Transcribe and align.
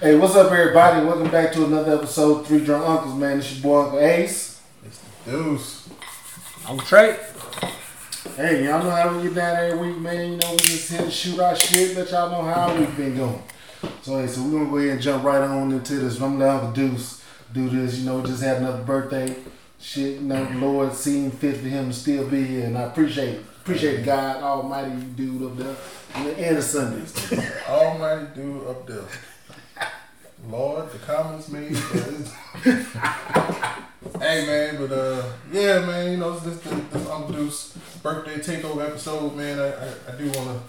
Hey, 0.00 0.16
what's 0.16 0.34
up, 0.34 0.50
everybody? 0.50 1.04
Welcome 1.04 1.30
back 1.30 1.52
to 1.52 1.66
another 1.66 1.96
episode 1.96 2.40
of 2.40 2.46
Three 2.46 2.64
Drunk 2.64 2.88
Uncles, 2.88 3.14
man. 3.16 3.36
It's 3.36 3.52
your 3.52 3.62
boy 3.62 3.82
Uncle 3.82 3.98
Ace. 3.98 4.58
It's 4.82 4.98
the 4.98 5.30
deuce. 5.30 5.90
I'm 6.66 6.78
Trey. 6.78 7.18
Hey, 8.34 8.64
y'all 8.64 8.82
know 8.82 8.92
how 8.92 9.14
we 9.14 9.24
get 9.24 9.34
down 9.34 9.56
every 9.56 9.90
week, 9.90 10.00
man. 10.00 10.32
You 10.32 10.36
know, 10.38 10.52
we 10.52 10.56
just 10.56 10.90
here 10.90 11.02
to 11.02 11.10
shoot 11.10 11.38
our 11.38 11.54
shit, 11.54 11.98
let 11.98 12.10
y'all 12.12 12.30
know 12.30 12.50
how 12.50 12.70
our 12.70 12.80
week 12.80 12.96
been 12.96 13.14
going. 13.14 13.42
So, 14.00 14.18
hey, 14.18 14.26
so 14.26 14.42
we're 14.42 14.52
gonna 14.52 14.70
go 14.70 14.78
ahead 14.78 14.90
and 14.92 15.02
jump 15.02 15.22
right 15.22 15.42
on 15.42 15.70
into 15.70 15.96
this. 15.96 16.14
I'm 16.14 16.38
gonna 16.38 16.46
let 16.46 16.64
Uncle 16.64 16.72
Deuce 16.72 17.22
do 17.52 17.68
this. 17.68 17.98
You 17.98 18.06
know, 18.06 18.24
just 18.24 18.42
had 18.42 18.56
another 18.56 18.82
birthday. 18.82 19.36
Shit, 19.78 20.22
you 20.22 20.26
know, 20.26 20.42
the 20.46 20.58
Lord 20.60 20.94
seemed 20.94 21.34
fit 21.34 21.58
for 21.58 21.68
him 21.68 21.88
to 21.88 21.92
still 21.92 22.26
be 22.26 22.42
here, 22.42 22.64
and 22.64 22.78
I 22.78 22.84
appreciate 22.84 23.40
appreciate 23.60 24.06
God 24.06 24.42
Almighty 24.42 24.98
dude 25.14 25.42
up 25.42 25.58
there, 25.58 25.76
and 26.14 26.26
the, 26.26 26.38
and 26.38 26.56
the 26.56 26.62
Sundays. 26.62 27.32
Almighty 27.68 28.28
dude 28.34 28.66
up 28.66 28.86
there. 28.86 29.04
Lord, 30.48 30.90
the 30.90 30.98
comments 30.98 31.48
made. 31.48 31.76
hey 34.18 34.46
man, 34.46 34.76
but 34.78 34.92
uh, 34.92 35.22
yeah, 35.52 35.84
man, 35.84 36.12
you 36.12 36.16
know 36.16 36.38
this 36.38 36.60
this, 36.60 36.84
this 36.92 37.08
Uncle 37.08 37.34
Deuce 37.34 37.76
birthday 38.02 38.38
takeover 38.38 38.86
episode, 38.86 39.36
man. 39.36 39.58
I 39.58 39.68
I, 39.68 39.92
I 40.08 40.12
do 40.16 40.24
want 40.26 40.48
to 40.48 40.60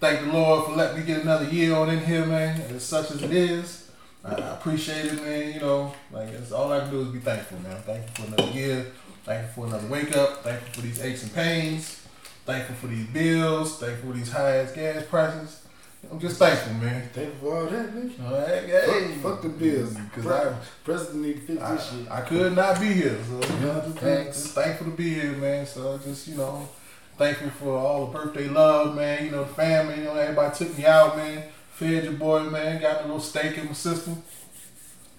thank 0.00 0.20
the 0.20 0.32
Lord 0.32 0.66
for 0.66 0.72
letting 0.72 1.00
me 1.00 1.06
get 1.06 1.22
another 1.22 1.48
year 1.48 1.74
on 1.74 1.90
in 1.90 2.04
here, 2.04 2.26
man. 2.26 2.60
As 2.62 2.84
such 2.84 3.10
as 3.12 3.22
it 3.22 3.32
is, 3.32 3.90
I, 4.24 4.34
appreciate 4.34 5.06
it, 5.06 5.22
man. 5.22 5.54
You 5.54 5.60
know, 5.60 5.94
like 6.10 6.28
it's 6.30 6.52
all 6.52 6.72
I 6.72 6.80
can 6.80 6.90
do 6.90 7.02
is 7.02 7.08
be 7.08 7.20
thankful, 7.20 7.58
man. 7.60 7.80
Thankful 7.82 8.24
for 8.24 8.34
another 8.34 8.52
year. 8.52 8.86
Thankful 9.24 9.64
for 9.64 9.68
another 9.68 9.88
wake 9.88 10.16
up. 10.16 10.42
Thankful 10.42 10.74
for 10.74 10.80
these 10.80 11.00
aches 11.00 11.22
and 11.22 11.34
pains. 11.34 12.00
Thankful 12.44 12.76
for 12.76 12.86
these 12.88 13.06
bills. 13.06 13.78
Thankful 13.78 14.10
for 14.10 14.18
these 14.18 14.30
high 14.30 14.56
ass 14.56 14.72
gas 14.72 15.04
prices. 15.06 15.63
I'm 16.10 16.20
just 16.20 16.38
thankful, 16.38 16.74
man. 16.74 17.08
Thank 17.12 17.28
you 17.28 17.40
for 17.40 17.56
all 17.56 17.66
that, 17.66 17.94
nigga. 17.94 18.26
All 18.26 18.38
right, 18.38 18.64
hey, 18.64 19.14
Fuck, 19.22 19.22
fuck 19.22 19.42
the 19.42 19.48
bills. 19.48 19.94
Because 19.94 20.26
I, 20.26 20.56
President 20.84 21.24
need 21.24 21.34
to 21.34 21.40
fix 21.40 21.62
I, 21.62 21.74
this 21.74 21.90
shit. 21.90 22.10
I 22.10 22.20
could 22.22 22.56
not 22.56 22.80
be 22.80 22.92
here, 22.92 23.18
so 23.28 23.34
you 23.34 23.60
know, 23.60 23.82
just, 23.84 24.00
just 24.00 24.54
thankful 24.54 24.86
to 24.86 24.96
be 24.96 25.14
here, 25.14 25.32
man. 25.32 25.66
So 25.66 25.98
just 25.98 26.28
you 26.28 26.36
know, 26.36 26.68
thankful 27.16 27.50
for 27.50 27.78
all 27.78 28.06
the 28.06 28.18
birthday 28.18 28.48
love, 28.48 28.96
man. 28.96 29.24
You 29.24 29.30
know, 29.30 29.44
the 29.44 29.54
family, 29.54 29.98
you 29.98 30.04
know, 30.04 30.14
everybody 30.14 30.56
took 30.56 30.76
me 30.76 30.86
out, 30.86 31.16
man. 31.16 31.44
Fed 31.70 32.04
your 32.04 32.12
boy, 32.12 32.44
man. 32.44 32.80
Got 32.80 33.00
a 33.00 33.02
little 33.02 33.20
steak 33.20 33.58
in 33.58 33.66
my 33.66 33.72
system. 33.72 34.22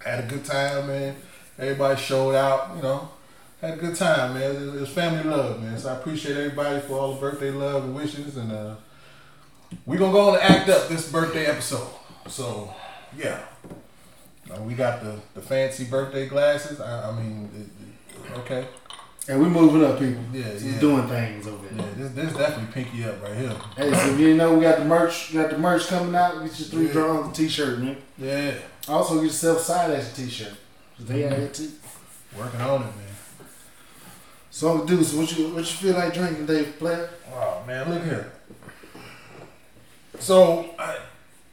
Had 0.02 0.24
a 0.24 0.26
good 0.26 0.44
time, 0.44 0.86
man. 0.86 1.16
Everybody 1.58 2.00
showed 2.00 2.34
out, 2.34 2.76
you 2.76 2.82
know. 2.82 3.08
Had 3.60 3.74
a 3.74 3.76
good 3.76 3.96
time, 3.96 4.34
man. 4.34 4.42
It 4.42 4.60
was, 4.60 4.74
it 4.74 4.80
was 4.80 4.88
family 4.90 5.24
love, 5.24 5.62
man. 5.62 5.78
So 5.78 5.90
I 5.90 5.96
appreciate 5.96 6.36
everybody 6.36 6.80
for 6.80 6.98
all 6.98 7.14
the 7.14 7.20
birthday 7.20 7.50
love 7.50 7.84
and 7.84 7.94
wishes, 7.94 8.36
and 8.36 8.52
uh, 8.52 8.74
we 9.84 9.96
gonna 9.96 10.12
go 10.12 10.28
on 10.30 10.34
and 10.34 10.42
act 10.42 10.68
up 10.68 10.88
this 10.88 11.10
birthday 11.10 11.46
episode. 11.46 11.88
So 12.28 12.74
yeah. 13.16 13.40
Now, 14.48 14.62
we 14.62 14.74
got 14.74 15.02
the, 15.02 15.18
the 15.34 15.40
fancy 15.40 15.84
birthday 15.84 16.28
glasses. 16.28 16.80
I, 16.80 17.10
I 17.10 17.12
mean, 17.20 17.50
it, 17.54 18.26
it- 18.32 18.38
okay. 18.38 18.68
And 19.28 19.42
we 19.42 19.48
moving 19.48 19.82
up, 19.84 19.98
people. 19.98 20.22
Yeah, 20.32 20.52
yeah. 20.52 20.78
doing 20.78 21.08
things 21.08 21.48
over 21.48 21.66
there. 21.66 21.84
Yeah, 21.84 21.92
this, 21.96 22.12
this 22.12 22.32
definitely 22.32 22.72
pinky 22.72 23.02
up 23.02 23.20
right 23.20 23.36
here. 23.36 23.56
Hey, 23.76 23.92
so 23.92 24.10
if 24.12 24.20
you 24.20 24.26
didn't 24.26 24.36
know, 24.36 24.54
we 24.54 24.60
got 24.62 24.78
the 24.78 24.84
merch. 24.84 25.32
We 25.32 25.40
got 25.40 25.50
the 25.50 25.58
merch 25.58 25.88
coming 25.88 26.14
out. 26.14 26.34
Get 26.44 26.60
your 26.60 26.68
three 26.68 26.86
Yeah. 26.92 27.08
Uncle 27.10 27.32
t-shirt, 27.32 27.80
man. 27.80 27.96
Yeah, 28.16 28.54
Also, 28.86 29.16
get 29.16 29.24
yourself 29.24 29.58
side 29.62 29.90
action 29.90 30.14
t-shirt. 30.14 30.52
They 31.00 31.26
out 31.26 31.36
here 31.38 31.48
too. 31.48 31.72
working 32.38 32.60
on 32.60 32.82
it, 32.82 32.84
man. 32.84 33.48
So, 34.52 34.70
Uncle 34.70 34.86
Deuce, 34.86 35.12
what 35.12 35.36
you 35.36 35.48
what 35.48 35.58
you 35.58 35.64
feel 35.64 35.94
like 35.96 36.14
drinking 36.14 36.46
Dave 36.46 36.78
player? 36.78 37.10
Oh 37.34 37.64
man, 37.66 37.90
look 37.92 38.04
here. 38.04 38.30
So 40.20 40.74
I, 40.78 40.98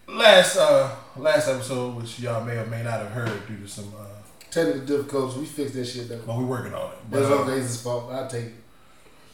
last 0.08 0.58
uh 0.58 0.95
last 1.17 1.47
episode, 1.47 1.95
which 1.95 2.19
y'all 2.19 2.44
may 2.44 2.58
or 2.58 2.66
may 2.66 2.83
not 2.83 3.00
have 3.00 3.11
heard 3.11 3.47
due 3.47 3.58
to 3.58 3.67
some, 3.67 3.94
uh, 3.97 4.05
Technical 4.52 4.81
difficulties. 4.81 5.38
We 5.39 5.45
fixed 5.45 5.73
that 5.73 5.86
shit 5.86 6.09
though. 6.09 6.22
but 6.28 6.38
we 6.38 6.45
working 6.45 6.75
on 6.75 6.92
it. 6.92 6.97
But, 7.09 7.22
That's 7.22 7.31
uh, 7.31 7.38
Uncle 7.39 7.53
Ace's 7.55 7.81
fault. 7.81 8.11
I 8.11 8.28
take 8.28 8.45
it. 8.45 8.53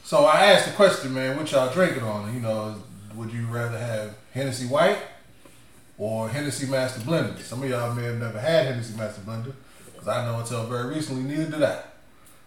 So 0.02 0.24
I 0.24 0.46
asked 0.46 0.66
the 0.66 0.72
question, 0.72 1.12
man, 1.12 1.36
what 1.36 1.52
y'all 1.52 1.70
drinking 1.70 2.02
on? 2.02 2.32
You 2.32 2.40
know, 2.40 2.74
would 3.14 3.30
you 3.30 3.46
rather 3.46 3.78
have 3.78 4.16
Hennessy 4.32 4.66
White 4.66 4.96
or 5.98 6.28
Hennessy 6.28 6.66
Master 6.66 7.00
Blender? 7.00 7.38
Some 7.38 7.62
of 7.62 7.68
y'all 7.68 7.94
may 7.94 8.04
have 8.04 8.18
never 8.18 8.40
had 8.40 8.66
Hennessy 8.66 8.96
Master 8.96 9.20
Blender, 9.20 9.52
because 9.84 10.08
I 10.08 10.24
know 10.24 10.38
until 10.40 10.64
very 10.66 10.94
recently, 10.94 11.22
neither 11.22 11.50
did 11.50 11.62
I. 11.62 11.82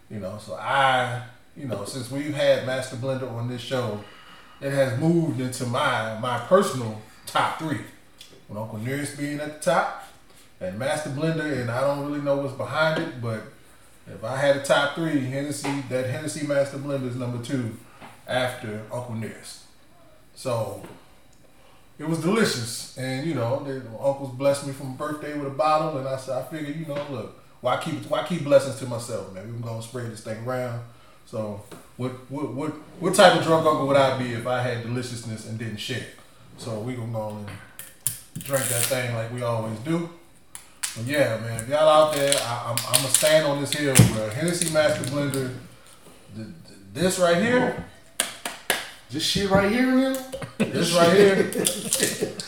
You 0.09 0.19
know, 0.19 0.39
so 0.43 0.55
I, 0.55 1.21
you 1.55 1.67
know, 1.67 1.85
since 1.85 2.09
we've 2.09 2.33
had 2.33 2.65
Master 2.65 2.95
Blender 2.95 3.31
on 3.31 3.47
this 3.47 3.61
show, 3.61 4.03
it 4.61 4.71
has 4.71 4.99
moved 4.99 5.39
into 5.39 5.65
my 5.65 6.17
my 6.19 6.39
personal 6.39 7.01
top 7.25 7.59
three. 7.59 7.81
With 8.47 8.57
Uncle 8.57 8.79
Nearest 8.79 9.17
being 9.17 9.39
at 9.39 9.61
the 9.61 9.71
top, 9.71 10.03
and 10.59 10.77
Master 10.77 11.09
Blender, 11.09 11.61
and 11.61 11.71
I 11.71 11.81
don't 11.81 12.05
really 12.05 12.21
know 12.21 12.37
what's 12.37 12.53
behind 12.53 13.01
it, 13.01 13.21
but 13.21 13.41
if 14.07 14.23
I 14.23 14.37
had 14.37 14.57
a 14.57 14.63
top 14.63 14.95
three, 14.95 15.19
Hennessy, 15.21 15.83
that 15.89 16.09
Hennessy 16.09 16.45
Master 16.45 16.77
Blender 16.77 17.07
is 17.07 17.15
number 17.15 17.43
two 17.43 17.77
after 18.27 18.83
Uncle 18.91 19.15
Nearest. 19.15 19.63
So 20.35 20.83
it 21.97 22.07
was 22.07 22.19
delicious, 22.19 22.97
and 22.97 23.25
you 23.27 23.35
know, 23.35 23.63
the 23.63 23.77
uncles 23.91 24.35
blessed 24.35 24.67
me 24.67 24.73
from 24.73 24.95
birthday 24.95 25.37
with 25.37 25.47
a 25.47 25.55
bottle, 25.55 25.97
and 25.97 26.07
I 26.07 26.17
said, 26.17 26.37
I 26.37 26.43
figured, 26.43 26.75
you 26.75 26.85
know, 26.85 27.05
look, 27.09 27.39
why 27.61 27.77
keep 27.77 28.09
why 28.09 28.23
keep 28.23 28.43
blessings 28.43 28.77
to 28.79 28.85
myself, 28.85 29.33
man? 29.33 29.61
We're 29.61 29.67
gonna 29.67 29.81
spread 29.81 30.11
this 30.11 30.21
thing 30.21 30.43
around. 30.45 30.81
So 31.25 31.61
what 31.97 32.11
what 32.31 32.53
what 32.53 32.71
what 32.99 33.15
type 33.15 33.37
of 33.37 33.43
drunk 33.43 33.65
uncle 33.65 33.87
would 33.87 33.97
I 33.97 34.17
be 34.17 34.33
if 34.33 34.47
I 34.47 34.61
had 34.61 34.83
deliciousness 34.83 35.47
and 35.47 35.57
didn't 35.59 35.77
share? 35.77 36.07
So 36.57 36.79
we 36.79 36.93
gonna 36.93 37.11
go 37.11 37.29
and 37.29 37.47
drink 38.43 38.65
that 38.65 38.83
thing 38.83 39.13
like 39.15 39.31
we 39.31 39.41
always 39.43 39.77
do. 39.79 40.09
But 40.95 41.05
yeah, 41.05 41.37
man, 41.39 41.61
if 41.61 41.69
y'all 41.69 41.89
out 41.89 42.13
there, 42.13 42.33
I, 42.35 42.63
I'm, 42.71 42.85
I'm 42.87 42.93
gonna 43.01 43.07
stand 43.07 43.45
on 43.47 43.61
this 43.61 43.73
hill 43.73 43.95
where 43.95 44.29
Hennessy 44.31 44.71
Master 44.71 45.03
Blender, 45.05 45.51
th- 46.35 46.47
th- 46.67 46.79
this 46.93 47.19
right 47.19 47.41
here, 47.41 47.83
This 49.09 49.23
shit 49.23 49.49
right 49.49 49.71
here, 49.71 49.87
man. 49.87 50.17
this 50.57 50.93
right 50.93 51.15
here. 51.15 51.37
if, 51.55 52.41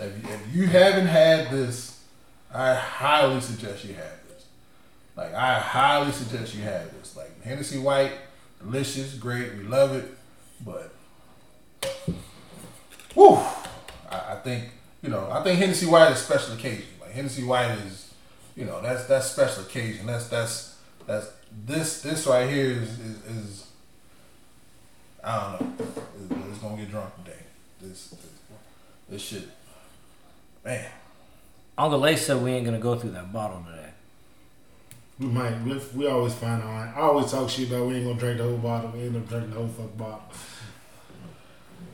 you, 0.00 0.32
if 0.34 0.54
you 0.54 0.66
haven't 0.66 1.06
had 1.06 1.50
this, 1.50 2.02
I 2.52 2.74
highly 2.74 3.40
suggest 3.40 3.84
you 3.84 3.94
have 3.94 4.18
this. 4.28 4.46
Like 5.16 5.34
I 5.34 5.58
highly 5.58 6.12
suggest 6.12 6.54
you 6.54 6.62
have 6.62 6.90
this. 6.98 7.16
Like 7.16 7.42
Hennessy 7.42 7.78
White, 7.78 8.12
delicious, 8.60 9.14
great, 9.14 9.54
we 9.54 9.64
love 9.64 9.94
it, 9.94 10.16
but 10.64 10.94
whew, 13.14 13.38
I, 14.10 14.32
I 14.32 14.40
think 14.42 14.70
you 15.02 15.10
know, 15.10 15.28
I 15.30 15.42
think 15.42 15.58
Hennessy 15.58 15.86
White 15.86 16.12
is 16.12 16.18
special 16.18 16.54
occasion. 16.54 16.86
Like 17.00 17.12
Hennessy 17.12 17.44
White 17.44 17.70
is, 17.86 18.12
you 18.56 18.64
know, 18.64 18.82
that's 18.82 19.04
that's 19.06 19.30
special 19.30 19.62
occasion. 19.62 20.06
That's 20.06 20.28
that's 20.28 20.76
that's 21.06 21.28
this 21.66 22.02
this 22.02 22.26
right 22.26 22.48
here 22.48 22.66
is 22.66 22.98
is, 22.98 23.24
is 23.26 23.66
I 25.22 25.58
don't 25.58 25.60
know. 25.60 25.86
It's, 26.20 26.48
it's 26.50 26.58
gonna 26.58 26.76
get 26.76 26.90
drunk 26.90 27.14
today. 27.24 27.38
This 27.80 28.08
this, 28.08 28.30
this 29.08 29.22
shit, 29.22 29.48
man. 30.64 30.90
Uncle 31.76 32.04
Ace 32.06 32.26
said 32.26 32.42
we 32.42 32.50
ain't 32.50 32.64
gonna 32.64 32.78
go 32.78 32.96
through 32.96 33.12
that 33.12 33.32
bottle 33.32 33.64
today. 33.70 33.87
We 35.18 35.26
might. 35.26 35.60
We, 35.62 35.80
we 35.94 36.06
always 36.06 36.34
find 36.34 36.62
out. 36.62 36.68
I 36.96 37.00
always 37.00 37.30
talk 37.30 37.50
shit 37.50 37.68
about 37.70 37.86
we 37.86 37.96
ain't 37.96 38.06
gonna 38.06 38.18
drink 38.18 38.38
the 38.38 38.44
whole 38.44 38.58
bottle. 38.58 38.90
We 38.90 39.00
end 39.00 39.16
up 39.16 39.28
drinking 39.28 39.50
the 39.50 39.56
whole 39.56 39.68
fuck 39.68 39.96
bottle. 39.96 40.22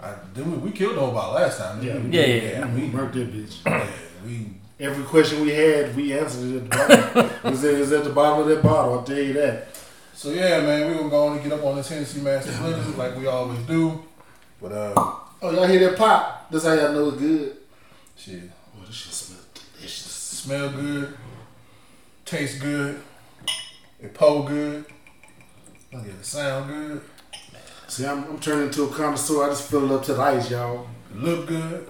I, 0.02 0.14
then 0.34 0.50
we, 0.52 0.58
we 0.58 0.70
killed 0.72 0.96
the 0.96 1.00
whole 1.00 1.12
bottle 1.12 1.34
last 1.34 1.58
time. 1.58 1.80
didn't 1.80 2.10
we? 2.10 2.16
Yeah, 2.18 2.26
yeah, 2.26 2.42
yeah. 2.60 2.74
We 2.74 2.80
We, 2.82 2.88
murked 2.88 3.12
that 3.14 3.32
bitch. 3.32 3.56
yeah, 3.64 3.86
we 4.24 4.46
Every 4.80 5.04
question 5.04 5.40
we 5.42 5.50
had, 5.50 5.94
we 5.96 6.12
answered 6.18 6.50
it 6.50 6.56
at 6.56 6.62
the 6.64 7.14
bottom. 7.14 7.30
it, 7.44 7.50
was 7.50 7.64
at, 7.64 7.74
it 7.74 7.78
was 7.78 7.92
at 7.92 8.04
the 8.04 8.10
bottom 8.10 8.40
of 8.40 8.48
that 8.48 8.62
bottle. 8.62 8.94
I'll 8.98 9.04
tell 9.04 9.16
you 9.18 9.32
that. 9.34 9.68
So 10.14 10.30
yeah, 10.30 10.60
man, 10.60 10.88
we 10.90 10.94
gonna 10.96 11.08
go 11.08 11.26
on 11.28 11.32
and 11.38 11.42
get 11.42 11.52
up 11.58 11.64
on 11.64 11.76
this 11.76 11.88
Hennessy 11.88 12.20
Master 12.20 12.50
Blender 12.52 12.96
like 12.96 13.16
we 13.16 13.26
always 13.26 13.60
do. 13.60 14.02
But 14.60 14.72
uh, 14.72 14.92
Oh, 14.96 15.50
y'all 15.50 15.66
hear 15.66 15.88
that 15.90 15.96
pop? 15.98 16.50
That's 16.50 16.64
how 16.64 16.72
y'all 16.74 16.92
know 16.92 17.08
it's 17.08 17.18
good. 17.18 17.56
shit, 18.16 18.42
Oh, 18.76 18.84
this 18.86 18.94
shit 18.96 19.12
smells 19.12 19.46
delicious. 19.54 20.12
smell 20.12 20.70
good, 20.70 21.16
taste 22.25 22.60
good, 22.60 23.00
it 24.04 24.14
pull 24.14 24.44
good. 24.44 24.84
Look 25.92 26.02
at 26.02 26.08
it, 26.08 26.24
sound 26.24 26.68
good, 26.68 27.00
See, 27.86 28.06
I'm, 28.06 28.24
I'm 28.24 28.40
turning 28.40 28.66
into 28.66 28.84
a 28.84 28.88
connoisseur. 28.88 29.44
I 29.44 29.48
just 29.50 29.70
fill 29.70 29.90
it 29.90 29.94
up 29.94 30.04
to 30.06 30.14
the 30.14 30.22
ice, 30.22 30.50
y'all. 30.50 30.88
it 31.10 31.16
look 31.16 31.46
good, 31.46 31.88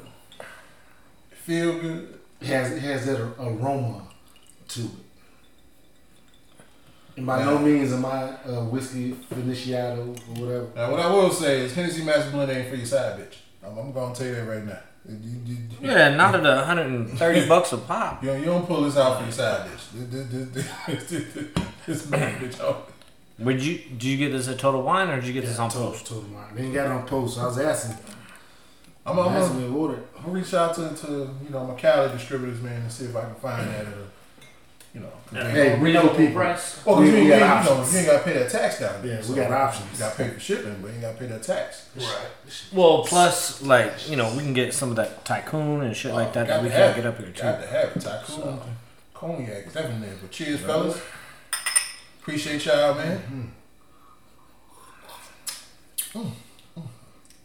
it 1.31 1.37
feel 1.39 1.79
good. 1.79 2.19
It 2.41 2.47
has 2.49 2.73
it 2.73 2.81
has 2.81 3.07
that 3.07 3.21
aroma 3.39 4.03
to 4.69 4.81
it. 4.81 4.91
And 7.17 7.27
by 7.27 7.45
no 7.45 7.59
means 7.59 7.93
am 7.93 8.05
I 8.05 8.35
a 8.45 8.61
uh, 8.61 8.65
whiskey 8.65 9.13
finiciato 9.13 10.09
or 10.09 10.45
whatever. 10.45 10.69
Now, 10.75 10.91
what 10.91 11.01
I 11.01 11.09
will 11.11 11.31
say 11.31 11.61
is 11.61 11.75
Hennessy 11.75 12.05
Master 12.05 12.31
Blender 12.33 12.57
ain't 12.57 12.69
for 12.69 12.77
your 12.77 12.87
side 12.87 13.21
bitch. 13.21 13.37
I'm, 13.65 13.79
I'm 13.79 13.93
gonna 13.93 14.15
tell 14.15 14.27
you 14.27 14.35
that 14.35 14.45
right 14.45 14.65
now. 14.65 14.79
You, 15.09 15.17
you, 15.47 15.57
you, 15.81 15.91
Yeah, 15.91 16.15
not 16.17 16.35
at 16.35 16.43
130 16.43 17.49
bucks 17.49 17.73
a 17.73 17.79
pop. 17.79 18.25
you, 18.25 18.33
you 18.35 18.45
don't 18.47 18.67
pull 18.67 18.83
this 18.83 18.97
out 18.97 19.19
for 19.19 19.23
your 19.23 19.33
side 19.33 19.71
bitch. 19.71 21.71
This, 21.87 22.09
man 22.09 22.41
bitch 22.41 22.61
out. 22.61 22.91
Would 23.39 23.63
you? 23.63 23.79
Did 23.79 24.05
you 24.05 24.17
get 24.17 24.33
this 24.33 24.49
at 24.49 24.59
Total 24.59 24.81
Wine 24.81 25.09
or 25.11 25.17
did 25.17 25.27
you 25.27 25.33
get 25.33 25.45
this 25.45 25.59
on 25.59 25.69
total, 25.71 25.91
post? 25.91 26.07
total 26.07 26.23
wine. 26.31 26.55
They 26.55 26.63
ain't 26.65 26.75
got 26.75 26.87
it 26.87 26.93
on 26.93 27.07
post. 27.07 27.35
So 27.37 27.43
I 27.43 27.47
was 27.47 27.59
asking. 27.59 27.97
I'm, 29.07 29.19
I'm, 29.19 29.35
That's 29.35 29.49
gonna, 29.49 29.61
what 29.61 29.71
we 29.71 29.77
ordered. 29.77 30.05
I'm 30.17 30.23
gonna 30.25 30.39
reach 30.39 30.55
out 30.55 30.75
to, 30.77 30.95
to 30.95 31.09
you 31.45 31.51
know 31.51 31.65
my 31.67 31.75
Cali 31.75 32.11
distributors, 32.13 32.63
man, 32.63 32.81
and 32.83 32.91
see 32.93 33.05
if 33.07 33.15
I 33.17 33.23
can 33.23 33.35
find 33.35 33.69
that 33.69 33.81
at 33.87 33.95
you 34.95 35.01
know, 35.01 35.11
they- 35.33 35.51
Hey, 35.51 35.79
we 35.81 35.93
know 35.93 36.09
people. 36.11 36.35
price. 36.35 36.81
Well, 36.87 36.95
'cause 36.97 37.03
We- 37.05 37.09
you, 37.11 37.15
we 37.17 37.23
you, 37.25 37.29
got 37.31 37.67
ain't- 37.67 37.69
you, 37.69 37.75
know, 37.75 37.91
you 37.91 37.99
ain't 37.99 38.07
got 38.07 38.19
to 38.19 38.25
pay 38.25 38.33
that 38.39 38.51
tax 38.51 38.79
down 38.79 39.03
there. 39.03 39.21
Yeah, 39.21 39.29
we 39.29 39.35
got 39.35 39.51
options. 39.51 39.93
You 39.93 39.99
got 39.99 40.13
to 40.13 40.17
pay 40.23 40.31
for 40.31 40.41
shipping, 40.41 40.77
but 40.81 40.87
you 40.89 40.93
ain't 40.95 41.03
got 41.03 41.13
to 41.15 41.19
pay 41.19 41.27
that 41.27 41.43
tax. 41.43 41.89
Right. 41.97 42.27
Well, 42.73 43.03
plus, 43.03 43.61
like 43.63 44.09
you 44.09 44.15
know, 44.17 44.31
we 44.33 44.39
can 44.39 44.53
get 44.55 44.73
some 44.73 44.91
of 44.91 44.97
that 44.97 45.25
tycoon 45.25 45.83
and 45.83 45.97
shit 45.97 46.15
like 46.15 46.29
oh, 46.29 46.33
that 46.35 46.47
that 46.47 46.63
we 46.63 46.69
can't 46.71 46.95
get 46.95 47.05
up 47.07 47.19
here 47.19 47.27
Got 47.37 47.61
to 47.61 47.67
have 47.67 47.97
it. 47.97 48.01
Tycoon, 48.01 48.37
So. 48.37 48.63
cognac, 49.13 49.67
is 49.67 49.73
definitely 49.75 50.07
there. 50.07 50.17
But 50.23 50.31
cheers, 50.31 50.61
fellas. 50.61 51.01
Appreciate 52.25 52.65
y'all, 52.65 52.95
man. 52.95 53.53
Mm. 56.15 56.23
Mm. 56.23 56.31
Mm. 56.79 56.83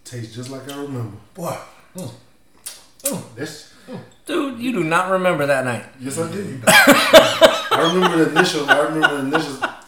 Tastes 0.06 0.34
just 0.34 0.50
like 0.50 0.72
I 0.72 0.81
remember. 0.81 1.18
Boy, 1.34 1.58
That's 3.36 3.74
Dude, 4.26 4.58
you 4.58 4.72
do 4.72 4.86
not 4.86 5.12
remember 5.12 5.46
that 5.48 5.66
night. 5.66 5.84
yes, 6.00 6.18
I 6.18 6.31
did. 6.31 6.64
I 6.68 7.92
remember 7.94 8.24
the 8.24 8.31
initial. 8.31 8.70
I 8.70 8.80
remember 8.84 9.22
the 9.22 9.36
initials. 9.36 9.62
I 9.62 9.81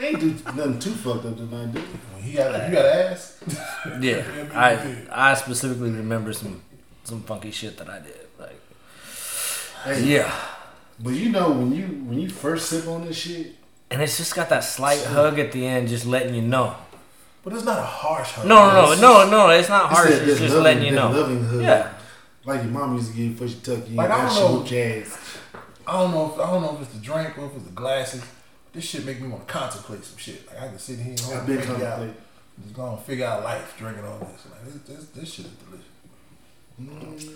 ain't 0.00 0.20
do 0.20 0.34
nothing 0.52 0.80
too 0.80 0.90
fucked 0.90 1.24
up 1.24 1.36
tonight, 1.38 1.72
did 1.72 1.82
we? 2.16 2.20
he 2.20 2.32
got 2.36 2.68
you 2.68 2.74
got 2.74 2.82
to 2.82 3.10
ask. 3.10 3.42
Yeah, 4.02 4.22
I 4.52 5.30
I 5.30 5.34
specifically 5.34 5.92
remember 5.92 6.34
some 6.34 6.60
some 7.04 7.22
funky 7.22 7.52
shit 7.52 7.78
that 7.78 7.88
I 7.88 8.00
did. 8.00 8.26
Like, 8.38 8.60
Hey, 9.84 10.02
yeah, 10.04 10.30
But 11.00 11.14
you 11.14 11.30
know 11.30 11.52
when 11.52 11.72
you 11.72 11.86
when 11.86 12.18
you 12.18 12.28
first 12.28 12.68
sip 12.68 12.86
on 12.86 13.06
this 13.06 13.16
shit, 13.16 13.54
and 13.90 14.02
it's 14.02 14.16
just 14.16 14.34
got 14.34 14.48
that 14.48 14.64
slight 14.64 15.02
hug 15.04 15.38
at 15.38 15.52
the 15.52 15.66
end, 15.66 15.88
just 15.88 16.06
letting 16.06 16.34
you 16.34 16.42
know. 16.42 16.74
But 17.44 17.52
it's 17.52 17.64
not 17.64 17.78
a 17.78 17.82
harsh 17.82 18.32
hug. 18.32 18.46
No, 18.46 18.70
no, 18.72 18.92
It's 18.92 19.00
no, 19.00 19.24
no, 19.24 19.30
no. 19.30 19.48
It's 19.50 19.68
not 19.68 19.90
harsh. 19.90 20.10
that- 20.10 20.22
It's 20.28 20.40
just 20.40 20.54
loving- 20.54 20.62
letting 20.64 20.84
you 20.84 20.90
know. 20.92 21.10
Loving 21.10 21.44
hug. 21.44 21.60
Yeah. 21.62 21.92
Like 22.44 22.62
your 22.62 22.72
mom 22.72 22.94
used 22.96 23.10
to 23.10 23.16
give 23.16 23.24
you 23.24 23.30
before 23.32 23.48
she 23.48 23.54
tuck 23.56 23.88
you. 23.88 23.96
Like, 23.96 24.10
I 24.10 24.22
don't 24.22 24.32
she 24.32 24.40
know. 24.40 24.52
whooped 24.52 24.70
your 24.72 24.84
ass. 25.02 25.18
I 25.86 25.92
don't 25.92 26.10
know. 26.12 26.32
If, 26.32 26.40
I 26.40 26.50
don't 26.50 26.62
know 26.62 26.74
if 26.76 26.82
it's 26.82 26.92
the 26.94 27.00
drink 27.00 27.38
or 27.38 27.46
if 27.46 27.54
it's 27.56 27.64
the 27.64 27.70
glasses. 27.72 28.22
This 28.72 28.84
shit 28.84 29.04
make 29.06 29.20
me 29.20 29.28
want 29.28 29.46
to 29.46 29.52
contemplate 29.52 30.04
some 30.04 30.16
shit. 30.18 30.46
Like 30.48 30.60
I 30.62 30.68
can 30.68 30.78
sit 30.78 30.98
here 30.98 31.12
and 31.14 31.34
I've 31.40 31.46
been 31.46 31.58
figure 31.58 31.74
out, 31.74 31.80
contemplating. 31.80 32.14
just 32.62 32.74
gonna 32.74 32.96
figure 32.98 33.26
out 33.26 33.42
life 33.44 33.74
drinking 33.78 34.04
all 34.04 34.18
this. 34.18 34.46
Like 34.50 34.64
this, 34.64 34.96
this, 34.96 35.08
this 35.10 35.32
shit 35.32 35.46
is 35.46 35.52
delicious. 35.52 37.32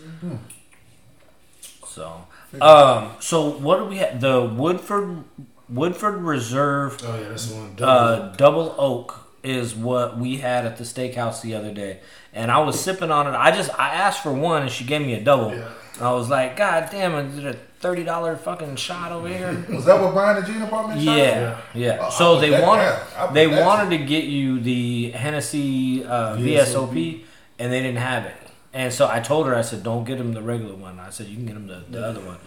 So, 1.87 2.27
um, 2.61 3.13
so 3.21 3.51
what 3.59 3.79
do 3.79 3.87
we 3.87 3.97
have? 3.99 4.21
The 4.21 4.43
Woodford 4.43 5.25
Woodford 5.71 6.17
Reserve 6.23 6.99
Oh 7.05 7.19
yeah, 7.21 7.29
that's 7.29 7.51
one. 7.51 7.77
uh, 7.81 8.35
double 8.37 8.75
oak 8.79 9.15
is 9.43 9.75
what 9.75 10.19
we 10.19 10.37
had 10.39 10.67
at 10.67 10.77
the 10.77 10.85
steakhouse 10.85 11.41
the 11.41 11.55
other 11.55 11.73
day, 11.73 12.01
and 12.33 12.51
I 12.51 12.59
was 12.59 12.79
sipping 12.79 13.11
on 13.11 13.27
it. 13.27 13.37
I 13.37 13.51
just 13.51 13.71
I 13.79 13.95
asked 13.95 14.23
for 14.23 14.33
one, 14.33 14.63
and 14.63 14.71
she 14.71 14.85
gave 14.85 15.01
me 15.01 15.15
a 15.15 15.21
double. 15.23 15.55
Yeah. 15.55 15.69
I 16.01 16.13
was 16.13 16.31
like, 16.31 16.57
God 16.57 16.89
damn, 16.91 17.15
is 17.15 17.39
it 17.39 17.45
a 17.45 17.53
thirty 17.81 18.05
dollar 18.05 18.37
fucking 18.37 18.77
shot 18.77 19.13
over 19.13 19.29
here? 19.29 19.65
Was 19.71 19.85
that 19.85 20.01
what 20.01 20.15
Brian 20.15 20.43
and 20.43 20.69
brought 20.69 20.95
me? 20.95 21.03
Yeah, 21.03 21.61
yeah. 21.75 21.99
Oh, 22.01 22.07
I 22.07 22.11
So 22.11 22.41
they 22.41 22.51
wanted. 22.51 22.99
I 23.17 23.33
they 23.33 23.47
wanted 23.47 23.99
to 23.99 24.05
get 24.05 24.25
you 24.25 24.61
the 24.61 25.11
Hennessy 25.11 26.05
uh, 26.05 26.37
VSOP, 26.37 27.25
and 27.59 27.73
they 27.73 27.81
didn't 27.83 27.99
have 27.99 28.25
it. 28.25 28.35
And 28.73 28.93
so 28.93 29.09
I 29.09 29.19
told 29.21 29.47
her, 29.47 29.55
I 29.55 29.63
said, 29.63 29.83
don't 29.83 30.05
get 30.05 30.19
him 30.19 30.33
the 30.33 30.43
regular 30.43 30.77
one. 30.77 31.01
I 31.01 31.11
said, 31.11 31.27
you 31.27 31.35
can 31.37 31.47
get 31.47 31.57
him 31.57 31.67
the, 31.67 31.83
the 31.91 32.07
other 32.07 32.21
one. 32.21 32.39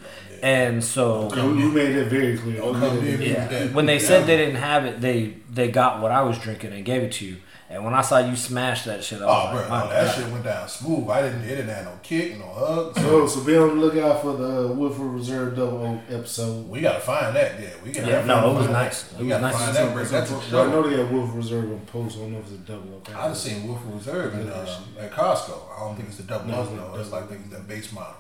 And 0.42 0.84
so 0.84 1.30
You, 1.34 1.58
you 1.58 1.70
made 1.72 1.96
it 1.96 2.08
very 2.08 2.38
clear. 2.38 2.58
Don't 2.58 2.80
come 2.80 3.02
near 3.02 3.18
me 3.18 3.30
with 3.30 3.52
yeah, 3.52 3.68
when 3.68 3.86
they 3.86 4.00
said 4.00 4.26
they 4.26 4.38
didn't 4.38 4.56
have 4.56 4.86
it, 4.86 5.00
they 5.02 5.38
they 5.50 5.70
got 5.70 6.02
what 6.02 6.12
I 6.12 6.22
was 6.22 6.38
drinking 6.38 6.74
and 6.74 6.84
gave 6.84 7.02
it 7.02 7.14
to 7.14 7.26
you. 7.26 7.38
And 7.74 7.84
when 7.84 7.94
I 7.96 8.02
saw 8.02 8.20
you 8.20 8.36
smash 8.36 8.84
that 8.84 9.04
shit, 9.04 9.20
I 9.22 9.26
was 9.26 9.48
Oh, 9.50 9.68
bro, 9.68 9.80
no, 9.80 9.90
that 9.90 10.16
shit 10.16 10.28
went 10.32 10.44
down 10.44 10.68
smooth. 10.70 11.10
I 11.10 11.24
didn't. 11.24 11.42
It 11.42 11.48
didn't 11.56 11.70
have 11.70 11.86
no 11.86 12.00
kick, 12.04 12.38
no 12.38 12.46
hugs. 12.46 13.02
So, 13.02 13.26
so 13.28 13.44
be 13.44 13.58
on 13.58 13.70
the 13.70 13.74
lookout 13.86 14.22
for 14.22 14.38
the 14.38 14.70
uh, 14.70 14.74
Woodford 14.74 15.08
Reserve 15.08 15.56
Double 15.56 15.84
Oak 15.86 16.00
episode. 16.10 16.70
We 16.70 16.82
gotta 16.82 17.00
find 17.00 17.36
that. 17.36 17.60
Yeah, 17.60 17.70
we 17.84 17.92
gotta. 17.92 18.08
Yeah, 18.12 18.26
no, 18.26 18.52
it 18.52 18.54
was 18.60 18.70
nice. 18.70 19.12
It 19.14 19.18
We 19.20 19.26
was 19.26 19.30
gotta 19.32 19.42
nice. 19.42 19.56
find 19.56 19.76
that. 19.76 19.94
Bring 19.94 20.08
that 20.08 20.28
to 20.28 20.34
the 20.52 20.60
I 20.62 20.68
know 20.68 20.88
they 20.88 20.98
got 20.98 21.12
Woodford 21.12 21.36
Reserve 21.36 21.72
on 21.72 21.80
post. 21.88 22.16
I 22.18 22.20
don't 22.20 22.32
know 22.34 22.38
if 22.40 22.44
it's 22.46 22.54
a 22.54 22.58
double 22.58 22.94
oak. 22.96 23.16
I 23.16 23.28
just 23.30 23.44
seen 23.44 23.68
Wolf 23.68 23.82
Reserve 23.92 24.34
in, 24.36 24.50
uh, 24.50 24.80
at 25.00 25.12
Costco. 25.12 25.58
I 25.76 25.80
don't 25.80 25.96
think 25.96 26.10
it's 26.10 26.18
the 26.18 26.24
double 26.24 26.48
No, 26.48 26.64
no, 26.76 26.92
it's. 26.94 27.02
It's 27.04 27.12
like 27.12 27.24
I 27.24 27.28
think 27.28 27.42
it's 27.46 27.54
that 27.56 27.68
base 27.68 27.92
model. 27.92 28.16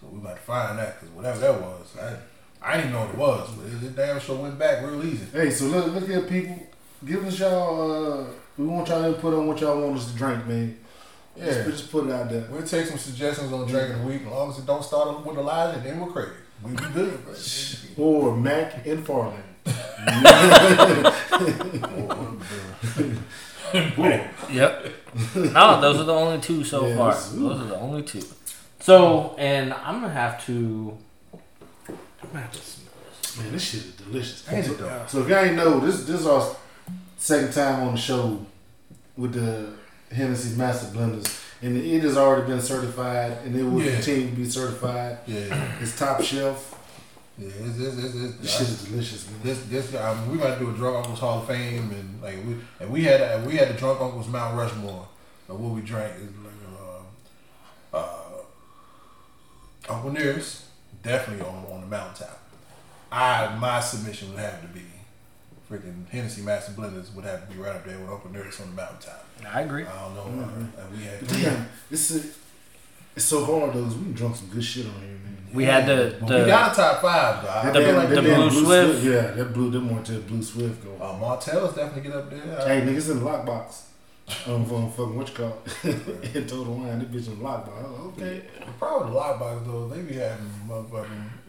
So 0.00 0.08
we 0.10 0.18
might 0.20 0.38
find 0.38 0.78
that 0.78 0.98
because 1.00 1.14
whatever 1.14 1.38
that 1.40 1.60
was, 1.60 1.96
I 1.96 2.16
I 2.62 2.76
didn't 2.76 2.90
even 2.90 3.00
know 3.00 3.06
what 3.06 3.14
it 3.14 3.18
was, 3.18 3.50
but 3.52 3.66
it, 3.66 3.82
it 3.86 3.96
damn 3.96 4.18
sure 4.20 4.36
went 4.36 4.58
back 4.58 4.82
real 4.84 5.04
easy. 5.04 5.26
Hey, 5.32 5.50
so 5.50 5.66
look, 5.66 5.86
look 5.94 6.10
at 6.10 6.28
people. 6.28 6.58
Give 7.04 7.24
us 7.26 7.38
y'all. 7.38 8.20
Uh, 8.20 8.24
we 8.60 8.66
want 8.66 8.88
y'all 8.88 9.04
input 9.04 9.32
on 9.32 9.46
what 9.46 9.58
y'all 9.60 9.80
want 9.80 9.96
us 9.98 10.10
to 10.12 10.16
drink, 10.18 10.46
man. 10.46 10.76
Yeah. 11.34 11.46
Just, 11.46 11.70
just 11.70 11.90
put 11.90 12.06
it 12.06 12.12
out 12.12 12.28
there. 12.28 12.46
We'll 12.50 12.62
take 12.62 12.86
some 12.86 12.98
suggestions 12.98 13.50
on 13.52 13.66
drinking 13.66 14.00
the 14.00 14.06
week, 14.06 14.20
as 14.22 14.26
long 14.28 14.50
as 14.50 14.58
it 14.58 14.66
don't 14.66 14.84
start 14.84 15.24
with 15.24 15.38
Elijah, 15.38 15.80
then 15.80 15.98
we're 15.98 16.12
crazy. 16.12 16.32
We 16.62 16.72
be 16.72 16.76
good. 16.92 17.24
bro. 17.24 17.34
Or 18.04 18.36
Mac 18.36 18.86
and 18.86 19.04
Farland. 19.06 19.44
Yep. 24.50 24.86
no, 25.34 25.80
those 25.80 26.00
are 26.00 26.04
the 26.04 26.12
only 26.12 26.40
two 26.40 26.64
so 26.64 26.86
Yeah, 26.86 26.96
far. 26.96 27.12
Those 27.14 27.60
are 27.60 27.64
the 27.64 27.76
only 27.78 28.02
two. 28.02 28.22
So, 28.80 29.34
and 29.38 29.72
I'm 29.72 30.00
gonna 30.00 30.12
have 30.12 30.44
to. 30.46 30.96
I'm 31.88 32.28
gonna 32.32 32.40
have 32.40 32.52
to 32.52 32.58
smell 32.58 32.92
this. 33.20 33.38
Man, 33.38 33.52
this 33.52 33.62
shit 33.62 33.80
is 33.80 33.92
delicious. 33.92 34.42
So, 34.42 35.04
so 35.06 35.22
if 35.22 35.28
y'all 35.28 35.38
ain't 35.44 35.56
know, 35.56 35.80
this 35.80 36.04
this 36.04 36.20
is 36.20 36.26
our 36.26 36.56
second 37.20 37.52
time 37.52 37.86
on 37.86 37.94
the 37.94 38.00
show 38.00 38.44
with 39.16 39.34
the 39.34 39.68
Hennessy 40.14 40.56
Master 40.56 40.86
Blenders, 40.96 41.40
and 41.62 41.76
it 41.76 42.02
has 42.02 42.16
already 42.16 42.46
been 42.48 42.60
certified, 42.60 43.36
and 43.44 43.54
it 43.54 43.62
will 43.62 43.82
Yeah. 43.82 43.94
continue 43.96 44.30
to 44.30 44.36
be 44.36 44.44
certified. 44.48 45.18
Yeah, 45.26 45.78
It's 45.80 45.96
top 45.96 46.22
shelf. 46.22 46.74
yeah. 47.38 47.48
It's, 47.48 47.78
it's, 47.78 47.98
it's, 47.98 48.14
it's, 48.14 48.36
This 48.38 48.50
shit 48.58 48.68
is 48.68 48.84
delicious, 48.84 49.26
man. 49.30 49.40
This 49.44 49.58
this 49.66 49.94
I 49.94 50.14
mean, 50.14 50.32
we 50.32 50.38
got 50.38 50.58
to 50.58 50.64
do 50.64 50.70
a 50.70 50.72
drunk 50.74 50.96
uncles 50.96 51.18
Hall 51.20 51.40
of 51.40 51.46
Fame 51.46 51.90
and 51.92 52.22
like 52.22 52.36
we 52.46 52.56
and 52.80 52.90
we 52.90 53.04
had 53.04 53.46
we 53.46 53.56
had 53.56 53.68
the 53.68 53.74
drunk 53.74 54.00
uncles 54.00 54.26
Mount 54.28 54.56
Rushmore 54.56 55.06
of 55.48 55.60
what 55.60 55.72
we 55.74 55.80
drank 55.82 56.14
is 56.16 56.28
like 56.44 56.52
uh, 57.94 57.96
uh 57.96 59.92
Uncle 59.94 60.12
Nearest 60.12 60.64
definitely 61.02 61.44
on 61.46 61.64
on 61.72 61.80
the 61.82 61.86
mountaintop. 61.86 62.38
I 63.12 63.54
my 63.58 63.80
submission 63.80 64.30
would 64.32 64.40
have 64.40 64.60
to 64.62 64.68
be 64.68 64.82
freaking 65.70 66.08
Hennessy 66.08 66.42
Master 66.42 66.72
Blenders 66.72 67.14
would 67.14 67.24
have 67.24 67.48
to 67.48 67.54
be 67.54 67.60
right 67.62 67.76
up 67.76 67.84
there 67.86 67.98
with 67.98 68.10
Open 68.10 68.32
Nearest 68.32 68.60
on 68.60 68.70
the 68.70 68.74
mountaintop. 68.76 69.24
I 69.52 69.60
agree. 69.62 69.84
I 69.84 70.02
don't 70.04 70.14
know. 70.36 70.42
uh, 70.44 70.82
and 70.82 70.96
we 70.96 71.04
had 71.04 71.26
Damn, 71.26 71.68
this 71.90 72.10
is 72.10 72.36
it's 73.16 73.24
so 73.24 73.44
hard 73.44 73.72
though. 73.74 73.84
'cause 73.84 73.96
We 73.96 74.12
drunk 74.12 74.36
some 74.36 74.48
good 74.48 74.64
shit 74.64 74.86
on 74.86 74.92
here, 75.00 75.10
man. 75.10 75.36
We 75.52 75.64
had 75.64 75.86
the 75.86 76.16
But 76.20 76.40
we 76.40 76.46
got 76.46 76.72
a 76.72 76.76
top 76.76 77.02
five 77.02 77.42
though. 77.42 77.48
I 77.50 77.64
That 77.64 77.72
The- 77.74 77.92
like 77.92 78.08
the 78.08 78.14
that 78.16 78.22
damn 78.24 78.48
Blue 78.48 78.64
Swift? 78.64 79.04
Yeah, 79.04 79.30
that 79.32 79.52
blue. 79.54 79.70
Them 79.70 79.84
more 79.84 80.00
to 80.02 80.12
the 80.12 80.20
Blue 80.20 80.42
Swift 80.42 80.84
go. 80.84 81.04
uh, 81.04 81.16
Martell's 81.18 81.74
definitely 81.74 82.02
get 82.02 82.12
up 82.16 82.30
there. 82.30 82.40
Hey, 82.40 82.82
niggas 82.86 83.10
in 83.10 83.18
the 83.20 83.24
lockbox. 83.30 83.82
Um, 84.46 84.64
for 84.64 84.88
fucking 84.90 85.16
what 85.16 85.28
you 85.28 85.34
call 85.34 85.58
it? 85.82 86.36
in 86.36 86.46
total 86.46 86.74
wine, 86.74 87.00
this 87.00 87.08
bitch 87.26 87.32
in 87.32 87.38
the 87.40 87.44
lockbox. 87.44 87.72
Oh, 87.84 88.12
okay. 88.16 88.42
Probably 88.78 89.10
the 89.12 89.18
lockbox 89.18 89.66
though. 89.66 89.88
They 89.88 90.02
be 90.02 90.14
having 90.14 90.46
motherfucking 90.68 90.92
like. 90.92 91.39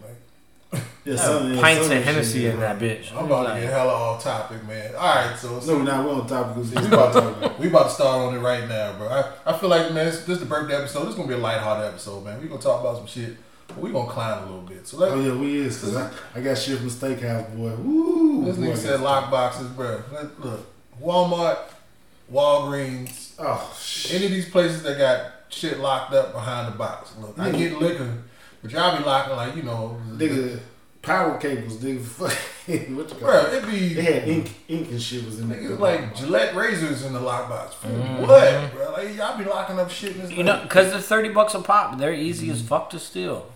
Yeah, 1.04 1.16
some- 1.16 1.54
yeah, 1.56 1.62
pints 1.62 1.88
some 1.88 1.98
of 1.98 2.04
Hennessy 2.04 2.46
in 2.46 2.60
that 2.60 2.80
bitch. 2.80 3.12
I'm 3.16 3.25
about 3.25 3.56
to 3.56 3.60
get 3.62 3.70
hella 3.72 3.92
off 3.92 4.24
topic, 4.24 4.66
man. 4.68 4.94
All 4.96 5.16
right, 5.16 5.36
so, 5.38 5.60
so 5.60 5.72
No, 5.74 5.78
we're 5.80 5.84
not. 5.84 6.06
We're 6.06 6.13
on 6.13 6.28
topic 6.28 6.56
we 6.58 6.62
it's 6.63 6.88
about 6.88 7.16
about 7.16 7.42
to 7.56 7.62
we 7.62 7.68
about 7.68 7.84
to 7.86 7.90
start 7.90 8.28
on 8.28 8.36
it 8.36 8.40
right 8.40 8.68
now, 8.70 8.94
bro. 8.98 9.08
I, 9.10 9.32
I 9.48 9.58
feel 9.58 9.70
like 9.70 9.92
man, 9.94 10.06
this, 10.06 10.20
this 10.25 10.36
is 10.36 10.40
the 10.42 10.46
birthday 10.46 10.75
episode. 10.75 11.01
This 11.01 11.10
is 11.10 11.16
gonna 11.16 11.28
be 11.28 11.34
a 11.34 11.38
lighthearted 11.38 11.88
episode, 11.88 12.24
man. 12.24 12.40
We 12.42 12.48
gonna 12.48 12.62
talk 12.62 12.82
about 12.82 12.98
some 12.98 13.08
shit, 13.08 13.36
but 13.68 13.80
we 13.80 13.92
gonna 13.92 14.10
climb 14.12 14.44
a 14.44 14.46
little 14.46 14.62
bit. 14.62 14.88
So 14.88 14.98
let 14.98 15.12
Oh 15.12 15.20
yeah, 15.20 15.34
we 15.34 15.58
is 15.58 15.80
because 15.80 15.96
I, 15.98 16.12
I 16.36 16.40
got 16.42 16.56
shit 16.58 16.78
from 16.78 16.90
Steakhouse, 16.90 17.56
boy. 17.58 17.74
Woo! 17.75 18.46
this 18.46 18.58
boy, 18.58 18.63
nigga 18.68 18.78
said 18.78 19.00
got- 19.00 19.04
lock 19.04 19.32
boxes, 19.32 19.68
bro. 19.70 20.04
Let, 20.13 20.40
look, 20.40 20.68
Walmart, 21.01 21.58
Walgreens, 22.32 23.34
Oh 23.40 23.75
shit. 23.78 24.16
any 24.18 24.25
of 24.25 24.32
these 24.32 24.50
places 24.50 24.84
that 24.84 24.98
got 24.98 25.32
shit 25.50 25.80
locked 25.80 26.13
up 26.13 26.32
behind 26.34 26.72
the 26.74 26.78
box. 26.78 27.13
Look, 27.20 27.38
I 27.40 27.51
get 27.51 27.80
liquor, 27.80 28.20
but 28.62 28.72
y'all 28.72 28.98
be 28.98 29.03
locking 29.03 29.36
like 29.36 29.56
you 29.56 29.63
know, 29.63 29.98
Nigga, 30.12 30.60
power 31.01 31.38
cables, 31.39 31.77
nigga. 31.77 32.01
Fucking 32.68 32.96
what 32.96 33.10
you 33.10 33.15
call 33.15 33.20
bro. 33.30 33.39
it? 33.48 33.53
It 33.63 33.65
be 33.70 33.94
They 33.96 34.01
had 34.03 34.27
ink, 34.27 34.53
ink 34.68 34.89
and 34.91 35.01
shit 35.01 35.25
was 35.25 35.39
in 35.39 35.50
there. 35.50 35.58
Niggas 35.60 35.80
like 35.80 36.15
Gillette 36.15 36.56
razors 36.56 37.03
in 37.06 37.13
the 37.13 37.20
lockbox. 37.20 37.74
For 37.74 37.88
Mhm. 37.88 38.22
What, 38.27 38.74
bro? 38.74 38.91
Like 38.91 39.15
y'all 39.15 39.38
be 39.38 39.46
locking 39.46 39.80
up 39.80 39.89
shit. 39.89 40.15
In 40.15 40.22
this 40.22 40.32
You 40.32 40.44
know, 40.44 40.62
because 40.63 40.91
they're 40.91 41.00
thirty 41.01 41.30
bucks 41.30 41.53
a 41.56 41.60
pop. 41.62 41.98
They're 41.98 42.13
easy 42.13 42.50
as 42.51 42.62
fuck 42.62 42.89
to 42.91 43.00
steal. 43.00 43.51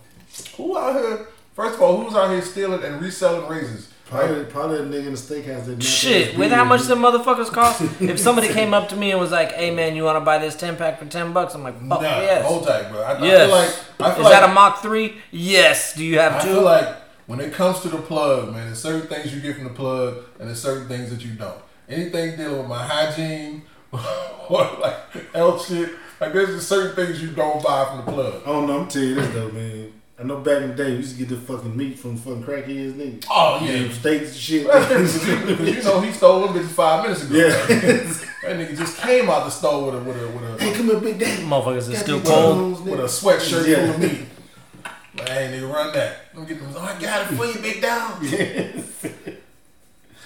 who 0.56 0.76
out 0.76 0.94
here? 1.00 1.28
First 1.54 1.76
of 1.76 1.82
all, 1.82 1.96
who's 2.02 2.14
out 2.14 2.30
here 2.30 2.42
stealing 2.42 2.82
and 2.84 3.00
reselling 3.00 3.48
razors? 3.48 3.88
Probably, 4.06 4.44
probably 4.44 4.78
a 4.78 4.82
nigga 4.82 5.06
in 5.08 5.12
the 5.14 5.18
steakhouse 5.18 5.66
that 5.66 5.82
Shit, 5.82 6.38
with 6.38 6.52
how 6.52 6.64
much 6.64 6.82
the 6.82 6.94
motherfuckers 6.94 7.50
cost? 7.50 7.82
if 8.00 8.20
somebody 8.20 8.48
came 8.48 8.72
up 8.72 8.88
to 8.90 8.96
me 8.96 9.10
and 9.10 9.18
was 9.18 9.32
like, 9.32 9.50
"Hey 9.52 9.74
man, 9.74 9.96
you 9.96 10.04
want 10.04 10.16
to 10.16 10.24
buy 10.24 10.38
this 10.38 10.54
ten 10.54 10.76
pack 10.76 11.00
for 11.00 11.06
ten 11.06 11.32
bucks?" 11.32 11.54
I'm 11.54 11.64
like, 11.64 11.74
"Fuck 11.74 12.02
nah, 12.02 12.20
yes." 12.20 12.46
hold 12.46 12.64
tight, 12.64 12.88
bro. 12.90 13.02
I, 13.02 13.14
I 13.14 13.20
feel 13.20 13.48
like 13.48 13.68
I 13.98 14.10
feel 14.12 14.24
Is 14.24 14.24
like 14.24 14.32
that 14.32 14.48
a 14.48 14.54
Mach 14.54 14.80
three? 14.80 15.16
Yes. 15.32 15.94
Do 15.94 16.04
you 16.04 16.20
have 16.20 16.34
I 16.34 16.40
two? 16.40 16.54
feel 16.54 16.62
like 16.62 16.96
when 17.26 17.40
it 17.40 17.52
comes 17.52 17.80
to 17.80 17.88
the 17.88 17.98
plug, 17.98 18.52
man, 18.52 18.66
there's 18.66 18.78
certain 18.78 19.08
things 19.08 19.34
you 19.34 19.40
get 19.40 19.56
from 19.56 19.64
the 19.64 19.70
plug, 19.70 20.18
and 20.38 20.48
there's 20.48 20.62
certain 20.62 20.86
things 20.86 21.10
that 21.10 21.24
you 21.24 21.32
don't. 21.32 21.58
Anything 21.88 22.36
dealing 22.36 22.58
with 22.58 22.68
my 22.68 22.84
hygiene 22.86 23.62
or 23.92 24.70
like 24.80 25.32
health 25.34 25.66
shit, 25.66 25.90
Like 26.20 26.32
there's 26.32 26.64
certain 26.64 26.94
things 26.94 27.20
you 27.20 27.30
don't 27.32 27.62
buy 27.62 27.84
from 27.86 28.04
the 28.04 28.12
plug. 28.12 28.42
Oh 28.46 28.64
no, 28.64 28.82
I'm 28.82 28.88
telling 28.88 29.08
you 29.08 29.14
this 29.16 29.34
though, 29.34 29.50
man. 29.50 29.92
I 30.18 30.22
know 30.22 30.38
back 30.38 30.62
in 30.62 30.68
the 30.70 30.74
day 30.74 30.90
we 30.92 30.96
used 30.98 31.18
to 31.18 31.18
get 31.18 31.28
the 31.28 31.36
fucking 31.36 31.76
meat 31.76 31.98
from 31.98 32.16
fucking 32.16 32.42
crackheads 32.42 32.94
niggas. 32.94 33.26
Oh 33.30 33.58
Them 33.58 33.86
yeah. 33.86 33.92
steaks 33.92 34.28
and 34.30 34.36
shit. 34.36 34.62
you 34.62 35.82
know 35.82 36.00
he 36.00 36.12
stole 36.12 36.46
them 36.46 36.54
bitches 36.54 36.68
five 36.68 37.02
minutes 37.02 37.24
ago. 37.24 37.36
yeah. 37.36 37.66
That 38.46 38.60
nigga 38.60 38.78
just 38.78 38.98
came 38.98 39.28
out 39.28 39.44
the 39.44 39.50
store 39.50 39.86
with 39.86 39.94
a 39.96 39.98
with 39.98 40.22
a 40.22 40.28
with 40.28 40.60
hey, 40.60 40.72
a 40.72 40.76
come 40.76 40.86
here, 40.86 41.00
big 41.00 41.18
daddy. 41.18 41.42
Motherfuckers 41.42 41.90
is 41.92 41.98
still 41.98 42.20
cold. 42.20 42.86
with 42.86 43.00
a 43.00 43.04
sweatshirt 43.04 43.66
Yeah. 43.66 43.92
full 43.92 43.94
of 43.94 44.00
meat. 44.00 44.28
Like, 45.18 45.28
hey 45.28 45.58
nigga, 45.58 45.72
run 45.72 45.92
that. 45.94 46.16
Let 46.32 46.42
me 46.42 46.48
get 46.48 46.62
them. 46.62 46.72
Oh, 46.76 46.80
I 46.80 47.00
got 47.00 47.32
it 47.32 47.36
for 47.36 47.46
you, 47.46 47.58
big 47.60 47.82
dog. 47.82 48.24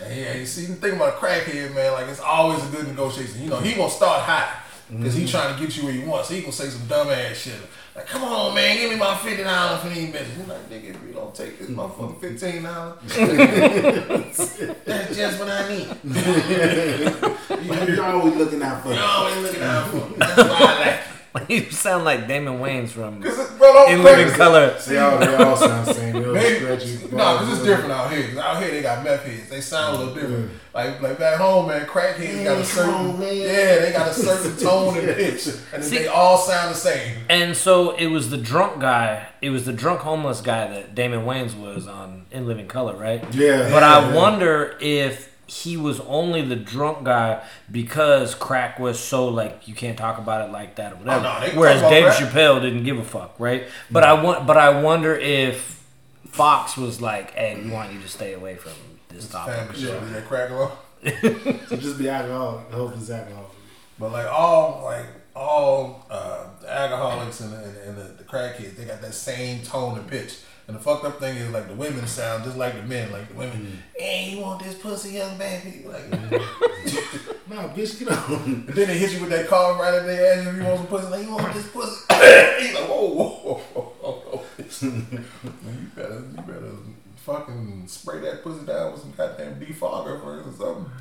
Hey, 0.03 0.23
yeah, 0.23 0.35
you 0.39 0.47
see, 0.47 0.65
the 0.65 0.77
thing 0.77 0.97
about 0.97 1.11
a 1.11 1.17
crackhead, 1.17 1.75
man, 1.75 1.93
like 1.93 2.09
it's 2.09 2.21
always 2.21 2.67
a 2.67 2.69
good 2.71 2.89
negotiation. 2.89 3.43
You 3.43 3.51
know, 3.51 3.61
he 3.61 3.75
gonna 3.75 3.91
start 3.91 4.23
high 4.23 4.51
because 4.89 5.15
he 5.15 5.25
mm-hmm. 5.25 5.31
trying 5.31 5.55
to 5.55 5.63
get 5.63 5.77
you 5.77 5.85
where 5.85 5.93
you 5.93 6.07
want. 6.07 6.25
So 6.25 6.35
he 6.35 6.41
gonna 6.41 6.53
say 6.53 6.69
some 6.69 6.87
dumb 6.87 7.09
ass 7.09 7.37
shit. 7.37 7.61
Like, 8.01 8.09
come 8.09 8.25
on, 8.25 8.55
man, 8.55 8.77
give 8.79 8.91
me 8.91 8.97
my 8.97 9.15
fifty 9.17 9.43
dollars 9.43 9.83
for 9.83 9.89
these 9.91 10.09
bitches. 10.13 10.39
You 10.39 10.45
like, 10.45 10.71
nigga, 10.71 10.91
if 10.95 11.03
you 11.07 11.13
don't 11.13 11.35
take 11.35 11.59
this 11.59 11.69
motherfucking 11.69 12.21
fifteen 12.21 12.63
dollars, 12.63 12.99
that's 14.87 15.17
just 15.17 15.39
what 15.39 15.49
I 15.51 15.69
need. 15.69 15.89
You're 17.89 18.05
always 18.05 18.37
looking 18.37 18.63
out 18.63 18.83
for 18.83 18.89
You 18.89 18.95
you. 18.95 19.01
always 19.03 19.37
looking 19.43 19.63
out 19.63 19.89
for 19.91 19.97
me. 19.97 20.15
That's 20.17 20.37
why 20.39 20.57
I 20.61 20.79
like. 20.87 21.01
you 21.49 21.71
sound 21.71 22.05
like 22.05 22.27
Damon 22.27 22.59
Wayans 22.59 22.89
from 22.89 23.23
it. 23.23 23.27
Cause 23.27 23.39
it, 23.39 23.59
bro, 23.59 23.87
In 23.89 24.03
Living 24.03 24.33
Color. 24.35 24.77
They 24.87 24.99
all, 24.99 25.19
they 25.19 25.35
all 25.37 25.57
sound 25.57 25.87
the 25.87 25.95
same. 25.95 26.13
They 26.15 26.25
all 26.27 26.35
Maybe, 26.35 26.57
scratchy. 26.61 26.95
no, 27.17 27.39
because 27.39 27.53
it's 27.59 27.65
different 27.67 27.93
out 27.93 28.11
here. 28.13 28.27
'Cause 28.29 28.37
out 28.39 28.63
here 28.63 28.71
they 28.73 28.83
got 28.83 29.05
meth 29.05 29.25
heads. 29.25 29.49
They 29.49 29.61
sound 29.61 29.97
a 29.97 29.99
little 29.99 30.15
different. 30.15 30.51
Like 30.75 31.01
like 31.01 31.19
back 31.19 31.39
home, 31.39 31.69
man, 31.69 31.87
crackheads 31.87 32.45
got 32.45 32.59
a 32.59 32.65
certain 32.65 32.95
on, 32.95 33.23
yeah, 33.23 33.79
they 33.79 33.93
got 33.93 34.09
a 34.09 34.15
certain 34.15 34.57
tone 34.65 34.97
and 34.99 35.17
pitch, 35.17 35.49
and 35.73 35.85
See- 35.85 35.99
they 35.99 36.07
all 36.09 36.37
sound 36.39 36.71
the 36.73 36.79
same. 36.79 37.17
And 37.29 37.57
so 37.57 37.93
it 37.97 38.07
was 38.07 38.31
the 38.31 38.37
drunk 38.39 38.81
guy. 38.81 39.27
It 39.41 39.51
was 39.51 39.65
the 39.67 39.73
drunk 39.73 40.01
homeless 40.01 40.41
guy 40.41 40.69
that 40.69 40.95
Damon 40.95 41.25
Wayans 41.25 41.57
was 41.59 41.87
on 41.87 42.27
In 42.31 42.47
Living 42.47 42.67
Color, 42.69 42.97
right? 42.97 43.23
Yeah. 43.35 43.71
But 43.71 43.83
yeah, 43.83 43.99
I 43.99 44.09
yeah. 44.11 44.15
wonder 44.15 44.77
if 44.81 45.30
he 45.51 45.77
was 45.77 45.99
only 46.01 46.43
the 46.43 46.55
drunk 46.55 47.03
guy 47.03 47.43
because 47.71 48.37
crack 48.37 48.79
was 48.79 49.01
so 49.01 49.27
like 49.27 49.67
you 49.67 49.75
can't 49.75 49.99
talk 49.99 50.19
about 50.19 50.49
it 50.49 50.53
like 50.53 50.77
that 50.77 50.93
or 50.93 50.97
whatever. 50.97 51.27
Oh, 51.27 51.45
no, 51.45 51.61
Whereas 51.61 51.81
talk 51.81 51.91
Dave 51.91 52.05
crack. 52.05 52.19
Chappelle 52.19 52.63
didn't 52.63 52.85
give 52.85 52.99
a 52.99 53.05
fuck, 53.05 53.35
right? 53.41 53.67
But 53.91 54.05
I 54.05 54.13
want, 54.13 54.47
but 54.47 54.57
I 54.57 54.81
wonder 54.81 55.13
if 55.13 55.85
Fox 56.29 56.77
was 56.77 57.01
like, 57.01 57.33
"Hey, 57.33 57.61
we 57.61 57.69
want 57.69 57.93
you 57.93 58.01
to 58.01 58.09
stay 58.09 58.35
away 58.35 58.55
from 58.55 58.75
this 59.09 59.27
Family 59.27 59.57
topic." 59.57 59.77
shit, 59.77 59.89
yeah. 59.89 59.99
that 60.13 60.25
crack 60.27 60.51
along. 60.51 60.73
So 61.69 61.77
just 61.77 61.99
be 61.99 62.09
alcohol. 62.09 62.65
I 62.71 62.75
hope 62.75 62.93
it's 62.95 63.11
alcohol. 63.11 63.51
But 63.99 64.13
like 64.13 64.27
all 64.27 64.83
like 64.85 65.07
all 65.35 66.07
uh, 66.11 66.45
the 66.61 66.73
alcoholics 66.73 67.41
and, 67.41 67.53
the, 67.53 67.57
and, 67.57 67.77
and 67.77 67.99
the, 67.99 68.05
the 68.19 68.25
crackheads, 68.25 68.77
they 68.77 68.85
got 68.85 69.01
that 69.01 69.15
same 69.15 69.63
tone 69.63 69.99
and 69.99 70.07
pitch. 70.07 70.37
And 70.67 70.77
the 70.77 70.81
fucked 70.81 71.05
up 71.05 71.19
thing 71.19 71.37
is 71.37 71.51
like 71.51 71.67
the 71.67 71.75
women 71.75 72.07
sound 72.07 72.45
just 72.45 72.57
like 72.57 72.75
the 72.75 72.83
men. 72.83 73.11
Like 73.11 73.29
the 73.29 73.35
women, 73.35 73.59
mm-hmm. 73.59 73.77
hey, 73.97 74.31
you 74.31 74.41
want 74.41 74.63
this 74.63 74.75
pussy, 74.75 75.15
young 75.15 75.37
baby? 75.37 75.85
Like, 75.87 76.11
mm-hmm. 76.11 77.33
Nah, 77.51 77.67
bitch, 77.75 77.99
get 77.99 78.09
on. 78.09 78.65
and 78.69 78.69
then 78.69 78.87
they 78.87 78.97
hit 78.97 79.13
you 79.13 79.21
with 79.21 79.31
that 79.31 79.49
car 79.49 79.81
right 79.81 79.95
at 79.95 80.07
their 80.07 80.39
ass 80.39 80.47
if 80.47 80.57
you 80.57 80.63
want 80.63 80.79
some 80.79 80.87
pussy. 80.87 81.07
Like, 81.09 81.23
you 81.25 81.31
want 81.33 81.53
this 81.53 81.69
pussy? 81.69 82.05
He's 82.61 82.75
like, 82.75 82.89
whoa, 82.89 83.09
whoa, 83.09 83.29
whoa, 83.29 83.59
whoa, 83.75 83.83
whoa, 84.01 84.13
whoa. 84.13 84.89
Man, 84.89 85.19
you 85.65 85.91
better, 85.97 86.15
you 86.15 86.43
better 86.43 86.73
fucking 87.17 87.89
spray 87.89 88.21
that 88.21 88.45
pussy 88.45 88.65
down 88.65 88.93
with 88.93 89.01
some 89.01 89.13
goddamn 89.17 89.59
defogger 89.59 90.23
first 90.23 90.49
or 90.49 90.53
something. 90.53 90.93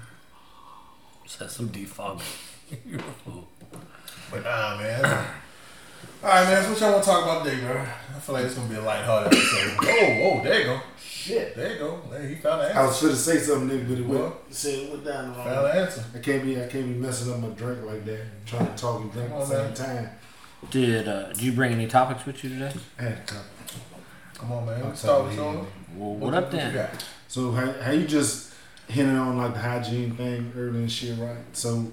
Said 1.27 1.51
some 1.51 1.69
defog. 1.69 2.21
But 4.31 4.43
nah, 4.43 4.77
man. 4.77 5.25
All 6.21 6.29
right, 6.29 6.43
man. 6.45 6.63
So 6.63 6.71
what 6.71 6.79
y'all 6.81 6.91
want 6.91 7.03
to 7.03 7.09
talk 7.09 7.23
about 7.23 7.45
today, 7.45 7.61
bro? 7.61 7.81
I 7.81 8.19
feel 8.19 8.35
like 8.35 8.45
it's 8.45 8.55
gonna 8.55 8.67
be 8.69 8.75
a 8.75 8.81
lighthearted 8.81 9.33
episode. 9.33 9.77
oh, 9.81 10.15
whoa, 10.19 10.43
there 10.43 10.59
you 10.59 10.65
go. 10.65 10.81
Shit, 11.01 11.55
there 11.55 11.73
you 11.73 11.79
go. 11.79 12.01
Hey, 12.11 12.27
he 12.29 12.35
found 12.35 12.61
the 12.61 12.65
I 12.75 12.83
answer. 12.83 13.07
was 13.07 13.15
finna 13.15 13.15
say 13.15 13.37
something, 13.37 13.69
nigga, 13.69 13.87
but 13.89 13.97
it 13.99 14.05
went. 14.05 14.23
What? 14.23 14.43
It 14.49 14.53
said 14.53 14.73
it 14.79 14.91
went 14.91 15.05
down 15.05 15.29
the 15.29 15.35
Found 15.35 15.49
wrong. 15.49 15.63
the 15.63 15.73
answer. 15.75 16.03
I 16.13 16.19
can't 16.19 16.43
be. 16.43 16.61
I 16.61 16.67
can't 16.67 16.87
be 16.87 16.93
messing 16.99 17.31
up 17.33 17.39
my 17.39 17.47
drink 17.49 17.83
like 17.85 18.05
that. 18.05 18.21
Trying 18.45 18.67
to 18.67 18.75
talk 18.75 19.01
and 19.01 19.11
drink 19.13 19.31
at 19.31 19.39
the 19.39 19.45
same 19.45 19.65
on, 19.67 19.73
time. 19.73 20.09
Did 20.69 21.07
uh, 21.07 21.27
did 21.29 21.41
you 21.41 21.51
bring 21.53 21.71
any 21.71 21.87
topics 21.87 22.25
with 22.25 22.43
you 22.43 22.49
today? 22.49 22.73
I 22.97 23.03
had 23.03 23.11
a 23.13 23.21
couple. 23.21 23.45
Come 24.35 24.51
on, 24.51 24.65
man. 24.65 24.81
I'll 24.81 24.87
Let's 24.89 24.99
start 24.99 25.23
with 25.25 25.35
you. 25.35 25.41
you. 25.43 25.67
Well, 25.95 26.15
what 26.15 26.33
up 26.33 26.51
you 26.51 26.59
then? 26.59 26.73
got? 26.73 27.05
So 27.29 27.51
how, 27.51 27.71
how 27.81 27.91
you 27.91 28.05
just 28.05 28.53
hinting 28.89 29.15
on 29.17 29.37
like 29.37 29.53
the 29.53 29.59
hygiene 29.59 30.15
thing 30.17 30.51
earlier 30.57 30.81
and 30.81 30.91
shit, 30.91 31.17
right? 31.19 31.37
So, 31.53 31.91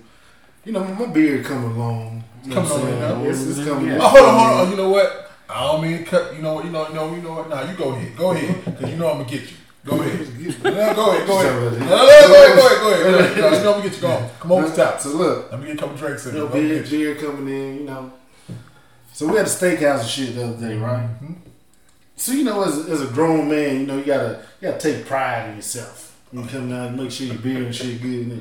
you 0.67 0.73
know, 0.73 0.85
my 0.85 1.07
beard 1.07 1.45
coming 1.47 1.71
along. 1.71 2.25
You 2.45 2.51
know 2.51 2.57
Coming 2.57 2.71
what 2.71 3.03
on 3.13 3.23
now. 3.25 3.31
It's, 3.31 3.43
it's 3.47 3.65
coming. 3.67 3.87
Yeah. 3.87 3.99
Oh, 4.01 4.09
hold 4.09 4.25
on, 4.25 4.35
hold 4.35 4.51
on. 4.61 4.67
Oh, 4.67 4.71
you 4.71 4.77
know 4.77 4.91
what? 4.91 5.31
I 5.49 5.61
don't 5.65 5.83
mean 5.83 5.99
to 5.99 6.05
cut. 6.05 6.35
You 6.37 6.43
know 6.43 6.55
what? 6.55 6.65
You 6.65 6.71
know, 6.73 6.89
you 6.89 6.95
know, 6.95 7.15
you 7.15 7.23
know 7.23 7.33
what? 7.35 7.49
Nah, 7.49 7.63
you 7.71 7.77
go 7.77 7.91
ahead. 7.95 8.17
Go 8.17 8.33
ahead, 8.33 8.65
because 8.65 8.91
you 8.91 8.97
know 8.97 9.11
I'm 9.11 9.19
gonna 9.19 9.31
get 9.31 9.43
you. 9.51 9.57
Go 9.85 10.01
ahead. 10.01 10.19
No, 10.65 10.95
go 10.95 11.11
ahead. 11.13 11.27
Go 11.27 11.39
ahead. 11.41 11.81
No, 11.81 11.87
no, 11.87 11.97
no, 11.97 12.29
go 12.29 12.35
ahead. 12.43 12.57
Go 12.57 12.67
ahead. 12.67 12.81
Go 12.81 12.89
ahead. 12.91 13.05
Go 13.05 13.19
ahead. 13.19 13.37
No, 13.39 13.57
you 13.57 13.63
know 13.65 13.73
I'm 13.75 13.79
gonna 13.79 13.83
get 13.85 13.95
you. 13.95 14.03
Go 14.03 14.09
on. 14.09 14.31
Come 14.41 14.53
on, 14.53 14.73
stop. 14.73 15.01
So 15.01 15.09
look, 15.11 15.51
Let 15.53 15.61
me 15.61 15.67
get 15.69 15.77
a 15.77 15.79
couple 15.79 15.97
drinks 15.97 16.27
in. 16.27 16.35
you 16.35 16.41
know, 16.41 16.49
Go 16.49 16.53
beard, 16.55 16.91
beard 16.91 17.19
coming 17.21 17.49
in, 17.55 17.75
you 17.79 17.85
know. 17.85 18.13
So 19.13 19.29
we 19.29 19.37
had 19.37 19.47
a 19.47 19.49
steakhouse 19.49 20.01
and 20.01 20.09
shit 20.09 20.35
the 20.35 20.45
other 20.49 20.69
day, 20.69 20.77
right? 20.77 21.09
Mhm. 21.23 21.37
So 22.17 22.33
you 22.33 22.45
know, 22.45 22.65
as 22.65 22.89
as 22.89 23.03
a 23.03 23.07
grown 23.07 23.49
man, 23.49 23.81
you 23.81 23.87
know, 23.87 23.97
you 23.99 24.05
gotta 24.05 24.41
you 24.61 24.69
gotta 24.69 24.81
take 24.81 25.07
pride 25.07 25.51
in 25.51 25.57
yourself. 25.57 26.17
You 26.33 26.43
come 26.45 26.69
down 26.69 26.89
and 26.89 26.97
make 26.97 27.11
sure 27.13 27.29
your 27.29 27.37
beard 27.39 27.67
and 27.67 27.75
shit 27.75 28.03
good. 28.03 28.27
Nigga. 28.29 28.41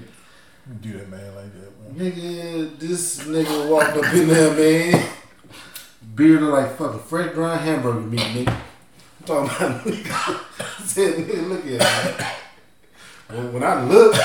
You 0.68 0.74
do 0.82 0.94
that, 0.98 1.10
man, 1.10 1.36
like 1.36 1.54
that. 1.54 1.72
Man. 1.94 2.12
Nigga, 2.12 2.80
this 2.80 3.20
nigga 3.22 3.70
walked 3.70 3.98
up 3.98 4.14
in 4.14 4.28
there, 4.28 4.54
man. 4.54 5.10
Beard 6.16 6.42
like 6.44 6.78
fucking 6.78 7.00
fresh 7.00 7.34
ground 7.34 7.62
hamburger 7.62 8.00
meat, 8.02 8.20
nigga. 8.20 8.50
I'm 9.20 9.26
talking 9.26 9.66
about 9.68 9.84
nigga. 9.86 10.12
I 10.80 10.84
said, 10.84 11.16
nigga, 11.16 11.50
look 11.50 11.66
at 11.66 12.20
it. 12.22 12.26
When, 13.36 13.54
when 13.54 13.64
I 13.64 13.84
looked, 13.84 14.18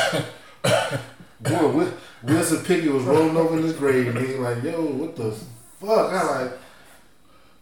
boy, 1.40 1.68
Wil- 1.68 1.92
Wilson 2.22 2.64
Pickett 2.64 2.92
was 2.92 3.04
rolling 3.04 3.36
over 3.36 3.56
in 3.56 3.62
his 3.64 3.72
grave, 3.74 4.12
nigga. 4.14 4.38
Like, 4.40 4.62
yo, 4.62 4.82
what 4.84 5.16
the 5.16 5.32
fuck? 5.80 6.12
I 6.12 6.42
like, 6.42 6.52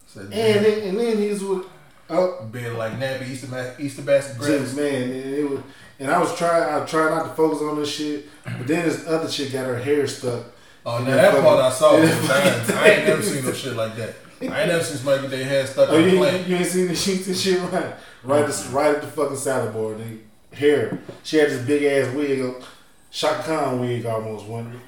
Said, 0.07 0.23
and 0.23 0.31
then, 0.65 0.87
and 0.89 0.99
then 0.99 1.17
he 1.17 1.29
was 1.29 1.43
with, 1.43 1.65
oh, 2.09 2.43
Being 2.51 2.75
like 2.77 2.93
nappy 2.93 3.29
Easter, 3.29 3.47
Ma- 3.47 3.71
Easter 3.79 4.01
basket 4.01 4.35
just 4.37 4.47
breakfast. 4.47 4.75
man, 4.75 5.11
it 5.11 5.49
was, 5.49 5.59
and 5.99 6.09
I 6.09 6.19
was 6.19 6.35
trying, 6.37 6.63
I 6.63 6.85
tried 6.85 7.09
not 7.09 7.23
to 7.23 7.33
focus 7.35 7.61
on 7.61 7.77
this 7.77 7.93
shit, 7.93 8.27
but 8.45 8.67
then 8.67 8.87
this 8.87 9.05
other 9.07 9.29
chick 9.29 9.51
got 9.51 9.65
her 9.65 9.77
hair 9.77 10.07
stuck. 10.07 10.45
Oh, 10.85 11.03
now 11.03 11.15
that 11.15 11.43
part. 11.43 11.59
I 11.59 11.69
saw. 11.71 11.97
Man. 11.97 12.07
I 12.71 12.89
ain't 12.89 13.07
never 13.07 13.21
seen 13.21 13.45
no 13.45 13.51
shit 13.51 13.75
like 13.75 13.95
that. 13.97 14.15
I 14.41 14.61
ain't 14.61 14.69
never 14.69 14.83
seen 14.83 14.97
somebody 14.97 15.23
get 15.23 15.31
their 15.31 15.43
hair 15.43 15.67
stuck 15.67 15.89
Oh, 15.89 15.97
on 15.97 16.03
you, 16.03 16.09
you, 16.11 16.17
plant. 16.17 16.47
you 16.47 16.55
ain't 16.55 16.65
seen 16.65 16.87
the 16.87 16.95
sheets 16.95 17.27
and 17.27 17.35
shit, 17.35 17.59
right? 17.71 17.93
Right, 18.23 18.47
the, 18.47 18.69
right 18.71 18.95
at 18.95 19.01
the 19.01 19.07
fucking 19.07 19.35
salad 19.35 19.73
board. 19.73 19.97
Nigga. 19.97 20.19
Hair. 20.53 20.99
She 21.23 21.37
had 21.37 21.49
this 21.49 21.65
big 21.65 21.83
ass 21.83 22.13
wig, 22.15 22.55
Chaka 23.11 23.43
Khan 23.43 23.79
wig 23.81 24.05
almost 24.05 24.45
one. 24.47 24.79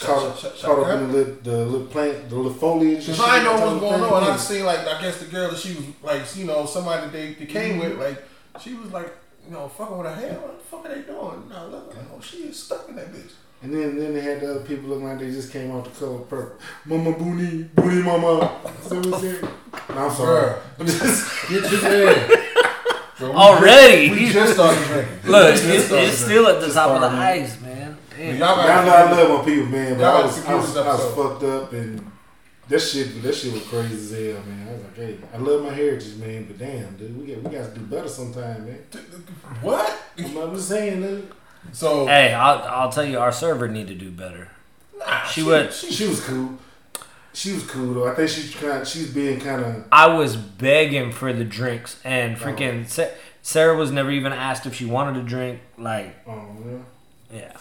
Caught, 0.00 0.44
up 0.44 0.88
in 0.88 1.06
the 1.06 1.12
little, 1.12 1.34
the 1.42 1.64
little 1.64 1.86
plant, 1.86 2.28
the 2.28 2.36
little 2.36 2.52
foliage. 2.52 3.08
and 3.08 3.16
Cause 3.16 3.20
I 3.20 3.42
know 3.42 3.56
shit. 3.56 3.60
what 3.60 3.72
was 3.72 3.80
going 3.80 4.02
on. 4.02 4.22
And 4.24 4.32
I 4.32 4.36
seen 4.36 4.64
like 4.64 4.80
I 4.80 5.00
guess 5.00 5.18
the 5.18 5.26
girl 5.26 5.50
that 5.50 5.58
she 5.58 5.74
was 5.74 5.84
like, 6.02 6.36
you 6.36 6.44
know, 6.44 6.66
somebody 6.66 7.02
that 7.02 7.12
they, 7.12 7.34
they 7.34 7.46
came 7.46 7.80
mm-hmm. 7.80 7.98
with, 7.98 7.98
like 7.98 8.22
she 8.60 8.74
was 8.74 8.92
like, 8.92 9.12
you 9.50 9.56
know, 9.56 9.68
fucking 9.68 9.98
with 9.98 10.06
her 10.06 10.14
hair. 10.14 10.38
What 10.38 10.58
the 10.58 10.64
fuck 10.64 10.86
are 10.86 10.94
they 10.94 11.02
doing? 11.02 11.48
No, 11.48 11.66
look, 11.68 11.88
like, 11.96 12.06
oh, 12.16 12.20
she 12.20 12.36
is 12.44 12.62
stuck 12.62 12.88
in 12.88 12.94
that 12.96 13.12
bitch. 13.12 13.32
And 13.62 13.74
then, 13.74 13.98
then 13.98 14.14
they 14.14 14.20
had 14.20 14.40
the 14.40 14.52
other 14.52 14.60
people 14.60 14.88
looking 14.88 15.06
like 15.06 15.18
they 15.18 15.30
just 15.32 15.52
came 15.52 15.70
out 15.72 15.84
the 15.84 15.90
color 15.90 16.18
purple. 16.20 16.56
Mama 16.86 17.12
Boonie, 17.12 17.64
Boonie 17.74 18.02
Mama. 18.02 18.56
See 18.82 18.96
what 18.96 19.06
I'm 19.06 19.20
saying? 19.20 19.42
No, 19.90 19.96
I'm 19.96 20.10
sorry. 20.12 20.50
Bruh. 20.52 20.60
I'm 20.78 20.86
just, 20.86 21.48
Get 21.50 21.70
your 21.72 21.80
head. 21.80 22.46
Bro, 23.18 23.30
we 23.32 23.36
Already? 23.36 24.08
just- 24.08 24.20
We 24.20 24.30
just 24.32 24.52
started 24.54 24.84
drinking. 24.86 25.18
Look, 25.30 25.44
We 25.46 25.50
it's, 25.52 25.64
it's 25.66 25.88
drinking. 25.88 26.12
still 26.14 26.46
at 26.46 26.54
the 26.60 26.66
Just 26.66 26.74
top 26.76 26.90
of 26.92 27.00
the 27.02 27.08
started, 27.10 27.42
ice, 27.42 27.60
man. 27.60 27.98
Damn. 28.16 28.36
Y'all 28.36 28.56
y'all 28.66 28.86
know 28.86 28.92
I 28.94 29.10
love 29.10 29.38
my 29.40 29.44
people, 29.44 29.66
man, 29.66 29.94
but 29.94 30.00
Y'all 30.00 30.22
I 30.22 30.22
was, 30.26 30.40
to 30.42 30.48
I 30.48 30.54
was, 30.54 30.76
I 30.76 30.86
was 30.86 31.14
fucked 31.14 31.42
up 31.42 31.72
and 31.72 32.09
that 32.70 32.80
shit, 32.80 33.22
that 33.22 33.34
shit 33.34 33.52
was 33.52 33.62
crazy 33.66 33.94
as 33.94 34.10
hell, 34.34 34.42
man. 34.46 34.68
I 34.68 34.72
was 34.72 34.82
like, 34.84 34.96
hey, 34.96 35.18
I 35.34 35.36
love 35.38 35.62
my 35.64 35.72
heritage, 35.72 36.16
man, 36.16 36.44
but 36.44 36.58
damn, 36.58 36.96
dude, 36.96 37.18
we 37.20 37.34
got, 37.34 37.42
we 37.42 37.56
got 37.56 37.72
to 37.74 37.78
do 37.78 37.84
better 37.86 38.08
sometime, 38.08 38.64
man. 38.66 38.78
what? 39.60 40.00
I'm, 40.18 40.36
I'm 40.38 40.54
just 40.54 40.68
saying, 40.68 41.02
dude. 41.02 41.30
So 41.72 42.06
Hey, 42.06 42.32
I'll, 42.32 42.62
I'll 42.62 42.90
tell 42.90 43.04
you, 43.04 43.18
our 43.18 43.32
server 43.32 43.68
need 43.68 43.88
to 43.88 43.94
do 43.94 44.10
better. 44.10 44.48
nah, 44.98 45.24
She 45.24 45.42
went- 45.42 45.72
She 45.74 46.08
was 46.08 46.24
cool. 46.24 46.58
She 47.32 47.52
was 47.52 47.62
cool 47.70 47.94
though. 47.94 48.08
I 48.08 48.14
think 48.16 48.28
she's 48.28 48.52
kind. 48.56 48.84
She's 48.86 49.12
being 49.14 49.38
kind 49.38 49.64
of. 49.64 49.84
I 49.92 50.08
was 50.08 50.34
begging 50.34 51.12
for 51.12 51.32
the 51.32 51.44
drinks, 51.44 52.00
and 52.04 52.34
oh. 52.36 52.40
freaking 52.40 52.88
Sa- 52.88 53.06
Sarah 53.40 53.76
was 53.76 53.92
never 53.92 54.10
even 54.10 54.32
asked 54.32 54.66
if 54.66 54.74
she 54.74 54.84
wanted 54.84 55.20
a 55.20 55.22
drink. 55.24 55.60
Like, 55.78 56.16
Oh 56.26 56.44
yeah, 57.32 57.38
yeah. 57.40 57.52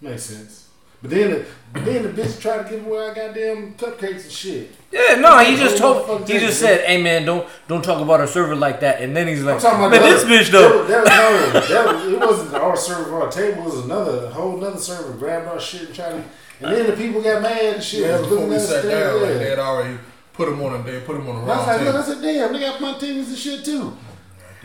makes 0.00 0.22
sense. 0.22 0.68
But 1.02 1.10
then, 1.10 1.44
the, 1.72 1.80
but 1.80 1.84
then 1.84 2.02
the 2.02 2.08
bitch 2.10 2.40
tried 2.40 2.64
to 2.64 2.70
give 2.70 2.86
away 2.86 2.98
our 3.08 3.14
goddamn 3.14 3.74
cupcakes 3.74 4.24
and 4.24 4.32
shit. 4.32 4.70
Yeah, 4.90 5.16
no, 5.16 5.38
he 5.38 5.56
just 5.56 5.82
oh, 5.82 6.04
told, 6.06 6.28
he 6.28 6.38
just 6.38 6.60
said, 6.60 6.84
"Hey 6.84 7.02
man, 7.02 7.24
don't 7.24 7.48
don't 7.66 7.82
talk 7.82 8.02
about 8.02 8.20
our 8.20 8.26
server 8.26 8.54
like 8.54 8.80
that." 8.80 9.00
And 9.00 9.16
then 9.16 9.26
he's 9.26 9.40
I'm 9.40 9.46
like, 9.46 9.60
talking 9.60 9.78
about 9.78 9.90
"Man, 9.90 10.02
the 10.02 10.08
this 10.08 10.24
bitch 10.24 10.52
though." 10.52 10.84
That, 10.86 11.04
that, 11.04 11.54
no, 11.54 11.60
that 11.74 11.94
was, 11.94 12.12
it 12.12 12.20
wasn't 12.20 12.54
our 12.54 12.76
server. 12.76 13.22
Our 13.22 13.30
table 13.30 13.62
It 13.62 13.64
was 13.64 13.84
another 13.84 14.26
a 14.26 14.30
whole 14.30 14.58
another 14.58 14.78
server. 14.78 15.16
Grabbed 15.16 15.48
our 15.48 15.60
shit 15.60 15.86
and 15.86 15.94
tried 15.94 16.10
to, 16.10 16.24
And 16.60 16.76
then 16.76 16.86
the 16.90 16.96
people 16.96 17.22
got 17.22 17.42
mad 17.42 17.74
and 17.74 17.82
shit. 17.82 18.00
Yeah, 18.00 18.18
before 18.18 18.46
we 18.46 18.58
sat 18.58 18.84
down, 18.84 19.22
like 19.22 19.34
they 19.38 19.50
had 19.50 19.58
already 19.58 19.98
put 20.34 20.50
them 20.50 20.60
on. 20.62 20.80
A, 20.80 20.82
they 20.82 21.00
put 21.00 21.16
them 21.16 21.28
on 21.28 21.36
the 21.36 21.42
And 21.42 21.50
I 21.50 21.56
was 21.56 21.66
wrong 21.66 21.76
like, 21.76 21.86
look, 21.86 21.96
I 21.96 22.06
said, 22.06 22.22
damn, 22.22 22.52
they 22.52 22.60
got 22.60 22.80
my 22.80 22.92
TVs 22.94 23.28
and 23.28 23.38
shit 23.38 23.64
too. 23.64 23.96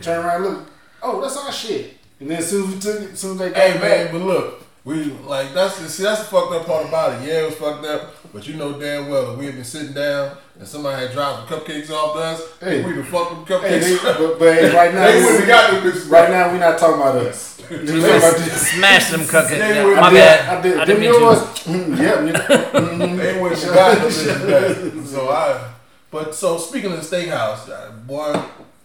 Turn 0.02 0.24
around, 0.24 0.42
look. 0.42 0.70
Oh, 1.02 1.20
that's 1.20 1.36
our 1.36 1.52
shit. 1.52 1.96
And 2.20 2.30
then 2.30 2.38
as 2.38 2.50
soon 2.50 2.68
as 2.68 2.74
we 2.74 2.80
took 2.80 3.02
it, 3.02 3.12
as 3.12 3.18
soon 3.18 3.32
as 3.32 3.38
they 3.38 3.48
got 3.50 3.56
Hey 3.56 3.72
back, 3.74 3.82
man, 3.82 4.12
but 4.12 4.26
look, 4.26 4.67
we 4.88 5.04
like 5.26 5.52
that's 5.52 5.78
the, 5.78 5.88
see 5.88 6.02
that's 6.02 6.20
the 6.20 6.24
fucked 6.26 6.52
up 6.54 6.64
part 6.66 6.86
about 6.88 7.20
it. 7.20 7.28
Yeah, 7.28 7.42
it 7.42 7.46
was 7.46 7.54
fucked 7.56 7.84
up, 7.84 8.14
but 8.32 8.48
you 8.48 8.54
know 8.54 8.72
damn 8.80 9.08
well 9.10 9.26
that 9.26 9.38
we 9.38 9.44
had 9.44 9.54
been 9.54 9.64
sitting 9.64 9.92
down 9.92 10.36
and 10.58 10.66
somebody 10.66 11.02
had 11.04 11.12
dropped 11.12 11.48
the 11.48 11.56
cupcakes 11.56 11.90
off 11.90 12.14
to 12.16 12.20
us. 12.20 12.42
Hey. 12.58 12.82
we 12.82 12.92
the 12.94 13.04
fuck 13.04 13.46
them 13.46 13.60
Hey, 13.60 13.78
they, 13.80 13.96
but, 14.02 14.38
but 14.38 14.54
hey, 14.54 14.74
right 14.74 14.94
now, 14.94 15.06
they 15.06 15.20
wouldn't 15.22 15.40
have 15.40 15.46
got 15.48 15.70
them 15.70 15.92
bitches. 15.92 16.10
right 16.10 16.30
now, 16.30 16.50
we're 16.50 16.58
not 16.58 16.78
talking 16.78 17.00
about 17.02 17.16
us. 17.16 17.60
We 17.70 17.76
talking 17.76 17.98
about 18.00 18.36
this. 18.38 18.68
Smash 18.72 19.10
them 19.10 19.26
cookies. 19.26 19.58
They 19.58 19.84
would- 19.84 19.96
My 19.96 20.06
I 20.06 20.10
did, 20.10 20.16
bad. 20.16 20.58
I 20.58 20.62
did, 20.62 20.78
I 20.78 20.84
didn't 20.86 21.00
mean 21.02 21.10
yours? 21.20 21.38
to. 21.38 21.70
Mm, 21.70 21.98
yep. 21.98 22.18
nigga. 22.20 22.70
Mhm. 22.72 23.16
They 23.18 23.40
wouldn't 23.42 23.62
have 23.62 23.74
got 23.74 24.10
them. 24.10 25.06
So 25.06 25.28
I, 25.28 25.70
but 26.10 26.34
so 26.34 26.56
speaking 26.56 26.92
of 26.92 26.98
the 27.08 27.16
steakhouse, 27.16 27.68
uh, 27.68 27.90
boy, 27.92 28.32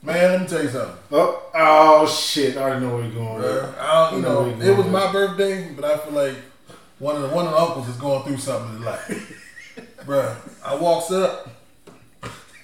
man, 0.04 0.32
let 0.32 0.42
me 0.42 0.48
tell 0.48 0.64
you 0.64 0.70
something. 0.70 0.96
Oh, 1.12 1.50
oh 1.54 2.08
shit! 2.08 2.58
I 2.58 2.62
already 2.62 2.86
know 2.86 2.96
where 2.96 3.06
you're 3.06 3.14
going. 3.14 3.42
Bro. 3.42 3.74
I 3.80 4.10
don't, 4.10 4.20
you 4.20 4.26
know 4.28 4.50
know, 4.50 4.66
it 4.66 4.78
was 4.78 4.88
my 4.88 5.12
birthday, 5.12 5.70
but 5.74 5.86
I 5.86 5.98
feel 5.98 6.14
like 6.14 6.36
one 7.00 7.16
of 7.16 7.22
the 7.24 7.30
one 7.30 7.46
of 7.46 7.52
the 7.52 7.58
uncles 7.58 7.90
is 7.90 7.96
going 7.98 8.24
through 8.24 8.38
something 8.38 8.78
in 8.78 8.84
life. 8.84 9.76
Bruh, 10.06 10.36
I 10.64 10.76
walks 10.76 11.12
up, 11.12 11.50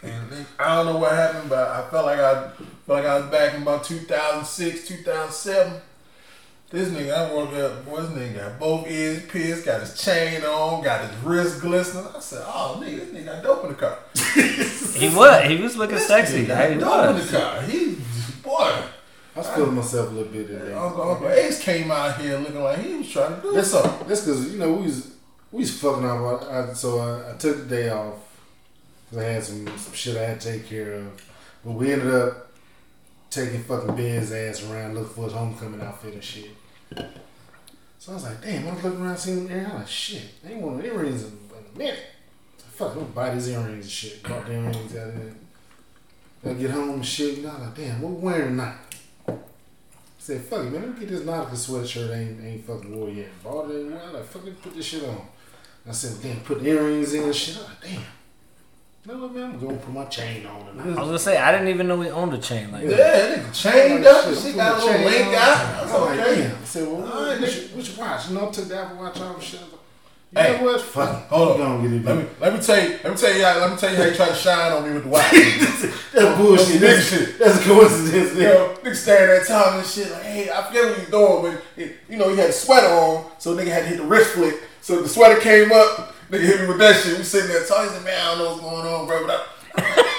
and 0.04 0.46
I 0.60 0.76
don't 0.76 0.94
know 0.94 1.00
what 1.00 1.14
happened, 1.14 1.50
but 1.50 1.68
I 1.68 1.90
felt 1.90 2.06
like 2.06 2.20
I 2.20 2.50
felt 2.86 3.04
like 3.04 3.06
I 3.06 3.20
was 3.20 3.30
back 3.30 3.54
in 3.56 3.62
about 3.62 3.84
2006, 3.84 4.88
2007. 4.88 5.82
This 6.72 6.90
nigga, 6.90 7.12
I 7.12 7.34
woke 7.34 7.52
up, 7.56 7.84
boy, 7.84 8.02
this 8.02 8.12
nigga 8.12 8.36
got 8.36 8.60
both 8.60 8.88
ears 8.88 9.26
pierced, 9.26 9.66
got 9.66 9.80
his 9.82 10.00
chain 10.00 10.44
on, 10.44 10.84
got 10.84 11.10
his 11.10 11.18
wrist 11.24 11.62
glistening. 11.62 12.06
I 12.16 12.20
said, 12.20 12.44
oh, 12.46 12.80
nigga, 12.80 12.98
this 13.00 13.10
nigga 13.10 13.26
got 13.26 13.44
dope 13.44 13.64
in 13.64 13.70
the 13.72 13.76
car. 13.76 13.98
He 15.00 15.08
was. 15.16 15.46
He 15.48 15.56
was 15.56 15.78
looking 15.78 15.96
This 15.96 16.08
sexy. 16.08 16.44
nigga 16.46 16.48
got 16.48 16.72
He 16.72 16.78
dope 16.78 17.10
in 17.10 17.26
the 17.26 17.38
car. 17.38 17.62
He, 17.64 17.96
boy. 18.44 18.84
I 19.36 19.40
was 19.40 19.48
feeling 19.50 19.76
myself 19.76 20.10
a 20.10 20.14
little 20.14 20.32
bit 20.32 20.48
today. 20.48 20.74
Uncle, 20.74 21.10
Uncle 21.12 21.30
Ace 21.30 21.64
came 21.64 21.90
out 21.90 22.20
here 22.20 22.38
looking 22.38 22.62
like 22.62 22.80
he 22.80 22.96
was 22.98 23.10
trying 23.10 23.36
to 23.36 23.42
do 23.42 23.54
That's 23.54 23.72
something. 23.72 24.08
That's 24.08 24.22
because 24.26 24.52
you 24.52 24.60
know 24.60 24.74
we 24.74 24.84
was 24.84 25.14
we 25.52 25.60
was 25.62 25.80
fucking 25.80 26.04
off. 26.06 26.44
I, 26.44 26.70
I, 26.70 26.74
so 26.74 27.00
I, 27.00 27.32
I 27.34 27.38
took 27.38 27.58
the 27.58 27.66
day 27.66 27.90
off 27.90 28.16
because 29.10 29.24
I 29.26 29.28
had 29.30 29.44
some 29.44 29.66
some 29.78 29.94
shit 29.94 30.18
I 30.18 30.24
had 30.24 30.42
to 30.42 30.52
take 30.52 30.68
care 30.68 30.94
of. 30.96 31.24
But 31.64 31.72
we 31.74 31.94
ended 31.94 32.14
up 32.14 32.52
taking 33.30 33.64
fucking 33.64 33.96
Ben's 33.96 34.32
ass 34.34 34.70
around 34.70 34.96
looking 34.96 35.14
for 35.14 35.24
his 35.26 35.34
homecoming 35.34 35.82
outfit 35.82 36.16
and 36.16 36.24
shit. 36.24 36.50
So 36.96 38.12
I 38.12 38.16
was 38.16 38.24
like, 38.24 38.42
damn, 38.42 38.68
I 38.68 38.74
was 38.74 38.84
looking 38.84 39.02
around 39.02 39.18
seeing 39.18 39.48
them 39.48 39.52
earrings. 39.52 39.72
I'm 39.72 39.80
like, 39.80 39.88
shit, 39.88 40.44
they 40.44 40.54
ain't 40.54 40.62
want 40.62 40.84
earrings 40.84 41.24
in, 41.24 41.32
a 41.32 41.78
minute. 41.78 42.00
Fuck, 42.58 42.96
I'm 42.96 43.06
buy 43.12 43.34
these 43.34 43.50
earrings 43.50 43.86
and 43.86 43.90
shit. 43.90 44.24
Bought 44.24 44.46
the 44.46 44.54
earrings 44.54 44.96
out 44.96 45.14
there. 45.14 46.52
I 46.52 46.54
get 46.54 46.72
home 46.72 46.92
and 46.92 47.06
shit, 47.06 47.40
and 47.40 47.48
I 47.48 47.54
was 47.54 47.62
like, 47.62 47.76
damn, 47.76 48.02
what 48.02 48.14
we 48.14 48.22
wearing 48.22 48.48
tonight? 48.52 48.76
I 49.28 49.34
said, 50.18 50.42
fuck 50.42 50.66
it, 50.66 50.72
man, 50.72 50.82
let 50.82 50.94
me 50.94 51.00
get 51.00 51.10
this 51.10 51.22
Nautica 51.22 51.52
sweatshirt 51.52 52.16
I 52.16 52.20
ain't, 52.20 52.44
ain't 52.44 52.66
fucking 52.66 52.96
wore 52.96 53.10
yet. 53.10 53.28
Bought 53.44 53.70
it 53.70 53.76
and 53.76 53.92
well, 53.94 54.14
like, 54.14 54.24
fucking 54.26 54.56
put 54.56 54.76
this 54.76 54.86
shit 54.86 55.04
on. 55.04 55.22
I 55.88 55.92
said, 55.92 56.22
damn, 56.22 56.40
put 56.42 56.64
the 56.64 56.70
earrings 56.70 57.14
in 57.14 57.24
and 57.24 57.36
shit. 57.36 57.58
I 57.58 57.60
was 57.60 57.68
like, 57.68 57.82
damn. 57.82 58.04
No, 59.06 59.30
man, 59.30 59.44
I'm 59.52 59.60
gonna 59.60 59.78
put 59.78 59.94
my 59.94 60.06
chain 60.06 60.46
on 60.46 60.80
I 60.80 60.86
was 60.88 60.96
gonna 60.96 61.20
say 61.20 61.38
I 61.38 61.52
didn't 61.54 61.70
even 61.70 61.88
know 61.88 61.96
we 61.98 62.10
owned 62.10 62.34
a 62.34 62.38
chain 62.38 62.72
like 62.72 62.84
Yeah, 62.84 62.90
that. 62.98 63.40
nigga 63.40 63.54
chained 63.54 64.04
Like, 64.04 64.14
up. 64.14 64.26
shit, 64.26 64.38
She 64.38 64.54
got 64.54 64.82
a 64.82 64.86
little 64.86 65.02
link 65.10 65.28
on. 65.28 65.34
out. 65.36 65.40
I 65.40 65.64
That's 65.80 65.92
was 65.94 66.02
like, 66.02 66.20
okay. 66.20 66.42
damn. 66.42 66.52
I 66.62 66.66
said, 66.66 66.88
well, 66.88 66.96
All 67.14 67.26
right, 67.26 67.40
what's, 67.42 67.54
nigga. 67.56 67.68
your, 67.70 67.78
what's 67.78 67.98
your 67.98 68.06
watch? 68.08 68.30
You 68.30 68.36
know, 68.36 68.48
I 68.48 68.52
took 68.52 68.68
the 68.68 68.78
Apple 68.80 68.98
Watch 68.98 69.22
off 69.22 69.36
and 69.36 69.44
shit. 69.44 69.60
I 69.62 69.64
was 69.64 69.72
like, 69.72 69.82
You 70.32 70.42
Hey, 70.42 70.58
know 70.66 70.72
what? 70.72 70.82
Fuck 70.82 71.28
hold 71.30 71.58
We 71.58 71.64
on. 71.64 71.78
gonna 71.78 71.90
get 71.90 71.98
it. 72.02 72.06
Let 72.06 72.18
me 72.18 72.26
let 72.42 72.54
me 72.54 72.60
tell 72.60 72.84
you 72.84 72.90
let 73.04 73.12
me 73.12 73.18
tell 73.18 73.34
you 73.38 73.44
how 73.46 73.60
let 73.60 73.72
me 73.72 73.78
tell 73.78 73.90
you 73.92 73.98
how 73.98 74.04
you 74.04 74.16
try 74.16 74.28
to 74.28 74.36
shine 74.36 74.72
on 74.74 74.84
me 74.88 74.94
with 74.94 75.04
the 75.04 75.10
watch. 75.10 75.32
That's 75.32 76.38
bullshit. 76.38 76.82
That's 76.82 76.82
That's, 76.82 77.10
shit. 77.10 77.40
that's 77.40 77.62
a 77.62 77.64
coincidence, 77.70 78.36
You 78.36 78.42
nigga. 78.42 78.54
know, 78.54 78.78
nigga 78.84 78.96
staring 78.96 79.42
at 79.42 79.48
Tom 79.48 79.78
and 79.80 79.88
shit 79.88 80.12
like, 80.12 80.24
hey, 80.24 80.50
I 80.52 80.64
forget 80.68 80.86
what 80.86 81.00
he's 81.00 81.10
doing, 81.10 81.42
but 81.44 81.64
it, 81.78 81.96
you 82.10 82.18
know 82.18 82.30
he 82.30 82.38
had 82.38 82.50
a 82.50 82.54
sweater 82.54 82.88
on, 82.88 83.26
so 83.40 83.56
nigga 83.56 83.68
had 83.72 83.84
to 83.84 83.90
hit 83.90 83.98
the 83.98 84.04
wrist 84.04 84.32
flick. 84.32 84.56
So 84.82 85.02
the 85.02 85.08
sweater 85.10 85.40
came 85.40 85.72
up, 85.72 86.16
nigga 86.30 86.42
hit 86.42 86.62
me 86.62 86.68
with 86.68 86.78
that 86.80 86.96
shit. 86.96 87.18
We 87.18 87.24
sitting 87.24 87.50
there 87.50 87.66
talking, 87.66 87.92
said, 87.92 88.04
man, 88.04 88.20
I 88.20 88.36
don't 88.36 88.38
know 88.40 88.50
what's 88.52 88.62
going 88.62 88.88
on, 88.88 89.08
bro. 89.08 89.28
But 89.28 89.48
I, 89.76 90.06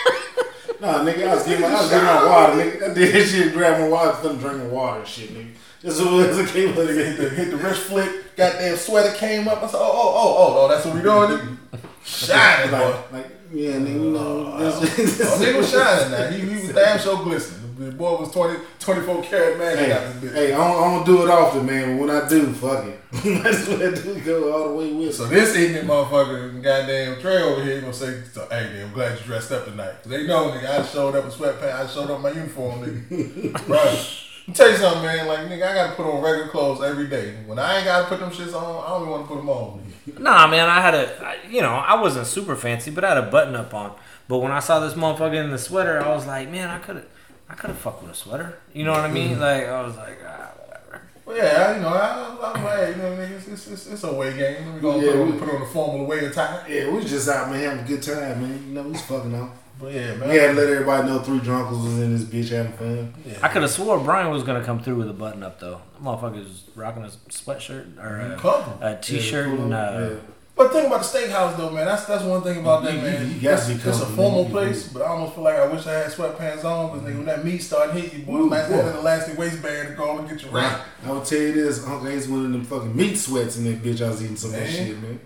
Nah, 0.80 1.04
nigga, 1.04 1.28
I 1.28 1.34
was 1.34 1.44
getting 1.44 1.60
my, 1.60 1.68
I 1.68 1.80
was 1.82 1.90
getting 1.90 2.06
my 2.06 2.26
water, 2.26 2.52
nigga. 2.54 2.90
I 2.90 2.94
did 2.94 3.14
that 3.14 3.26
shit, 3.28 3.52
grab 3.52 3.80
my 3.80 3.88
water, 3.88 4.16
started 4.16 4.40
drinking 4.40 4.70
water 4.70 5.04
shit, 5.04 5.28
nigga. 5.28 5.52
This 5.82 5.98
so 5.98 6.18
as 6.20 6.38
it 6.38 6.48
came 6.48 6.72
hit 6.72 7.18
the, 7.18 7.28
hit 7.28 7.50
the 7.50 7.56
wrist 7.58 7.82
flick, 7.82 8.34
goddamn 8.34 8.76
sweater 8.76 9.14
came 9.16 9.46
up. 9.46 9.62
I 9.62 9.66
said, 9.66 9.76
oh, 9.76 9.90
oh, 9.92 10.12
oh, 10.16 10.36
oh, 10.38 10.64
oh, 10.64 10.68
that's 10.68 10.86
what 10.86 10.94
we 10.94 11.02
doing, 11.02 11.30
nigga? 11.30 11.56
Shining, 12.02 12.70
boy. 12.70 12.78
like, 12.78 13.12
like, 13.12 13.26
yeah, 13.52 13.72
nigga, 13.72 13.92
you 13.92 14.10
know, 14.10 14.52
oh. 14.56 14.80
this, 14.80 15.20
Oh, 15.20 15.38
nigga 15.38 15.58
was 15.58 15.70
shining 15.70 16.12
now. 16.12 16.30
He, 16.30 16.40
he 16.40 16.66
was 16.66 16.74
damn 16.74 16.98
sure 16.98 17.22
glistening. 17.24 17.59
The 17.80 17.90
boy 17.92 18.16
was 18.20 18.30
20, 18.32 18.58
24 18.78 19.22
karat 19.22 19.58
man. 19.58 19.78
Hey, 19.78 19.88
got 19.88 20.02
this 20.20 20.30
bitch. 20.30 20.34
hey, 20.34 20.52
I 20.52 20.56
don't, 20.58 20.82
I 20.82 20.94
don't 20.96 21.06
do 21.06 21.22
it 21.22 21.30
often, 21.30 21.64
man. 21.64 21.96
But 21.96 22.06
when 22.06 22.14
I 22.14 22.28
do, 22.28 22.52
fuck 22.52 22.84
it. 22.84 23.00
That's 23.42 23.66
what 23.68 23.80
I 23.80 23.90
do. 23.94 24.20
Go 24.20 24.52
all 24.52 24.68
the 24.68 24.74
way 24.74 24.92
with. 24.92 25.14
So 25.14 25.24
this 25.26 25.56
ignorant 25.56 25.88
motherfucker, 25.88 26.62
goddamn 26.62 27.20
Trey 27.22 27.42
over 27.42 27.64
here, 27.64 27.80
gonna 27.80 27.92
say, 27.94 28.20
so, 28.32 28.46
"Hey, 28.50 28.68
nigga, 28.72 28.84
I'm 28.84 28.92
glad 28.92 29.18
you 29.18 29.24
dressed 29.24 29.50
up 29.52 29.64
tonight." 29.64 29.94
'Cause 30.02 30.10
they 30.12 30.26
know, 30.26 30.50
nigga, 30.50 30.68
I 30.68 30.84
showed 30.84 31.14
up 31.16 31.24
in 31.24 31.30
sweatpants, 31.30 31.72
I 31.74 31.86
showed 31.86 32.10
up 32.10 32.16
in 32.18 32.22
my 32.22 32.30
uniform, 32.32 32.80
nigga. 32.82 33.68
right? 33.68 33.84
Let 33.86 34.48
me 34.48 34.54
tell 34.54 34.70
you 34.70 34.76
something, 34.76 35.02
man. 35.02 35.26
Like, 35.26 35.38
nigga, 35.48 35.70
I 35.70 35.74
gotta 35.74 35.92
put 35.94 36.04
on 36.06 36.20
regular 36.22 36.48
clothes 36.48 36.82
every 36.82 37.06
day. 37.06 37.34
When 37.46 37.58
I 37.58 37.76
ain't 37.76 37.84
gotta 37.86 38.08
put 38.08 38.20
them 38.20 38.30
shits 38.30 38.52
on, 38.54 38.84
I 38.84 38.88
don't 38.90 39.00
even 39.02 39.10
want 39.12 39.22
to 39.24 39.28
put 39.28 39.36
them 39.38 39.48
on. 39.48 39.80
Nigga. 40.06 40.18
Nah, 40.18 40.46
man, 40.48 40.68
I 40.68 40.80
had 40.82 40.94
a, 40.94 41.24
I- 41.24 41.36
you 41.48 41.62
know, 41.62 41.72
I 41.74 41.98
wasn't 42.00 42.26
super 42.26 42.56
fancy, 42.56 42.90
but 42.90 43.04
I 43.04 43.14
had 43.14 43.18
a 43.18 43.30
button 43.30 43.56
up 43.56 43.72
on. 43.72 43.92
But 44.28 44.38
when 44.38 44.52
I 44.52 44.60
saw 44.60 44.80
this 44.80 44.94
motherfucker 44.94 45.42
in 45.42 45.50
the 45.50 45.58
sweater, 45.58 46.00
I 46.00 46.08
was 46.14 46.26
like, 46.26 46.48
man, 46.50 46.68
I 46.68 46.78
could 46.78 46.96
have, 46.96 47.04
I 47.50 47.54
could 47.54 47.70
have 47.70 47.78
fucked 47.78 48.02
with 48.02 48.12
a 48.12 48.14
sweater. 48.14 48.58
You 48.72 48.84
know 48.84 48.92
what 48.92 49.00
I 49.00 49.10
mean? 49.10 49.38
Like, 49.40 49.66
I 49.66 49.82
was 49.82 49.96
like, 49.96 50.18
ah, 50.26 50.50
whatever. 50.56 51.02
Well, 51.26 51.36
yeah, 51.36 51.74
you 51.76 51.82
know, 51.82 51.88
I, 51.88 52.52
I'm 52.54 52.64
like, 52.64 52.96
you 52.96 53.02
know, 53.02 53.10
nigga, 53.16 53.30
it's, 53.32 53.48
it's, 53.48 53.66
it's, 53.68 53.86
it's 53.88 54.04
a 54.04 54.08
away 54.08 54.36
game. 54.36 54.74
We 54.74 54.80
gonna 54.80 55.04
Yeah, 55.04 55.12
put, 55.12 55.26
we- 55.26 55.38
put 55.38 55.54
on 55.54 55.60
the 55.60 55.66
formal 55.66 56.00
away 56.06 56.20
attire. 56.20 56.64
Yeah, 56.68 56.88
we 56.88 56.96
was 56.98 57.10
just 57.10 57.28
out, 57.28 57.50
man, 57.50 57.60
having 57.62 57.84
a 57.84 57.88
good 57.88 58.02
time, 58.02 58.40
man. 58.42 58.64
You 58.68 58.74
know, 58.74 58.82
we 58.84 58.92
was 58.92 59.02
fucking 59.02 59.34
out. 59.34 59.50
But 59.80 59.94
yeah, 59.94 60.14
man. 60.16 60.28
We 60.28 60.36
had 60.36 60.48
to 60.48 60.52
let 60.60 60.68
everybody 60.68 61.08
know 61.08 61.18
three 61.20 61.38
drunkles 61.40 61.82
was 61.82 61.98
in 62.00 62.12
this 62.12 62.24
bitch 62.24 62.50
having 62.54 62.72
fun. 62.74 63.14
Yeah. 63.26 63.38
I 63.42 63.48
could 63.48 63.62
have 63.62 63.70
swore 63.70 63.98
Brian 63.98 64.30
was 64.30 64.42
gonna 64.42 64.62
come 64.62 64.82
through 64.82 64.96
with 64.96 65.08
a 65.08 65.14
button 65.14 65.42
up 65.42 65.58
though. 65.58 65.80
That 65.94 66.02
motherfucker 66.04 66.34
was 66.38 66.64
rocking 66.76 67.02
a 67.04 67.08
sweatshirt 67.08 67.96
or 67.98 68.20
a, 68.20 68.36
Comfortable. 68.38 68.78
a 68.82 68.96
t-shirt 69.00 69.46
Yeah, 69.48 69.54
and 69.54 69.72
uh, 69.74 69.98
yeah. 70.10 70.16
But 70.60 70.72
think 70.74 70.88
about 70.88 71.02
the 71.02 71.18
steakhouse 71.18 71.56
though, 71.56 71.70
man. 71.70 71.86
That's 71.86 72.04
that's 72.04 72.22
one 72.22 72.42
thing 72.42 72.58
about 72.58 72.82
that, 72.84 72.94
man. 72.96 73.40
you- 73.40 73.48
It's, 73.50 73.66
a 73.66 74.04
formal 74.06 74.44
place, 74.44 74.88
but 74.88 75.00
I 75.00 75.06
almost 75.06 75.34
feel 75.34 75.44
like 75.44 75.56
I 75.56 75.66
wish 75.66 75.86
I 75.86 75.92
had 76.00 76.08
sweatpants 76.08 76.64
on 76.66 76.98
because 76.98 77.14
when 77.16 77.24
that 77.24 77.42
meat 77.46 77.60
started 77.62 77.94
hitting 77.94 78.20
you, 78.20 78.26
boy, 78.26 78.36
Ooh, 78.40 78.50
boy. 78.50 78.56
having 78.56 78.78
an 78.78 78.96
elastic 78.96 79.38
waistband 79.38 79.88
to 79.88 79.94
go 79.94 80.18
and 80.18 80.28
get 80.28 80.42
you 80.42 80.50
right. 80.50 80.78
I 81.06 81.10
will 81.10 81.22
tell 81.22 81.38
you 81.38 81.52
this, 81.54 81.82
Uncle 81.86 82.08
Ace 82.08 82.28
one 82.28 82.44
of 82.44 82.52
them 82.52 82.64
fucking 82.66 82.94
meat 82.94 83.16
sweats 83.16 83.56
in 83.56 83.64
that 83.64 83.82
bitch. 83.82 84.04
I 84.04 84.10
was 84.10 84.22
eating 84.22 84.36
some 84.36 84.50
of 84.52 84.56
that 84.60 84.68
shit, 84.68 85.00
man. 85.00 85.18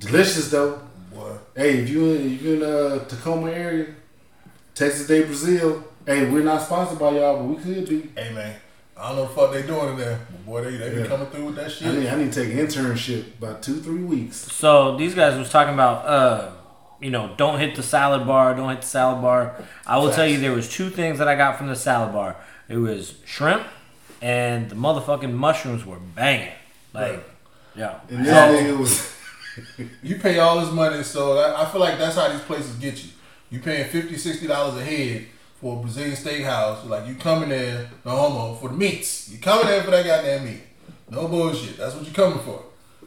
Delicious 0.00 0.50
though. 0.50 0.82
Boy, 1.14 1.32
Hey, 1.56 1.78
if 1.78 1.88
you 1.88 2.12
in 2.12 2.32
if 2.34 2.42
you 2.42 2.52
in 2.56 2.62
uh 2.62 3.04
Tacoma 3.06 3.50
area, 3.52 3.86
Texas 4.74 5.06
de 5.06 5.22
Brazil. 5.22 5.82
Hey, 6.04 6.28
we're 6.30 6.44
not 6.44 6.60
sponsored 6.60 6.98
by 6.98 7.08
y'all, 7.12 7.38
but 7.38 7.44
we 7.44 7.56
could 7.56 7.88
be. 7.88 8.10
hey 8.20 8.34
man, 8.34 8.54
I 8.96 9.08
don't 9.08 9.16
know 9.16 9.22
what 9.24 9.28
the 9.34 9.40
fuck 9.40 9.52
they 9.52 9.62
doing 9.66 9.88
in 9.90 9.96
there. 9.98 10.20
But 10.30 10.46
boy, 10.46 10.64
they 10.64 10.76
they 10.76 11.02
be 11.02 11.08
coming 11.08 11.26
through 11.26 11.46
with 11.46 11.56
that 11.56 11.66
I 11.66 11.68
shit. 11.68 11.94
need 11.94 12.08
I 12.08 12.16
need 12.16 12.32
to 12.32 12.44
take 12.44 12.52
an 12.54 12.64
internship 12.66 13.38
about 13.38 13.62
two 13.62 13.80
three 13.80 14.02
weeks. 14.04 14.36
So 14.36 14.96
these 14.96 15.14
guys 15.14 15.36
was 15.38 15.50
talking 15.50 15.74
about, 15.74 16.06
uh, 16.06 16.50
you 17.00 17.10
know, 17.10 17.34
don't 17.36 17.58
hit 17.58 17.74
the 17.74 17.82
salad 17.82 18.26
bar, 18.26 18.54
don't 18.54 18.70
hit 18.70 18.82
the 18.82 18.86
salad 18.86 19.20
bar. 19.20 19.56
I 19.86 19.98
will 19.98 20.12
tell 20.12 20.26
you, 20.26 20.38
there 20.38 20.52
was 20.52 20.68
two 20.70 20.90
things 20.90 21.18
that 21.18 21.26
I 21.28 21.34
got 21.34 21.58
from 21.58 21.66
the 21.66 21.76
salad 21.76 22.12
bar. 22.12 22.36
It 22.68 22.76
was 22.76 23.14
shrimp, 23.24 23.64
and 24.22 24.70
the 24.70 24.76
motherfucking 24.76 25.32
mushrooms 25.32 25.84
were 25.84 25.98
banging. 25.98 26.52
Like, 26.92 27.22
yeah. 27.74 27.98
And 28.08 28.24
this 28.24 28.32
So- 28.32 28.54
nigga 28.54 28.78
was 28.78 29.14
You 30.02 30.16
pay 30.18 30.38
all 30.38 30.60
this 30.60 30.72
money, 30.72 31.02
so 31.02 31.34
that, 31.34 31.54
I 31.56 31.64
feel 31.70 31.80
like 31.80 31.98
that's 31.98 32.16
how 32.16 32.28
these 32.28 32.40
places 32.40 32.74
get 32.76 33.02
you. 33.04 33.10
You 33.50 33.60
paying 33.60 33.88
50 33.88 34.46
dollars 34.48 34.80
a 34.80 34.84
head 34.84 35.26
for 35.64 35.78
a 35.78 35.80
Brazilian 35.80 36.14
steakhouse. 36.14 36.86
Like 36.86 37.08
you 37.08 37.14
coming 37.14 37.48
there, 37.48 37.88
no 38.04 38.10
homo, 38.12 38.54
for 38.56 38.68
the 38.68 38.74
meats. 38.76 39.30
You 39.30 39.38
coming 39.38 39.66
there 39.66 39.82
for 39.82 39.90
that 39.92 40.04
goddamn 40.04 40.44
meat. 40.44 40.60
No 41.08 41.26
bullshit. 41.26 41.78
That's 41.78 41.94
what 41.94 42.06
you 42.06 42.12
coming 42.12 42.38
for. 42.40 42.62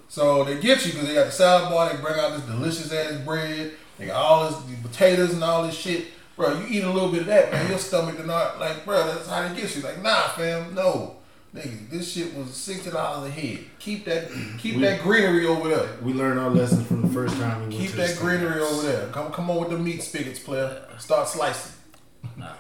So 0.09 0.43
they 0.43 0.59
get 0.59 0.83
you 0.85 0.93
because 0.93 1.07
they 1.07 1.13
got 1.13 1.25
the 1.27 1.31
salad 1.31 1.69
bar. 1.69 1.93
They 1.93 2.01
bring 2.01 2.19
out 2.19 2.31
this 2.31 2.41
delicious 2.45 2.91
ass 2.91 3.21
bread. 3.23 3.73
They 3.99 4.07
got 4.07 4.15
all 4.15 4.49
this 4.49 4.59
the 4.63 4.87
potatoes 4.87 5.33
and 5.33 5.43
all 5.43 5.63
this 5.67 5.75
shit. 5.77 6.07
Bro, 6.35 6.59
you 6.61 6.65
eat 6.67 6.83
a 6.83 6.89
little 6.91 7.11
bit 7.11 7.21
of 7.21 7.25
that, 7.27 7.51
man. 7.51 7.69
Your 7.69 7.77
stomach 7.79 8.19
is 8.19 8.25
not 8.25 8.59
like, 8.59 8.85
bro. 8.85 9.05
That's 9.05 9.27
how 9.27 9.47
they 9.47 9.59
get 9.59 9.75
you. 9.75 9.83
Like, 9.83 10.01
nah, 10.01 10.29
fam, 10.29 10.73
no. 10.73 11.15
Nigga, 11.55 11.89
this 11.91 12.11
shit 12.11 12.35
was 12.35 12.53
sixty 12.55 12.89
dollars 12.89 13.29
a 13.29 13.31
head. 13.31 13.59
Keep 13.79 14.05
that, 14.05 14.29
keep 14.57 14.75
We- 14.77 14.81
that 14.81 15.01
greenery 15.01 15.45
over 15.45 15.69
there. 15.69 15.89
we 16.01 16.13
learned 16.13 16.39
our 16.39 16.49
lessons 16.49 16.87
from 16.87 17.03
the 17.03 17.07
first 17.09 17.35
time 17.37 17.67
we 17.67 17.75
Keep 17.77 17.91
that 17.91 18.17
greenery 18.17 18.61
over 18.61 18.81
there. 18.81 19.07
Come 19.09 19.31
come 19.31 19.49
on 19.51 19.59
with 19.59 19.69
the 19.69 19.77
meat 19.77 20.01
spigots, 20.01 20.39
player. 20.39 20.83
Start 20.97 21.27
slicing. 21.27 21.73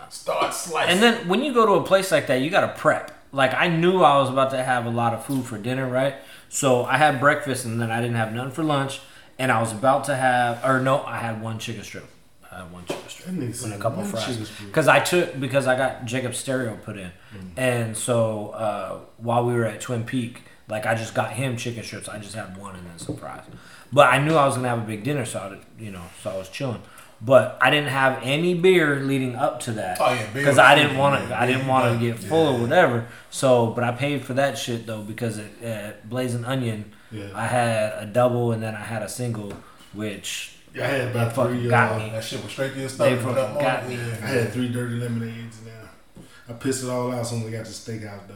Start 0.09 0.53
slicing. 0.53 0.91
And 0.93 1.03
then 1.03 1.27
when 1.27 1.43
you 1.43 1.53
go 1.53 1.65
to 1.65 1.73
a 1.73 1.83
place 1.83 2.11
like 2.11 2.27
that, 2.27 2.41
you 2.41 2.49
gotta 2.49 2.69
prep. 2.77 3.11
like 3.33 3.53
I 3.53 3.67
knew 3.67 4.01
I 4.03 4.17
was 4.19 4.29
about 4.29 4.51
to 4.51 4.63
have 4.63 4.85
a 4.85 4.89
lot 4.89 5.13
of 5.13 5.25
food 5.25 5.45
for 5.45 5.57
dinner, 5.57 5.87
right? 5.87 6.15
So 6.49 6.85
I 6.85 6.97
had 6.97 7.19
breakfast 7.19 7.65
and 7.65 7.79
then 7.81 7.91
I 7.91 7.99
didn't 8.01 8.15
have 8.15 8.33
none 8.33 8.51
for 8.51 8.63
lunch, 8.63 9.01
and 9.37 9.51
I 9.51 9.59
was 9.61 9.73
about 9.73 10.05
to 10.05 10.15
have, 10.15 10.63
or 10.63 10.79
no, 10.79 11.03
I 11.03 11.17
had 11.17 11.41
one 11.41 11.59
chicken 11.59 11.83
strip. 11.83 12.05
I 12.49 12.59
had 12.59 12.71
one 12.71 12.85
chicken 12.85 13.09
strip 13.09 13.27
That 13.35 13.63
and 13.65 13.73
a 13.73 13.77
couple 13.77 14.01
one 14.01 14.09
fries 14.09 14.49
because 14.65 14.87
I 14.87 14.99
took 15.01 15.37
because 15.39 15.67
I 15.67 15.75
got 15.75 16.05
Jacob 16.05 16.33
stereo 16.35 16.77
put 16.77 16.97
in, 16.97 17.11
Mm. 17.35 17.49
and 17.57 17.97
so 17.97 18.49
uh, 18.51 18.99
while 19.17 19.45
we 19.45 19.53
were 19.53 19.65
at 19.65 19.81
Twin 19.81 20.05
Peak, 20.05 20.43
like 20.69 20.85
I 20.85 20.95
just 20.95 21.13
got 21.13 21.33
him 21.33 21.57
chicken 21.57 21.83
strips. 21.83 22.07
I 22.07 22.17
just 22.19 22.33
had 22.33 22.55
one 22.57 22.75
and 22.77 22.87
then 22.87 22.97
some 22.97 23.17
fries, 23.17 23.43
but 23.91 24.07
I 24.11 24.17
knew 24.23 24.35
I 24.35 24.45
was 24.45 24.55
gonna 24.55 24.69
have 24.69 24.79
a 24.79 24.87
big 24.87 25.03
dinner, 25.03 25.25
so 25.25 25.39
I, 25.39 25.83
you 25.83 25.91
know, 25.91 26.03
so 26.23 26.31
I 26.31 26.37
was 26.37 26.47
chilling. 26.49 26.81
But 27.19 27.57
I 27.59 27.71
didn't 27.71 27.89
have 27.89 28.19
any 28.21 28.53
beer 28.53 28.99
leading 28.99 29.35
up 29.35 29.59
to 29.61 29.71
that. 29.71 29.97
Oh, 29.99 30.13
yeah, 30.13 30.27
because 30.33 30.59
I 30.59 30.75
didn't 30.75 30.97
want 30.97 31.27
to. 31.27 31.35
I 31.39 31.47
didn't 31.47 31.65
want 31.65 31.91
to 31.99 32.05
get 32.05 32.19
full 32.19 32.55
or 32.55 32.59
whatever. 32.61 33.07
So, 33.31 33.67
but 33.67 33.83
I 33.83 33.91
paid 33.91 34.23
for 34.23 34.33
that 34.35 34.57
shit 34.57 34.85
though 34.85 35.01
because 35.01 35.39
at, 35.39 35.61
at 35.63 36.09
Blazing 36.09 36.45
Onion, 36.45 36.93
Yeah. 37.11 37.29
I 37.33 37.47
had 37.47 38.03
a 38.03 38.05
double 38.05 38.51
and 38.51 38.61
then 38.61 38.75
I 38.75 38.81
had 38.83 39.01
a 39.01 39.09
single, 39.09 39.53
which 39.93 40.57
yeah, 40.75 40.83
I 40.83 40.87
had 40.87 41.07
about 41.15 41.33
three. 41.33 41.67
got 41.67 41.93
uh, 41.93 41.97
me. 42.03 42.09
That 42.11 42.23
shit 42.23 42.43
was 42.43 42.51
straight 42.51 42.73
to 42.73 42.79
your 42.81 42.87
They 42.87 42.93
stomach. 42.93 43.19
fucking 43.21 43.33
put 43.33 43.37
up 43.43 43.55
on 43.55 43.61
got 43.63 43.87
me. 43.89 43.95
yeah. 43.95 44.01
I 44.21 44.27
had 44.27 44.53
three 44.53 44.69
dirty 44.69 44.95
lemonades 44.95 45.57
and 45.57 45.67
now. 45.67 46.23
I 46.49 46.53
pissed 46.53 46.83
it 46.83 46.89
all 46.89 47.11
out 47.11 47.25
soon 47.25 47.41
as 47.43 47.49
got 47.51 47.65
to 47.65 47.71
the 47.71 48.07
out 48.07 48.27
though. 48.27 48.35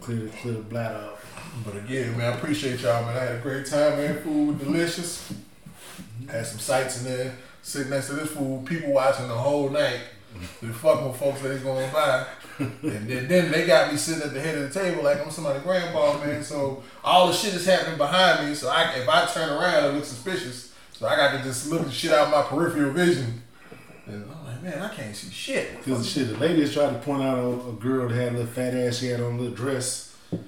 Clear 0.00 0.18
the 0.20 0.28
clear 0.28 0.54
the 0.54 0.60
bladder 0.60 0.94
up. 0.98 1.20
But 1.64 1.76
again, 1.78 2.16
man, 2.16 2.32
I 2.32 2.36
appreciate 2.36 2.78
y'all, 2.80 3.04
man. 3.04 3.16
I 3.16 3.20
had 3.24 3.34
a 3.34 3.38
great 3.40 3.66
time, 3.66 3.96
man. 3.96 4.22
Food 4.22 4.60
delicious. 4.60 5.32
Had 6.30 6.46
some 6.46 6.58
sights 6.58 6.98
in 6.98 7.04
there. 7.12 7.34
Sitting 7.62 7.90
next 7.90 8.06
to 8.08 8.14
this 8.14 8.30
food, 8.30 8.64
people 8.66 8.92
watching 8.92 9.28
the 9.28 9.34
whole 9.34 9.68
night. 9.68 10.00
They 10.62 10.68
fucking 10.68 11.08
with 11.08 11.16
folks 11.18 11.40
that 11.42 11.50
is 11.50 11.62
going 11.62 11.92
by. 11.92 12.24
And 12.58 12.78
then, 12.82 13.26
then 13.28 13.50
they 13.50 13.66
got 13.66 13.90
me 13.90 13.98
sitting 13.98 14.22
at 14.22 14.32
the 14.32 14.40
head 14.40 14.56
of 14.58 14.72
the 14.72 14.80
table 14.80 15.02
like 15.02 15.20
I'm 15.20 15.30
somebody's 15.30 15.62
grandpa, 15.62 16.18
man. 16.24 16.42
So 16.44 16.82
all 17.02 17.26
the 17.26 17.32
shit 17.32 17.54
is 17.54 17.66
happening 17.66 17.98
behind 17.98 18.48
me. 18.48 18.54
So 18.54 18.68
I, 18.68 18.92
if 18.94 19.08
I 19.08 19.26
turn 19.26 19.48
around, 19.50 19.84
it 19.84 19.94
looks 19.94 20.08
suspicious. 20.08 20.72
So 20.92 21.06
I 21.06 21.16
got 21.16 21.32
to 21.36 21.42
just 21.42 21.70
look 21.70 21.84
the 21.84 21.90
shit 21.90 22.12
out 22.12 22.26
of 22.26 22.30
my 22.32 22.42
peripheral 22.42 22.92
vision. 22.92 23.42
And 24.06 24.24
I'm 24.30 24.44
like, 24.46 24.62
man, 24.62 24.78
I 24.82 24.94
can't 24.94 25.14
see 25.16 25.30
shit. 25.30 25.82
Cause 25.84 26.08
shit, 26.10 26.28
the 26.28 26.36
ladies 26.36 26.72
tried 26.74 26.90
to 26.92 26.98
point 26.98 27.22
out 27.22 27.38
a, 27.38 27.68
a 27.68 27.72
girl 27.72 28.08
that 28.08 28.14
had 28.14 28.28
a 28.32 28.36
little 28.38 28.46
fat 28.52 28.74
ass. 28.74 28.98
She 28.98 29.06
had 29.08 29.20
on 29.20 29.34
a 29.34 29.36
little 29.38 29.54
dress, 29.54 30.14
with 30.30 30.40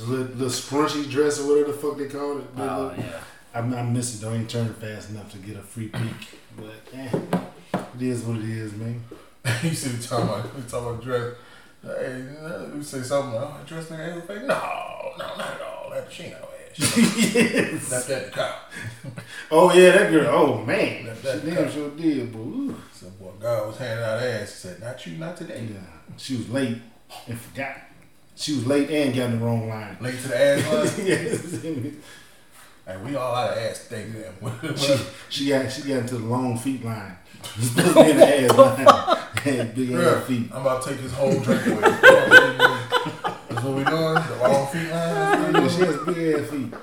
a 0.00 0.04
little, 0.06 0.26
little 0.36 0.48
scrunchy 0.48 1.08
dress 1.10 1.40
or 1.40 1.48
whatever 1.48 1.72
the 1.72 1.78
fuck 1.78 1.96
they 1.98 2.06
called 2.08 2.40
it. 2.40 2.46
oh 2.56 2.62
Little- 2.62 3.04
yeah. 3.04 3.20
I'm, 3.58 3.74
I 3.74 3.82
miss 3.82 4.16
it. 4.16 4.24
Don't 4.24 4.34
even 4.34 4.46
turn 4.46 4.72
fast 4.74 5.10
enough 5.10 5.30
to 5.32 5.38
get 5.38 5.56
a 5.56 5.62
free 5.62 5.88
peek. 5.88 6.28
But 6.56 6.80
eh, 6.94 7.10
it 7.96 8.02
is 8.02 8.22
what 8.22 8.38
it 8.38 8.48
is, 8.48 8.72
man. 8.74 9.02
you 9.62 9.74
see 9.74 9.96
me 9.96 10.02
talking 10.02 10.28
about, 10.28 10.54
we 10.54 10.62
talking 10.62 10.88
about 10.88 11.02
dress. 11.02 11.34
Uh, 11.84 11.94
hey, 11.98 12.26
uh, 12.42 12.74
you 12.76 12.82
say 12.82 13.02
something 13.02 13.34
like, 13.34 13.44
oh, 13.48 13.60
dress 13.66 13.86
nigga 13.86 14.12
has 14.12 14.16
a 14.16 14.20
face? 14.22 14.38
No, 14.40 15.12
no, 15.18 15.36
not 15.36 15.40
at 15.40 15.62
all. 15.62 15.90
That 15.90 16.12
she 16.12 16.24
ain't 16.24 16.32
no 16.34 16.38
ass. 16.38 16.96
yes. 17.34 17.90
Not 17.90 18.06
that 18.06 18.32
cop. 18.32 18.70
Oh 19.50 19.72
yeah, 19.72 19.90
that 19.92 20.10
girl. 20.12 20.28
Oh 20.28 20.64
man, 20.64 21.06
That- 21.22 21.42
she 21.42 21.50
damn 21.50 21.70
sure 21.70 21.90
did, 21.90 22.32
but 22.32 22.38
ooh. 22.38 22.76
Some 22.92 23.10
boy 23.10 23.30
God 23.40 23.68
was 23.68 23.78
handing 23.78 24.04
out 24.04 24.22
ass. 24.22 24.50
He 24.62 24.68
said, 24.68 24.80
not 24.80 25.06
you, 25.06 25.18
not 25.18 25.36
today. 25.36 25.68
yeah, 25.72 25.80
she 26.16 26.36
was 26.36 26.48
late 26.50 26.78
and 27.26 27.38
forgot. 27.40 27.76
She 28.36 28.54
was 28.54 28.66
late 28.66 28.88
and 28.90 29.14
got 29.14 29.30
in 29.30 29.38
the 29.38 29.44
wrong 29.44 29.68
line. 29.68 29.96
Late 30.00 30.20
to 30.20 30.28
the 30.28 30.40
ass 30.40 30.98
line. 30.98 31.06
yes. 31.06 31.60
Hey, 32.88 32.96
we 32.96 33.14
all 33.16 33.34
out 33.34 33.52
of 33.52 33.58
ass 33.58 33.86
today, 33.86 34.06
man. 34.06 34.76
she, 34.76 34.96
she 35.28 35.48
got 35.50 35.70
she 35.70 35.82
got 35.82 35.98
into 35.98 36.16
the 36.16 36.24
long 36.24 36.58
feet 36.58 36.84
line. 36.84 37.16
Supposed 37.60 37.94
to 37.94 38.04
be 38.04 38.10
in 38.10 38.16
the 38.16 38.44
ass 38.44 38.56
line. 38.56 39.74
Big 39.74 39.92
ass 39.92 40.26
feet. 40.26 40.50
I'm 40.52 40.62
about 40.62 40.82
to 40.82 40.90
take 40.90 41.00
this 41.00 41.12
whole 41.12 41.38
drink 41.38 41.66
away. 41.66 41.80
That's 41.80 43.62
what 43.64 43.76
we 43.76 43.84
doing? 43.84 44.14
The 44.14 44.38
long 44.42 44.66
feet 44.68 44.90
line? 44.90 44.92
That's 44.92 45.52
what 45.52 45.54
we 45.54 45.60
Yeah, 45.60 45.68
she 45.68 45.80
has 45.80 45.96
big 46.06 46.34
ass 46.34 46.50
feet. 46.50 46.74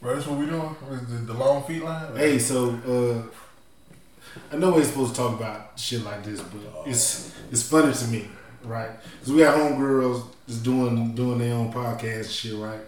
Bro, 0.00 0.14
that's 0.14 0.26
what 0.26 0.38
we 0.38 0.46
doing? 0.46 0.76
The, 1.08 1.32
the 1.32 1.34
long 1.34 1.64
feet 1.64 1.82
line? 1.82 2.16
Hey, 2.16 2.38
so 2.38 2.70
uh, 2.86 4.42
I 4.52 4.56
know 4.56 4.70
we 4.70 4.78
ain't 4.78 4.86
supposed 4.86 5.14
to 5.14 5.20
talk 5.20 5.38
about 5.38 5.78
shit 5.78 6.04
like 6.04 6.24
this, 6.24 6.40
but 6.40 6.60
it's 6.86 7.34
it's 7.50 7.62
funny 7.68 7.92
to 7.92 8.04
me, 8.08 8.28
right? 8.64 8.90
Because 9.18 9.32
we 9.32 9.40
got 9.40 9.58
homegirls 9.58 10.24
just 10.46 10.62
doing 10.62 11.14
doing 11.14 11.38
their 11.38 11.54
own 11.54 11.72
podcast 11.72 12.16
and 12.16 12.30
shit, 12.30 12.54
right? 12.56 12.80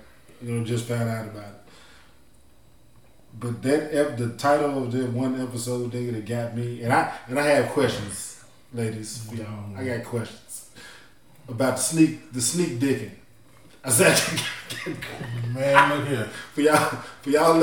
You 0.42 0.52
know, 0.52 0.64
just 0.64 0.87
found 0.87 1.09
out 1.09 1.26
about 1.26 1.48
it. 1.48 1.58
But 3.40 3.62
that 3.62 3.94
ep- 3.94 4.16
the 4.16 4.31
title 4.31 4.83
of 4.83 4.92
that 4.92 5.11
one 5.12 5.40
episode, 5.40 5.92
nigga, 5.92 6.12
that 6.12 6.27
got 6.27 6.57
me, 6.57 6.83
and 6.83 6.92
I 6.92 7.12
and 7.29 7.38
I 7.38 7.46
have 7.46 7.68
questions, 7.68 8.42
ladies, 8.72 9.24
oh, 9.27 9.31
for 9.31 9.37
y'all. 9.37 9.77
I 9.77 9.85
got 9.85 10.05
questions 10.05 10.70
about 11.48 11.77
the 11.77 11.83
sneak 11.83 12.33
the 12.33 12.40
sneak 12.40 12.79
dicking. 12.81 13.11
I 13.85 13.90
said. 13.90 14.40
Man, 15.55 15.98
look 15.98 16.09
here. 16.09 16.29
For 16.53 16.61
y'all, 16.61 16.88
for 17.22 17.31
y'all, 17.31 17.61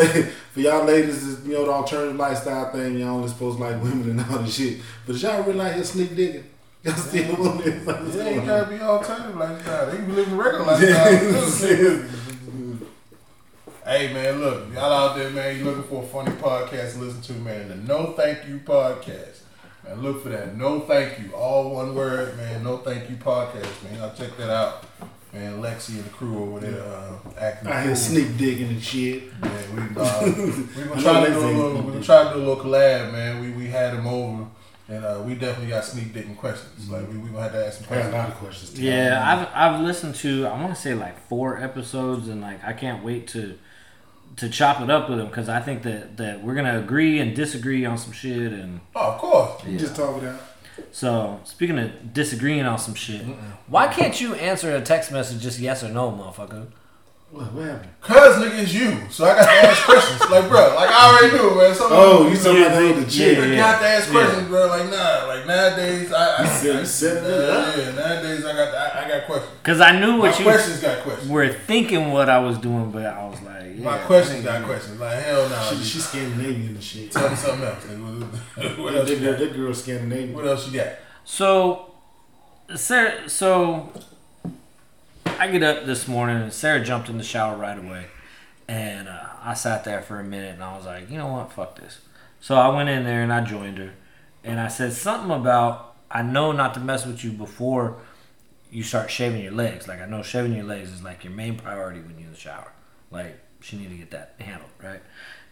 for 0.53 0.59
y'all 0.59 0.85
ladies, 0.85 1.45
you 1.45 1.53
know 1.53 1.65
the 1.65 1.71
alternative 1.71 2.15
lifestyle 2.15 2.71
thing. 2.71 2.97
Y'all 2.97 3.17
only 3.17 3.27
supposed 3.27 3.57
to 3.57 3.63
like 3.63 3.81
women 3.83 4.11
and 4.11 4.21
all 4.31 4.39
this 4.39 4.55
shit. 4.55 4.79
But 5.05 5.13
did 5.13 5.21
y'all 5.23 5.43
really 5.43 5.57
like 5.57 5.75
your 5.75 5.83
sneak 5.85 6.15
digging? 6.15 6.43
Y'all 6.85 6.93
still 6.95 7.35
want 7.37 7.65
it? 7.65 7.83
Like, 7.83 7.99
what's 7.99 8.15
It 8.15 8.19
going 8.19 8.27
ain't 8.35 8.45
gotta 8.45 8.69
be 8.69 8.79
alternative 8.79 9.35
lifestyle. 9.35 9.89
They 9.89 9.97
can 9.97 10.05
be 10.05 10.11
living 10.11 10.37
regular 10.37 10.65
lifestyle. 10.67 12.05
Hey 13.85 14.13
man, 14.13 14.39
look, 14.39 14.73
y'all 14.73 14.91
out 14.91 15.15
there, 15.15 15.29
man. 15.29 15.57
You 15.57 15.63
looking 15.65 15.83
for 15.83 16.03
a 16.03 16.07
funny 16.07 16.31
podcast 16.31 16.93
to 16.93 16.99
listen 16.99 17.21
to, 17.23 17.33
man? 17.33 17.69
The 17.69 17.75
No 17.75 18.13
Thank 18.13 18.47
You 18.47 18.59
podcast. 18.59 19.39
Man, 19.83 20.01
look 20.01 20.23
for 20.23 20.29
that. 20.29 20.57
No 20.57 20.81
Thank 20.81 21.19
You, 21.19 21.31
all 21.33 21.71
one 21.75 21.95
word, 21.95 22.37
man. 22.37 22.63
No 22.63 22.77
Thank 22.77 23.09
You 23.09 23.15
podcast, 23.17 23.83
man. 23.83 23.99
Y'all 23.99 24.13
check 24.15 24.35
that 24.37 24.49
out, 24.49 24.85
man. 25.33 25.61
Lexi 25.61 25.95
and 25.95 26.05
the 26.05 26.09
crew 26.09 26.43
over 26.43 26.59
there 26.59 26.81
uh, 26.83 27.17
acting. 27.39 27.67
I 27.69 27.81
hear 27.81 27.87
cool. 27.89 27.95
sneak 27.95 28.37
digging 28.37 28.69
and 28.69 28.83
shit. 28.83 29.39
Man, 29.41 29.75
we 29.75 30.01
uh, 30.01 30.21
we 30.75 30.83
I 30.83 30.87
gonna 30.87 31.01
try 31.01 31.25
to 31.25 31.31
do 31.33 31.39
a 31.39 31.45
little. 31.45 31.71
sneak 31.73 31.85
We 31.85 31.91
gonna 31.93 32.03
try 32.03 32.23
to 32.23 32.29
do 32.31 32.35
a 32.37 32.45
little 32.45 32.63
collab, 32.63 33.11
man. 33.11 33.39
We 33.41 33.51
we 33.51 33.67
had 33.67 33.93
him 33.93 34.07
over, 34.07 34.47
and 34.87 35.05
uh, 35.05 35.21
we 35.25 35.35
definitely 35.35 35.69
got 35.69 35.85
sneak 35.85 36.13
digging 36.13 36.35
questions. 36.35 36.89
Like 36.89 37.07
we 37.11 37.17
we 37.19 37.29
gonna 37.29 37.43
have 37.43 37.51
to 37.51 37.67
ask 37.67 37.83
some 37.83 37.87
I 37.93 38.01
got 38.01 38.05
a 38.05 38.09
questions. 38.09 38.13
lot 38.13 38.29
of 38.29 38.35
questions. 38.35 38.73
too. 38.73 38.81
Yeah, 38.83 39.47
I've 39.53 39.73
I've 39.75 39.81
listened 39.81 40.15
to 40.15 40.47
I 40.47 40.59
want 40.59 40.73
to 40.73 40.81
say 40.81 40.95
like 40.95 41.19
four 41.27 41.61
episodes, 41.61 42.27
and 42.27 42.41
like 42.41 42.63
I 42.63 42.73
can't 42.73 43.03
wait 43.03 43.27
to 43.29 43.57
to 44.37 44.49
chop 44.49 44.81
it 44.81 44.89
up 44.89 45.09
with 45.09 45.19
him 45.19 45.27
because 45.27 45.47
I 45.49 45.59
think 45.59 45.83
that 45.83 46.17
that 46.17 46.43
we're 46.43 46.55
gonna 46.55 46.79
agree 46.79 47.19
and 47.19 47.35
disagree 47.35 47.85
on 47.85 47.97
some 47.97 48.11
shit. 48.11 48.51
And 48.53 48.81
Oh, 48.95 49.11
of 49.13 49.17
course. 49.19 49.63
You 49.65 49.77
just 49.77 49.95
talk 49.95 50.21
it 50.21 50.27
out. 50.27 50.41
so, 50.91 51.39
speaking 51.43 51.79
of 51.79 52.13
disagreeing 52.13 52.65
on 52.65 52.77
some 52.77 52.95
shit, 52.95 53.25
why 53.67 53.87
can't 53.87 54.19
you 54.19 54.35
answer 54.35 54.75
a 54.75 54.81
text 54.81 55.11
message 55.11 55.41
just 55.41 55.59
yes 55.59 55.83
or 55.83 55.89
no, 55.89 56.11
motherfucker? 56.11 56.67
What, 57.31 57.51
what 57.53 57.65
happened? 57.65 57.89
Cause 57.99 58.35
nigga 58.41 58.59
is 58.59 58.73
you, 58.73 58.97
so 59.09 59.25
I 59.25 59.35
got 59.35 59.45
to 59.45 59.67
ask 59.67 59.83
questions. 59.83 60.21
Like, 60.29 60.47
bro, 60.49 60.73
like 60.75 60.89
I 60.89 61.09
already 61.09 61.37
knew, 61.37 61.55
man. 61.55 61.75
Some 61.75 61.87
Oh, 61.91 62.27
you 62.29 62.35
talking 62.37 62.61
Yeah, 62.61 62.65
about 62.67 62.79
the 62.79 62.89
other 62.91 63.01
yeah, 63.01 63.07
chick? 63.07 63.37
You 63.37 63.43
yeah. 63.45 63.55
got 63.57 63.79
to 63.81 63.87
ask 63.87 64.07
Yeah. 64.07 64.13
questions, 64.13 64.47
bro. 64.47 64.67
Like, 64.67 64.89
nah, 64.89 65.25
like 65.27 65.45
nowadays, 65.47 66.13
I, 66.13 66.35
I, 66.35 66.41
You 66.43 66.47
said- 66.49 66.75
I, 66.75 66.79
you 66.79 66.85
said 66.85 67.23
it 67.23 67.29
yeah, 67.29 67.83
yeah, 67.85 67.91
nowadays 67.95 68.45
I 68.45 68.53
got, 68.53 68.73
I, 68.75 69.05
I 69.05 69.09
got 69.09 69.25
questions. 69.25 69.53
Because 69.61 69.81
I 69.81 69.99
knew 69.99 70.11
My 70.13 70.17
what 70.19 70.39
you 70.39 70.45
questions 70.45 70.79
got 70.81 71.03
questions. 71.03 71.29
were 71.29 71.49
thinking 71.49 72.11
what 72.11 72.29
I 72.29 72.39
was 72.39 72.57
doing, 72.57 72.91
but 72.91 73.05
I 73.05 73.25
was 73.27 73.41
like, 73.41 73.55
yeah, 73.75 73.83
My 73.83 73.97
questions 73.99 74.43
got 74.45 74.63
questions. 74.63 74.99
Like, 74.99 75.23
hell 75.23 75.49
no. 75.49 75.69
She, 75.69 75.83
she's 75.83 76.05
Scandinavian 76.07 76.67
and 76.69 76.83
shit. 76.83 77.11
Tell 77.11 77.29
me 77.29 77.35
something 77.35 77.67
else. 77.67 77.83
nigga. 77.85 78.77
what 78.77 78.93
That, 78.93 78.99
else? 79.01 79.09
That, 79.09 79.21
got? 79.23 79.39
that 79.39 79.53
girl 79.55 79.73
Scandinavian. 79.73 80.33
What 80.33 80.47
else 80.47 80.71
you 80.71 80.79
got? 80.79 80.93
So, 81.23 81.91
Sarah, 82.75 83.29
so 83.29 83.91
I 85.37 85.47
get 85.51 85.63
up 85.63 85.85
this 85.85 86.07
morning 86.07 86.37
and 86.37 86.53
Sarah 86.53 86.83
jumped 86.83 87.09
in 87.09 87.17
the 87.17 87.23
shower 87.23 87.57
right 87.57 87.77
away, 87.77 88.05
and 88.67 89.09
uh, 89.09 89.27
I 89.43 89.53
sat 89.53 89.83
there 89.83 90.01
for 90.01 90.19
a 90.19 90.23
minute 90.23 90.53
and 90.53 90.63
I 90.63 90.77
was 90.77 90.85
like, 90.85 91.09
you 91.09 91.17
know 91.17 91.27
what, 91.27 91.51
fuck 91.51 91.75
this. 91.75 91.99
So 92.39 92.55
I 92.55 92.69
went 92.69 92.89
in 92.89 93.03
there 93.03 93.21
and 93.21 93.33
I 93.33 93.43
joined 93.43 93.77
her, 93.77 93.91
and 94.43 94.59
I 94.59 94.69
said 94.69 94.93
something 94.93 95.31
about 95.31 95.95
I 96.09 96.21
know 96.21 96.51
not 96.53 96.73
to 96.75 96.79
mess 96.79 97.05
with 97.05 97.23
you 97.23 97.31
before 97.31 97.97
you 98.71 98.81
start 98.81 99.11
shaving 99.11 99.43
your 99.43 99.51
legs. 99.51 99.87
Like 99.87 100.01
I 100.01 100.05
know 100.05 100.23
shaving 100.23 100.53
your 100.53 100.63
legs 100.63 100.89
is 100.89 101.03
like 101.03 101.23
your 101.23 101.33
main 101.33 101.57
priority 101.57 101.99
when 101.99 102.17
you're 102.17 102.27
in 102.27 102.33
the 102.33 102.39
shower. 102.39 102.71
Like 103.11 103.37
she 103.59 103.77
need 103.77 103.89
to 103.89 103.95
get 103.95 104.11
that 104.11 104.35
handled, 104.39 104.71
right? 104.81 105.01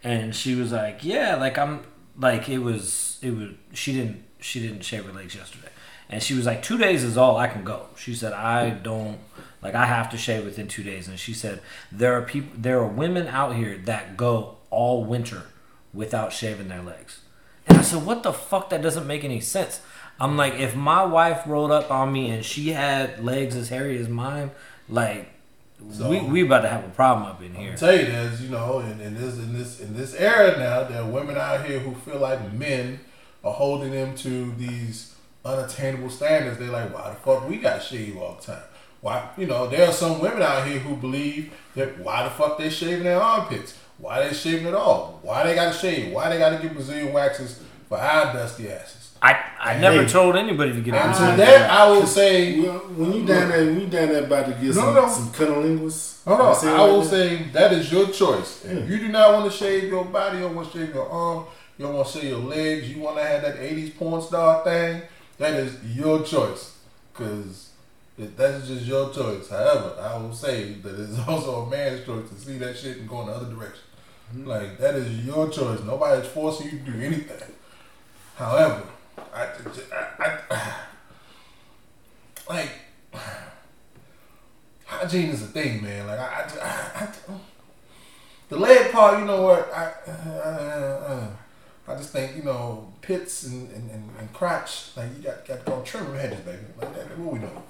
And 0.02 0.34
she 0.34 0.54
was 0.54 0.72
like, 0.72 1.04
yeah, 1.04 1.36
like 1.36 1.58
I'm 1.58 1.84
like 2.18 2.48
it 2.48 2.58
was 2.58 3.18
it 3.20 3.32
was 3.32 3.50
she 3.74 3.92
didn't 3.92 4.24
she 4.40 4.60
didn't 4.60 4.82
shave 4.82 5.04
her 5.04 5.12
legs 5.12 5.34
yesterday. 5.34 5.68
And 6.08 6.22
she 6.22 6.34
was 6.34 6.46
like, 6.46 6.62
two 6.62 6.78
days 6.78 7.02
is 7.02 7.16
all 7.16 7.36
I 7.36 7.48
can 7.48 7.64
go. 7.64 7.86
She 7.96 8.14
said, 8.14 8.34
I 8.34 8.70
don't 8.70 9.18
like 9.64 9.74
I 9.74 9.86
have 9.86 10.10
to 10.10 10.18
shave 10.18 10.44
within 10.44 10.68
two 10.68 10.82
days. 10.84 11.08
And 11.08 11.18
she 11.18 11.32
said, 11.32 11.60
there 11.90 12.12
are 12.16 12.22
people 12.22 12.52
there 12.56 12.78
are 12.78 12.86
women 12.86 13.26
out 13.26 13.56
here 13.56 13.78
that 13.86 14.16
go 14.16 14.58
all 14.70 15.04
winter 15.04 15.44
without 15.92 16.32
shaving 16.32 16.68
their 16.68 16.82
legs. 16.82 17.20
And 17.66 17.78
I 17.78 17.82
said, 17.82 18.04
what 18.04 18.22
the 18.22 18.32
fuck? 18.32 18.70
That 18.70 18.82
doesn't 18.82 19.06
make 19.06 19.24
any 19.24 19.40
sense. 19.40 19.80
I'm 20.20 20.36
like, 20.36 20.54
if 20.54 20.76
my 20.76 21.04
wife 21.04 21.42
rolled 21.46 21.70
up 21.72 21.90
on 21.90 22.12
me 22.12 22.30
and 22.30 22.44
she 22.44 22.70
had 22.70 23.24
legs 23.24 23.56
as 23.56 23.70
hairy 23.70 23.98
as 23.98 24.08
mine, 24.08 24.50
like 24.88 25.30
So- 25.90 26.10
we 26.10 26.20
we 26.20 26.42
about 26.42 26.60
to 26.62 26.68
have 26.68 26.84
a 26.84 26.88
problem 26.90 27.26
up 27.26 27.42
in 27.42 27.54
here. 27.54 27.72
I'll 27.72 27.78
tell 27.78 27.96
you 27.96 28.04
this, 28.06 28.40
you 28.42 28.50
know, 28.50 28.80
in, 28.80 29.00
in 29.00 29.14
this 29.14 29.38
in 29.38 29.52
this 29.58 29.80
in 29.80 29.96
this 29.96 30.14
era 30.14 30.58
now, 30.58 30.84
there 30.84 31.00
are 31.02 31.08
women 31.10 31.36
out 31.36 31.64
here 31.64 31.78
who 31.80 31.94
feel 31.94 32.20
like 32.20 32.52
men 32.52 33.00
are 33.42 33.52
holding 33.52 33.92
them 33.92 34.14
to 34.16 34.52
these 34.56 35.14
unattainable 35.44 36.10
standards. 36.10 36.58
They're 36.58 36.68
like, 36.70 36.92
why 36.94 37.10
the 37.10 37.16
fuck 37.16 37.48
we 37.48 37.56
got 37.58 37.80
to 37.80 37.86
shave 37.86 38.16
all 38.16 38.34
the 38.36 38.42
time? 38.52 38.62
Why, 39.04 39.28
you 39.36 39.46
know, 39.46 39.66
there 39.66 39.86
are 39.86 39.92
some 39.92 40.18
women 40.18 40.40
out 40.40 40.66
here 40.66 40.78
who 40.78 40.96
believe 40.96 41.52
that 41.74 41.98
why 41.98 42.22
the 42.24 42.30
fuck 42.30 42.56
they 42.56 42.70
shaving 42.70 43.04
their 43.04 43.20
armpits? 43.20 43.76
Why 43.98 44.26
they 44.26 44.32
shaving 44.34 44.66
at 44.66 44.72
all? 44.72 45.18
Why 45.20 45.44
they 45.44 45.54
gotta 45.54 45.76
shave? 45.76 46.10
Why 46.10 46.30
they 46.30 46.38
gotta 46.38 46.56
get 46.56 46.72
Brazilian 46.72 47.12
waxes 47.12 47.60
for 47.86 47.98
our 47.98 48.32
dusty 48.32 48.70
asses? 48.70 49.10
I 49.20 49.38
I 49.60 49.76
never 49.78 50.04
Hey. 50.04 50.08
told 50.08 50.36
anybody 50.36 50.72
to 50.72 50.80
get 50.80 50.94
And 50.94 51.10
into 51.10 51.20
to 51.32 51.36
that, 51.36 51.70
I 51.70 51.86
will 51.90 52.06
say, 52.06 52.58
Well, 52.60 52.78
when 52.96 53.12
you 53.12 53.26
down 53.26 53.50
there, 53.50 53.66
when 53.66 53.78
you 53.80 53.86
down 53.88 54.08
there 54.08 54.24
about 54.24 54.46
to 54.46 54.52
get 54.52 54.62
No, 54.62 54.72
some, 54.72 54.94
no. 54.94 55.08
some 55.10 55.28
cunnilingus. 55.32 56.24
Hold 56.24 56.40
on. 56.40 56.54
say 56.54 56.68
it 56.68 56.70
I 56.70 56.80
like 56.80 56.90
will 56.90 57.00
that? 57.02 57.10
say 57.10 57.42
that 57.52 57.72
is 57.74 57.92
your 57.92 58.06
choice. 58.08 58.64
Yeah. 58.64 58.70
If 58.72 58.84
hmm. 58.86 58.90
you 58.92 58.98
do 59.00 59.08
not 59.08 59.34
want 59.34 59.52
to 59.52 59.54
shave 59.54 59.84
your 59.84 60.06
body, 60.06 60.38
you 60.38 60.44
don't 60.44 60.54
want 60.54 60.72
to 60.72 60.78
shave 60.78 60.94
your 60.94 61.10
arm, 61.10 61.44
you 61.76 61.84
don't 61.84 61.94
want 61.94 62.08
to 62.08 62.12
shave 62.18 62.30
your 62.30 62.38
legs, 62.38 62.88
you 62.90 63.02
want 63.02 63.18
to 63.18 63.22
have 63.22 63.42
that 63.42 63.56
80s 63.58 63.94
porn 63.98 64.22
star 64.22 64.64
thing, 64.64 65.02
that 65.36 65.52
is 65.52 65.76
your 65.94 66.22
choice. 66.22 66.72
Because 67.12 67.68
that's 68.16 68.68
just 68.68 68.84
your 68.86 69.12
choice. 69.12 69.50
However, 69.50 69.96
I 70.00 70.16
will 70.18 70.34
say 70.34 70.74
that 70.74 71.00
it's 71.00 71.18
also 71.28 71.62
a 71.66 71.70
man's 71.70 72.04
choice 72.04 72.28
to 72.28 72.34
see 72.36 72.58
that 72.58 72.76
shit 72.76 72.98
and 72.98 73.08
go 73.08 73.22
in 73.22 73.26
the 73.26 73.32
other 73.32 73.52
direction. 73.52 73.82
Mm-hmm. 74.34 74.48
Like, 74.48 74.78
that 74.78 74.94
is 74.94 75.24
your 75.24 75.48
choice. 75.50 75.80
Nobody's 75.80 76.26
forcing 76.28 76.66
you 76.66 76.78
to 76.78 76.90
do 76.92 77.00
anything. 77.00 77.54
However, 78.36 78.82
I, 79.32 79.46
I, 80.20 80.38
I 80.50 80.74
like, 82.48 82.70
hygiene 84.84 85.30
is 85.30 85.42
a 85.42 85.46
thing, 85.46 85.82
man. 85.82 86.06
Like 86.06 86.18
I, 86.18 86.48
I, 86.62 87.04
I, 87.04 87.08
the 88.48 88.58
leg 88.58 88.92
part, 88.92 89.18
you 89.18 89.24
know 89.24 89.42
what? 89.42 89.72
I, 89.72 90.10
uh, 90.10 91.28
I 91.86 91.94
just 91.96 92.10
think 92.10 92.36
you 92.36 92.42
know 92.42 92.92
pits 93.02 93.44
and, 93.44 93.70
and, 93.72 93.90
and, 93.90 94.10
and 94.18 94.32
crotch. 94.32 94.96
Like 94.96 95.10
you 95.16 95.22
got 95.22 95.46
got 95.46 95.64
to 95.64 95.70
go 95.70 95.82
trim 95.82 96.04
them 96.06 96.14
hedges, 96.14 96.40
baby. 96.40 96.58
Like 96.80 96.94
that. 96.94 97.18
What 97.18 97.34
we 97.34 97.38
doing? 97.40 97.62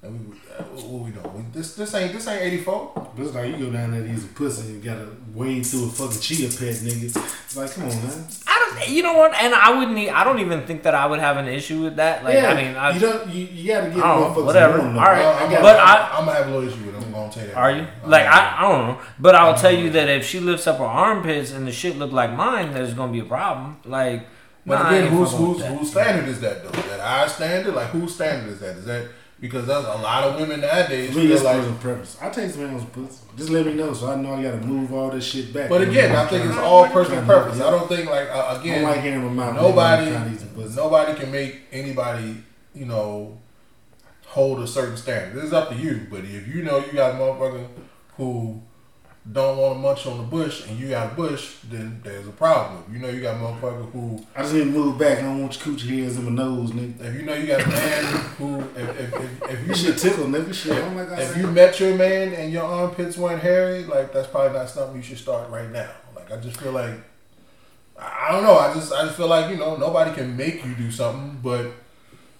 Like, 0.00 0.12
we, 0.12 0.18
uh, 0.56 0.62
what 0.62 1.04
we 1.06 1.10
doing? 1.10 1.50
This 1.52 1.74
this 1.74 1.92
ain't 1.94 2.12
this 2.12 2.28
ain't 2.28 2.40
eighty 2.42 2.58
four. 2.58 2.92
But 2.94 3.26
it's 3.26 3.34
like 3.34 3.48
you 3.58 3.66
go 3.66 3.72
down 3.72 3.90
there 3.90 4.00
to 4.02 4.08
use 4.08 4.24
a 4.24 4.28
pussy 4.28 4.68
and 4.72 4.84
you 4.84 4.90
gotta 4.90 5.08
wade 5.34 5.66
through 5.66 5.86
a 5.86 5.88
fucking 5.88 6.20
chia 6.20 6.46
pet, 6.46 6.76
nigga. 6.86 7.04
It's 7.06 7.56
like, 7.56 7.72
come 7.72 7.84
on, 7.84 7.90
man. 7.90 8.26
I 8.46 8.76
don't. 8.78 8.88
You 8.88 9.02
know 9.02 9.14
what? 9.14 9.34
And 9.34 9.52
I 9.52 9.76
wouldn't. 9.76 9.98
e- 9.98 10.08
I 10.10 10.22
don't 10.22 10.38
even 10.38 10.64
think 10.68 10.84
that 10.84 10.94
I 10.94 11.04
would 11.06 11.18
have 11.18 11.36
an 11.36 11.48
issue 11.48 11.82
with 11.82 11.96
that. 11.96 12.22
Like 12.22 12.38
I 12.38 12.54
mean, 12.54 12.76
I, 12.76 12.90
you 12.94 13.00
don't. 13.00 13.28
You, 13.28 13.46
you 13.46 13.66
gotta 13.74 13.88
get 13.90 13.98
I 13.98 14.14
don't 14.14 14.20
know, 14.20 14.28
motherfuckers. 14.40 14.46
whatever. 14.46 14.80
on, 14.82 14.94
though. 14.94 15.00
All 15.00 15.06
right. 15.06 15.24
I 15.26 15.50
got- 15.52 15.62
But 15.62 15.76
I- 15.80 16.08
I'm 16.16 16.24
gonna 16.26 16.38
have 16.38 16.46
a 16.46 16.50
little 16.56 16.68
issue 16.68 16.84
with 16.86 16.94
it. 16.94 17.02
I'm 17.04 17.10
gonna 17.12 17.32
tell 17.32 17.42
you 17.42 17.48
that. 17.48 17.56
Are 17.56 17.70
you? 17.72 17.86
I'm 18.04 18.10
Like 18.10 18.26
I, 18.26 18.56
I 18.58 18.62
don't 18.68 18.86
know, 18.86 18.98
but 19.18 19.34
I'll 19.34 19.56
tell 19.56 19.72
you 19.74 19.90
that 19.90 20.08
if 20.08 20.24
she 20.24 20.38
lifts 20.38 20.68
up 20.68 20.78
her 20.78 20.84
armpits 20.84 21.50
and 21.50 21.66
the 21.66 21.72
shit 21.72 21.96
look 21.96 22.12
like 22.12 22.32
mine, 22.32 22.72
there's 22.72 22.94
gonna 22.94 23.10
be 23.10 23.18
a 23.18 23.24
problem. 23.24 23.78
Like, 23.84 24.28
But 24.64 24.80
nah, 24.80 24.88
again, 24.90 25.02
ain't 25.06 25.12
whose 25.12 25.32
fucking 25.32 25.48
with 25.48 25.58
whose 25.66 25.78
whose 25.80 25.90
standard 25.90 26.28
is 26.28 26.40
that 26.40 26.62
though? 26.62 26.80
That 26.82 27.00
our 27.00 27.28
standard? 27.28 27.74
Like 27.74 27.88
whose 27.88 28.14
standard 28.14 28.52
is 28.52 28.60
that? 28.60 28.76
Is 28.76 28.84
that 28.84 29.08
because 29.40 29.66
there's 29.66 29.84
a 29.84 29.88
lot 29.88 30.24
of 30.24 30.40
women 30.40 30.60
nowadays 30.60 31.10
For 31.12 31.18
me, 31.18 31.26
feel 31.26 31.32
it's 31.36 31.44
like 31.44 31.56
personal 31.56 31.78
preference. 31.78 32.18
I 32.20 32.30
take 32.30 32.50
some 32.50 32.68
hands 32.68 32.84
pussy. 32.92 33.24
Just 33.36 33.50
let 33.50 33.66
me 33.66 33.74
know 33.74 33.92
so 33.92 34.10
I 34.10 34.16
know 34.16 34.34
I 34.34 34.42
gotta 34.42 34.58
move 34.58 34.92
all 34.92 35.10
this 35.10 35.24
shit 35.24 35.52
back. 35.52 35.68
But 35.68 35.82
again, 35.82 36.14
I 36.14 36.26
think 36.26 36.46
it's 36.46 36.56
all 36.56 36.88
personal 36.88 37.24
preference. 37.24 37.60
I 37.60 37.70
don't 37.70 37.88
think 37.88 38.10
like 38.10 38.28
uh, 38.30 38.32
I 38.56 38.60
again, 38.60 38.82
don't 38.82 38.90
like 38.90 39.00
hearing 39.00 39.22
my 39.22 39.30
mouth. 39.52 39.56
nobody 39.56 40.10
trying 40.10 40.28
to 40.28 40.34
eat 40.34 40.40
some 40.40 40.48
pussy. 40.50 40.76
nobody 40.76 41.18
can 41.18 41.30
make 41.30 41.60
anybody 41.70 42.42
you 42.74 42.84
know 42.86 43.38
hold 44.26 44.60
a 44.60 44.66
certain 44.66 44.96
standard. 44.96 45.34
This 45.36 45.44
is 45.44 45.52
up 45.52 45.70
to 45.70 45.76
you. 45.76 46.06
But 46.10 46.24
if 46.24 46.48
you 46.48 46.62
know 46.62 46.78
you 46.78 46.92
got 46.92 47.14
a 47.14 47.18
motherfucker 47.18 47.66
who 48.16 48.60
don't 49.30 49.58
want 49.58 49.74
to 49.74 49.78
munch 49.80 50.06
on 50.06 50.16
the 50.18 50.24
bush 50.24 50.66
and 50.66 50.78
you 50.78 50.88
got 50.88 51.12
a 51.12 51.14
bush, 51.14 51.56
then 51.68 52.00
there's 52.02 52.26
a 52.26 52.32
problem. 52.32 52.84
You 52.90 52.98
know 52.98 53.08
you 53.08 53.20
got 53.20 53.36
a 53.36 53.38
motherfucker 53.38 53.90
who 53.90 54.24
I 54.34 54.42
just 54.42 54.54
need 54.54 54.60
to 54.60 54.66
move 54.66 54.98
back. 54.98 55.18
I 55.18 55.22
don't 55.22 55.42
want 55.42 55.66
your 55.66 55.74
coochie 55.74 56.00
hairs 56.00 56.16
in 56.16 56.24
my 56.24 56.30
nose, 56.30 56.70
nigga. 56.70 57.04
if 57.04 57.14
you 57.14 57.22
know 57.22 57.34
you 57.34 57.46
got 57.46 57.62
a 57.62 57.68
man 57.68 58.04
who 58.38 58.60
if 58.60 59.00
if, 59.00 59.14
if, 59.14 59.50
if 59.50 59.68
You 59.68 59.74
should 59.74 59.98
tickle, 59.98 60.26
nigga. 60.26 60.54
Shit. 60.54 60.72
I 60.72 60.80
don't 60.80 60.96
like 60.96 61.10
I 61.10 61.22
if 61.22 61.36
you 61.36 61.46
met 61.48 61.78
your 61.78 61.94
man 61.96 62.32
and 62.32 62.52
your 62.52 62.64
armpits 62.64 63.18
weren't 63.18 63.42
hairy, 63.42 63.84
like 63.84 64.12
that's 64.12 64.28
probably 64.28 64.56
not 64.58 64.70
something 64.70 64.96
you 64.96 65.02
should 65.02 65.18
start 65.18 65.50
right 65.50 65.70
now. 65.70 65.90
Like 66.16 66.32
I 66.32 66.36
just 66.38 66.58
feel 66.58 66.72
like 66.72 66.94
I 67.98 68.32
don't 68.32 68.44
know. 68.44 68.56
I 68.56 68.72
just 68.72 68.92
I 68.92 69.04
just 69.04 69.16
feel 69.16 69.28
like 69.28 69.50
you 69.50 69.56
know 69.56 69.76
nobody 69.76 70.14
can 70.14 70.36
make 70.36 70.64
you 70.64 70.74
do 70.74 70.90
something, 70.90 71.40
but 71.42 71.72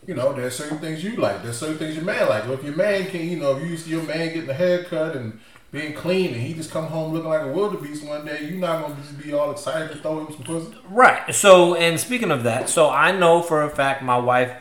you 0.06 0.14
know 0.14 0.32
there's 0.32 0.56
certain 0.56 0.78
things 0.78 1.04
you 1.04 1.16
like. 1.16 1.42
There's 1.42 1.58
certain 1.58 1.76
things 1.76 1.96
your 1.96 2.04
man 2.04 2.28
like. 2.28 2.44
Well, 2.44 2.54
if 2.54 2.64
your 2.64 2.76
man 2.76 3.06
can, 3.06 3.28
you 3.28 3.38
know, 3.38 3.56
if 3.56 3.68
you 3.68 3.76
see 3.76 3.90
your 3.90 4.04
man 4.04 4.32
getting 4.32 4.48
a 4.48 4.54
haircut 4.54 5.16
and 5.16 5.38
being 5.70 5.92
clean, 5.92 6.32
and 6.32 6.40
he 6.42 6.54
just 6.54 6.70
come 6.70 6.86
home 6.86 7.12
looking 7.12 7.28
like 7.28 7.42
a 7.42 7.48
wildebeest 7.52 8.04
one 8.04 8.24
day, 8.24 8.44
you're 8.48 8.58
not 8.58 8.82
gonna 8.82 8.96
just 9.02 9.18
be 9.22 9.32
all 9.34 9.50
excited 9.50 9.90
to 9.92 9.98
throw 9.98 10.20
him 10.24 10.32
some 10.32 10.42
pussy. 10.44 10.74
Right. 10.88 11.34
So, 11.34 11.74
and 11.74 12.00
speaking 12.00 12.30
of 12.30 12.44
that, 12.44 12.68
so 12.70 12.88
I 12.90 13.12
know 13.12 13.42
for 13.42 13.62
a 13.62 13.68
fact 13.70 14.02
my 14.02 14.16
wife 14.18 14.52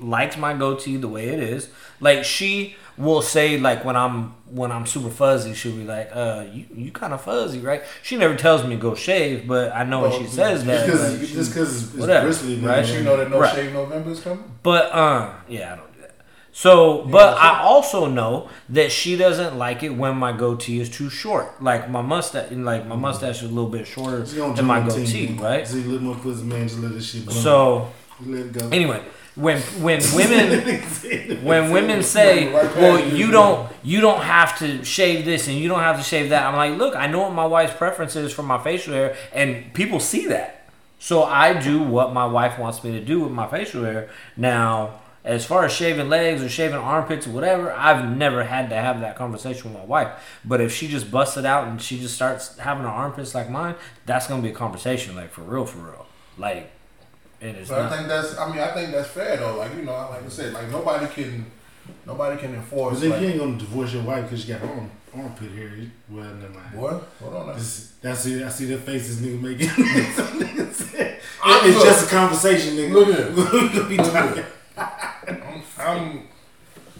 likes 0.00 0.36
my 0.36 0.54
goatee 0.54 0.96
the 0.96 1.08
way 1.08 1.28
it 1.28 1.38
is. 1.40 1.68
Like 2.00 2.24
she 2.24 2.76
will 2.98 3.22
say, 3.22 3.58
like 3.58 3.84
when 3.84 3.94
I'm 3.96 4.34
when 4.50 4.70
I'm 4.72 4.86
super 4.86 5.08
fuzzy, 5.10 5.54
she'll 5.54 5.76
be 5.76 5.84
like, 5.84 6.10
"Uh, 6.12 6.44
you 6.52 6.66
you 6.74 6.90
kind 6.92 7.12
of 7.14 7.20
fuzzy, 7.22 7.60
right?" 7.60 7.82
She 8.02 8.16
never 8.16 8.34
tells 8.34 8.62
me 8.64 8.70
to 8.70 8.76
go 8.76 8.94
shave, 8.94 9.46
but 9.46 9.72
I 9.74 9.84
know 9.84 10.02
when 10.02 10.12
she 10.12 10.26
says 10.26 10.64
that. 10.64 10.86
Just 10.86 11.02
because 11.14 11.28
she- 11.28 11.34
just 11.34 11.50
because 11.52 11.76
it's, 11.82 11.92
it's 11.92 12.00
whatever, 12.00 12.26
bristly, 12.26 12.56
right? 12.60 12.84
She 12.84 13.02
know 13.02 13.16
that 13.16 13.30
no 13.30 13.38
Right. 13.40 13.54
shave 13.54 13.72
November 13.72 14.10
is 14.10 14.20
coming. 14.20 14.44
But 14.62 14.92
uh, 14.92 15.32
yeah, 15.48 15.72
I 15.72 15.76
don't. 15.76 15.86
So, 16.56 17.02
but 17.02 17.36
I 17.36 17.60
also 17.60 18.06
know 18.06 18.48
that 18.70 18.90
she 18.90 19.14
doesn't 19.14 19.58
like 19.58 19.82
it 19.82 19.90
when 19.90 20.16
my 20.16 20.32
goatee 20.32 20.80
is 20.80 20.88
too 20.88 21.10
short. 21.10 21.62
Like 21.62 21.90
my 21.90 22.00
mustache, 22.00 22.50
like 22.50 22.86
my 22.86 22.96
mustache 22.96 23.42
is 23.42 23.50
a 23.50 23.52
little 23.52 23.68
bit 23.68 23.86
shorter 23.86 24.22
than 24.22 24.64
my 24.64 24.80
goatee, 24.80 25.36
right? 25.38 25.68
So 25.68 25.76
you 25.76 25.92
let 25.92 26.00
my 26.00 26.14
pussy 26.18 26.44
man 26.44 26.66
just 26.66 26.80
let 26.80 26.94
this 26.94 27.10
shit. 27.10 27.30
So 27.30 27.92
let 28.24 28.54
go. 28.54 28.70
anyway, 28.70 29.02
when 29.34 29.60
when 29.60 30.00
women 30.16 31.44
when 31.44 31.72
women 31.72 32.02
say, 32.02 32.50
"Well, 32.50 33.06
you, 33.06 33.26
you 33.26 33.30
don't 33.30 33.70
you 33.82 34.00
don't 34.00 34.22
have 34.22 34.58
to 34.60 34.82
shave 34.82 35.26
this 35.26 35.48
and 35.48 35.58
you 35.58 35.68
don't 35.68 35.80
have 35.80 35.98
to 35.98 36.02
shave 36.02 36.30
that," 36.30 36.46
I'm 36.46 36.56
like, 36.56 36.78
"Look, 36.78 36.96
I 36.96 37.06
know 37.06 37.20
what 37.20 37.34
my 37.34 37.44
wife's 37.44 37.76
preference 37.76 38.16
is 38.16 38.32
for 38.32 38.42
my 38.42 38.56
facial 38.56 38.94
hair, 38.94 39.14
and 39.34 39.74
people 39.74 40.00
see 40.00 40.26
that, 40.28 40.70
so 40.98 41.22
I 41.22 41.52
do 41.52 41.82
what 41.82 42.14
my 42.14 42.24
wife 42.24 42.58
wants 42.58 42.82
me 42.82 42.92
to 42.92 43.00
do 43.04 43.20
with 43.20 43.30
my 43.30 43.46
facial 43.46 43.84
hair." 43.84 44.08
Now, 44.38 45.00
as 45.26 45.44
far 45.44 45.64
as 45.64 45.72
shaving 45.72 46.08
legs 46.08 46.40
or 46.42 46.48
shaving 46.48 46.76
armpits 46.76 47.26
or 47.26 47.30
whatever, 47.30 47.72
I've 47.72 48.16
never 48.16 48.44
had 48.44 48.70
to 48.70 48.76
have 48.76 49.00
that 49.00 49.16
conversation 49.16 49.70
with 49.72 49.78
my 49.80 49.84
wife. 49.84 50.08
But 50.44 50.60
if 50.62 50.72
she 50.72 50.86
just 50.88 51.10
busts 51.10 51.36
it 51.36 51.44
out 51.44 51.66
and 51.68 51.82
she 51.82 51.98
just 51.98 52.14
starts 52.14 52.56
having 52.58 52.84
her 52.84 52.88
armpits 52.88 53.34
like 53.34 53.50
mine, 53.50 53.74
that's 54.06 54.26
gonna 54.28 54.40
be 54.42 54.50
a 54.50 54.54
conversation, 54.54 55.14
like 55.16 55.32
for 55.32 55.42
real, 55.42 55.66
for 55.66 55.78
real, 55.78 56.06
like. 56.38 56.70
It 57.38 57.54
is 57.56 57.68
But 57.68 57.80
I 57.92 57.96
think 57.96 58.08
that's. 58.08 58.38
I 58.38 58.48
mean, 58.48 58.60
I 58.60 58.72
think 58.72 58.92
that's 58.92 59.08
fair 59.08 59.36
though. 59.36 59.58
Like 59.58 59.74
you 59.76 59.82
know, 59.82 59.92
like 59.92 60.24
I 60.24 60.28
said, 60.28 60.54
like 60.54 60.70
nobody 60.70 61.06
can, 61.06 61.44
nobody 62.06 62.40
can 62.40 62.52
But 62.52 62.56
enforce. 62.60 63.00
then 63.00 63.10
Like, 63.10 63.20
you 63.20 63.26
ain't 63.28 63.38
gonna 63.38 63.58
divorce 63.58 63.92
your 63.92 64.04
wife 64.04 64.22
because 64.24 64.48
you 64.48 64.54
got 64.54 64.62
arm, 64.66 64.90
armpit 65.14 65.50
hair. 65.52 65.68
You- 65.68 65.90
Well, 66.08 66.24
never 66.24 66.54
mind. 66.54 66.72
boy, 66.74 66.98
hold 67.20 67.34
on. 67.34 67.46
Now. 67.48 67.52
This, 67.52 67.92
that's 68.00 68.24
it. 68.24 68.42
I 68.42 68.48
see 68.48 68.64
the 68.64 68.78
faces 68.78 69.20
nigga 69.20 69.38
making. 69.42 69.68
Some 69.68 70.40
niggas 70.40 70.72
say- 70.72 71.18
I'm 71.44 71.68
it's 71.68 71.76
good. 71.76 71.84
just 71.84 72.06
a 72.06 72.14
conversation, 72.16 72.74
nigga. 72.74 72.92
Look 72.94 73.08
at 73.08 73.20
it. 73.20 73.34
We're 73.34 73.50
gonna 73.50 73.88
be 73.88 73.96
Look 73.98 74.12
talking. 74.12 74.44
I'm, 75.78 75.98
I'm, 75.98 76.28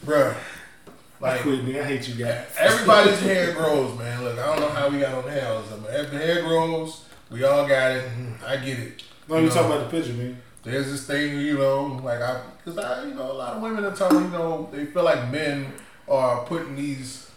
bruh. 0.05 0.35
I 0.35 1.21
Like 1.21 1.41
quit, 1.41 1.65
nigga. 1.65 1.81
I 1.83 1.85
hate 1.85 2.09
you 2.09 2.15
guys. 2.25 2.47
everybody's 2.59 3.21
hair 3.21 3.53
grows, 3.55 3.99
man. 3.99 4.23
Look, 4.23 4.39
I 4.39 4.47
don't 4.47 4.61
know 4.61 4.69
how 4.69 4.89
we 4.91 4.99
got 5.01 5.15
on 5.25 5.31
hair 5.31 5.49
all 5.49 5.62
the 5.62 5.69
time, 5.71 5.81
but 5.83 5.91
every 5.93 6.19
hair 6.19 6.43
grows. 6.43 7.05
We 7.31 7.43
all 7.45 7.67
got 7.67 7.93
it. 7.93 8.05
I 8.47 8.57
get 8.59 8.79
it. 8.79 9.03
No, 9.29 9.39
you 9.39 9.49
talking 9.49 9.73
about 9.73 9.91
the 9.91 9.97
picture, 9.99 10.12
man. 10.12 10.41
There's 10.62 10.91
this 10.91 11.07
thing, 11.07 11.39
you 11.41 11.57
know, 11.59 12.01
like 12.05 12.21
I, 12.21 12.41
because 12.59 12.79
I, 12.79 13.05
you 13.07 13.15
know, 13.15 13.31
a 13.31 13.33
lot 13.33 13.55
of 13.55 13.62
women 13.62 13.85
are 13.85 13.95
telling, 13.95 14.25
you 14.25 14.31
know, 14.31 14.69
they 14.73 14.85
feel 14.87 15.05
like 15.05 15.31
men 15.31 15.73
are 16.09 16.45
putting 16.45 16.75
these, 16.77 17.31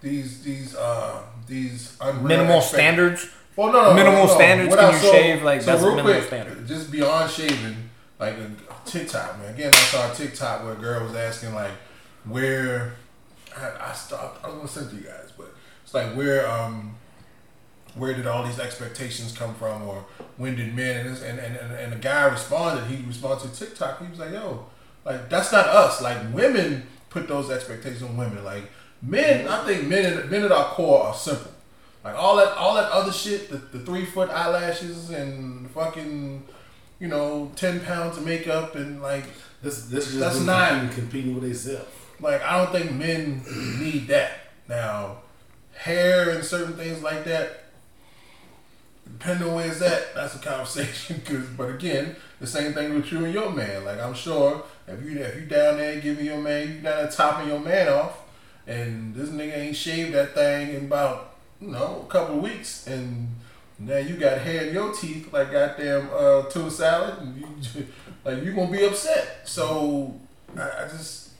these, 0.00 0.42
these, 0.42 0.74
uh, 0.76 1.22
these 1.46 1.96
unreal 2.00 2.22
minimal 2.28 2.56
expect- 2.58 2.74
standards. 2.74 3.28
Well, 3.56 3.72
no, 3.72 3.84
no, 3.84 3.94
Minimal 3.94 4.24
no, 4.24 4.26
no. 4.26 4.34
standards, 4.34 4.70
What 4.70 4.80
can 4.80 4.88
I 4.88 4.92
you 4.92 4.98
saw- 4.98 5.12
shave? 5.12 5.42
Like, 5.42 5.64
that's 5.64 5.80
real 5.82 5.90
minimal 5.92 6.12
quick, 6.14 6.26
standard. 6.26 6.66
Just 6.66 6.90
beyond 6.90 7.30
shaving, 7.30 7.76
like 8.18 8.34
a 8.34 8.50
TikTok, 8.84 9.38
man. 9.38 9.54
Again, 9.54 9.70
I 9.72 9.76
saw 9.76 10.10
a 10.10 10.14
TikTok 10.14 10.64
where 10.64 10.74
a 10.74 10.76
girl 10.76 11.04
was 11.04 11.14
asking 11.14 11.54
like, 11.54 11.72
where 12.24 12.94
I, 13.56 13.90
I 13.90 13.92
stopped. 13.92 14.44
I 14.44 14.48
was 14.48 14.56
gonna 14.56 14.68
send 14.68 14.90
to 14.90 14.96
you 14.96 15.02
guys, 15.02 15.32
but 15.36 15.54
it's 15.82 15.94
like 15.94 16.14
where 16.14 16.48
um 16.48 16.96
where 17.94 18.12
did 18.12 18.26
all 18.26 18.44
these 18.44 18.58
expectations 18.58 19.36
come 19.36 19.54
from, 19.54 19.82
or 19.82 20.04
when 20.36 20.56
did 20.56 20.74
men 20.74 21.06
and 21.06 21.16
and, 21.18 21.38
and 21.38 21.72
and 21.72 21.92
the 21.92 21.96
guy 21.96 22.24
responded. 22.24 22.86
He 22.86 23.04
responded 23.06 23.52
to 23.52 23.64
TikTok. 23.64 24.02
He 24.02 24.08
was 24.08 24.18
like, 24.18 24.32
yo, 24.32 24.66
like 25.04 25.28
that's 25.28 25.52
not 25.52 25.66
us. 25.66 26.02
Like 26.02 26.18
women 26.32 26.86
put 27.10 27.28
those 27.28 27.50
expectations 27.50 28.02
on 28.02 28.16
women. 28.16 28.44
Like 28.44 28.64
men, 29.02 29.46
I 29.46 29.64
think 29.64 29.86
men 29.88 30.28
men 30.30 30.42
at 30.42 30.52
our 30.52 30.66
core 30.66 31.04
are 31.04 31.14
simple. 31.14 31.52
Like 32.02 32.16
all 32.16 32.36
that 32.36 32.56
all 32.56 32.74
that 32.74 32.90
other 32.90 33.12
shit, 33.12 33.50
the, 33.50 33.56
the 33.56 33.84
three 33.84 34.04
foot 34.04 34.28
eyelashes 34.30 35.10
and 35.10 35.70
fucking, 35.70 36.44
you 37.00 37.08
know, 37.08 37.50
ten 37.56 37.80
pounds 37.80 38.16
of 38.16 38.24
makeup 38.24 38.74
and 38.74 39.02
like 39.02 39.24
this. 39.62 39.86
This 39.86 40.06
just 40.06 40.18
that's 40.18 40.40
not- 40.40 40.70
competing, 40.70 40.94
competing 40.94 41.34
with 41.34 41.44
themselves. 41.44 41.90
like 42.20 42.42
I 42.42 42.58
don't 42.58 42.72
think 42.72 42.92
men 42.92 43.42
need 43.80 44.08
that. 44.08 44.32
Now, 44.68 45.18
hair 45.74 46.30
and 46.30 46.44
certain 46.44 46.74
things 46.74 47.02
like 47.02 47.24
that, 47.24 47.64
depending 49.04 49.48
on 49.48 49.54
where 49.54 49.66
it's 49.70 49.82
at, 49.82 50.14
that's 50.14 50.34
a 50.34 50.38
conversation. 50.38 51.20
Cause, 51.26 51.46
but 51.56 51.70
again, 51.70 52.16
the 52.40 52.46
same 52.46 52.72
thing 52.72 52.94
with 52.94 53.10
you 53.12 53.24
and 53.24 53.34
your 53.34 53.50
man. 53.50 53.84
Like 53.84 54.00
I'm 54.00 54.14
sure 54.14 54.64
if 54.86 55.02
you 55.02 55.18
if 55.18 55.34
you 55.36 55.42
down 55.46 55.78
there 55.78 56.00
giving 56.00 56.24
your 56.24 56.38
man, 56.38 56.68
you 56.68 56.74
down 56.74 57.02
there 57.02 57.10
topping 57.10 57.48
your 57.48 57.60
man 57.60 57.88
off, 57.88 58.20
and 58.66 59.14
this 59.14 59.28
nigga 59.30 59.56
ain't 59.56 59.76
shaved 59.76 60.14
that 60.14 60.34
thing 60.34 60.74
in 60.74 60.84
about 60.86 61.34
you 61.60 61.68
know 61.68 62.04
a 62.08 62.10
couple 62.10 62.36
of 62.36 62.42
weeks, 62.42 62.86
and 62.86 63.28
now 63.86 63.98
you 63.98 64.16
got 64.16 64.38
hair 64.38 64.64
in 64.66 64.74
your 64.74 64.92
teeth 64.92 65.32
like 65.32 65.50
goddamn 65.52 66.08
uh, 66.14 66.42
tuna 66.44 66.70
salad, 66.70 67.18
and 67.20 67.36
you 67.40 67.86
like 68.24 68.42
you 68.42 68.52
gonna 68.52 68.70
be 68.70 68.84
upset. 68.84 69.42
So 69.48 70.14
I, 70.56 70.84
I 70.84 70.88
just 70.88 71.30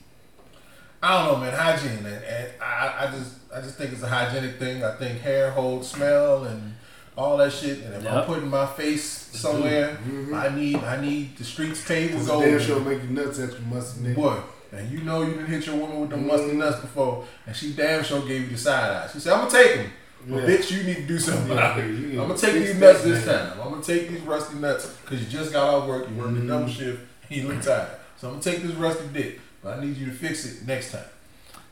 I 1.01 1.23
don't 1.25 1.33
know, 1.33 1.39
man. 1.39 1.53
Hygiene, 1.53 2.05
and, 2.05 2.23
and 2.23 2.51
I, 2.61 3.05
I 3.07 3.11
just 3.11 3.35
I 3.53 3.61
just 3.61 3.75
think 3.77 3.91
it's 3.93 4.03
a 4.03 4.07
hygienic 4.07 4.57
thing. 4.57 4.83
I 4.83 4.95
think 4.95 5.19
hair 5.21 5.51
holds 5.51 5.87
smell 5.87 6.45
and 6.45 6.73
all 7.17 7.37
that 7.37 7.51
shit. 7.53 7.79
And 7.83 7.93
if 7.95 8.11
I'm 8.11 8.25
putting 8.25 8.49
my 8.49 8.65
face 8.65 9.03
somewhere, 9.03 9.97
I 10.33 10.49
need 10.49 10.77
I 10.77 10.99
need 11.01 11.37
the 11.37 11.43
streets 11.43 11.85
table 11.87 12.15
It's 12.17 12.25
a 12.25 12.29
golden. 12.31 12.49
damn 12.49 12.59
sure 12.59 12.79
make 12.79 13.03
you 13.03 13.09
nuts 13.09 13.39
extra 13.39 13.61
musty 13.65 14.01
nigga. 14.01 14.15
Boy, 14.15 14.37
and 14.71 14.91
you 14.91 15.01
know 15.01 15.21
you 15.21 15.33
didn't 15.33 15.47
hit 15.47 15.65
your 15.67 15.75
woman 15.75 16.01
with 16.01 16.09
them 16.09 16.25
musty 16.27 16.53
nuts 16.53 16.81
before, 16.81 17.23
and 17.45 17.55
she 17.55 17.73
damn 17.73 18.03
sure 18.03 18.21
gave 18.27 18.41
you 18.41 18.49
the 18.49 18.57
side 18.57 18.91
eye. 18.91 19.09
She 19.11 19.19
said, 19.19 19.33
"I'm 19.33 19.47
gonna 19.47 19.51
take 19.51 19.75
them, 19.75 19.85
but 19.85 19.91
Yeah. 20.27 20.37
bitch, 20.41 20.71
you 20.71 20.83
need 20.83 20.95
to 20.95 21.03
do 21.07 21.19
something 21.19 21.47
Yeah, 21.47 21.53
about 21.53 21.79
it. 21.79 21.83
I'm 21.83 22.15
gonna 22.15 22.37
take 22.37 22.53
these 22.53 22.75
nuts 22.75 23.03
this 23.03 23.25
man. 23.25 23.49
time. 23.49 23.61
I'm 23.61 23.69
gonna 23.71 23.83
take 23.83 24.09
these 24.09 24.21
rusty 24.21 24.55
nuts 24.55 24.87
because 24.87 25.21
you 25.21 25.27
just 25.29 25.51
got 25.53 25.73
off 25.73 25.87
work, 25.87 26.09
you 26.09 26.15
worked 26.15 26.37
a 26.37 26.47
double 26.47 26.67
shift, 26.67 27.01
and 27.29 27.41
you 27.41 27.47
look 27.47 27.61
tired. 27.61 27.89
So 28.17 28.27
I'm 28.29 28.33
gonna 28.39 28.43
take 28.43 28.61
this 28.63 28.71
rusty 28.73 29.07
dick, 29.13 29.39
but 29.61 29.77
I 29.77 29.81
need 29.83 29.97
you 29.97 30.05
to 30.07 30.11
fix 30.11 30.45
it 30.45 30.65
next 30.67 30.91
time. 30.91 31.05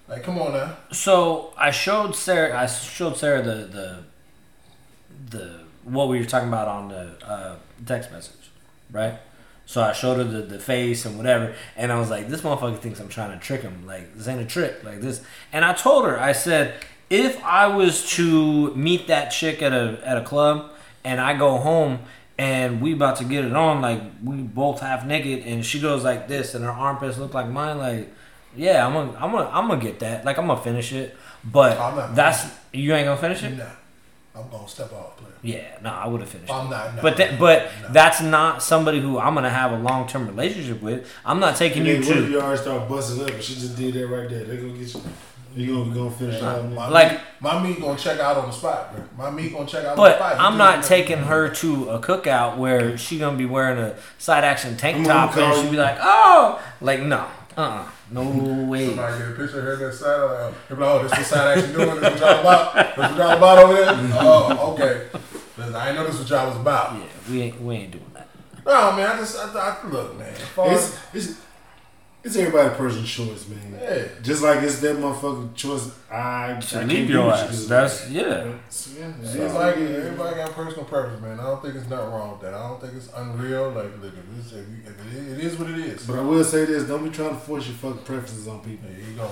Like, 0.08 0.24
come 0.24 0.38
on 0.40 0.52
now. 0.54 0.78
So 0.92 1.54
I 1.58 1.72
showed 1.72 2.16
Sarah. 2.16 2.58
I 2.60 2.66
showed 2.68 3.18
Sarah 3.18 3.42
the 3.42 3.56
the 3.66 4.04
the 5.30 5.60
what 5.84 6.08
we 6.10 6.20
were 6.20 6.26
talking 6.26 6.48
about 6.50 6.68
on 6.68 6.90
the 6.90 7.16
uh, 7.26 7.56
text 7.86 8.12
message, 8.12 8.50
right? 8.92 9.16
So 9.66 9.82
I 9.82 9.94
showed 9.94 10.18
her 10.18 10.24
the, 10.26 10.42
the 10.42 10.60
face 10.60 11.06
and 11.06 11.18
whatever, 11.18 11.56
and 11.78 11.92
I 11.92 11.98
was 12.00 12.10
like, 12.10 12.28
"This 12.28 12.42
motherfucker 12.42 12.80
thinks 12.80 13.00
I'm 13.00 13.08
trying 13.10 13.32
to 13.38 13.44
trick 13.44 13.62
him. 13.62 13.88
Like 13.88 14.14
this 14.16 14.28
ain't 14.28 14.42
a 14.42 14.46
trick. 14.46 14.84
Like 14.84 15.00
this." 15.02 15.22
And 15.54 15.64
I 15.64 15.74
told 15.74 16.06
her, 16.06 16.20
I 16.20 16.34
said, 16.34 16.74
if 17.14 17.44
I 17.46 17.68
was 17.68 18.10
to 18.16 18.74
meet 18.76 19.08
that 19.08 19.30
chick 19.30 19.62
at 19.62 19.72
a 19.72 20.02
at 20.04 20.18
a 20.18 20.22
club, 20.22 20.72
and 21.04 21.22
I 21.22 21.38
go 21.38 21.58
home 21.58 22.00
and 22.38 22.82
we 22.82 22.94
about 22.94 23.18
to 23.18 23.24
get 23.24 23.46
it 23.46 23.56
on, 23.56 23.82
like 23.82 24.02
we 24.24 24.38
both 24.38 24.80
half 24.80 25.06
naked, 25.06 25.46
and 25.46 25.64
she 25.64 25.80
goes 25.80 26.04
like 26.04 26.28
this, 26.28 26.56
and 26.56 26.66
her 26.66 26.72
armpits 26.72 27.18
look 27.18 27.34
like 27.34 27.48
mine, 27.48 27.78
like. 27.78 28.12
Yeah, 28.56 28.86
I'm 28.86 28.94
gonna, 28.94 29.18
I'm 29.18 29.32
gonna, 29.32 29.50
I'm 29.50 29.68
gonna 29.68 29.82
get 29.82 29.98
that. 30.02 30.26
Like, 30.26 30.38
I'm 30.38 30.46
gonna 30.46 30.62
finish 30.62 30.94
it, 30.94 31.18
but 31.44 32.14
that's 32.14 32.46
you 32.72 32.94
ain't 32.94 33.08
gonna 33.08 33.20
finish 33.20 33.42
it. 33.42 33.58
Nah, 33.58 33.66
I'm 34.36 34.48
gonna 34.48 34.68
step 34.68 34.94
off, 34.94 35.18
player. 35.18 35.34
Yeah, 35.42 35.78
no, 35.82 35.90
I 35.90 36.06
would 36.06 36.22
have 36.22 36.30
finished. 36.30 36.54
I'm 36.54 36.70
not. 36.70 36.96
nah, 36.96 37.02
But 37.02 37.18
that, 37.18 37.40
but 37.40 37.72
nah. 37.82 37.88
that's 37.90 38.22
not 38.22 38.62
somebody 38.62 39.02
who 39.02 39.18
I'm 39.18 39.34
gonna 39.34 39.50
have 39.50 39.72
a 39.72 39.80
long 39.80 40.08
term 40.08 40.28
relationship 40.28 40.84
with. 40.84 41.12
I'm 41.26 41.40
not 41.40 41.56
taking 41.56 41.84
you 41.84 41.96
if 41.96 42.08
to 42.08 42.30
you 42.30 42.40
already 42.40 42.62
start 42.62 42.88
busting 42.88 43.24
up 43.24 43.32
and 43.32 43.42
she 43.42 43.56
just 43.56 43.76
did 43.76 43.96
that 43.96 44.08
right 44.08 44.30
there? 44.30 44.44
They 44.44 44.58
gonna 44.58 44.78
get 44.78 44.94
you. 44.94 45.02
You 45.56 45.84
gonna 45.84 45.94
gonna 45.96 46.12
finish 46.12 46.42
My, 46.42 46.48
out. 46.48 46.72
my 46.72 46.88
Like- 46.90 47.12
meat, 47.12 47.20
my 47.40 47.60
meat 47.64 47.80
gonna 47.82 47.98
check 47.98 48.20
out 48.20 48.38
on 48.38 48.48
the 48.48 48.52
spot, 48.52 48.94
bro. 48.96 49.04
My 49.18 49.30
meat 49.30 49.54
gonna 49.54 49.66
check 49.68 49.82
out 49.86 49.92
on 49.92 49.96
the 49.98 50.02
But 50.02 50.18
spot. 50.18 50.36
I'm 50.40 50.58
not 50.58 50.82
that. 50.82 50.88
taking 50.88 51.18
her 51.20 51.50
to 51.50 51.90
a 51.90 52.00
cookout 52.00 52.58
where 52.58 52.98
she 52.98 53.20
gonna 53.20 53.38
be 53.38 53.46
wearing 53.46 53.78
a 53.78 53.96
side 54.18 54.44
action 54.44 54.76
tank 54.78 54.98
I'm 54.98 55.04
top 55.04 55.36
gonna 55.36 55.48
and 55.48 55.56
she 55.58 55.66
you. 55.66 55.72
be 55.72 55.78
like, 55.78 55.98
oh, 56.02 56.60
like 56.82 57.02
no, 57.02 57.26
uh, 57.56 57.62
uh 57.62 57.84
no 58.12 58.24
way. 58.68 58.88
Somebody 58.96 59.18
get 59.20 59.28
a 59.28 59.32
picture 59.32 59.60
of 59.60 59.64
her 59.66 59.76
that 59.76 59.94
side. 59.94 60.08
Uh, 60.10 60.52
they're 60.70 60.78
like, 60.78 60.90
oh, 60.90 61.04
this 61.04 61.12
what 61.12 61.26
side 61.26 61.58
action 61.58 61.74
doing? 61.74 62.00
This 62.00 62.12
what 62.12 62.20
y'all 62.20 62.40
about? 62.40 62.74
This 62.76 62.98
what 62.98 63.18
y'all 63.18 63.38
about 63.38 63.58
over 63.60 63.74
there? 63.74 64.10
Oh, 64.22 64.74
okay. 64.74 65.08
'Cause 65.56 65.74
I 65.76 65.90
ain't 65.90 65.98
know 65.98 66.06
this 66.08 66.18
what 66.20 66.30
y'all 66.30 66.48
was 66.48 66.58
about. 66.58 66.94
Yeah, 66.96 67.04
we 67.30 67.42
ain't 67.44 67.62
we 67.62 67.76
ain't 67.76 67.92
doing 67.92 68.12
that. 68.16 68.28
No, 68.66 68.92
man. 68.94 69.06
I 69.08 69.18
just, 69.20 69.38
I, 69.38 69.78
I 69.84 69.88
look, 69.88 70.18
man. 70.18 70.30
as 70.34 70.40
far 70.42 70.68
as- 70.72 70.98
It's 71.14 71.30
it's 71.30 71.40
it's 72.24 72.36
everybody's 72.38 72.78
personal 72.78 73.06
choice, 73.06 73.48
man. 73.50 73.80
Yeah. 73.82 74.06
Just 74.22 74.42
like 74.42 74.64
it's 74.64 74.80
that 74.80 74.96
motherfucking 74.96 75.56
choice. 75.56 75.92
I, 76.10 76.56
I 76.56 76.60
To 76.60 76.68
can't 76.68 76.88
leave 76.88 77.10
your 77.10 77.26
what 77.26 77.40
you 77.40 77.46
ass. 77.50 77.62
do. 77.62 77.68
That's 77.68 78.10
yeah. 78.10 78.46
yeah. 78.46 78.54
It's 78.68 79.54
like 79.54 79.78
it. 79.78 79.92
Everybody 79.92 80.36
got 80.38 80.52
personal 80.54 80.86
preference, 80.86 81.22
man. 81.22 81.40
I 81.40 81.44
don't 81.44 81.62
think 81.62 81.76
it's 81.76 81.90
nothing 81.90 82.12
wrong 82.12 82.32
with 82.32 82.42
that. 82.42 82.54
I 82.54 82.70
don't 82.70 82.82
think 82.82 82.94
it's 82.94 83.10
unreal. 83.16 83.70
Like, 83.72 84.02
look, 84.02 84.14
if, 84.14 84.40
it's, 84.40 84.52
if, 84.54 84.68
you, 84.70 84.78
it, 84.86 85.18
is, 85.18 85.38
it 85.38 85.44
is 85.44 85.60
what 85.60 85.70
it 85.70 85.80
is. 85.80 86.08
But 86.08 86.20
I 86.20 86.22
will 86.22 86.44
say 86.44 86.64
this: 86.66 86.84
don't 86.84 87.04
be 87.04 87.10
trying 87.10 87.32
to 87.32 87.36
force 87.36 87.68
your 87.68 87.76
fucking 87.76 88.04
preferences 88.04 88.48
on 88.48 88.62
people. 88.62 88.88
There 88.90 89.00
you 89.10 89.16
go. 89.18 89.30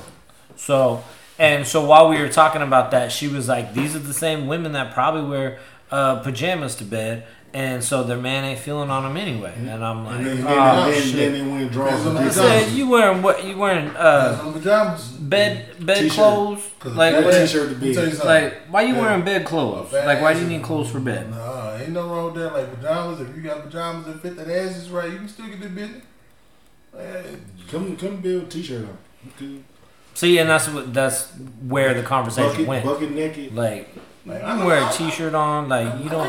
So 0.57 1.03
and 1.39 1.65
so 1.65 1.85
while 1.85 2.09
we 2.09 2.19
were 2.19 2.29
talking 2.29 2.61
about 2.61 2.91
that, 2.91 3.11
she 3.11 3.27
was 3.27 3.47
like, 3.47 3.73
"These 3.73 3.95
are 3.95 3.99
the 3.99 4.13
same 4.13 4.47
women 4.47 4.73
that 4.73 4.93
probably 4.93 5.29
wear 5.29 5.59
uh, 5.89 6.19
pajamas 6.19 6.75
to 6.75 6.83
bed." 6.83 7.25
And 7.53 7.83
so 7.83 8.03
their 8.03 8.17
man 8.17 8.45
ain't 8.45 8.59
feeling 8.61 8.89
on 8.89 9.03
them 9.03 9.17
anyway, 9.17 9.53
and 9.57 9.83
I'm 9.83 10.05
like, 10.05 10.19
And 10.19 10.25
then, 10.25 10.43
oh, 10.47 10.85
then, 10.85 10.91
then, 10.91 11.01
shit. 11.03 11.15
then 11.15 11.33
they 11.33 11.51
went 11.51 11.71
draws 11.73 12.05
and 12.05 12.17
I 12.17 12.29
said, 12.29 12.71
you 12.71 12.87
wearing 12.87 13.21
what? 13.21 13.43
You 13.43 13.57
wearing 13.57 13.89
uh, 13.89 14.53
pajamas. 14.53 15.07
bed 15.09 15.65
bed 15.85 15.97
T-shirt. 15.97 16.11
clothes? 16.15 16.63
'Cause 16.79 16.93
Like, 16.95 17.13
bed- 17.15 17.25
what- 17.25 17.33
T-shirt 17.33 17.67
to 17.67 17.73
Let 17.75 17.81
me 17.81 17.93
tell 17.93 18.07
you 18.07 18.17
like 18.19 18.53
why 18.69 18.83
you 18.83 18.93
Yeah. 18.95 19.01
wearing 19.01 19.25
bed 19.25 19.45
clothes? 19.45 19.91
Like, 19.91 20.21
why 20.21 20.33
do 20.33 20.39
you 20.39 20.47
need 20.47 20.63
clothes 20.63 20.89
for 20.89 21.01
bed? 21.01 21.29
Nah, 21.29 21.75
ain't 21.75 21.89
no 21.89 22.07
wrong 22.07 22.25
with 22.31 22.35
that. 22.41 22.53
Like 22.53 22.73
pajamas, 22.73 23.19
if 23.19 23.35
you 23.35 23.41
got 23.41 23.63
pajamas 23.65 24.05
that 24.05 24.21
fit 24.21 24.37
that 24.37 24.47
ass 24.49 24.77
is 24.77 24.89
right, 24.89 25.11
you 25.11 25.17
can 25.17 25.27
still 25.27 25.47
get 25.47 25.59
the 25.61 25.67
business. 25.67 26.03
Man, 26.95 27.41
Come 27.69 27.97
come 27.97 28.15
build 28.17 28.43
a 28.43 28.45
t-shirt 28.47 28.83
on. 28.85 28.97
Okay. 29.35 29.57
See, 30.13 30.37
and 30.37 30.49
that's 30.49 30.69
what 30.69 30.93
that's 30.93 31.31
where 31.67 31.93
the 31.93 32.03
conversation 32.03 32.51
Bucket, 32.51 32.67
went. 32.67 32.85
bucket 32.85 33.11
naked. 33.11 33.53
Like, 33.55 33.89
you 34.25 34.31
Like, 34.31 34.41
can 34.41 34.61
I- 34.61 34.65
wear 34.65 34.81
I- 34.83 34.89
a 34.89 34.93
t-shirt 34.93 35.33
on. 35.35 35.67
Like, 35.67 36.01
you 36.01 36.09
I 36.09 36.27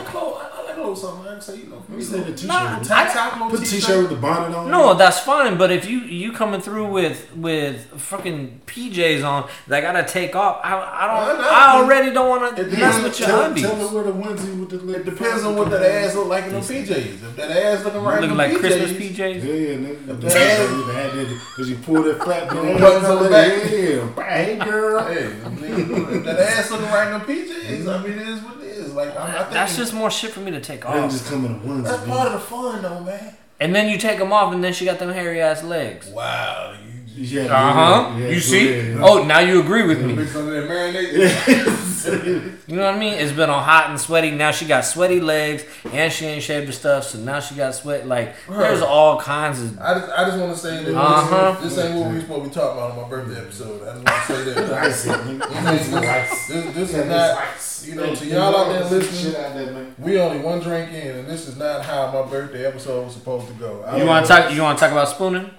like 0.77 0.77
don't. 0.77 0.85
clothes. 0.95 1.05
I, 1.05 1.09
I 1.09 1.11
like 1.13 1.23
clothes. 1.23 1.27
Something 1.27 1.33
like 1.33 1.43
say, 1.43 1.57
you 1.59 1.67
know, 1.67 1.83
You 1.97 2.03
said 2.03 2.15
a 2.15 2.19
little- 2.23 2.35
t-shirt. 2.35 2.49
Nah, 2.49 2.79
Tight 2.83 3.13
top, 3.13 3.33
little 3.35 3.51
Put 3.51 3.61
the 3.61 3.67
t-shirt 3.67 3.99
with 4.03 4.11
the 4.11 4.17
bonnet 4.17 4.57
on. 4.57 4.71
No, 4.71 4.95
that's 4.95 5.21
fine. 5.21 5.57
But 5.59 5.71
if 5.73 5.89
you 5.89 5.99
you 6.01 6.33
coming 6.33 6.61
through 6.61 6.87
with 6.91 7.35
with 7.37 7.85
fucking 8.01 8.61
PJs 8.67 9.25
on, 9.27 9.49
that 9.69 9.81
gotta 9.83 10.05
take 10.05 10.35
off. 10.37 10.61
I, 10.65 10.75
I 10.75 11.07
don't. 11.07 11.39
Nah, 11.39 11.43
nah, 11.43 11.49
I 11.51 11.77
already 11.83 12.11
don't 12.13 12.29
want 12.29 12.57
to 12.57 12.63
it 12.63 12.67
mess 12.73 12.77
depends- 12.77 13.03
with 13.05 13.19
your 13.21 13.29
tell, 13.29 13.43
undies. 13.45 13.63
Tell 13.65 13.77
her 13.77 13.95
where 13.95 14.05
the 14.05 14.13
onesie 14.13 14.61
with 14.61 14.69
the 14.71 14.95
It 14.95 15.05
depends 15.05 15.45
on 15.45 15.57
what 15.57 15.71
that 15.71 15.83
ass 15.83 16.15
look 16.15 16.29
like 16.29 16.45
in 16.45 16.53
them 16.53 16.63
PJs. 16.63 16.89
If 16.89 17.37
that 17.37 17.51
ass 17.51 17.85
looking 17.85 18.03
right 18.03 18.17
in 18.17 18.23
Looking 18.23 18.37
like 18.37 18.53
PJs, 18.53 18.59
Christmas 18.61 18.93
PJs. 18.93 19.45
yeah, 19.45 19.89
nigga. 19.89 20.21
The 20.21 20.27
ass- 20.27 21.47
Because 21.57 21.71
you 21.71 21.77
pull 21.77 22.03
that 22.03 22.23
flat 22.23 22.49
The 22.49 22.59
on 22.59 23.23
the 23.25 23.31
back. 23.31 23.71
Yeah, 23.71 24.35
hey 24.35 24.57
girl. 24.59 25.03
Hey, 25.13 25.25
if 25.27 26.25
that 26.25 26.39
ass 26.39 26.71
looking 26.71 26.87
right 26.87 27.07
in 27.07 27.13
them 27.13 27.21
PJs. 27.23 27.89
I 27.89 28.03
mean, 28.03 28.19
it 28.19 28.29
is 28.29 28.41
what 28.43 28.62
it 28.97 29.09
is. 29.09 29.15
Like 29.15 29.17
I'm, 29.17 29.31
I 29.31 29.39
think 29.41 29.51
That's 29.53 29.77
just 29.77 29.95
more 29.95 30.11
shit 30.11 30.31
for 30.31 30.41
me 30.41 30.51
to 30.53 30.61
take 30.61 30.85
off. 30.87 31.11
just 31.11 31.27
come 31.31 31.45
in 31.45 31.53
a 31.53 31.83
that's 31.83 32.07
man. 32.07 32.17
part 32.17 32.27
of 32.29 32.33
the 32.35 32.39
fun, 32.41 32.83
though, 32.83 33.01
man. 33.01 33.37
And 33.61 33.75
then 33.75 33.89
you 33.89 33.99
take 33.99 34.19
them 34.19 34.33
off, 34.33 34.53
and 34.53 34.63
then 34.63 34.73
she 34.73 34.85
got 34.85 34.99
them 34.99 35.11
hairy 35.13 35.41
ass 35.41 35.63
legs. 35.63 36.09
Wow, 36.09 36.75
you. 36.85 36.92
Yeah, 37.15 37.43
Uh 37.45 37.73
huh. 37.73 38.15
yeah, 38.19 38.27
you 38.29 38.35
yeah, 38.35 38.41
see? 38.41 38.91
yeah. 38.93 38.99
Oh, 39.03 39.23
now 39.25 39.41
you 39.41 39.61
agree 39.61 39.83
with 39.87 40.01
me. 40.01 40.15
Mix 40.15 40.35
under 40.35 40.61
that 40.61 40.71
marinade. 40.71 41.79
You 42.67 42.77
know 42.77 42.85
what 42.87 42.95
I 42.95 42.99
mean? 42.99 43.15
It's 43.15 43.31
been 43.33 43.49
all 43.49 43.61
hot 43.61 43.91
and 43.91 44.01
sweaty. 44.01 44.33
Now 44.33 44.51
she 44.51 44.65
got 44.67 44.81
sweaty 44.85 45.21
legs, 45.21 45.63
and 45.93 46.13
she 46.13 46.27
ain't 46.27 46.43
shaved 46.43 46.67
her 46.67 46.73
stuff, 46.73 47.05
so 47.05 47.19
now 47.19 47.39
she 47.39 47.55
got 47.55 47.75
sweat. 47.77 48.09
Like 48.09 48.35
there's 48.49 48.83
all 48.83 49.21
kinds 49.21 49.61
of. 49.63 49.79
I 49.79 49.95
just, 50.01 50.11
I 50.11 50.25
just 50.25 50.39
want 50.39 50.53
to 50.53 50.59
say 50.59 50.83
that 50.85 50.95
Uh-huh. 50.97 51.61
this, 51.61 51.77
this 51.77 51.85
ain't 51.85 51.97
what 52.01 52.11
we 52.13 52.21
supposed 52.21 52.43
to 52.45 52.49
be 52.49 52.55
talking 52.55 52.79
about 52.79 52.91
on 52.93 53.03
my 53.03 53.09
birthday 53.09 53.41
episode. 53.41 53.83
I 53.87 53.93
just 54.03 54.05
want 54.05 54.27
to 54.27 54.55
say 54.55 54.63
that. 54.63 54.73
Ice, 54.83 55.07
nigga. 55.07 55.63
This, 55.79 56.49
this, 56.49 56.49
this, 56.49 56.75
this 56.75 56.93
Yeah, 56.93 56.99
is 57.03 57.09
not, 57.09 57.39
ice. 57.55 57.87
you 57.87 57.95
know, 57.95 58.15
to 58.15 58.27
y'all 58.27 58.57
out 58.57 58.69
there 58.73 58.85
listening, 58.99 59.33
Shit 59.33 59.41
out 59.41 59.55
there, 59.55 59.71
man. 59.73 59.95
we 59.99 60.19
only 60.19 60.41
one 60.41 60.59
drink 60.61 60.93
in, 60.93 61.19
and 61.19 61.29
this 61.29 61.47
is 61.47 61.57
not 61.57 61.85
how 61.85 62.11
my 62.11 62.29
birthday 62.29 62.67
episode 62.67 63.05
was 63.05 63.13
supposed 63.15 63.47
to 63.47 63.55
go. 63.55 63.83
I 63.83 63.99
You 63.99 64.07
want 64.07 64.27
to 64.27 64.33
talk? 64.33 64.53
You 64.53 64.63
want 64.63 64.77
to 64.79 64.83
talk 64.85 64.91
about 64.93 65.09
spooning? 65.09 65.51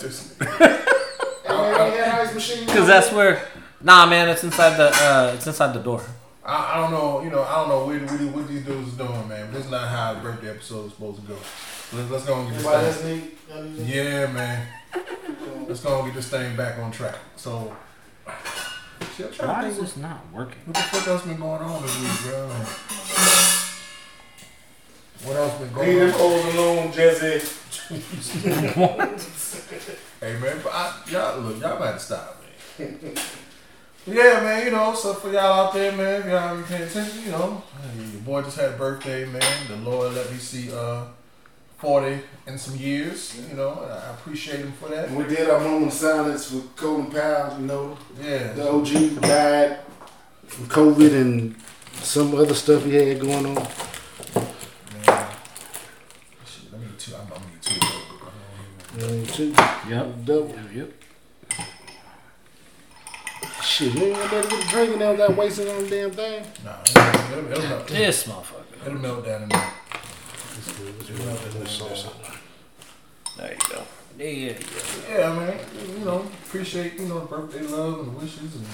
This- 0.00 0.34
Because 0.38 2.32
Because 2.66 2.86
that's 2.86 3.12
where. 3.12 3.42
Nah, 3.82 4.06
man, 4.06 4.28
it's 4.28 4.44
inside 4.44 4.76
the. 4.76 4.90
uh 4.92 5.32
It's 5.34 5.46
inside 5.46 5.72
the 5.74 5.80
door. 5.80 6.02
I, 6.44 6.74
I 6.74 6.76
don't 6.80 6.90
know, 6.90 7.22
you 7.22 7.30
know, 7.30 7.42
I 7.42 7.54
don't 7.56 7.68
know 7.68 7.84
what, 7.86 8.00
what, 8.10 8.34
what 8.34 8.48
these 8.48 8.64
dudes 8.64 8.88
is 8.88 8.94
doing, 8.94 9.28
man. 9.28 9.46
But 9.46 9.52
this 9.54 9.64
is 9.66 9.70
not 9.70 9.88
how 9.88 10.14
the 10.14 10.20
birthday 10.20 10.50
episode 10.50 10.86
is 10.86 10.92
supposed 10.92 11.20
to 11.20 11.26
go. 11.28 11.36
Let's, 11.92 12.10
let's 12.10 12.24
go 12.26 12.40
and 12.40 12.48
get 12.48 12.56
Everybody 12.56 12.86
this 12.86 12.96
thing. 13.02 13.20
need. 13.78 13.86
Yeah, 13.86 14.26
man. 14.32 14.66
Let's 15.68 15.80
go 15.80 15.96
and 15.98 16.06
get 16.06 16.14
this 16.14 16.28
thing 16.28 16.56
back 16.56 16.78
on 16.78 16.90
track. 16.92 17.16
So, 17.36 17.76
shit, 19.16 19.34
Why 19.38 19.66
is 19.66 19.78
this 19.78 19.96
not 19.98 20.24
working? 20.32 20.58
what, 20.64 20.76
what 20.76 20.90
the 20.92 20.98
fuck 20.98 21.08
else 21.08 21.22
been 21.22 21.38
going 21.38 21.62
on 21.62 21.82
this 21.82 22.00
week, 22.00 22.32
bro. 22.32 23.46
What 25.24 25.36
else 25.36 25.54
been 25.58 25.72
going 25.72 25.88
Leave 25.88 25.98
them 26.00 26.10
on? 26.10 26.16
clothes 26.16 26.54
alone, 26.54 26.92
Jesse. 26.92 27.56
Hey 30.20 30.34
man, 30.38 30.60
but 30.62 30.72
I, 30.72 31.00
y'all 31.10 31.40
look, 31.40 31.60
y'all 31.62 31.78
got 31.78 31.92
to 31.94 31.98
stop, 31.98 32.42
man. 32.78 32.98
yeah, 34.06 34.40
man, 34.42 34.66
you 34.66 34.70
know, 34.70 34.94
so 34.94 35.14
for 35.14 35.32
y'all 35.32 35.66
out 35.66 35.72
there, 35.72 35.92
man, 35.92 36.20
if 36.20 36.26
y'all 36.26 36.54
been 36.56 36.64
paying 36.64 36.82
attention, 36.82 37.24
you 37.24 37.30
know, 37.30 37.62
hey, 37.82 38.02
your 38.12 38.20
boy 38.20 38.42
just 38.42 38.58
had 38.58 38.74
a 38.74 38.76
birthday, 38.76 39.24
man. 39.24 39.42
The 39.68 39.76
Lord 39.76 40.12
let 40.14 40.30
me 40.30 40.36
see 40.36 40.70
uh 40.72 41.04
forty 41.78 42.18
in 42.46 42.58
some 42.58 42.76
years, 42.76 43.40
you 43.50 43.56
know. 43.56 43.80
and 43.82 43.90
I 43.92 44.10
appreciate 44.10 44.60
him 44.60 44.72
for 44.72 44.90
that. 44.90 45.08
And 45.08 45.16
we 45.16 45.24
did 45.24 45.48
our 45.48 45.58
moment 45.60 45.86
of 45.86 45.92
silence 45.94 46.50
for 46.50 46.60
Colin 46.76 47.06
Powell, 47.10 47.58
you 47.58 47.66
know. 47.66 47.96
Yeah, 48.22 48.52
The 48.52 48.70
OG 48.70 49.20
died 49.22 49.78
from 50.46 50.66
COVID 50.66 51.12
and 51.18 51.56
some 52.02 52.34
other 52.34 52.54
stuff 52.54 52.84
he 52.84 52.94
had 52.94 53.20
going 53.20 53.56
on. 53.56 53.66
Yep. 59.00 60.24
Double. 60.24 60.54
Yep. 60.74 60.92
Shit, 63.62 63.94
you 63.94 64.04
ain't 64.04 64.16
gonna 64.16 64.30
better 64.30 64.48
get 64.48 64.66
a 64.66 64.68
drink 64.68 65.00
and 65.00 65.18
that 65.18 65.36
wasted 65.36 65.68
on 65.68 65.84
the 65.84 65.90
damn 65.90 66.10
thing. 66.10 66.44
Nah, 66.64 66.80
it'll, 67.32 67.42
melt 67.42 67.86
down. 67.88 67.96
This 67.96 68.26
motherfucker. 68.26 68.86
It'll 68.86 68.98
melt 68.98 69.24
down 69.24 69.42
in 69.44 69.48
there. 69.48 69.72
It's 70.56 70.72
good. 70.78 70.94
It's 70.98 71.08
good. 71.08 72.12
There 73.36 73.52
you 73.52 73.58
go. 73.70 73.82
Yeah, 74.18 74.52
yeah, 75.08 75.32
man. 75.32 75.58
You 75.98 76.04
know, 76.04 76.26
appreciate 76.44 76.98
you 76.98 77.06
know 77.06 77.20
birthday 77.20 77.62
love 77.62 78.00
and 78.00 78.16
wishes, 78.20 78.54
and 78.54 78.66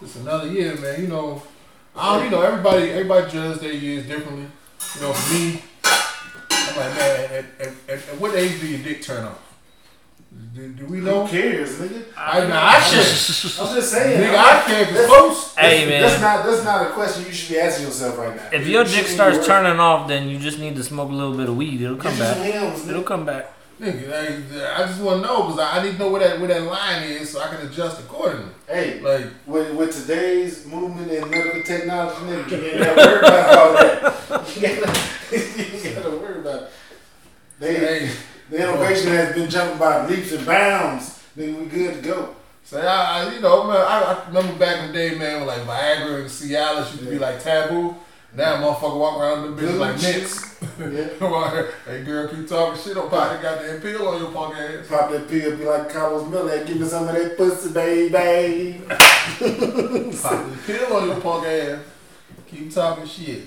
it's 0.00 0.16
another 0.16 0.48
year, 0.48 0.76
man. 0.76 1.00
You 1.02 1.08
know, 1.08 1.42
I 1.94 2.16
don't, 2.16 2.24
you 2.24 2.30
know 2.30 2.42
everybody 2.42 2.90
everybody 2.90 3.30
judges 3.30 3.60
their 3.60 3.72
years 3.72 4.06
differently. 4.06 4.46
You 4.96 5.00
know, 5.02 5.12
for 5.12 5.34
me, 5.34 5.62
I'm 6.50 6.76
like, 6.76 6.94
man, 6.96 7.24
at, 7.24 7.44
at, 7.60 7.74
at, 7.88 8.08
at 8.08 8.20
what 8.20 8.34
age 8.34 8.60
do 8.60 8.66
your 8.66 8.82
dick 8.82 9.02
turn 9.02 9.24
off? 9.24 9.51
Do, 10.54 10.68
do 10.74 10.86
we 10.86 10.98
know? 11.00 11.24
Who 11.26 11.30
cares, 11.30 11.78
nigga? 11.78 12.04
I, 12.14 12.46
nah, 12.46 12.60
I 12.62 12.80
should. 12.80 13.60
I'm 13.60 13.74
just 13.74 13.90
saying. 13.90 14.20
Nigga, 14.20 14.36
I 14.36 14.62
care 14.66 14.84
cause 14.84 15.06
folks. 15.06 15.54
Hey, 15.56 15.88
That's 16.00 16.20
man. 16.20 16.20
not 16.20 16.44
that's 16.46 16.64
not 16.64 16.86
a 16.86 16.90
question 16.90 17.24
you 17.24 17.32
should 17.32 17.54
be 17.54 17.58
asking 17.60 17.86
yourself 17.86 18.18
right 18.18 18.36
now. 18.36 18.48
If 18.52 18.66
your 18.68 18.82
You 18.82 18.88
dick 18.88 19.06
should 19.06 19.14
starts 19.14 19.38
be 19.38 19.44
turning 19.46 19.80
off, 19.80 20.08
then 20.08 20.28
you 20.28 20.38
just 20.38 20.58
need 20.58 20.76
to 20.76 20.84
smoke 20.84 21.10
a 21.10 21.14
little 21.14 21.34
bit 21.36 21.48
of 21.48 21.56
weed. 21.56 21.80
It'll 21.80 21.96
come 21.96 22.14
Get 22.16 22.36
back. 22.36 22.52
Hims, 22.52 22.86
It'll 22.86 23.02
come 23.02 23.24
back. 23.24 23.50
Nigga, 23.80 24.12
I, 24.12 24.82
I 24.82 24.86
just 24.86 25.00
want 25.00 25.22
to 25.22 25.26
know 25.26 25.44
because 25.44 25.58
I, 25.58 25.78
I 25.78 25.82
need 25.84 25.92
to 25.92 25.98
know 25.98 26.10
where 26.10 26.20
that 26.20 26.38
where 26.38 26.48
that 26.48 26.62
line 26.62 27.02
is 27.04 27.30
so 27.30 27.40
I 27.40 27.48
can 27.48 27.66
adjust 27.66 28.00
accordingly. 28.00 28.52
Hey, 28.68 29.00
Like, 29.00 29.26
with, 29.46 29.74
with 29.74 29.92
today's 30.02 30.66
movement 30.66 31.10
in 31.10 31.28
medical 31.30 31.62
technology, 31.62 32.20
nigga, 32.26 32.50
you 32.50 32.56
ain't 32.68 32.78
gotta 32.84 33.00
worry 33.00 33.18
about 33.18 33.58
all 33.58 33.72
that. 33.72 34.02
You 34.56 34.62
gotta, 34.62 35.00
you 35.88 35.94
gotta 35.94 36.10
worry 36.10 36.40
about 36.40 36.62
it. 36.64 36.70
They, 37.58 37.74
hey, 37.74 38.10
the 38.52 38.58
innovation 38.58 39.12
has 39.12 39.34
been 39.34 39.48
jumping 39.48 39.78
by 39.78 40.06
leaps 40.06 40.30
and 40.32 40.44
bounds. 40.44 41.22
Nigga, 41.36 41.58
we 41.58 41.64
good 41.66 41.94
to 41.94 42.00
go. 42.02 42.36
So 42.64 42.78
I, 42.78 43.24
I 43.24 43.34
you 43.34 43.40
know, 43.40 43.64
man, 43.64 43.76
I, 43.76 44.02
I 44.02 44.26
remember 44.26 44.58
back 44.58 44.80
in 44.80 44.88
the 44.88 44.92
day, 44.92 45.14
man, 45.18 45.38
when 45.38 45.46
like 45.46 45.62
Viagra 45.62 46.20
and 46.20 46.26
Cialis 46.26 46.92
used 46.92 46.98
to 46.98 47.10
be 47.10 47.18
like 47.18 47.42
taboo. 47.42 47.96
Now 48.34 48.56
motherfucker 48.56 48.98
walk 48.98 49.18
around 49.18 49.56
the 49.56 49.62
bitches 49.62 49.78
like. 49.78 50.00
Yeah. 50.78 51.70
hey 51.86 52.04
girl, 52.04 52.28
keep 52.28 52.46
talking 52.46 52.82
shit. 52.82 52.94
Don't 52.94 53.08
pop 53.08 53.30
that 53.30 53.42
goddamn 53.42 53.80
pill 53.80 54.08
on 54.08 54.20
your 54.20 54.32
punk 54.32 54.54
ass. 54.54 54.86
Pop 54.86 55.10
that 55.10 55.28
pill, 55.28 55.56
be 55.56 55.64
like 55.64 55.90
Carlos 55.90 56.28
Miller, 56.28 56.64
give 56.64 56.78
me 56.78 56.86
some 56.86 57.08
of 57.08 57.14
that 57.14 57.36
pussy, 57.38 57.72
baby. 57.72 58.82
Pop 58.88 58.98
the 59.38 60.58
pill 60.66 60.96
on 60.96 61.08
your 61.08 61.20
punk 61.20 61.46
ass. 61.46 61.80
Keep 62.48 62.72
talking 62.72 63.06
shit. 63.06 63.44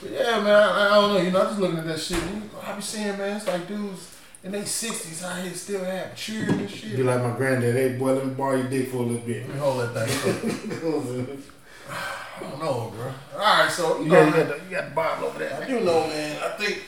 But 0.00 0.10
yeah, 0.10 0.40
man, 0.40 0.48
I, 0.48 0.86
I 0.86 0.88
don't 0.94 1.14
know. 1.14 1.20
You 1.20 1.30
know, 1.30 1.42
I'm 1.42 1.48
just 1.48 1.60
looking 1.60 1.78
at 1.78 1.86
that 1.86 2.00
shit. 2.00 2.18
You- 2.18 2.50
I 2.64 2.74
be 2.74 2.82
seeing, 2.82 3.18
man, 3.18 3.36
it's 3.36 3.46
like 3.46 3.66
dudes 3.66 4.12
in 4.44 4.52
their 4.52 4.62
60s 4.62 5.22
out 5.24 5.42
here 5.44 5.52
still 5.54 5.84
have 5.84 6.16
children 6.16 6.60
and 6.60 6.70
shit. 6.70 6.96
Be 6.96 7.02
like 7.02 7.22
my 7.22 7.30
granddad, 7.36 7.74
hey 7.74 7.96
boy, 7.96 8.12
let 8.14 8.26
me 8.26 8.34
borrow 8.34 8.56
your 8.56 8.68
dick 8.68 8.88
for 8.88 8.98
a 8.98 9.00
little 9.00 9.18
bit. 9.26 9.46
Let 9.46 9.54
me 9.54 9.60
hold 9.60 9.80
that 9.94 10.08
thing. 10.08 11.42
I 11.90 12.40
don't 12.40 12.58
know, 12.60 12.92
bro. 12.96 13.12
All 13.34 13.38
right, 13.38 13.70
so 13.70 13.98
you 13.98 14.04
You 14.04 14.10
know, 14.10 14.30
got, 14.30 14.36
you 14.38 14.44
got, 14.44 14.48
the, 14.58 14.64
you 14.64 14.70
got 14.70 14.88
the 14.88 14.94
Bible 14.94 15.26
over 15.28 15.38
there. 15.38 15.60
I 15.62 15.66
do 15.66 15.80
know, 15.80 16.06
man. 16.06 16.42
I 16.42 16.48
think, 16.56 16.82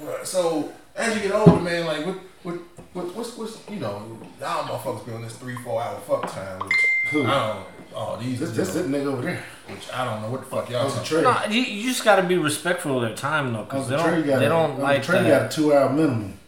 bruh, 0.00 0.24
so 0.24 0.72
as 0.96 1.14
you 1.16 1.22
get 1.22 1.32
older, 1.32 1.60
man, 1.60 1.86
like 1.86 2.06
what, 2.06 2.16
what, 2.44 2.54
what 2.92 3.14
what's, 3.16 3.36
what's, 3.36 3.58
you 3.68 3.76
know, 3.76 4.18
y'all 4.40 4.64
motherfuckers 4.64 5.04
be 5.06 5.12
on 5.12 5.22
this 5.22 5.36
three, 5.36 5.56
four 5.56 5.82
hour 5.82 5.98
fuck 6.00 6.30
time, 6.32 6.60
which 6.60 6.72
Who? 7.10 7.24
I 7.26 7.48
don't. 7.54 7.66
Oh, 7.96 8.16
these, 8.20 8.40
This, 8.40 8.50
you 8.50 8.56
this, 8.56 8.74
know, 8.74 8.82
this 8.82 8.90
nigga 8.90 9.06
over 9.12 9.22
there. 9.22 9.44
which 9.68 9.88
I 9.92 10.04
don't 10.04 10.22
know 10.22 10.30
what 10.30 10.40
the 10.40 10.46
fuck 10.46 10.68
y'all 10.70 10.80
Uncle 10.86 10.96
talking. 11.02 11.08
Trey. 11.08 11.22
No, 11.22 11.44
you, 11.48 11.60
you 11.62 11.88
just 11.90 12.04
got 12.04 12.16
to 12.16 12.22
be 12.24 12.36
respectful 12.36 12.96
of 12.96 13.02
their 13.02 13.16
time 13.16 13.52
though, 13.52 13.62
because 13.64 13.88
they 13.88 13.94
Uncle 13.96 14.10
Trey 14.10 14.20
don't 14.22 14.28
got 14.30 14.38
they 14.40 14.48
don't 14.48 14.70
Uncle 14.70 14.82
like 14.82 15.02
Trey 15.02 15.22
that. 15.22 15.42
got 15.42 15.52
a 15.52 15.54
two 15.54 15.72
hour 15.74 15.90
minimum. 15.90 16.38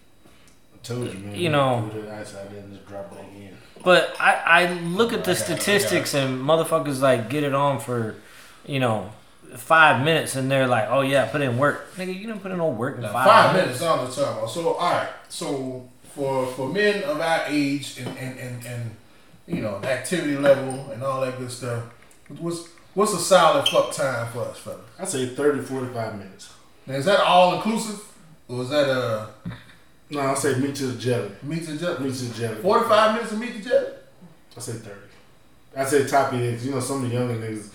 I 0.91 0.95
told 0.95 1.12
you, 1.12 1.18
man. 1.20 1.34
You 1.34 1.49
know. 1.49 1.91
Put 1.93 2.05
the 2.05 2.14
ice 2.14 2.34
out 2.34 2.51
there 2.51 2.61
and 2.61 2.72
just 2.72 2.87
drop 2.87 3.12
it 3.12 3.37
again. 3.37 3.57
But 3.82 4.16
I, 4.20 4.34
I 4.34 4.72
look 4.72 5.12
at 5.12 5.24
the 5.24 5.32
I 5.32 5.34
got 5.34 5.41
it, 5.41 5.51
I 5.51 5.55
got 5.55 5.61
statistics 5.61 6.14
and 6.14 6.41
motherfuckers 6.43 7.01
like 7.01 7.30
get 7.30 7.45
it 7.45 7.55
on 7.55 7.78
for, 7.78 8.16
you 8.66 8.80
know, 8.80 9.12
five 9.55 10.05
minutes 10.05 10.37
and 10.37 10.51
they're 10.51 10.66
like, 10.66 10.87
oh 10.89 11.03
yeah, 11.03 11.26
put 11.26 11.41
in 11.41 11.59
work. 11.59 11.95
Nigga, 11.97 12.09
you 12.09 12.26
didn't 12.26 12.41
put 12.41 12.51
in 12.51 12.59
no 12.59 12.68
work 12.68 12.97
in 12.97 13.03
five, 13.03 13.26
five, 13.26 13.55
minutes. 13.55 13.80
minutes, 13.80 13.82
I'm 13.82 14.07
the 14.07 14.12
talking 14.12 14.39
about. 14.39 14.51
So, 14.51 14.72
all 14.74 14.93
right. 14.93 15.09
So, 15.28 15.89
for 16.14 16.47
for 16.47 16.68
men 16.68 17.03
of 17.05 17.20
our 17.20 17.45
age 17.49 17.99
and 17.99 18.09
and, 18.18 18.39
and, 18.39 18.66
and 18.66 18.97
you 19.47 19.61
know 19.61 19.76
activity 19.82 20.37
level 20.37 20.91
and 20.91 21.03
all 21.03 21.20
that 21.20 21.39
good 21.39 21.51
stuff, 21.51 21.84
what's 22.39 22.68
what's 22.95 23.12
a 23.12 23.18
solid 23.18 23.68
fuck 23.68 23.93
time 23.93 24.32
for 24.32 24.41
us, 24.41 24.59
fellas? 24.59 24.80
I 24.99 25.05
say 25.05 25.26
30, 25.26 25.62
45 25.62 26.18
minutes. 26.18 26.53
Now, 26.87 26.95
is 26.95 27.05
that 27.05 27.20
all 27.20 27.57
inclusive, 27.57 28.01
or 28.49 28.62
is 28.62 28.70
that 28.70 28.89
a 28.89 29.28
No, 30.11 30.21
I 30.21 30.35
say 30.35 30.59
meat 30.59 30.75
to 30.77 30.87
the 30.87 30.99
jelly. 31.01 31.31
meat 31.43 31.65
to 31.67 31.77
jelly? 31.77 32.05
Meat 32.05 32.15
to 32.15 32.25
the 32.27 32.35
jelly. 32.35 32.57
Forty 32.63 32.89
five 32.89 33.15
minutes 33.15 33.33
of 33.33 33.41
meat 33.41 33.55
to 33.55 33.69
jelly? 33.69 33.87
I 34.57 34.61
say 34.61 34.73
30. 34.73 34.95
I 35.77 35.85
say 35.85 36.07
top 36.07 36.33
end. 36.33 36.61
You 36.63 36.71
know, 36.71 36.81
some 36.81 37.05
of 37.05 37.11
the 37.11 37.15
younger 37.17 37.35
niggas. 37.35 37.69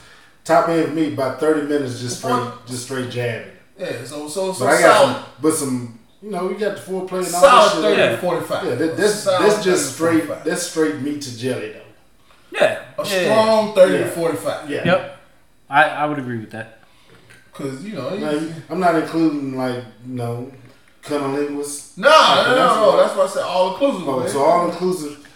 Top 0.43 0.67
end 0.69 0.87
for 0.87 0.93
me, 0.95 1.13
about 1.13 1.39
30 1.39 1.67
minutes 1.67 1.99
just 2.01 2.17
straight, 2.19 2.51
just 2.65 2.85
straight 2.85 3.11
jabbing. 3.11 3.51
Yeah. 3.77 4.03
So 4.03 4.27
so 4.27 4.51
so 4.53 4.65
But 4.65 4.73
I 4.75 4.81
got 4.81 4.97
solid, 4.97 5.13
some, 5.13 5.25
but 5.41 5.53
some, 5.53 5.99
you 6.23 6.31
know, 6.31 6.47
we 6.47 6.55
got 6.55 6.77
the 6.77 6.81
foreplay 6.81 7.25
and 7.25 7.35
all 7.35 7.41
solid 7.41 7.69
that 7.69 7.81
thirty 7.81 7.95
shit. 7.95 7.97
Yeah. 7.99 8.11
to 8.11 8.17
forty 8.17 8.45
five. 8.45 8.65
Yeah, 8.65 8.75
that, 8.75 8.97
that's 8.97 9.13
Solid 9.15 9.49
that's 9.51 9.63
just 9.63 9.93
straight. 9.93 10.27
That's 10.43 10.63
straight 10.63 11.01
meat 11.01 11.21
to 11.21 11.37
jelly 11.37 11.73
though. 11.73 11.81
Yeah. 12.51 12.83
a 12.97 13.03
yeah. 13.07 13.23
strong 13.33 13.75
thirty 13.75 13.97
to 14.03 14.09
forty 14.09 14.37
five. 14.37 14.69
Yeah. 14.69 14.85
Yep. 14.85 15.17
I, 15.69 15.83
I 15.83 16.05
would 16.05 16.17
agree 16.19 16.39
with 16.39 16.51
that. 16.51 16.79
Cause 17.53 17.83
you 17.83 17.93
know. 17.93 18.15
Now, 18.17 18.31
you- 18.31 18.53
I'm 18.69 18.79
not 18.79 18.95
including 18.95 19.55
like 19.55 19.83
you 20.07 20.15
know, 20.15 20.51
cunnilingus. 21.01 21.97
No, 21.97 22.09
no, 22.09 22.15
no, 22.15 22.55
That's 22.55 22.75
no. 22.75 22.97
That's 22.97 23.15
why 23.15 23.23
I 23.23 23.27
said 23.27 23.43
all 23.43 23.73
inclusive. 23.73 24.07
Oh, 24.07 24.19
man. 24.19 24.29
so 24.29 24.43
all 24.43 24.69
inclusive. 24.69 25.27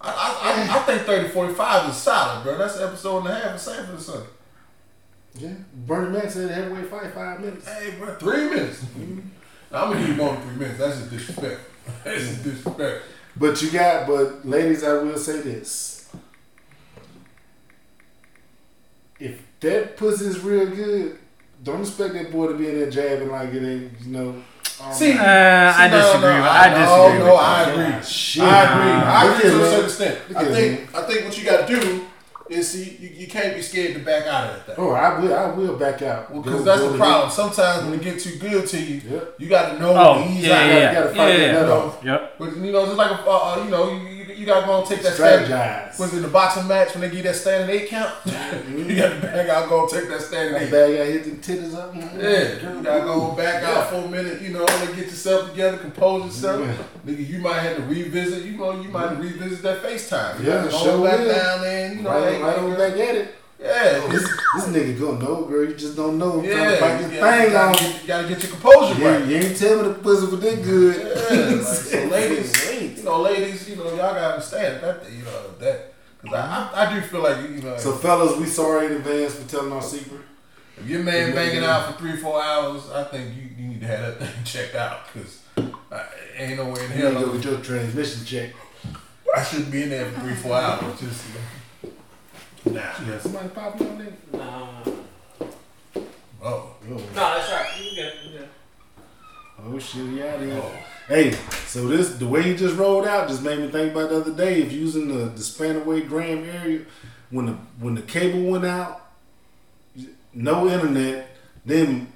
I, 0.00 0.10
I, 0.10 0.50
I, 0.50 0.78
I 0.78 0.82
think 0.82 1.02
30 1.02 1.28
45 1.30 1.90
is 1.90 1.96
solid, 1.96 2.44
bro. 2.44 2.58
That's 2.58 2.76
an 2.76 2.88
episode 2.88 3.18
and 3.18 3.28
a 3.28 3.34
half 3.34 3.54
of 3.54 3.60
Sanford 3.60 3.96
or 3.96 4.00
something. 4.00 4.30
Yeah, 5.34 5.54
Bernie 5.86 6.16
Mac 6.16 6.30
said 6.30 6.50
heavyweight 6.50 6.86
fight 6.86 7.12
five 7.12 7.40
minutes. 7.40 7.66
Hey, 7.66 7.94
bro, 7.98 8.14
three 8.16 8.48
minutes. 8.48 8.84
Mm-hmm. 8.84 9.20
Now, 9.70 9.84
I'm 9.84 9.92
gonna 9.92 10.00
give 10.00 10.08
you 10.08 10.22
more 10.22 10.32
than 10.34 10.42
three 10.42 10.56
minutes. 10.56 10.78
That's 10.78 10.98
just 10.98 11.10
disrespect. 11.10 11.60
That's 12.04 12.20
just 12.20 12.44
disrespect. 12.44 13.02
But 13.36 13.62
you 13.62 13.70
got, 13.70 14.06
but 14.06 14.46
ladies, 14.46 14.82
I 14.82 14.94
will 14.94 15.18
say 15.18 15.40
this: 15.40 16.10
if 19.20 19.40
that 19.60 19.96
pussy 19.96 20.26
is 20.26 20.40
real 20.40 20.66
good, 20.66 21.18
don't 21.62 21.80
expect 21.80 22.14
that 22.14 22.30
boy 22.32 22.48
to 22.48 22.54
be 22.54 22.68
in 22.68 22.78
there 22.78 22.90
jabbing 22.90 23.30
like 23.30 23.52
it 23.52 23.62
ain't, 23.62 23.92
you 24.04 24.12
know. 24.12 24.28
um, 24.80 24.92
See, 24.92 25.12
Uh, 25.12 25.22
I 25.22 25.88
no, 25.90 25.98
disagree. 26.00 26.28
no, 26.30 26.36
with- 26.36 26.44
I 26.50 26.68
no, 26.68 26.78
disagree. 26.78 27.18
no, 27.18 27.32
with 27.32 27.40
I 27.40 27.62
agree. 27.70 28.04
Shit. 28.06 28.42
I 28.44 28.62
agree. 28.62 28.92
I 28.92 29.26
Look 29.26 29.36
agree 29.38 29.50
at 29.50 29.52
to 29.54 29.62
a 29.64 29.70
certain 29.70 29.84
extent. 29.84 30.18
I 30.36 30.40
at 30.44 30.52
think 30.54 30.80
I 30.96 31.02
think 31.02 31.24
what 31.24 31.38
you 31.38 31.44
got 31.44 31.66
to 31.68 31.80
do 31.80 32.00
is 32.48 32.70
see 32.70 32.96
you, 33.00 33.08
you 33.10 33.26
can't 33.26 33.54
be 33.56 33.60
scared 33.60 33.92
to 33.94 33.98
back 34.00 34.26
out 34.26 34.46
of 34.48 34.54
that 34.54 34.66
thing. 34.66 34.74
Oh, 34.78 34.92
I 34.92 35.18
will. 35.20 35.34
I 35.34 35.46
will 35.50 35.76
back 35.76 36.00
out. 36.00 36.30
Well, 36.32 36.42
because 36.42 36.64
that's 36.64 36.80
the 36.80 36.92
to 36.92 36.96
problem. 36.96 37.30
Sometimes 37.30 37.84
when 37.84 37.94
it 37.94 38.02
gets 38.02 38.24
too 38.24 38.38
good 38.38 38.66
to 38.68 38.78
you, 38.80 39.02
Yep. 39.10 39.34
you 39.38 39.48
got 39.48 39.72
to 39.72 39.78
know 39.80 39.94
Oh, 39.94 40.14
when 40.20 40.28
he's 40.28 40.46
yeah, 40.46 40.54
out. 40.56 40.66
yeah, 40.70 40.88
You 40.90 40.94
gotta 40.98 41.08
fight 41.14 41.38
yeah, 41.40 41.52
that 41.52 41.66
yeah. 41.66 41.72
off. 41.74 42.04
Yep. 42.04 42.34
But 42.38 42.56
you 42.56 42.72
know, 42.72 42.84
it's 42.86 42.94
like 42.96 43.10
a, 43.10 43.26
uh, 43.28 43.36
uh, 43.58 43.62
you 43.64 43.70
know, 43.70 43.90
you, 43.90 44.07
you, 44.38 44.40
you 44.40 44.46
got 44.46 44.60
to 44.60 44.66
go 44.66 44.78
and 44.78 44.86
take 44.86 45.02
that. 45.02 45.14
Strategize. 45.14 45.98
Was 45.98 46.14
it 46.14 46.20
the 46.20 46.28
boxing 46.28 46.68
match 46.68 46.94
when 46.94 47.00
they 47.00 47.10
give 47.10 47.24
that 47.24 47.36
standing 47.36 47.74
eight 47.74 47.88
count? 47.88 48.14
you 48.24 48.32
got 48.32 48.40
to 48.40 48.56
mm-hmm. 48.64 49.20
back 49.20 49.48
out, 49.48 49.68
go 49.68 49.82
and 49.82 49.90
take 49.90 50.08
that 50.08 50.22
standing 50.22 50.62
eight. 50.62 50.70
bag 50.70 50.96
got 50.96 51.06
hit 51.06 51.24
the 51.24 51.52
titties 51.52 51.74
up. 51.74 51.94
Yeah, 51.94 52.02
mm-hmm. 52.02 52.78
you 52.78 52.82
gotta 52.82 53.04
go 53.04 53.32
back 53.32 53.62
out 53.64 53.90
for 53.90 53.96
a 53.96 54.08
minute, 54.08 54.40
you 54.40 54.50
know, 54.50 54.66
and 54.66 54.96
get 54.96 55.06
yourself 55.06 55.50
together, 55.50 55.78
compose 55.78 56.26
yourself. 56.26 56.60
Yeah. 56.60 57.12
Nigga, 57.12 57.28
you 57.28 57.38
might 57.38 57.60
have 57.60 57.76
to 57.76 57.82
revisit, 57.82 58.44
you 58.44 58.56
know, 58.56 58.80
you 58.80 58.88
might 58.88 59.18
revisit 59.18 59.62
that 59.62 59.82
FaceTime. 59.82 60.40
You 60.40 60.46
Yeah, 60.46 60.64
gotta 60.64 60.70
sure 60.70 61.04
back 61.04 61.20
will. 61.20 61.34
down 61.34 61.60
there, 61.62 61.94
you 61.94 62.02
know, 62.02 62.10
Right, 62.10 62.34
hey, 62.34 62.42
right 62.42 62.58
on 62.58 62.70
back 62.76 62.92
at 62.92 63.14
it. 63.14 63.34
Yeah, 63.60 64.06
This, 64.08 64.22
this 64.22 64.66
nigga 64.68 65.00
gonna 65.00 65.18
know, 65.18 65.44
girl. 65.44 65.64
You 65.68 65.74
just 65.74 65.96
don't 65.96 66.16
know. 66.16 66.38
I'm 66.38 66.44
yeah, 66.44 66.52
trying 66.54 66.70
to 66.70 66.76
fight 66.78 67.00
you 67.02 67.08
this 67.08 67.20
gotta, 67.20 67.42
you 67.42 67.48
thing 67.48 67.56
on. 67.56 67.72
gotta, 67.72 67.82
get, 67.84 68.02
you 68.02 68.06
gotta 68.08 68.28
get 68.28 68.42
your 68.42 68.52
composure 68.52 69.00
Yeah, 69.02 69.16
right. 69.16 69.26
you 69.26 69.36
ain't 69.36 69.56
tell 69.56 69.76
me 69.82 69.88
the 69.88 69.94
pussy 69.94 70.26
was 70.26 70.40
that 70.40 70.62
good. 70.62 70.96
Yeah, 70.96 71.54
like, 71.56 71.64
so 71.66 72.04
ladies, 72.10 72.98
you 72.98 73.04
know, 73.04 73.20
ladies, 73.22 73.68
you 73.68 73.76
know, 73.76 73.84
y'all 73.88 73.96
gotta 73.96 74.26
understand 74.34 74.82
that, 74.84 75.10
you 75.10 75.24
know, 75.24 75.50
that, 75.58 75.92
cause 76.22 76.34
I, 76.34 76.70
I, 76.72 76.86
I 76.86 76.94
do 76.94 77.00
feel 77.06 77.20
like, 77.22 77.42
you 77.50 77.62
know, 77.62 77.76
So, 77.78 77.92
fellas, 77.96 78.38
we 78.38 78.46
sorry 78.46 78.86
in 78.86 78.92
advance 78.92 79.34
for 79.34 79.48
telling 79.48 79.72
our 79.72 79.82
secret. 79.82 80.20
if 80.76 80.86
your 80.88 81.02
man 81.02 81.34
banging 81.34 81.64
out 81.64 81.92
for 81.92 81.98
three, 81.98 82.16
four 82.16 82.40
hours, 82.40 82.88
I 82.92 83.02
think 83.04 83.34
you, 83.34 83.42
you 83.58 83.68
need 83.70 83.80
to 83.80 83.86
have 83.88 84.20
that 84.20 84.28
thing 84.28 84.44
checked 84.44 84.76
out, 84.76 85.08
cause 85.12 85.40
uh, 85.90 86.04
ain't 86.36 86.58
nowhere 86.58 86.80
in 86.84 86.90
You 86.92 86.96
hell 87.06 87.12
need 87.12 87.18
to 87.20 87.26
go 87.26 87.32
get 87.34 87.44
your 87.44 87.58
transmission 87.60 88.24
check. 88.24 88.50
I 89.36 89.42
shouldn't 89.42 89.72
be 89.72 89.82
in 89.82 89.90
there 89.90 90.06
for 90.12 90.20
three, 90.20 90.34
four 90.34 90.54
hours. 90.54 91.00
Just 91.00 91.24
nah. 92.72 92.80
Yeah, 93.06 93.18
somebody 93.18 93.48
popping 93.48 93.88
on 93.88 93.98
there. 93.98 94.12
Nah. 94.32 94.82
Oh. 94.84 95.46
Oh, 96.42 96.74
No, 96.90 96.98
that's 97.14 97.50
right. 97.52 97.68
You 97.82 97.90
good. 97.96 98.12
You 98.24 98.38
good. 98.38 98.48
oh 99.66 99.78
shit, 99.78 100.06
yeah, 100.14 100.36
there. 100.36 100.60
oh. 100.62 100.72
Hey, 101.08 101.32
so 101.66 101.86
this 101.88 102.16
the 102.16 102.26
way 102.26 102.46
you 102.48 102.56
just 102.56 102.76
rolled 102.76 103.06
out 103.06 103.28
just 103.28 103.42
made 103.42 103.58
me 103.58 103.68
think 103.68 103.92
about 103.92 104.10
the 104.10 104.16
other 104.20 104.32
day. 104.34 104.62
If 104.62 104.72
using 104.72 105.08
the 105.08 105.24
the 105.24 105.40
Spanaway 105.40 106.06
Graham 106.08 106.44
area, 106.44 106.82
when 107.30 107.46
the 107.46 107.52
when 107.80 107.94
the 107.94 108.02
cable 108.02 108.42
went 108.50 108.64
out, 108.64 109.06
no 110.34 110.68
internet, 110.68 111.34
then 111.64 112.12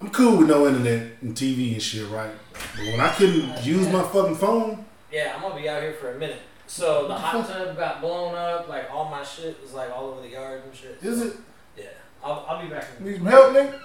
I'm 0.00 0.10
cool 0.10 0.36
with 0.38 0.48
no 0.48 0.66
internet 0.66 1.22
and 1.22 1.34
TV 1.34 1.72
and 1.72 1.82
shit, 1.82 2.08
right? 2.10 2.30
But 2.76 2.86
when 2.86 3.00
I 3.00 3.08
couldn't 3.14 3.64
use 3.64 3.88
my 3.88 4.02
fucking 4.02 4.36
phone, 4.36 4.84
Yeah, 5.10 5.32
I'm 5.36 5.42
gonna 5.42 5.60
be 5.60 5.68
out 5.68 5.82
here 5.82 5.94
for 5.94 6.14
a 6.14 6.18
minute. 6.18 6.40
So 6.66 7.08
the 7.08 7.14
hot 7.14 7.46
tub 7.46 7.76
got 7.76 8.00
blown 8.00 8.34
up. 8.34 8.68
Like 8.68 8.90
all 8.90 9.08
my 9.10 9.22
shit 9.22 9.58
is 9.64 9.74
like 9.74 9.90
all 9.90 10.08
over 10.10 10.22
the 10.22 10.28
yard 10.28 10.62
and 10.64 10.74
shit. 10.74 10.98
Is 11.02 11.22
it? 11.22 11.36
Yeah, 11.76 11.84
I'll, 12.22 12.44
I'll 12.48 12.62
be 12.62 12.68
back. 12.72 12.86
In 12.98 13.04
Need 13.06 13.16
some 13.16 13.26
help, 13.26 13.52
nigga? 13.54 13.78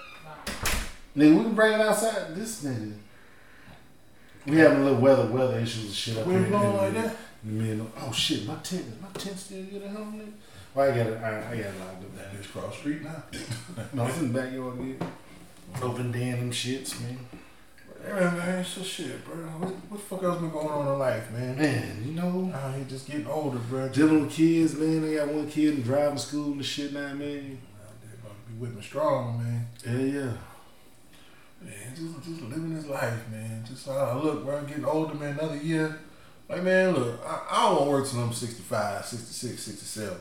Nigga, 1.18 1.38
we 1.38 1.44
can 1.44 1.56
bring 1.56 1.74
it 1.74 1.82
outside. 1.82 2.36
This 2.36 2.64
nigga. 2.64 2.94
We 4.46 4.58
having 4.58 4.80
a 4.80 4.84
little 4.86 5.00
weather 5.00 5.28
weather 5.28 5.60
issues 5.60 5.86
and 5.86 5.94
shit 5.94 6.18
up 6.18 6.26
Wind 6.26 6.46
here. 6.48 6.50
blowing 6.50 6.78
like 6.78 6.94
that? 6.94 7.16
Man, 7.44 7.92
oh 8.02 8.12
shit, 8.12 8.46
my 8.46 8.56
tent, 8.56 8.86
is 8.88 9.02
my 9.02 9.08
tent 9.14 9.38
still 9.38 9.64
good 9.64 9.84
at 9.84 9.92
home, 9.92 10.20
nigga? 10.20 10.32
Well, 10.74 10.92
I 10.92 10.98
got 10.98 11.08
it, 11.08 11.18
I, 11.22 11.38
I 11.52 11.56
got 11.58 11.66
it 11.66 11.80
locked 11.80 12.04
up. 12.04 12.16
That 12.18 12.34
bitch 12.34 12.52
cross 12.52 12.76
street 12.78 13.02
now. 13.04 13.24
No, 13.94 14.06
it's 14.08 14.20
in 14.20 14.34
the 14.34 14.40
backyard, 14.40 14.76
nigga. 14.76 15.08
Open 15.82 16.12
damn 16.12 16.40
them 16.40 16.52
shits, 16.52 17.00
man. 17.02 17.18
Yeah, 18.06 18.32
man, 18.32 18.66
so 18.66 18.82
shit, 18.82 19.24
bro. 19.26 19.36
What, 19.36 19.70
what 19.90 20.00
the 20.00 20.06
fuck 20.06 20.24
else 20.24 20.40
been 20.40 20.50
going 20.50 20.68
on 20.68 20.88
in 20.88 21.00
life, 21.00 21.32
man? 21.32 21.58
Man, 21.58 22.04
you 22.06 22.14
know, 22.14 22.52
Out 22.56 22.76
here 22.76 22.86
just 22.86 23.08
getting 23.08 23.28
older, 23.28 23.60
bro. 23.60 23.90
dealing 23.90 24.22
with 24.22 24.32
kids, 24.32 24.76
man. 24.76 25.02
They 25.02 25.16
got 25.16 25.28
one 25.28 25.50
kid 25.50 25.76
in 25.76 25.82
driving 25.82 26.18
school 26.18 26.54
and 26.54 26.66
shit 26.66 26.94
now, 26.94 27.14
man. 27.14 27.18
There 27.18 28.16
about 28.22 28.46
to 28.46 28.52
be 28.52 28.58
whipping 28.60 28.82
strong, 28.82 29.38
man. 29.40 29.68
Yeah, 29.86 30.22
yeah. 30.22 30.34
Man, 31.62 31.94
just 31.94 32.24
just 32.24 32.42
living 32.42 32.72
his 32.72 32.88
life, 32.88 33.30
man. 33.30 33.66
Just 33.68 33.88
uh, 33.88 34.18
look, 34.18 34.46
bro, 34.46 34.58
I'm 34.58 34.66
getting 34.66 34.86
older, 34.86 35.14
man. 35.16 35.38
Another 35.38 35.58
year. 35.58 36.00
Like, 36.48 36.64
man, 36.64 36.96
look, 36.96 37.20
I, 37.24 37.42
I 37.52 37.64
don't 37.64 37.76
want 37.76 37.86
to 37.86 37.92
work 37.92 38.10
till 38.10 38.20
I'm 38.22 38.34
65, 38.34 39.06
66, 39.06 39.62
67. 39.62 40.18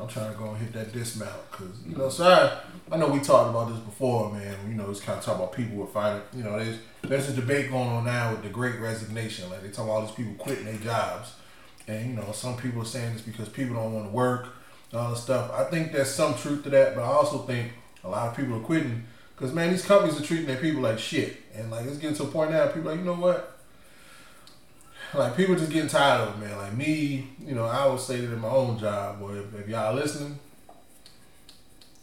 I'm 0.00 0.08
trying 0.08 0.32
to 0.32 0.38
go 0.38 0.50
and 0.50 0.58
hit 0.58 0.72
that 0.74 0.92
dismount 0.92 1.50
because, 1.50 1.82
you 1.86 1.96
know, 1.96 2.04
mm. 2.04 2.12
so 2.12 2.24
I, 2.24 2.94
I 2.94 2.98
know 2.98 3.08
we 3.08 3.20
talked 3.20 3.50
about 3.50 3.70
this 3.70 3.78
before, 3.78 4.32
man. 4.32 4.56
You 4.68 4.74
know, 4.74 4.90
it's 4.90 5.00
kind 5.00 5.18
of 5.18 5.24
talk 5.24 5.36
about 5.36 5.52
people 5.52 5.76
with 5.76 5.90
fighting. 5.90 6.22
you 6.34 6.44
know, 6.44 6.58
there's 6.58 6.78
there's 7.02 7.28
a 7.28 7.32
debate 7.32 7.70
going 7.70 7.88
on 7.88 8.04
now 8.04 8.32
with 8.32 8.42
the 8.42 8.48
great 8.48 8.78
resignation. 8.78 9.48
Like, 9.48 9.62
they 9.62 9.68
talk 9.68 9.84
about 9.84 9.92
all 9.92 10.02
these 10.02 10.14
people 10.14 10.34
quitting 10.34 10.66
their 10.66 10.76
jobs. 10.76 11.34
And, 11.88 12.10
you 12.10 12.16
know, 12.16 12.32
some 12.32 12.56
people 12.56 12.82
are 12.82 12.86
saying 12.86 13.12
it's 13.12 13.22
because 13.22 13.48
people 13.48 13.76
don't 13.76 13.94
want 13.94 14.06
to 14.06 14.12
work 14.12 14.48
and 14.90 15.00
all 15.00 15.10
this 15.10 15.22
stuff. 15.22 15.50
I 15.52 15.64
think 15.64 15.92
there's 15.92 16.10
some 16.10 16.34
truth 16.34 16.64
to 16.64 16.70
that, 16.70 16.94
but 16.94 17.02
I 17.02 17.08
also 17.08 17.38
think 17.38 17.72
a 18.04 18.08
lot 18.08 18.28
of 18.28 18.36
people 18.36 18.56
are 18.56 18.60
quitting 18.60 19.04
because, 19.34 19.52
man, 19.52 19.70
these 19.70 19.84
companies 19.84 20.20
are 20.20 20.24
treating 20.24 20.46
their 20.46 20.56
people 20.56 20.82
like 20.82 20.98
shit. 20.98 21.36
And, 21.54 21.70
like, 21.70 21.86
it's 21.86 21.98
getting 21.98 22.16
to 22.16 22.24
a 22.24 22.26
point 22.26 22.50
now, 22.50 22.66
people 22.66 22.88
are 22.88 22.92
like, 22.92 23.00
you 23.00 23.06
know 23.06 23.14
what? 23.14 23.55
Like, 25.14 25.36
people 25.36 25.54
just 25.54 25.70
getting 25.70 25.88
tired 25.88 26.28
of 26.28 26.34
it, 26.34 26.46
man. 26.46 26.56
Like, 26.58 26.74
me, 26.74 27.28
you 27.44 27.54
know, 27.54 27.64
I 27.64 27.86
would 27.86 28.00
say 28.00 28.20
that 28.20 28.32
in 28.32 28.40
my 28.40 28.48
own 28.48 28.78
job, 28.78 29.20
boy, 29.20 29.36
if, 29.38 29.54
if 29.60 29.68
y'all 29.68 29.94
listening, 29.94 30.38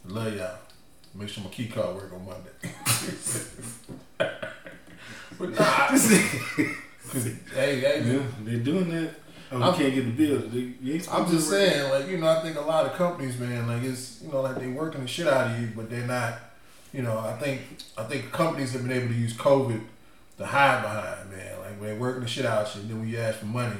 love 0.05 0.35
y'all. 0.35 0.57
Make 1.15 1.29
sure 1.29 1.43
my 1.43 1.49
key 1.49 1.67
card 1.67 1.95
work 1.95 2.11
on 2.11 2.25
Monday. 2.25 2.49
but 5.37 5.49
nah, 5.51 5.87
hey, 7.53 7.79
hey, 7.79 8.03
Yeah, 8.03 8.23
they 8.43 8.57
doing 8.57 8.89
that. 8.89 9.13
Oh, 9.51 9.61
I'm- 9.61 9.75
can't 9.75 9.93
get 9.93 10.05
the 10.05 10.11
bill. 10.11 10.39
They, 10.49 11.01
I'm 11.11 11.29
just 11.29 11.49
saying, 11.49 11.91
like, 11.91 12.07
you 12.07 12.17
know, 12.17 12.27
I 12.27 12.41
think 12.41 12.57
a 12.57 12.61
lot 12.61 12.87
of 12.87 12.93
companies, 12.93 13.37
man, 13.37 13.67
like 13.67 13.83
it's 13.83 14.21
you 14.23 14.31
know, 14.31 14.41
like 14.41 14.57
they 14.57 14.67
working 14.67 15.01
the 15.01 15.07
shit 15.07 15.27
out 15.27 15.51
of 15.51 15.61
you, 15.61 15.69
but 15.75 15.91
they're 15.91 16.07
not 16.07 16.39
you 16.93 17.01
know, 17.01 17.17
I 17.17 17.33
think 17.33 17.61
I 17.97 18.03
think 18.03 18.31
companies 18.31 18.71
have 18.73 18.87
been 18.87 18.95
able 18.95 19.07
to 19.07 19.13
use 19.13 19.35
COVID 19.35 19.81
to 20.37 20.45
hide 20.45 20.81
behind, 20.81 21.29
man. 21.31 21.59
Like 21.59 21.79
when 21.79 21.89
they're 21.89 21.99
working 21.99 22.21
the 22.21 22.27
shit 22.27 22.45
out 22.45 22.75
you, 22.75 22.81
then 22.83 22.99
when 22.99 23.09
you 23.09 23.17
ask 23.17 23.39
for 23.39 23.45
money, 23.45 23.77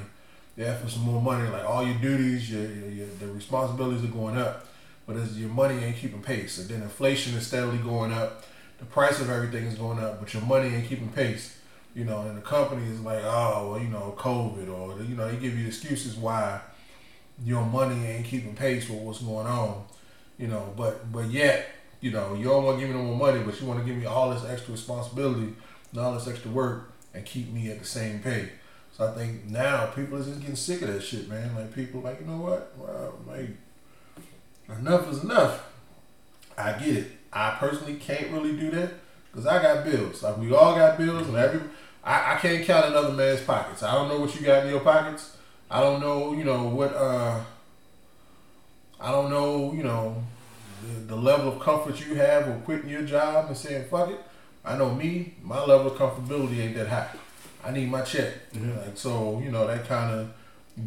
they 0.55 0.65
ask 0.65 0.83
for 0.83 0.89
some 0.89 1.03
more 1.03 1.21
money, 1.21 1.49
like 1.49 1.67
all 1.67 1.85
your 1.85 1.95
duties, 1.95 2.51
your, 2.51 2.61
your, 2.61 2.89
your 2.89 3.07
the 3.19 3.27
responsibilities 3.27 4.03
are 4.03 4.13
going 4.13 4.37
up. 4.37 4.67
But 5.05 5.17
as 5.17 5.37
your 5.37 5.49
money 5.49 5.83
ain't 5.83 5.97
keeping 5.97 6.21
pace. 6.21 6.59
And 6.59 6.69
then 6.69 6.81
inflation 6.81 7.33
is 7.33 7.45
steadily 7.45 7.79
going 7.79 8.13
up. 8.13 8.45
The 8.79 8.85
price 8.85 9.19
of 9.19 9.29
everything 9.29 9.65
is 9.65 9.75
going 9.75 9.99
up, 9.99 10.19
but 10.19 10.33
your 10.33 10.43
money 10.43 10.73
ain't 10.73 10.87
keeping 10.87 11.09
pace. 11.09 11.57
You 11.95 12.05
know, 12.05 12.21
and 12.21 12.37
the 12.37 12.41
company 12.41 12.89
is 12.89 12.99
like, 13.01 13.21
oh, 13.23 13.71
well, 13.71 13.81
you 13.81 13.89
know, 13.89 14.15
COVID, 14.17 14.67
or 14.67 15.03
you 15.03 15.15
know, 15.15 15.29
they 15.29 15.37
give 15.37 15.57
you 15.57 15.67
excuses 15.67 16.15
why 16.15 16.59
your 17.43 17.63
money 17.65 18.05
ain't 18.05 18.25
keeping 18.25 18.55
pace 18.55 18.89
with 18.89 18.99
what's 18.99 19.19
going 19.19 19.45
on. 19.45 19.83
You 20.39 20.47
know, 20.47 20.73
but 20.75 21.11
but 21.11 21.29
yet, 21.29 21.67
you 22.01 22.11
know, 22.11 22.33
you 22.33 22.45
don't 22.45 22.63
want 22.63 22.79
to 22.79 22.85
give 22.85 22.95
me 22.95 23.01
no 23.01 23.05
more 23.05 23.31
money, 23.31 23.43
but 23.43 23.59
you 23.59 23.67
want 23.67 23.79
to 23.79 23.85
give 23.85 23.95
me 23.95 24.05
all 24.05 24.33
this 24.33 24.43
extra 24.45 24.71
responsibility 24.71 25.53
all 25.97 26.13
this 26.13 26.27
extra 26.27 26.51
work 26.51 26.91
and 27.13 27.25
keep 27.25 27.51
me 27.51 27.69
at 27.69 27.79
the 27.79 27.85
same 27.85 28.19
pay. 28.19 28.49
So 28.91 29.07
I 29.07 29.11
think 29.11 29.45
now 29.45 29.87
people 29.87 30.19
are 30.19 30.23
just 30.23 30.39
getting 30.39 30.55
sick 30.55 30.81
of 30.83 30.87
that 30.89 31.01
shit, 31.01 31.27
man. 31.27 31.55
Like 31.55 31.73
people 31.73 32.01
like, 32.01 32.19
you 32.19 32.27
know 32.27 32.37
what? 32.37 32.73
Well, 32.77 33.19
like 33.27 33.49
enough 34.77 35.11
is 35.11 35.23
enough. 35.23 35.67
I 36.57 36.73
get 36.73 36.97
it. 36.97 37.11
I 37.31 37.55
personally 37.59 37.95
can't 37.95 38.31
really 38.31 38.55
do 38.55 38.69
that 38.71 38.91
because 39.31 39.47
I 39.47 39.61
got 39.61 39.83
bills. 39.83 40.21
Like 40.21 40.37
we 40.37 40.53
all 40.53 40.75
got 40.75 40.97
bills, 40.97 41.27
and 41.27 41.35
every 41.37 41.61
I, 42.03 42.35
I 42.35 42.37
can't 42.37 42.63
count 42.65 42.85
another 42.85 43.13
man's 43.13 43.41
pockets. 43.41 43.81
I 43.81 43.93
don't 43.93 44.09
know 44.09 44.19
what 44.19 44.35
you 44.35 44.45
got 44.45 44.65
in 44.65 44.69
your 44.69 44.81
pockets. 44.81 45.37
I 45.71 45.79
don't 45.79 45.99
know, 45.99 46.33
you 46.33 46.43
know 46.43 46.67
what. 46.67 46.93
uh 46.95 47.39
I 48.99 49.11
don't 49.11 49.29
know, 49.29 49.73
you 49.73 49.83
know, 49.83 50.23
the, 50.81 50.99
the 51.07 51.15
level 51.15 51.51
of 51.51 51.59
comfort 51.59 51.99
you 51.99 52.15
have 52.15 52.47
with 52.47 52.63
quitting 52.63 52.89
your 52.89 53.01
job 53.01 53.47
and 53.47 53.57
saying 53.57 53.89
fuck 53.89 54.09
it. 54.09 54.19
I 54.65 54.77
know 54.77 54.93
me, 54.93 55.33
my 55.41 55.63
level 55.63 55.87
of 55.91 55.97
comfortability 55.97 56.59
ain't 56.59 56.75
that 56.75 56.87
high. 56.87 57.09
I 57.63 57.71
need 57.71 57.89
my 57.89 58.01
check. 58.01 58.51
Mm-hmm. 58.53 58.77
Like 58.77 58.97
so, 58.97 59.41
you 59.43 59.51
know, 59.51 59.67
that 59.67 59.87
kind 59.87 60.11
of 60.19 60.33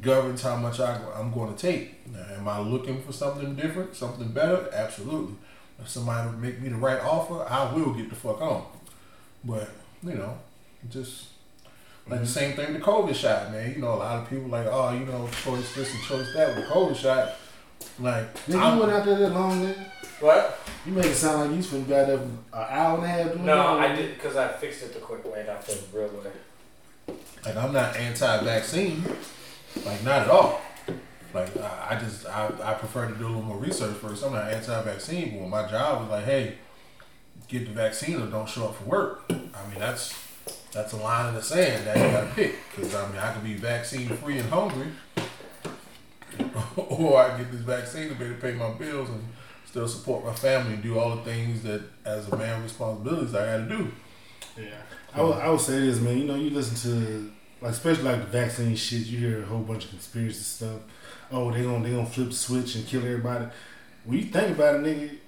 governs 0.00 0.42
how 0.42 0.56
much 0.56 0.80
I, 0.80 0.98
I'm 1.14 1.32
going 1.32 1.54
to 1.54 1.60
take. 1.60 2.06
Now, 2.12 2.26
am 2.36 2.48
I 2.48 2.58
looking 2.60 3.00
for 3.02 3.12
something 3.12 3.54
different, 3.54 3.94
something 3.94 4.28
better? 4.28 4.68
Absolutely. 4.72 5.34
If 5.78 5.88
somebody 5.88 6.30
make 6.38 6.60
me 6.60 6.70
the 6.70 6.76
right 6.76 7.00
offer, 7.00 7.44
I 7.48 7.72
will 7.74 7.92
get 7.92 8.08
the 8.08 8.16
fuck 8.16 8.40
on. 8.40 8.64
But 9.44 9.68
you 10.02 10.14
know, 10.14 10.38
just 10.88 11.26
like 12.08 12.20
the 12.20 12.26
same 12.26 12.54
thing 12.56 12.72
with 12.72 12.82
the 12.82 12.86
COVID 12.86 13.14
shot, 13.14 13.52
man. 13.52 13.74
You 13.74 13.80
know, 13.82 13.94
a 13.94 13.96
lot 13.96 14.22
of 14.22 14.30
people 14.30 14.48
like, 14.48 14.66
oh, 14.66 14.92
you 14.92 15.04
know, 15.04 15.28
choice 15.44 15.74
this 15.74 15.92
and 15.92 16.02
choice 16.04 16.32
that 16.34 16.56
with 16.56 16.66
the 16.66 16.72
COVID 16.72 16.96
shot. 16.96 17.34
Like, 17.98 18.26
I'm- 18.54 18.76
you 18.76 18.80
went 18.82 18.92
out 18.92 19.04
there 19.04 19.18
that 19.18 19.32
long, 19.32 19.60
nigga. 19.62 19.90
What? 20.20 20.58
You 20.86 20.92
make 20.92 21.06
it 21.06 21.14
sound 21.14 21.50
like 21.50 21.56
you 21.56 21.62
spent 21.62 21.88
got 21.88 22.08
up 22.08 22.20
an 22.20 22.38
hour 22.52 22.96
and 22.96 23.04
a 23.04 23.08
half 23.08 23.32
doing 23.32 23.44
No, 23.44 23.76
that. 23.78 23.90
I 23.90 23.94
did 23.96 24.14
because 24.14 24.36
I 24.36 24.48
fixed 24.48 24.82
it 24.82 24.94
the 24.94 25.00
quick 25.00 25.24
way, 25.30 25.44
not 25.46 25.64
the 25.66 25.78
real 25.92 26.08
way. 26.08 27.16
Like 27.44 27.56
I'm 27.56 27.72
not 27.72 27.96
anti-vaccine, 27.96 29.04
like 29.84 30.02
not 30.04 30.22
at 30.22 30.28
all. 30.30 30.60
Like 31.34 31.54
I, 31.58 31.88
I 31.90 31.98
just 31.98 32.26
I, 32.26 32.50
I 32.62 32.74
prefer 32.74 33.08
to 33.08 33.14
do 33.14 33.26
a 33.26 33.28
little 33.28 33.42
more 33.42 33.58
research 33.58 33.96
first. 33.96 34.24
I'm 34.24 34.32
not 34.32 34.50
anti-vaccine, 34.50 35.32
but 35.32 35.40
when 35.42 35.50
my 35.50 35.68
job 35.68 36.04
is 36.04 36.10
like, 36.10 36.24
hey, 36.24 36.54
get 37.48 37.66
the 37.66 37.72
vaccine 37.72 38.20
or 38.20 38.26
don't 38.26 38.48
show 38.48 38.66
up 38.68 38.76
for 38.76 38.84
work. 38.84 39.24
I 39.30 39.34
mean 39.70 39.78
that's 39.78 40.14
that's 40.72 40.92
a 40.94 40.96
line 40.96 41.28
in 41.28 41.34
the 41.34 41.42
sand 41.42 41.86
that 41.86 41.96
you 41.96 42.02
gotta 42.10 42.26
pick 42.34 42.54
because 42.74 42.94
I 42.94 43.06
mean 43.08 43.18
I 43.18 43.32
could 43.34 43.44
be 43.44 43.54
vaccine 43.54 44.08
free 44.08 44.38
and 44.38 44.48
hungry, 44.48 44.88
or 46.76 47.20
I 47.20 47.36
get 47.38 47.52
this 47.52 47.60
vaccine 47.60 48.08
to 48.08 48.14
be 48.14 48.24
able 48.24 48.34
to 48.36 48.40
pay 48.40 48.52
my 48.54 48.70
bills 48.70 49.08
and 49.10 49.22
still 49.76 49.88
support 49.88 50.24
my 50.24 50.32
family 50.32 50.72
and 50.72 50.82
do 50.82 50.98
all 50.98 51.16
the 51.16 51.22
things 51.22 51.62
that 51.62 51.82
as 52.06 52.26
a 52.28 52.36
man 52.36 52.62
responsibilities 52.62 53.34
I 53.34 53.44
got 53.44 53.68
to 53.68 53.76
do. 53.76 53.92
Yeah. 54.56 54.68
I 55.12 55.22
would, 55.22 55.36
I 55.36 55.50
would 55.50 55.60
say 55.60 55.80
this, 55.80 56.00
man. 56.00 56.16
You 56.16 56.24
know, 56.24 56.34
you 56.34 56.48
listen 56.48 56.76
to 56.90 57.30
like 57.60 57.72
especially 57.72 58.04
like 58.04 58.20
the 58.20 58.38
vaccine 58.38 58.74
shit. 58.74 59.06
You 59.06 59.18
hear 59.18 59.42
a 59.42 59.44
whole 59.44 59.60
bunch 59.60 59.84
of 59.84 59.90
conspiracy 59.90 60.38
stuff. 60.38 60.80
Oh, 61.30 61.52
they 61.52 61.62
gonna 61.62 61.84
they 61.84 61.90
gonna 61.90 62.06
flip 62.06 62.28
the 62.28 62.34
switch 62.34 62.74
and 62.76 62.86
kill 62.86 63.02
everybody. 63.02 63.48
When 64.06 64.18
you 64.18 64.24
think 64.24 64.56
about 64.56 64.76
it, 64.76 64.82
nigga, 64.82 65.18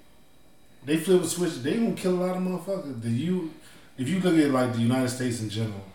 they 0.83 0.97
flip 0.97 1.21
the 1.21 1.27
switch. 1.27 1.61
They 1.61 1.75
gonna 1.75 1.93
kill 1.93 2.15
a 2.15 2.21
lot 2.25 2.35
of 2.35 2.41
motherfuckers. 2.41 3.03
The 3.03 3.09
you, 3.09 3.53
if 3.99 4.09
you 4.09 4.19
look 4.19 4.35
at 4.35 4.49
like 4.49 4.73
the 4.73 4.81
United 4.81 5.09
States 5.09 5.41
in 5.41 5.49
general, 5.49 5.85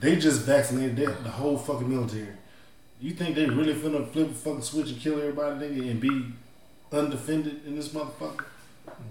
they 0.00 0.16
just 0.16 0.42
vaccinated 0.42 0.96
the 0.96 1.30
whole 1.30 1.56
fucking 1.56 1.88
military. 1.88 2.34
You 3.00 3.12
think 3.12 3.36
they 3.36 3.46
really 3.46 3.74
finna 3.74 4.08
flip 4.10 4.28
the 4.28 4.34
fucking 4.34 4.62
switch 4.62 4.90
and 4.90 5.00
kill 5.00 5.20
everybody, 5.20 5.66
nigga, 5.66 5.90
and 5.90 6.00
be 6.00 6.32
undefended 6.94 7.64
in 7.66 7.76
this 7.76 7.88
motherfucker? 7.88 8.44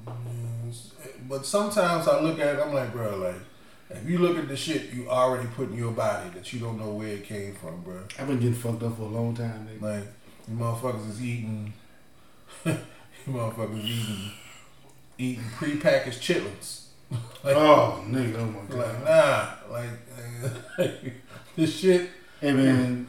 Mm-hmm. 0.07 1.27
But 1.27 1.45
sometimes 1.45 2.07
I 2.07 2.19
look 2.19 2.39
at 2.39 2.55
it, 2.55 2.61
I'm 2.61 2.73
like, 2.73 2.91
bro, 2.91 3.17
like, 3.17 3.35
if 3.89 4.09
you 4.09 4.19
look 4.19 4.37
at 4.37 4.47
the 4.47 4.55
shit 4.55 4.91
you 4.93 5.09
already 5.09 5.47
put 5.49 5.69
in 5.69 5.77
your 5.77 5.91
body 5.91 6.29
that 6.31 6.51
you 6.53 6.59
don't 6.59 6.79
know 6.79 6.91
where 6.91 7.09
it 7.09 7.23
came 7.25 7.53
from, 7.55 7.81
bro. 7.81 7.99
I've 8.17 8.27
been 8.27 8.39
getting 8.39 8.53
fucked 8.53 8.83
up 8.83 8.95
for 8.95 9.03
a 9.03 9.05
long 9.07 9.35
time, 9.35 9.67
nigga. 9.69 9.81
Like, 9.81 10.07
you 10.47 10.55
motherfuckers 10.55 11.09
is 11.09 11.21
eating, 11.21 11.73
you 12.65 12.77
motherfuckers 13.27 13.83
eating, 13.83 14.31
eating 15.17 15.43
prepackaged 15.57 16.19
chitlins. 16.19 16.85
like, 17.43 17.55
Oh, 17.55 18.03
nigga, 18.07 18.37
oh 18.37 18.45
my 18.45 18.75
god. 18.75 18.77
like, 18.77 19.03
nah, 19.03 19.77
like, 20.77 21.13
this 21.55 21.77
shit, 21.77 22.09
Hey 22.39 22.53
man, 22.53 23.07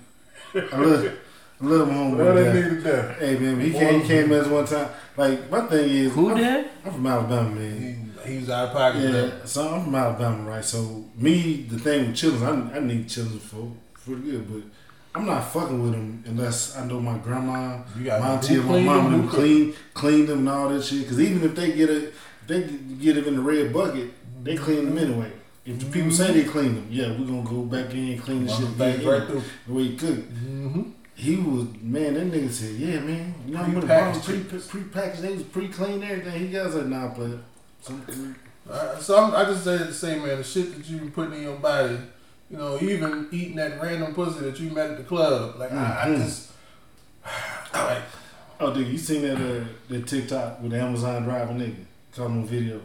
I 0.55 0.77
love, 0.77 1.19
I 1.63 1.67
love 1.67 1.89
my 1.89 1.95
well, 1.95 2.11
homeboy. 2.11 2.35
they 2.35 2.45
Dad. 2.45 2.55
needed 2.55 2.83
that. 2.85 3.19
Hey 3.19 3.39
man, 3.39 3.61
he 3.61 3.71
came, 3.71 4.01
he 4.01 4.07
came 4.09 4.33
as 4.33 4.49
one 4.49 4.65
time. 4.67 4.89
Like 5.17 5.51
my 5.51 5.61
thing 5.67 5.89
is, 5.91 6.13
Who 6.13 6.31
I'm, 6.31 6.37
did? 6.37 6.71
I'm 6.85 6.93
from 6.93 7.07
Alabama, 7.07 7.51
man. 7.51 8.13
He, 8.25 8.33
he 8.33 8.39
was 8.39 8.51
out 8.51 8.69
of 8.69 8.73
pocket. 8.73 8.99
man. 8.99 9.15
Yeah, 9.39 9.45
so 9.45 9.69
I'm 9.75 9.85
from 9.85 9.95
Alabama, 9.95 10.49
right? 10.51 10.65
So 10.65 11.05
me, 11.17 11.63
the 11.71 11.79
thing 11.79 12.09
with 12.09 12.17
children, 12.17 12.71
I, 12.73 12.77
I 12.77 12.81
need 12.81 13.09
children 13.09 13.39
for 13.39 13.73
for 13.95 14.17
good, 14.17 14.51
but 14.53 14.63
I'm 15.15 15.27
not 15.27 15.43
fucking 15.53 15.81
with 15.83 15.93
them 15.93 16.25
unless 16.27 16.77
I 16.77 16.85
know 16.87 16.99
my 17.01 17.19
grandma, 17.19 17.83
You 17.97 18.05
got 18.07 18.21
my 18.21 18.27
who 18.29 18.33
auntie, 18.35 18.57
or 18.59 18.63
my 18.63 18.69
cleaned 18.69 18.87
mama 18.87 19.03
them, 19.11 19.13
them 19.13 19.29
who 19.29 19.37
clean 19.37 19.75
clean 19.95 20.27
them 20.27 20.39
and 20.41 20.49
all 20.49 20.69
that 20.71 20.83
shit. 20.83 21.03
Because 21.03 21.21
even 21.21 21.43
if 21.49 21.55
they 21.55 21.73
get 21.73 21.91
a, 21.91 22.09
if 22.09 22.15
they 22.49 22.63
get 23.01 23.17
it 23.19 23.27
in 23.29 23.37
the 23.37 23.43
red 23.43 23.73
bucket, 23.73 24.11
they 24.43 24.57
clean 24.57 24.87
them 24.87 24.99
anyway. 24.99 25.31
If 25.65 25.79
the 25.79 25.87
people 25.87 26.11
say 26.11 26.33
they 26.33 26.43
clean 26.43 26.75
them, 26.75 26.89
yeah, 26.91 27.11
we're 27.11 27.27
gonna 27.27 27.45
go 27.49 27.63
back 27.63 27.93
in 27.95 28.09
and 28.15 28.21
clean 28.23 28.47
the 28.47 28.53
shit 28.53 28.77
Back 28.77 28.97
again. 28.97 29.09
right 29.09 29.29
through. 29.29 29.43
The 29.69 29.73
way 29.73 29.83
he 29.85 29.97
cooked. 29.97 30.35
Mm-hmm. 30.35 30.83
He 31.23 31.37
was 31.37 31.67
man. 31.81 32.15
That 32.15 32.31
nigga 32.33 32.51
said, 32.51 32.75
"Yeah, 32.77 33.01
man. 33.01 33.35
You 33.47 33.55
know 33.55 33.61
I'm 33.61 33.75
gonna 33.75 33.81
Pre-packaged 33.87 34.25
pre 34.25 34.39
chickens. 34.39 34.67
pre 34.67 34.83
packaged. 34.83 35.23
They 35.23 35.33
was 35.35 35.43
pre 35.45 35.69
clean 35.69 36.03
everything." 36.03 36.41
He 36.41 36.49
got 36.49 36.75
like, 36.75 36.87
"Nah, 36.87 37.09
player." 37.11 37.39
Some- 37.81 38.37
Uh, 38.71 38.97
so 38.99 39.17
I'm, 39.23 39.35
I 39.35 39.45
just 39.45 39.65
say 39.65 39.77
the 39.77 39.93
same, 39.93 40.25
man. 40.25 40.39
The 40.39 40.45
shit 40.45 40.75
that 40.77 40.89
you 40.89 40.99
been 40.99 41.11
putting 41.11 41.35
in 41.35 41.43
your 41.43 41.57
body, 41.57 41.99
you 42.51 42.57
know, 42.57 42.79
even 42.81 43.27
eating 43.33 43.57
that 43.57 43.81
random 43.83 44.15
pussy 44.15 44.41
that 44.41 44.59
you 44.61 44.71
met 44.71 44.91
at 44.91 44.97
the 44.99 45.03
club, 45.05 45.57
like 45.59 45.73
I, 45.73 46.03
I 46.05 46.07
Mhm. 46.09 46.25
just 46.25 46.51
like 47.75 48.03
Oh, 48.61 48.73
dude, 48.73 48.87
you 48.89 48.99
seen 48.99 49.23
that 49.23 49.37
uh, 49.37 49.65
that 49.89 50.07
TikTok 50.07 50.61
with 50.63 50.71
the 50.73 50.79
Amazon 50.81 51.25
driver 51.25 51.53
nigga? 51.53 51.85
Caught 52.15 52.27
him 52.27 52.39
on 52.43 52.47
video. 52.47 52.81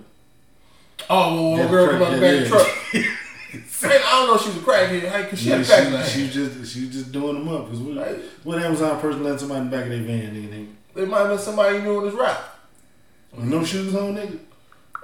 oh, 1.10 1.36
well, 1.36 1.52
well 1.60 1.70
girl 1.70 1.88
come 1.90 2.02
out 2.04 2.12
the 2.16 2.22
back 2.22 2.34
of 2.34 2.42
the 2.44 2.50
truck. 2.50 2.68
Man, 3.54 3.62
I 3.92 4.12
don't 4.12 4.28
know 4.28 4.36
if 4.36 4.42
she's 4.42 4.56
a 4.58 4.60
crackhead, 4.60 5.10
hey, 5.10 5.30
cause 5.30 5.40
she 5.40 5.50
Yeah, 5.50 5.58
had 5.58 5.66
a 5.66 5.68
crack 5.68 5.86
she, 5.88 5.94
line. 5.94 6.06
she 6.06 6.30
just 6.30 6.74
she 6.74 6.90
just 6.90 7.12
doing 7.12 7.36
them 7.36 7.48
up. 7.48 7.70
Cause 7.70 7.80
what, 7.80 7.96
Like, 7.96 8.20
what 8.44 8.62
Amazon 8.62 9.00
person 9.00 9.24
let 9.24 9.40
somebody 9.40 9.62
in 9.62 9.70
the 9.70 9.76
back 9.78 9.86
of 9.86 9.92
their 9.92 10.02
van, 10.04 10.34
nigga? 10.36 10.50
nigga? 10.50 11.04
It 11.04 11.08
might 11.10 11.20
have 11.20 11.30
been 11.30 11.40
somebody 11.40 11.78
you 11.78 11.82
knew 11.84 12.00
in 12.00 12.06
this 12.06 12.14
rap. 12.16 12.40
No 13.38 13.64
shoes 13.64 13.96
on, 13.96 14.16
nigga. 14.16 14.40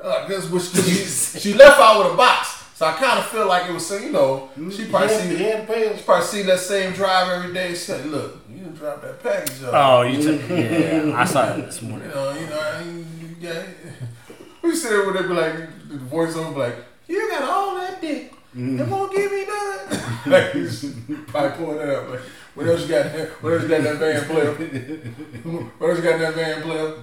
Uh, 0.03 0.27
guess 0.27 0.49
which 0.49 0.63
she, 0.63 0.81
she 1.39 1.53
left 1.53 1.79
out 1.79 2.03
with 2.03 2.13
a 2.13 2.17
box, 2.17 2.49
so 2.75 2.85
I 2.85 2.93
kind 2.93 3.17
of 3.19 3.25
feel 3.27 3.47
like 3.47 3.69
it 3.69 3.73
was, 3.73 3.89
you 3.91 4.11
know, 4.11 4.49
she 4.69 4.85
probably 4.87 5.07
he 5.07 5.13
had, 5.13 5.21
seen 5.21 5.37
he 5.37 5.43
had 5.45 5.67
pay 5.67 5.95
she 5.95 6.03
probably 6.03 6.25
seen 6.25 6.45
that 6.47 6.59
same 6.59 6.91
drive 6.93 7.29
every 7.29 7.53
day. 7.53 7.69
She 7.69 7.75
said, 7.75 8.05
"Look, 8.07 8.39
you 8.49 8.57
didn't 8.57 8.75
drop 8.75 9.01
that 9.01 9.23
package 9.23 9.63
off." 9.63 9.69
Oh, 9.73 10.01
you 10.01 10.21
took 10.21 10.49
yeah. 10.49 11.13
I 11.15 11.23
saw 11.23 11.53
it 11.55 11.61
this 11.67 11.81
morning. 11.81 12.09
You 12.09 12.15
morning. 12.15 12.35
know, 12.35 12.41
you 12.41 12.47
know, 12.47 12.59
I 12.59 12.81
ain't- 12.81 13.07
yeah. 13.39 13.63
We 14.61 14.75
sit 14.75 14.89
there 14.89 15.05
with 15.05 15.17
it, 15.17 15.27
be 15.27 15.33
like, 15.33 15.55
the 15.89 15.95
voiceover 15.97 16.53
be 16.53 16.59
like, 16.61 16.75
"You 17.13 17.29
got 17.29 17.43
all 17.43 17.75
that 17.75 18.01
dick, 18.01 18.33
Mm-hmm. 18.55 18.79
it 18.81 18.87
won't 18.87 19.11
give 19.15 19.31
me 19.31 19.45
none." 19.45 20.01
like, 20.33 20.51
he's 20.53 20.95
probably 21.27 21.57
pulling 21.57 21.77
that 21.77 21.89
up. 21.89 22.09
Like, 22.09 22.19
what 22.55 22.67
else 22.67 22.81
you 22.83 22.87
got? 22.89 23.11
there? 23.13 23.27
What 23.41 23.53
else 23.53 23.63
you 23.63 23.69
got 23.69 23.77
in 23.79 23.83
that 23.85 23.97
van 23.97 24.25
player? 24.25 24.51
what 25.79 25.89
else 25.89 25.97
you 25.99 26.03
got 26.03 26.15
in 26.15 26.21
that 26.21 26.33
van 26.35 26.61
player? 26.61 26.93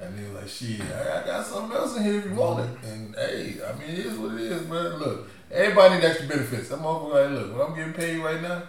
And 0.00 0.18
he 0.18 0.24
was 0.26 0.34
like, 0.34 0.48
"Shit, 0.48 0.80
I, 0.80 1.22
I 1.22 1.26
got 1.26 1.46
something 1.46 1.76
else 1.76 1.96
in 1.96 2.04
here 2.04 2.18
if 2.20 2.24
you 2.26 2.34
want 2.34 2.60
it." 2.60 2.88
And 2.88 3.14
hey, 3.16 3.56
I 3.66 3.72
mean, 3.78 3.90
it 3.90 4.06
is 4.06 4.16
what 4.18 4.34
it 4.34 4.40
is, 4.40 4.66
man. 4.68 4.96
Look, 4.98 5.28
everybody 5.50 5.96
need 5.96 6.04
extra 6.04 6.28
benefits. 6.28 6.68
That 6.68 6.78
motherfucker 6.78 7.12
like, 7.12 7.30
look, 7.30 7.56
what 7.58 7.68
I'm 7.68 7.76
getting 7.76 7.92
paid 7.92 8.18
right 8.18 8.40
now, 8.40 8.62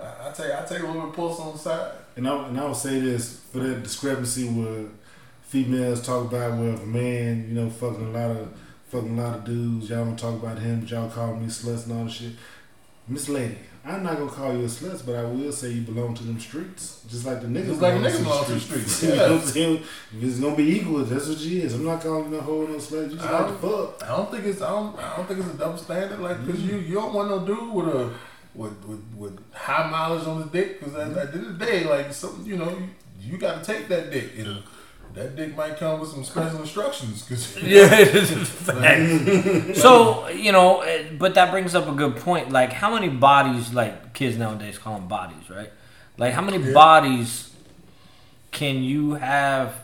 I, 0.00 0.28
I 0.28 0.32
take 0.32 0.52
I 0.52 0.64
take 0.64 0.78
a 0.78 0.86
little 0.86 1.02
bit 1.02 1.08
of 1.10 1.16
pulse 1.16 1.40
on 1.40 1.52
the 1.52 1.58
side. 1.58 1.92
And 2.16 2.28
I 2.28 2.48
and 2.48 2.58
I 2.58 2.66
would 2.66 2.76
say 2.76 3.00
this 3.00 3.40
for 3.52 3.58
that 3.58 3.82
discrepancy 3.82 4.48
where 4.48 4.86
females 5.42 6.06
talk 6.06 6.26
about 6.26 6.58
where 6.58 6.74
if 6.74 6.82
a 6.82 6.86
man, 6.86 7.46
you 7.48 7.54
know, 7.60 7.68
fucking 7.68 8.06
a 8.06 8.10
lot 8.10 8.30
of 8.30 8.48
fucking 8.90 9.18
a 9.18 9.22
lot 9.22 9.38
of 9.38 9.44
dudes, 9.44 9.88
y'all 9.88 10.04
don't 10.04 10.18
talk 10.18 10.42
about 10.42 10.58
him, 10.58 10.84
y'all 10.86 11.08
call 11.08 11.34
me 11.36 11.46
sluts 11.46 11.86
and 11.86 11.98
all 11.98 12.04
that 12.04 12.12
shit. 12.12 12.32
Miss 13.06 13.28
Lady, 13.28 13.56
I'm 13.84 14.02
not 14.02 14.18
gonna 14.18 14.30
call 14.30 14.52
you 14.52 14.64
a 14.64 14.66
slut, 14.66 15.04
but 15.06 15.14
I 15.14 15.24
will 15.24 15.52
say 15.52 15.70
you 15.70 15.82
belong 15.82 16.14
to 16.14 16.24
them 16.24 16.38
streets. 16.38 17.02
Just 17.08 17.24
like 17.24 17.40
the 17.40 17.46
niggas 17.46 17.66
Just 17.66 17.80
like 17.80 17.94
the 17.94 18.08
niggas 18.08 18.22
belong 18.22 18.44
to 18.44 18.52
the 18.52 18.60
streets, 18.60 19.02
you 19.04 19.08
know 19.10 19.16
what 19.16 19.42
I'm 19.42 19.48
saying? 19.48 19.76
If 20.16 20.22
it's 20.22 20.40
gonna 20.40 20.56
be 20.56 20.76
equal, 20.76 21.04
that's 21.04 21.28
what 21.28 21.38
she 21.38 21.62
is. 21.62 21.74
I'm 21.74 21.84
not 21.84 22.02
calling 22.02 22.30
no 22.30 22.40
hoe 22.40 22.66
no 22.66 22.74
slut. 22.74 23.10
You 23.10 23.16
just 23.16 23.28
I 23.28 23.40
like 23.40 23.60
to 23.60 23.66
fuck. 23.66 24.02
I 24.04 24.16
don't 24.16 24.30
think 24.30 24.44
it's 24.44 24.60
I 24.60 24.70
don't, 24.70 24.98
I 24.98 25.16
don't 25.16 25.26
think 25.26 25.40
it's 25.40 25.48
a 25.54 25.58
double 25.58 25.78
standard 25.78 26.20
like 26.20 26.44
because 26.44 26.62
you 26.62 26.78
you 26.78 26.94
don't 26.94 27.14
want 27.14 27.30
no 27.30 27.46
dude 27.46 27.72
with 27.72 27.88
a 27.88 28.12
with 28.54 28.84
with, 28.84 29.14
with 29.16 29.54
high 29.54 29.88
mileage 29.88 30.26
on 30.26 30.42
his 30.42 30.50
dick 30.50 30.80
because 30.80 30.94
at, 30.94 31.16
at 31.16 31.32
the 31.32 31.38
end 31.38 31.46
of 31.46 31.58
the 31.58 31.64
day 31.64 31.84
like 31.84 32.12
something 32.12 32.44
you 32.44 32.56
know 32.56 32.68
you, 32.70 32.88
you 33.20 33.38
got 33.38 33.64
to 33.64 33.72
take 33.72 33.88
that 33.88 34.10
dick 34.10 34.36
you 34.36 34.44
know 34.44 34.62
that 35.14 35.36
dick 35.36 35.56
might 35.56 35.76
come 35.76 36.00
with 36.00 36.10
some 36.10 36.24
special 36.24 36.60
instructions 36.60 37.22
because 37.22 37.56
Yeah. 37.62 39.72
so 39.74 40.28
you 40.28 40.52
know, 40.52 40.80
eh, 40.80 41.04
but 41.18 41.34
that 41.34 41.50
brings 41.50 41.74
up 41.74 41.88
a 41.88 41.92
good 41.92 42.16
point. 42.16 42.50
Like, 42.50 42.72
how 42.72 42.94
many 42.94 43.08
bodies, 43.08 43.72
like 43.72 44.14
kids 44.14 44.36
nowadays 44.36 44.78
call 44.78 44.94
them 44.94 45.08
bodies, 45.08 45.50
right? 45.50 45.70
Like, 46.16 46.34
how 46.34 46.42
many 46.42 46.72
bodies 46.72 47.50
can 48.50 48.82
you 48.82 49.14
have, 49.14 49.74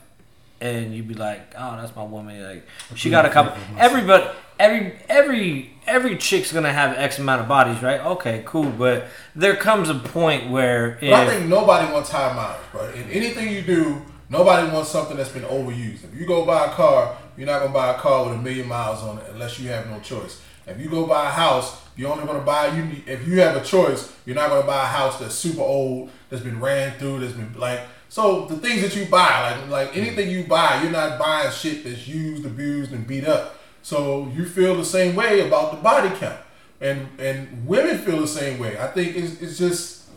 and 0.61 0.95
you 0.95 1.03
be 1.03 1.15
like, 1.15 1.55
oh, 1.59 1.77
that's 1.77 1.95
my 1.97 2.05
woman. 2.05 2.43
Like, 2.43 2.67
she 2.95 3.11
got 3.11 3.25
a 3.25 3.31
couple. 3.31 3.57
Everybody, 3.79 4.27
every 4.59 4.95
every 5.09 5.71
every 5.87 6.17
chick's 6.17 6.53
gonna 6.53 6.73
have 6.73 6.97
X 6.97 7.19
amount 7.19 7.43
of 7.43 7.49
bodies, 7.49 7.83
right? 7.83 8.01
Okay, 8.01 8.43
cool. 8.45 8.71
But 8.71 9.07
there 9.35 9.57
comes 9.57 9.89
a 9.89 9.95
point 9.95 10.51
where 10.51 10.99
But 11.01 11.13
I 11.13 11.27
think 11.27 11.49
nobody 11.49 11.93
wants 11.93 12.11
high 12.11 12.35
mileage, 12.35 12.61
bro. 12.73 12.91
In 12.91 13.11
anything 13.11 13.53
you 13.53 13.63
do, 13.63 14.03
nobody 14.29 14.71
wants 14.71 14.91
something 14.91 15.17
that's 15.17 15.31
been 15.31 15.45
overused. 15.45 16.05
If 16.05 16.15
you 16.19 16.27
go 16.27 16.45
buy 16.45 16.67
a 16.67 16.71
car, 16.71 17.17
you're 17.37 17.47
not 17.47 17.61
gonna 17.61 17.73
buy 17.73 17.95
a 17.95 17.99
car 17.99 18.25
with 18.25 18.39
a 18.39 18.43
million 18.43 18.69
miles 18.69 19.03
on 19.03 19.19
it 19.19 19.25
unless 19.31 19.59
you 19.59 19.69
have 19.69 19.89
no 19.89 20.01
choice. 20.01 20.41
If 20.67 20.81
you 20.81 20.89
go 20.89 21.07
buy 21.07 21.29
a 21.29 21.33
house, 21.33 21.81
you're 21.97 22.11
only 22.11 22.27
gonna 22.27 22.41
buy 22.41 22.69
you. 22.69 23.03
If 23.07 23.27
you 23.27 23.41
have 23.41 23.57
a 23.57 23.65
choice, 23.65 24.13
you're 24.25 24.37
not 24.37 24.51
gonna 24.51 24.67
buy 24.67 24.83
a 24.83 24.87
house 24.87 25.19
that's 25.19 25.35
super 25.35 25.63
old, 25.63 26.11
that's 26.29 26.43
been 26.43 26.61
ran 26.61 26.99
through, 26.99 27.21
that's 27.21 27.33
been 27.33 27.55
like. 27.59 27.81
So 28.09 28.47
the 28.47 28.57
things 28.57 28.83
that 28.83 28.97
you 28.97 29.07
buy, 29.07 29.57
like 29.57 29.71
like 29.71 29.97
anything 29.97 30.31
you 30.31 30.45
buy, 30.45 30.83
you're 30.83 30.93
not 30.93 31.19
buying 31.19 31.51
shit 31.51 31.85
that's 31.85 32.07
used, 32.07 32.45
abused, 32.45 32.93
and 32.93 33.07
beat 33.07 33.27
up. 33.27 33.59
So 33.83 34.31
you 34.35 34.45
feel 34.45 34.75
the 34.75 34.85
same 34.85 35.15
way 35.15 35.47
about 35.47 35.71
the 35.71 35.79
body 35.79 36.11
count, 36.17 36.41
and 36.81 37.09
and 37.21 37.67
women 37.67 37.99
feel 37.99 38.21
the 38.21 38.27
same 38.27 38.59
way. 38.59 38.79
I 38.79 38.89
think 38.89 39.17
it's, 39.17 39.41
it's 39.41 39.59
just 39.59 40.09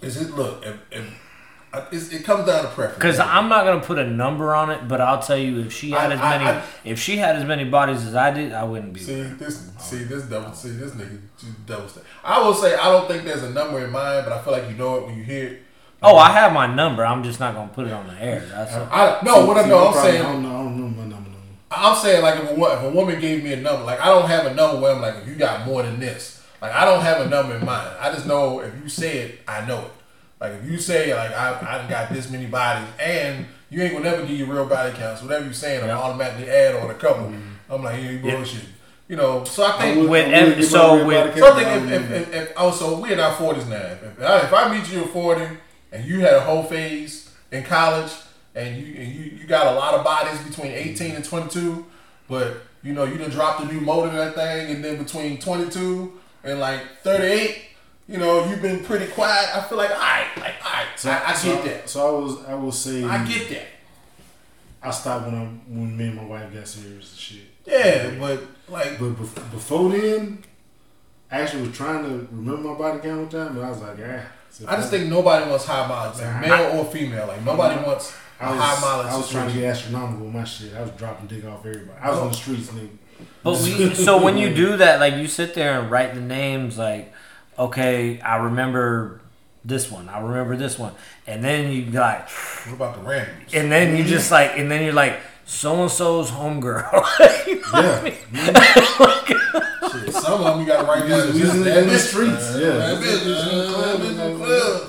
is 0.00 0.20
it 0.20 0.34
look? 0.34 0.64
If, 0.64 0.76
if, 0.90 1.21
it's, 1.90 2.12
it 2.12 2.24
comes 2.24 2.46
down 2.46 2.62
to 2.62 2.68
preference. 2.68 2.94
Because 2.96 3.18
I'm 3.18 3.48
not 3.48 3.64
gonna 3.64 3.80
put 3.80 3.98
a 3.98 4.06
number 4.06 4.54
on 4.54 4.70
it, 4.70 4.86
but 4.88 5.00
I'll 5.00 5.20
tell 5.22 5.36
you, 5.38 5.60
if 5.60 5.72
she 5.72 5.90
had 5.92 6.10
I- 6.10 6.14
as 6.14 6.20
I- 6.20 6.38
many, 6.38 6.44
I- 6.58 6.62
if 6.84 6.98
she 7.00 7.16
had 7.16 7.36
as 7.36 7.44
many 7.44 7.64
bodies 7.64 8.04
as 8.06 8.14
I 8.14 8.30
did, 8.30 8.52
I 8.52 8.64
wouldn't 8.64 8.92
be. 8.92 9.00
see 9.00 9.16
with 9.18 9.28
her. 9.30 9.34
this, 9.36 9.68
see 9.78 10.04
this 10.04 10.24
double, 10.24 10.52
see 10.52 10.70
this 10.70 10.92
nigga 10.92 11.18
double 11.66 11.88
step. 11.88 12.04
I 12.24 12.40
will 12.40 12.54
say 12.54 12.74
I 12.74 12.90
don't 12.92 13.08
think 13.08 13.24
there's 13.24 13.42
a 13.42 13.50
number 13.50 13.84
in 13.84 13.90
mind, 13.90 14.24
but 14.26 14.32
I 14.32 14.42
feel 14.42 14.52
like 14.52 14.68
you 14.68 14.76
know 14.76 14.96
it 14.98 15.06
when 15.06 15.16
you 15.16 15.24
hear 15.24 15.46
it. 15.48 15.62
Oh, 16.02 16.16
I 16.16 16.30
have 16.32 16.52
my 16.52 16.66
number. 16.66 17.06
I'm 17.06 17.22
just 17.22 17.38
not 17.40 17.54
gonna 17.54 17.70
put 17.72 17.86
it 17.86 17.92
on 17.92 18.06
the 18.08 18.20
air. 18.20 18.40
That's 18.40 18.74
all. 18.74 18.88
I 18.90 19.18
no, 19.22 19.46
what 19.46 19.56
I 19.56 19.62
See, 19.62 19.68
know, 19.68 19.86
I'm 19.88 19.94
saying, 19.94 20.20
I 20.20 20.32
don't 20.32 20.42
know. 20.42 20.48
I 20.48 20.52
don't 20.64 20.76
know 20.76 20.88
my 20.88 21.02
number. 21.08 21.30
no 21.30 21.36
more. 21.36 21.40
I'm 21.70 21.96
saying 21.96 22.22
like 22.22 22.40
if 22.40 22.50
a, 22.50 22.54
if 22.54 22.82
a 22.82 22.90
woman 22.90 23.20
gave 23.20 23.44
me 23.44 23.52
a 23.52 23.56
number, 23.56 23.84
like 23.84 24.00
I 24.00 24.06
don't 24.06 24.26
have 24.28 24.46
a 24.46 24.52
number 24.54 24.80
where 24.80 24.94
I'm 24.94 25.00
like, 25.00 25.14
if 25.22 25.28
you 25.28 25.36
got 25.36 25.64
more 25.64 25.82
than 25.84 26.00
this, 26.00 26.42
like 26.60 26.72
I 26.72 26.84
don't 26.84 27.02
have 27.02 27.20
a 27.24 27.28
number 27.30 27.54
in 27.56 27.64
mind. 27.64 27.88
I 28.00 28.12
just 28.12 28.26
know 28.26 28.60
if 28.60 28.74
you 28.82 28.88
say 28.88 29.18
it, 29.18 29.40
I 29.46 29.64
know 29.64 29.78
it. 29.82 29.90
Like 30.42 30.54
if 30.62 30.70
you 30.70 30.78
say 30.78 31.14
like 31.14 31.30
I 31.32 31.56
I 31.60 31.78
done 31.78 31.88
got 31.90 32.12
this 32.12 32.28
many 32.30 32.46
bodies, 32.46 32.88
and 33.00 33.46
you 33.70 33.80
ain't 33.82 33.92
gonna 33.94 34.04
never 34.10 34.26
give 34.26 34.36
your 34.36 34.48
real 34.48 34.66
body 34.66 34.92
counts. 34.96 35.22
Whatever 35.22 35.44
you're 35.44 35.54
saying, 35.54 35.82
I'm 35.82 35.88
Yeah. 35.88 35.98
automatically 35.98 36.50
add 36.50 36.74
on 36.74 36.90
a 36.90 36.94
couple. 36.94 37.26
Mm-hmm. 37.26 37.72
I'm 37.72 37.82
like, 37.84 38.02
yeah, 38.02 38.10
you 38.10 38.18
Yeah. 38.24 38.34
bullshit. 38.36 38.64
You 39.08 39.16
know, 39.16 39.44
so 39.44 39.62
I 39.62 39.68
I 39.76 39.78
think. 39.80 39.98
would- 40.00 40.10
With 40.10 40.26
I 40.26 40.44
would 40.44 40.58
ev- 40.58 40.64
so 40.64 41.04
with- 41.06 41.16
body 41.28 41.40
So 41.40 41.46
I 41.52 41.54
think 41.54 41.68
if, 41.68 41.92
I 41.92 41.94
if, 41.94 42.10
if, 42.28 42.34
if 42.34 42.52
oh 42.56 42.70
so 42.72 42.98
we're 42.98 43.12
in 43.12 43.20
our 43.20 43.32
forties 43.34 43.66
now. 43.66 43.76
If, 43.76 44.02
if, 44.02 44.20
I, 44.22 44.38
if 44.40 44.52
I 44.52 44.76
meet 44.76 44.90
you 44.92 45.04
at 45.04 45.10
forty 45.10 45.46
and 45.92 46.04
you 46.04 46.20
had 46.20 46.34
a 46.34 46.40
whole 46.40 46.64
phase 46.64 47.30
in 47.52 47.62
college 47.62 48.10
and 48.54 48.76
you 48.76 48.94
and 49.00 49.08
you, 49.14 49.24
you 49.38 49.46
got 49.46 49.66
a 49.68 49.72
lot 49.78 49.94
of 49.94 50.02
bodies 50.04 50.40
between 50.40 50.72
eighteen 50.72 51.14
and 51.14 51.24
twenty 51.24 51.48
two, 51.48 51.86
but 52.28 52.62
you 52.82 52.92
know 52.94 53.04
you 53.04 53.16
done 53.16 53.30
dropped 53.30 53.62
a 53.62 53.66
new 53.72 53.80
motor 53.80 54.08
in 54.08 54.16
that 54.16 54.34
thing, 54.34 54.70
and 54.74 54.84
then 54.84 54.96
between 55.02 55.38
twenty 55.38 55.70
two 55.70 56.18
and 56.44 56.58
like 56.58 56.80
thirty 57.04 57.24
eight, 57.26 57.62
you 58.12 58.18
know 58.18 58.44
you've 58.44 58.60
been 58.60 58.84
pretty 58.84 59.06
quiet. 59.06 59.56
I 59.56 59.62
feel 59.62 59.78
like 59.78 59.90
all 59.90 59.96
right, 59.96 60.28
like 60.36 60.54
all 60.64 60.72
right, 60.72 60.86
So, 60.96 61.10
I, 61.10 61.30
I 61.30 61.34
so, 61.34 61.54
get 61.54 61.64
that. 61.64 61.88
So 61.88 62.06
I 62.06 62.20
was, 62.20 62.44
I 62.44 62.54
will 62.54 62.70
say, 62.70 63.02
I 63.04 63.24
get 63.24 63.48
that. 63.48 63.66
I 64.82 64.90
stopped 64.90 65.26
when 65.26 65.34
I 65.34 65.44
when 65.46 65.96
me 65.96 66.08
and 66.08 66.16
my 66.16 66.24
wife 66.24 66.52
got 66.52 66.68
serious 66.68 67.10
and 67.10 67.18
shit. 67.18 67.44
Yeah, 67.64 68.10
but 68.18 68.42
like 68.68 68.98
But 68.98 69.12
bef- 69.14 69.50
before 69.50 69.90
then, 69.90 70.44
I 71.30 71.40
actually 71.40 71.68
was 71.68 71.76
trying 71.76 72.04
to 72.04 72.28
remember 72.30 72.68
my 72.68 72.74
body 72.74 73.00
count 73.00 73.20
one 73.20 73.28
time, 73.30 73.54
but 73.54 73.64
I 73.64 73.70
was 73.70 73.80
like, 73.80 73.98
ah. 74.04 74.22
So 74.50 74.66
I 74.68 74.76
just 74.76 74.90
think 74.90 75.08
nobody 75.08 75.48
wants 75.48 75.64
high 75.64 75.88
mileage, 75.88 76.20
like 76.20 76.40
male 76.42 76.78
or 76.78 76.84
female. 76.84 77.26
Like 77.26 77.42
nobody 77.42 77.82
wants 77.82 78.14
a 78.38 78.44
I 78.44 78.50
was, 78.50 78.60
high 78.60 78.80
mileage. 78.82 79.12
I 79.12 79.16
was 79.16 79.30
trying 79.30 79.48
to 79.48 79.54
get 79.54 79.64
astronomical 79.64 80.26
with 80.26 80.34
my 80.34 80.44
shit. 80.44 80.74
I 80.74 80.82
was 80.82 80.90
dropping 80.90 81.28
dick 81.28 81.46
off 81.46 81.64
everybody. 81.64 81.98
I 81.98 82.10
was 82.10 82.18
on 82.18 82.28
the 82.28 82.34
streets, 82.34 82.68
nigga. 82.68 82.90
But 83.42 83.54
we, 83.62 83.94
so 83.94 84.22
when 84.22 84.36
you 84.36 84.54
do 84.54 84.76
that, 84.76 85.00
like 85.00 85.14
you 85.14 85.26
sit 85.26 85.54
there 85.54 85.80
and 85.80 85.90
write 85.90 86.14
the 86.14 86.20
names, 86.20 86.76
like, 86.76 87.11
okay, 87.58 88.20
I 88.20 88.36
remember 88.36 89.20
this 89.64 89.90
one, 89.90 90.08
I 90.08 90.20
remember 90.20 90.56
this 90.56 90.78
one, 90.78 90.92
and 91.26 91.42
then 91.44 91.70
you 91.72 91.84
like, 91.86 92.28
What 92.30 92.74
about 92.74 92.96
the 92.96 93.08
randoms? 93.08 93.54
and 93.54 93.70
then 93.70 93.96
you 93.96 94.04
just 94.04 94.30
like, 94.30 94.52
and 94.58 94.70
then 94.70 94.82
you're 94.84 94.92
like, 94.92 95.18
so 95.44 95.82
and 95.82 95.90
so's 95.90 96.30
homegirl. 96.30 96.90
Yeah. 97.72 98.14
Shit, 99.92 100.14
some 100.14 100.40
of 100.40 100.44
them 100.44 100.60
you 100.60 100.66
got 100.66 100.82
to 100.82 100.86
write 100.86 101.08
down. 101.08 101.32
We 101.34 101.40
Just 101.40 101.54
in 101.56 101.62
the 101.64 101.98
streets, 101.98 102.54
Uh, 102.54 102.58
yeah. 102.60 102.68
That 102.76 102.98
bitch. 103.02 103.24
We 103.26 103.30
was 103.32 103.48
in 103.52 103.58
the 103.58 103.72
club, 103.72 104.00
in 104.02 104.16
the 104.16 104.24
and 104.26 104.36
club. 104.36 104.88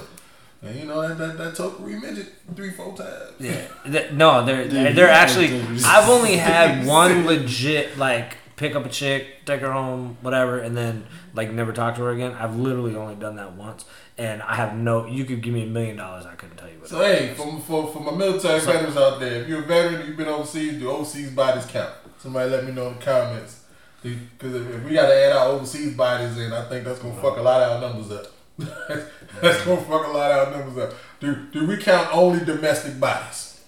And 0.62 0.80
you 0.80 0.86
know 0.86 1.08
that 1.08 1.18
that, 1.18 1.38
that 1.38 1.54
tokery 1.56 2.02
midget 2.02 2.34
three 2.56 2.72
four 2.72 2.96
times. 2.96 3.34
Yeah. 3.40 3.66
Th- 3.90 4.12
No, 4.12 4.46
they're 4.46 4.68
they're, 4.68 4.88
Dude, 4.90 4.96
they're 4.98 5.10
actually. 5.10 5.60
I've 5.86 6.10
only 6.10 6.38
had 6.38 6.86
one 6.88 7.26
legit 7.26 7.98
like 7.98 8.38
pick 8.56 8.76
up 8.76 8.86
a 8.86 8.90
chick, 8.90 9.46
take 9.46 9.60
her 9.62 9.72
home, 9.74 10.18
whatever, 10.22 10.60
and 10.60 10.76
then 10.78 11.06
like 11.34 11.52
never 11.52 11.74
talk 11.74 11.96
to 11.96 12.02
her 12.02 12.12
again. 12.12 12.34
I've 12.34 12.56
literally 12.56 12.96
only 12.96 13.16
done 13.16 13.36
that 13.38 13.54
once, 13.54 13.86
and 14.18 14.42
I 14.42 14.56
have 14.56 14.76
no. 14.76 15.06
You 15.06 15.26
could 15.26 15.42
give 15.42 15.54
me 15.54 15.64
a 15.64 15.68
million 15.68 15.98
dollars, 15.98 16.26
I 16.26 16.36
couldn't 16.36 16.58
tell 16.58 16.70
you 16.70 16.80
what. 16.80 16.90
So 16.90 17.00
hey, 17.00 17.34
for, 17.36 17.60
for, 17.60 17.92
for 17.92 18.00
my 18.00 18.16
military 18.16 18.60
veterans 18.60 18.98
out 18.98 19.20
there, 19.20 19.42
if 19.42 19.48
you're 19.48 19.64
a 19.64 19.66
veteran, 19.66 20.08
you've 20.08 20.18
been 20.18 20.28
overseas, 20.28 20.80
do 20.80 20.90
overseas 20.90 21.32
bodies 21.32 21.66
count? 21.66 21.94
Somebody 22.20 22.50
let 22.50 22.66
me 22.66 22.72
know 22.72 22.88
in 22.88 22.96
the 22.96 23.02
comments. 23.02 23.62
Because 24.02 24.56
if, 24.56 24.70
if 24.70 24.84
we 24.84 24.94
got 24.94 25.08
to 25.08 25.16
add 25.16 25.32
our 25.32 25.48
overseas 25.48 25.96
bodies 25.96 26.38
in, 26.38 26.52
I 26.52 26.68
think 26.68 26.84
that's 26.84 27.00
gonna 27.00 27.16
fuck 27.22 27.38
a 27.38 27.42
lot 27.42 27.62
of 27.62 27.84
our 27.84 27.90
numbers 27.90 28.12
up. 28.12 28.28
that's 29.42 29.66
gonna 29.66 29.82
fuck 29.82 30.08
a 30.08 30.12
lot 30.12 30.32
of 30.32 30.48
our 30.48 30.60
numbers 30.60 30.78
up. 30.84 30.94
Do 31.20 31.48
do 31.52 31.66
we 31.66 31.78
count 31.78 32.10
only 32.14 32.44
domestic 32.44 33.00
bodies? 33.00 33.62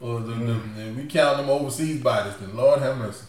Or 0.00 0.20
the, 0.20 0.60
if 0.76 0.96
we 0.96 1.06
count 1.06 1.38
them 1.38 1.48
overseas 1.48 2.02
bodies, 2.02 2.36
then 2.38 2.56
Lord 2.56 2.80
have 2.80 2.98
mercy. 2.98 3.24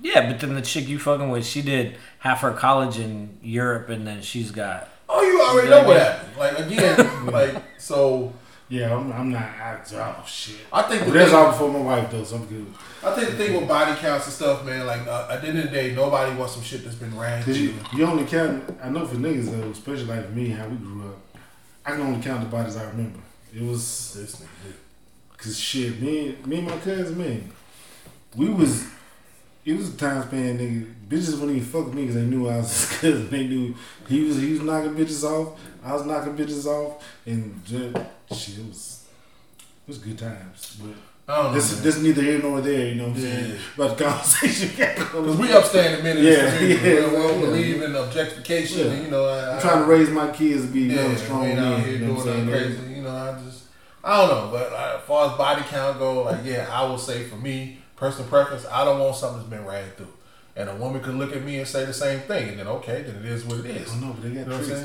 Yeah, 0.00 0.30
but 0.30 0.40
then 0.40 0.54
the 0.54 0.62
chick 0.62 0.86
you 0.88 0.98
fucking 0.98 1.28
with, 1.28 1.44
she 1.46 1.60
did 1.62 1.96
half 2.20 2.40
her 2.42 2.52
college 2.52 2.98
in 2.98 3.38
Europe, 3.42 3.88
and 3.88 4.06
then 4.06 4.22
she's 4.22 4.50
got. 4.50 4.88
Oh, 5.08 5.22
you 5.22 5.40
already 5.40 5.68
know 5.70 5.86
what 5.88 5.98
happened. 6.00 6.36
Like 6.36 6.58
again, 6.66 7.26
like 7.26 7.62
so. 7.78 8.32
Yeah, 8.70 8.94
I'm, 8.94 9.10
I'm 9.14 9.30
not. 9.32 9.42
I, 9.42 9.78
oh 9.94 10.24
shit. 10.26 10.56
I 10.70 10.82
think 10.82 11.06
the 11.06 11.10
that's 11.12 11.30
thing- 11.30 11.38
all 11.40 11.50
before 11.52 11.72
my 11.72 11.80
wife 11.80 12.10
though, 12.10 12.22
so 12.22 12.36
I'm 12.36 12.44
good. 12.46 12.66
I 13.02 13.14
think 13.14 13.30
the 13.30 13.36
thing 13.38 13.54
with 13.58 13.66
body 13.66 13.98
counts 13.98 14.26
and 14.26 14.34
stuff, 14.34 14.62
man, 14.66 14.86
like 14.86 15.06
uh, 15.06 15.28
at 15.30 15.40
the 15.40 15.48
end 15.48 15.58
of 15.58 15.64
the 15.64 15.70
day, 15.70 15.94
nobody 15.94 16.36
wants 16.36 16.52
some 16.52 16.62
shit 16.62 16.84
that's 16.84 16.96
been 16.96 17.16
ran 17.18 17.42
Cause 17.42 17.56
you, 17.56 17.72
you 17.94 18.04
only 18.04 18.26
count. 18.26 18.62
I 18.82 18.90
know 18.90 19.06
for 19.06 19.16
niggas 19.16 19.46
though, 19.50 19.70
especially 19.70 20.04
like 20.04 20.30
me, 20.32 20.50
how 20.50 20.68
we 20.68 20.76
grew 20.76 21.08
up. 21.08 21.16
I 21.86 21.92
can 21.92 22.02
only 22.02 22.20
count 22.22 22.42
the 22.42 22.50
bodies 22.54 22.76
I 22.76 22.84
remember. 22.90 23.20
It 23.56 23.62
was 23.62 24.12
This 24.12 24.36
nigga. 24.36 24.72
cause 25.38 25.58
shit. 25.58 25.98
Me, 26.02 26.28
and- 26.28 26.46
me 26.46 26.58
and 26.58 26.66
my 26.68 26.76
cousin, 26.76 27.16
man, 27.16 27.50
we 28.36 28.50
was. 28.50 28.84
It 29.68 29.76
was 29.76 29.94
a 29.94 29.96
time 29.98 30.22
span, 30.26 30.58
nigga. 30.58 30.94
Bitches 31.08 31.32
wouldn't 31.38 31.56
even 31.58 31.68
fuck 31.68 31.84
with 31.86 31.94
me 31.94 32.02
because 32.02 32.16
they 32.16 32.22
knew 32.22 32.48
I 32.48 32.56
was 32.56 32.86
cousin. 33.00 33.28
They 33.30 33.46
knew 33.46 33.74
he 34.08 34.24
was 34.24 34.36
he 34.38 34.52
was 34.52 34.62
knocking 34.62 34.94
bitches 34.94 35.24
off. 35.24 35.58
I 35.84 35.92
was 35.94 36.06
knocking 36.06 36.36
bitches 36.36 36.64
off, 36.66 37.04
and 37.26 37.60
just, 37.66 37.94
shit, 38.34 38.58
it 38.58 38.66
was 38.66 39.04
it 39.56 39.88
was 39.88 39.98
good 39.98 40.18
times. 40.18 40.78
But 40.80 40.94
I 41.32 41.42
don't 41.42 41.46
know. 41.46 41.52
this 41.52 41.74
man. 41.74 41.82
this 41.82 41.98
neither 42.02 42.22
here 42.22 42.38
nor 42.42 42.60
there. 42.62 42.86
You 42.88 42.94
know 42.96 43.08
what 43.08 43.16
I'm 43.18 43.22
Yeah. 43.22 43.30
saying? 43.30 43.58
About 43.76 43.98
the 43.98 44.04
conversation. 44.04 44.68
Because 44.76 45.36
we 45.36 45.52
upstanding 45.52 46.02
men 46.04 46.16
in 46.16 46.22
this 46.24 46.38
Yeah, 46.42 46.56
community. 46.58 46.88
yeah, 46.88 47.06
we 47.10 47.16
don't 47.28 47.40
believe 47.40 47.82
in 47.82 47.94
objectification. 47.94 48.78
Yeah. 48.78 48.92
And, 48.92 49.04
you 49.04 49.10
know, 49.10 49.24
I, 49.28 49.54
I'm 49.56 49.60
trying 49.60 49.78
to 49.80 49.84
raise 49.84 50.08
my 50.08 50.30
kids 50.30 50.62
to 50.62 50.68
be 50.68 50.80
you 50.80 50.86
yeah, 50.92 51.08
know, 51.08 51.14
strong 51.16 51.44
ain't 51.44 51.58
out 51.58 51.70
men. 51.78 51.84
here 51.84 51.92
You 51.92 51.98
know 51.98 52.06
doing 52.06 52.16
what 52.16 52.28
I'm 52.28 52.46
nothing 52.46 52.62
saying? 52.62 52.76
crazy. 52.78 52.94
You 52.94 53.02
know, 53.02 53.16
I 53.16 53.38
just, 53.44 53.62
I 54.04 54.16
don't 54.26 54.28
know. 54.30 54.50
But 54.50 54.72
uh, 54.72 54.96
as 54.98 55.04
far 55.06 55.30
as 55.30 55.36
body 55.36 55.62
count 55.68 55.98
go, 55.98 56.22
like, 56.22 56.40
yeah, 56.44 56.66
I 56.70 56.82
will 56.88 56.96
say 56.98 57.24
for 57.24 57.36
me, 57.36 57.78
personal 57.98 58.28
preference, 58.28 58.64
I 58.66 58.84
don't 58.84 59.00
want 59.00 59.16
something 59.16 59.38
that's 59.38 59.50
been 59.50 59.66
ran 59.66 59.90
through. 59.92 60.12
And 60.56 60.68
a 60.68 60.74
woman 60.74 61.00
could 61.02 61.14
look 61.14 61.34
at 61.34 61.42
me 61.42 61.58
and 61.58 61.68
say 61.68 61.84
the 61.84 61.92
same 61.92 62.20
thing, 62.20 62.48
and 62.48 62.58
then 62.58 62.66
okay, 62.66 63.02
then 63.02 63.16
it 63.16 63.24
is 63.24 63.44
what 63.44 63.58
it 63.58 63.66
is. 63.66 63.92
I 63.92 64.00
know, 64.00 64.12
but 64.12 64.22
they 64.22 64.30
got 64.30 64.38
You 64.40 64.44
know 64.46 64.52
what 64.52 64.64
I'm 64.64 64.70
saying? 64.70 64.82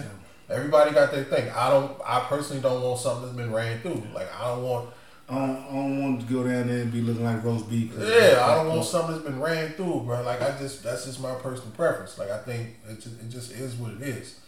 now. 0.49 0.55
Everybody 0.55 0.91
got 0.91 1.11
their 1.11 1.23
thing. 1.23 1.49
I 1.49 1.69
don't. 1.69 1.99
I 2.05 2.19
personally 2.21 2.61
don't 2.61 2.81
want 2.83 2.99
something 2.99 3.25
that's 3.25 3.37
been 3.37 3.51
ran 3.51 3.79
through. 3.79 4.03
Like 4.13 4.27
I 4.39 4.49
don't 4.49 4.63
want. 4.63 4.89
I 5.29 5.35
don't, 5.35 5.57
I 5.57 5.71
don't 5.71 6.01
want 6.03 6.27
to 6.27 6.33
go 6.33 6.43
down 6.43 6.67
there 6.67 6.81
and 6.81 6.91
be 6.91 7.01
looking 7.01 7.23
like 7.23 7.43
roast 7.43 7.69
beef. 7.69 7.93
Yeah, 7.97 8.45
I 8.45 8.55
don't 8.55 8.67
want 8.67 8.85
something 8.85 9.13
that's 9.13 9.25
been 9.25 9.39
ran 9.39 9.71
through, 9.71 10.01
bro. 10.01 10.21
Like 10.21 10.41
I 10.41 10.55
just 10.59 10.83
that's 10.83 11.05
just 11.05 11.21
my 11.21 11.33
personal 11.35 11.71
preference. 11.71 12.19
Like 12.19 12.29
I 12.29 12.39
think 12.39 12.75
it 12.87 12.95
just, 12.95 13.19
it 13.19 13.29
just 13.29 13.51
is 13.51 13.75
what 13.75 13.93
it 13.93 14.01
is. 14.01 14.39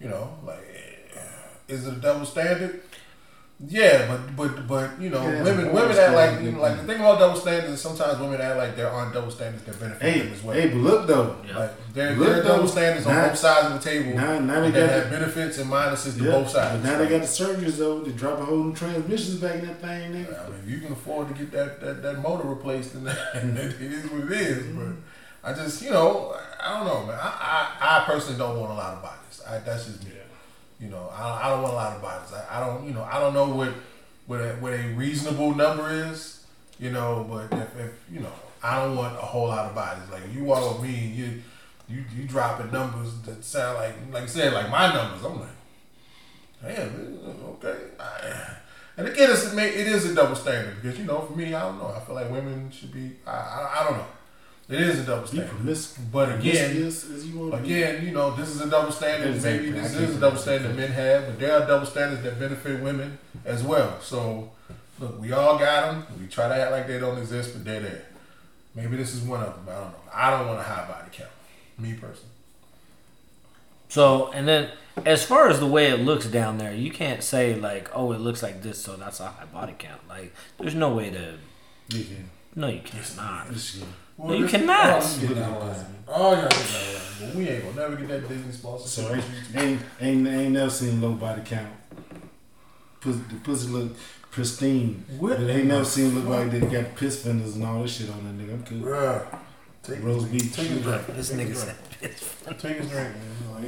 You 0.00 0.08
know, 0.08 0.36
like 0.44 0.66
is 1.68 1.86
it 1.86 1.94
a 1.94 1.96
double 1.96 2.26
standard? 2.26 2.82
Yeah, 3.66 4.08
but 4.08 4.36
but 4.36 4.66
but 4.66 5.00
you 5.00 5.10
know, 5.10 5.22
Yeah, 5.22 5.42
women 5.44 5.72
women 5.72 5.94
double 5.96 6.18
act 6.18 6.34
like 6.34 6.44
you 6.44 6.52
know, 6.52 6.60
like 6.60 6.76
the 6.76 6.82
thing 6.84 6.96
about 7.00 7.20
double 7.20 7.38
standards 7.38 7.72
is 7.74 7.80
sometimes 7.80 8.18
women 8.18 8.40
act 8.40 8.56
like 8.58 8.74
there 8.76 8.90
aren't 8.90 9.14
double 9.14 9.30
standards 9.30 9.64
that 9.64 9.78
benefit 9.78 10.02
Hey, 10.02 10.18
them 10.20 10.32
as 10.32 10.42
well. 10.42 10.56
hey, 10.56 10.68
but 10.68 10.76
look 10.78 11.06
though. 11.06 11.36
Like 11.54 11.92
there, 11.94 12.16
Look, 12.16 12.26
there 12.28 12.40
are 12.40 12.42
double 12.42 12.62
though, 12.64 12.66
standards 12.68 13.06
on 13.06 13.14
now- 13.14 13.28
both 13.28 13.38
sides 13.38 13.66
of 13.68 13.72
the 13.82 13.90
table 13.90 14.16
Now, 14.16 14.38
now 14.40 14.60
they 14.60 14.72
got 14.72 14.90
have 14.90 15.08
benefits 15.10 15.58
and 15.58 15.70
minuses 15.70 16.16
to 16.18 16.24
both 16.24 16.50
sides. 16.50 16.82
But 16.82 16.90
now 16.90 16.98
they 16.98 17.08
got 17.08 17.20
the 17.20 17.28
surgeries 17.28 17.76
though. 17.78 18.00
They 18.00 18.10
drop 18.10 18.40
a 18.40 18.44
whole 18.44 18.64
new 18.64 18.74
transmissions 18.74 19.36
back 19.36 19.54
in 19.60 19.66
that 19.68 19.80
thing, 19.80 20.12
nigga. 20.12 20.46
I 20.46 20.50
mean, 20.50 20.60
if 20.64 20.68
you 20.70 20.80
can 20.80 20.92
afford 20.92 21.28
to 21.28 21.34
get 21.34 21.52
that, 21.52 21.80
that, 21.80 22.02
that 22.02 22.18
motor 22.20 22.48
replaced, 22.48 22.94
and 22.94 23.06
then 23.34 23.56
it 23.56 23.80
is 23.80 24.10
what 24.10 24.24
it 24.24 24.32
is. 24.32 24.64
Mm-hmm. 24.64 24.92
But 25.42 25.50
I 25.50 25.54
just, 25.54 25.80
you 25.80 25.90
know, 25.90 26.34
I 26.60 26.76
don't 26.78 26.86
know, 26.86 27.06
man. 27.06 27.18
I, 27.22 27.68
I, 27.80 28.00
I 28.00 28.04
personally 28.04 28.36
don't 28.38 28.58
want 28.58 28.72
a 28.72 28.74
lot 28.74 28.94
of 28.94 29.02
bodies. 29.02 29.42
I, 29.48 29.58
that's 29.58 29.86
just 29.86 30.02
me. 30.04 30.10
You 30.80 30.88
know, 30.88 31.10
I, 31.12 31.46
I 31.46 31.50
don't 31.50 31.62
want 31.62 31.72
a 31.72 31.76
lot 31.76 31.96
of 31.96 32.02
bodies. 32.02 32.32
I, 32.32 32.58
I 32.58 32.66
don't, 32.66 32.86
you 32.86 32.92
know, 32.92 33.02
I 33.02 33.18
don't 33.20 33.34
know 33.34 33.48
what 33.48 33.72
what 34.26 34.40
a, 34.40 34.54
what 34.54 34.72
a 34.72 34.88
reasonable 34.94 35.54
number 35.54 35.90
is. 35.90 36.44
You 36.78 36.90
know, 36.90 37.26
but 37.30 37.56
if, 37.56 37.78
if 37.78 37.92
you 38.12 38.20
know, 38.20 38.32
I 38.62 38.80
don't 38.80 38.96
want 38.96 39.14
a 39.16 39.20
whole 39.20 39.48
lot 39.48 39.66
of 39.66 39.74
bodies. 39.74 40.10
Like 40.10 40.22
you 40.32 40.44
walk 40.44 40.80
with 40.80 40.90
me, 40.90 41.06
you 41.14 41.42
you 41.88 42.04
you 42.16 42.24
dropping 42.24 42.72
numbers 42.72 43.20
that 43.22 43.44
sound 43.44 43.78
like 43.78 43.94
like 44.12 44.22
I 44.24 44.26
said, 44.26 44.52
like 44.52 44.70
my 44.70 44.92
numbers. 44.92 45.24
I'm 45.24 45.40
like, 45.40 46.76
damn, 46.76 47.28
okay. 47.50 47.78
I, 48.00 48.56
and 48.96 49.08
again, 49.08 49.30
it's, 49.30 49.52
it 49.52 49.86
is 49.88 50.10
a 50.10 50.14
double 50.14 50.36
standard 50.36 50.80
because 50.80 50.98
you 50.98 51.04
know, 51.04 51.20
for 51.20 51.36
me, 51.36 51.52
I 51.52 51.62
don't 51.62 51.78
know. 51.78 51.92
I 51.94 52.00
feel 52.00 52.14
like 52.14 52.30
women 52.30 52.70
should 52.70 52.92
be. 52.92 53.12
I, 53.26 53.30
I, 53.30 53.80
I 53.80 53.84
don't 53.84 53.98
know. 53.98 54.06
It 54.68 54.80
is 54.80 55.00
a 55.00 55.02
double 55.04 55.22
You 55.22 55.26
standard. 55.28 55.50
promiscuous. 55.50 55.98
But 56.10 56.38
again, 56.38 56.70
promiscuous 56.70 57.10
as 57.10 57.26
you 57.26 57.38
want 57.38 57.62
be. 57.62 57.72
again, 57.74 58.04
you 58.06 58.12
know, 58.12 58.30
this 58.34 58.48
is 58.48 58.60
a 58.62 58.70
double 58.70 58.92
standard. 58.92 59.34
Exactly. 59.34 59.70
Maybe 59.70 59.80
this 59.80 59.94
is 59.94 60.16
a 60.16 60.20
double 60.20 60.38
standard 60.38 60.70
it. 60.70 60.76
men 60.76 60.90
have, 60.92 61.26
but 61.26 61.38
there 61.38 61.52
are 61.60 61.66
double 61.66 61.86
standards 61.86 62.22
that 62.22 62.38
benefit 62.38 62.82
women 62.82 63.18
as 63.44 63.62
well. 63.62 64.00
So, 64.00 64.50
look, 64.98 65.20
we 65.20 65.32
all 65.32 65.58
got 65.58 65.92
them. 65.92 66.06
We 66.18 66.26
try 66.28 66.48
to 66.48 66.54
act 66.54 66.70
like 66.72 66.86
they 66.86 66.98
don't 66.98 67.18
exist, 67.18 67.52
but 67.52 67.64
they're 67.64 67.80
there. 67.80 68.04
Maybe 68.74 68.96
this 68.96 69.14
is 69.14 69.20
one 69.22 69.42
of 69.42 69.54
them. 69.54 69.66
I 69.68 69.80
don't 69.80 69.90
know. 69.92 69.98
I 70.12 70.30
don't 70.30 70.46
want 70.48 70.60
a 70.60 70.62
high 70.62 70.88
body 70.88 71.08
count. 71.12 71.30
Me 71.78 71.92
personally. 71.92 72.30
So, 73.88 74.32
and 74.32 74.48
then 74.48 74.70
as 75.04 75.24
far 75.24 75.48
as 75.48 75.60
the 75.60 75.66
way 75.66 75.90
it 75.90 76.00
looks 76.00 76.26
down 76.26 76.58
there, 76.58 76.72
you 76.74 76.90
can't 76.90 77.22
say 77.22 77.54
like, 77.54 77.90
"Oh, 77.94 78.12
it 78.12 78.20
looks 78.20 78.42
like 78.42 78.62
this," 78.62 78.82
so 78.82 78.96
that's 78.96 79.20
a 79.20 79.28
high 79.28 79.44
body 79.44 79.74
count. 79.78 80.00
Like, 80.08 80.32
there's 80.58 80.74
no 80.74 80.94
way 80.94 81.10
to. 81.10 81.32
No, 81.90 81.98
you 81.98 82.04
can. 82.04 82.30
No, 82.56 82.66
you 82.68 82.80
cannot. 82.80 83.50
This 83.50 83.82
shit. 84.16 84.24
No, 84.26 84.32
you 84.34 84.42
this- 84.42 84.50
cannot. 84.50 85.02
Oh, 85.02 85.18
you 85.20 85.28
get 85.28 85.36
that 85.36 85.60
line. 85.60 85.86
Oh, 86.08 86.32
yeah, 86.32 86.40
get 86.42 86.50
that 86.50 86.94
line. 86.94 87.00
But 87.20 87.34
we 87.36 87.48
ain't 87.48 87.64
gonna 87.64 87.76
never 87.88 87.96
get 87.96 88.08
that 88.08 88.28
Disney 88.28 88.52
sponsorship. 88.52 89.04
So 89.06 89.14
ain't, 89.14 89.24
ain't 89.56 89.80
ain't 90.00 90.28
ain't 90.28 90.52
never 90.52 90.70
seen 90.70 91.00
low 91.00 91.12
body 91.12 91.42
count. 91.44 91.68
Pussy, 93.00 93.20
the 93.30 93.34
pussy 93.36 93.68
look 93.68 93.92
pristine. 94.30 95.04
What 95.18 95.38
But 95.38 95.48
ain't 95.50 95.66
never 95.66 95.84
seen 95.84 96.14
look 96.14 96.24
fuck? 96.24 96.32
like 96.32 96.50
they 96.50 96.60
got 96.82 96.96
piss 96.96 97.22
fenders 97.22 97.54
and 97.54 97.64
all 97.64 97.82
this 97.82 97.96
shit 97.96 98.10
on 98.10 98.24
that 98.24 98.36
nigga. 98.44 98.54
I'm 98.54 98.64
cool. 98.64 98.78
Bruh. 98.80 99.38
Take, 99.82 100.02
Rose 100.02 100.24
beef. 100.24 100.54
take 100.56 100.70
a 100.70 100.74
drink. 100.76 101.06
This 101.08 101.28
Take 101.30 101.38
a 101.40 101.42
nigga 101.44 101.64
drink. 102.00 102.16
said, 102.18 102.58
Take 102.58 102.80
a 102.80 102.82
drink, 102.84 103.14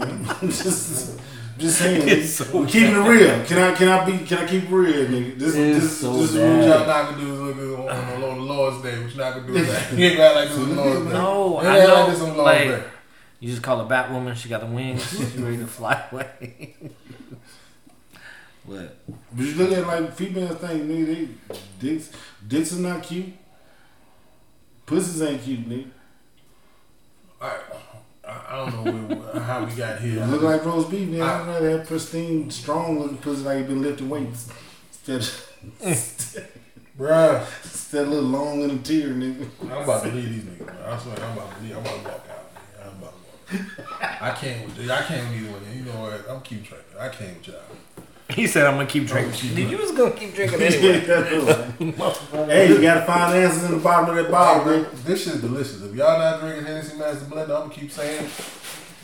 man. 0.00 0.26
I'm 0.42 0.48
just 0.48 1.20
just 1.58 1.78
saying. 1.78 2.08
It's 2.08 2.34
so 2.34 2.60
we 2.60 2.66
keeping 2.66 2.94
it 2.94 3.08
real. 3.08 3.44
Can 3.44 3.58
I 3.58 3.74
can 3.74 3.88
I 3.88 4.04
be 4.04 4.24
can 4.26 4.38
I 4.38 4.46
keep 4.46 4.64
it 4.64 4.70
real, 4.70 5.06
nigga? 5.06 5.38
This 5.38 5.54
It's 5.54 5.80
this 5.80 6.00
so 6.00 6.12
this 6.16 6.34
is. 6.34 6.36
What 6.36 6.66
y'all 6.68 6.86
not 6.86 7.10
gonna 7.10 7.20
do 7.20 7.32
is 7.34 7.40
look 7.40 7.56
at 7.56 7.96
on, 7.96 8.22
on, 8.22 8.30
on 8.30 8.38
the 8.38 8.44
Lord's 8.44 8.82
Day. 8.82 8.98
What 9.02 9.10
you 9.12 9.16
not 9.18 9.34
gonna 9.34 9.46
do 9.46 9.54
is 9.56 9.68
that. 9.68 9.92
You 9.98 10.06
ain't 10.06 10.16
got 10.16 10.34
like 10.36 10.48
this 10.48 10.58
on 10.58 10.68
the 10.68 10.74
Lord's 10.74 11.06
Day. 11.06 11.12
"No, 11.12 11.58
I 11.58 11.62
know." 11.78 11.94
like 11.94 12.10
this 12.12 12.20
on 12.20 12.28
Lord's 12.28 12.38
Like, 12.38 12.68
Day. 12.68 12.84
you 13.40 13.50
just 13.50 13.62
call 13.62 13.78
her 13.78 13.88
Batwoman. 13.94 14.36
She 14.36 14.48
got 14.48 14.60
the 14.60 14.66
wings. 14.66 15.08
She's 15.10 15.36
ready 15.36 15.56
to 15.58 15.66
fly 15.66 16.04
away. 16.12 16.76
what? 18.64 18.96
But 19.32 19.44
you 19.44 19.54
look 19.54 19.72
at 19.72 19.86
like 19.86 20.14
female 20.14 20.54
things, 20.54 20.90
nigga. 20.90 21.06
They 21.06 21.28
dicks 21.88 22.10
dicks 22.46 22.72
are 22.74 22.80
not 22.80 23.02
cute. 23.02 23.32
Pussies 24.86 25.20
ain't 25.22 25.42
cute, 25.42 25.68
nigga. 25.68 25.90
I, 27.40 27.46
I 27.46 27.58
I 28.48 28.56
don't 28.70 28.84
know 28.84 28.92
where, 29.16 29.42
how 29.42 29.64
we 29.64 29.72
got 29.74 29.98
here. 30.00 30.24
Look 30.26 30.42
like 30.42 30.64
roast 30.64 30.90
beef, 30.90 31.08
man. 31.08 31.22
I- 31.22 31.40
I'd 31.42 31.46
rather 31.48 31.70
have 31.78 31.86
pristine, 31.86 32.50
strong 32.50 32.98
looking 33.00 33.18
pussy 33.18 33.42
like 33.42 33.58
you 33.58 33.64
been 33.64 33.82
lifting 33.82 34.08
weights. 34.08 34.48
Instead 35.06 35.20
of, 35.20 35.52
Bruh, 36.98 37.40
instead 37.64 38.02
of 38.02 38.08
a 38.08 38.10
little 38.14 38.28
long 38.30 38.62
in 38.62 38.68
the 38.68 38.82
tear, 38.82 39.08
nigga. 39.08 39.46
I'm 39.62 39.82
about 39.84 40.02
to 40.04 40.10
leave 40.12 40.30
these 40.30 40.42
niggas. 40.44 40.66
Man. 40.66 40.76
I 40.86 40.98
swear, 40.98 41.16
I'm 41.20 41.36
about 41.38 41.56
to 41.56 41.62
leave. 41.62 41.76
I'm 41.76 41.82
about 41.82 41.96
to 41.98 42.04
walk 42.04 42.26
out. 42.30 42.54
Man. 42.54 42.62
I'm 42.82 43.02
about 43.02 43.14
to 43.50 43.56
walk. 43.56 44.22
I 44.22 44.30
can't 44.30 44.64
with 44.76 44.90
I 44.90 45.02
can't 45.02 45.30
leave 45.32 45.52
with 45.52 45.62
either 45.62 45.62
one. 45.62 45.72
you. 45.76 45.78
You 45.78 45.92
know 45.92 46.00
what? 46.02 46.30
I'm 46.30 46.40
keep 46.42 46.64
track. 46.64 46.80
I 46.98 47.08
can't 47.08 47.36
with 47.38 47.48
y'all. 47.48 47.56
He 48.30 48.46
said, 48.46 48.66
"I'm 48.66 48.74
gonna 48.74 48.86
keep 48.86 49.06
drinking." 49.06 49.32
Oh, 49.32 49.36
keep 49.36 49.54
Dude, 49.54 49.70
you 49.70 49.78
was 49.78 49.92
gonna 49.92 50.10
keep 50.10 50.34
drinking 50.34 50.60
anyway. 50.62 51.72
hey, 52.46 52.68
you 52.68 52.82
gotta 52.82 53.06
find 53.06 53.34
answers 53.36 53.64
in 53.64 53.72
the 53.72 53.76
bottom 53.78 54.10
of 54.10 54.16
that 54.22 54.30
bottle, 54.30 54.64
man. 54.64 54.86
This 55.04 55.24
shit's 55.24 55.40
delicious. 55.40 55.80
If 55.82 55.94
y'all 55.94 56.18
not 56.18 56.40
drinking 56.40 56.66
Hennessy 56.66 56.96
Master 56.98 57.24
Blender, 57.26 57.42
I'm 57.42 57.68
gonna 57.68 57.74
keep 57.74 57.90
saying. 57.90 58.28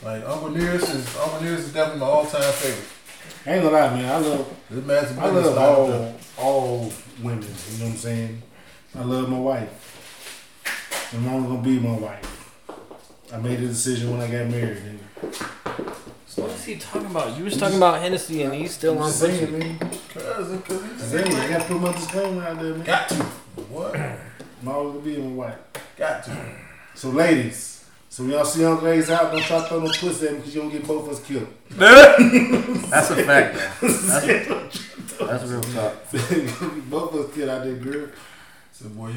Like 0.05 0.25
Uncle 0.27 0.51
Nearest 0.51 0.93
is 0.93 1.17
Uncle 1.17 1.41
Nearest 1.41 1.67
is 1.69 1.73
definitely 1.73 2.01
my 2.01 2.07
all 2.07 2.27
time 2.27 2.43
favorite. 2.53 2.89
I 3.47 3.55
ain't 3.55 3.63
gonna 3.63 3.77
lie, 3.77 3.91
man. 3.95 4.13
I 4.13 4.19
love, 4.19 4.57
This 4.69 4.85
Master 4.85 5.21
I 5.21 5.23
Blender 5.25 5.39
is 5.39 5.47
love 5.47 5.89
not 5.89 6.45
all, 6.45 6.45
all 6.45 6.93
women. 7.23 7.43
You 7.43 7.79
know 7.79 7.85
what 7.85 7.91
I'm 7.93 7.97
saying? 7.97 8.43
I 8.99 9.03
love 9.05 9.29
my 9.29 9.39
wife. 9.39 11.11
I'm 11.15 11.29
only 11.29 11.49
gonna 11.49 11.63
be 11.63 11.79
my 11.79 11.97
wife. 11.97 12.29
I 13.33 13.37
made 13.39 13.61
a 13.61 13.67
decision 13.69 14.11
when 14.11 14.21
I 14.21 14.27
got 14.27 14.51
married. 14.51 14.79
Nigga. 14.79 15.95
What 16.37 16.51
is 16.51 16.65
he 16.65 16.77
talking 16.77 17.11
about? 17.11 17.37
You 17.37 17.45
was 17.45 17.57
talking 17.57 17.77
about 17.77 18.01
Hennessy, 18.01 18.43
and 18.43 18.55
he's 18.55 18.73
still 18.73 18.95
I'm 18.95 19.03
on 19.03 19.09
just 19.09 19.21
saying, 19.21 19.47
pussy. 19.47 19.59
man. 19.59 19.79
Cause, 19.79 20.63
cause 20.63 20.71
I'm 20.71 20.99
saying, 20.99 21.35
I 21.35 21.49
gotta 21.49 21.65
put 21.65 21.81
my 21.81 21.93
disclaimer 21.93 22.43
out 22.43 22.61
there, 22.61 22.75
man. 22.75 22.87
got 22.87 23.09
to. 23.11 23.15
What? 23.15 23.97
I'm 23.97 24.69
always 24.69 24.95
gonna 24.95 25.05
be 25.05 25.17
my 25.23 25.33
wife. 25.35 25.59
Got 25.97 26.25
to. 26.25 26.37
So, 26.95 27.11
ladies, 27.11 27.85
so 28.09 28.23
when 28.23 28.33
y'all 28.33 28.45
see 28.45 28.65
Uncle 28.65 28.89
A's 28.89 29.11
out, 29.11 29.33
don't 29.33 29.43
try 29.43 29.61
to 29.61 29.67
throw 29.67 29.81
no 29.81 29.91
pussy 29.91 30.27
at 30.27 30.33
me 30.33 30.39
because 30.39 30.55
you 30.55 30.61
don't 30.63 30.71
get 30.71 30.87
both 30.87 31.07
of 31.07 31.15
us 31.15 31.25
killed. 31.25 31.49
That's 31.71 33.11
a 33.11 33.17
fact. 33.25 33.57
man. 33.57 33.73
That's, 33.81 35.41
that's 35.41 35.45
real 35.45 35.61
talk. 35.63 36.11
both 36.91 37.15
of 37.15 37.21
us 37.21 37.35
killed 37.35 37.49
out 37.49 37.65
there, 37.65 37.75
girl. 37.75 38.09
So 38.73 38.89
boy, 38.89 39.13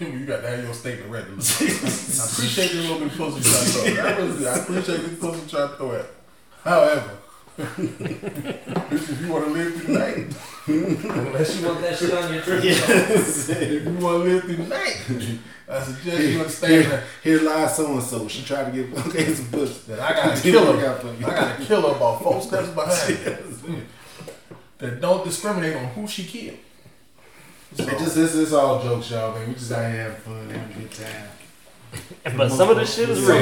you, 0.00 0.06
you 0.06 0.26
got 0.26 0.42
to 0.42 0.48
have 0.48 0.62
your 0.62 0.74
statement 0.74 1.10
ready. 1.10 1.26
I 1.30 1.34
appreciate 1.34 2.72
the 2.72 2.82
little 2.82 2.98
bit 2.98 3.12
of 3.12 3.16
pussy 3.16 3.36
you 3.38 3.42
trying 3.42 3.64
to 3.64 3.94
throw. 3.94 4.04
I, 4.04 4.16
really, 4.16 4.46
I 4.46 4.54
appreciate 4.58 4.96
the 5.02 5.16
pussy 5.16 5.40
you 5.42 5.48
trying 5.48 5.68
to 5.68 5.76
throw 5.76 5.92
at. 5.92 6.06
However, 6.66 7.10
if 7.58 9.20
you 9.20 9.32
want 9.32 9.44
to 9.44 9.50
live 9.52 9.74
through 9.74 9.94
the 9.94 9.98
night, 9.98 10.36
Unless 10.68 11.60
you 11.60 11.66
want 11.68 11.80
that 11.80 11.96
shit 11.96 12.12
on 12.12 12.34
your 12.34 12.42
trip. 12.42 12.64
Yes. 12.64 13.48
if 13.50 13.84
you 13.84 13.90
want 13.92 14.24
to 14.24 14.30
live 14.30 14.42
through 14.42 14.56
the 14.56 14.64
night, 14.64 15.04
I 15.68 15.80
suggest 15.80 16.22
you 16.22 16.40
understand 16.40 16.72
Here, 16.72 16.82
that, 16.90 17.02
here's 17.22 17.42
live 17.42 17.70
so 17.70 17.92
and 17.92 18.02
so. 18.02 18.26
She 18.26 18.44
tried 18.44 18.72
to 18.72 18.82
get 18.82 19.06
okay 19.06 19.32
some 19.32 19.46
pussy. 19.46 19.92
that 19.92 20.00
I 20.00 20.12
got 20.12 20.36
a 20.36 20.42
killer. 20.42 20.76
I 20.76 21.20
got 21.20 21.60
a 21.60 21.64
killer 21.64 21.94
about 21.94 22.20
four 22.20 22.42
steps 22.42 22.68
behind 22.74 23.62
me 23.68 23.82
that 24.78 25.00
don't 25.00 25.24
discriminate 25.24 25.76
on 25.76 25.86
who 25.86 26.08
she 26.08 26.24
killed. 26.24 26.58
So, 27.74 27.84
It 27.84 27.98
just 27.98 28.16
it's, 28.16 28.34
it's 28.34 28.52
all 28.52 28.82
jokes, 28.82 29.08
y'all. 29.10 29.32
Man, 29.32 29.48
we 29.48 29.54
just 29.54 29.70
out 29.70 29.88
here 29.90 30.02
having 30.02 30.20
fun, 30.20 30.50
having 30.50 30.76
a 30.76 30.80
good 30.80 30.90
time. 30.92 32.36
But 32.36 32.50
some 32.50 32.70
of 32.70 32.76
this 32.76 32.92
shit 32.92 33.08
is 33.08 33.20
real. 33.20 33.36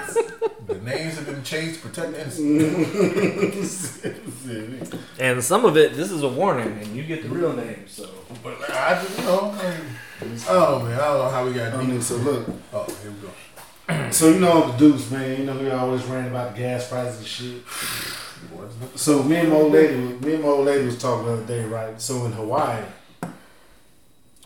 the 0.86 0.94
names 0.94 1.16
have 1.16 1.26
been 1.26 1.42
changed 1.42 1.82
to 1.82 1.88
protect 1.88 2.12
the 2.12 2.20
innocent. 2.20 2.46
And 5.18 5.42
some 5.42 5.64
of 5.64 5.76
it, 5.76 5.94
this 5.94 6.12
is 6.12 6.22
a 6.22 6.28
warning, 6.28 6.78
and 6.78 6.94
you 6.94 7.02
get 7.02 7.22
the 7.22 7.28
real 7.28 7.52
name. 7.52 7.84
So 7.88 8.08
But 8.42 8.58
I 8.70 9.02
just, 9.02 9.18
you 9.18 9.24
know, 9.24 9.50
I 9.50 10.24
mean, 10.24 10.40
oh 10.48 10.82
man, 10.82 10.92
I 10.92 11.04
don't 11.04 11.18
know 11.18 11.30
how 11.30 11.44
we 11.46 11.54
got 11.54 11.74
I 11.74 11.82
mean, 11.82 12.00
so 12.00 12.16
look, 12.16 12.48
Oh, 12.72 12.86
here 13.02 13.10
we 13.10 13.16
go. 13.26 14.10
so 14.10 14.30
you 14.30 14.40
know 14.40 14.70
the 14.70 14.78
Deuce, 14.78 15.10
man. 15.10 15.40
You 15.40 15.46
know 15.46 15.58
we 15.58 15.70
always 15.70 16.04
ran 16.04 16.28
about 16.28 16.54
the 16.54 16.60
gas 16.60 16.88
prices 16.88 17.18
and 17.18 17.26
shit. 17.26 17.62
So 18.94 19.22
me 19.22 19.36
and 19.36 19.48
my 19.48 19.56
old 19.56 19.72
lady, 19.72 19.96
me 19.96 20.34
and 20.34 20.42
my 20.42 20.48
old 20.48 20.66
lady 20.66 20.84
was 20.86 20.98
talking 21.00 21.26
the 21.26 21.32
other 21.32 21.46
day, 21.46 21.64
right? 21.64 22.00
So 22.00 22.26
in 22.26 22.32
Hawaii, 22.32 22.84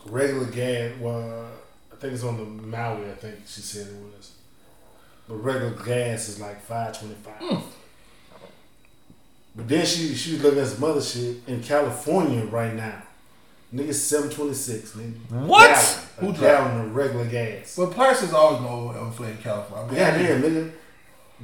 regular 0.05 0.45
gas, 0.45 0.93
well, 0.99 1.47
I 1.91 1.95
think 1.97 2.13
it's 2.13 2.23
on 2.23 2.37
the 2.37 2.45
Maui. 2.45 3.09
I 3.11 3.15
think 3.15 3.35
she 3.45 3.61
said 3.61 3.87
it 3.87 3.93
was, 3.93 4.30
but 5.31 5.37
regular 5.43 5.71
gas 5.85 6.27
is 6.27 6.39
like 6.41 6.61
five 6.61 6.97
twenty 6.99 7.15
five. 7.15 7.33
Hmm. 7.39 7.59
But 9.55 9.67
then 9.67 9.85
she 9.85 10.13
she 10.15 10.33
was 10.33 10.43
looking 10.43 10.59
at 10.59 10.67
some 10.67 10.83
other 10.83 11.01
shit 11.01 11.37
in 11.47 11.61
California 11.61 12.43
right 12.45 12.73
now. 12.73 13.01
Nigga, 13.73 13.93
seven 13.93 14.29
twenty 14.29 14.53
six. 14.53 14.91
Nigga, 14.91 15.13
What? 15.45 15.69
Gallon, 15.69 15.97
a 16.17 16.25
Who 16.35 16.41
gallon 16.41 16.81
of 16.81 16.95
regular 16.95 17.25
gas. 17.25 17.75
But 17.77 17.91
prices 17.91 18.33
always 18.33 18.61
know 18.61 18.91
inflated 19.05 19.37
in 19.37 19.43
California. 19.43 19.85
I 19.85 19.89
mean, 19.89 19.97
Yeah, 19.99 20.17
damn, 20.17 20.41
nigga. 20.41 20.71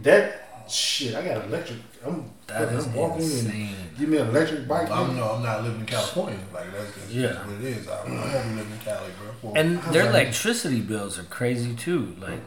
That 0.04 0.66
shit, 0.70 1.16
I 1.16 1.22
got 1.26 1.46
electric. 1.46 1.80
I'm, 2.06 2.30
that 2.48 2.72
is 2.74 2.86
I'm 2.86 2.94
walking 2.94 3.24
and 3.24 3.32
insane. 3.32 3.76
give 3.98 4.10
me 4.10 4.18
an 4.18 4.28
electric 4.28 4.68
bike. 4.68 4.90
I'm 4.92 5.12
nigga. 5.12 5.16
no, 5.18 5.32
I'm 5.36 5.44
not 5.44 5.64
living 5.64 5.80
in 5.82 5.86
California. 5.86 6.40
Like 6.54 6.72
that's, 6.74 6.96
that's 6.96 7.12
Yeah. 7.12 7.28
just 7.30 7.46
what 7.46 7.56
it 7.56 7.64
is. 7.64 7.88
I, 7.88 8.02
I'm 8.04 8.16
gonna 8.16 8.56
living 8.56 8.72
in 8.74 8.80
Cali, 8.86 9.10
bro. 9.22 9.52
For, 9.52 9.58
And 9.58 9.80
How's 9.80 9.94
their 9.94 10.04
that? 10.04 10.10
electricity 10.12 10.82
bills 10.82 11.18
are 11.18 11.24
crazy 11.24 11.74
too. 11.76 12.16
Like 12.20 12.40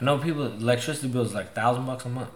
I 0.00 0.04
know 0.04 0.18
people 0.18 0.46
electricity 0.46 1.08
bills 1.08 1.34
like 1.34 1.52
thousand 1.52 1.86
bucks 1.86 2.04
a 2.06 2.08
month. 2.08 2.30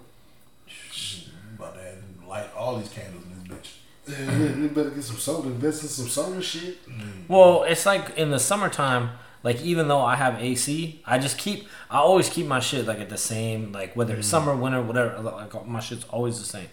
About 1.57 1.75
to 1.75 1.81
have 1.81 1.97
light 2.27 2.51
all 2.57 2.77
these 2.77 2.91
candles 2.91 3.25
in 3.25 3.49
this 3.49 3.59
bitch. 3.59 3.75
Yeah, 4.07 4.39
yeah, 4.39 4.57
you 4.57 4.69
better 4.69 4.91
get 4.91 5.03
some 5.03 5.17
soda, 5.17 5.49
invest 5.49 5.83
in 5.83 5.89
some 5.89 6.09
solar 6.09 6.43
shit. 6.43 6.87
Mm. 6.89 7.29
Well, 7.29 7.65
it's 7.65 7.87
like 7.87 8.17
in 8.19 8.31
the 8.31 8.39
summertime. 8.39 9.11
Like 9.43 9.61
even 9.61 9.89
though 9.89 10.01
I 10.01 10.17
have 10.17 10.41
AC, 10.41 11.03
I 11.05 11.19
just 11.19 11.37
keep. 11.37 11.69
I 11.91 11.99
always 11.99 12.31
keep 12.31 12.47
my 12.47 12.61
shit 12.61 12.87
like 12.87 12.99
at 12.99 13.11
the 13.11 13.19
same. 13.19 13.73
Like 13.73 13.95
whether 13.95 14.15
it's 14.17 14.27
mm. 14.27 14.31
summer, 14.31 14.57
winter, 14.57 14.83
whatever. 14.83 15.21
Like 15.21 15.67
my 15.67 15.81
shit's 15.81 16.05
always 16.05 16.39
the 16.39 16.47
same. 16.47 16.69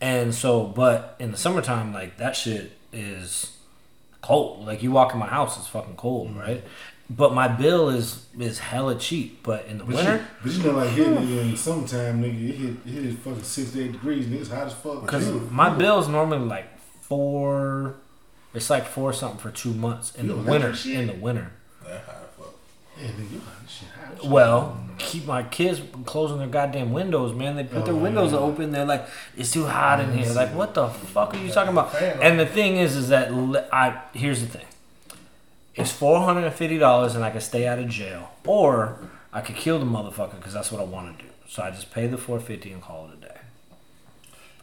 And 0.00 0.34
so, 0.34 0.64
but 0.64 1.16
in 1.18 1.32
the 1.32 1.36
summertime, 1.36 1.92
like 1.92 2.16
that 2.16 2.34
shit 2.34 2.72
is 2.92 3.56
cold. 4.22 4.66
Like 4.66 4.82
you 4.82 4.90
walk 4.90 5.12
in 5.12 5.18
my 5.18 5.26
house, 5.26 5.58
it's 5.58 5.68
fucking 5.68 5.96
cold, 5.96 6.34
mm. 6.34 6.40
right? 6.40 6.64
But 7.10 7.34
my 7.34 7.48
bill 7.48 7.90
is 7.90 8.26
is 8.38 8.58
hella 8.58 8.94
cheap. 8.98 9.42
But 9.42 9.66
in 9.66 9.78
the 9.78 9.84
But 9.84 9.94
winter, 9.96 10.16
you, 10.16 10.24
but 10.42 10.52
you 10.52 10.62
know, 10.62 10.70
like 10.78 10.90
here 10.90 11.04
nigga, 11.06 11.40
in 11.42 11.50
the 11.50 11.56
summertime, 11.56 12.22
nigga, 12.22 12.48
it 12.48 12.54
hit, 12.56 12.76
it 12.86 13.02
hit 13.04 13.18
fucking 13.18 13.42
68 13.42 13.92
degrees, 13.92 14.26
nigga. 14.26 14.40
It's 14.40 14.50
hot 14.50 14.66
as 14.66 14.72
fuck. 14.72 15.02
Because 15.02 15.26
You- 15.28 15.48
my 15.50 15.68
bill 15.70 15.98
is 16.00 16.08
normally 16.08 16.46
like 16.46 16.78
four. 17.02 17.94
It's 18.54 18.70
like 18.70 18.86
four 18.86 19.12
something 19.12 19.38
for 19.38 19.50
two 19.50 19.74
months 19.74 20.14
in 20.14 20.26
You 20.26 20.34
the 20.36 20.50
winter. 20.50 20.72
shit? 20.74 20.98
In 21.00 21.06
the 21.08 21.12
winter. 21.14 21.50
That 21.82 21.90
high 22.06 22.12
fuck. 22.38 22.54
Yeah, 23.00 23.08
nigga, 23.08 23.32
you 23.32 23.40
hot 23.40 23.54
as 23.64 23.70
shit. 23.70 23.88
Hot 24.00 24.14
as 24.16 24.22
shit. 24.22 24.30
Well, 24.30 24.76
keep 24.98 25.26
my 25.26 25.42
kids 25.42 25.82
closing 26.06 26.38
their 26.38 26.46
goddamn 26.46 26.92
windows, 26.92 27.34
man. 27.34 27.56
They 27.56 27.64
put 27.64 27.84
their 27.84 27.94
Oh, 27.94 27.98
windows 27.98 28.32
yeah. 28.32 28.38
open. 28.38 28.70
They're 28.70 28.84
like, 28.86 29.06
it's 29.36 29.50
too 29.50 29.66
hot 29.66 30.00
in 30.00 30.16
here. 30.16 30.32
Like, 30.32 30.54
what 30.54 30.72
the 30.72 30.88
fuck 30.88 31.34
are 31.34 31.36
you 31.36 31.50
talking 31.50 31.72
about? 31.72 31.94
And 32.00 32.38
the 32.40 32.46
thing 32.46 32.76
is, 32.76 32.96
is 32.96 33.08
that 33.08 33.30
I 33.72 34.00
here's 34.14 34.40
the 34.40 34.46
thing. 34.46 34.64
It's 35.74 35.90
four 35.90 36.20
hundred 36.20 36.44
and 36.44 36.54
fifty 36.54 36.78
dollars, 36.78 37.14
and 37.14 37.24
I 37.24 37.30
could 37.30 37.42
stay 37.42 37.66
out 37.66 37.78
of 37.78 37.88
jail, 37.88 38.30
or 38.46 38.98
I 39.32 39.40
could 39.40 39.56
kill 39.56 39.78
the 39.78 39.84
motherfucker 39.84 40.36
because 40.36 40.52
that's 40.54 40.70
what 40.70 40.80
I 40.80 40.84
want 40.84 41.18
to 41.18 41.24
do. 41.24 41.30
So 41.48 41.62
I 41.62 41.70
just 41.70 41.90
pay 41.92 42.06
the 42.06 42.18
four 42.18 42.38
fifty 42.40 42.72
and 42.72 42.80
call 42.82 43.08
it 43.08 43.18
a 43.18 43.20
day. 43.28 43.40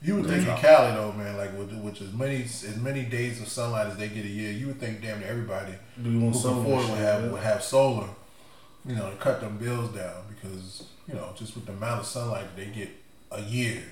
You 0.03 0.15
would 0.15 0.25
think 0.25 0.47
in 0.47 0.55
Cali 0.57 0.93
though, 0.93 1.11
man, 1.11 1.37
like 1.37 1.55
with, 1.55 1.71
with 1.73 2.01
as 2.01 2.11
many 2.13 2.41
as 2.43 2.77
many 2.77 3.03
days 3.03 3.39
of 3.41 3.47
sunlight 3.47 3.87
as 3.87 3.97
they 3.97 4.07
get 4.07 4.25
a 4.25 4.29
year, 4.29 4.51
you 4.51 4.67
would 4.67 4.79
think 4.79 5.01
damn 5.01 5.19
near 5.19 5.29
everybody 5.29 5.73
Do 6.01 6.09
you 6.09 6.19
who 6.19 6.25
want 6.25 6.33
can 6.33 6.41
solar 6.41 6.61
afford 6.61 6.89
would 6.89 6.97
have 6.97 7.23
yeah? 7.25 7.31
would 7.31 7.41
have 7.43 7.63
solar, 7.63 8.09
you 8.85 8.95
know, 8.95 9.11
to 9.11 9.15
cut 9.17 9.41
them 9.41 9.57
bills 9.57 9.93
down 9.93 10.23
because 10.33 10.85
you 11.07 11.13
know 11.13 11.33
just 11.35 11.53
with 11.55 11.65
the 11.67 11.73
amount 11.73 11.99
of 11.99 12.05
sunlight 12.07 12.55
they 12.55 12.65
get 12.67 12.89
a 13.31 13.41
year, 13.41 13.83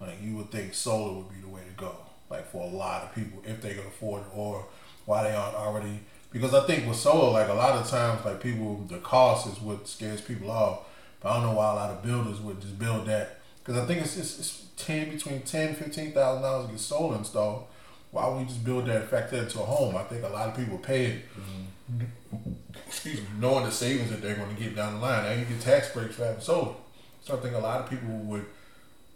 like 0.00 0.16
you 0.22 0.36
would 0.36 0.50
think 0.50 0.72
solar 0.72 1.12
would 1.18 1.28
be 1.28 1.40
the 1.42 1.48
way 1.48 1.60
to 1.68 1.74
go, 1.76 1.94
like 2.30 2.46
for 2.50 2.62
a 2.62 2.74
lot 2.74 3.02
of 3.02 3.14
people 3.14 3.42
if 3.44 3.60
they 3.60 3.74
can 3.74 3.86
afford 3.86 4.22
it 4.22 4.28
or 4.34 4.64
why 5.04 5.24
they 5.24 5.34
aren't 5.34 5.56
already. 5.56 6.00
Because 6.38 6.54
I 6.54 6.64
think 6.68 6.86
with 6.86 6.96
solar, 6.96 7.32
like 7.32 7.48
a 7.48 7.54
lot 7.54 7.76
of 7.76 7.88
times, 7.88 8.24
like 8.24 8.40
people, 8.40 8.84
the 8.88 8.98
cost 8.98 9.48
is 9.48 9.60
what 9.60 9.88
scares 9.88 10.20
people 10.20 10.50
off. 10.52 10.80
But 11.20 11.30
I 11.30 11.34
don't 11.34 11.46
know 11.46 11.54
why 11.54 11.72
a 11.72 11.74
lot 11.74 11.90
of 11.90 12.02
builders 12.02 12.40
would 12.40 12.60
just 12.60 12.78
build 12.78 13.06
that 13.06 13.40
because 13.58 13.82
I 13.82 13.86
think 13.86 14.02
it's, 14.02 14.16
it's, 14.16 14.38
it's 14.38 14.64
ten 14.76 15.10
between 15.10 15.42
ten 15.42 15.74
fifteen 15.74 16.12
thousand 16.12 16.42
dollars 16.42 16.66
to 16.66 16.72
get 16.72 16.80
solar 16.80 17.16
installed. 17.16 17.64
Why 18.12 18.28
wouldn't 18.28 18.48
you 18.48 18.54
just 18.54 18.64
build 18.64 18.86
that 18.86 19.10
factor 19.10 19.36
into 19.36 19.60
a 19.60 19.64
home? 19.64 19.96
I 19.96 20.04
think 20.04 20.22
a 20.22 20.28
lot 20.28 20.48
of 20.48 20.56
people 20.56 20.78
pay 20.78 21.06
it. 21.06 21.24
Mm-hmm. 21.36 22.52
Excuse 22.86 23.20
me, 23.20 23.26
knowing 23.40 23.64
the 23.64 23.72
savings 23.72 24.10
that 24.10 24.22
they're 24.22 24.36
going 24.36 24.54
to 24.54 24.62
get 24.62 24.76
down 24.76 24.94
the 24.94 25.00
line. 25.00 25.24
Now 25.24 25.32
you 25.32 25.44
get 25.44 25.60
tax 25.60 25.92
breaks 25.92 26.14
for 26.14 26.24
having 26.24 26.40
solar. 26.40 26.74
So 27.22 27.36
I 27.36 27.40
think 27.40 27.56
a 27.56 27.58
lot 27.58 27.80
of 27.80 27.90
people 27.90 28.08
would. 28.08 28.46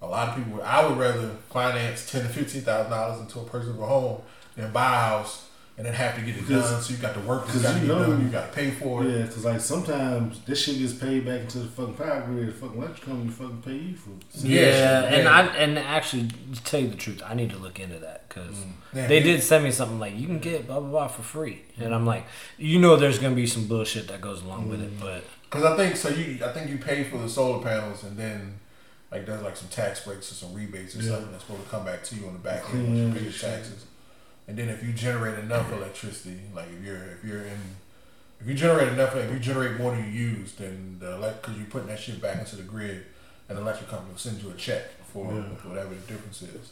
A 0.02 0.06
lot 0.06 0.30
of 0.30 0.34
people 0.34 0.54
would. 0.54 0.64
I 0.64 0.84
would 0.84 0.98
rather 0.98 1.28
finance 1.50 2.10
ten 2.10 2.22
to 2.22 2.28
fifteen 2.28 2.62
thousand 2.62 2.90
dollars 2.90 3.20
into 3.20 3.38
a 3.38 3.44
person's 3.44 3.78
home 3.78 4.22
than 4.56 4.72
buy 4.72 4.86
a 4.86 4.98
house 4.98 5.46
and 5.82 5.86
then 5.86 5.94
have 5.94 6.14
to 6.14 6.20
get 6.20 6.36
it 6.36 6.46
Because- 6.46 6.70
done. 6.70 6.80
So 6.80 6.92
you 6.94 6.98
got 7.00 7.14
to 7.14 7.20
work. 7.20 7.40
You 7.40 7.46
because 7.46 7.62
got 7.62 7.74
to 7.74 7.80
you 7.80 7.86
know- 7.88 8.06
done. 8.06 8.22
You 8.24 8.28
got 8.28 8.52
to 8.52 8.54
pay 8.56 8.70
for 8.70 9.04
it. 9.04 9.10
Yeah, 9.10 9.22
because 9.26 9.44
like 9.44 9.60
sometimes 9.60 10.38
this 10.46 10.62
shit 10.62 10.78
gets 10.78 10.92
paid 10.92 11.26
back 11.26 11.40
into 11.40 11.58
the 11.58 11.68
fucking 11.68 11.94
power 11.94 12.22
grid. 12.22 12.48
The 12.48 12.52
fucking 12.52 12.76
electric 12.78 13.02
company 13.04 13.30
fucking 13.30 13.62
pay 13.62 13.74
you 13.76 13.96
for 13.96 14.10
it. 14.10 14.44
Yeah, 14.44 14.60
Yeah, 14.60 15.02
and. 15.14 15.28
I 15.28 15.46
and 15.56 15.78
actually 15.78 16.28
to 16.54 16.62
tell 16.62 16.78
you 16.80 16.88
the 16.88 16.96
truth, 16.96 17.20
I 17.26 17.34
need 17.34 17.50
to 17.50 17.58
look 17.58 17.80
into 17.80 17.98
that 17.98 18.28
because 18.28 18.54
mm. 18.56 18.70
Yeah, 18.94 19.06
they 19.08 19.18
you- 19.18 19.24
did 19.24 19.42
send 19.42 19.64
me 19.64 19.72
something 19.72 19.98
like 19.98 20.16
you 20.16 20.26
can 20.26 20.38
get 20.38 20.66
blah 20.68 20.78
blah 20.78 20.88
blah 20.88 21.08
for 21.08 21.22
free, 21.22 21.62
and 21.78 21.92
I'm 21.92 22.06
like, 22.06 22.26
you 22.58 22.78
know, 22.78 22.94
there's 22.96 23.18
gonna 23.18 23.34
be 23.34 23.46
some 23.48 23.66
bullshit 23.66 24.06
that 24.08 24.20
goes 24.20 24.42
along 24.42 24.68
with 24.68 24.80
it, 24.82 24.96
mm. 24.96 25.00
but 25.00 25.24
Because 25.50 25.64
I 25.64 25.76
think 25.76 25.96
so. 25.96 26.10
You, 26.10 26.38
I 26.44 26.52
think 26.52 26.70
you 26.70 26.78
pay 26.78 27.02
for 27.04 27.18
the 27.18 27.28
solar 27.28 27.60
panels, 27.62 28.04
and 28.04 28.16
then 28.16 28.60
like 29.10 29.26
there's 29.26 29.42
like 29.42 29.56
some 29.56 29.68
tax 29.68 30.04
breaks 30.04 30.30
or 30.30 30.34
some 30.36 30.54
rebates 30.54 30.94
or 30.96 31.02
Yeah. 31.02 31.10
something 31.10 31.32
that's 31.32 31.44
supposed 31.44 31.64
to 31.64 31.68
come 31.70 31.84
back 31.84 32.02
to 32.04 32.14
you 32.14 32.26
on 32.28 32.34
the 32.34 32.38
back 32.38 32.62
Clean 32.62 32.86
end 32.86 32.94
once 32.94 33.14
you 33.14 33.18
pay 33.18 33.24
your 33.24 33.32
taxes. 33.56 33.84
And 34.48 34.56
then 34.58 34.68
if 34.68 34.82
you 34.82 34.92
generate 34.92 35.38
enough 35.38 35.72
electricity, 35.72 36.40
like 36.54 36.66
if 36.76 36.84
you're 36.84 36.96
if 37.12 37.24
you're 37.24 37.42
in 37.44 37.58
if 38.40 38.48
you 38.48 38.54
generate 38.54 38.88
enough, 38.88 39.14
if 39.14 39.32
you 39.32 39.38
generate 39.38 39.78
more 39.78 39.94
than 39.94 40.04
you 40.04 40.10
use, 40.10 40.52
then 40.54 40.96
the 40.98 41.14
elect 41.14 41.42
because 41.42 41.56
you're 41.56 41.66
putting 41.68 41.88
that 41.88 42.00
shit 42.00 42.20
back 42.20 42.38
into 42.40 42.56
the 42.56 42.64
grid, 42.64 43.04
and 43.48 43.56
the 43.56 43.62
electric 43.62 43.88
company 43.88 44.10
will 44.10 44.18
send 44.18 44.42
you 44.42 44.50
a 44.50 44.54
check 44.54 44.82
for 45.12 45.26
Yeah. 45.32 45.40
whatever 45.68 45.90
the 45.90 46.00
difference 46.12 46.42
is. 46.42 46.70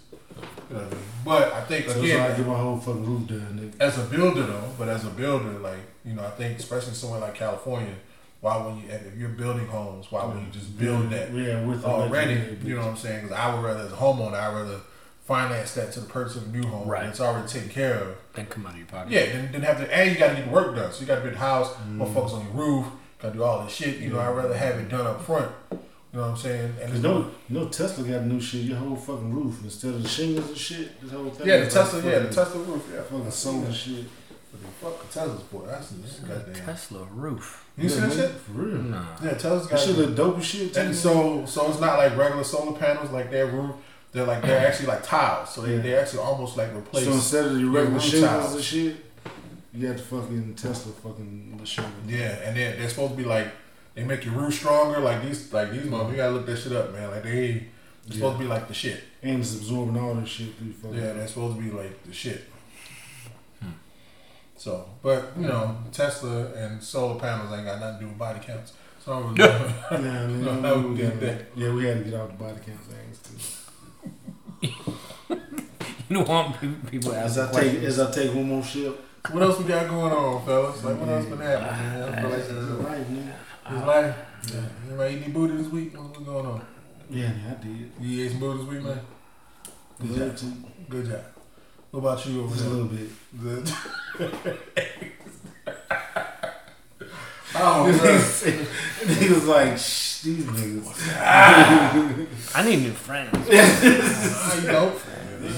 You 0.69 0.77
know 0.77 0.83
what 0.83 0.93
I 0.93 0.95
mean? 0.95 1.05
But 1.25 1.53
I 1.53 1.61
think 1.63 1.89
So 1.89 2.01
again, 2.01 2.21
I 2.33 2.37
get 2.37 2.47
my 2.47 2.57
whole 2.59 2.79
fucking 2.79 3.05
roof 3.07 3.29
done, 3.29 3.73
as 3.79 3.99
a 3.99 4.05
builder 4.05 4.43
though, 4.43 4.73
but 4.79 4.89
as 4.89 5.05
a 5.05 5.11
builder, 5.11 5.59
like 5.61 5.79
you 6.05 6.15
know, 6.15 6.25
I 6.25 6.31
think 6.31 6.59
especially 6.59 6.95
somewhere 6.95 7.21
like 7.21 7.35
California, 7.37 7.95
why 8.41 8.57
when 8.57 8.79
you 8.79 8.89
if 8.89 9.17
you're 9.17 9.29
building 9.29 9.67
homes, 9.67 10.11
why 10.11 10.25
wouldn't 10.25 10.47
you 10.47 10.53
just 10.53 10.77
build 10.77 11.11
that 11.11 11.33
Yeah, 11.33 11.65
with 11.65 11.85
already? 11.85 12.57
You 12.65 12.75
know 12.75 12.81
what 12.81 12.91
I'm 12.91 12.97
saying? 12.97 13.23
Because 13.27 13.37
I 13.37 13.55
would 13.55 13.63
rather 13.65 13.81
as 13.85 13.93
a 13.93 13.97
homeowner, 13.97 14.35
I 14.35 14.49
would 14.49 14.63
rather 14.63 14.81
finance 15.25 15.75
that 15.75 15.93
to 15.93 16.01
the 16.01 16.07
purchase 16.07 16.37
of 16.37 16.45
a 16.49 16.57
new 16.57 16.67
home 16.67 16.89
Right. 16.89 17.05
that's 17.05 17.21
already 17.21 17.47
taken 17.49 17.69
care 17.69 17.95
of. 17.95 18.17
then 18.35 18.47
come 18.47 18.67
out 18.67 18.73
of 18.73 18.79
your 18.79 18.87
pocket. 18.87 19.13
Yeah, 19.13 19.27
then, 19.27 19.53
then 19.53 19.63
have 19.63 19.79
to 19.79 19.95
and 19.95 20.11
you 20.11 20.19
got 20.19 20.29
to 20.31 20.35
get 20.37 20.45
the 20.47 20.51
work 20.51 20.75
done. 20.75 20.93
So 20.93 21.01
you 21.01 21.07
got 21.07 21.17
to 21.17 21.21
build 21.23 21.35
the 21.35 21.39
house, 21.39 21.69
Mm-hmm. 21.73 22.03
motherfuckers 22.03 22.33
on 22.33 22.45
your 22.47 22.55
roof, 22.55 22.87
got 23.21 23.29
to 23.29 23.35
do 23.35 23.45
all 23.45 23.63
this 23.65 23.73
shit. 23.73 23.99
You 23.99 24.11
know, 24.11 24.19
I'd 24.21 24.31
rather 24.37 24.55
have 24.57 24.77
it 24.77 24.89
done 24.89 25.07
up 25.07 25.23
front. 25.25 25.51
You 25.71 25.79
know 26.19 26.23
what 26.23 26.31
I'm 26.33 26.37
saying? 26.39 26.75
And 26.83 26.91
Cause 26.93 27.03
no, 27.03 27.31
no 27.49 27.69
Tesla 27.69 28.03
got 28.05 28.25
new 28.25 28.41
shit. 28.41 28.63
Your 28.63 28.79
whole 28.79 28.97
fucking 28.97 29.33
roof 29.33 29.61
instead 29.63 29.95
of 29.95 30.03
the 30.03 30.09
shingles 30.09 30.49
and 30.49 30.57
shit. 30.59 31.01
This 31.01 31.13
whole 31.13 31.31
thing. 31.31 31.47
yeah, 31.47 31.59
the 31.59 31.67
is 31.67 31.77
like 31.77 31.85
Tesla, 31.87 32.11
yeah, 32.11 32.19
the 32.19 32.35
Tesla 32.35 32.61
roof, 32.63 32.91
yeah, 32.93 33.03
Fucking 33.03 33.31
solar 33.31 33.73
shit. 33.73 34.05
But 34.51 34.61
the 34.63 34.67
fuck 34.85 35.11
Tesla's 35.13 35.43
boy, 35.45 35.67
that's 35.67 35.91
that's 35.91 36.19
goddamn. 36.19 36.55
Tesla 36.67 37.05
roof. 37.15 37.65
You 37.79 37.89
see 37.89 38.01
that 38.01 38.13
shit? 38.13 38.31
For 38.33 38.53
real. 38.53 38.79
Nah. 38.83 39.05
Yeah, 39.23 39.31
Tesla's 39.35 39.69
That 39.69 39.77
got. 39.77 39.81
shit 39.87 39.97
look 39.99 40.17
dope 40.17 40.39
as 40.39 40.45
shit. 40.45 40.75
Too. 40.75 40.81
And 40.81 40.97
so, 40.97 41.47
so 41.47 41.71
it's 41.71 41.79
not 41.79 41.99
like 41.99 42.17
regular 42.17 42.43
solar 42.43 42.77
panels, 42.77 43.13
like 43.13 43.31
their 43.31 43.47
roof. 43.47 43.77
They're 44.13 44.27
like 44.27 44.43
they're 44.43 44.67
actually 44.67 44.87
like 44.89 45.05
tiles, 45.05 45.55
so 45.55 45.61
they 45.63 45.77
Yeah. 45.77 45.83
they 45.83 45.95
actually 45.95 46.21
almost 46.21 46.57
like 46.57 46.75
replace. 46.75 47.05
so 47.05 47.13
instead 47.13 47.45
of 47.47 47.53
your 47.53 47.61
your 47.61 47.71
regular 47.71 48.01
shingles 48.01 48.31
tiles. 48.31 48.55
and 48.57 48.65
shit, 48.65 48.97
You 49.73 49.87
got 49.89 49.97
the 49.99 50.03
fucking 50.03 50.55
Tesla 50.57 50.93
fucking 50.93 51.57
the 51.61 51.67
show. 51.67 51.85
Yeah, 52.09 52.31
and 52.45 52.57
then 52.57 52.79
they're 52.79 52.89
supposed 52.89 53.13
to 53.13 53.17
be 53.17 53.25
like 53.25 53.49
they 53.95 54.03
make 54.05 54.25
your 54.25 54.35
roof 54.35 54.55
stronger. 54.55 54.99
Like 55.01 55.23
these, 55.23 55.53
like 55.53 55.71
these 55.71 55.83
motherfuckers. 55.83 56.11
You 56.11 56.17
gotta 56.17 56.33
look 56.33 56.47
that 56.47 56.57
shit 56.59 56.73
up, 56.73 56.93
man. 56.93 57.11
Like 57.11 57.23
they, 57.23 57.67
they're 58.07 58.17
supposed 58.17 58.39
to 58.39 58.43
be 58.45 58.49
like 58.49 58.67
the 58.67 58.75
shit. 58.75 59.01
And 59.23 59.41
it's 59.41 59.55
absorbing 59.55 59.97
all 60.01 60.15
this 60.15 60.29
shit 60.29 60.55
through 60.57 60.73
fucking. 60.73 60.97
Yeah, 60.99 61.13
they're 61.13 61.29
supposed 61.29 61.57
to 61.57 61.63
be 61.63 61.71
like 61.71 62.03
the 62.05 62.13
shit. 62.13 62.45
Hmm. 63.63 63.69
So, 64.57 64.87
but 65.03 65.33
you 65.39 65.47
know, 65.47 65.77
Tesla 65.93 66.47
and 66.55 66.83
solar 66.83 67.19
panels 67.21 67.53
ain't 67.53 67.67
got 67.67 67.79
nothing 67.81 67.99
to 67.99 68.05
do 68.05 68.09
with 68.09 68.19
body 68.19 68.41
counts. 68.41 68.73
So 69.05 69.13
I 69.13 69.21
don't. 69.21 69.37
Yeah, 69.39 69.73
I 69.91 69.97
mean, 70.27 70.45
No, 70.45 70.53
we, 70.55 70.61
that 70.63 70.77
we 70.77 70.83
would 70.83 70.97
be 70.97 71.03
gotta- 71.05 71.17
that. 71.27 71.43
yeah, 71.57 71.73
we 71.73 71.85
had 71.85 71.99
to 72.05 72.11
get 72.11 72.15
out 72.21 72.29
the 72.37 72.45
body 72.45 72.59
count 72.67 72.81
things 72.81 72.89
too. 72.89 72.95
You 76.09 76.17
don't 76.17 76.29
want 76.29 76.61
pe- 76.61 76.91
people 76.91 77.13
As 77.13 77.39
asking 77.39 77.59
I 77.59 77.63
take 77.63 77.83
as 77.85 78.01
I 78.01 78.11
take 78.11 78.35
one 78.35 78.49
more 78.49 78.65
ship. 78.65 78.99
what 79.31 79.43
else 79.45 79.59
we 79.61 79.65
got 79.65 79.89
going 79.89 80.13
on, 80.13 80.45
fellas? 80.45 80.83
Like 80.83 80.99
what 80.99 81.09
else 81.09 81.25
been 81.27 81.39
happening? 81.39 81.69
Man? 81.71 82.03
I 82.15 82.21
feel 82.21 82.31
like 82.31 82.39
It's 82.41 82.49
it's 82.51 82.71
life, 82.89 83.07
nigga. 83.07 83.33
it's 83.77 83.87
life. 83.87 84.17
Yeah. 84.53 84.61
Anybody 84.89 85.15
eat 85.15 85.23
any 85.23 85.33
booty 85.33 85.57
this 85.57 85.69
week? 85.69 85.97
What's 85.97 86.19
going 86.19 86.47
on? 86.47 86.61
Yeah, 87.11 87.31
yeah, 87.45 87.55
I 87.59 87.63
did. 87.65 87.93
You 88.01 88.25
ate 88.25 88.31
some 88.33 88.41
booty 88.41 88.59
this 88.59 88.69
week, 88.69 88.83
man. 88.83 89.01
Good 90.01 90.09
Good 90.09 90.19
job 90.19 90.37
too. 90.37 90.53
Good 90.89 91.07
job. 91.07 91.25
What 91.93 92.01
about 92.01 92.27
you 92.27 92.43
over 92.43 92.55
Just 92.55 92.67
a 92.67 92.71
little 92.71 92.89
bit. 92.89 93.11
Oh, 97.63 97.85
Good. 99.05 99.17
he 99.19 99.29
was 99.29 99.47
like, 99.47 99.77
Shh, 99.79 100.23
these 100.23 100.45
niggas. 100.45 101.17
I 102.55 102.63
need 102.65 102.81
new 102.83 102.93
friends. 102.93 103.33
Nah, 103.35 104.55
you 104.55 104.67
don't. 104.67 104.99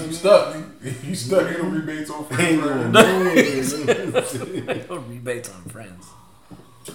You 0.06 0.12
stuck. 0.12 0.56
You 1.04 1.14
stuck 1.14 1.46
in 1.48 1.54
the 1.54 1.62
rebates 1.80 2.10
on 2.10 2.20
Ain't 2.24 2.28
free 2.34 2.56
going 2.56 2.92
friends. 2.92 3.72
nowhere. 3.86 4.86
no 4.88 4.96
rebates 4.98 5.50
on 5.50 5.62
friends. 5.64 6.06
Hey, 6.86 6.92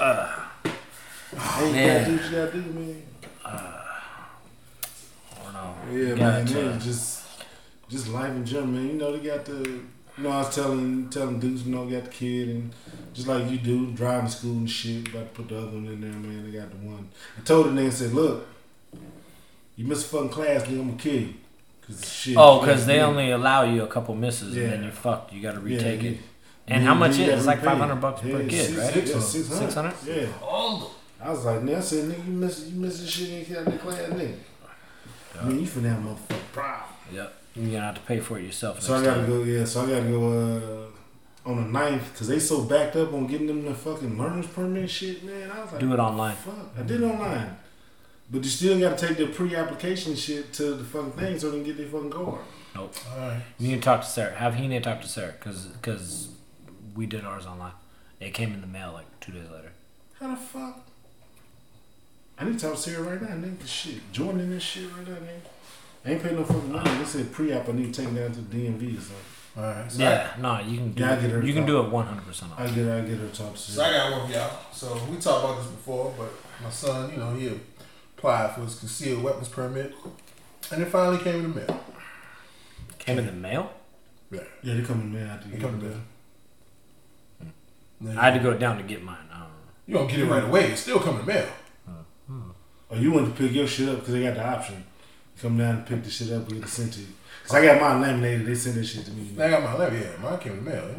you 1.32 1.38
gotta 1.38 1.72
Man. 1.72 2.06
do 2.10 2.16
what 2.16 2.26
you 2.26 2.32
gotta 2.38 2.52
do, 2.52 2.62
man. 2.74 3.04
I 3.46 3.50
don't 5.44 5.54
know. 5.54 5.74
Yeah, 5.92 6.16
man, 6.16 6.46
to- 6.46 6.54
man, 6.64 6.80
just 6.80 7.24
just 7.90 8.08
life 8.10 8.32
in 8.32 8.46
general, 8.46 8.68
man. 8.68 8.88
You 8.88 8.94
know 8.94 9.16
they 9.16 9.26
got 9.26 9.46
the, 9.46 9.80
you 10.18 10.24
know 10.24 10.32
I 10.32 10.38
was 10.40 10.56
telling 10.56 11.10
telling 11.10 11.40
dudes, 11.40 11.64
you 11.64 11.76
know, 11.76 11.86
got 11.86 12.06
the 12.06 12.10
kid 12.10 12.50
and 12.50 12.74
just 13.14 13.28
like 13.28 13.50
you 13.50 13.58
do, 13.58 13.92
driving 13.92 14.30
school 14.30 14.58
and 14.58 14.70
shit. 14.70 15.08
About 15.10 15.34
to 15.34 15.42
put 15.42 15.50
the 15.50 15.58
other 15.58 15.68
one 15.68 15.86
in 15.86 16.02
there, 16.02 16.12
man. 16.12 16.52
They 16.52 16.58
got 16.58 16.70
the 16.72 16.78
one. 16.78 17.10
I 17.38 17.42
told 17.42 17.68
the 17.68 17.70
nigga, 17.72 17.92
said, 17.92 18.14
look, 18.14 18.48
you 19.76 19.86
miss 19.86 20.04
a 20.06 20.08
fucking 20.08 20.30
class, 20.30 20.64
nigga, 20.64 20.80
I'm 20.80 20.88
gonna 20.88 20.98
kill 20.98 21.14
you. 21.14 21.34
Cause 21.86 22.12
shit. 22.12 22.36
Oh, 22.38 22.60
because 22.60 22.86
they 22.86 22.98
yeah. 22.98 23.06
only 23.06 23.32
allow 23.32 23.64
you 23.64 23.84
a 23.84 23.88
couple 23.88 24.14
misses 24.16 24.58
and 24.58 24.72
then 24.72 24.84
you're 24.84 24.92
fucked. 24.92 25.32
You 25.32 25.42
got 25.42 25.54
to 25.54 25.62
retake 25.62 26.04
yeah. 26.04 26.12
it. 26.12 26.18
And 26.68 26.84
how 26.84 26.94
much 26.94 27.12
is 27.12 27.20
it? 27.20 27.30
It's 27.30 27.46
like 27.46 27.64
500 27.64 27.94
it. 27.94 28.02
bucks 28.02 28.22
per 28.22 28.44
kid, 28.44 28.52
six- 28.52 28.78
right? 28.78 29.08
Yeah, 29.08 29.16
uh, 29.16 29.20
600? 29.20 29.94
600. 29.96 29.96
Yeah. 30.06 30.28
I 31.20 31.32
was 31.32 31.46
like, 31.46 31.62
nigga, 31.62 31.78
I 31.78 31.80
said, 31.80 32.10
nigga, 32.10 32.26
you 32.28 32.34
miss, 32.34 32.68
you 32.68 32.80
miss 32.80 33.00
this 33.00 33.10
shit, 33.10 33.30
you 33.30 33.36
ain't 33.38 33.54
got 33.54 33.66
the 33.66 33.78
class, 33.78 34.02
nigga. 34.10 34.36
I 35.40 35.46
mean, 35.46 35.60
you 35.60 35.66
finna 35.66 35.90
have 35.90 36.06
a 36.06 36.10
motherfucking 36.10 36.52
problem. 36.52 36.90
Yep. 37.14 37.37
You're 37.58 37.70
going 37.72 37.82
to 37.82 37.86
have 37.88 37.96
to 37.96 38.02
pay 38.02 38.20
for 38.20 38.38
it 38.40 38.44
yourself. 38.46 38.82
So 38.82 38.96
I 38.96 39.04
gotta 39.04 39.22
time. 39.22 39.28
go, 39.30 39.44
yeah. 39.44 39.66
So 39.66 39.82
I 39.82 39.90
gotta 39.90 40.04
go 40.10 40.32
uh, 41.46 41.50
on 41.50 41.56
the 41.58 41.68
ninth 41.80 42.12
because 42.14 42.28
they 42.28 42.40
so 42.40 42.64
backed 42.64 42.96
up 42.96 43.14
on 43.14 43.26
getting 43.28 43.48
them 43.48 43.66
the 43.66 43.74
fucking 43.74 44.18
learner's 44.18 44.48
permit 44.48 44.90
shit, 44.90 45.24
man. 45.24 45.50
I 45.52 45.62
was 45.64 45.72
like, 45.72 45.80
Do 45.82 45.94
it 45.94 46.00
online. 46.00 46.36
fuck. 46.36 46.56
I 46.78 46.84
did 46.84 47.02
it 47.02 47.06
online, 47.06 47.58
but 48.30 48.44
you 48.44 48.50
still 48.50 48.80
gotta 48.80 48.96
take 49.08 49.18
the 49.18 49.28
pre-application 49.28 50.16
shit 50.16 50.54
to 50.54 50.76
the 50.76 50.84
fucking 50.84 51.14
thing 51.14 51.40
so 51.40 51.50
they 51.50 51.58
can 51.58 51.66
get 51.66 51.78
their 51.78 51.88
fucking 51.88 52.12
card. 52.12 52.42
Nope. 52.76 52.94
Alright. 53.12 53.42
You 53.58 53.70
need 53.70 53.76
to 53.76 53.82
talk 53.82 54.02
to 54.02 54.08
Sarah. 54.08 54.36
Have 54.36 54.56
he 54.56 54.68
need 54.68 54.84
to 54.84 54.90
talk 54.90 55.02
to 55.02 55.08
Sarah 55.08 55.34
because 55.40 55.66
because 55.68 56.30
we 56.96 57.06
did 57.08 57.26
ours 57.26 57.46
online. 57.48 57.72
It 58.20 58.34
came 58.34 58.54
in 58.54 58.62
the 58.62 58.68
mail 58.68 58.92
like 58.94 59.06
two 59.20 59.32
days 59.32 59.50
later. 59.50 59.72
How 60.20 60.30
the 60.32 60.36
fuck? 60.36 60.82
I 62.38 62.46
need 62.46 62.60
to 62.60 62.66
talk 62.68 62.76
to 62.76 62.82
Sarah 62.82 63.02
right 63.04 63.22
now, 63.22 63.30
nigga. 63.30 63.60
'cause 63.60 63.70
Shit, 63.70 64.12
Jordan 64.12 64.42
in 64.42 64.50
this 64.52 64.62
shit 64.64 64.84
right 64.96 65.08
now, 65.08 65.16
nigga. 65.16 65.42
I 66.06 66.12
ain't 66.12 66.24
paying 66.24 66.36
no 66.36 66.44
fucking 66.44 66.72
money. 66.72 66.90
They 66.98 67.06
said 67.06 67.32
pre-app. 67.32 67.68
I 67.68 67.72
need 67.74 67.94
to 67.94 68.02
take 68.02 68.12
it 68.12 68.16
down 68.16 68.32
to 68.32 68.42
the 68.42 68.56
DMV 68.58 68.98
or 68.98 69.02
something. 69.02 69.16
Alright. 69.58 69.92
So 69.92 70.02
Yeah, 70.02 70.34
no, 70.40 70.60
you 70.60 70.78
can 70.78 70.92
do 70.94 71.04
Yeah, 71.04 71.14
I 71.14 71.16
get 71.16 71.32
her 71.32 71.40
it. 71.40 71.46
You 71.46 71.54
can 71.54 71.66
do 71.66 71.80
it 71.80 71.90
100% 71.90 72.44
off. 72.52 72.60
I 72.60 72.68
get, 72.70 72.88
I 72.88 73.02
get 73.02 73.18
her 73.18 73.28
to 73.28 73.34
talk 73.34 73.54
to 73.54 73.60
So 73.60 73.84
I 73.84 73.92
got 73.92 74.12
one 74.12 74.28
for 74.28 74.34
y'all. 74.34 74.52
So 74.72 74.94
we 75.10 75.18
talked 75.18 75.44
about 75.44 75.58
this 75.58 75.68
before, 75.68 76.14
but 76.18 76.30
my 76.64 76.70
son, 76.70 77.12
you 77.12 77.18
know, 77.18 77.34
he 77.34 77.60
applied 78.18 78.54
for 78.56 78.62
his 78.62 78.76
concealed 78.80 79.24
weapons 79.24 79.48
permit, 79.50 79.94
and 80.72 80.82
it 80.82 80.86
finally 80.86 81.18
came 81.18 81.36
in 81.46 81.54
the 81.54 81.60
mail. 81.62 81.84
Came 83.00 83.20
in 83.20 83.26
the 83.26 83.32
mail? 83.32 83.72
Yeah, 84.30 84.42
Yeah, 84.62 84.74
they 84.76 84.82
coming 84.84 85.12
man 85.14 85.28
after 85.28 85.50
it 85.50 85.56
you. 85.56 85.62
Come 85.62 85.76
in 85.76 85.80
the 85.80 85.86
mail. 85.88 86.02
Now, 88.00 88.22
I 88.22 88.26
had 88.26 88.34
to 88.36 88.40
go 88.40 88.56
down 88.56 88.78
to 88.78 88.84
get 88.84 89.04
mine. 89.04 89.18
I 89.32 89.40
don't 89.40 89.48
know. 89.48 89.56
You 89.88 89.94
don't 89.96 90.08
get 90.08 90.20
it 90.20 90.26
right 90.26 90.44
away. 90.44 90.72
It's 90.72 90.82
still 90.82 91.00
coming 91.00 91.22
in 91.22 91.26
the 91.26 91.34
mail. 91.34 91.48
Or 92.30 92.56
Oh, 92.92 92.96
you 92.96 93.12
went 93.12 93.28
to 93.28 93.34
pick 93.34 93.54
your 93.54 93.68
shit 93.68 93.90
up 93.90 94.00
because 94.00 94.14
they 94.14 94.24
got 94.24 94.36
the 94.36 94.46
option. 94.48 94.84
Come 95.42 95.58
down 95.58 95.76
and 95.76 95.86
pick 95.86 96.04
the 96.04 96.10
shit 96.10 96.32
up 96.32 96.44
and 96.48 96.54
get 96.56 96.64
it 96.64 96.68
sent 96.70 96.94
to 96.94 97.00
you. 97.02 97.08
Cause 97.44 97.56
I 97.56 97.66
got 97.66 97.80
mine 97.82 98.02
laminated. 98.02 98.46
They 98.48 98.56
sent 98.56 98.76
that 98.76 98.86
shit 98.86 99.06
to 99.06 99.12
me. 99.12 99.32
I 99.42 99.50
got 99.50 99.64
my 99.64 99.76
letter. 99.76 99.96
Yeah, 99.98 100.22
mine 100.22 100.40
came 100.40 100.54
in 100.54 100.66
the 100.66 100.72
mail. 100.72 100.96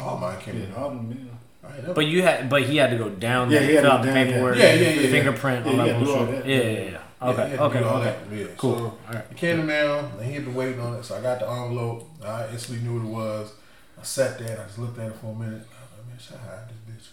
All 0.00 0.18
mine 0.18 0.38
came 0.40 0.54
in 0.56 0.60
Yeah, 0.62 0.66
the 0.66 0.72
mail. 0.72 0.82
all 0.84 0.90
the 0.90 1.02
mail. 1.02 1.16
I 1.64 1.68
ain't 1.68 1.76
never. 1.82 1.94
But 1.94 2.06
you 2.06 2.22
had, 2.22 2.48
but 2.50 2.62
he 2.62 2.76
had 2.76 2.90
to 2.90 2.96
go 2.98 3.08
down 3.08 3.50
Yeah, 3.50 3.60
there, 3.60 3.68
he 3.68 3.74
had 3.74 3.82
fill 3.82 3.90
to 3.90 3.96
out 3.96 4.02
go 4.02 4.06
the 4.08 4.14
down, 4.14 4.26
paperwork, 4.26 4.56
yeah. 4.58 4.62
Yeah, 4.64 4.74
yeah, 4.74 4.88
yeah, 5.00 5.10
fingerprint, 5.10 5.66
yeah. 5.66 5.72
all 5.72 5.76
Yeah, 5.78 5.84
that 5.92 6.00
you 6.00 6.04
gotta 6.04 6.04
do 6.04 6.12
all 6.12 6.26
bullshit. 6.26 6.46
Yeah, 6.46 6.56
yeah, 6.56 6.62
yeah. 6.70 6.90
Yeah, 6.90 6.98
Okay, 7.28 7.44
he 7.44 7.50
had 7.50 7.56
to 7.56 7.62
okay, 7.64 7.82
all 7.82 7.96
okay. 7.96 8.04
that. 8.30 8.36
Yeah. 8.36 8.46
Cool. 8.56 8.76
So, 8.76 8.82
All 8.84 8.98
right. 9.14 9.24
It 9.30 9.36
came 9.36 9.50
in 9.54 9.60
the 9.60 9.66
mail, 9.66 10.12
and 10.18 10.26
he 10.26 10.32
had 10.34 10.44
been 10.44 10.54
waiting 10.54 10.80
on 10.80 10.94
it, 10.96 11.04
so 11.04 11.16
I 11.16 11.20
got 11.22 11.38
the 11.40 11.48
envelope. 11.48 12.10
I 12.24 12.48
instantly 12.48 12.84
knew 12.86 13.00
what 13.00 13.06
it 13.06 13.12
was. 13.12 13.52
I 13.98 14.02
sat 14.02 14.38
there 14.38 14.50
and 14.50 14.60
I 14.60 14.64
just 14.64 14.78
looked 14.78 14.98
at 14.98 15.06
it 15.06 15.14
for 15.16 15.28
a 15.28 15.34
minute. 15.34 15.62
I 15.70 15.82
was 15.82 15.90
like, 15.96 16.06
man, 16.08 16.18
should 16.18 16.34
I 16.36 16.38
hide 16.56 16.68
this 16.68 16.96
bitch? 16.96 17.08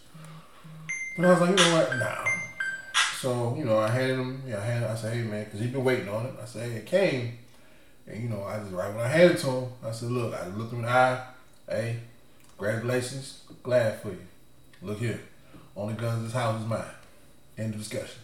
But 1.16 1.26
I 1.26 1.30
was 1.32 1.42
like, 1.42 1.50
you 1.52 1.56
know 1.58 1.78
what? 1.78 1.98
Nah. 1.98 2.26
So, 3.20 3.54
you 3.58 3.66
know, 3.66 3.78
I 3.80 3.90
handed 3.90 4.18
him, 4.18 4.42
yeah, 4.48 4.60
I 4.60 4.94
I 4.94 4.96
said, 4.96 5.14
hey, 5.14 5.24
man, 5.24 5.44
because 5.44 5.60
he'd 5.60 5.74
been 5.74 5.84
waiting 5.84 6.08
on 6.08 6.26
it. 6.26 6.36
I 6.42 6.46
said, 6.46 6.72
hey, 6.72 6.78
it 6.78 6.86
came. 6.86 7.38
And, 8.08 8.24
you 8.24 8.30
know, 8.30 8.46
I 8.46 8.60
just, 8.60 8.72
right 8.72 8.96
when 8.96 9.04
I 9.04 9.10
handed 9.10 9.36
it 9.36 9.40
to 9.42 9.48
him, 9.48 9.70
I 9.86 9.92
said, 9.92 10.10
look, 10.10 10.34
I 10.34 10.48
looked 10.48 10.72
him 10.72 10.80
in 10.80 10.86
the 10.86 10.92
eye. 10.92 11.26
Hey, 11.68 11.98
congratulations. 12.58 13.42
Glad 13.62 14.00
for 14.00 14.08
you. 14.12 14.26
Look 14.82 15.00
here. 15.00 15.20
Only 15.76 15.96
guns 15.96 16.20
in 16.20 16.24
this 16.24 16.34
house 16.34 16.62
is 16.62 16.66
mine. 16.66 16.82
End 17.58 17.74
of 17.74 17.82
discussion. 17.82 18.22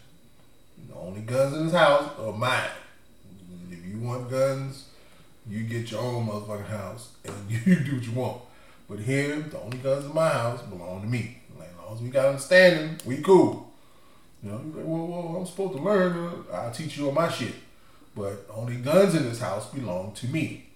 The 0.87 0.95
only 0.95 1.21
guns 1.21 1.57
in 1.57 1.65
this 1.65 1.75
house 1.75 2.17
are 2.17 2.31
mine. 2.31 2.69
If 3.69 3.85
you 3.85 3.99
want 3.99 4.29
guns, 4.29 4.85
you 5.45 5.63
get 5.63 5.91
your 5.91 5.99
own 5.99 6.25
motherfucking 6.25 6.67
house 6.67 7.09
and 7.25 7.35
you 7.65 7.75
do 7.81 7.95
what 7.95 8.05
you 8.05 8.13
want. 8.13 8.41
But 8.89 8.99
here, 8.99 9.41
the 9.41 9.59
only 9.59 9.77
guns 9.79 10.05
in 10.05 10.13
my 10.13 10.29
house 10.29 10.61
belong 10.61 11.01
to 11.01 11.07
me. 11.07 11.39
Like, 11.59 11.67
as 11.67 11.85
long 11.85 11.95
as 11.95 12.01
we 12.01 12.07
got 12.07 12.27
understanding, 12.27 12.97
we 13.05 13.17
cool. 13.17 13.64
You 14.45 14.51
know, 14.51 14.57
like, 14.57 14.85
well, 14.85 15.07
well, 15.07 15.37
I'm 15.37 15.45
supposed 15.47 15.75
to 15.75 15.81
learn. 15.81 16.45
I'll 16.53 16.71
teach 16.71 16.97
you 16.97 17.07
all 17.07 17.11
my 17.11 17.29
shit. 17.29 17.55
But 18.15 18.45
only 18.53 18.75
guns 18.75 19.15
in 19.15 19.23
this 19.23 19.39
house 19.39 19.73
belong 19.73 20.13
to 20.13 20.27
me. 20.27 20.67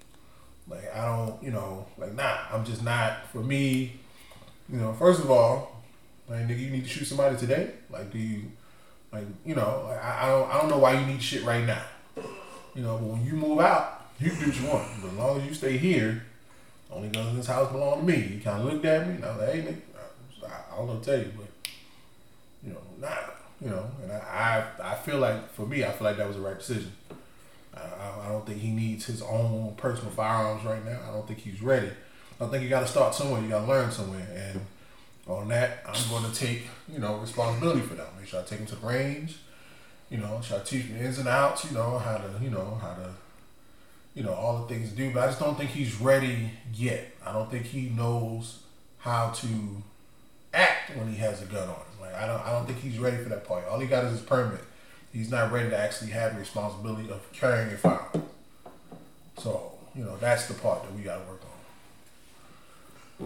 Like, 0.68 0.94
I 0.94 1.06
don't, 1.06 1.44
you 1.44 1.52
know, 1.52 1.86
like, 1.98 2.16
nah, 2.16 2.38
I'm 2.52 2.66
just 2.66 2.84
not, 2.84 3.28
for 3.32 3.40
me, 3.40 4.00
you 4.72 4.78
know, 4.78 4.94
first 4.94 5.20
of 5.20 5.30
all, 5.30 5.82
like, 6.28 6.48
nigga, 6.48 6.60
you 6.60 6.70
need 6.72 6.84
to 6.84 6.90
shoot 6.90 7.06
somebody 7.06 7.38
today? 7.38 7.72
Like, 7.92 8.12
do 8.12 8.18
you, 8.18 8.44
like, 9.12 9.26
you 9.46 9.56
know, 9.56 9.86
like, 9.88 10.04
I, 10.04 10.24
I 10.24 10.30
don't, 10.30 10.50
I 10.50 10.58
don't 10.60 10.70
know 10.70 10.78
why 10.80 11.00
you 11.00 11.06
need 11.06 11.22
shit 11.22 11.44
right 11.44 11.66
now. 11.66 11.84
You 12.76 12.84
know, 12.84 12.98
but 12.98 13.08
when 13.08 13.26
you 13.26 13.34
move 13.34 13.60
out, 13.60 14.08
you 14.20 14.30
do 14.30 14.48
what 14.48 14.60
you 14.60 14.68
want. 14.68 14.88
But 15.02 15.12
as 15.12 15.18
long 15.18 15.42
as 15.42 15.48
you 15.48 15.54
stay 15.54 15.78
here, 15.78 16.24
only 16.92 17.10
guns 17.10 17.30
in 17.30 17.38
this 17.38 17.48
house 17.48 17.72
belong 17.72 18.00
to 18.00 18.06
me. 18.06 18.18
He 18.18 18.40
kind 18.40 18.62
of 18.62 18.74
looked 18.74 18.86
at 18.86 19.08
me, 19.08 19.16
and 19.16 19.26
I 19.26 19.30
was 19.30 19.40
like, 19.40 19.50
hey, 19.54 19.62
nigga, 19.62 20.50
I, 20.52 20.74
I 20.74 20.78
don't 20.78 20.88
know 20.88 21.00
to 21.00 21.06
tell 21.06 21.20
you, 21.20 21.32
but, 21.36 21.72
you 22.64 22.74
know, 22.74 22.82
nah, 23.00 23.16
you 23.62 23.70
know, 23.70 23.86
and 24.02 24.12
I, 24.12 24.66
I, 24.80 24.92
I 24.92 24.96
feel 24.96 25.18
like, 25.18 25.52
for 25.54 25.66
me, 25.66 25.84
I 25.84 25.92
feel 25.92 26.06
like 26.06 26.18
that 26.18 26.28
was 26.28 26.38
the 26.38 26.42
right 26.42 26.58
decision. 26.58 26.92
I, 27.76 28.26
I, 28.26 28.30
don't 28.30 28.46
think 28.46 28.60
he 28.60 28.72
needs 28.72 29.06
his 29.06 29.22
own 29.22 29.74
personal 29.78 30.12
firearms 30.12 30.64
right 30.66 30.84
now. 30.84 31.00
I 31.08 31.12
don't 31.14 31.28
think 31.28 31.40
he's 31.40 31.62
ready. 31.62 31.90
I 32.42 32.46
think 32.48 32.64
you 32.64 32.70
got 32.70 32.82
to 32.82 32.88
start 32.88 33.14
somewhere. 33.14 33.42
You 33.42 33.50
got 33.50 33.66
to 33.66 33.68
learn 33.68 33.92
somewhere, 33.92 34.28
and 34.34 34.62
on 35.28 35.50
that, 35.50 35.84
I'm 35.86 36.10
going 36.10 36.32
to 36.32 36.38
take 36.38 36.64
you 36.92 37.00
know 37.00 37.18
responsibility 37.18 37.82
for 37.82 37.96
that. 37.96 38.18
Make 38.18 38.28
sure 38.28 38.40
I 38.40 38.44
take 38.44 38.60
him 38.60 38.66
to 38.68 38.76
the 38.76 38.88
range. 38.88 39.38
You 40.10 40.18
know, 40.18 40.40
should 40.42 40.62
I 40.62 40.64
teach 40.64 40.86
him 40.86 40.98
ins 40.98 41.20
and 41.20 41.28
outs? 41.28 41.66
You 41.66 41.72
know 41.72 42.00
how 42.00 42.18
to 42.18 42.44
you 42.44 42.50
know 42.50 42.80
how 42.82 42.94
to 42.94 43.12
you 44.16 44.24
know 44.24 44.34
all 44.34 44.60
the 44.60 44.74
things 44.74 44.92
to 44.92 44.96
do. 44.96 45.12
But 45.14 45.24
I 45.24 45.28
just 45.28 45.40
don't 45.40 45.58
think 45.58 45.72
he's 45.72 46.00
ready 46.00 46.52
yet. 46.74 47.12
I 47.26 47.34
don't 47.34 47.52
think 47.52 47.66
he 47.66 47.90
knows 47.90 48.60
how 49.00 49.32
to 49.32 49.48
act 50.54 50.96
when 50.96 51.12
he 51.12 51.18
has 51.18 51.42
a 51.42 51.46
gun 51.46 51.68
on 51.68 51.76
him. 51.76 51.89
Like 52.12 52.24
I 52.24 52.28
don't 52.28 52.42
I 52.42 52.52
don't 52.52 52.66
think 52.66 52.80
he's 52.80 52.98
ready 52.98 53.18
for 53.18 53.30
that 53.30 53.46
part. 53.48 53.66
All 53.68 53.80
he 53.80 53.88
got 53.88 54.04
is 54.06 54.12
his 54.12 54.22
permit. 54.22 54.62
He's 55.12 55.32
not 55.32 55.52
ready 55.52 55.70
to 55.70 55.78
actually 55.78 56.12
have 56.12 56.34
the 56.34 56.40
responsibility 56.40 57.10
of 57.10 57.32
carrying 57.34 57.74
a 57.74 57.78
firearm. 57.78 58.24
So 59.38 59.72
you 59.96 60.04
know 60.04 60.18
that's 60.18 60.48
the 60.48 60.54
part 60.56 60.84
that 60.84 60.94
we 60.94 61.02
got 61.02 61.16
to 61.16 61.30
work 61.30 61.42
on. 61.42 61.50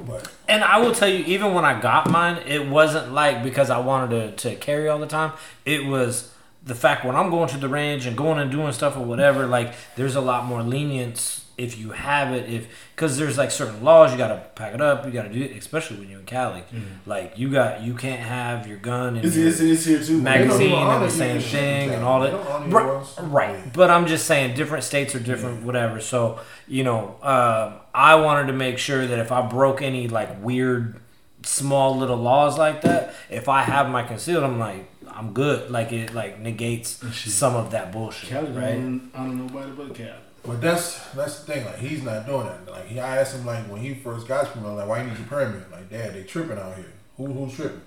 But 0.05 0.31
And 0.47 0.63
I 0.63 0.79
will 0.79 0.93
tell 0.93 1.07
you, 1.07 1.23
even 1.25 1.53
when 1.53 1.65
I 1.65 1.79
got 1.79 2.09
mine, 2.09 2.41
it 2.47 2.67
wasn't 2.67 3.13
like 3.13 3.43
because 3.43 3.69
I 3.69 3.79
wanted 3.79 4.37
to, 4.37 4.49
to 4.49 4.55
carry 4.55 4.89
all 4.89 4.97
the 4.99 5.07
time. 5.07 5.33
It 5.65 5.85
was 5.85 6.33
the 6.65 6.73
fact 6.73 7.05
when 7.05 7.15
I'm 7.15 7.29
going 7.29 7.49
to 7.49 7.57
the 7.57 7.67
range 7.67 8.05
and 8.05 8.17
going 8.17 8.39
and 8.39 8.49
doing 8.49 8.71
stuff 8.71 8.97
or 8.97 9.01
whatever, 9.01 9.45
like 9.45 9.73
there's 9.95 10.15
a 10.15 10.21
lot 10.21 10.45
more 10.45 10.63
lenience 10.63 11.42
if 11.57 11.77
you 11.77 11.91
have 11.91 12.33
it, 12.33 12.49
if 12.49 12.67
because 12.95 13.17
there's 13.17 13.37
like 13.37 13.51
certain 13.51 13.83
laws, 13.83 14.11
you 14.11 14.17
gotta 14.17 14.43
pack 14.55 14.73
it 14.73 14.81
up, 14.81 15.05
you 15.05 15.11
gotta 15.11 15.29
do 15.29 15.41
it, 15.41 15.51
especially 15.55 15.97
when 15.99 16.09
you're 16.09 16.19
in 16.19 16.25
Cali. 16.25 16.63
Like 17.05 17.37
you 17.37 17.49
got 17.49 17.81
you 17.81 17.93
can't 17.93 18.21
have 18.21 18.67
your 18.67 18.77
gun 18.77 19.15
and 19.17 19.25
It's, 19.25 19.35
your 19.35 19.47
it's, 19.49 19.59
it's 19.59 19.85
here 19.85 20.01
too. 20.03 20.21
magazine 20.21 20.73
and 20.73 21.03
the 21.03 21.09
same 21.11 21.39
thing 21.41 21.91
and 21.91 22.03
all 22.03 22.21
that. 22.21 22.31
don't 22.31 22.47
honor 22.47 22.67
your 22.67 22.79
Right, 22.79 22.93
laws. 22.93 23.19
right. 23.21 23.73
But 23.73 23.89
I'm 23.91 24.07
just 24.07 24.25
saying, 24.25 24.55
different 24.55 24.83
states 24.83 25.13
are 25.15 25.19
different, 25.19 25.63
whatever. 25.63 25.99
So 26.01 26.39
you 26.67 26.83
know, 26.83 27.15
um, 27.21 27.79
I 27.93 28.15
wanted 28.15 28.47
to 28.47 28.53
make 28.53 28.77
sure 28.79 29.05
that 29.05 29.19
if 29.19 29.31
I 29.31 29.41
broke 29.47 29.81
any 29.81 30.07
like 30.07 30.43
weird, 30.43 30.99
small 31.43 31.95
little 31.97 32.17
laws 32.17 32.57
like 32.57 32.81
that, 32.81 33.13
if 33.29 33.47
I 33.49 33.61
have 33.63 33.89
my 33.89 34.01
concealed, 34.03 34.43
I'm 34.43 34.57
like, 34.59 34.89
I'm 35.07 35.33
good. 35.33 35.69
Like 35.69 35.91
it 35.91 36.13
like 36.15 36.39
negates 36.39 37.03
some 37.31 37.55
of 37.55 37.69
that 37.71 37.91
bullshit, 37.91 38.29
Cali, 38.31 38.51
right? 38.51 38.71
I 38.71 38.75
don't 38.77 39.11
know 39.13 39.45
nobody 39.45 39.71
but 39.71 39.93
Cali. 39.93 40.13
But 40.45 40.59
that's 40.59 40.99
that's 41.11 41.39
the 41.39 41.53
thing. 41.53 41.65
Like 41.65 41.77
he's 41.77 42.03
not 42.03 42.25
doing 42.25 42.47
that. 42.47 42.69
Like 42.69 42.87
he, 42.87 42.99
I 42.99 43.19
asked 43.19 43.35
him 43.35 43.45
like 43.45 43.63
when 43.69 43.79
he 43.79 43.93
first 43.93 44.27
got 44.27 44.47
permit, 44.47 44.73
like 44.73 44.87
why 44.87 45.01
you 45.01 45.09
need 45.09 45.17
your 45.17 45.27
permit? 45.27 45.71
Like 45.71 45.89
dad, 45.89 46.13
they 46.13 46.23
tripping 46.23 46.57
out 46.57 46.75
here. 46.75 46.91
Who 47.17 47.27
who's 47.27 47.55
tripping? 47.55 47.81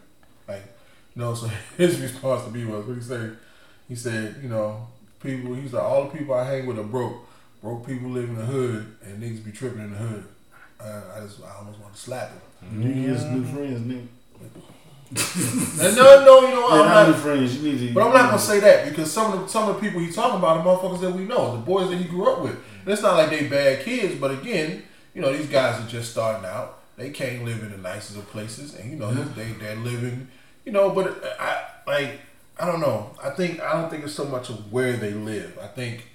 Like 0.49 0.63
you 1.15 1.23
know. 1.23 1.35
So 1.35 1.51
his 1.77 2.01
response 2.01 2.45
to 2.45 2.51
me 2.51 2.65
was, 2.65 2.87
what 2.87 2.97
he 2.97 3.03
said. 3.03 3.37
He 3.89 3.95
said, 3.95 4.37
you 4.43 4.49
know, 4.49 4.89
people. 5.21 5.55
He's 5.55 5.75
like 5.75 5.83
all 5.83 6.05
the 6.05 6.19
people 6.19 6.35
I 6.35 6.45
hang 6.45 6.67
with 6.67 6.79
are 6.79 6.83
broke. 6.83 7.17
Broke 7.63 7.87
people 7.87 8.11
live 8.11 8.29
in 8.29 8.37
the 8.37 8.45
hood, 8.45 8.97
and 9.03 9.23
niggas 9.23 9.45
be 9.45 9.53
tripping 9.53 9.81
in 9.81 9.93
the 9.93 9.99
hood. 9.99 10.25
I, 10.81 11.19
I 11.19 11.21
just 11.21 11.43
I 11.43 11.57
almost 11.59 11.79
want 11.79 11.95
to 11.95 12.01
slap 12.01 12.31
him. 12.63 12.83
Get 12.83 13.21
some 13.21 13.41
new 13.41 13.45
friends, 13.45 13.81
nigga. 13.81 14.07
No, 15.97 16.25
no, 16.25 16.41
you 16.41 16.55
know 16.55 16.63
what? 16.63 16.75
Yeah, 16.75 16.81
I'm 16.83 16.89
not 16.89 17.11
not. 17.11 17.21
friends. 17.21 17.57
You 17.57 17.73
need 17.73 17.89
to. 17.89 17.95
But 17.95 18.07
I'm 18.09 18.13
not 18.13 18.31
gonna 18.31 18.39
say 18.39 18.61
that 18.61 18.89
because 18.89 19.13
some 19.13 19.33
of 19.33 19.41
the 19.41 19.47
some 19.49 19.69
of 19.69 19.77
the 19.77 19.81
people 19.81 20.01
he's 20.01 20.17
talking 20.17 20.39
about 20.39 20.59
are 20.59 20.65
motherfuckers 20.65 21.01
that 21.01 21.13
we 21.13 21.25
know, 21.25 21.53
the 21.53 21.63
boys 21.63 21.91
that 21.91 21.97
he 21.97 22.05
grew 22.05 22.31
up 22.31 22.43
with. 22.43 22.55
And 22.55 22.89
it's 22.89 23.03
not 23.03 23.17
like 23.17 23.31
they 23.31 23.47
bad 23.47 23.85
kids, 23.85 24.17
but 24.21 24.31
again, 24.33 24.83
you 25.15 25.21
know, 25.23 25.33
these 25.33 25.47
guys 25.49 25.81
are 25.81 25.89
just 25.89 26.11
starting 26.11 26.45
out. 26.47 26.83
They 26.97 27.11
can't 27.11 27.45
live 27.45 27.63
in 27.63 27.71
the 27.71 27.79
nicest 27.79 28.19
of 28.19 28.27
places, 28.31 28.75
and 28.75 28.91
you 28.91 28.97
know, 28.97 29.13
they 29.13 29.53
they're 29.53 29.77
living, 29.77 30.29
you 30.65 30.73
know. 30.73 30.91
But 30.91 31.23
uh, 31.23 31.29
I 31.39 31.63
like 31.87 32.21
I 32.59 32.67
don't 32.67 32.81
know. 32.81 33.11
I 33.23 33.31
think 33.31 33.61
I 33.61 33.81
don't 33.81 33.91
think 33.91 34.05
it's 34.05 34.15
so 34.15 34.25
much 34.25 34.51
of 34.51 34.73
where 34.73 34.95
they 34.95 35.13
live. 35.13 35.59
I 35.63 35.67
think, 35.69 36.07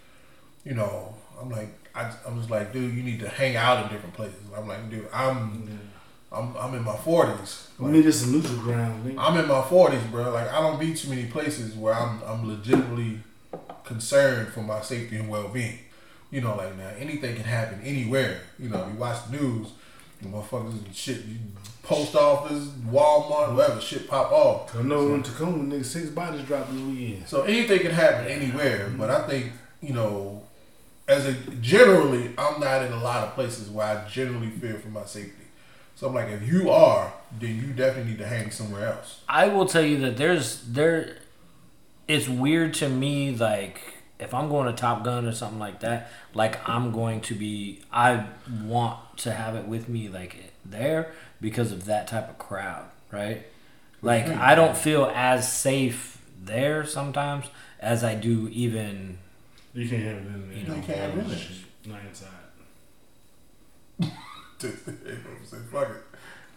you 0.66 0.74
know, 0.74 1.16
I'm 1.40 1.50
like 1.50 1.70
I, 1.94 2.12
I'm 2.26 2.38
just 2.38 2.50
like, 2.50 2.74
dude, 2.74 2.94
you 2.96 3.04
need 3.04 3.20
to 3.20 3.30
hang 3.30 3.56
out 3.56 3.84
in 3.84 3.92
different 3.92 4.16
places. 4.16 4.40
I'm 4.56 4.68
like, 4.68 4.90
dude, 4.90 5.08
I'm 5.14 5.91
I'm 6.32 6.56
I'm 6.56 6.74
in 6.76 6.84
my 6.84 6.96
forties. 6.96 7.68
We 7.78 7.92
need 7.92 8.14
some 8.14 8.32
neutral 8.32 8.60
ground, 8.60 9.06
nigga. 9.06 9.16
I'm 9.18 9.38
in 9.38 9.48
my 9.48 9.62
forties, 9.64 10.04
bro. 10.12 10.32
Like 10.32 10.52
I 10.52 10.62
don't 10.62 10.80
be 10.80 10.94
too 10.94 11.10
many 11.10 11.26
places 11.26 11.76
where 11.76 11.94
I'm 11.94 12.22
I'm 12.26 12.48
legitimately 12.48 13.20
concerned 13.84 14.50
for 14.50 14.62
my 14.62 14.82
safety 14.82 15.18
and 15.18 15.30
well 15.30 15.50
being. 15.50 15.80
You 16.30 16.42
know, 16.42 16.56
like 16.56 16.78
now 16.78 16.90
anything 16.98 17.36
can 17.36 17.44
happen 17.44 17.82
anywhere. 17.84 18.42
You 18.58 18.70
know, 18.70 18.88
you 18.88 18.98
watch 18.98 19.30
the 19.30 19.38
news, 19.38 19.68
motherfuckers 20.24 20.86
and 20.86 20.96
shit, 20.96 21.26
you, 21.26 21.36
post 21.84 22.16
office, 22.16 22.68
Walmart, 22.90 23.54
whatever, 23.54 23.82
shit 23.82 24.08
pop 24.08 24.32
off. 24.32 24.74
I 24.76 24.84
know 24.84 25.14
in 25.14 25.24
Tacoma, 25.24 25.76
nigga, 25.76 25.84
six 25.84 26.10
bodies 26.10 26.44
dropped 26.44 26.72
this 26.72 26.82
weekend. 26.82 27.28
So 27.28 27.42
anything 27.44 27.80
can 27.80 27.92
happen 27.92 28.28
anywhere. 28.28 28.90
But 28.98 29.10
I 29.10 29.28
think 29.28 29.52
you 29.82 29.94
know, 29.94 30.44
as 31.08 31.26
a 31.26 31.34
generally, 31.60 32.34
I'm 32.38 32.62
not 32.62 32.84
in 32.84 32.94
a 32.94 33.04
lot 33.04 33.28
of 33.28 33.34
places 33.34 33.70
where 33.70 33.86
I 33.86 34.08
generally 34.08 34.50
fear 34.50 34.76
for 34.76 34.90
my 34.90 35.06
safety. 35.06 35.41
So 36.02 36.08
I'm 36.08 36.16
like, 36.16 36.30
if 36.30 36.52
you 36.52 36.72
are, 36.72 37.14
then 37.40 37.58
you 37.58 37.74
definitely 37.74 38.14
need 38.14 38.18
to 38.18 38.28
hang 38.28 38.50
somewhere 38.50 38.88
else. 38.88 39.22
I 39.30 39.50
will 39.50 39.68
tell 39.68 39.84
you 39.84 40.00
that 40.00 40.18
there's 40.18 40.64
there. 40.64 41.18
It's 42.08 42.28
weird 42.28 42.74
to 42.76 42.90
me, 42.90 43.36
like 43.36 43.80
if 44.18 44.34
I'm 44.34 44.50
going 44.50 44.66
to 44.66 44.74
Top 44.74 45.04
Gun 45.04 45.28
or 45.28 45.32
something 45.32 45.60
like 45.60 45.82
that, 45.82 46.12
like 46.34 46.68
I'm 46.68 46.92
going 46.92 47.22
to 47.22 47.36
be. 47.36 47.84
I 47.94 48.26
want 48.64 48.98
to 49.18 49.32
have 49.32 49.54
it 49.54 49.68
with 49.68 49.88
me, 49.90 50.10
like 50.10 50.52
there, 50.66 51.12
because 51.40 51.72
of 51.72 51.86
that 51.86 52.08
type 52.08 52.32
of 52.32 52.40
crowd, 52.40 52.86
right? 53.12 53.46
Like 54.02 54.26
I 54.26 54.56
don't 54.56 54.76
feel 54.76 55.06
as 55.14 55.54
safe 55.54 56.20
there 56.44 56.84
sometimes 56.84 57.46
as 57.80 58.04
I 58.04 58.16
do 58.16 58.50
even. 58.52 59.20
You 59.76 59.88
can't 59.88 60.02
have 60.02 60.16
it 60.16 60.26
in 60.26 60.50
there. 60.50 60.58
You 60.58 60.68
know, 60.68 60.76
You 60.78 60.82
can't 60.82 60.98
have 60.98 61.16
it 61.16 61.22
in 61.22 61.30
there. 61.30 61.40
Not 61.86 62.02
inside. 64.02 64.12
Say, 65.44 65.58
fuck 65.72 65.90
it. 65.90 66.04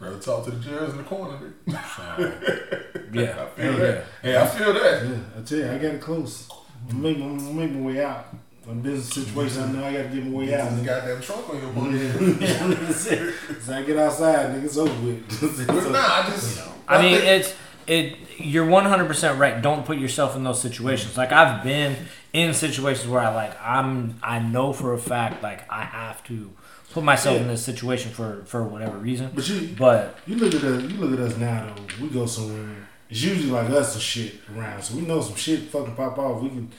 Rather 0.01 0.19
talk 0.19 0.45
to 0.45 0.51
the 0.51 0.61
jurors 0.61 0.91
in 0.91 0.99
the 0.99 1.05
corner. 1.05 1.39
nigga. 1.67 2.81
Yeah, 3.13 3.23
I 3.57 3.61
feel 3.61 3.73
yeah. 3.73 3.79
that. 3.79 4.05
Hey, 4.23 4.37
I 4.37 4.47
feel 4.47 4.73
that. 4.73 5.07
Yeah, 5.07 5.19
I 5.39 5.43
tell 5.43 5.59
you, 5.59 5.71
I 5.71 5.79
got 5.79 5.95
it 5.95 6.01
close. 6.01 6.49
I'm 6.91 7.01
making, 7.01 7.23
I'm 7.23 7.57
making 7.57 7.81
my 7.81 7.87
way 7.87 8.05
out. 8.05 8.27
I'm 8.69 8.81
business 8.81 9.15
situation. 9.15 9.63
I 9.63 9.73
know 9.73 9.85
I 9.85 9.93
got 9.93 10.03
to 10.03 10.09
get 10.09 10.25
my 10.25 10.39
way 10.39 10.55
out. 10.55 10.71
This 10.71 10.81
nigga. 10.81 10.85
goddamn 10.87 11.21
trunk 11.23 11.51
on 11.51 11.61
your 11.61 11.73
booty. 11.73 13.61
so 13.61 13.75
I 13.75 13.83
get 13.83 13.97
outside, 13.99 14.51
nigga, 14.51 14.65
it's 14.65 14.77
over 14.77 15.07
with. 15.07 15.67
But 15.67 15.93
nah, 15.93 15.99
I 15.99 16.23
just. 16.31 16.61
I 16.89 17.01
mean, 17.01 17.21
it's 17.23 17.55
it. 17.87 18.17
You're 18.39 18.67
100 18.67 19.07
percent 19.07 19.39
right. 19.39 19.63
Don't 19.63 19.87
put 19.87 19.99
yourself 19.99 20.35
in 20.35 20.43
those 20.43 20.61
situations. 20.61 21.17
Like 21.17 21.31
I've 21.31 21.63
been 21.63 21.97
in 22.33 22.53
situations 22.53 23.07
where 23.09 23.21
I 23.21 23.33
like 23.33 23.57
I'm. 23.63 24.19
I 24.23 24.41
know 24.41 24.73
for 24.73 24.93
a 24.93 24.99
fact 24.99 25.43
like 25.43 25.71
I 25.71 25.85
have 25.85 26.25
to 26.25 26.51
put 26.95 27.05
myself 27.05 27.41
in 27.41 27.49
this 27.49 27.65
situation 27.65 28.13
for 28.13 28.43
for 28.47 28.63
whatever 28.63 28.97
reason. 28.97 29.31
But 29.35 29.49
you, 29.49 29.75
But 29.77 30.17
you 30.27 30.37
look 30.37 30.55
at 30.55 30.63
us. 30.63 30.83
You 30.83 30.97
look 30.99 31.19
at 31.19 31.27
us 31.27 31.37
now. 31.37 31.75
Though 31.75 32.05
we 32.05 32.09
go 32.09 32.25
somewhere. 32.25 32.77
It's 33.11 33.23
usually 33.23 33.51
like 33.51 33.69
us 33.71 33.93
some 33.93 34.01
shit 34.01 34.37
around, 34.57 34.83
so 34.83 34.97
we 34.97 35.03
know 35.03 35.21
some 35.21 35.37
shit 35.37 35.61
fucking 35.69 35.95
pop 35.95 36.17
off. 36.19 36.43
We 36.43 36.49
can, 36.49 36.71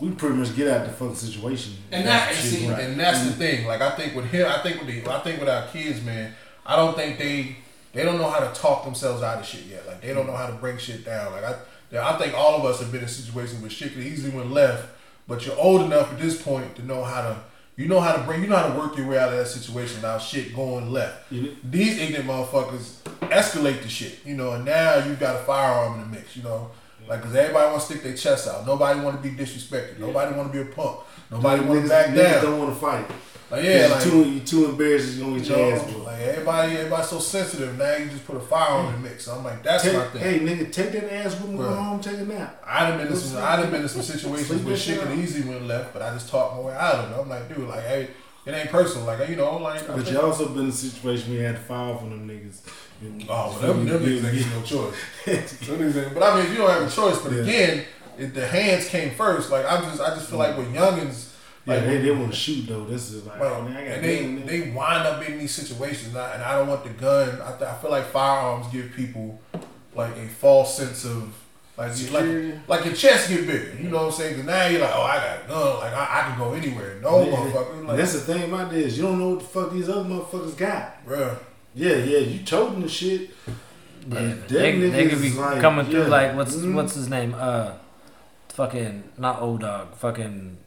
we 0.00 0.10
pretty 0.10 0.34
much 0.34 0.56
get 0.56 0.68
out 0.68 0.84
the 0.84 0.92
fucking 0.92 1.14
situation. 1.14 1.74
And 1.92 2.06
that, 2.06 2.28
and 2.28 2.36
see, 2.36 2.68
right. 2.68 2.84
and 2.84 2.98
that's 2.98 3.22
the 3.22 3.30
mm-hmm. 3.30 3.38
thing. 3.38 3.66
Like 3.66 3.80
I 3.80 3.90
think 3.92 4.16
with 4.16 4.26
him, 4.26 4.46
I 4.48 4.58
think 4.58 4.78
with 4.78 4.88
the, 4.88 5.10
I 5.10 5.20
think 5.20 5.38
with 5.38 5.48
our 5.48 5.68
kids, 5.68 6.02
man. 6.02 6.34
I 6.66 6.76
don't 6.76 6.96
think 6.96 7.18
they, 7.18 7.56
they 7.92 8.04
don't 8.04 8.18
know 8.18 8.28
how 8.28 8.40
to 8.40 8.60
talk 8.60 8.84
themselves 8.84 9.22
out 9.22 9.38
of 9.38 9.46
shit 9.46 9.66
yet. 9.66 9.86
Like 9.86 10.00
they 10.00 10.12
don't 10.12 10.26
know 10.26 10.36
how 10.36 10.46
to 10.46 10.54
break 10.54 10.80
shit 10.80 11.04
down. 11.04 11.32
Like 11.32 11.44
I, 11.44 11.54
yeah, 11.90 12.08
I 12.08 12.18
think 12.18 12.34
all 12.34 12.56
of 12.56 12.64
us 12.64 12.80
have 12.80 12.92
been 12.92 13.02
in 13.02 13.08
situations 13.08 13.60
where 13.60 13.70
shit 13.70 13.94
could 13.94 14.02
easily 14.02 14.34
went 14.36 14.50
left, 14.50 14.88
but 15.26 15.46
you're 15.46 15.58
old 15.58 15.82
enough 15.82 16.12
at 16.12 16.18
this 16.18 16.40
point 16.40 16.76
to 16.76 16.84
know 16.84 17.04
how 17.04 17.22
to, 17.22 17.36
you 17.76 17.88
know 17.88 18.00
how 18.00 18.14
to 18.14 18.22
bring, 18.22 18.42
you 18.42 18.48
know 18.48 18.56
how 18.56 18.72
to 18.72 18.78
work 18.78 18.96
your 18.96 19.06
way 19.08 19.18
out 19.18 19.32
of 19.32 19.38
that 19.38 19.46
situation 19.46 19.96
without 19.96 20.18
shit 20.18 20.54
going 20.54 20.90
left. 20.92 21.30
These 21.30 21.98
ignorant 21.98 22.28
motherfuckers 22.28 22.96
escalate 23.30 23.82
the 23.82 23.88
shit, 23.88 24.18
you 24.24 24.34
know, 24.34 24.52
and 24.52 24.64
now 24.64 25.04
you 25.04 25.14
got 25.14 25.36
a 25.36 25.44
firearm 25.44 25.94
in 25.94 26.00
the 26.00 26.16
mix, 26.16 26.36
you 26.36 26.42
know. 26.42 26.70
Like, 27.08 27.22
cause 27.22 27.34
everybody 27.34 27.70
want 27.70 27.80
to 27.80 27.86
stick 27.86 28.02
their 28.02 28.14
chest 28.14 28.46
out. 28.46 28.66
Nobody 28.66 29.00
want 29.00 29.20
to 29.20 29.28
be 29.28 29.34
disrespected. 29.34 29.98
Nobody 29.98 30.36
want 30.36 30.52
to 30.52 30.64
be 30.64 30.70
a 30.70 30.72
punk. 30.72 31.00
Nobody 31.30 31.64
want 31.64 31.82
to 31.82 31.88
back 31.88 32.10
niggas 32.10 32.16
down. 32.16 32.44
don't 32.44 32.58
want 32.58 32.74
to 32.74 32.80
fight. 32.80 33.06
Like, 33.50 33.64
yeah, 33.64 33.88
like, 33.90 34.02
too, 34.04 34.30
you 34.30 34.40
too 34.40 34.66
embarrassed. 34.66 35.16
You 35.16 35.36
get 35.38 35.48
your 35.48 35.72
ass 35.74 35.86
know, 35.90 35.98
like 36.04 36.20
everybody, 36.20 36.76
everybody's 36.76 37.08
so 37.08 37.18
sensitive. 37.18 37.76
Now 37.76 37.96
you 37.96 38.06
just 38.06 38.24
put 38.24 38.36
a 38.36 38.40
fire 38.40 38.70
on 38.70 38.92
the 38.92 38.98
mix. 38.98 39.24
So 39.24 39.34
I'm 39.34 39.42
like, 39.42 39.62
that's 39.64 39.82
Take, 39.82 39.94
my 39.96 40.04
thing. 40.06 40.22
hey, 40.22 40.38
nigga, 40.40 40.72
take 40.72 40.92
that 40.92 41.12
ass 41.12 41.32
with 41.40 41.50
me. 41.50 41.56
Go 41.58 41.74
home, 41.74 42.00
take 42.00 42.18
a 42.18 42.24
nap. 42.24 42.62
I 42.64 42.88
done 42.88 42.98
been 42.98 43.08
in 43.08 43.16
some, 43.16 43.42
I 43.42 43.56
done 43.56 43.70
been 43.72 43.82
in 43.82 43.88
some 43.88 44.02
situations 44.02 44.62
where 44.62 44.76
shit 44.76 45.00
could 45.00 45.18
easily 45.18 45.48
went 45.48 45.66
left, 45.66 45.92
but 45.92 46.00
I 46.02 46.12
just 46.14 46.28
talked 46.28 46.54
my 46.56 46.60
way 46.62 46.74
out 46.74 46.94
of 46.94 47.10
it. 47.10 47.20
I'm 47.20 47.28
like, 47.28 47.48
dude, 47.48 47.68
like, 47.68 47.82
hey, 47.84 48.08
it 48.46 48.52
ain't 48.52 48.70
personal. 48.70 49.06
Like, 49.06 49.28
you 49.28 49.34
know, 49.36 49.56
like, 49.56 49.84
But 49.86 50.08
you 50.10 50.20
also 50.20 50.48
been 50.48 50.64
in 50.64 50.68
a 50.68 50.72
situation 50.72 51.30
where 51.32 51.40
you 51.40 51.46
had 51.46 51.56
to 51.56 51.62
fire 51.62 51.96
from 51.96 52.10
them 52.10 52.28
niggas. 52.28 52.60
Oh, 53.28 53.58
well, 53.60 53.72
them, 53.74 53.86
them 53.86 54.02
niggas 54.02 54.32
ain't 54.32 54.54
no 54.54 54.62
choice. 54.62 54.94
Them 55.66 55.78
niggas 55.78 56.04
ain't- 56.04 56.14
but 56.14 56.22
I 56.22 56.36
mean, 56.36 56.46
if 56.46 56.52
you 56.52 56.58
don't 56.58 56.70
have 56.70 56.82
a 56.82 56.90
choice. 56.90 57.18
But 57.18 57.32
Yeah. 57.32 57.42
again, 57.42 57.84
if 58.18 58.34
the 58.34 58.46
hands 58.46 58.88
came 58.88 59.10
first. 59.14 59.50
Like 59.50 59.64
I 59.66 59.80
just, 59.80 60.00
I 60.00 60.10
just 60.14 60.28
feel 60.28 60.38
like 60.38 60.56
with 60.56 60.72
youngins, 60.74 61.28
Yeah, 61.28 61.29
like 61.70 61.84
they, 61.84 61.96
they 61.98 62.10
want 62.10 62.30
to 62.32 62.36
shoot 62.36 62.66
though. 62.66 62.84
This 62.84 63.10
is 63.12 63.24
like, 63.26 63.40
Right. 63.40 63.62
man, 63.64 63.76
I 63.76 63.84
got 63.84 63.94
and 63.96 64.04
they 64.04 64.20
gun, 64.22 64.38
nigga. 64.42 64.46
they 64.46 64.60
wind 64.70 65.06
up 65.06 65.28
in 65.28 65.38
these 65.38 65.54
situations, 65.54 66.08
and 66.08 66.18
I, 66.18 66.34
and 66.34 66.42
I 66.42 66.58
don't 66.58 66.68
want 66.68 66.84
the 66.84 66.90
gun. 66.90 67.40
I, 67.42 67.50
th- 67.56 67.62
I 67.70 67.74
feel 67.80 67.90
like 67.90 68.04
firearms 68.06 68.66
give 68.72 68.92
people 68.92 69.40
like 69.94 70.16
a 70.16 70.26
false 70.28 70.76
sense 70.76 71.04
of 71.04 71.32
like 71.76 71.92
Security. 71.94 72.52
like 72.52 72.68
like 72.68 72.84
your 72.84 72.94
chest 72.94 73.28
get 73.30 73.46
bigger. 73.46 73.74
You 73.82 73.88
know 73.88 73.96
what 73.98 74.06
I'm 74.06 74.12
saying? 74.12 74.32
Because 74.34 74.46
now 74.46 74.66
you're 74.66 74.80
like, 74.82 74.92
oh, 74.94 75.02
I 75.02 75.16
got 75.16 75.44
a 75.44 75.48
gun. 75.48 75.78
Like 75.78 75.92
I, 75.94 76.20
I 76.20 76.28
can 76.28 76.38
go 76.38 76.52
anywhere. 76.52 77.00
No 77.02 77.24
Yeah. 77.24 77.32
motherfucker. 77.36 77.86
Like, 77.86 77.96
that's 77.96 78.12
the 78.12 78.20
thing 78.20 78.42
about 78.52 78.70
this. 78.70 78.96
You 78.96 79.02
don't 79.04 79.18
know 79.18 79.30
what 79.30 79.38
the 79.40 79.44
fuck 79.46 79.72
these 79.72 79.88
other 79.88 80.08
motherfuckers 80.08 80.56
got. 80.56 81.06
bruh. 81.06 81.38
Yeah, 81.74 81.96
yeah, 81.96 82.18
you 82.18 82.40
told 82.44 82.72
them 82.74 82.82
the 82.82 82.88
shit. 82.88 83.30
But 84.06 84.22
yeah, 84.22 84.34
they, 84.48 84.78
they 84.90 85.08
could 85.08 85.22
be 85.22 85.30
like, 85.30 85.60
coming 85.60 85.86
through 85.86 86.02
yeah. 86.02 86.08
like 86.08 86.34
what's 86.34 86.56
Mhm. 86.56 86.74
what's 86.74 86.94
his 86.94 87.08
name? 87.08 87.34
Uh, 87.38 87.72
fucking 88.48 89.04
not 89.18 89.40
old 89.40 89.60
dog. 89.60 89.94
Fucking. 89.96 90.58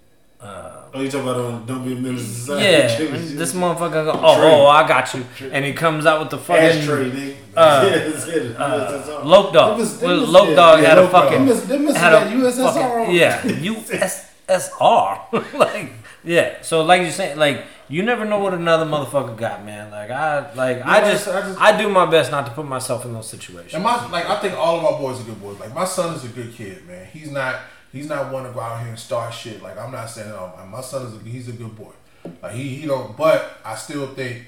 Uh, 0.44 0.70
Oh, 0.96 1.02
you 1.02 1.10
talking 1.10 1.28
about 1.28 1.40
um, 1.44 1.66
don't 1.66 1.84
be 1.84 1.94
a 1.94 1.96
menace 1.96 2.22
to 2.22 2.30
society? 2.30 3.04
yeah, 3.04 3.18
this 3.42 3.54
motherfucker. 3.56 4.06
Go, 4.06 4.12
oh, 4.22 4.36
Trey. 4.38 4.52
oh, 4.54 4.68
I 4.68 4.88
got 4.88 5.12
you, 5.16 5.26
and 5.52 5.66
he 5.66 5.74
comes 5.74 6.06
out 6.06 6.20
with 6.20 6.30
the 6.30 6.38
fucking. 6.38 6.82
ashtray, 6.82 7.10
nigga. 7.10 7.36
uh, 7.58 7.90
yeah, 7.90 7.98
that's 8.10 8.28
it. 8.28 8.56
uh, 8.56 8.92
USSR. 9.02 9.26
Loke 9.26 9.54
dog. 9.54 9.72
Them 9.72 9.80
is- 9.82 10.00
them 10.00 10.10
Well, 10.10 10.24
is- 10.24 10.30
Loke 10.30 10.50
yeah, 10.50 10.56
dog 10.56 10.82
yeah, 10.84 10.90
had 10.90 10.98
a 11.00 11.08
fucking 11.10 11.40
Them 11.40 11.48
is- 11.48 11.66
them 11.66 11.88
had 11.88 12.14
a 12.14 12.20
USSR 12.36 12.74
fucking, 12.74 13.16
yeah 13.16 13.42
USSR 13.42 15.54
like 15.58 15.92
yeah. 16.24 16.62
So 16.62 16.84
like 16.84 17.02
you're 17.02 17.12
saying, 17.12 17.38
like 17.38 17.66
you 17.90 18.04
never 18.04 18.26
know 18.26 18.40
what 18.40 18.54
another 18.54 18.86
motherfucker 18.86 19.36
got, 19.36 19.66
man. 19.66 19.92
Like 19.92 20.10
I 20.12 20.54
like 20.54 20.86
I 20.86 21.12
just 21.12 21.28
I 21.28 21.42
just- 21.42 21.60
I 21.60 21.78
do 21.78 21.90
my 21.90 22.06
best 22.06 22.32
not 22.32 22.46
to 22.46 22.52
put 22.52 22.66
myself 22.66 23.06
in 23.06 23.14
those 23.14 23.28
situations. 23.30 23.74
And 23.74 23.84
my 23.84 24.08
like, 24.10 24.30
I 24.30 24.40
think 24.40 24.54
all 24.56 24.78
of 24.80 24.86
our 24.86 25.00
boys 25.00 25.20
are 25.22 25.24
good 25.24 25.42
boys. 25.42 25.60
Like 25.60 25.74
my 25.74 25.86
son 25.86 26.16
is 26.16 26.24
a 26.24 26.28
good 26.30 26.54
kid, 26.54 26.86
man. 26.88 27.08
He's 27.12 27.32
not 27.32 27.60
he's 27.94 28.10
not 28.10 28.34
one 28.34 28.44
to 28.44 28.52
go 28.52 28.60
out 28.60 28.82
here 28.82 28.90
and 28.90 29.00
start 29.00 29.34
shit. 29.34 29.64
Like 29.64 29.78
I'm 29.78 29.92
not 29.92 30.10
saying 30.10 30.32
all- 30.34 30.60
My 30.70 30.82
son 30.82 31.06
is 31.06 31.16
a, 31.16 31.20
he's 31.20 31.48
a 31.48 31.54
good 31.54 31.74
boy. 31.76 31.92
Like 32.42 32.54
he 32.54 32.70
he 32.76 32.88
don't. 32.88 33.16
But 33.16 33.58
I 33.64 33.76
still 33.76 34.08
think, 34.08 34.46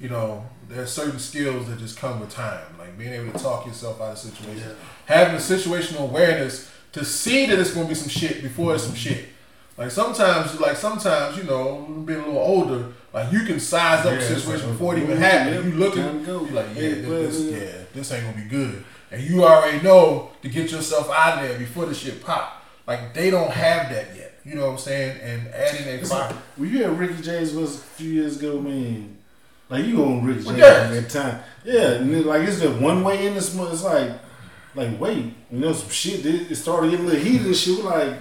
you 0.00 0.08
know, 0.08 0.44
there's 0.68 0.90
certain 0.90 1.18
skills 1.20 1.68
that 1.68 1.78
just 1.78 1.96
come 1.96 2.18
with 2.18 2.30
time. 2.30 2.64
Like 2.78 2.98
being 2.98 3.12
able 3.12 3.32
to 3.32 3.38
talk 3.38 3.66
yourself 3.66 4.00
out 4.00 4.12
of 4.12 4.18
situations, 4.18 4.74
having 5.04 5.34
a 5.34 5.38
situational 5.38 6.08
awareness 6.08 6.70
to 6.92 7.04
see 7.04 7.46
that 7.46 7.58
it's 7.58 7.72
gonna 7.74 7.88
be 7.88 7.94
some 7.94 8.08
shit 8.08 8.42
before 8.42 8.74
it's 8.74 8.84
some 8.84 8.94
shit. 8.94 9.26
Like 9.76 9.90
sometimes, 9.90 10.58
like 10.58 10.76
sometimes, 10.76 11.36
you 11.36 11.44
know, 11.44 11.82
being 12.06 12.20
a 12.20 12.26
little 12.26 12.38
older, 12.38 12.92
like 13.12 13.30
you 13.30 13.40
can 13.44 13.60
size 13.60 14.06
up 14.06 14.12
Yeah, 14.12 14.18
a 14.18 14.22
situation 14.22 14.68
like, 14.68 14.78
before 14.78 14.96
it 14.96 15.00
oh, 15.00 15.02
even 15.02 15.20
yeah, 15.20 15.28
happens. 15.28 15.66
You 15.66 15.72
looking, 15.78 16.02
time 16.02 16.20
to 16.20 16.24
go. 16.26 16.44
you 16.46 16.50
like, 16.52 16.66
yeah, 16.74 16.88
this, 16.90 17.40
yeah, 17.40 17.72
this 17.92 18.12
ain't 18.12 18.24
gonna 18.24 18.42
be 18.42 18.48
good. 18.48 18.82
And 19.10 19.22
you 19.22 19.44
already 19.44 19.82
know 19.82 20.30
to 20.42 20.48
get 20.48 20.70
yourself 20.72 21.10
out 21.10 21.42
of 21.42 21.48
there 21.48 21.58
before 21.58 21.84
the 21.86 21.94
shit 21.94 22.24
pop. 22.24 22.55
Like 22.86 23.14
they 23.14 23.30
don't 23.30 23.50
have 23.50 23.90
that 23.90 24.14
yet. 24.16 24.32
You 24.44 24.54
know 24.54 24.66
what 24.66 24.72
I'm 24.72 24.78
saying? 24.78 25.20
And 25.22 25.48
adding 25.48 25.86
It's 25.88 26.10
fire. 26.10 26.28
like, 26.30 26.36
when 26.56 26.70
you 26.70 26.84
had 26.84 26.98
Ricky 26.98 27.20
James 27.20 27.52
was 27.52 27.76
a 27.76 27.78
few 27.80 28.10
years 28.12 28.38
ago, 28.38 28.60
man. 28.60 29.16
Like 29.68 29.84
you 29.86 30.04
on 30.04 30.24
Ricky 30.24 30.44
Well, 30.44 30.54
James 30.56 30.60
yeah. 30.60 30.66
at 30.66 30.90
that 30.92 31.10
time, 31.10 31.40
yeah. 31.64 31.90
And 31.94 32.14
then, 32.14 32.24
like 32.24 32.46
it's 32.46 32.60
just 32.60 32.80
one 32.80 33.02
way 33.02 33.26
in 33.26 33.34
this. 33.34 33.52
mo- 33.54 33.68
It's 33.72 33.82
like, 33.82 34.12
like 34.76 35.00
wait, 35.00 35.32
you 35.50 35.58
know, 35.58 35.72
some 35.72 35.90
shit. 35.90 36.24
It, 36.24 36.50
it 36.52 36.54
started 36.54 36.90
getting 36.92 37.06
a 37.06 37.08
little 37.08 37.24
heated 37.24 37.46
and 37.48 37.56
shit. 37.56 37.76
We 37.78 37.82
like, 37.82 38.14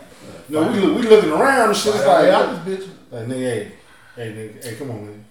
you 0.50 0.56
know, 0.60 0.72
we 0.72 0.80
look, 0.80 0.98
we 0.98 1.08
looking 1.08 1.30
around 1.32 1.68
and 1.70 1.78
shit. 1.78 1.94
It's 1.96 2.06
like, 2.06 2.30
I, 2.34 2.42
bitch. 2.66 2.88
like 3.12 3.28
nigga, 3.28 3.38
hey, 3.38 3.72
hey, 4.16 4.32
nigga, 4.34 4.64
hey, 4.64 4.76
come 4.76 4.90
on, 4.90 5.06
man. 5.06 5.26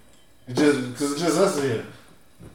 It 0.47 0.55
just 0.55 0.91
because 0.93 1.11
it's 1.11 1.21
just 1.21 1.37
us 1.37 1.61
here. 1.61 1.85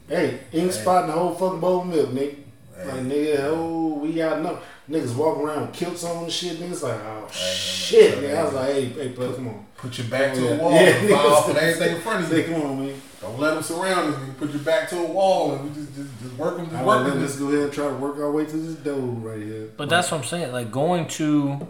Hey, 0.07 0.39
ink 0.51 0.71
spot 0.71 1.03
in 1.03 1.07
the 1.11 1.13
whole 1.13 1.35
fucking 1.35 1.59
bowl 1.59 1.81
of 1.81 1.87
milk, 1.87 2.09
nigga. 2.09 2.37
Like 2.83 3.01
nigga, 3.01 3.39
oh, 3.51 3.99
we 4.01 4.13
got 4.13 4.41
no 4.41 4.57
niggas 4.91 5.15
walking 5.15 5.43
around 5.43 5.67
with 5.67 5.73
kilts 5.75 6.03
on 6.03 6.23
and 6.23 6.31
shit. 6.31 6.57
Niggas 6.59 6.83
like, 6.83 6.99
oh 7.03 7.27
shit, 7.31 8.17
nigga. 8.19 8.37
I 8.37 8.43
was 8.43 8.53
like, 8.53 8.73
hey, 8.73 8.85
hey, 8.89 9.07
bro, 9.09 9.33
come 9.33 9.47
on. 9.47 9.65
Put 9.77 9.97
your 9.97 10.07
back 10.07 10.33
to 10.35 10.41
Yeah. 10.41 10.49
a 10.51 10.57
wall 10.57 10.71
Yeah, 10.73 10.79
and 10.81 11.09
file 11.09 11.17
niggas- 11.19 11.31
off 11.31 11.47
with 11.47 11.57
everything 11.57 11.95
in 11.95 12.01
front 12.01 12.23
of 12.23 12.29
Say, 12.29 12.47
you. 12.47 12.53
come 12.53 12.61
on, 12.63 12.85
man. 12.85 13.01
Don't 13.21 13.39
let 13.39 13.53
them 13.53 13.63
surround 13.63 14.13
us. 14.13 14.19
nigga. 14.19 14.37
Put 14.37 14.49
your 14.51 14.59
back 14.63 14.89
to 14.89 14.97
a 14.99 15.05
wall 15.05 15.53
and 15.53 15.63
we 15.69 15.75
just 15.75 15.95
just, 15.95 16.09
just 16.21 16.33
work 16.37 16.57
them. 16.57 16.65
Just 16.67 16.77
I 16.77 16.85
work 16.85 17.07
them. 17.07 17.21
let's 17.21 17.35
go 17.37 17.47
ahead 17.47 17.59
and 17.63 17.73
try 17.73 17.87
to 17.87 17.95
work 17.95 18.17
our 18.17 18.31
way 18.31 18.45
to 18.45 18.57
this 18.57 18.75
door 18.75 18.95
right 18.99 19.41
here. 19.41 19.69
But 19.77 19.89
that's 19.89 20.11
what 20.11 20.19
I'm 20.19 20.23
saying. 20.27 20.51
Like 20.51 20.71
going 20.71 21.07
to 21.07 21.67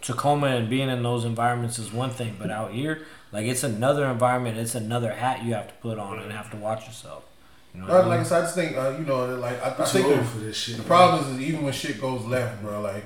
Tacoma 0.00 0.48
and 0.48 0.68
being 0.68 0.88
in 0.90 1.02
those 1.02 1.24
environments 1.24 1.78
is 1.78 1.92
one 1.92 2.10
thing, 2.10 2.36
but 2.38 2.50
out 2.50 2.72
here, 2.72 3.02
like 3.32 3.46
it's 3.46 3.62
another 3.62 4.06
environment. 4.06 4.58
It's 4.58 4.74
another 4.74 5.12
hat 5.12 5.44
you 5.44 5.54
have 5.54 5.68
to 5.68 5.74
put 5.74 5.98
on 5.98 6.18
and 6.18 6.30
have 6.32 6.50
to 6.50 6.56
watch 6.56 6.86
yourself. 6.86 7.24
You 7.74 7.80
know 7.80 7.86
what 7.88 8.06
Like 8.06 8.12
I 8.12 8.16
mean? 8.18 8.24
said, 8.24 8.38
I 8.38 8.42
just 8.42 8.54
think 8.54 8.76
uh, 8.76 8.94
you 8.98 9.04
know, 9.04 9.26
like 9.36 9.60
I, 9.62 9.68
I 9.70 9.70
I'm 9.70 9.84
think 9.86 10.06
too 10.06 10.12
the, 10.12 10.18
old 10.18 10.26
for 10.28 10.38
this 10.38 10.56
shit. 10.56 10.76
the 10.76 10.82
problem 10.84 11.24
is, 11.24 11.30
is 11.34 11.40
even 11.40 11.62
when 11.64 11.72
shit 11.72 12.00
goes 12.00 12.24
left, 12.24 12.62
bro. 12.62 12.80
Like 12.80 13.04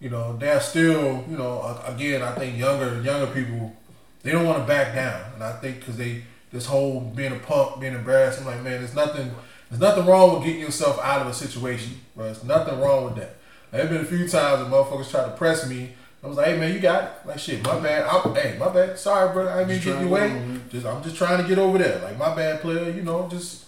you 0.00 0.10
know, 0.10 0.36
they're 0.36 0.60
still 0.60 1.24
you 1.28 1.36
know. 1.36 1.60
uh, 1.60 1.82
Again, 1.94 2.22
I 2.22 2.32
think 2.32 2.58
younger 2.58 3.00
younger 3.02 3.26
people 3.32 3.74
they 4.22 4.32
don't 4.32 4.44
want 4.46 4.58
to 4.58 4.64
back 4.66 4.94
down, 4.94 5.32
and 5.34 5.44
I 5.44 5.52
think 5.60 5.80
because 5.80 5.96
they 5.96 6.22
this 6.52 6.66
whole 6.66 7.00
being 7.00 7.32
a 7.32 7.36
punk, 7.38 7.80
being 7.80 7.94
embarrassed. 7.94 8.40
I'm 8.40 8.46
like, 8.46 8.62
man, 8.62 8.80
there's 8.80 8.94
nothing. 8.94 9.30
There's 9.70 9.80
nothing 9.80 10.04
wrong 10.06 10.34
with 10.34 10.44
getting 10.44 10.60
yourself 10.62 10.98
out 11.00 11.20
of 11.22 11.28
a 11.28 11.34
situation, 11.34 12.00
bro. 12.16 12.24
There's 12.24 12.42
nothing 12.42 12.80
wrong 12.80 13.04
with 13.04 13.14
that. 13.16 13.36
There 13.70 13.80
have 13.82 13.90
been 13.90 14.00
a 14.00 14.04
few 14.04 14.26
times 14.28 14.60
that 14.60 14.68
motherfuckers 14.68 15.08
tried 15.12 15.26
to 15.26 15.36
press 15.36 15.68
me. 15.68 15.92
I 16.24 16.26
was 16.26 16.36
like, 16.36 16.48
hey 16.48 16.58
man, 16.58 16.74
you 16.74 16.80
got 16.80 17.04
it. 17.04 17.10
Like 17.24 17.38
shit, 17.38 17.62
my 17.64 17.78
bad. 17.78 18.04
I'm, 18.04 18.34
hey, 18.34 18.56
my 18.58 18.68
bad. 18.68 18.98
Sorry, 18.98 19.32
bro. 19.32 19.48
I 19.48 19.58
didn't 19.64 19.68
mean 19.68 19.80
Just 19.80 19.84
to 19.84 19.90
get 19.90 19.92
trying 19.94 20.02
you 20.02 20.08
to 20.08 20.14
away. 20.16 20.28
go 20.28 20.34
on, 20.42 20.48
man. 20.48 20.62
Just 20.70 20.86
I'm 20.86 21.02
just 21.04 21.16
trying 21.16 21.42
to 21.42 21.48
get 21.48 21.58
over 21.58 21.78
there. 21.78 21.98
Like 22.02 22.18
my 22.18 22.34
bad 22.34 22.60
player, 22.60 22.90
you 22.90 23.02
know, 23.02 23.28
just 23.30 23.66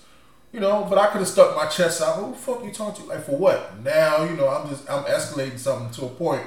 you 0.52 0.60
know, 0.60 0.86
but 0.88 0.98
I 0.98 1.06
could 1.06 1.18
have 1.18 1.28
stuck 1.28 1.56
my 1.56 1.66
chest 1.66 2.02
out. 2.02 2.16
Who 2.16 2.32
the 2.32 2.36
fuck 2.36 2.64
you 2.64 2.70
talking 2.70 3.04
to? 3.04 3.08
Like 3.08 3.24
for 3.24 3.36
what? 3.36 3.80
Now, 3.82 4.24
you 4.24 4.36
know, 4.36 4.48
I'm 4.48 4.68
just 4.68 4.88
I'm 4.90 5.04
escalating 5.04 5.58
something 5.58 5.90
to 5.92 6.06
a 6.06 6.08
point. 6.10 6.46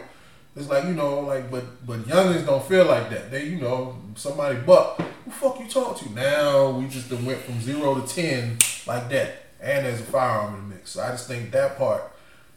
It's 0.56 0.70
like, 0.70 0.86
you 0.86 0.94
know, 0.94 1.22
like 1.22 1.50
but 1.50 1.86
but 1.86 2.00
youngins 2.02 2.46
don't 2.46 2.64
feel 2.64 2.86
like 2.86 3.10
that. 3.10 3.32
They, 3.32 3.46
you 3.46 3.60
know, 3.60 3.98
somebody 4.16 4.60
buck. 4.60 5.02
Who 5.26 5.32
fuck 5.32 5.60
you 5.60 5.68
talking 5.68 6.08
to? 6.08 6.14
Now 6.14 6.70
we 6.70 6.88
just 6.88 7.12
went 7.12 7.40
from 7.40 7.60
zero 7.62 8.00
to 8.00 8.08
ten 8.08 8.58
like 8.86 9.10
that. 9.10 9.44
And 9.60 9.86
there's 9.86 10.02
a 10.02 10.04
firearm 10.04 10.56
in 10.56 10.70
the 10.70 10.76
mix. 10.76 10.92
So 10.92 11.02
I 11.02 11.10
just 11.10 11.28
think 11.28 11.52
that 11.52 11.78
part 11.78 12.04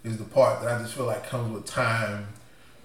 is 0.05 0.19
the 0.19 0.25
part 0.25 0.63
that 0.63 0.75
I 0.75 0.83
just 0.83 0.95
feel 0.95 1.07
like 1.07 1.27
comes 1.29 1.53
with 1.53 1.65
time 1.65 2.29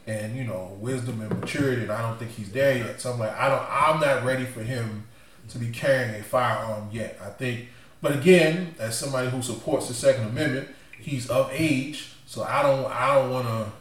and 0.06 0.36
you 0.36 0.44
know 0.44 0.76
wisdom 0.80 1.22
and 1.22 1.40
maturity 1.40 1.84
and 1.84 1.92
I 1.92 2.02
don't 2.02 2.18
think 2.18 2.32
he's 2.32 2.52
there 2.52 2.78
yet. 2.78 3.02
So 3.02 3.12
I'm 3.12 3.20
like 3.20 3.36
I 3.36 3.50
don't 3.50 3.66
I'm 3.70 4.00
not 4.00 4.24
ready 4.24 4.46
for 4.46 4.64
him 4.64 5.06
to 5.50 5.58
be 5.58 5.68
carrying 5.68 6.16
a 6.16 6.24
firearm 6.24 6.90
yet. 6.92 7.20
I 7.22 7.30
think 7.30 7.68
but 8.04 8.14
again, 8.14 8.76
as 8.80 8.98
somebody 8.98 9.30
who 9.30 9.42
supports 9.42 9.88
the 9.88 9.94
Second 9.94 10.26
Amendment, 10.26 10.68
he's 11.00 11.30
of 11.30 11.50
age, 11.54 12.10
so 12.26 12.44
I 12.44 12.62
don't 12.62 12.86
I 12.92 13.16
don't 13.16 13.32
wanna 13.32 13.72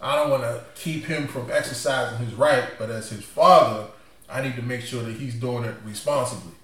I 0.00 0.16
don't 0.16 0.30
wanna 0.30 0.64
keep 0.74 1.04
him 1.04 1.28
from 1.28 1.48
exercising 1.48 2.18
his 2.26 2.34
right, 2.34 2.64
but 2.76 2.90
as 2.90 3.08
his 3.08 3.22
father, 3.22 3.86
I 4.28 4.42
need 4.42 4.56
to 4.56 4.62
make 4.62 4.80
sure 4.80 5.04
that 5.04 5.14
he's 5.14 5.36
doing 5.36 5.62
it 5.62 5.76
responsibly. 5.84 6.54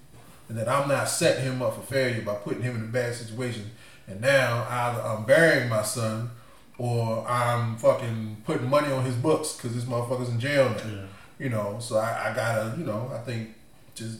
And 0.49 0.57
that 0.57 0.67
I'm 0.67 0.89
not 0.89 1.07
setting 1.07 1.45
him 1.45 1.61
up 1.61 1.73
for 1.73 1.81
failure 1.81 2.21
by 2.21 2.33
putting 2.35 2.63
him 2.63 2.75
in 2.75 2.83
a 2.83 2.87
bad 2.87 3.15
situation. 3.15 3.71
And 4.05 4.19
now 4.19 4.67
either 4.69 5.01
I'm 5.01 5.23
burying 5.23 5.69
my 5.69 5.83
son 5.83 6.31
or 6.77 7.25
I'm 7.25 7.77
fucking 7.77 8.43
putting 8.45 8.69
money 8.69 8.91
on 8.91 9.05
his 9.05 9.15
books 9.15 9.53
because 9.53 9.73
this 9.73 9.85
motherfucker's 9.85 10.29
in 10.29 10.39
jail 10.39 10.69
now. 10.69 11.05
You 11.39 11.47
know, 11.49 11.77
so 11.79 11.97
I, 11.97 12.31
I 12.31 12.35
gotta, 12.35 12.75
you 12.77 12.83
know, 12.85 13.09
I 13.13 13.19
think 13.19 13.55
just 13.95 14.19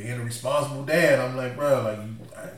being 0.00 0.18
a 0.18 0.24
responsible 0.24 0.84
dad, 0.84 1.18
I'm 1.18 1.36
like, 1.36 1.56
bro, 1.56 1.82
like 1.82 1.98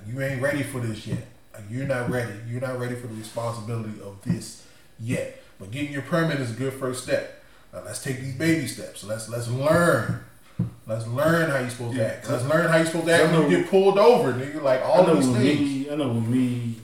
you, 0.07 0.15
you 0.15 0.23
ain't 0.23 0.41
ready 0.41 0.63
for 0.63 0.81
this 0.81 1.07
yet. 1.07 1.27
Like 1.53 1.65
you're 1.71 1.87
not 1.87 2.09
ready. 2.09 2.33
You're 2.49 2.61
not 2.61 2.79
ready 2.79 2.95
for 2.95 3.09
the 3.09 3.15
responsibility 3.15 4.01
of 4.01 4.23
this 4.23 4.65
yet. 5.01 5.43
But 5.59 5.71
getting 5.73 5.93
your 5.93 6.03
permit 6.03 6.39
is 6.41 6.53
a 6.53 6.55
good 6.55 6.73
first 6.73 7.03
step. 7.03 7.43
Now, 7.73 7.83
let's 7.85 8.03
take 8.03 8.21
these 8.21 8.37
baby 8.37 8.67
steps. 8.67 9.03
Let's 9.03 9.29
let's 9.29 9.49
learn. 9.49 10.25
Let's 10.87 11.07
learn 11.09 11.51
how 11.51 11.59
you're 11.59 11.71
supposed 11.71 11.97
to 11.97 12.07
act. 12.07 12.31
Let's 12.31 12.45
learn 12.45 12.69
how 12.69 12.77
you're 12.77 12.87
supposed 12.87 13.07
to 13.07 13.13
act 13.13 13.33
when 13.33 13.51
you 13.51 13.59
get 13.59 13.69
pulled 13.71 13.99
over, 13.99 14.33
nigga. 14.33 14.63
Like 14.63 14.83
all 14.83 15.13
these 15.15 15.27
things. 15.27 15.61
me, 15.61 15.91
I 15.91 15.97
know 15.97 16.09
with 16.09 16.29
me, 16.29 16.77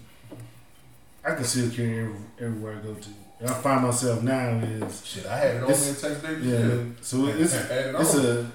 I 1.25 1.35
can 1.35 1.45
still 1.45 1.71
carry 1.71 2.01
every, 2.01 2.17
everywhere 2.41 2.79
I 2.79 2.85
go 2.85 2.95
to. 2.95 3.09
And 3.41 3.49
I 3.49 3.55
find 3.55 3.83
myself 3.85 4.23
now 4.23 4.59
is 4.59 5.07
Shit, 5.07 5.27
I 5.27 5.37
had 5.39 5.57
it 5.57 5.63
on 5.63 5.69
me 5.69 5.89
in 5.89 5.95
text 5.95 6.23
day. 6.23 6.37
yeah. 6.41 6.83
So 7.01 7.27
it's 7.29 7.55
it 7.71 7.95
it's 7.95 8.15
a 8.17 8.51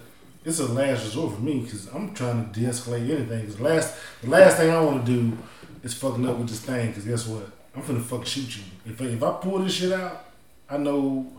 it's 0.46 0.60
a 0.60 0.68
last 0.68 1.06
resort 1.06 1.36
for 1.36 1.42
me 1.42 1.60
because 1.60 1.88
I'm 1.94 2.14
trying 2.14 2.52
to 2.52 2.60
de-escalate 2.60 3.10
anything. 3.10 3.46
Cause 3.46 3.60
last 3.60 3.96
the 4.22 4.30
last 4.30 4.58
thing 4.58 4.70
I 4.70 4.82
want 4.82 5.06
to 5.06 5.12
do 5.12 5.38
is 5.84 5.94
fucking 5.94 6.28
up 6.28 6.38
with 6.38 6.50
this 6.50 6.62
thing. 6.62 6.94
Cause 6.94 7.06
guess 7.06 7.28
what? 7.28 7.50
I'm 7.76 7.82
finna 7.82 8.02
fucking 8.02 8.26
shoot 8.26 8.58
you. 8.58 8.64
If 8.86 9.02
I, 9.02 9.06
if 9.06 9.24
I 9.24 9.32
pull 9.34 9.60
this 9.60 9.74
shit 9.74 9.92
out, 9.92 10.26
I 10.70 10.78
know 10.78 11.32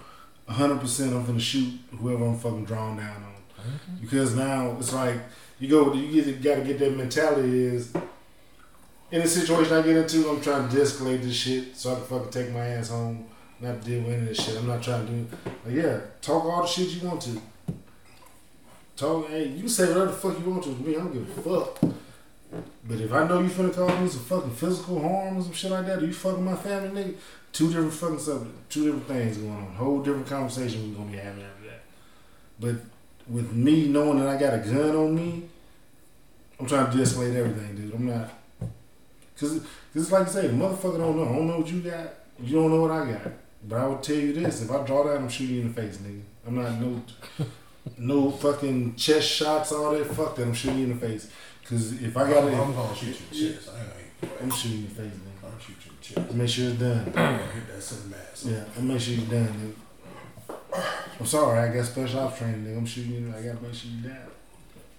hundred 0.48 0.80
percent 0.80 1.14
I'm 1.14 1.24
finna 1.24 1.40
shoot 1.40 1.72
whoever 1.98 2.24
I'm 2.24 2.38
fucking 2.38 2.64
drawn 2.64 2.96
down 2.96 3.16
on. 3.16 3.34
Because 4.00 4.34
now 4.34 4.76
it's 4.78 4.92
like 4.92 5.16
you 5.58 5.68
go, 5.68 5.92
you 5.94 6.22
get 6.22 6.42
got 6.42 6.56
to 6.56 6.64
get 6.64 6.78
that 6.78 6.96
mentality 6.96 7.64
is. 7.64 7.92
In 9.10 9.20
the 9.20 9.28
situation 9.28 9.72
I 9.72 9.82
get 9.82 9.96
into, 9.96 10.28
I'm 10.28 10.40
trying 10.40 10.68
to 10.68 10.74
de-escalate 10.74 11.22
this 11.22 11.36
shit 11.36 11.76
so 11.76 11.92
I 11.92 11.94
can 11.94 12.04
fucking 12.04 12.30
take 12.30 12.50
my 12.52 12.66
ass 12.66 12.88
home, 12.88 13.26
not 13.60 13.84
deal 13.84 14.02
with 14.02 14.12
any 14.12 14.22
of 14.22 14.28
this 14.28 14.44
shit. 14.44 14.56
I'm 14.56 14.66
not 14.66 14.82
trying 14.82 15.06
to 15.06 15.12
do. 15.12 15.28
Like, 15.64 15.74
yeah, 15.76 16.00
talk 16.20 16.44
all 16.44 16.62
the 16.62 16.68
shit 16.68 16.88
you 16.88 17.06
want 17.08 17.22
to. 17.22 17.40
Talk, 18.96 19.28
hey, 19.28 19.48
you 19.48 19.60
can 19.60 19.68
say 19.68 19.88
whatever 19.88 20.06
the 20.06 20.12
fuck 20.12 20.38
you 20.38 20.50
want 20.50 20.62
to 20.64 20.68
with 20.70 20.80
me. 20.80 20.94
I 20.94 20.98
don't 20.98 21.12
give 21.12 21.38
a 21.38 21.42
fuck. 21.42 21.80
But 22.86 23.00
if 23.00 23.12
I 23.12 23.26
know 23.26 23.40
you 23.40 23.48
finna 23.48 23.74
cause 23.74 24.00
me 24.00 24.08
some 24.08 24.20
fucking 24.20 24.52
physical 24.52 25.00
harm 25.00 25.38
or 25.38 25.42
some 25.42 25.52
shit 25.52 25.70
like 25.72 25.86
that, 25.86 25.98
or 25.98 26.06
you 26.06 26.12
fucking 26.12 26.44
my 26.44 26.54
family, 26.54 27.02
nigga, 27.02 27.16
two 27.52 27.68
different 27.68 27.92
fucking 27.92 28.18
subjects, 28.20 28.56
two 28.68 28.84
different 28.84 29.08
things 29.08 29.38
going 29.38 29.52
on. 29.52 29.74
Whole 29.74 30.00
different 30.00 30.28
conversation 30.28 30.82
we 30.84 30.94
gonna 30.94 31.10
be 31.10 31.16
having 31.16 31.42
after 31.42 31.68
that. 31.68 31.82
But 32.60 32.76
with 33.28 33.52
me 33.52 33.88
knowing 33.88 34.20
that 34.20 34.28
I 34.28 34.36
got 34.38 34.54
a 34.54 34.58
gun 34.58 34.94
on 34.94 35.14
me, 35.16 35.42
I'm 36.60 36.66
trying 36.66 36.88
to 36.90 36.96
de-escalate 36.96 37.34
everything, 37.34 37.74
dude. 37.74 37.94
I'm 37.94 38.06
not, 38.06 38.30
cause, 39.36 39.58
'cause 39.58 39.62
it's 39.94 40.12
like 40.12 40.26
you 40.28 40.32
say, 40.32 40.46
the 40.46 40.52
motherfucker 40.52 40.98
don't 40.98 41.16
know. 41.16 41.24
I 41.24 41.32
don't 41.34 41.48
know 41.48 41.58
what 41.58 41.66
you 41.68 41.80
got. 41.80 42.14
You 42.40 42.54
don't 42.56 42.70
know 42.70 42.82
what 42.82 42.92
I 42.92 43.10
got. 43.10 43.32
But 43.68 43.78
I 43.78 43.86
will 43.86 43.98
tell 43.98 44.14
you 44.16 44.32
this: 44.34 44.62
if 44.62 44.70
I 44.70 44.84
draw 44.84 45.02
that, 45.04 45.16
I'm 45.16 45.28
shooting 45.28 45.56
you 45.56 45.62
in 45.62 45.74
the 45.74 45.82
face, 45.82 45.96
nigga. 45.96 46.20
I'm 46.46 46.54
not 46.54 46.80
no, 46.80 47.02
no 47.98 48.30
fucking 48.30 48.96
chest 48.96 49.28
shots, 49.28 49.72
all 49.72 49.92
that. 49.92 50.06
Fuck 50.06 50.36
that. 50.36 50.42
I'm 50.42 50.54
shooting 50.54 50.78
you 50.78 50.84
in 50.84 50.98
the 50.98 51.06
face. 51.06 51.30
Cause 51.64 52.02
if 52.02 52.16
I 52.16 52.30
got 52.30 52.44
it, 52.44 52.54
I'm 52.54 52.74
gonna 52.74 52.94
shoot 52.94 53.06
you 53.06 53.14
in 53.14 53.50
the 53.50 53.54
chest. 53.54 53.70
I 53.74 53.80
ain't 53.80 54.42
I'm 54.42 54.50
shooting 54.50 54.78
you 54.78 54.84
in 54.84 54.88
the 54.88 54.94
face, 54.94 55.12
nigga. 55.12 55.44
I'm 55.44 55.50
gonna 55.50 55.62
shoot 55.62 55.76
you 55.84 55.90
in 55.90 55.96
the 55.96 56.22
chest. 56.22 56.34
Make 56.34 56.48
sure 56.48 56.68
it's 56.70 56.78
done. 56.78 56.98
I'm 57.06 57.12
gonna 57.12 57.52
hit 57.52 57.66
that 57.68 58.06
mass. 58.10 58.44
Yeah, 58.46 58.64
and 58.76 58.88
make 58.88 59.00
sure 59.00 59.14
you're 59.14 59.26
done, 59.26 59.52
dude. 59.60 59.76
I'm 61.20 61.26
sorry, 61.26 61.58
I 61.58 61.74
got 61.74 61.84
special 61.86 62.20
ops 62.20 62.38
training, 62.38 62.64
nigga. 62.64 62.78
I'm 62.78 62.86
shooting 62.86 63.12
you. 63.12 63.28
I 63.30 63.40
gotta 63.40 63.62
make 63.62 63.74
sure 63.74 63.90
you're 63.90 64.12
down. 64.12 64.30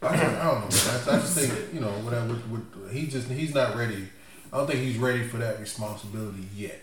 I, 0.02 0.18
don't 0.18 0.34
know. 0.34 0.40
Man. 0.40 0.62
I, 0.64 1.16
I 1.16 1.20
just 1.20 1.38
think 1.38 1.74
you 1.74 1.82
know 1.82 1.92
whatever. 2.04 2.36
With, 2.50 2.92
he 2.92 3.08
just 3.08 3.30
he's 3.30 3.54
not 3.54 3.76
ready. 3.76 4.08
I 4.52 4.58
don't 4.58 4.68
think 4.68 4.80
he's 4.80 4.98
ready 4.98 5.28
for 5.28 5.38
that 5.38 5.60
responsibility 5.60 6.48
yet. 6.56 6.80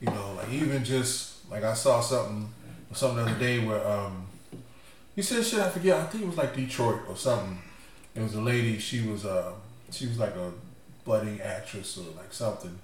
You 0.00 0.08
know, 0.08 0.34
like 0.36 0.50
even 0.50 0.84
just 0.84 1.50
like 1.50 1.62
I 1.62 1.74
saw 1.74 2.00
something 2.00 2.52
something 2.92 3.24
the 3.24 3.30
other 3.30 3.38
day 3.38 3.64
where 3.64 3.86
um 3.86 4.26
he 5.14 5.22
said 5.22 5.44
shit. 5.44 5.60
I 5.60 5.68
forget. 5.68 5.98
I 5.98 6.04
think 6.04 6.24
it 6.24 6.26
was 6.26 6.36
like 6.36 6.54
Detroit 6.54 7.02
or 7.08 7.16
something. 7.16 7.58
It 8.14 8.22
was 8.22 8.34
a 8.34 8.40
lady. 8.40 8.78
She 8.78 9.06
was 9.06 9.24
uh 9.24 9.52
she 9.90 10.06
was 10.06 10.18
like 10.18 10.34
a 10.34 10.52
budding 11.04 11.40
actress 11.40 11.98
or 11.98 12.16
like 12.16 12.32
something. 12.32 12.78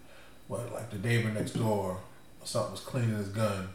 But 0.49 0.73
like 0.73 0.91
the 0.91 0.99
neighbor 0.99 1.29
next 1.31 1.53
door 1.53 1.99
or 2.41 2.47
something 2.47 2.73
was 2.73 2.81
cleaning 2.81 3.17
his 3.17 3.29
gun. 3.29 3.69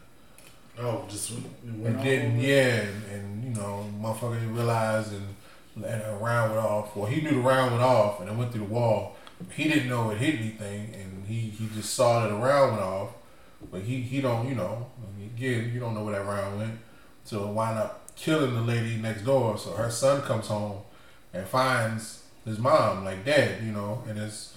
Oh, 0.80 1.06
just 1.10 1.32
went 1.32 1.46
and 1.86 2.04
didn't, 2.04 2.40
yeah, 2.40 2.82
and, 2.82 3.06
and 3.12 3.44
you 3.44 3.62
know, 3.62 3.86
motherfucker 4.00 4.36
didn't 4.36 4.56
realize 4.56 5.12
and, 5.12 5.36
and 5.76 6.02
a 6.02 6.18
round 6.22 6.54
went 6.54 6.66
off. 6.66 6.96
Well, 6.96 7.08
he 7.08 7.22
knew 7.22 7.32
the 7.32 7.40
round 7.40 7.72
went 7.72 7.84
off 7.84 8.22
and 8.22 8.30
it 8.30 8.36
went 8.36 8.52
through 8.52 8.66
the 8.66 8.74
wall. 8.74 9.18
He 9.54 9.66
didn't 9.66 9.90
know 9.90 10.12
it 10.12 10.18
hit 10.18 10.40
anything, 10.40 10.94
and 10.94 11.26
he, 11.26 11.50
he 11.50 11.68
just 11.76 11.94
saw 11.94 12.22
that 12.22 12.32
a 12.32 12.36
round 12.36 12.74
went 12.74 12.84
off. 12.84 13.10
But 13.72 13.82
he, 13.82 14.02
he 14.02 14.22
don't, 14.22 14.48
you 14.48 14.56
know, 14.56 14.88
again, 15.36 15.72
you 15.74 15.80
don't 15.80 15.94
know 15.94 16.04
where 16.04 16.14
that 16.14 16.26
round 16.26 16.58
went. 16.58 16.80
So 17.26 17.50
it 17.50 17.54
wound 17.54 17.78
up 17.78 18.01
killing 18.16 18.54
the 18.54 18.62
lady 18.62 18.98
next 18.98 19.24
door. 19.24 19.58
So 19.58 19.72
her 19.74 19.90
son 19.90 20.22
comes 20.22 20.48
home 20.48 20.80
and 21.34 21.48
finds 21.48 22.24
his 22.46 22.60
mom, 22.60 23.06
like 23.06 23.26
dead, 23.26 23.64
you 23.64 23.72
know, 23.72 24.04
and 24.08 24.18
his, 24.18 24.56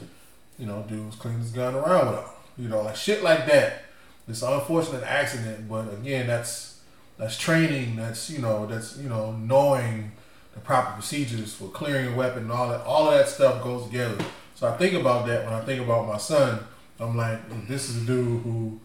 you 0.59 0.67
know, 0.67 0.85
dude 0.89 1.07
was 1.07 1.17
cleaning 1.17 1.41
his 1.41 1.51
gun 1.51 1.75
around 1.75 2.09
with 2.09 2.17
her. 2.17 2.31
You 2.57 2.69
know, 2.69 2.83
like 2.83 2.97
shit 2.97 3.23
like 3.23 3.47
that. 3.47 3.83
It's 4.29 4.43
an 4.43 4.53
unfortunate 4.53 5.03
accident, 5.03 5.69
but 5.69 5.93
again, 5.93 6.27
that's 6.27 6.81
that's 7.19 7.37
training. 7.37 7.97
That's 7.97 8.31
you 8.31 8.39
know, 8.39 8.67
that's 8.67 8.97
you 8.97 9.09
know, 9.09 9.33
knowing 9.33 10.13
the 10.55 10.61
proper 10.61 10.93
procedures 10.93 11.53
for 11.53 11.69
clearing 11.69 12.15
a 12.15 12.17
weapon 12.17 12.45
and 12.45 12.53
all 12.53 12.69
that. 12.69 12.83
All 12.83 13.11
of 13.11 13.19
that 13.19 13.29
stuff 13.29 13.63
goes 13.63 13.87
together. 13.87 14.25
So 14.55 14.69
I 14.69 14.77
think 14.77 14.95
about 14.95 15.27
that 15.27 15.45
when 15.45 15.53
I 15.53 15.61
think 15.61 15.83
about 15.83 16.07
my 16.07 16.17
son. 16.17 16.61
I'm 17.01 17.17
like, 17.17 17.67
this 17.67 17.89
is 17.89 18.05
a 18.05 18.07
dude 18.07 18.43
who 18.43 18.79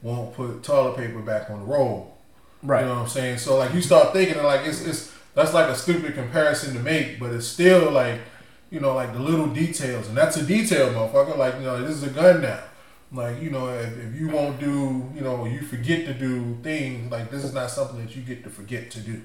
won't 0.00 0.32
put 0.34 0.62
toilet 0.62 0.96
paper 0.96 1.18
back 1.20 1.50
on 1.50 1.60
the 1.60 1.66
roll. 1.66 2.17
Right. 2.62 2.80
You 2.80 2.86
know 2.86 2.94
what 2.94 3.02
I'm 3.02 3.08
saying? 3.08 3.38
So 3.38 3.56
like 3.56 3.72
you 3.74 3.80
start 3.80 4.12
thinking 4.12 4.42
like 4.42 4.66
it's 4.66 4.84
it's 4.84 5.14
that's 5.34 5.54
like 5.54 5.68
a 5.68 5.74
stupid 5.74 6.14
comparison 6.14 6.74
to 6.74 6.80
make, 6.80 7.20
but 7.20 7.32
it's 7.32 7.46
still 7.46 7.90
like 7.90 8.20
you 8.70 8.80
know 8.80 8.94
like 8.94 9.12
the 9.12 9.20
little 9.20 9.46
details, 9.46 10.08
and 10.08 10.16
that's 10.16 10.36
a 10.36 10.44
detail, 10.44 10.88
motherfucker. 10.90 11.36
Like 11.36 11.54
you 11.54 11.62
know 11.62 11.80
this 11.80 11.96
is 11.96 12.02
a 12.02 12.10
gun 12.10 12.42
now. 12.42 12.60
Like 13.12 13.40
you 13.40 13.50
know 13.50 13.68
if, 13.68 13.96
if 13.98 14.14
you 14.14 14.28
won't 14.28 14.58
do 14.58 15.10
you 15.14 15.20
know 15.20 15.46
you 15.46 15.60
forget 15.60 16.04
to 16.06 16.14
do 16.14 16.58
things 16.62 17.10
like 17.10 17.30
this 17.30 17.44
is 17.44 17.54
not 17.54 17.70
something 17.70 18.04
that 18.04 18.14
you 18.14 18.22
get 18.22 18.42
to 18.44 18.50
forget 18.50 18.90
to 18.92 19.00
do. 19.00 19.22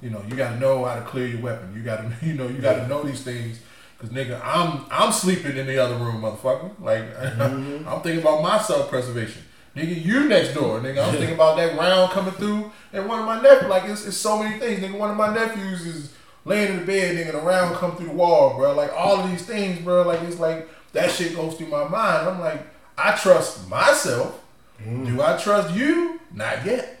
You 0.00 0.10
know 0.10 0.22
you 0.28 0.36
got 0.36 0.52
to 0.52 0.60
know 0.60 0.84
how 0.84 0.94
to 0.94 1.02
clear 1.02 1.26
your 1.26 1.40
weapon. 1.40 1.74
You 1.74 1.82
got 1.82 1.96
to 1.96 2.14
you 2.26 2.34
know 2.34 2.46
you 2.46 2.58
got 2.58 2.74
to 2.74 2.88
know 2.88 3.02
these 3.02 3.22
things. 3.22 3.60
Cause 3.98 4.10
nigga, 4.10 4.40
I'm 4.44 4.86
I'm 4.90 5.12
sleeping 5.12 5.56
in 5.56 5.66
the 5.66 5.78
other 5.78 5.96
room, 5.96 6.22
motherfucker. 6.22 6.70
Like 6.80 7.02
mm-hmm. 7.16 7.88
I'm 7.88 8.00
thinking 8.02 8.20
about 8.20 8.42
my 8.42 8.58
self 8.58 8.88
preservation. 8.88 9.42
Nigga, 9.76 10.04
you 10.04 10.28
next 10.28 10.54
door, 10.54 10.78
nigga. 10.80 11.04
I'm 11.04 11.12
thinking 11.14 11.34
about 11.34 11.56
that 11.56 11.76
round 11.76 12.12
coming 12.12 12.32
through, 12.34 12.70
and 12.92 13.08
one 13.08 13.18
of 13.18 13.26
my 13.26 13.42
nephews, 13.42 13.68
like 13.68 13.84
it's, 13.84 14.06
it's 14.06 14.16
so 14.16 14.40
many 14.40 14.58
things, 14.58 14.80
nigga. 14.80 14.96
One 14.96 15.10
of 15.10 15.16
my 15.16 15.34
nephews 15.34 15.84
is 15.84 16.14
laying 16.44 16.72
in 16.72 16.80
the 16.80 16.86
bed, 16.86 17.16
nigga, 17.16 17.30
and 17.30 17.38
a 17.38 17.40
round 17.40 17.74
come 17.76 17.96
through 17.96 18.06
the 18.06 18.12
wall, 18.12 18.56
bro. 18.56 18.72
Like 18.74 18.92
all 18.94 19.20
of 19.20 19.28
these 19.28 19.44
things, 19.44 19.80
bro. 19.80 20.02
Like 20.02 20.22
it's 20.22 20.38
like 20.38 20.68
that 20.92 21.10
shit 21.10 21.34
goes 21.34 21.56
through 21.56 21.66
my 21.68 21.88
mind. 21.88 22.28
I'm 22.28 22.40
like, 22.40 22.64
I 22.96 23.16
trust 23.16 23.68
myself. 23.68 24.40
Mm. 24.80 25.06
Do 25.06 25.22
I 25.22 25.36
trust 25.36 25.74
you? 25.74 26.20
Not 26.32 26.64
yet. 26.64 27.00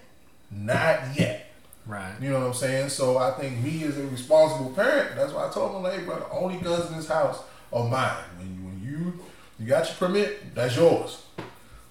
Not 0.50 1.16
yet. 1.16 1.52
Right. 1.86 2.14
You 2.20 2.30
know 2.30 2.40
what 2.40 2.46
I'm 2.46 2.54
saying? 2.54 2.88
So 2.88 3.18
I 3.18 3.32
think 3.32 3.58
me 3.60 3.84
as 3.84 3.98
a 3.98 4.06
responsible 4.06 4.70
parent, 4.70 5.16
that's 5.16 5.32
why 5.32 5.46
I 5.46 5.52
told 5.52 5.76
him, 5.76 5.82
like, 5.82 6.00
hey, 6.00 6.04
bro, 6.04 6.18
the 6.18 6.30
only 6.30 6.56
guns 6.56 6.90
in 6.90 6.96
this 6.96 7.08
house 7.08 7.42
are 7.72 7.88
mine. 7.88 8.24
When 8.38 8.54
you, 8.56 8.64
when 8.64 8.82
you 8.82 9.20
you 9.60 9.66
got 9.66 9.86
your 9.86 9.96
permit, 9.96 10.54
that's 10.54 10.76
yours. 10.76 11.23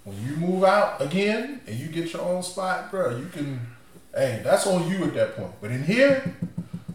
When 0.04 0.22
you 0.22 0.36
move 0.36 0.64
out 0.64 1.00
again 1.00 1.60
and 1.66 1.78
you 1.78 1.88
get 1.88 2.12
your 2.12 2.22
own 2.22 2.42
spot, 2.42 2.90
bro, 2.90 3.16
you 3.16 3.26
can. 3.26 3.60
Hey, 4.14 4.42
that's 4.44 4.66
on 4.66 4.88
you 4.88 5.04
at 5.04 5.14
that 5.14 5.36
point. 5.36 5.52
But 5.60 5.70
in 5.70 5.82
here, 5.82 6.36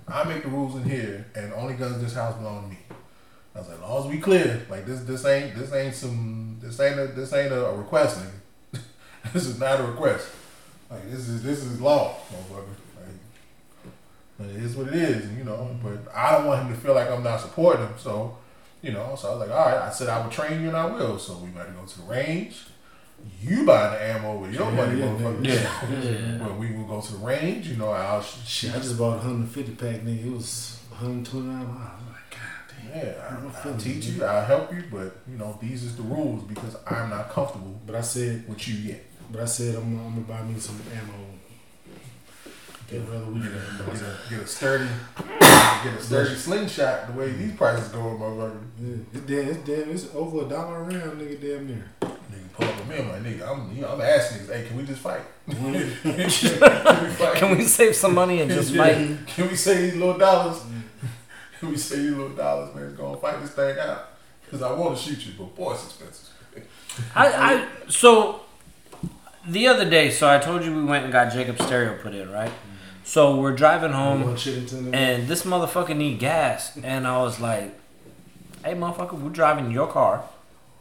I 0.08 0.24
make 0.24 0.44
the 0.44 0.50
rules 0.50 0.76
in 0.76 0.84
here, 0.84 1.26
and 1.36 1.52
only 1.54 1.74
guns 1.74 2.02
this 2.02 2.14
house 2.14 2.36
belong 2.36 2.64
to 2.64 2.70
me. 2.70 2.78
I 3.56 3.60
was 3.60 3.68
like, 3.68 3.78
as 3.78 3.84
long 3.84 4.06
as 4.06 4.12
we 4.12 4.20
clear, 4.20 4.66
like 4.70 4.86
this, 4.86 5.02
this 5.02 5.26
ain't, 5.26 5.56
this 5.56 5.74
ain't 5.74 5.96
some, 5.96 6.58
this 6.62 6.80
ain't 6.80 7.00
a, 7.00 7.08
this 7.08 7.34
ain't 7.34 7.52
a, 7.52 7.74
request, 7.76 8.22
nigga. 8.22 8.82
this 9.34 9.48
is 9.48 9.60
not 9.60 9.82
a 9.82 9.84
request. 9.84 10.30
Like 10.90 11.10
this 11.12 11.28
is, 11.28 11.44
this 11.44 11.64
is 11.64 11.82
law, 11.82 12.16
motherfucker. 12.32 12.66
Like, 14.40 14.50
it 14.52 14.64
is 14.64 14.76
what 14.76 14.88
it 14.88 14.96
is, 14.96 15.38
you 15.38 15.44
know. 15.44 15.78
But 15.84 16.16
I 16.16 16.32
don't 16.32 16.48
want 16.48 16.62
him 16.62 16.74
to 16.74 16.80
feel 16.80 16.96
like 16.96 17.10
I'm 17.10 17.24
not 17.24 17.42
supporting 17.42 17.86
him. 17.86 17.94
So, 17.98 18.38
you 18.82 18.92
know, 18.94 19.16
so 19.20 19.28
I 19.28 19.32
was 19.32 19.50
like, 19.50 19.58
all 19.58 19.66
right. 19.66 19.82
I 19.82 19.90
said 19.90 20.08
I 20.08 20.22
would 20.22 20.32
train 20.32 20.62
you, 20.62 20.70
and 20.70 20.78
I 20.78 20.86
will. 20.86 21.20
So 21.20 21.38
we 21.38 21.50
better 21.50 21.72
go 21.72 21.86
to 21.86 21.98
the 21.98 22.06
range. 22.06 22.66
You 23.42 23.66
buy 23.66 23.90
the 23.92 24.04
ammo 24.04 24.38
with 24.40 24.54
your 24.54 24.70
Yeah, 24.70 24.76
money, 24.76 25.00
yeah, 25.00 25.06
motherfucker. 25.06 25.46
yeah. 25.46 26.02
Yeah. 26.02 26.38
Well, 26.48 26.58
we 26.58 26.72
will 26.74 26.84
go 26.86 27.02
to 27.02 27.12
the 27.14 27.18
range. 27.20 27.68
You 27.68 27.78
know, 27.78 27.90
I'll 27.92 28.22
sh- 28.22 28.36
Shit, 28.46 28.76
I 28.76 28.80
just 28.80 28.98
bought 28.98 29.14
a 29.14 29.18
150 29.18 29.76
pack, 29.76 30.02
nigga. 30.02 30.26
It 30.26 30.32
was 30.32 30.80
129 30.90 31.58
miles. 31.58 31.70
I'm 31.70 32.08
like, 32.08 32.32
God 32.32 32.94
damn. 32.94 33.06
yeah, 33.06 33.28
I'm 33.30 33.48
I, 33.48 33.70
I'll 33.72 33.78
teach 33.78 34.08
it. 34.08 34.12
you. 34.16 34.24
I'll 34.26 34.46
help 34.46 34.74
you. 34.74 34.84
But 34.92 35.18
you 35.30 35.38
know, 35.38 35.58
these 35.62 35.84
is 35.84 35.96
the 35.96 36.04
rules 36.04 36.44
because 36.44 36.76
I'm 36.88 37.10
not 37.10 37.30
comfortable 37.30 37.80
But 37.86 37.96
I 37.96 38.02
said, 38.02 38.48
with 38.48 38.68
you 38.68 38.76
yet. 38.76 39.04
but 39.32 39.42
I 39.42 39.46
said 39.46 39.76
I'm, 39.76 39.84
I'm 40.00 40.14
gonna 40.16 40.22
buy 40.22 40.42
me 40.44 40.60
some 40.60 40.80
ammo. 40.94 41.14
Get 42.90 43.02
another 43.02 43.26
week. 43.32 43.44
Get 43.44 43.52
a, 43.54 44.18
get 44.32 44.40
a, 44.42 44.48
sturdy, 44.48 44.88
get 45.40 45.94
a 45.94 46.02
sturdy 46.02 46.36
slingshot. 46.36 47.08
The 47.08 47.14
way 47.20 47.32
these 47.32 47.54
prices 47.54 47.88
go, 47.90 48.00
motherfucker. 48.00 48.62
Yeah, 48.82 48.96
it's 49.14 49.26
damn, 49.28 49.48
it's 49.50 49.60
damn, 49.68 49.90
it's 49.92 50.16
over 50.16 50.46
a 50.46 50.50
dollar 50.50 50.78
a 50.80 50.84
round, 50.84 51.22
nigga. 51.22 51.40
Damn 51.40 51.68
near. 51.68 51.86
Nigga 52.60 52.66
pull 52.66 52.68
up 52.68 52.78
with 52.78 52.88
me, 52.90 52.98
I'm 52.98 53.10
like, 53.10 53.24
nigga, 53.24 53.50
I'm, 53.50 53.76
you 53.76 53.82
know, 53.82 53.94
I'm 53.94 54.02
asking 54.02 54.40
niggas, 54.40 54.54
hey, 54.54 54.68
can 54.68 54.78
we 54.78 54.84
just 54.86 55.02
fight? 55.02 55.22
can 55.50 55.72
we 55.74 56.30
fight? 56.30 57.36
Can 57.36 57.58
we 57.58 57.64
save 57.64 57.96
some 57.96 58.14
money 58.14 58.42
and 58.42 58.52
just 58.52 58.76
fight? 58.76 59.18
Can 59.28 59.50
we 59.50 59.56
say 59.56 59.82
these 59.82 59.96
little 59.96 60.18
dollars? 60.18 60.62
Can 61.60 61.70
we 61.70 61.78
say 61.78 61.98
these 61.98 62.12
little 62.12 62.30
dollars, 62.36 62.74
man? 62.76 62.96
Go 62.96 63.14
and 63.14 63.22
fight 63.22 63.42
this 63.42 63.52
thing 63.52 63.78
out. 63.80 64.10
Because 64.44 64.62
I 64.62 64.72
want 64.74 64.98
to 64.98 65.04
shoot 65.04 65.26
you, 65.26 65.34
but 65.38 65.56
boy, 65.56 65.74
it's 65.74 65.86
expensive. 65.86 66.30
I, 67.16 67.28
I 67.28 67.68
so 67.88 68.42
the 69.48 69.68
other 69.68 69.90
day, 69.90 70.10
so 70.10 70.30
I 70.30 70.40
told 70.40 70.64
you 70.64 70.76
we 70.76 70.84
went 70.84 71.04
and 71.04 71.14
got 71.14 71.32
Jacob's 71.32 71.64
stereo 71.66 71.98
put 72.02 72.14
in, 72.14 72.32
right? 72.32 72.52
So 73.04 73.40
we're 73.40 73.56
driving 73.56 73.92
home. 73.92 74.22
And 74.22 75.28
this 75.28 75.44
motherfucker 75.44 75.96
need 75.96 76.20
gas. 76.20 76.78
And 76.78 77.08
I 77.08 77.18
was 77.22 77.40
like, 77.40 77.74
hey, 78.64 78.74
motherfucker, 78.74 79.14
we're 79.14 79.30
driving 79.30 79.72
your 79.72 79.88
car. 79.88 80.24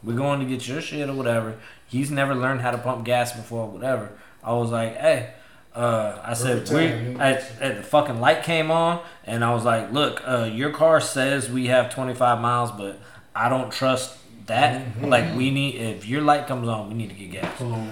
We're 0.03 0.15
going 0.15 0.39
to 0.39 0.45
get 0.45 0.67
your 0.67 0.81
shit 0.81 1.09
or 1.09 1.13
whatever. 1.13 1.57
He's 1.87 2.09
never 2.11 2.33
learned 2.35 2.61
how 2.61 2.71
to 2.71 2.77
pump 2.77 3.05
gas 3.05 3.33
before, 3.33 3.67
whatever. 3.67 4.11
I 4.43 4.53
was 4.53 4.71
like, 4.71 4.95
hey, 4.97 5.33
uh, 5.75 6.19
I 6.23 6.33
said, 6.33 6.65
Perfect 6.67 6.71
we, 6.71 6.87
timing, 6.87 7.21
I, 7.21 7.37
I- 7.61 7.73
the 7.75 7.83
fucking 7.83 8.19
light 8.21 8.43
came 8.43 8.71
on, 8.71 9.01
and 9.25 9.43
I 9.43 9.53
was 9.53 9.65
like, 9.65 9.91
look, 9.91 10.21
uh, 10.27 10.49
your 10.51 10.71
car 10.71 11.01
says 11.01 11.49
we 11.49 11.67
have 11.67 11.93
25 11.93 12.39
miles, 12.41 12.71
but 12.71 12.99
I 13.35 13.49
don't 13.49 13.71
trust 13.71 14.17
that. 14.47 14.81
Mm-hmm. 14.85 15.05
Like, 15.05 15.35
we 15.35 15.51
need, 15.51 15.75
if 15.75 16.07
your 16.07 16.21
light 16.21 16.47
comes 16.47 16.67
on, 16.67 16.87
we 16.89 16.95
need 16.95 17.09
to 17.09 17.15
get 17.15 17.31
gas. 17.31 17.57
Pull. 17.57 17.85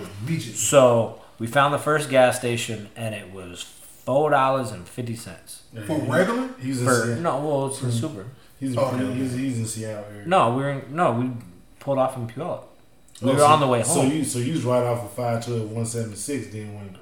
So 0.55 1.21
we 1.39 1.47
found 1.47 1.73
the 1.73 1.77
first 1.79 2.09
gas 2.09 2.39
station, 2.39 2.89
and 2.95 3.13
it 3.13 3.31
was 3.33 3.63
$4.50. 4.07 5.85
For 5.85 5.97
regular? 5.99 6.49
He's 6.61 6.79
in 6.81 6.85
For, 6.87 7.15
no, 7.21 7.39
well, 7.45 7.67
it's 7.67 7.81
a 7.81 7.91
super. 7.91 8.25
He's, 8.59 8.75
Oh, 8.77 8.85
okay, 8.87 9.13
he's, 9.13 9.33
he's 9.33 9.59
in 9.59 9.65
Seattle 9.65 10.05
area. 10.11 10.25
No, 10.25 10.55
we're 10.55 10.69
in, 10.71 10.95
no, 10.95 11.11
we 11.13 11.29
pulled 11.87 11.99
off 11.99 12.17
in 12.17 12.27
Puyallup. 12.27 12.63
We 13.21 13.29
Oh, 13.31 13.33
were 13.33 13.39
so- 13.39 13.45
on 13.47 13.59
the 13.61 13.67
way 13.67 13.81
home. 13.81 13.95
So 13.95 14.03
you 14.03 14.23
so 14.25 14.39
you 14.39 14.53
was 14.53 14.63
right 14.65 14.83
off 14.83 15.03
of 15.05 15.11
512 15.11 15.71
176 15.71 16.47
then 16.53 16.75
when 16.75 16.97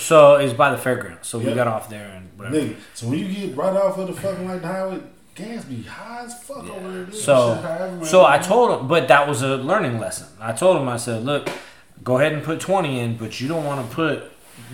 So 0.00 0.36
it's 0.36 0.52
by 0.54 0.70
the 0.70 0.78
fairgrounds. 0.78 1.26
So 1.28 1.38
we 1.40 1.52
got 1.52 1.66
off 1.66 1.90
there 1.90 2.08
and 2.16 2.28
whatever. 2.36 2.56
nigga. 2.56 2.76
So 2.94 3.08
when 3.08 3.18
you 3.18 3.28
get 3.48 3.56
right 3.56 3.74
off 3.76 3.98
of 3.98 4.06
the 4.06 4.12
fucking 4.12 4.46
like 4.48 4.60
the 4.62 4.68
highway, 4.68 5.00
gas 5.34 5.64
be 5.64 5.82
high 5.82 6.22
as 6.24 6.40
fuck 6.44 6.64
Yeah. 6.64 6.72
over 6.74 6.92
there. 6.92 7.04
dude. 7.06 7.14
So- 7.16 7.54
Shit 7.56 7.64
high 7.64 7.78
everywhere. 7.86 8.08
So 8.08 8.24
I 8.24 8.38
told 8.38 8.80
him, 8.80 8.86
but 8.88 9.08
that 9.08 9.26
was 9.28 9.42
a 9.42 9.56
learning 9.56 9.98
lesson. 9.98 10.28
I 10.40 10.52
told 10.52 10.76
him, 10.80 10.88
I 10.88 10.96
said, 10.96 11.24
look, 11.24 11.50
go 12.04 12.18
ahead 12.18 12.32
and 12.32 12.42
put 12.44 12.60
20 12.60 13.00
in, 13.00 13.16
but 13.16 13.40
you 13.40 13.48
don't 13.48 13.64
want 13.64 13.80
to 13.88 13.94
put, 13.94 14.22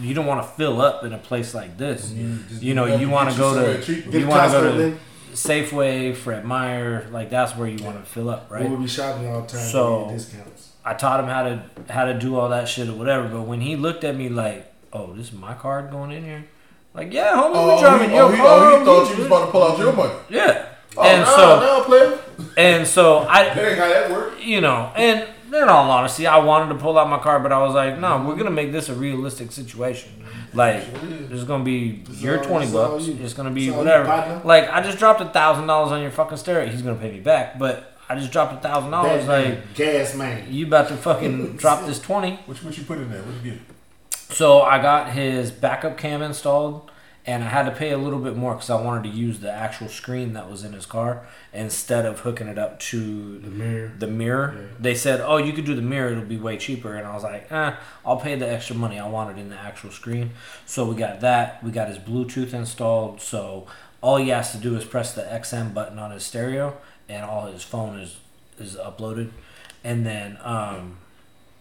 you 0.02 0.12
don't 0.14 0.26
want 0.26 0.42
to 0.42 0.48
fill 0.48 0.82
up 0.82 1.02
in 1.02 1.12
a 1.14 1.18
place 1.18 1.54
like 1.54 1.78
this. 1.78 2.10
Mm-hmm. 2.10 2.48
Just 2.50 2.62
You 2.62 2.74
know, 2.74 2.84
you 2.84 3.08
wanna 3.08 3.34
go 3.34 3.54
to- 3.54 3.92
you 4.18 4.26
wanna 4.28 4.50
go 4.52 4.62
to-. 4.76 4.96
Safeway, 5.36 6.14
Fred 6.16 6.44
Meyer, 6.44 7.06
like 7.12 7.30
that's 7.30 7.54
where 7.56 7.68
you 7.68 7.84
want 7.84 7.98
to 8.02 8.10
fill 8.10 8.30
up, 8.30 8.50
right? 8.50 8.60
We 8.62 8.66
right? 8.68 8.70
would 8.76 8.82
be 8.82 8.88
shopping 8.88 9.28
all 9.28 9.42
the 9.42 9.46
time 9.48 9.60
So- 9.70 10.04
to 10.04 10.10
get 10.10 10.18
discounts. 10.18 10.72
I 10.84 10.94
taught 10.94 11.18
him 11.18 11.26
how 11.26 11.42
to 11.42 11.62
how 11.92 12.04
to 12.04 12.14
do 12.14 12.36
all 12.38 12.48
that 12.50 12.68
shit 12.68 12.88
or 12.88 12.92
whatever. 12.92 13.26
But 13.28 13.42
when 13.42 13.60
he 13.60 13.74
looked 13.74 14.04
at 14.04 14.14
me 14.16 14.28
like, 14.28 14.72
"Oh, 14.92 15.12
this 15.14 15.26
is 15.28 15.32
my 15.32 15.52
card 15.54 15.90
going 15.90 16.12
in 16.12 16.22
here," 16.24 16.44
like, 16.94 17.12
"Yeah, 17.12 17.32
homie, 17.34 17.50
Oh, 17.54 17.74
we 17.74 17.80
driving 17.82 18.06
oh, 18.06 18.08
he, 18.10 18.14
your 18.14 18.24
oh, 18.24 18.30
he, 18.30 18.36
car." 18.36 18.46
oh, 18.72 18.78
he 18.78 18.84
thought 18.84 19.10
you 19.10 19.16
was 19.16 19.26
about 19.26 19.46
to 19.46 19.50
pull 19.50 19.62
out 19.64 19.78
your 19.80 19.92
money. 19.92 20.14
Yeah. 20.30 20.64
Oh, 20.96 21.02
and 21.02 21.22
no, 21.22 21.36
so 21.36 21.60
no, 21.60 21.82
player. 21.84 22.18
and 22.56 22.86
so 22.86 23.18
I 23.28 23.44
That 23.52 23.58
ain't 23.58 23.78
how 23.78 23.88
that 23.88 24.10
work. 24.12 24.34
you 24.40 24.60
know, 24.60 24.92
and 24.94 25.26
in 25.52 25.68
all 25.68 25.90
honesty, 25.90 26.24
I 26.26 26.38
wanted 26.38 26.72
to 26.72 26.78
pull 26.80 26.96
out 26.98 27.08
my 27.10 27.18
card, 27.18 27.42
but 27.42 27.50
I 27.52 27.58
was 27.58 27.74
like, 27.74 27.98
no, 27.98 28.22
we're 28.24 28.36
gonna 28.36 28.50
make 28.52 28.70
this 28.70 28.88
a 28.88 28.94
realistic 28.94 29.50
situation. 29.50 30.24
Like, 30.56 30.82
it's 31.30 31.44
gonna 31.44 31.62
be 31.64 32.02
It's 32.08 32.20
your 32.22 32.38
all- 32.38 32.44
twenty 32.44 32.72
bucks. 32.72 33.04
you. 33.06 33.18
It's 33.22 33.34
gonna 33.34 33.50
be 33.50 33.68
It's 33.68 33.76
whatever. 33.76 34.40
Like, 34.44 34.68
I 34.70 34.80
just 34.80 34.98
dropped 34.98 35.20
a 35.20 35.26
thousand 35.26 35.66
dollars 35.66 35.92
on 35.92 36.00
your 36.02 36.10
fucking 36.10 36.38
stereo. 36.38 36.66
He's 36.70 36.82
gonna 36.82 36.96
pay 36.96 37.12
me 37.12 37.20
back, 37.20 37.58
but 37.58 37.92
I 38.08 38.16
just 38.16 38.32
dropped 38.32 38.54
a 38.54 38.68
thousand 38.68 38.90
dollars. 38.90 39.26
That 39.26 39.32
Like, 39.44 39.48
man, 39.54 39.62
gas 39.74 40.14
man. 40.14 40.44
you 40.50 40.66
about 40.66 40.88
to 40.88 40.96
fucking 40.96 41.56
drop 41.62 41.84
this 41.86 42.00
twenty? 42.00 42.38
What, 42.46 42.56
what 42.64 42.76
you 42.78 42.84
put 42.84 42.98
in 42.98 43.10
there? 43.10 43.20
What 43.22 43.44
you 43.44 43.52
get? 43.52 43.60
So 44.34 44.62
I 44.62 44.80
got 44.82 45.10
his 45.12 45.50
backup 45.50 45.96
cam 45.98 46.22
installed, 46.22 46.90
and 47.26 47.42
I 47.42 47.48
had 47.48 47.64
to 47.64 47.72
pay 47.72 47.90
a 47.90 47.98
little 47.98 48.20
bit 48.20 48.36
more 48.36 48.54
because 48.54 48.70
I 48.70 48.80
wanted 48.80 49.10
to 49.10 49.16
use 49.16 49.40
the 49.40 49.50
actual 49.50 49.88
screen 49.88 50.32
that 50.34 50.48
was 50.50 50.62
in 50.64 50.72
his 50.72 50.86
car 50.86 51.26
instead 51.52 52.06
of 52.06 52.20
hooking 52.20 52.46
it 52.46 52.56
up 52.58 52.78
to 52.80 53.38
The 53.40 53.48
mirror. 53.50 53.92
the 53.98 54.06
mirror. 54.06 54.54
Yeah. 54.56 54.66
They 54.78 54.94
said, 54.94 55.20
"Oh, 55.20 55.36
you 55.38 55.52
could 55.52 55.64
do 55.64 55.74
the 55.74 55.82
mirror; 55.82 56.10
it'll 56.12 56.24
be 56.24 56.36
way 56.38 56.56
cheaper." 56.56 56.94
And 56.94 57.06
I 57.06 57.14
was 57.14 57.24
like, 57.24 57.50
"Eh, 57.50 57.72
I'll 58.04 58.18
pay 58.18 58.36
the 58.36 58.48
extra 58.48 58.76
money. 58.76 58.98
I 59.00 59.08
want 59.08 59.36
it 59.36 59.40
in 59.40 59.48
the 59.50 59.56
actual 59.58 59.90
screen." 59.90 60.30
So 60.66 60.84
we 60.88 60.94
got 60.96 61.20
that. 61.20 61.62
We 61.64 61.70
got 61.70 61.88
his 61.88 61.98
Bluetooth 61.98 62.52
installed. 62.54 63.20
So 63.20 63.66
all 64.00 64.16
he 64.18 64.28
has 64.28 64.52
to 64.52 64.58
do 64.58 64.76
is 64.76 64.84
press 64.84 65.12
the 65.14 65.22
XM 65.22 65.72
button 65.74 65.98
on 65.98 66.10
his 66.12 66.24
stereo, 66.24 66.76
and 67.08 67.24
all 67.24 67.46
his 67.46 67.62
phone 67.64 67.98
is 67.98 68.18
is 68.58 68.76
uploaded. 68.76 69.30
And 69.84 70.04
then, 70.06 70.38
um, 70.42 70.96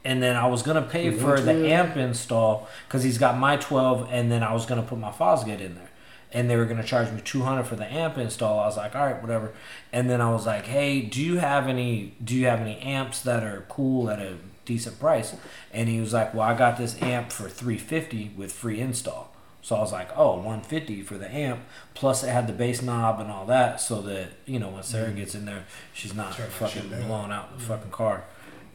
and 0.06 0.22
then 0.22 0.36
I 0.36 0.48
was 0.48 0.62
gonna 0.62 0.84
pay 0.84 1.12
for 1.12 1.40
the 1.42 1.52
112? 1.52 1.66
amp 1.66 1.98
install 1.98 2.70
because 2.88 3.04
he's 3.04 3.18
got 3.18 3.38
my 3.38 3.58
12, 3.58 4.08
and 4.12 4.32
then 4.32 4.44
I 4.44 4.54
was 4.54 4.66
gonna 4.66 4.84
put 4.84 5.00
my 5.00 5.12
Fosgate 5.12 5.60
in 5.60 5.76
there. 5.76 5.90
And 6.32 6.50
they 6.50 6.56
were 6.58 6.66
gonna 6.66 6.84
charge 6.84 7.12
me 7.12 7.22
200 7.22 7.64
for 7.64 7.76
the 7.76 7.92
amp 7.92 8.18
install. 8.18 8.60
I 8.60 8.66
was 8.68 8.78
like, 8.78 8.96
all 8.96 9.06
right, 9.06 9.22
whatever. 9.22 9.54
And 9.92 10.10
then 10.10 10.22
I 10.22 10.32
was 10.32 10.46
like, 10.46 10.66
hey, 10.66 11.02
do 11.02 11.22
you 11.22 11.40
have 11.40 11.68
any? 11.68 12.14
Do 12.24 12.36
you 12.36 12.46
have 12.46 12.60
any 12.60 12.78
amps 12.80 13.22
that 13.22 13.44
are 13.44 13.66
cool 13.68 14.10
at 14.10 14.20
a 14.20 14.36
decent 14.66 15.00
price? 15.00 15.34
And 15.74 15.90
he 15.90 16.00
was 16.00 16.14
like, 16.14 16.34
well, 16.34 16.44
I 16.44 16.56
got 16.56 16.78
this 16.78 17.02
amp 17.02 17.32
for 17.32 17.50
350 17.50 18.34
with 18.38 18.52
free 18.52 18.80
install. 18.80 19.32
So 19.62 19.76
I 19.76 19.80
was 19.80 19.92
like, 19.92 20.10
oh, 20.16 20.36
150 20.36 21.02
for 21.02 21.18
the 21.18 21.34
amp. 21.34 21.62
Plus 21.96 22.24
it 22.24 22.30
had 22.30 22.46
the 22.46 22.54
bass 22.54 22.84
knob 22.84 23.20
and 23.20 23.32
all 23.32 23.48
that, 23.48 23.82
so 23.82 24.00
that 24.04 24.28
you 24.46 24.60
know 24.60 24.70
when 24.70 24.84
Sarah 24.84 25.12
gets 25.12 25.34
in 25.34 25.46
there, 25.46 25.66
she's 25.92 26.14
not 26.14 26.34
Turn 26.34 26.50
fucking 26.50 26.90
blowing 27.08 27.32
out 27.32 27.58
the 27.58 27.64
fucking 27.64 27.90
car. 27.90 28.26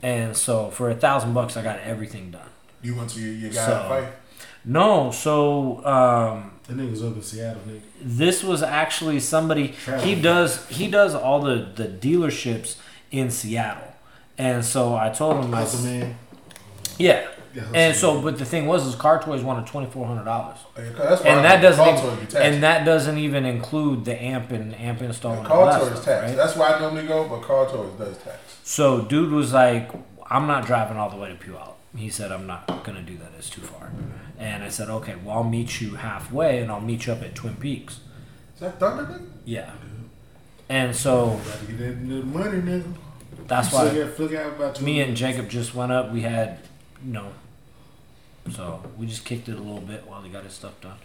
And 0.02 0.36
so 0.36 0.70
for 0.70 0.90
a 0.90 0.94
thousand 0.94 1.34
bucks, 1.34 1.56
I 1.56 1.62
got 1.62 1.78
everything 1.80 2.30
done. 2.30 2.48
You 2.82 2.94
went 2.96 3.10
to 3.10 3.20
your, 3.20 3.32
your 3.34 3.50
guy 3.50 3.66
So- 3.66 3.86
fight. 3.88 4.12
No, 4.62 5.10
so 5.10 5.78
um, 5.86 6.52
That 6.66 6.76
nigga's 6.76 7.02
up 7.02 7.14
in 7.16 7.22
Seattle, 7.22 7.62
nigga. 7.66 7.80
this 8.02 8.44
was 8.44 8.62
actually 8.62 9.18
somebody 9.20 9.68
he 10.00 10.14
does 10.14 10.66
he 10.68 10.86
does 10.90 11.14
all 11.14 11.40
the 11.40 11.66
the 11.74 11.84
dealerships 11.86 12.76
in 13.10 13.30
Seattle, 13.30 13.94
and 14.36 14.62
so 14.62 14.94
I 14.94 15.08
told 15.08 15.42
him 15.44 15.54
I 15.54 15.64
man. 15.82 16.14
Yeah. 17.00 17.26
Yeah, 17.52 17.64
And 17.74 17.96
so, 17.96 18.14
man. 18.14 18.22
but 18.22 18.38
the 18.38 18.44
thing 18.44 18.68
was, 18.68 18.86
is 18.86 18.94
Car 18.94 19.20
Toys 19.20 19.42
wanted 19.42 19.66
twenty 19.66 19.90
four 19.90 20.06
hundred 20.06 20.24
dollars, 20.24 20.58
and 20.76 21.44
that 21.44 21.60
doesn't 21.60 21.84
even, 21.84 22.00
Toys 22.00 22.14
be 22.20 22.26
taxed. 22.26 22.36
and 22.36 22.62
that 22.62 22.84
doesn't 22.84 23.18
even 23.18 23.44
include 23.44 24.04
the 24.04 24.22
amp 24.22 24.52
and 24.52 24.72
amp 24.76 25.02
install 25.02 25.32
and 25.34 25.44
Car 25.44 25.76
Toys 25.80 25.88
stuff, 25.90 26.04
tax. 26.04 26.26
right? 26.28 26.36
That's 26.36 26.54
why 26.54 26.74
I 26.74 26.78
normally 26.78 27.08
go, 27.08 27.28
but 27.28 27.42
Car 27.42 27.66
Toys 27.68 27.90
does 27.98 28.18
tax. 28.18 28.38
So, 28.62 29.02
dude 29.02 29.32
was 29.32 29.52
like, 29.52 29.90
I'm 30.30 30.46
not 30.46 30.64
driving 30.64 30.96
all 30.96 31.10
the 31.10 31.16
way 31.16 31.28
to 31.30 31.34
Puyallup. 31.34 31.74
He 31.96 32.08
said, 32.08 32.30
I'm 32.30 32.46
not 32.46 32.68
going 32.84 32.94
to 32.96 33.02
do 33.02 33.18
that. 33.18 33.32
It's 33.36 33.50
too 33.50 33.62
far. 33.62 33.90
And 34.38 34.62
I 34.62 34.68
said, 34.68 34.88
okay, 34.88 35.16
well, 35.24 35.38
I'll 35.38 35.42
meet 35.42 35.80
you 35.80 35.96
halfway 35.96 36.60
and 36.60 36.70
I'll 36.70 36.80
meet 36.80 37.06
you 37.06 37.14
up 37.14 37.22
at 37.22 37.34
Twin 37.34 37.56
Peaks. 37.56 37.98
Is 38.54 38.60
that 38.60 38.78
Thunder 38.78 39.02
nigga? 39.12 39.26
Yeah. 39.44 39.72
And 40.68 40.94
so 40.94 41.40
get 41.66 41.78
that 41.78 41.96
money, 42.26 42.60
nigga. 42.60 42.94
that's 43.48 43.72
why 43.72 43.88
out 43.88 44.52
about 44.52 44.80
me 44.80 45.00
and 45.00 45.16
Jacob 45.16 45.48
just 45.48 45.74
went 45.74 45.90
up. 45.90 46.12
We 46.12 46.20
had, 46.22 46.58
know, 47.02 47.32
so 48.50 48.82
we 48.96 49.06
just 49.06 49.24
kicked 49.24 49.48
it 49.48 49.56
a 49.56 49.62
little 49.62 49.80
bit 49.80 50.06
while 50.06 50.22
he 50.22 50.30
got 50.30 50.44
his 50.44 50.52
stuff 50.52 50.80
done. 50.80 50.98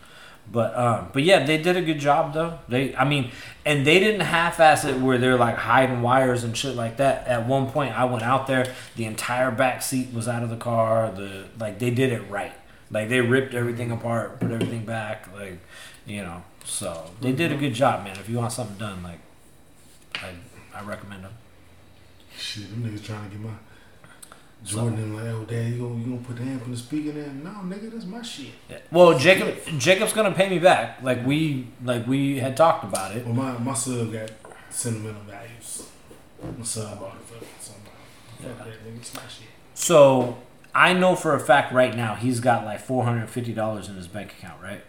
But 0.51 0.77
um, 0.77 1.09
but 1.11 1.23
yeah, 1.23 1.43
they 1.43 1.57
did 1.57 1.75
a 1.75 1.81
good 1.81 1.99
job 1.99 2.33
though. 2.33 2.59
They, 2.67 2.95
I 2.95 3.03
mean, 3.07 3.31
and 3.65 3.85
they 3.85 3.99
didn't 3.99 4.21
half-ass 4.21 4.85
it 4.85 4.99
where 4.99 5.17
they're 5.17 5.37
like 5.37 5.55
hiding 5.55 6.01
wires 6.01 6.43
and 6.43 6.55
shit 6.55 6.75
like 6.75 6.97
that. 6.97 7.27
At 7.27 7.47
one 7.47 7.71
point, 7.71 7.97
I 7.97 8.05
went 8.05 8.23
out 8.23 8.45
there, 8.45 8.73
the 8.95 9.05
entire 9.05 9.49
back 9.49 9.81
seat 9.81 10.13
was 10.13 10.27
out 10.27 10.43
of 10.43 10.49
the 10.49 10.57
car. 10.57 11.11
The 11.11 11.45
like 11.59 11.79
they 11.79 11.89
did 11.89 12.11
it 12.11 12.29
right. 12.29 12.53
Like 12.91 13.09
they 13.09 13.21
ripped 13.21 13.55
everything 13.55 13.91
apart, 13.91 14.39
put 14.39 14.51
everything 14.51 14.85
back. 14.85 15.27
Like 15.33 15.59
you 16.05 16.21
know, 16.21 16.43
so 16.63 17.09
they 17.21 17.31
did 17.31 17.51
a 17.51 17.57
good 17.57 17.73
job, 17.73 18.03
man. 18.03 18.17
If 18.19 18.29
you 18.29 18.37
want 18.37 18.51
something 18.51 18.77
done, 18.77 19.01
like 19.01 19.19
I 20.15 20.29
I 20.75 20.83
recommend 20.83 21.23
them. 21.23 21.33
Shit, 22.37 22.69
them 22.69 22.83
niggas 22.83 23.03
trying 23.03 23.29
to 23.29 23.35
get 23.35 23.43
my 23.43 23.51
Jordan. 24.65 24.99
Them 24.99 25.15
like, 25.15 25.25
oh, 25.25 25.45
dad, 25.45 25.71
you 25.71 25.79
gonna 25.79 25.99
you 25.99 26.05
gonna 26.05 26.17
put 26.17 26.37
the 26.37 26.43
amp 26.43 26.65
in 26.65 26.71
the 26.71 26.77
speaker 26.77 27.11
there? 27.11 27.27
No, 27.27 27.49
nigga, 27.49 27.91
that's 27.91 28.05
my 28.05 28.21
shit. 28.21 28.51
Well, 28.91 29.17
Jacob 29.17 29.55
Jacob's 29.77 30.13
gonna 30.13 30.33
pay 30.33 30.49
me 30.49 30.59
back. 30.59 31.01
Like 31.03 31.25
we 31.25 31.67
like 31.83 32.07
we 32.07 32.39
had 32.39 32.57
talked 32.57 32.83
about 32.83 33.15
it. 33.15 33.25
Well, 33.25 33.35
my 33.35 33.57
my 33.59 33.73
sub 33.73 34.11
got 34.11 34.31
sentimental 34.69 35.21
values. 35.21 35.87
My 36.57 36.63
sub 36.63 36.99
bought 36.99 37.15
it 37.15 37.21
for 37.21 37.45
so 37.59 37.73
I'm 38.41 38.55
fuck 38.55 38.65
that, 38.65 38.85
nigga, 38.85 38.97
it's 38.97 39.13
my 39.13 39.21
shit. 39.21 39.47
So 39.75 40.37
I 40.73 40.93
know 40.93 41.15
for 41.15 41.35
a 41.35 41.39
fact 41.39 41.71
right 41.71 41.95
now 41.95 42.15
he's 42.15 42.39
got 42.39 42.65
like 42.65 42.79
four 42.79 43.03
hundred 43.03 43.21
and 43.21 43.29
fifty 43.29 43.53
dollars 43.53 43.87
in 43.87 43.95
his 43.95 44.07
bank 44.07 44.31
account, 44.31 44.61
right? 44.61 44.83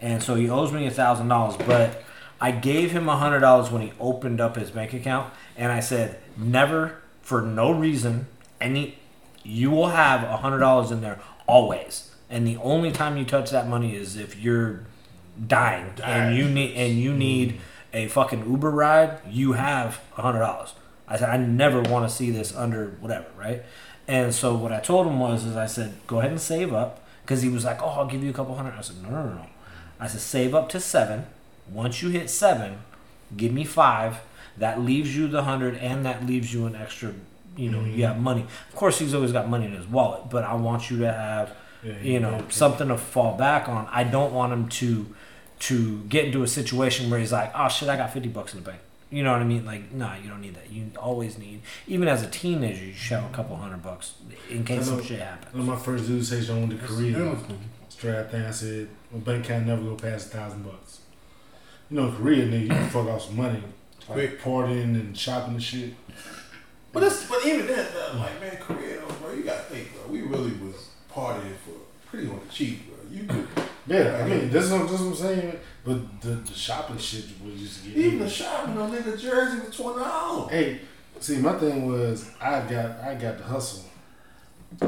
And 0.00 0.22
so 0.22 0.34
he 0.34 0.48
owes 0.48 0.72
me 0.72 0.86
a 0.86 0.90
thousand 0.90 1.28
dollars, 1.28 1.56
but 1.66 2.04
I 2.40 2.52
gave 2.52 2.92
him 2.92 3.08
a 3.08 3.16
hundred 3.16 3.40
dollars 3.40 3.70
when 3.70 3.82
he 3.82 3.92
opened 3.98 4.40
up 4.40 4.56
his 4.56 4.70
bank 4.70 4.92
account, 4.92 5.32
and 5.56 5.72
I 5.72 5.80
said 5.80 6.20
never 6.36 7.02
for 7.22 7.42
no 7.42 7.72
reason 7.72 8.26
any 8.60 8.98
you 9.46 9.70
will 9.70 9.88
have 9.88 10.22
a 10.24 10.38
hundred 10.38 10.58
dollars 10.58 10.90
in 10.90 11.00
there 11.00 11.20
always, 11.46 12.10
and 12.28 12.46
the 12.46 12.56
only 12.58 12.92
time 12.92 13.16
you 13.16 13.24
touch 13.24 13.50
that 13.50 13.68
money 13.68 13.94
is 13.94 14.16
if 14.16 14.38
you're 14.38 14.84
dying, 15.46 15.92
and 16.02 16.36
you 16.36 16.48
need 16.48 16.74
and 16.74 16.98
you 16.98 17.10
mm-hmm. 17.10 17.18
need 17.18 17.60
a 17.92 18.08
fucking 18.08 18.50
Uber 18.50 18.70
ride. 18.70 19.20
You 19.28 19.52
have 19.52 20.00
a 20.16 20.22
hundred 20.22 20.40
dollars. 20.40 20.74
I 21.08 21.16
said 21.16 21.30
I 21.30 21.36
never 21.36 21.80
want 21.82 22.08
to 22.08 22.14
see 22.14 22.30
this 22.30 22.54
under 22.54 22.96
whatever, 23.00 23.26
right? 23.38 23.62
And 24.08 24.34
so 24.34 24.54
what 24.54 24.72
I 24.72 24.80
told 24.80 25.06
him 25.06 25.18
was, 25.18 25.44
is 25.44 25.56
I 25.56 25.66
said 25.66 25.94
go 26.06 26.18
ahead 26.18 26.30
and 26.30 26.40
save 26.40 26.72
up 26.72 27.04
because 27.22 27.42
he 27.42 27.48
was 27.48 27.64
like, 27.64 27.82
oh, 27.82 27.88
I'll 27.88 28.06
give 28.06 28.22
you 28.22 28.30
a 28.30 28.34
couple 28.34 28.54
hundred. 28.54 28.74
I 28.74 28.80
said 28.80 29.02
no, 29.02 29.10
no, 29.10 29.22
no, 29.24 29.34
no. 29.34 29.46
I 29.98 30.06
said 30.06 30.20
save 30.20 30.54
up 30.54 30.68
to 30.70 30.80
seven. 30.80 31.26
Once 31.70 32.02
you 32.02 32.10
hit 32.10 32.30
seven, 32.30 32.78
give 33.36 33.52
me 33.52 33.64
five. 33.64 34.18
That 34.58 34.80
leaves 34.80 35.14
you 35.14 35.28
the 35.28 35.42
hundred, 35.42 35.76
and 35.76 36.06
that 36.06 36.24
leaves 36.24 36.54
you 36.54 36.64
an 36.64 36.74
extra. 36.74 37.12
You 37.56 37.70
know, 37.70 37.84
you 37.84 38.04
have 38.04 38.20
money. 38.20 38.42
Of 38.68 38.74
course, 38.74 38.98
he's 38.98 39.14
always 39.14 39.32
got 39.32 39.48
money 39.48 39.66
in 39.66 39.72
his 39.72 39.86
wallet, 39.86 40.28
but 40.30 40.44
I 40.44 40.54
want 40.54 40.90
you 40.90 40.98
to 40.98 41.12
have, 41.12 41.52
Yeah, 41.82 41.98
you 42.02 42.20
know, 42.20 42.32
yeah, 42.32 42.42
something 42.50 42.88
to 42.88 42.98
fall 42.98 43.36
back 43.36 43.68
on. 43.68 43.88
I 43.90 44.04
don't 44.04 44.32
want 44.32 44.52
him 44.52 44.68
to 44.68 45.14
to 45.58 46.00
get 46.04 46.26
into 46.26 46.42
a 46.42 46.46
situation 46.46 47.08
where 47.08 47.18
he's 47.18 47.32
like, 47.32 47.50
oh 47.54 47.68
shit, 47.68 47.88
I 47.88 47.96
got 47.96 48.12
fifty 48.12 48.28
bucks 48.28 48.52
in 48.52 48.62
the 48.62 48.70
bank. 48.70 48.80
You 49.10 49.22
know 49.22 49.32
what 49.32 49.40
I 49.40 49.44
mean? 49.44 49.64
Like, 49.64 49.92
nah, 49.92 50.16
you 50.16 50.28
don't 50.28 50.40
need 50.40 50.54
that. 50.56 50.70
You 50.70 50.90
always 50.98 51.38
need, 51.38 51.62
even 51.86 52.08
as 52.08 52.22
a 52.22 52.28
teenager, 52.28 52.84
you 52.84 52.92
should 52.92 53.18
have 53.20 53.30
a 53.30 53.34
couple 53.34 53.56
hundred 53.56 53.82
bucks 53.82 54.14
in 54.50 54.64
case 54.64 54.82
I 54.82 54.84
some 54.84 55.02
shit 55.02 55.20
happens. 55.20 55.54
One 55.54 55.62
of 55.62 55.66
my 55.68 55.76
first 55.76 56.06
dudes 56.06 56.28
say 56.28 56.52
I 56.52 56.58
went 56.58 56.72
to 56.72 56.76
Korea. 56.86 57.18
Yeah. 57.18 57.36
Straight 57.88 58.16
out 58.16 58.30
there, 58.32 58.48
I 58.48 58.50
said, 58.50 58.88
my 59.12 59.20
bank 59.20 59.44
account 59.46 59.66
never 59.66 59.82
go 59.82 59.94
past 59.94 60.26
a 60.26 60.36
thousand 60.36 60.64
bucks. 60.64 61.00
You 61.88 61.98
know, 61.98 62.12
Korea, 62.12 62.46
nigga, 62.46 62.62
you 62.62 62.68
can 62.68 62.90
fuck 62.90 63.06
off 63.06 63.22
some 63.22 63.36
money. 63.36 63.62
Like 64.08 64.18
Quick. 64.18 64.40
partying 64.42 64.94
and 65.00 65.16
shopping 65.16 65.54
and 65.54 65.62
shit. 65.62 65.94
But 66.96 67.02
that's 67.02 67.28
but 67.28 67.44
even 67.44 67.66
then, 67.66 67.86
though, 67.92 68.18
like 68.20 68.40
man, 68.40 68.56
Korea, 68.56 69.02
bro, 69.20 69.34
you 69.34 69.42
gotta 69.42 69.64
think, 69.64 69.92
bro. 69.92 70.10
We 70.10 70.22
really 70.22 70.52
was 70.52 70.88
partying 71.12 71.54
for 71.56 71.72
pretty 72.06 72.26
on 72.26 72.40
the 72.40 72.50
cheap, 72.50 72.88
bro. 72.88 72.96
You 73.10 73.26
could 73.26 73.46
Yeah, 73.86 74.22
I 74.24 74.26
mean, 74.26 74.48
this 74.48 74.64
is, 74.64 74.72
what, 74.72 74.88
this 74.88 75.02
is 75.02 75.06
what 75.06 75.10
I'm 75.10 75.14
saying. 75.16 75.60
But 75.84 76.22
the, 76.22 76.28
the 76.28 76.54
shopping 76.54 76.96
shit 76.96 77.24
was 77.44 77.60
just 77.60 77.84
to 77.84 77.90
get. 77.90 77.98
even 77.98 78.20
the 78.20 78.30
shopping 78.30 78.78
on 78.78 78.90
nigga 78.92 79.20
jersey 79.20 79.60
was 79.60 79.76
twenty 79.76 79.98
dollars. 79.98 80.50
Hey, 80.50 80.80
see, 81.20 81.36
my 81.36 81.52
thing 81.58 81.86
was 81.86 82.30
I 82.40 82.60
got 82.60 82.98
I 83.00 83.14
got 83.14 83.36
the 83.36 83.44
hustle. 83.44 83.84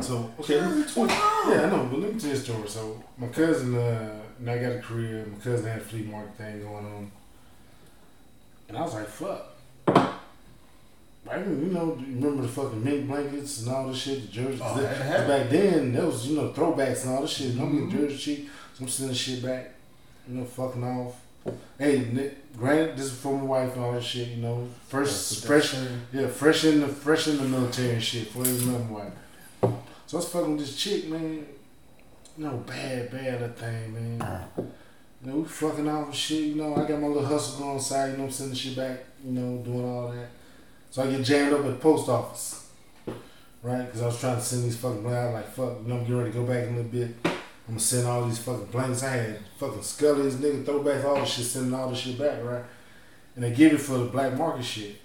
So 0.00 0.32
okay, 0.40 0.60
Jersey 0.60 0.90
twenty 0.90 1.12
dollars. 1.12 1.56
yeah, 1.56 1.66
I 1.66 1.68
know, 1.68 1.88
but 1.90 2.00
let 2.00 2.14
me 2.14 2.18
tell 2.18 2.30
you 2.30 2.36
a 2.36 2.38
story. 2.38 2.68
So 2.68 3.04
my 3.18 3.26
cousin, 3.26 3.76
uh, 3.76 4.22
and 4.38 4.50
I 4.50 4.56
got 4.56 4.72
a 4.72 4.78
career. 4.78 5.26
My 5.30 5.44
cousin 5.44 5.66
had 5.66 5.82
a 5.82 5.84
flea 5.84 6.04
market 6.04 6.38
thing 6.38 6.62
going 6.62 6.86
on, 6.86 7.12
and 8.68 8.78
I 8.78 8.80
was 8.80 8.94
like, 8.94 9.08
"Fuck." 9.08 10.17
Right, 11.28 11.46
you 11.46 11.54
know, 11.72 11.92
remember 12.00 12.42
the 12.42 12.48
fucking 12.48 12.82
mink 12.82 13.06
blankets 13.06 13.60
and 13.62 13.74
all 13.74 13.88
this 13.88 13.98
shit, 13.98 14.22
the 14.22 14.28
jerseys. 14.28 14.60
Oh, 14.64 14.80
That- 14.80 15.20
I 15.24 15.26
back 15.28 15.50
then, 15.50 15.92
that 15.92 16.06
was 16.06 16.26
you 16.26 16.36
know 16.36 16.48
throwbacks 16.50 17.04
and 17.04 17.14
all 17.14 17.22
this 17.22 17.32
shit. 17.32 17.50
I'm 17.58 17.70
Mhm. 17.88 17.90
getting 17.90 18.08
jersey 18.08 18.16
cheap, 18.18 18.50
so 18.74 18.84
I'm 18.84 18.88
sending 18.88 19.14
shit 19.14 19.42
back, 19.42 19.74
you 20.28 20.36
know, 20.36 20.44
fucking 20.44 20.82
off. 20.82 21.14
Hey, 21.78 22.06
Nick, 22.12 22.56
granted, 22.56 22.96
this 22.96 23.06
is 23.06 23.12
for 23.12 23.36
my 23.36 23.44
wife 23.44 23.74
and 23.74 23.84
all 23.84 23.92
that 23.92 24.02
shit. 24.02 24.28
You 24.28 24.38
know, 24.42 24.68
first 24.88 25.44
fresh, 25.44 25.74
yeah, 26.12 26.26
fresh 26.28 26.64
in 26.64 26.80
the 26.80 26.88
fresh 26.88 27.28
in 27.28 27.36
the 27.36 27.44
military 27.44 27.90
and 27.90 28.02
shit. 28.02 28.28
For 28.28 28.44
his 28.44 28.64
mom 28.64 28.90
wife. 28.90 29.12
So 30.06 30.16
I 30.16 30.20
was 30.20 30.28
fucking 30.28 30.56
with 30.56 30.66
this 30.66 30.76
chick, 30.76 31.08
man. 31.08 31.44
No 32.38 32.56
bad, 32.66 33.10
bad 33.10 33.40
that 33.40 33.58
thing, 33.58 33.92
man. 33.94 34.44
You 34.56 35.30
know, 35.32 35.38
we 35.38 35.44
fucking 35.44 35.88
off 35.88 36.06
and 36.06 36.14
shit. 36.14 36.42
You 36.44 36.54
know, 36.56 36.74
I 36.76 36.86
got 36.86 37.00
my 37.00 37.08
little 37.08 37.24
hustle 37.26 37.58
going 37.58 37.70
on 37.72 37.76
the 37.78 37.82
side. 37.82 38.12
You 38.12 38.18
know, 38.18 38.24
I'm 38.24 38.30
sending 38.30 38.56
shit 38.56 38.76
back. 38.76 39.00
You 39.24 39.32
know, 39.32 39.62
doing 39.62 39.84
all 39.84 40.08
that. 40.12 40.28
So 40.90 41.02
I 41.02 41.10
get 41.10 41.22
jammed 41.24 41.52
up 41.52 41.60
at 41.60 41.66
the 41.66 41.72
post 41.74 42.08
office, 42.08 42.70
right? 43.62 43.84
Because 43.84 44.02
I 44.02 44.06
was 44.06 44.20
trying 44.20 44.36
to 44.36 44.42
send 44.42 44.64
these 44.64 44.76
fucking 44.76 45.02
blankets. 45.02 45.34
Like, 45.34 45.54
fuck, 45.54 45.82
you 45.82 45.88
know, 45.88 45.96
I'm 45.96 46.00
getting 46.02 46.18
ready 46.18 46.32
to 46.32 46.38
go 46.38 46.44
back 46.44 46.64
in 46.66 46.74
a 46.74 46.76
little 46.76 46.90
bit. 46.90 47.14
I'm 47.24 47.74
gonna 47.74 47.80
send 47.80 48.06
all 48.06 48.24
these 48.26 48.38
fucking 48.38 48.66
blankets. 48.66 49.02
I 49.02 49.10
had 49.10 49.38
fucking 49.58 49.80
scullies, 49.80 50.32
nigga, 50.36 50.64
throwbacks, 50.64 51.04
all 51.04 51.16
this 51.20 51.28
shit, 51.30 51.44
sending 51.44 51.74
all 51.74 51.90
this 51.90 51.98
shit 51.98 52.18
back, 52.18 52.42
right? 52.42 52.64
And 53.34 53.44
they 53.44 53.52
give 53.52 53.72
it 53.74 53.78
for 53.78 53.98
the 53.98 54.06
black 54.06 54.34
market 54.36 54.64
shit. 54.64 54.96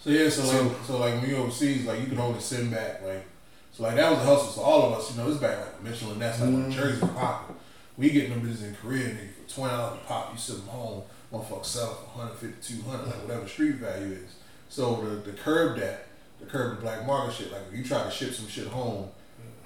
So 0.00 0.10
yeah, 0.10 0.28
so 0.28 0.42
So- 0.42 0.62
like, 0.62 0.72
so 0.86 0.98
like 0.98 1.20
when 1.20 1.30
you 1.30 1.36
overseas, 1.36 1.84
like 1.86 2.00
you 2.00 2.06
can 2.08 2.18
only 2.18 2.40
send 2.40 2.72
back 2.72 3.02
like, 3.04 3.24
so 3.72 3.84
like 3.84 3.94
that 3.94 4.10
was 4.10 4.18
a 4.18 4.24
hustle. 4.24 4.48
So 4.48 4.60
all 4.62 4.92
of 4.92 4.98
us, 4.98 5.10
you 5.14 5.22
know, 5.22 5.30
it's 5.30 5.38
back 5.38 5.58
like 5.60 5.82
Michelin. 5.84 6.18
That's 6.18 6.40
like 6.40 6.50
Mhm. 6.50 6.72
jerseys 6.72 7.02
are 7.04 7.08
popping. 7.08 7.56
We 7.96 8.10
getting 8.10 8.30
them 8.30 8.40
bitches 8.42 8.64
in 8.64 8.74
Korea 8.74 9.06
nigga 9.10 9.28
for 9.46 9.54
twenty 9.54 9.76
dollars 9.76 9.98
a 10.02 10.06
pop. 10.08 10.32
You 10.32 10.38
send 10.38 10.58
them 10.60 10.68
home, 10.68 11.02
motherfuckers 11.32 11.64
sell 11.66 11.94
for 11.94 12.18
150 12.18 12.74
200 12.82 13.06
like 13.06 13.22
whatever 13.28 13.46
street 13.46 13.76
value 13.76 14.14
is. 14.14 14.34
So 14.68 14.96
the 14.96 15.30
the 15.30 15.36
curb 15.36 15.78
that, 15.78 16.06
the 16.40 16.46
curb 16.46 16.76
the 16.76 16.82
black 16.82 17.06
market 17.06 17.34
shit. 17.34 17.52
Like 17.52 17.62
if 17.72 17.78
you 17.78 17.84
try 17.84 18.02
to 18.04 18.10
ship 18.10 18.32
some 18.32 18.48
shit 18.48 18.66
home 18.66 19.08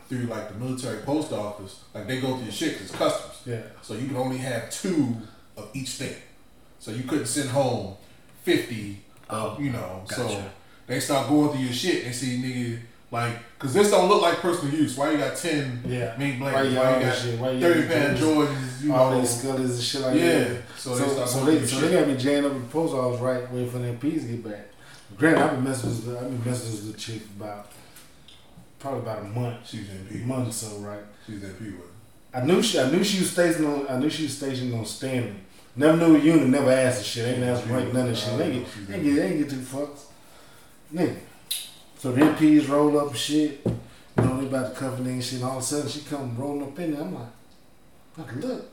through 0.08 0.26
like 0.26 0.48
the 0.48 0.54
military 0.58 0.98
post 1.02 1.32
office, 1.32 1.80
like 1.94 2.06
they 2.06 2.20
go 2.20 2.34
through 2.36 2.44
your 2.44 2.52
shit 2.52 2.72
'cause 2.74 2.82
it's 2.88 2.94
customs. 2.96 3.34
Yeah. 3.46 3.60
So 3.82 3.94
you 3.94 4.06
can 4.08 4.16
only 4.16 4.38
have 4.38 4.70
two 4.70 5.16
of 5.56 5.68
each 5.74 5.90
thing. 5.90 6.14
So 6.78 6.90
you 6.90 7.02
couldn't 7.04 7.26
send 7.26 7.50
home 7.50 7.96
fifty. 8.42 8.98
Of, 9.28 9.56
oh, 9.58 9.62
you 9.62 9.70
know. 9.70 10.02
So 10.08 10.44
they 10.86 11.00
start 11.00 11.28
going 11.28 11.50
through 11.52 11.62
your 11.64 11.72
shit. 11.72 12.04
They 12.04 12.12
see 12.12 12.36
nigga 12.42 12.78
like, 13.10 13.34
cause 13.58 13.72
this 13.74 13.90
don't 13.90 14.08
look 14.08 14.20
like 14.22 14.38
personal 14.38 14.74
use. 14.74 14.96
Why 14.96 15.10
you 15.12 15.18
got 15.18 15.36
ten 15.36 15.82
Yeah. 15.86 16.14
mink 16.18 16.38
blankets? 16.38 16.72
you 16.72 16.78
Why 16.78 16.96
you 16.98 17.04
got 17.06 17.16
shit? 17.16 17.38
Why 17.38 17.50
you 17.52 17.60
thirty 17.60 17.88
pound 17.88 18.16
Jordans? 18.18 18.82
You 18.82 18.94
all 18.94 19.10
know. 19.10 19.20
these 19.20 19.30
scullies 19.42 19.70
and 19.74 19.82
shit 19.82 20.00
like 20.02 20.16
Yeah. 20.18 20.38
that. 20.44 20.62
So 20.76 20.94
So, 20.94 20.96
they 20.96 21.04
so, 21.08 21.12
start 21.14 21.28
so 21.28 21.44
going 21.46 21.60
they, 21.60 21.66
so 21.66 21.76
they 21.80 21.88
shit. 21.88 21.98
got 21.98 22.08
me 22.08 22.16
jammed 22.16 22.46
up 22.46 22.52
in 22.52 22.62
the 22.62 22.68
post 22.68 22.94
office 22.94 23.20
right 23.20 23.52
waiting 23.52 23.70
for 23.70 23.78
them 23.78 23.96
peas 23.98 24.22
to 24.24 24.28
get 24.28 24.44
back. 24.44 24.66
Granted, 25.22 25.40
I've 25.40 25.50
been 25.52 25.62
messing 25.62 25.90
with 25.90 26.04
the, 26.04 26.18
I've 26.18 26.24
been 26.24 26.44
messing 26.44 26.72
with 26.72 26.92
the 26.92 26.98
chick 26.98 27.22
about 27.38 27.70
probably 28.80 29.02
about 29.02 29.20
a 29.20 29.26
month, 29.26 29.68
She's 29.68 29.88
in 29.88 30.04
a 30.04 30.12
P. 30.12 30.18
month 30.24 30.48
or 30.48 30.52
so, 30.52 30.78
right? 30.78 31.04
She's 31.24 31.40
in 31.40 31.54
P. 31.54 31.72
I 32.34 32.44
knew 32.44 32.60
she, 32.60 32.80
I 32.80 32.90
knew 32.90 33.04
she 33.04 33.20
was 33.20 33.30
stationed 33.30 33.66
on, 33.66 33.86
I 33.88 34.00
knew 34.00 34.10
she 34.10 34.24
was 34.24 34.36
stationed 34.36 34.74
on 34.74 34.84
Stanley. 34.84 35.36
Never 35.76 35.96
knew 35.96 36.16
a 36.16 36.18
unit, 36.18 36.48
never 36.48 36.72
asked 36.72 36.98
her 36.98 37.04
shit. 37.04 37.38
Ain't 37.38 37.44
asked 37.44 37.68
rank 37.68 37.94
none 37.94 38.08
of 38.08 38.18
shit. 38.18 38.36
They 38.36 38.50
get, 38.50 38.88
they 38.88 39.00
get, 39.00 39.14
they 39.14 39.38
get 39.38 39.50
two 39.50 39.56
fucks, 39.58 40.06
nigga. 40.92 41.18
So 41.98 42.10
them 42.10 42.34
peas 42.34 42.68
roll 42.68 42.98
up 42.98 43.10
and 43.10 43.16
shit. 43.16 43.60
You 43.64 44.24
know 44.24 44.40
they 44.40 44.48
about 44.48 44.74
to 44.74 44.80
cover 44.80 44.96
and 45.04 45.22
shit. 45.22 45.34
And 45.34 45.44
all 45.44 45.58
of 45.58 45.62
a 45.62 45.64
sudden 45.64 45.88
she 45.88 46.00
come 46.00 46.36
rolling 46.36 46.64
up 46.64 46.76
in 46.80 46.94
there. 46.94 47.00
I'm 47.00 47.14
like, 47.14 47.28
like 48.18 48.34
look. 48.42 48.72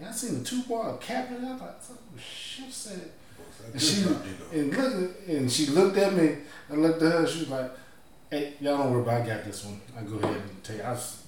Yeah, 0.00 0.08
I 0.08 0.12
seen 0.12 0.38
the 0.38 0.44
two 0.44 0.62
bar 0.62 0.96
captain. 0.96 1.44
I 1.44 1.58
thought, 1.58 1.82
oh, 1.90 1.96
shit 2.18 2.72
said. 2.72 3.10
And 3.72 3.80
she 3.80 4.02
and 4.52 4.76
look 4.76 5.10
and 5.28 5.52
she 5.52 5.66
looked 5.66 5.96
at 5.96 6.14
me. 6.14 6.36
I 6.70 6.74
looked 6.74 7.02
at 7.02 7.12
her. 7.12 7.26
She 7.26 7.40
was 7.40 7.48
like, 7.50 7.70
"Hey, 8.30 8.54
y'all 8.60 8.78
don't 8.78 8.92
worry 8.92 9.02
about. 9.02 9.20
it. 9.20 9.24
I 9.24 9.26
got 9.36 9.44
this 9.44 9.64
one. 9.64 9.80
I 9.96 10.02
go 10.02 10.16
ahead 10.16 10.36
and 10.36 10.64
take. 10.64 10.78
It. 10.78 10.84
I 10.84 10.90
was, 10.92 11.22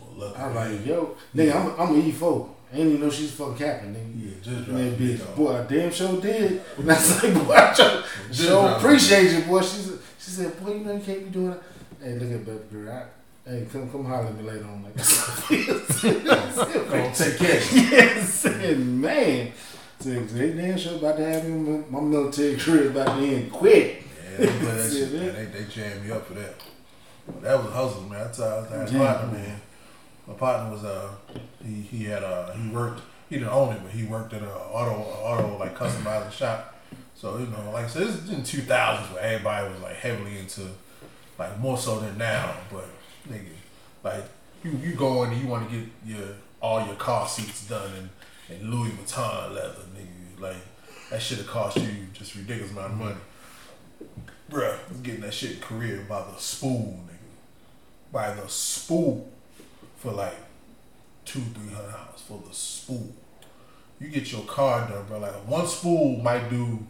Well, 0.00 0.28
look, 0.28 0.38
I 0.38 0.46
was 0.46 0.56
like, 0.56 0.86
yo, 0.86 1.16
nigga, 1.34 1.54
I'm, 1.54 1.80
I'm 1.80 1.94
an 1.94 2.02
E4. 2.12 2.48
I 2.72 2.76
ain't 2.76 2.88
even 2.88 3.00
know 3.00 3.10
she's 3.10 3.32
fucking 3.32 3.56
capping, 3.56 3.94
nigga. 3.94 4.24
yeah, 4.24 4.34
just 4.42 4.64
drop 4.64 4.76
Man, 4.78 4.96
the 4.96 5.14
bitch, 5.16 5.36
boy, 5.36 5.58
I 5.58 5.62
damn 5.64 5.90
sure 5.90 6.20
did. 6.20 6.62
And 6.78 6.90
I 6.90 6.94
was 6.94 7.22
like, 7.24 7.34
boy, 7.46 7.54
I 7.54 7.74
Just 7.74 8.46
sure 8.48 8.68
appreciate 8.70 9.32
you, 9.32 9.40
boy. 9.42 9.60
She 9.62 9.82
she 10.18 10.30
said, 10.30 10.64
boy, 10.64 10.74
you 10.74 10.80
know 10.84 10.94
you 10.94 11.00
can't 11.00 11.24
be 11.24 11.30
doing 11.30 11.50
that. 11.50 11.62
Hey, 12.02 12.14
look 12.14 12.30
at 12.30 12.46
baby 12.46 12.58
girl. 12.72 13.06
I, 13.46 13.50
hey, 13.50 13.66
come 13.72 13.90
come 13.90 14.04
holler 14.04 14.26
at 14.28 14.36
me 14.36 14.42
later 14.44 14.64
on. 14.64 14.84
Like, 14.84 14.96
take 17.14 17.36
care. 17.38 17.60
yes, 17.72 18.34
said, 18.34 18.78
man. 18.78 19.52
Said, 20.00 20.28
they 20.30 20.52
damn 20.52 20.78
sure 20.78 20.96
about 20.96 21.18
to 21.18 21.24
have 21.24 21.44
me, 21.46 21.82
my, 21.90 22.00
my 22.00 22.00
military 22.00 22.56
career 22.56 22.90
about 22.90 23.18
to 23.18 23.22
end 23.22 23.52
quick. 23.52 24.04
Yeah, 24.32 24.36
they, 24.38 24.46
that 24.46 24.90
shit, 24.92 25.12
man. 25.12 25.34
They, 25.34 25.44
they 25.44 25.64
jammed 25.70 26.04
me 26.04 26.10
up 26.10 26.26
for 26.26 26.34
that. 26.34 26.54
That 27.42 27.58
was 27.58 27.66
a 27.66 27.70
hustle, 27.70 28.02
man. 28.02 28.26
I 28.26 28.32
tell 28.32 28.66
I 28.72 28.78
had 28.78 28.90
partner, 28.90 29.38
man. 29.38 29.60
My 30.26 30.34
partner 30.34 30.70
was 30.70 30.84
uh 30.84 31.10
he 31.62 31.82
he 31.82 32.04
had 32.04 32.22
uh 32.24 32.52
he 32.52 32.68
worked 32.70 33.02
he 33.28 33.36
didn't 33.36 33.50
own 33.50 33.74
it, 33.74 33.80
but 33.82 33.92
he 33.92 34.04
worked 34.04 34.32
at 34.32 34.42
a 34.42 34.50
auto 34.50 34.92
auto 34.92 35.58
like 35.58 35.76
customizing 35.76 36.32
shop. 36.32 36.74
So 37.14 37.38
you 37.38 37.46
know, 37.46 37.70
like 37.72 37.84
I 37.84 37.88
said, 37.88 38.06
this 38.06 38.16
is 38.16 38.30
in 38.30 38.42
two 38.42 38.62
thousands 38.62 39.12
where 39.12 39.22
everybody 39.22 39.70
was 39.70 39.82
like 39.82 39.96
heavily 39.96 40.38
into 40.38 40.62
like 41.38 41.58
more 41.58 41.76
so 41.76 42.00
than 42.00 42.16
now. 42.16 42.54
But 42.72 42.86
nigga, 43.30 43.50
like 44.02 44.24
you 44.64 44.72
you 44.82 44.94
go 44.94 45.24
in 45.24 45.32
and 45.32 45.42
you 45.42 45.46
want 45.48 45.68
to 45.70 45.76
get 45.76 45.88
your 46.06 46.28
all 46.62 46.86
your 46.86 46.96
car 46.96 47.28
seats 47.28 47.66
done 47.66 47.90
in, 47.96 48.10
in 48.50 48.70
Louis 48.70 48.90
Vuitton 48.90 49.54
leather, 49.54 49.84
nigga. 49.94 50.40
Like 50.40 50.56
that 51.10 51.20
should 51.20 51.38
have 51.38 51.46
cost 51.46 51.76
you 51.76 52.06
just 52.12 52.34
ridiculous 52.34 52.72
amount 52.72 52.86
of 52.86 52.92
mm-hmm. 52.92 53.04
money. 53.04 53.20
Bruh, 54.50 54.78
I 54.88 54.92
was 54.92 55.00
getting 55.02 55.20
that 55.20 55.34
shit 55.34 55.52
in 55.52 55.60
Korea 55.60 56.00
by 56.08 56.22
the 56.22 56.36
spool, 56.38 57.04
nigga. 57.06 58.12
By 58.12 58.34
the 58.34 58.48
spool 58.48 59.30
for 59.96 60.12
like 60.12 60.36
two, 61.24 61.40
three 61.40 61.72
hundred 61.72 61.92
dollars 61.92 62.22
for 62.26 62.42
the 62.46 62.54
spool. 62.54 63.14
You 64.00 64.08
get 64.08 64.32
your 64.32 64.42
car 64.42 64.88
done, 64.88 65.04
bro. 65.06 65.18
Like 65.18 65.32
one 65.46 65.66
spool 65.66 66.16
might 66.16 66.48
do 66.48 66.86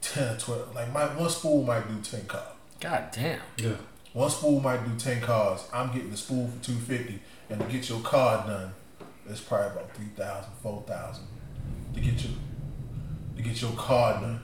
10, 0.00 0.38
12. 0.38 0.74
Like 0.74 0.92
my 0.92 1.06
one 1.16 1.28
spool 1.28 1.62
might 1.62 1.86
do 1.88 2.00
ten 2.00 2.26
cars. 2.26 2.54
God 2.80 3.08
damn. 3.12 3.40
Yeah. 3.56 3.72
One 4.12 4.30
spool 4.30 4.60
might 4.60 4.84
do 4.84 4.96
ten 4.98 5.20
cars. 5.20 5.68
I'm 5.72 5.92
getting 5.92 6.10
the 6.10 6.16
spool 6.16 6.48
for 6.48 6.64
two 6.64 6.74
fifty, 6.74 7.20
and 7.50 7.60
to 7.60 7.66
get 7.66 7.88
your 7.88 8.00
car 8.00 8.46
done, 8.46 8.72
it's 9.30 9.40
probably 9.40 9.68
about 9.68 9.94
3,000, 9.94 10.50
4,000 10.62 11.24
to 11.94 12.00
get 12.00 12.22
your 12.22 12.32
to 13.36 13.42
get 13.42 13.60
your 13.62 13.72
car 13.72 14.20
done. 14.20 14.40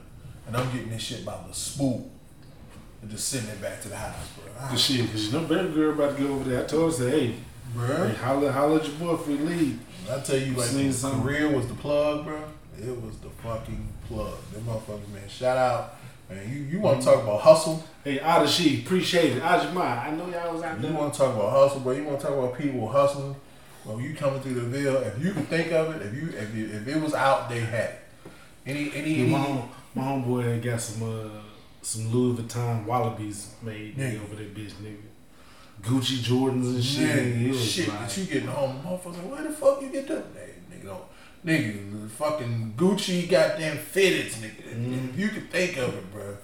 And 0.47 0.55
I'm 0.55 0.71
getting 0.71 0.89
this 0.89 1.01
shit 1.01 1.25
by 1.25 1.37
the 1.47 1.53
spool 1.53 2.09
and 3.01 3.11
just 3.11 3.27
sending 3.27 3.49
it 3.51 3.61
back 3.61 3.81
to 3.81 3.89
the 3.89 3.95
house, 3.95 4.29
bro. 4.35 4.51
Ah. 4.59 4.69
Cause 4.69 4.81
shit, 4.81 5.09
cause 5.11 5.27
you 5.27 5.33
know, 5.33 5.45
baby 5.45 5.73
girl 5.73 5.91
about 5.91 6.17
to 6.17 6.23
go 6.23 6.33
over 6.33 6.49
there. 6.49 6.63
I 6.63 6.65
told 6.65 6.97
her, 6.97 7.09
hey, 7.09 7.27
hey 7.27 7.35
Bruh. 7.75 8.15
holler, 8.15 8.51
holler 8.51 8.79
at 8.79 8.87
your 8.87 8.95
boy 8.95 9.13
if 9.15 9.27
we 9.27 9.35
leave. 9.35 9.79
I 10.09 10.19
tell 10.19 10.37
you, 10.37 10.53
like, 10.53 10.67
Seen 10.67 10.93
something. 10.93 11.21
Korea 11.23 11.49
was 11.49 11.67
the 11.67 11.73
plug, 11.73 12.25
bro. 12.25 12.39
It 12.77 13.01
was 13.01 13.17
the 13.17 13.29
fucking 13.29 13.87
plug. 14.07 14.37
Them 14.51 14.63
motherfuckers, 14.63 15.09
man. 15.11 15.27
Shout 15.27 15.57
out, 15.57 15.95
man. 16.29 16.47
You 16.47 16.61
you 16.63 16.79
want 16.79 17.01
to 17.01 17.05
talk 17.05 17.23
about 17.23 17.41
hustle? 17.41 17.83
Hey, 18.03 18.19
Adashi, 18.19 18.85
appreciate 18.85 19.37
it. 19.37 19.41
Ajima, 19.41 20.05
I 20.05 20.11
know 20.11 20.27
y'all 20.29 20.53
was 20.53 20.61
out 20.61 20.79
there. 20.79 20.91
You 20.91 20.97
want 20.97 21.13
to 21.13 21.19
talk 21.19 21.35
about 21.35 21.49
hustle, 21.49 21.79
bro? 21.79 21.93
You 21.93 22.03
want 22.03 22.19
to 22.19 22.27
talk 22.27 22.37
about 22.37 22.57
people 22.57 22.87
hustling? 22.87 23.35
Well, 23.85 24.01
you 24.01 24.15
coming 24.15 24.41
through 24.41 24.55
the 24.55 24.61
Ville, 24.61 24.97
if 24.97 25.23
you 25.23 25.31
can 25.33 25.45
think 25.45 25.71
of 25.71 25.95
it, 25.95 26.01
if 26.01 26.13
you 26.13 26.29
if 26.29 26.55
you, 26.55 26.65
if 26.65 26.87
it 26.87 27.01
was 27.01 27.13
out, 27.13 27.49
they 27.49 27.59
had 27.59 27.89
it. 27.91 27.99
Any 28.65 28.91
any, 28.95 29.13
Yeah, 29.13 29.27
my, 29.27 29.39
home, 29.39 29.69
my 29.93 30.01
homeboy 30.03 30.43
had 30.43 30.63
got 30.63 30.81
some 30.81 31.03
uh, 31.03 31.29
some 31.83 32.11
Louis 32.11 32.41
Vuitton 32.41 32.85
Wallabees 32.85 33.49
made 33.61 33.95
nigga, 33.95 34.23
over 34.23 34.35
that 34.35 34.55
bitch, 34.55 34.71
nigga. 34.81 34.97
Gucci 35.83 36.17
Jordans 36.17 36.73
and 36.73 36.83
shit. 36.83 37.01
Yeah, 37.01 37.51
nigga. 37.51 37.63
Shit 37.63 37.87
like, 37.89 37.99
that 37.99 38.17
you 38.17 38.25
getting 38.25 38.47
home, 38.47 38.81
motherfuckers. 38.83 39.17
Like, 39.17 39.31
where 39.31 39.43
the 39.43 39.49
fuck 39.51 39.81
you 39.83 39.89
get 39.89 40.07
that? 40.07 40.33
Nigga, 40.33 40.81
nigga, 40.81 40.85
don't, 40.85 41.03
nigga, 41.45 42.09
fucking 42.09 42.73
Gucci 42.75 43.29
goddamn 43.29 43.77
fitteds, 43.77 44.35
nigga. 44.37 44.73
Mhm. 44.75 45.09
If 45.09 45.19
you 45.19 45.29
can 45.29 45.45
think 45.47 45.77
of 45.77 45.93
it, 45.95 46.11
bro, 46.11 46.35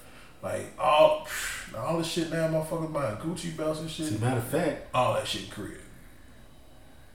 like 0.43 0.73
all, 0.77 1.27
all 1.75 1.97
the 1.97 2.03
shit 2.03 2.29
now, 2.31 2.47
motherfuckers 2.49 2.93
buying 2.93 3.15
Gucci 3.17 3.57
belts 3.57 3.79
and 3.79 3.89
shit. 3.89 4.07
As 4.07 4.15
a 4.15 4.19
matter 4.19 4.37
of 4.37 4.47
fact, 4.47 4.93
All 4.93 5.15
that 5.15 5.27
shit 5.27 5.49
Korea. 5.49 5.77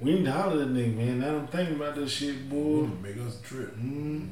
We 0.01 0.15
need 0.15 0.25
to 0.25 0.33
holler 0.33 0.63
at 0.63 0.69
that 0.69 0.75
nigga, 0.75 0.97
man. 0.97 1.21
Now 1.21 1.37
I'm 1.37 1.47
thinking 1.47 1.77
about 1.77 1.95
this 1.95 2.11
shit, 2.11 2.49
boy. 2.49 2.89
Make 3.03 3.19
us 3.19 3.41
a 3.41 3.43
trip. 3.43 3.77
Mm, 3.77 4.29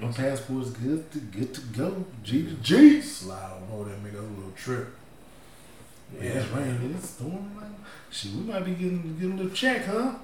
Let's 0.00 0.18
my 0.18 0.24
passport's 0.24 0.70
good 0.70 1.10
to 1.12 1.18
good 1.18 1.54
to 1.54 1.60
go. 1.76 2.04
G 2.22 2.44
to 2.44 2.54
G. 2.54 3.00
slide 3.00 3.52
on 3.52 3.68
over 3.72 3.84
there, 3.84 3.94
and 3.94 4.04
make 4.04 4.12
us 4.12 4.20
a 4.20 4.22
little 4.22 4.52
trip. 4.52 4.88
Yeah, 6.14 6.22
it's 6.22 6.48
raining. 6.48 6.94
It's 6.96 7.10
storming. 7.10 7.56
Like, 7.56 7.66
shit, 8.10 8.32
we 8.32 8.42
might 8.42 8.64
be 8.64 8.72
getting 8.72 9.16
getting 9.18 9.32
a 9.32 9.36
little 9.36 9.52
check, 9.52 9.86
huh? 9.86 10.14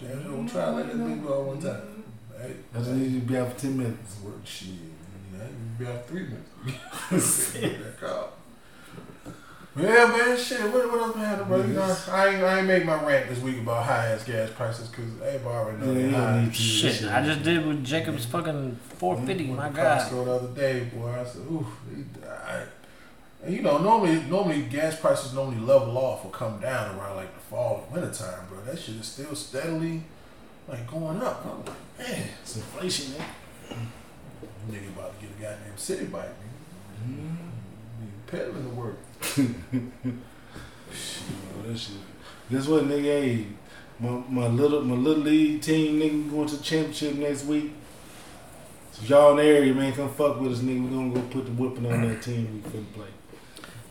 Damn, 0.00 0.36
we'll 0.36 0.48
try 0.48 0.68
like 0.70 0.86
that 0.86 0.96
big 0.96 1.22
boy 1.22 1.42
one 1.42 1.60
time. 1.60 2.04
Hey, 2.40 2.54
I 2.74 2.78
just 2.78 2.90
need 2.90 3.12
you 3.12 3.20
to 3.20 3.26
be 3.26 3.36
out 3.36 3.52
for 3.52 3.60
ten 3.60 3.76
minutes. 3.76 4.20
Work 4.24 4.44
shit. 4.44 4.70
Yeah, 5.32 5.44
you 5.44 5.84
be 5.84 5.86
out 5.86 6.06
three 6.06 6.24
minutes. 6.24 7.52
that 7.52 8.00
call. 8.00 8.32
Yeah, 9.74 10.06
man, 10.06 10.36
shit. 10.36 10.60
What, 10.70 10.90
what 10.92 11.00
else 11.00 11.12
been 11.14 11.22
happening, 11.24 11.48
bro? 11.48 11.56
You 11.62 11.72
know, 11.72 11.96
I 12.10 12.26
ain't, 12.28 12.42
I 12.44 12.58
ain't 12.58 12.66
make 12.66 12.84
my 12.84 13.02
rant 13.06 13.30
this 13.30 13.38
week 13.40 13.58
about 13.58 13.84
high 13.86 14.08
ass 14.08 14.22
gas 14.24 14.50
prices 14.50 14.88
because 14.88 15.06
everybody 15.22 15.46
already 15.56 15.78
know 15.78 15.86
Yeah, 15.92 15.94
they 15.94 16.04
you 16.08 16.14
high. 16.14 16.20
don't 16.32 16.44
need 16.44 16.54
to. 16.54 16.60
Shit, 16.60 17.04
I 17.10 17.24
just 17.24 17.42
did 17.42 17.66
with 17.66 17.82
Jacob's 17.82 18.26
fucking 18.26 18.76
450. 18.98 19.44
Went 19.46 19.56
My 19.58 19.68
to 19.70 19.74
God. 19.74 20.00
Costco 20.10 20.24
the 20.26 20.32
other 20.32 20.48
day, 20.60 20.84
boy. 20.94 21.08
I 21.18 21.24
said, 21.24 21.40
ooh, 21.50 21.66
he 21.96 22.02
died. 22.20 22.66
And 23.42 23.54
you 23.56 23.62
know, 23.62 23.78
normally, 23.78 24.22
normally 24.24 24.62
gas 24.62 25.00
prices 25.00 25.32
normally 25.32 25.58
level 25.58 25.96
off 25.96 26.22
or 26.24 26.30
come 26.30 26.60
down 26.60 26.94
around 26.98 27.16
like 27.16 27.32
the 27.34 27.40
fall 27.40 27.82
and 27.90 27.92
winter 28.02 28.14
time, 28.16 28.46
bro. 28.50 28.60
That 28.64 28.78
shit 28.78 28.96
is 28.96 29.06
still 29.06 29.34
steadily 29.34 30.02
like 30.68 30.86
going 30.86 31.20
up. 31.22 31.46
I'm 31.46 31.64
like, 31.64 32.08
man, 32.10 32.28
It's 32.42 32.56
inflation, 32.56 33.14
man. 33.16 33.88
nigga 34.70 34.88
about 34.90 35.18
to 35.18 35.26
get 35.26 35.34
a 35.38 35.40
goddamn 35.42 35.76
city 35.78 36.04
bike, 36.04 36.28
man. 36.28 37.08
Mm. 37.08 38.04
Nigga 38.04 38.26
peddling 38.30 38.64
the 38.64 38.74
work. 38.74 38.98
Oh, 40.94 41.62
that 41.66 41.78
shit. 41.78 41.96
Guess 42.50 42.66
what, 42.68 42.84
nigga? 42.84 43.02
Hey, 43.04 43.46
my, 43.98 44.10
my 44.28 44.46
little 44.48 44.82
my 44.82 44.94
little 44.94 45.22
league 45.22 45.62
team, 45.62 46.00
nigga, 46.00 46.30
going 46.30 46.48
to 46.48 46.56
the 46.56 46.62
championship 46.62 47.14
next 47.14 47.44
week. 47.44 47.72
So 48.92 49.02
y'all 49.06 49.30
in 49.32 49.36
the 49.38 49.44
area, 49.44 49.72
man, 49.74 49.92
come 49.92 50.10
fuck 50.12 50.40
with 50.40 50.52
us, 50.52 50.58
nigga. 50.58 50.82
We 50.88 50.94
gonna 50.94 51.14
go 51.14 51.20
put 51.30 51.46
the 51.46 51.52
whipping 51.52 51.86
on 51.90 52.06
that 52.08 52.20
team 52.22 52.52
we 52.62 52.70
couldn't 52.70 52.92
play. 52.94 53.06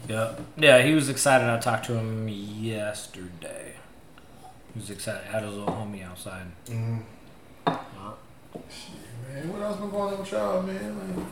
Yeah. 0.08 0.36
Yeah, 0.58 0.82
he 0.82 0.94
was 0.94 1.10
excited. 1.10 1.48
I 1.48 1.58
talked 1.60 1.86
to 1.86 1.94
him 1.96 2.28
yesterday. 2.28 3.74
He 4.74 4.80
was 4.80 4.90
excited. 4.90 5.24
Had 5.26 5.44
his 5.44 5.54
little 5.54 5.74
homie 5.74 6.04
outside. 6.06 6.48
Mm-hmm. 6.66 6.98
Shit, 8.70 9.34
man. 9.34 9.54
What 9.54 9.62
else 9.62 9.78
been 9.78 9.90
going 9.90 10.14
on 10.14 10.20
with 10.20 10.32
y'all, 10.32 10.62
man? 10.62 10.98
Like, 10.98 11.26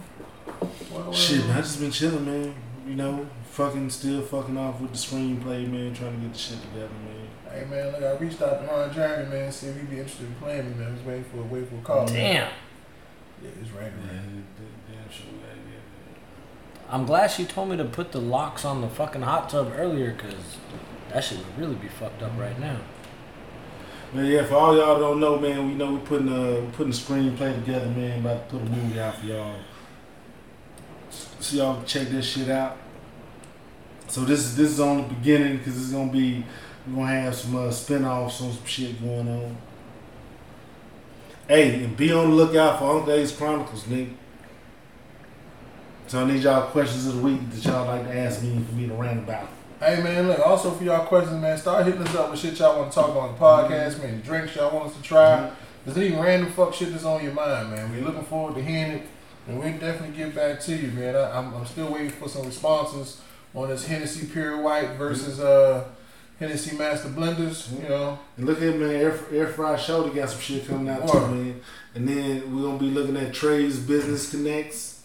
what- 0.91 1.05
what- 1.07 1.15
Shit, 1.15 1.45
man, 1.45 1.57
I 1.57 1.61
just 1.61 1.79
been 1.79 1.91
chilling, 1.91 2.25
man. 2.25 2.55
You 2.87 2.95
know, 2.95 3.27
fucking 3.59 3.89
still 3.89 4.21
fucking 4.21 4.57
off 4.57 4.79
with 4.79 4.91
the 4.91 4.97
screenplay, 4.97 5.69
man. 5.69 5.93
Trying 5.93 6.15
to 6.15 6.21
get 6.21 6.31
the 6.31 6.39
shit 6.39 6.61
together, 6.61 6.87
man. 7.03 7.27
Hey 7.51 7.65
man, 7.65 7.91
look, 7.91 8.01
I 8.01 8.11
reached 8.23 8.41
out 8.41 8.61
to 8.61 8.67
Ron 8.67 8.93
Jeremy, 8.93 9.29
man, 9.29 9.51
see 9.51 9.67
if 9.67 9.75
he'd 9.75 9.89
be 9.89 9.97
interested 9.97 10.27
in 10.27 10.35
playing 10.35 10.69
me, 10.69 10.75
man. 10.75 10.91
I 10.91 10.93
was 10.93 11.03
waiting 11.03 11.23
for 11.25 11.43
waiting 11.43 11.67
for 11.67 11.75
a 11.75 11.81
call. 11.81 12.05
man. 12.05 12.13
Damn. 12.13 12.51
Yeah, 13.43 13.49
it's 13.61 13.71
raining. 13.71 13.93
Yeah, 14.05 14.13
man. 14.13 14.45
damn 14.87 15.11
sure 15.11 15.25
we 15.25 15.39
gotta 15.39 15.55
get 15.55 16.89
I'm 16.89 17.05
glad 17.05 17.31
she 17.31 17.43
told 17.43 17.69
me 17.69 17.75
to 17.75 17.83
put 17.83 18.13
the 18.13 18.21
locks 18.21 18.63
on 18.63 18.79
the 18.79 18.87
fucking 18.87 19.23
hot 19.23 19.49
tub 19.49 19.73
earlier, 19.75 20.13
cause 20.13 20.57
that 21.11 21.21
shit 21.25 21.39
would 21.39 21.57
really 21.59 21.75
be 21.75 21.89
fucked 21.89 22.23
up 22.23 22.31
right 22.37 22.57
now. 22.61 22.79
Man, 24.13 24.25
yeah, 24.25 24.45
for 24.45 24.55
all 24.55 24.77
y'all 24.77 24.99
don't 24.99 25.19
know, 25.19 25.37
man, 25.37 25.67
we 25.67 25.73
know 25.73 25.95
we're 25.95 25.99
putting 25.99 26.29
uh 26.29 26.61
we 26.61 26.67
putting 26.71 26.93
a 26.93 26.95
screenplay 26.95 27.53
together, 27.55 27.87
man. 27.87 28.21
About 28.21 28.47
to 28.47 28.55
put 28.57 28.65
a 28.65 28.69
movie 28.69 28.99
out 29.01 29.17
for 29.17 29.25
y'all. 29.25 29.55
So 31.41 31.57
y'all 31.57 31.83
check 31.83 32.07
this 32.07 32.25
shit 32.25 32.49
out. 32.49 32.77
So 34.09 34.21
this 34.21 34.39
is 34.39 34.55
this 34.55 34.71
is 34.71 34.79
on 34.79 34.97
the 34.97 35.03
beginning 35.03 35.57
because 35.57 35.77
it's 35.79 35.91
gonna 35.91 36.11
be 36.11 36.43
we're 36.87 36.95
gonna 36.95 37.21
have 37.21 37.35
some 37.35 37.55
uh, 37.55 37.69
spinoffs 37.69 38.41
on 38.41 38.51
some 38.51 38.65
shit 38.65 38.99
going 38.99 39.27
on. 39.27 39.55
Hey, 41.47 41.83
and 41.83 41.95
be 41.95 42.11
on 42.11 42.31
the 42.31 42.35
lookout 42.35 42.79
for 42.79 42.97
Uncle 42.97 43.13
Ace 43.13 43.35
Chronicles, 43.35 43.83
nigga. 43.83 44.13
So 46.07 46.21
I 46.21 46.25
need 46.25 46.41
y'all 46.41 46.71
questions 46.71 47.05
of 47.05 47.17
the 47.17 47.21
week 47.21 47.51
that 47.51 47.63
y'all 47.63 47.85
like 47.85 48.03
to 48.03 48.17
ask 48.17 48.41
me 48.41 48.59
for 48.67 48.73
me 48.73 48.87
to 48.87 48.95
rant 48.95 49.19
about. 49.19 49.47
Hey 49.79 50.01
man, 50.01 50.27
look, 50.27 50.39
also 50.39 50.71
for 50.71 50.83
y'all 50.83 51.05
questions, 51.05 51.39
man, 51.39 51.55
start 51.59 51.85
hitting 51.85 52.01
us 52.01 52.15
up 52.15 52.31
with 52.31 52.39
shit 52.39 52.57
y'all 52.57 52.79
want 52.79 52.91
to 52.91 52.95
talk 52.95 53.11
about 53.11 53.29
on 53.29 53.33
the 53.33 53.39
podcast, 53.39 54.01
man, 54.01 54.21
drinks 54.21 54.55
y'all 54.55 54.75
want 54.75 54.89
us 54.89 54.97
to 54.97 55.03
try. 55.03 55.51
There's 55.85 55.97
any 55.97 56.15
random 56.15 56.51
fuck 56.51 56.73
shit 56.73 56.91
that's 56.91 57.05
on 57.05 57.23
your 57.23 57.33
mind, 57.33 57.69
man. 57.69 57.91
We're 57.91 58.01
looking 58.01 58.23
forward 58.23 58.55
to 58.55 58.63
hearing 58.63 58.91
it, 58.93 59.07
and 59.47 59.59
we'll 59.59 59.71
definitely 59.73 60.17
get 60.17 60.33
back 60.33 60.59
to 60.61 60.75
you, 60.75 60.91
man. 60.93 61.15
I, 61.15 61.37
I'm, 61.37 61.53
I'm 61.53 61.65
still 61.67 61.93
waiting 61.93 62.09
for 62.09 62.27
some 62.27 62.47
responses 62.47 63.21
on 63.55 63.69
this 63.69 63.85
Hennessy 63.87 64.27
Pure 64.27 64.61
White 64.61 64.91
versus 64.91 65.39
uh 65.39 65.85
Hennessy 66.39 66.77
Master 66.77 67.09
Blenders, 67.09 67.71
you 67.81 67.89
know. 67.89 68.17
And 68.37 68.45
look 68.45 68.57
at 68.57 68.63
him 68.63 68.79
man, 68.79 68.91
Air, 68.95 69.19
Air 69.31 69.47
Fry 69.47 69.75
Shoulder 69.75 70.09
got 70.11 70.29
some 70.29 70.39
shit 70.39 70.67
coming 70.67 70.87
out 70.89 71.07
too, 71.07 71.17
Word. 71.17 71.31
man. 71.31 71.61
And 71.95 72.07
then 72.07 72.55
we're 72.55 72.63
gonna 72.63 72.77
be 72.79 72.91
looking 72.91 73.17
at 73.17 73.33
Trey's 73.33 73.79
Business 73.79 74.29
Connects. 74.31 75.01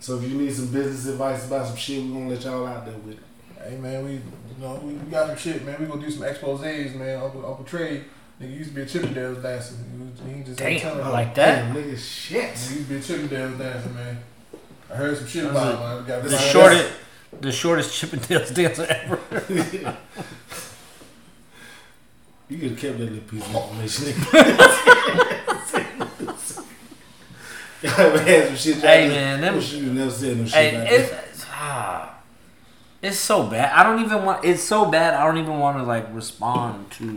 So 0.00 0.16
if 0.18 0.22
you 0.30 0.36
need 0.38 0.52
some 0.54 0.68
business 0.68 1.06
advice 1.06 1.44
about 1.46 1.66
some 1.66 1.76
shit, 1.76 2.02
we're 2.04 2.12
gonna 2.12 2.28
let 2.28 2.44
y'all 2.44 2.66
out 2.66 2.84
there 2.86 2.94
with 2.98 3.14
it. 3.18 3.22
Hey 3.68 3.76
man, 3.76 4.04
we 4.04 4.12
you 4.12 4.20
know 4.60 4.74
we, 4.76 4.92
we 4.92 5.10
got 5.10 5.26
some 5.26 5.36
shit, 5.36 5.64
man. 5.64 5.76
We 5.80 5.86
gonna 5.86 6.00
do 6.00 6.10
some 6.10 6.22
exposés, 6.22 6.94
man. 6.94 7.20
Uncle 7.20 7.44
Uncle 7.44 7.64
Trey, 7.64 8.04
nigga 8.40 8.56
used 8.56 8.70
to 8.70 8.76
be 8.76 8.82
a 8.82 8.86
Chippendales 8.86 9.42
dancer. 9.42 9.74
He, 9.74 10.02
was, 10.04 10.36
he 10.36 10.42
just 10.44 10.58
Damn, 10.60 10.78
telling 10.78 11.08
like 11.12 11.34
that. 11.34 11.74
Damn, 11.74 11.74
nigga, 11.74 11.98
shit. 11.98 12.56
He 12.56 12.76
used 12.76 12.88
to 12.88 12.94
be 12.94 12.96
a 12.96 13.00
Chippendales 13.00 13.58
dancer, 13.58 13.88
man. 13.90 14.18
I 14.90 14.94
heard 14.94 15.16
some 15.18 15.26
shit 15.26 15.44
about 15.46 15.74
him. 15.74 15.80
Man. 15.80 15.96
We 16.02 16.06
got 16.08 16.22
The 16.22 16.30
find 16.30 16.34
out. 16.44 16.52
shortest, 16.52 16.92
the 17.40 17.52
shortest 17.52 17.90
Chippendales 18.00 18.54
dancer 18.54 18.86
ever. 18.88 19.20
You 22.48 22.56
could 22.58 22.70
have 22.70 22.78
kept 22.78 22.98
that 22.98 23.04
little 23.12 23.18
piece 23.28 23.46
of 23.46 23.54
information. 23.54 24.12
Had 27.82 28.46
some 28.48 28.56
shit? 28.56 28.76
Hey, 28.76 29.08
man, 29.08 29.42
some 29.42 29.60
shit 29.60 29.82
you 29.82 29.92
never 29.92 30.10
said 30.10 30.36
no 30.38 30.44
shit 30.46 30.54
Hey, 30.54 30.76
it's, 30.96 31.10
that. 31.10 31.24
it's, 31.30 31.44
ah, 31.50 32.14
it's 33.02 33.18
so 33.18 33.44
bad. 33.46 33.72
I 33.72 33.82
don't 33.84 34.04
even 34.04 34.24
want. 34.24 34.44
It's 34.44 34.62
so 34.62 34.90
bad. 34.90 35.14
I 35.14 35.24
don't 35.26 35.38
even 35.38 35.58
want 35.58 35.76
to 35.78 35.84
like 35.84 36.06
respond 36.12 36.90
to 36.92 37.16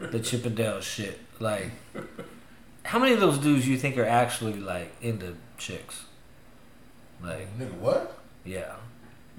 the 0.00 0.20
Chippendale 0.20 0.80
shit. 0.82 1.18
Like, 1.38 1.70
how 2.84 2.98
many 2.98 3.12
of 3.14 3.20
those 3.20 3.38
dudes 3.38 3.66
you 3.66 3.78
think 3.78 3.96
are 3.96 4.04
actually 4.04 4.54
like 4.60 4.92
into 5.00 5.36
chicks? 5.56 6.04
Like, 7.22 7.56
Nigga, 7.58 7.72
what? 7.74 8.18
yeah, 8.44 8.74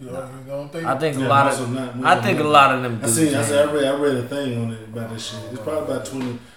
You 0.01 0.07
don't, 0.09 0.31
you 0.39 0.43
don't 0.47 0.71
think? 0.71 0.85
I 0.85 0.97
think 0.97 1.17
Yeah, 1.19 1.27
a 1.27 1.29
lot 1.29 1.47
of. 1.53 1.71
not- 1.73 2.03
I 2.03 2.21
think 2.21 2.39
a 2.39 2.43
lot 2.43 2.73
of 2.75 2.81
them. 2.81 2.95
I 2.97 3.05
Dudes 3.05 3.15
seen. 3.15 3.35
I 3.35 3.43
said 3.43 3.69
I 3.69 3.71
read. 3.71 3.83
I 3.85 3.95
read 3.99 4.15
a 4.17 4.27
thing 4.27 4.63
on 4.63 4.71
it 4.71 4.83
about 4.89 5.11
this 5.11 5.25
shit. 5.27 5.39
It's 5.51 5.61
probably 5.61 5.93
about 5.93 6.05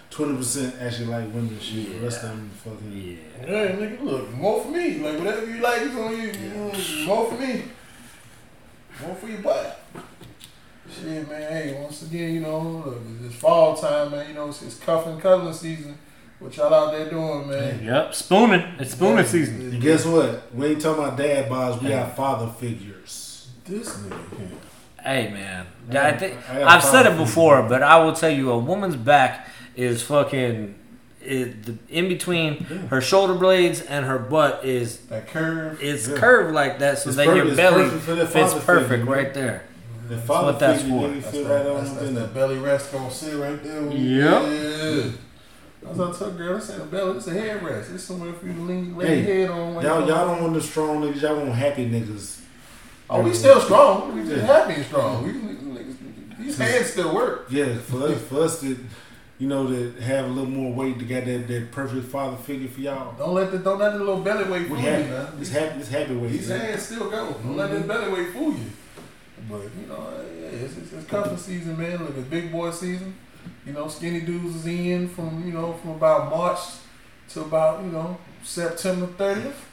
20 0.09 0.35
percent 0.37 0.75
actually 0.81 1.05
like 1.07 1.25
women 1.27 1.49
and 1.49 1.61
shit. 1.61 1.93
The 1.93 1.99
rest 2.05 2.23
of 2.23 2.29
them 2.29 2.49
fucking. 2.63 2.91
Yeah. 2.91 3.45
Hey, 3.45 3.75
nigga, 3.79 4.01
look, 4.01 4.31
more 4.33 4.63
for 4.63 4.71
me. 4.71 4.97
Like 4.99 5.19
whatever 5.19 5.45
you 5.45 5.61
like 5.61 5.81
is 5.83 5.95
on 5.95 6.11
you. 6.19 6.29
Mm, 6.31 7.05
More 7.05 7.29
for 7.31 7.37
me. 7.39 7.63
More 9.05 9.15
for 9.15 9.27
your 9.27 9.41
butt. 9.41 9.83
Shit, 10.91 11.29
man. 11.29 11.41
Hey, 11.51 11.77
once 11.81 12.01
again, 12.03 12.33
you 12.33 12.39
know, 12.41 12.59
look, 12.85 13.01
it's 13.25 13.35
fall 13.35 13.75
time, 13.75 14.11
man. 14.11 14.27
You 14.29 14.33
know, 14.35 14.49
it's, 14.49 14.61
it's 14.63 14.79
cuff 14.79 15.05
and 15.07 15.19
cuddling 15.21 15.53
season. 15.53 15.97
What 16.39 16.55
y'all 16.57 16.73
out 16.73 16.91
there 16.93 17.09
doing, 17.09 17.49
man? 17.49 17.83
Yep, 17.83 18.13
spooning. 18.13 18.61
It's 18.79 18.91
spooning 18.91 19.25
season. 19.25 19.61
And 19.61 19.81
guess 19.81 20.05
what? 20.05 20.53
We 20.53 20.67
ain't 20.67 20.81
talking 20.81 21.03
about 21.03 21.17
dad 21.17 21.49
bods. 21.49 21.81
We 21.81 21.89
got 21.89 22.15
father 22.15 22.51
figures. 22.53 22.94
This 23.65 23.89
nigga 23.97 24.37
here. 24.37 24.47
Hey 25.01 25.31
man, 25.31 25.65
I 25.91 26.09
I 26.09 26.17
think 26.17 26.49
I 26.49 26.63
I've 26.63 26.83
said 26.83 27.05
it 27.05 27.17
before, 27.17 27.63
but 27.63 27.83
I 27.83 28.03
will 28.03 28.13
tell 28.13 28.29
you, 28.29 28.51
a 28.51 28.57
woman's 28.57 28.95
back 28.95 29.47
is 29.75 30.01
fucking. 30.03 30.75
It, 31.21 31.63
the, 31.65 31.75
in 31.89 32.07
between 32.07 32.57
her 32.91 33.01
shoulder 33.01 33.33
blades 33.33 33.81
and 33.81 34.05
her 34.05 34.19
butt 34.19 34.63
is 34.63 34.97
That 35.07 35.27
curve. 35.27 35.79
it's 35.81 36.07
Yeah. 36.07 36.17
curved 36.17 36.53
like 36.53 36.77
that, 36.79 36.99
so 36.99 37.09
It's 37.09 37.17
that 37.17 37.25
per- 37.25 37.35
your 37.35 37.55
belly 37.55 37.89
perfect 37.89 38.31
fits 38.31 38.53
perfect 38.63 38.89
figure, 38.89 39.05
right 39.05 39.33
there. 39.33 39.63
The 40.07 40.17
father 40.17 40.51
what 40.51 40.59
that's 40.59 40.83
for. 40.83 40.87
nigga 40.89 41.21
That's 41.23 41.35
fit 41.35 41.47
right 41.47 41.63
that's, 41.63 41.89
that's 41.93 42.01
in 42.03 42.13
that 42.13 42.19
there. 42.35 42.47
belly 42.47 42.57
rest 42.59 42.91
gonna 42.91 43.09
sit 43.09 43.35
right 43.37 43.63
there. 43.63 43.81
Yep. 43.91 43.95
Yeah. 43.95 45.11
That's 45.81 45.97
what 45.97 46.15
I 46.15 46.19
told 46.19 46.37
girl. 46.37 46.55
This 46.59 46.69
ain't 46.69 46.81
a 46.83 46.85
belly. 46.85 47.17
It's 47.17 47.27
a 47.27 47.33
head 47.33 47.63
rest. 47.63 47.89
It's 47.91 48.03
somewhere 48.03 48.33
for 48.33 48.45
you 48.45 48.53
to 48.53 48.61
lean, 48.61 48.95
lay 48.95 49.07
Hey, 49.07 49.39
your 49.39 49.47
head 49.47 49.49
on. 49.49 49.73
like 49.75 49.83
Y'all, 49.85 50.07
y'all 50.07 50.27
don't 50.27 50.41
want 50.43 50.53
the 50.53 50.61
strong 50.61 51.01
niggas. 51.01 51.21
Y'all 51.23 51.37
want 51.37 51.53
happy 51.53 51.89
niggas. 51.89 52.41
Oh, 53.09 53.21
we 53.21 53.33
still 53.33 53.61
strong. 53.61 54.15
We 54.15 54.27
just 54.27 54.45
happy 54.45 54.73
and 54.73 54.85
strong. 54.85 55.23
We, 55.23 55.31
we, 55.33 55.55
these 56.39 56.57
hands 56.57 56.87
still 56.87 57.13
work. 57.13 57.47
Yeah, 57.49 57.75
for 57.77 58.03
us, 58.03 58.21
for 58.23 58.41
us 58.41 58.61
to, 58.61 58.77
you 59.39 59.47
know, 59.47 59.67
to 59.67 59.91
have 60.01 60.25
a 60.25 60.27
little 60.27 60.49
more 60.49 60.73
weight 60.73 60.99
to 60.99 61.05
get 61.05 61.25
that, 61.25 61.47
that 61.47 61.71
perfect 61.71 62.07
father 62.07 62.37
figure 62.37 62.67
for 62.67 62.81
y'all. 62.81 63.15
Don't 63.17 63.33
let 63.33 63.51
the 63.51 63.59
don't 63.59 63.79
let 63.79 63.93
the 63.93 63.99
little 63.99 64.21
belly 64.21 64.49
weight 64.49 64.67
fool 64.67 64.77
you, 64.77 64.83
man. 64.83 65.33
It's 65.39 65.49
happy. 65.49 65.79
It's 65.79 65.89
happy 65.89 66.15
weight. 66.15 66.31
These 66.31 66.49
man. 66.49 66.59
hands 66.61 66.83
still 66.83 67.09
go. 67.09 67.31
Don't 67.31 67.57
let 67.57 67.69
mm-hmm. 67.69 67.79
this 67.79 67.87
belly 67.87 68.13
weight 68.13 68.33
fool 68.33 68.51
you. 68.51 68.71
But 69.49 69.61
you 69.79 69.87
know, 69.87 69.95
uh, 69.95 70.23
yeah, 70.39 70.47
it's, 70.47 70.77
it's, 70.77 70.93
it's 70.93 71.05
cuffing 71.05 71.37
season, 71.37 71.77
man. 71.77 72.03
Look, 72.03 72.17
it's 72.17 72.27
big 72.27 72.51
boy 72.51 72.71
season. 72.71 73.15
You 73.65 73.73
know, 73.73 73.87
skinny 73.87 74.21
dudes 74.21 74.55
is 74.55 74.65
in 74.65 75.09
from 75.09 75.45
you 75.45 75.53
know 75.53 75.73
from 75.73 75.91
about 75.91 76.31
March 76.31 76.59
to 77.29 77.41
about 77.41 77.83
you 77.83 77.91
know 77.91 78.17
September 78.43 79.07
thirtieth. 79.07 79.65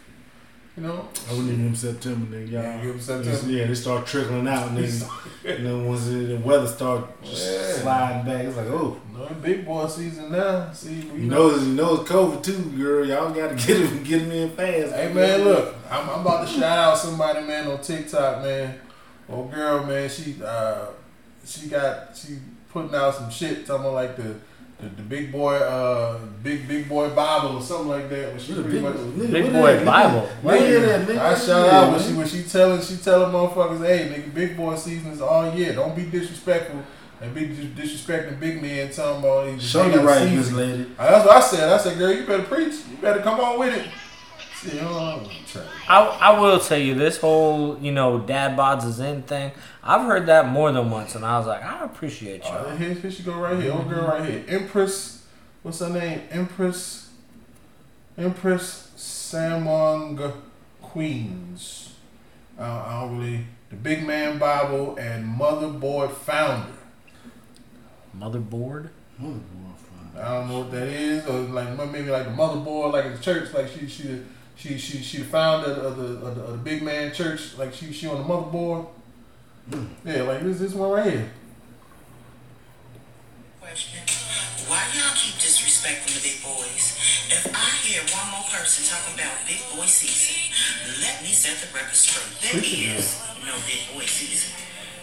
You 0.77 0.85
know, 0.85 1.07
I 1.29 1.33
wouldn't 1.35 1.51
even 1.53 1.75
September, 1.77 2.35
nigga. 2.35 2.51
Y'all. 2.51 2.63
Yeah, 2.63 2.77
give 2.79 2.85
'em 2.93 2.97
It's- 2.97 3.05
September. 3.05 3.53
Yeah, 3.53 3.67
they 3.67 3.75
start 3.75 4.07
trickling 4.07 4.49
out, 4.49 4.71
nigga. 4.75 5.07
you 5.45 5.59
know, 5.65 5.85
once 5.85 6.07
the 6.07 6.13
the 6.15 6.37
weather 6.39 6.67
start 6.67 7.23
just 7.23 7.53
Yeah. 7.53 7.83
sliding 7.83 8.25
back, 8.25 8.45
it's 8.47 8.57
like, 8.57 8.67
oh, 8.69 8.97
You 9.13 9.19
know, 9.19 9.27
big 9.43 9.67
boy 9.67 9.87
season 9.87 10.33
now. 10.33 10.73
See, 10.73 11.11
we 11.13 11.21
you 11.25 11.27
know, 11.31 11.51
it's, 11.51 11.63
you 11.65 11.75
know, 11.75 12.01
it's 12.01 12.11
COVID 12.11 12.43
too, 12.43 12.63
girl. 12.79 13.05
Y'all 13.05 13.31
got 13.35 13.51
to 13.51 13.67
get 13.67 13.77
him, 13.83 14.03
get 14.11 14.23
him 14.23 14.31
in 14.33 14.51
fast. 14.51 14.95
Hey 14.95 15.13
man, 15.13 15.45
look, 15.45 15.75
I'm, 15.91 16.09
I'm 16.09 16.21
about 16.23 16.47
to 16.49 16.53
shout 16.53 16.79
out 16.79 16.97
somebody, 16.97 17.47
man, 17.47 17.69
on 17.69 17.81
TikTok, 17.83 18.43
man. 18.43 18.75
Oh 19.29 19.45
girl, 19.45 19.85
man, 19.85 20.09
she 20.09 20.37
uh, 20.43 20.87
she 21.45 21.69
got 21.69 22.17
she 22.17 22.39
putting 22.73 22.95
out 22.95 23.15
some 23.15 23.29
shit 23.31 23.67
talking 23.67 23.85
about 23.85 23.95
like 23.95 24.17
the 24.17 24.35
the, 24.83 24.89
the 24.97 25.03
big 25.03 25.31
boy 25.33 25.55
uh 25.57 26.19
big 26.43 26.67
big 26.69 26.89
boy 26.89 27.09
Bible 27.11 27.57
or 27.57 27.63
something 27.63 27.89
like 27.89 28.11
that. 28.11 28.31
When 28.31 28.39
she 28.39 28.53
What 28.53 28.59
a 28.61 28.63
pretty 28.63 28.79
big, 28.79 28.85
much 28.85 28.97
nigga, 28.97 29.33
Big 29.33 29.53
boy 29.53 29.77
that, 29.77 29.85
Bible. 29.87 30.21
Nigga, 30.21 30.43
Where 30.43 30.69
you 30.69 30.79
nigga? 31.07 31.19
I 31.19 31.35
shout 31.35 31.67
Yeah, 31.67 31.81
out 31.81 31.93
when 31.93 32.03
she 32.03 32.13
when 32.15 32.27
she 32.27 32.43
telling 32.43 32.83
she 32.83 32.97
telling 32.97 33.33
motherfuckers, 33.33 33.87
hey 33.87 34.09
nigga, 34.13 34.35
big 34.35 34.57
boy 34.57 34.75
season 34.77 35.13
is 35.13 35.21
all 35.21 35.55
year. 35.55 35.75
Don't 35.75 35.95
be 35.97 36.05
disrespectful 36.07 36.83
and 37.21 37.33
be 37.35 37.47
dis- 37.47 37.67
disrespecting 38.03 38.41
big 38.41 38.61
men 38.61 38.91
talking 38.91 39.21
about 39.21 39.47
these 39.47 39.63
Show 39.63 39.85
they 39.85 39.91
you 39.91 39.97
got 39.99 40.05
right. 40.07 40.33
Miss 40.33 40.51
Lady. 40.53 40.87
That's 40.99 41.25
what 41.27 41.37
I 41.37 41.41
said. 41.41 41.69
I 41.73 41.79
said, 41.79 41.97
girl, 41.99 42.13
you 42.13 42.27
better 42.27 42.43
preach. 42.43 42.75
You 42.91 42.97
better 43.01 43.21
come 43.21 43.39
on 43.39 43.61
with 43.61 43.77
it. 43.79 43.87
See, 44.63 44.77
you 44.77 44.81
know, 44.83 44.97
I'm. 44.97 45.29
I, 45.89 45.99
I 46.35 46.41
will 46.41 46.61
tell 46.61 46.79
you 46.79 46.95
this 46.95 47.19
whole 47.19 47.77
you 47.81 47.91
know 47.91 48.21
dad 48.21 48.57
bods 48.57 48.85
is 48.87 49.01
in 49.01 49.23
thing. 49.23 49.51
I've 49.83 50.03
heard 50.07 50.27
that 50.27 50.49
more 50.49 50.71
than 50.71 50.89
once, 50.91 51.17
and 51.17 51.25
I 51.25 51.37
was 51.39 51.49
like, 51.49 51.65
I 51.65 51.85
appreciate 51.85 52.43
Oh, 52.45 52.69
y'all. 52.69 52.77
here, 52.77 52.95
here 52.95 53.11
she 53.11 53.25
go 53.25 53.35
right 53.35 53.61
here. 53.61 53.73
Old 53.73 53.89
girl 53.89 54.07
right 54.07 54.25
here. 54.29 54.45
Empress. 54.47 55.25
What's 55.63 55.81
her 55.81 55.89
name? 55.89 56.23
Empress. 56.31 57.11
Empress 58.17 58.93
Samong 58.97 60.33
Queens. 60.81 61.95
Uh, 62.59 62.63
I 62.63 63.01
don't 63.01 63.19
really. 63.19 63.45
The 63.71 63.77
Big 63.77 64.07
Man 64.07 64.39
Bible 64.39 64.97
and 64.97 65.25
Motherboard 65.41 66.13
Founder. 66.13 66.69
Motherboard. 68.17 68.91
Motherboard. 69.21 69.41
I 70.15 70.35
don't 70.35 70.49
know 70.49 70.59
what 70.61 70.71
that 70.73 70.89
is, 70.89 71.27
or 71.27 71.39
like 71.41 71.75
maybe 71.91 72.11
like 72.11 72.27
a 72.27 72.31
motherboard, 72.31 72.93
like 72.93 73.07
in 73.07 73.13
the 73.13 73.19
church, 73.19 73.53
like 73.55 73.67
she 73.69 73.89
she 73.89 74.21
she 74.57 74.79
she 74.79 74.99
she 75.03 75.19
the 75.19 75.25
founder 75.25 75.71
of 75.71 75.97
the 75.97 76.27
of 76.27 76.35
the, 76.37 76.43
of 76.43 76.53
the 76.53 76.59
Big 76.59 76.83
Man 76.83 77.13
Church, 77.13 77.57
like 77.59 77.73
she 77.75 77.93
she 77.93 78.07
on 78.07 78.19
the 78.19 78.25
motherboard. 78.25 78.87
Hmm. 79.71 79.87
Yeah, 80.05 80.23
like 80.23 80.43
this 80.43 80.59
this 80.59 80.75
one 80.75 80.91
right 80.91 81.13
here. 81.13 81.31
Question. 83.61 84.01
Why 84.69 84.83
y'all 84.95 85.15
keep 85.15 85.35
disrespecting 85.43 86.15
the 86.15 86.23
big 86.23 86.43
boys? 86.43 86.97
If 87.29 87.49
I 87.51 87.69
hear 87.85 88.01
one 88.15 88.31
more 88.31 88.47
person 88.49 88.85
talking 88.87 89.15
about 89.15 89.35
big 89.47 89.61
boy 89.75 89.87
season, 89.87 90.53
let 91.03 91.23
me 91.23 91.29
set 91.29 91.59
the 91.59 91.69
record 91.75 91.95
straight. 91.95 92.31
There 92.41 92.63
is 92.63 93.21
no 93.45 93.55
big 93.67 93.83
boy 93.93 94.07
season. 94.07 94.55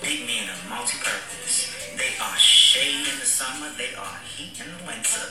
Big 0.01 0.25
men 0.25 0.47
are 0.47 0.69
multi-purpose. 0.69 1.75
They 1.97 2.15
are 2.23 2.37
shade 2.37 3.05
in 3.07 3.19
the 3.19 3.25
summer. 3.25 3.67
They 3.77 3.93
are 3.95 4.17
heat 4.23 4.55
in 4.63 4.71
the 4.71 4.81
winter. 4.87 5.27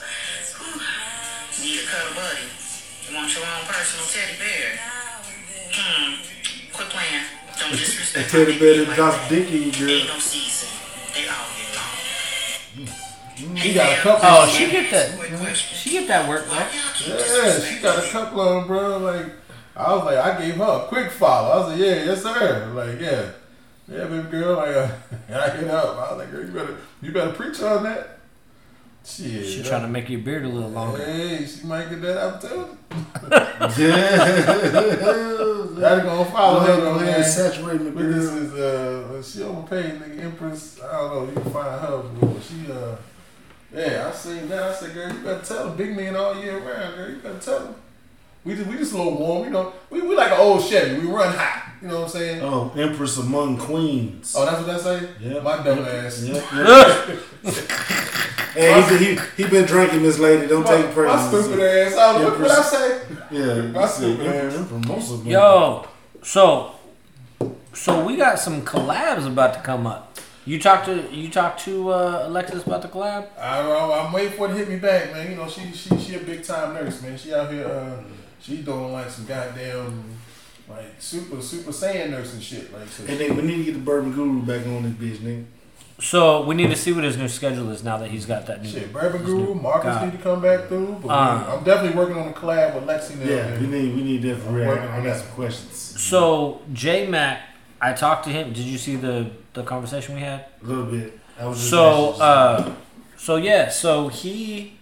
Whew. 0.60 1.64
Need 1.64 1.80
a 1.80 1.86
cuddle 1.88 2.14
buddy. 2.14 2.67
You 3.08 3.14
want 3.16 3.34
your 3.34 3.44
own 3.44 3.64
personal 3.66 4.06
teddy 4.06 4.36
bear? 4.38 4.78
Hmm. 5.72 6.14
Quit 6.74 6.88
playing. 6.90 7.24
Don't 7.58 7.70
disrespect 7.70 8.30
That 8.30 8.38
teddy 8.38 8.58
bear 8.58 8.74
big 8.74 8.78
that 8.80 8.88
like 8.88 8.96
drops 8.96 9.28
dick 9.28 9.50
in 9.50 9.62
you, 9.62 9.72
girl. 9.72 9.90
Ain't 9.90 10.08
no 10.08 10.18
season. 10.18 10.68
They 11.14 11.24
all 11.28 11.48
year 11.56 12.86
long. 13.48 13.56
He 13.56 13.72
got 13.72 13.98
a 13.98 14.00
couple. 14.02 14.28
Oh, 14.28 14.46
she 14.46 14.70
get 14.70 14.90
that. 14.90 15.18
Quick. 15.18 15.54
She 15.54 15.90
get 15.90 16.08
that 16.08 16.28
work, 16.28 16.46
Why 16.50 16.58
bro. 16.58 17.16
Yeah, 17.16 17.60
she 17.60 17.80
got 17.80 17.98
a 17.98 18.02
me? 18.02 18.08
couple 18.10 18.40
of 18.42 18.54
them, 18.54 18.66
bro. 18.66 18.98
Like, 18.98 19.26
I 19.74 19.94
was 19.94 20.04
like, 20.04 20.18
I 20.18 20.38
gave 20.40 20.56
her 20.56 20.84
a 20.84 20.86
quick 20.88 21.10
follow. 21.10 21.48
I 21.50 21.56
was 21.56 21.68
like, 21.68 21.78
yeah, 21.78 22.04
yes, 22.04 22.22
sir. 22.22 22.72
Like, 22.74 23.00
yeah, 23.00 23.30
yeah, 23.88 24.04
baby 24.04 24.28
girl. 24.28 24.56
Like, 24.56 24.76
uh, 24.76 24.88
I 25.34 25.50
hit 25.50 25.68
up. 25.68 25.96
I 25.96 26.12
was 26.12 26.18
like, 26.18 26.30
girl, 26.30 26.44
you 26.44 26.52
better, 26.52 26.76
you 27.00 27.12
better 27.12 27.32
preach 27.32 27.62
on 27.62 27.84
that. 27.84 28.17
Shit. 29.08 29.46
She 29.46 29.62
trying 29.62 29.82
to 29.82 29.88
make 29.88 30.08
your 30.10 30.20
beard 30.20 30.44
a 30.44 30.48
little 30.48 30.68
longer. 30.70 31.02
Hey, 31.04 31.46
she 31.46 31.66
might 31.66 31.88
get 31.88 32.02
that 32.02 32.18
opportunity. 32.34 32.74
Yeah. 33.78 34.16
Daddy 35.80 36.02
gonna 36.02 36.24
follow 36.30 36.60
her 36.60 36.66
Go 36.76 36.80
though, 36.80 36.94
ahead 36.96 37.08
and 37.08 37.20
man. 37.22 37.24
saturate 37.24 37.80
me, 37.80 37.90
But 37.90 38.02
this 38.04 38.24
is 38.24 38.52
uh, 38.54 39.22
she 39.22 39.42
overpaid 39.42 40.00
nigga 40.00 40.24
Empress. 40.24 40.80
I 40.82 40.92
don't 40.92 41.10
know. 41.14 41.26
You 41.26 41.40
can 41.40 41.52
find 41.52 41.80
her, 41.80 42.02
but 42.20 42.42
she 42.42 42.70
uh, 42.72 42.96
yeah. 43.74 44.08
I 44.08 44.12
seen 44.16 44.48
that. 44.48 44.62
I 44.62 44.74
said, 44.74 44.94
girl, 44.94 45.12
you 45.12 45.20
better 45.24 45.44
tell 45.44 45.68
them. 45.68 45.76
Big 45.76 45.96
men 45.96 46.16
all 46.16 46.34
year 46.42 46.58
round, 46.58 46.94
girl. 46.96 47.10
You 47.10 47.16
better 47.16 47.38
tell 47.38 47.60
them. 47.60 47.74
We 48.44 48.54
just 48.54 48.66
we 48.68 48.76
just 48.76 48.92
a 48.94 48.96
little 48.96 49.16
warm, 49.18 49.44
you 49.44 49.50
know. 49.50 49.72
We 49.90 50.00
we 50.00 50.14
like 50.16 50.32
an 50.32 50.38
old 50.38 50.62
Chevy. 50.62 51.00
We 51.00 51.06
run 51.12 51.34
hot. 51.34 51.64
You 51.82 51.88
know 51.88 51.96
what 52.00 52.04
I'm 52.04 52.08
saying? 52.10 52.42
Oh, 52.42 52.72
Empress 52.76 53.16
among 53.18 53.56
queens. 53.58 54.34
Oh, 54.36 54.44
that's 54.44 54.58
what 54.58 54.66
that 54.66 54.80
say. 54.80 55.08
Yeah. 55.20 55.40
My 55.40 55.62
dumb 55.62 55.78
ass. 55.84 56.24
Yep, 56.24 56.44
yep. 56.52 57.18
hey, 58.54 58.82
he, 58.82 58.88
been- 58.88 59.18
he, 59.36 59.42
he 59.44 59.48
been 59.48 59.64
drinking 59.64 60.02
this 60.02 60.18
lady. 60.18 60.46
Don't 60.48 60.64
My, 60.64 60.70
take 60.76 60.86
my 60.86 60.92
praise. 60.92 61.28
stupid 61.28 61.60
ass. 61.60 61.94
I 61.96 62.12
was, 62.16 62.24
what, 62.24 62.40
what 62.40 62.50
I 62.50 62.62
say? 62.62 63.02
Yeah, 63.30 63.62
My 63.70 63.82
you 63.82 63.86
said 63.86 63.90
stupid 63.90 64.26
ass. 64.26 64.54
Emperor 64.56 64.78
most 64.80 65.12
of 65.12 65.18
them. 65.20 65.28
Yo, 65.32 65.86
so 66.22 66.72
so 67.74 68.04
we 68.04 68.16
got 68.16 68.38
some 68.40 68.62
collabs 68.62 69.26
about 69.26 69.54
to 69.54 69.60
come 69.60 69.86
up. 69.86 70.18
You 70.44 70.58
talked 70.58 70.86
to 70.86 71.08
you 71.14 71.28
talked 71.30 71.60
to 71.64 71.90
uh, 71.90 72.24
Alexis 72.26 72.66
about 72.66 72.82
the 72.82 72.88
collab. 72.88 73.28
I, 73.38 73.60
I, 73.60 74.04
I'm 74.06 74.12
waiting 74.12 74.32
for 74.32 74.48
her 74.48 74.54
to 74.54 74.58
hit 74.58 74.68
me 74.68 74.76
back, 74.80 75.12
man. 75.12 75.30
You 75.30 75.36
know, 75.36 75.46
she 75.48 75.70
she 75.72 75.96
she 75.98 76.14
a 76.16 76.20
big 76.20 76.42
time 76.42 76.74
nurse, 76.74 77.02
man. 77.02 77.16
She 77.18 77.32
out 77.34 77.52
here, 77.52 77.66
uh, 77.66 78.02
she 78.40 78.58
doing 78.62 78.92
like 78.92 79.10
some 79.10 79.26
goddamn 79.26 80.04
like 80.68 80.94
super 80.98 81.40
super 81.40 81.70
saiyan 81.70 82.10
nurse 82.10 82.34
and 82.34 82.42
shit. 82.42 82.72
Like, 82.72 82.88
so 82.88 83.04
And 83.06 83.18
then 83.18 83.36
we 83.36 83.42
need 83.42 83.56
to 83.58 83.64
get 83.64 83.72
the 83.74 83.80
Bourbon 83.80 84.12
Guru 84.12 84.42
back 84.42 84.66
on 84.66 84.82
this 84.82 84.92
bitch, 84.92 85.24
nigga. 85.24 85.44
So 86.00 86.44
we 86.44 86.54
need 86.54 86.70
to 86.70 86.76
see 86.76 86.92
what 86.92 87.02
his 87.02 87.16
new 87.16 87.26
schedule 87.28 87.70
is 87.70 87.82
now 87.82 87.96
that 87.98 88.10
he's 88.10 88.24
got 88.24 88.46
that 88.46 88.62
new. 88.62 88.68
shit, 88.68 88.92
Bourbon 88.92 89.24
Guru, 89.24 89.54
Marcus 89.54 89.94
God. 89.96 90.04
need 90.04 90.12
to 90.16 90.22
come 90.22 90.40
back 90.40 90.68
through. 90.68 90.92
But 91.00 91.02
we- 91.02 91.08
Uh. 91.08 91.56
I'm 91.56 91.64
definitely 91.64 91.98
working 91.98 92.16
on 92.16 92.28
a 92.28 92.32
collab 92.32 92.74
with 92.74 92.84
Lexi 92.84 93.16
now. 93.18 93.28
Yeah, 93.28 93.58
we 93.60 93.66
need 93.66 93.94
we 93.96 94.02
need 94.02 94.22
that 94.22 94.36
for 94.36 94.50
real. 94.50 94.70
I 94.70 95.00
got 95.02 95.16
some 95.16 95.28
questions. 95.28 95.74
So 96.00 96.60
J 96.72 97.06
Mac, 97.08 97.40
I 97.80 97.92
talked 97.94 98.24
to 98.24 98.30
him. 98.30 98.52
Did 98.52 98.64
you 98.64 98.78
see 98.78 98.96
the 98.96 99.30
the 99.54 99.62
conversation 99.64 100.14
we 100.14 100.20
had? 100.20 100.44
A 100.62 100.66
little 100.66 100.84
bit. 100.86 101.18
Was 101.40 101.58
So, 101.70 102.10
uh, 102.20 102.72
so 103.16 103.36
yeah, 103.36 103.68
so 103.70 104.08
he 104.08 104.74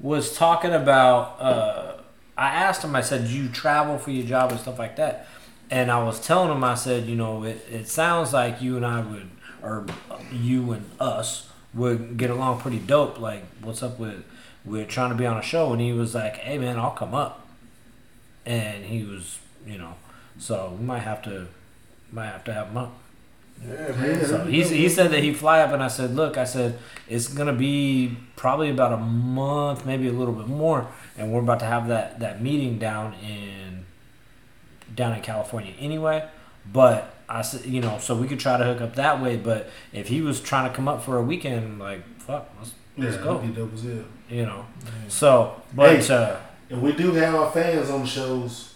was 0.00 0.34
talking 0.36 0.72
about. 0.72 1.36
Uh, 1.40 1.90
I 2.36 2.48
asked 2.48 2.82
him. 2.82 2.96
I 2.96 3.00
said, 3.00 3.26
"Do 3.26 3.32
you 3.32 3.48
travel 3.48 3.98
for 3.98 4.10
your 4.10 4.26
job 4.26 4.50
and 4.50 4.60
stuff 4.60 4.78
like 4.78 4.96
that?" 4.96 5.26
And 5.70 5.90
I 5.90 6.02
was 6.02 6.20
telling 6.20 6.50
him. 6.50 6.64
I 6.64 6.74
said, 6.74 7.06
"You 7.06 7.16
know, 7.16 7.44
it, 7.44 7.66
it 7.70 7.88
sounds 7.88 8.32
like 8.32 8.60
you 8.60 8.76
and 8.76 8.84
I 8.84 9.00
would, 9.00 9.30
or 9.62 9.86
you 10.32 10.72
and 10.72 10.90
us 11.00 11.48
would 11.72 12.16
get 12.16 12.30
along 12.30 12.60
pretty 12.60 12.78
dope. 12.78 13.18
Like, 13.18 13.44
what's 13.62 13.82
up 13.82 13.98
with 13.98 14.24
we're 14.64 14.86
trying 14.86 15.10
to 15.10 15.16
be 15.16 15.26
on 15.26 15.36
a 15.36 15.42
show?" 15.42 15.72
And 15.72 15.80
he 15.80 15.92
was 15.92 16.14
like, 16.14 16.36
"Hey, 16.36 16.58
man, 16.58 16.78
I'll 16.78 16.90
come 16.90 17.14
up." 17.14 17.46
And 18.46 18.84
he 18.84 19.04
was, 19.04 19.38
you 19.66 19.78
know, 19.78 19.94
so 20.38 20.76
we 20.78 20.84
might 20.84 21.00
have 21.00 21.22
to, 21.22 21.46
might 22.12 22.26
have 22.26 22.44
to 22.44 22.52
have 22.52 22.68
him 22.68 22.76
up. 22.76 22.92
Yeah, 23.66 24.22
So 24.24 24.44
he, 24.44 24.62
he 24.62 24.88
said 24.88 25.10
that 25.12 25.22
he'd 25.22 25.36
fly 25.36 25.60
up, 25.60 25.72
and 25.72 25.82
I 25.82 25.88
said, 25.88 26.14
"Look, 26.14 26.36
I 26.36 26.44
said 26.44 26.78
it's 27.08 27.28
gonna 27.28 27.52
be 27.52 28.16
probably 28.36 28.70
about 28.70 28.92
a 28.92 28.96
month, 28.98 29.86
maybe 29.86 30.08
a 30.08 30.12
little 30.12 30.34
bit 30.34 30.48
more, 30.48 30.86
and 31.16 31.32
we're 31.32 31.40
about 31.40 31.60
to 31.60 31.66
have 31.66 31.88
that 31.88 32.20
that 32.20 32.42
meeting 32.42 32.78
down 32.78 33.14
in 33.14 33.86
down 34.94 35.14
in 35.14 35.22
California 35.22 35.72
anyway. 35.78 36.28
But 36.72 37.14
I 37.28 37.42
said, 37.42 37.66
you 37.66 37.80
know, 37.80 37.98
so 37.98 38.14
we 38.14 38.26
could 38.28 38.40
try 38.40 38.56
to 38.58 38.64
hook 38.64 38.80
up 38.80 38.94
that 38.96 39.20
way. 39.22 39.36
But 39.36 39.70
if 39.92 40.08
he 40.08 40.20
was 40.20 40.40
trying 40.40 40.68
to 40.70 40.74
come 40.76 40.88
up 40.88 41.02
for 41.02 41.16
a 41.16 41.22
weekend, 41.22 41.78
like 41.78 42.02
fuck, 42.18 42.48
let's, 42.58 42.72
yeah, 42.96 43.04
let's 43.06 43.16
go, 43.18 43.38
that'd 43.38 43.54
be 43.54 43.60
dope 43.60 44.04
you 44.28 44.46
know. 44.46 44.66
So, 45.08 45.60
but 45.74 46.02
Hey. 46.02 46.14
uh, 46.14 46.36
And 46.70 46.82
we 46.82 46.92
do 46.92 47.12
have 47.12 47.34
our 47.34 47.50
fans 47.50 47.90
on 47.90 48.02
the 48.02 48.06
shows. 48.06 48.73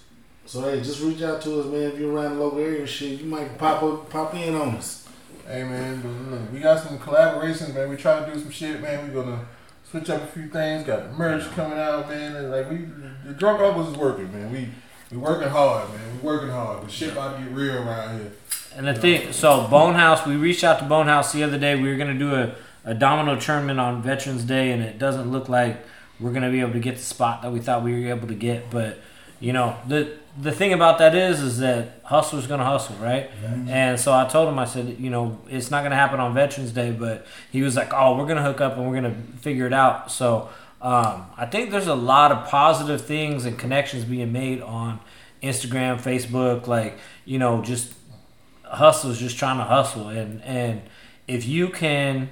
So 0.49 0.63
hey, 0.63 0.81
just 0.81 1.03
reach 1.03 1.21
out 1.21 1.43
to 1.43 1.61
us, 1.61 1.67
man. 1.67 1.83
If 1.83 1.99
you're 1.99 2.11
around 2.11 2.39
the 2.39 2.43
local 2.43 2.61
area 2.61 2.81
and 2.81 2.89
shit, 2.89 3.21
you 3.21 3.27
might 3.27 3.59
pop 3.59 3.83
up, 3.83 4.09
pop 4.09 4.35
in 4.35 4.55
on 4.55 4.77
us. 4.77 5.07
Hey 5.47 5.63
man, 5.63 6.01
but 6.01 6.39
look, 6.39 6.51
we 6.51 6.61
got 6.61 6.83
some 6.83 6.99
collaborations, 6.99 7.75
man. 7.75 7.91
We 7.91 7.97
try 7.97 8.25
to 8.25 8.33
do 8.33 8.41
some 8.41 8.51
shit, 8.51 8.81
man. 8.81 9.07
We 9.07 9.13
gonna 9.13 9.45
switch 9.91 10.09
up 10.09 10.23
a 10.23 10.27
few 10.27 10.49
things. 10.49 10.87
Got 10.87 11.11
the 11.11 11.19
merch 11.19 11.51
coming 11.51 11.79
out, 11.79 12.09
man. 12.09 12.35
And 12.35 12.51
like 12.51 12.71
we, 12.71 12.89
the 13.27 13.35
drunk 13.35 13.61
uncles 13.61 13.91
is 13.91 13.97
working, 13.99 14.33
man. 14.33 14.51
We 14.51 14.71
we 15.11 15.19
working 15.19 15.51
hard, 15.51 15.91
man. 15.91 16.17
We 16.17 16.27
working 16.27 16.49
hard. 16.49 16.87
The 16.87 16.91
shit 16.91 17.13
about 17.13 17.37
to 17.37 17.45
get 17.45 17.53
real 17.53 17.87
around 17.87 18.19
here. 18.19 18.33
And 18.75 18.87
the 18.87 18.95
thing, 18.95 19.35
so 19.35 19.69
Bonehouse, 19.69 20.27
we 20.27 20.37
reached 20.37 20.65
out 20.65 20.79
to 20.79 20.87
Bonehouse 20.87 21.31
the 21.31 21.43
other 21.43 21.59
day. 21.59 21.77
We 21.77 21.91
were 21.91 21.97
gonna 21.97 22.19
do 22.19 22.35
a, 22.35 22.55
a 22.87 22.95
domino 22.95 23.39
tournament 23.39 23.81
on 23.81 24.01
Veterans 24.01 24.45
Day, 24.45 24.73
and 24.73 24.83
it 24.83 24.99
doesn't 24.99 25.31
look 25.31 25.51
like 25.51 25.85
we're 26.19 26.33
gonna 26.33 26.51
be 26.51 26.61
able 26.61 26.73
to 26.73 26.81
get 26.81 26.97
the 26.97 27.03
spot 27.03 27.43
that 27.43 27.53
we 27.53 27.61
thought 27.61 27.85
we 27.85 27.93
were 27.93 28.09
able 28.09 28.29
to 28.29 28.35
get. 28.35 28.71
But 28.71 28.99
you 29.41 29.53
know, 29.53 29.77
the 29.87 30.18
the 30.41 30.53
thing 30.53 30.73
about 30.73 30.99
that 30.99 31.15
is, 31.15 31.41
is 31.41 31.59
that 31.59 32.01
hustler's 32.05 32.47
gonna 32.47 32.65
hustle, 32.65 32.97
right? 32.97 33.31
And 33.69 33.99
so 33.99 34.13
I 34.13 34.27
told 34.27 34.49
him, 34.49 34.59
I 34.59 34.65
said, 34.65 34.97
you 34.99 35.11
know, 35.11 35.39
it's 35.49 35.71
not 35.71 35.83
gonna 35.83 35.97
happen 35.97 36.21
on 36.21 36.35
Veterans 36.35 36.73
Day, 36.73 36.91
but 36.93 37.27
he 37.51 37.63
was 37.63 37.77
like, 37.77 37.93
oh, 37.93 38.17
we're 38.17 38.27
gonna 38.27 38.43
hook 38.43 38.61
up 38.61 38.77
and 38.77 38.87
we're 38.89 38.95
gonna 38.95 39.17
figure 39.41 39.67
it 39.67 39.73
out. 39.73 40.11
So 40.11 40.49
um, 40.81 41.27
I 41.37 41.47
think 41.47 41.71
there's 41.71 41.87
a 41.87 41.95
lot 41.95 42.33
of 42.33 42.49
positive 42.49 43.01
things 43.05 43.45
and 43.45 43.59
connections 43.59 44.05
being 44.05 44.33
made 44.33 44.61
on 44.61 45.01
Instagram, 45.43 46.01
Facebook, 46.01 46.67
like 46.67 46.99
you 47.25 47.39
know, 47.39 47.63
just 47.63 47.95
hustlers 48.71 49.19
just 49.19 49.39
trying 49.39 49.59
to 49.59 49.65
hustle 49.65 50.09
and 50.09 50.43
and 50.43 50.83
if 51.27 51.47
you 51.47 51.69
can 51.69 52.29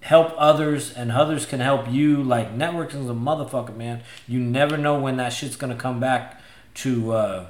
help 0.00 0.32
others 0.36 0.92
and 0.92 1.10
others 1.10 1.46
can 1.46 1.60
help 1.60 1.90
you 1.90 2.22
like 2.22 2.56
networking 2.56 3.02
is 3.02 3.10
a 3.10 3.14
motherfucker 3.14 3.74
man 3.74 4.00
you 4.26 4.38
never 4.38 4.76
know 4.76 4.98
when 4.98 5.16
that 5.16 5.32
shit's 5.32 5.56
gonna 5.56 5.74
come 5.74 5.98
back 5.98 6.37
to 6.78 7.12
uh 7.12 7.46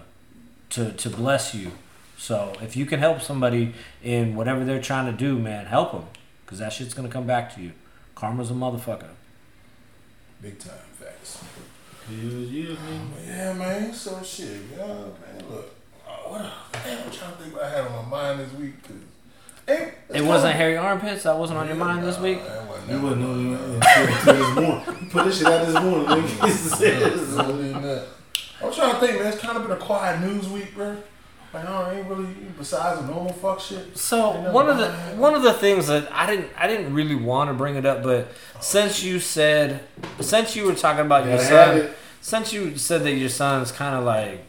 to 0.70 0.92
to 0.92 1.08
bless 1.08 1.54
you 1.54 1.70
so 2.16 2.52
if 2.60 2.76
you 2.76 2.84
can 2.84 2.98
help 3.00 3.22
somebody 3.22 3.72
in 4.02 4.34
whatever 4.34 4.64
they're 4.64 4.82
trying 4.82 5.06
to 5.06 5.12
do 5.12 5.38
man 5.38 5.66
help 5.66 5.92
them 5.92 6.04
because 6.44 6.58
that 6.58 6.72
shit's 6.72 6.94
gonna 6.94 7.08
come 7.08 7.26
back 7.26 7.54
to 7.54 7.60
you 7.62 7.72
karma's 8.14 8.50
a 8.50 8.54
motherfucker 8.54 9.10
Big 10.40 10.56
time 10.56 10.72
facts. 10.92 11.42
Yeah, 12.08 12.30
yeah, 12.30 12.74
man. 12.74 13.10
Yeah, 13.26 13.52
man. 13.54 13.92
So 13.92 14.22
shit, 14.22 14.60
yeah, 14.70 14.86
man. 14.86 15.42
Look, 15.50 15.74
uh, 16.06 16.10
what? 16.28 16.52
Damn, 16.72 17.02
I'm 17.04 17.10
trying 17.10 17.32
to 17.32 17.38
think 17.42 17.54
what 17.54 17.64
I 17.64 17.70
had 17.70 17.80
on 17.86 18.08
my 18.08 18.08
mind 18.08 18.38
this 18.40 18.52
week. 18.52 18.80
Cause 18.84 18.96
it, 19.66 19.94
it 20.14 20.22
wasn't 20.22 20.54
hairy 20.54 20.76
armpits 20.76 21.24
that 21.24 21.36
wasn't 21.36 21.58
on 21.58 21.66
your 21.66 21.76
mind 21.76 22.02
this 22.02 22.18
week 22.18 22.38
You 22.88 23.00
wouldn't 23.02 23.20
know 23.20 23.34
you 23.34 23.54
until, 23.54 24.06
until 24.06 24.34
this 24.34 24.54
morning. 24.54 24.82
You 25.02 25.10
put 25.10 25.24
this 25.24 25.38
shit 25.38 25.46
out 25.48 25.66
this 25.66 25.74
morning, 25.74 26.22
nigga. 27.74 28.06
I'm 28.62 28.72
trying 28.72 28.94
to 28.94 29.00
think, 29.00 29.20
man. 29.20 29.32
It's 29.32 29.40
kind 29.40 29.56
of 29.56 29.62
been 29.62 29.72
a 29.72 29.80
quiet 29.80 30.20
news 30.20 30.48
week, 30.48 30.74
bro. 30.74 30.96
Like, 31.52 31.66
I 31.66 31.94
ain't 31.94 32.08
really 32.08 32.26
besides 32.58 33.00
the 33.00 33.06
normal 33.06 33.32
fuck 33.32 33.58
shit. 33.60 33.96
So 33.96 34.52
one 34.52 34.68
of 34.68 34.76
the 34.76 34.90
one 35.16 35.34
of 35.34 35.42
the 35.42 35.54
things 35.54 35.86
that 35.86 36.08
I 36.12 36.26
didn't 36.26 36.50
I 36.58 36.66
didn't 36.66 36.92
really 36.92 37.14
want 37.14 37.48
to 37.48 37.54
bring 37.54 37.76
it 37.76 37.86
up, 37.86 38.02
but 38.02 38.28
since 38.60 39.02
you 39.02 39.18
said 39.18 39.80
since 40.20 40.54
you 40.54 40.64
were 40.66 40.74
talking 40.74 41.06
about 41.06 41.26
your 41.26 41.38
son, 41.38 41.90
since 42.20 42.52
you 42.52 42.76
said 42.76 43.02
that 43.04 43.12
your 43.12 43.30
son's 43.30 43.72
kind 43.72 43.94
of 43.94 44.04
like 44.04 44.44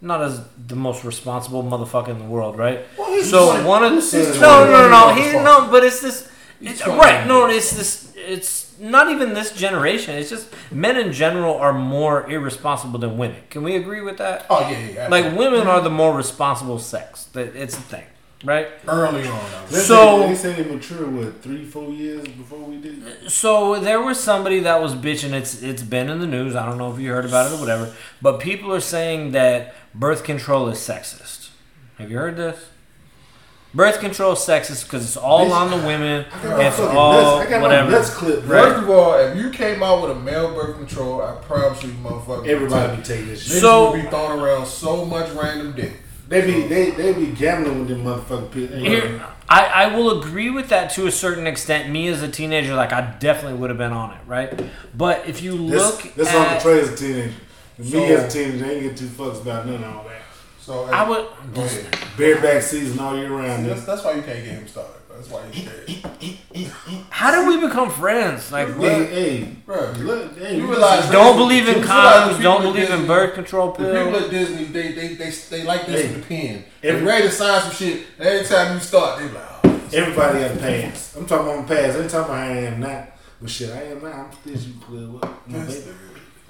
not 0.00 0.20
as 0.20 0.44
the 0.66 0.74
most 0.74 1.04
responsible 1.04 1.62
motherfucker 1.62 2.08
in 2.08 2.18
the 2.18 2.24
world, 2.24 2.58
right? 2.58 2.80
Well, 2.98 3.12
he's 3.12 3.30
so 3.30 3.52
20 3.52 3.64
one 3.64 3.84
of 3.84 3.92
the 3.92 4.18
no 4.18 4.22
20 4.22 4.40
no 4.40 4.66
no 4.66 4.88
no 4.88 5.14
he 5.14 5.32
no, 5.32 5.70
but 5.70 5.84
it's 5.84 6.00
this 6.00 6.28
it's, 6.60 6.84
right 6.86 7.26
no 7.26 7.46
it's 7.46 7.70
this 7.76 8.12
it's 8.16 8.65
not 8.80 9.10
even 9.10 9.34
this 9.34 9.52
generation. 9.52 10.14
It's 10.16 10.30
just 10.30 10.48
men 10.70 10.96
in 10.96 11.12
general 11.12 11.54
are 11.56 11.72
more 11.72 12.28
irresponsible 12.30 12.98
than 12.98 13.16
women. 13.18 13.42
Can 13.50 13.62
we 13.62 13.76
agree 13.76 14.00
with 14.00 14.18
that? 14.18 14.46
Oh 14.50 14.60
yeah, 14.68 14.78
yeah. 14.94 15.08
Like 15.08 15.36
women 15.36 15.66
are 15.66 15.80
the 15.80 15.90
more 15.90 16.14
responsible 16.16 16.78
sex. 16.78 17.24
That 17.32 17.54
it's 17.56 17.76
a 17.76 17.80
thing, 17.80 18.04
right? 18.44 18.68
early 18.88 19.26
on. 19.26 19.40
They 19.70 19.78
So- 19.78 20.26
they 20.28 20.34
said 20.34 20.56
they 20.56 20.64
mature 20.70 21.08
what 21.08 21.42
three, 21.42 21.64
four 21.64 21.90
years 21.90 22.26
before 22.28 22.58
we 22.60 22.76
did. 22.76 23.30
So 23.30 23.80
there 23.80 24.00
was 24.02 24.18
somebody 24.20 24.60
that 24.60 24.80
was 24.82 24.94
bitching. 24.94 25.32
It's 25.32 25.62
it's 25.62 25.82
been 25.82 26.08
in 26.08 26.20
the 26.20 26.26
news. 26.26 26.54
I 26.54 26.64
don't 26.66 26.78
know 26.78 26.92
if 26.92 26.98
you 27.00 27.10
heard 27.10 27.24
about 27.24 27.50
it 27.50 27.54
or 27.56 27.60
whatever. 27.60 27.94
But 28.22 28.40
people 28.40 28.72
are 28.72 28.80
saying 28.80 29.32
that 29.32 29.74
birth 29.94 30.22
control 30.24 30.68
is 30.68 30.78
sexist. 30.78 31.50
Have 31.98 32.10
you 32.10 32.18
heard 32.18 32.36
this? 32.36 32.58
Birth 33.76 34.00
control 34.00 34.32
is 34.32 34.38
sexist 34.40 34.84
because 34.84 35.04
it's 35.04 35.16
all 35.16 35.46
Bitch, 35.46 35.52
on 35.52 35.70
the 35.70 35.86
women. 35.86 36.24
I 36.32 36.42
got 36.42 36.60
It's 36.60 36.76
fucking 36.76 36.96
all 36.96 37.12
nuts. 37.38 37.46
I 37.46 37.50
got 37.50 37.62
whatever. 37.62 37.90
my 37.90 37.96
nuts 37.98 38.10
clipped, 38.14 38.46
First 38.46 38.82
of 38.82 38.90
all, 38.90 39.14
if 39.18 39.36
you 39.36 39.50
came 39.50 39.82
out 39.82 40.02
with 40.02 40.16
a 40.16 40.20
male 40.20 40.52
birth 40.54 40.76
control, 40.76 41.20
I 41.22 41.36
promise 41.42 41.82
you, 41.84 41.90
motherfucker, 41.90 42.46
Everybody 42.48 42.96
be 42.96 43.02
taking 43.02 43.28
this 43.28 43.42
shit. 43.42 43.56
Niggas 43.58 43.60
So- 43.60 43.90
would 43.92 44.02
be 44.02 44.08
throwing 44.08 44.40
around 44.40 44.66
so 44.66 45.04
much 45.04 45.30
random 45.32 45.72
dick. 45.72 46.00
They 46.28 46.40
be 46.44 46.62
they 46.66 46.90
they 46.90 47.12
be 47.12 47.26
gambling 47.26 47.78
with 47.78 47.88
them 47.88 48.02
motherfucking 48.04 48.50
pills. 48.50 48.72
Here, 48.82 49.24
I, 49.48 49.66
I 49.66 49.96
will 49.96 50.20
agree 50.20 50.50
with 50.50 50.70
that 50.70 50.90
to 50.94 51.06
a 51.06 51.12
certain 51.12 51.46
extent. 51.46 51.88
Me 51.88 52.08
as 52.08 52.20
a 52.20 52.26
teenager, 52.28 52.74
like 52.74 52.92
I 52.92 53.14
definitely 53.20 53.60
would 53.60 53.70
have 53.70 53.78
been 53.78 53.92
on 53.92 54.10
it, 54.10 54.18
right? 54.26 54.52
But 54.92 55.28
if 55.28 55.40
you 55.40 55.52
This, 55.70 55.80
look 55.80 56.14
this 56.16 56.26
at, 56.28 56.34
Uncle 56.34 56.60
Trey 56.62 56.80
as 56.80 56.90
a 56.90 56.96
teenager. 56.96 57.32
Me 57.78 57.90
So- 57.90 58.02
as 58.04 58.34
a 58.34 58.38
teenager, 58.38 58.58
they 58.66 58.74
ain't 58.74 58.82
get 58.82 58.96
two 58.96 59.04
fucks 59.06 59.40
about 59.42 59.66
none 59.66 59.84
of 59.84 59.96
all 59.96 60.02
that. 60.04 60.22
So 60.66 60.84
I 60.86 61.08
would. 61.08 61.28
Go 61.54 61.62
ahead. 61.62 61.96
Bareback 62.18 62.60
season 62.60 62.98
all 62.98 63.16
year 63.16 63.30
round. 63.30 63.66
That's, 63.66 63.84
that's 63.84 64.02
why 64.04 64.14
you 64.14 64.22
can't 64.22 64.44
get 64.44 64.54
him 64.54 64.66
started. 64.66 64.94
That's 65.14 65.30
why 65.30 65.46
he's 65.52 65.64
scared. 65.64 67.06
How 67.08 67.30
did 67.30 67.46
we 67.46 67.66
become 67.68 67.88
friends? 67.88 68.50
Like, 68.50 68.74
Hey, 68.76 69.04
hey, 69.06 69.56
Bro, 69.64 69.92
look, 69.98 70.36
hey, 70.36 70.56
You 70.56 70.62
you 70.62 70.70
realize- 70.70 71.08
don't 71.10 71.36
believe 71.36 71.68
in 71.68 71.76
condoms. 71.84 72.42
Don't 72.42 72.58
people 72.62 72.72
believe 72.72 72.90
at 72.90 72.98
in 72.98 73.06
birth 73.06 73.34
control 73.34 73.68
The 73.72 73.78
people 73.78 73.92
pills. 73.92 74.24
at 74.24 74.30
Disney, 74.30 74.64
they 74.64 74.92
they 74.92 75.14
they, 75.14 75.30
they 75.30 75.62
like 75.64 75.86
this 75.86 76.02
Hey. 76.02 76.08
with 76.08 76.28
the 76.28 76.36
pen. 76.36 76.64
Every- 76.82 77.00
They 77.00 77.06
ready 77.06 77.22
to 77.28 77.30
sign 77.30 77.62
some 77.62 77.70
shit. 77.70 78.02
Every 78.18 78.44
time 78.46 78.74
you 78.74 78.80
start, 78.80 79.20
they 79.20 79.28
like, 79.28 79.44
oh, 79.64 79.80
Everybody 79.92 80.40
has 80.40 80.56
a 80.56 80.58
pass. 80.60 81.16
I'm 81.16 81.26
talking 81.26 81.46
about 81.46 81.60
my 81.68 81.74
pass. 81.76 81.94
I 81.96 82.00
ain't 82.00 82.10
talking 82.10 82.34
about 82.34 82.44
how 82.44 82.52
I 82.52 82.56
am 82.56 82.80
now. 82.80 83.06
But 83.40 83.50
shit, 83.50 83.70
I 83.70 83.82
am 83.84 84.02
now. 84.02 84.08
I'm 84.10 84.32
still 84.32 84.52
you 84.68 84.80
play 84.80 84.98
what? 85.06 85.48
My 85.48 85.58
this 85.60 85.76
baby. 85.84 85.96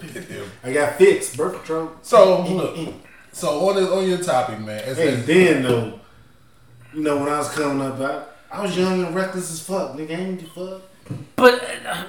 nigga. 0.00 0.14
Get 0.14 0.28
them. 0.30 0.50
I 0.64 0.72
got 0.72 0.94
fixed, 0.96 1.36
birth 1.36 1.54
control. 1.56 1.90
So 2.02 2.42
look, 2.42 2.94
so 3.36 3.68
on 3.68 3.76
this, 3.76 3.88
on 3.90 4.08
your 4.08 4.18
topic, 4.18 4.58
man. 4.60 4.82
As, 4.84 4.96
Hey, 4.96 5.08
as- 5.08 5.26
then 5.26 5.62
though, 5.62 6.00
you 6.94 7.02
know 7.02 7.18
when 7.18 7.28
I 7.28 7.38
was 7.38 7.50
coming 7.50 7.86
up, 7.86 8.00
I, 8.00 8.56
I 8.58 8.62
was 8.62 8.76
young 8.76 9.04
and 9.04 9.14
reckless 9.14 9.50
as 9.50 9.60
fuck. 9.60 9.92
Nigga, 9.92 10.10
I 10.10 10.20
ain't 10.20 10.40
give 10.40 10.50
fuck. 10.52 10.80
But 11.36 11.62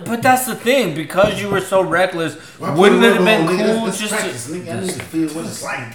but 0.06 0.22
that's 0.24 0.46
the 0.48 0.56
thing 0.56 0.96
because 0.96 1.40
you 1.42 1.50
were 1.50 1.60
so 1.60 1.82
reckless. 1.82 2.36
Why 2.58 2.70
put 2.70 2.80
Wouldn't 2.80 3.04
it 3.04 3.14
have 3.16 3.26
been 3.26 3.48
on, 3.48 3.54
nigga? 3.54 3.76
cool 3.76 3.86
That's, 3.86 4.00
just 4.00 4.14
practice, 4.14 4.46
to 4.48 4.54
nigga. 4.54 4.78
I 4.78 4.80
need 4.82 4.90
to 4.94 5.00
feel 5.04 5.30
what 5.36 5.46
it's 5.46 5.64
like. 5.64 5.94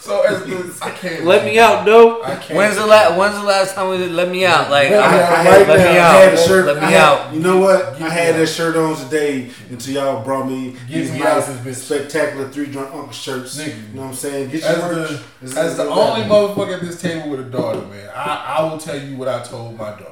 So 0.00 0.22
as 0.22 0.42
the, 0.44 0.84
I 0.84 0.90
can't 0.90 1.24
let 1.24 1.44
me 1.44 1.58
out, 1.58 1.84
though? 1.84 2.22
I 2.22 2.36
can't. 2.36 2.56
When's 2.56 2.76
the 2.76 2.86
last 2.86 3.16
When's 3.18 3.34
the 3.34 3.44
last 3.44 3.74
time 3.74 3.88
we 3.90 3.98
did 3.98 4.12
let 4.12 4.30
me 4.30 4.44
out? 4.46 4.70
Like, 4.70 4.88
I, 4.90 4.94
Let 4.94 5.00
I, 5.00 5.12
me 5.12 5.18
I, 5.18 5.20
out 5.20 5.44
had, 5.44 5.58
right 5.58 5.68
let 5.68 5.78
me 5.78 5.84
I 5.84 5.98
out. 5.98 6.24
had 6.24 6.34
a 6.34 6.36
shirt. 6.46 6.66
Let 6.66 6.76
me 6.76 6.82
had- 6.82 6.94
out. 6.94 7.34
You 7.34 7.40
know 7.40 7.58
what? 7.58 7.98
Get 7.98 8.02
I 8.02 8.10
had 8.14 8.34
me 8.34 8.40
that 8.40 8.46
shirt 8.46 8.76
on 8.76 8.96
today 8.96 9.50
until 9.70 9.94
y'all 9.94 10.24
brought 10.24 10.46
me 10.48 10.70
Get 10.72 10.88
these 10.88 11.12
me 11.12 11.18
nice, 11.20 11.48
out 11.48 11.74
spectacular 11.74 12.48
three 12.48 12.66
drunk 12.66 12.94
uncle 12.94 13.12
shirts. 13.12 13.58
Nigga. 13.58 13.76
You 13.88 13.94
know 13.94 14.02
what 14.02 14.08
I'm 14.08 14.14
saying? 14.14 14.50
Get 14.50 14.60
your 14.62 14.70
As 14.70 14.78
merch. 14.82 15.08
the, 15.10 15.22
This 15.42 15.56
as 15.56 15.76
the 15.76 15.84
only 15.84 16.22
I- 16.22 16.28
motherfucker 16.28 16.74
at 16.76 16.80
this 16.80 17.00
table 17.00 17.30
with 17.30 17.40
a 17.40 17.44
daughter, 17.44 17.80
man, 17.82 18.08
I, 18.14 18.56
I 18.58 18.62
will 18.70 18.78
tell 18.78 18.98
you 19.00 19.16
what 19.16 19.28
I 19.28 19.42
told 19.42 19.76
my 19.76 19.90
daughter 19.90 20.04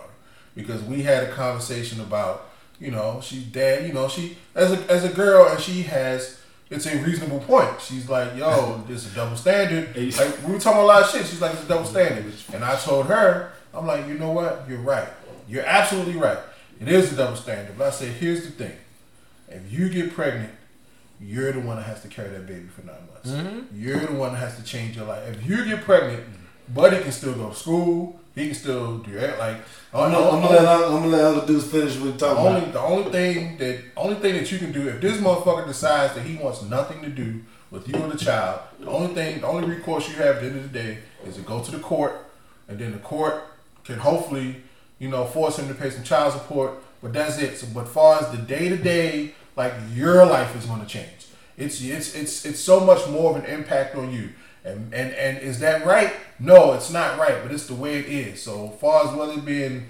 because 0.54 0.82
we 0.82 1.02
had 1.02 1.24
a 1.24 1.32
conversation 1.32 2.00
about, 2.00 2.48
you 2.80 2.90
know, 2.90 3.20
she's 3.22 3.44
dad, 3.44 3.86
you 3.86 3.92
know, 3.92 4.08
she 4.08 4.36
as 4.54 4.72
a 4.72 4.90
as 4.90 5.04
a 5.04 5.08
girl 5.10 5.48
and 5.48 5.60
she 5.60 5.82
has 5.82 6.40
it's 6.70 6.86
a 6.86 6.96
reasonable 6.98 7.40
point. 7.40 7.80
She's 7.80 8.08
like, 8.08 8.36
yo, 8.36 8.82
this 8.88 9.06
is 9.06 9.12
a 9.12 9.14
double 9.16 9.36
standard. 9.36 9.96
Like 9.96 10.46
we 10.46 10.52
were 10.52 10.58
talking 10.58 10.80
a 10.80 10.84
lot 10.84 11.02
of 11.02 11.10
shit. 11.10 11.26
She's 11.26 11.40
like, 11.40 11.52
it's 11.52 11.64
a 11.64 11.68
double 11.68 11.84
standard. 11.84 12.32
And 12.52 12.64
I 12.64 12.76
told 12.76 13.06
her, 13.06 13.52
I'm 13.72 13.86
like, 13.86 14.06
you 14.08 14.14
know 14.14 14.32
what? 14.32 14.64
You're 14.68 14.78
right. 14.80 15.08
You're 15.48 15.64
absolutely 15.64 16.16
right. 16.16 16.38
It 16.80 16.88
is 16.88 17.12
a 17.12 17.16
double 17.16 17.36
standard. 17.36 17.78
But 17.78 17.88
I 17.88 17.90
said, 17.90 18.08
here's 18.14 18.44
the 18.44 18.50
thing. 18.50 18.76
If 19.48 19.72
you 19.72 19.88
get 19.88 20.12
pregnant, 20.12 20.52
you're 21.20 21.52
the 21.52 21.60
one 21.60 21.76
that 21.76 21.84
has 21.84 22.02
to 22.02 22.08
carry 22.08 22.28
that 22.30 22.46
baby 22.46 22.66
for 22.66 22.84
nine 22.84 22.96
months. 23.12 23.30
Mm-hmm. 23.30 23.80
You're 23.80 24.00
the 24.00 24.12
one 24.12 24.32
that 24.32 24.38
has 24.38 24.56
to 24.56 24.62
change 24.64 24.96
your 24.96 25.06
life. 25.06 25.26
If 25.28 25.48
you 25.48 25.64
get 25.64 25.82
pregnant, 25.82 26.24
Buddy 26.74 27.00
can 27.00 27.12
still 27.12 27.34
go 27.34 27.50
to 27.50 27.54
school. 27.54 28.20
He 28.36 28.46
can 28.46 28.54
still 28.54 28.98
do 28.98 29.12
that. 29.12 29.38
Like, 29.38 29.56
I'm 29.94 30.12
gonna, 30.12 30.28
I'm 30.28 30.42
gonna 30.42 30.54
let 30.54 30.66
I'm 30.66 30.90
gonna 30.90 31.06
let 31.06 31.24
other 31.24 31.46
dudes 31.46 31.70
finish 31.70 31.96
what 31.96 32.18
the 32.18 32.26
talking 32.26 32.46
only 32.46 32.60
about. 32.60 32.72
the 32.74 32.80
only 32.80 33.10
thing 33.10 33.56
that 33.56 33.80
only 33.96 34.16
thing 34.16 34.34
that 34.34 34.52
you 34.52 34.58
can 34.58 34.72
do 34.72 34.88
if 34.88 35.00
this 35.00 35.16
motherfucker 35.16 35.66
decides 35.66 36.14
that 36.14 36.22
he 36.22 36.36
wants 36.36 36.62
nothing 36.62 37.00
to 37.00 37.08
do 37.08 37.40
with 37.70 37.88
you 37.88 37.94
and 37.94 38.12
the 38.12 38.18
child, 38.18 38.60
the 38.78 38.86
only 38.86 39.14
thing, 39.14 39.40
the 39.40 39.46
only 39.46 39.66
recourse 39.66 40.08
you 40.08 40.14
have 40.16 40.36
at 40.36 40.42
the 40.42 40.48
end 40.48 40.56
of 40.56 40.72
the 40.72 40.78
day 40.78 40.98
is 41.24 41.36
to 41.36 41.42
go 41.42 41.62
to 41.62 41.70
the 41.70 41.78
court, 41.78 42.12
and 42.68 42.78
then 42.78 42.92
the 42.92 42.98
court 42.98 43.42
can 43.84 43.98
hopefully, 43.98 44.56
you 44.98 45.08
know, 45.08 45.24
force 45.24 45.58
him 45.58 45.66
to 45.68 45.74
pay 45.74 45.88
some 45.88 46.04
child 46.04 46.34
support. 46.34 46.82
But 47.02 47.14
that's 47.14 47.38
it. 47.38 47.56
So, 47.56 47.66
but 47.72 47.88
far 47.88 48.20
as 48.20 48.30
the 48.30 48.38
day 48.38 48.68
to 48.68 48.76
day, 48.76 49.34
like 49.56 49.72
your 49.94 50.26
life 50.26 50.54
is 50.56 50.66
going 50.66 50.80
to 50.80 50.86
change. 50.86 51.26
It's 51.56 51.80
it's 51.80 52.14
it's 52.14 52.44
it's 52.44 52.60
so 52.60 52.80
much 52.80 53.08
more 53.08 53.30
of 53.30 53.42
an 53.42 53.50
impact 53.50 53.96
on 53.96 54.12
you. 54.12 54.30
And, 54.66 54.92
and 54.92 55.14
and 55.14 55.38
is 55.38 55.60
that 55.60 55.86
right? 55.86 56.12
No, 56.40 56.72
it's 56.72 56.90
not 56.90 57.18
right, 57.18 57.40
but 57.42 57.52
it's 57.52 57.66
the 57.66 57.74
way 57.74 58.00
it 58.00 58.06
is. 58.06 58.42
So 58.42 58.70
far 58.70 59.06
as 59.06 59.14
whether 59.14 59.34
it 59.34 59.44
being, 59.44 59.86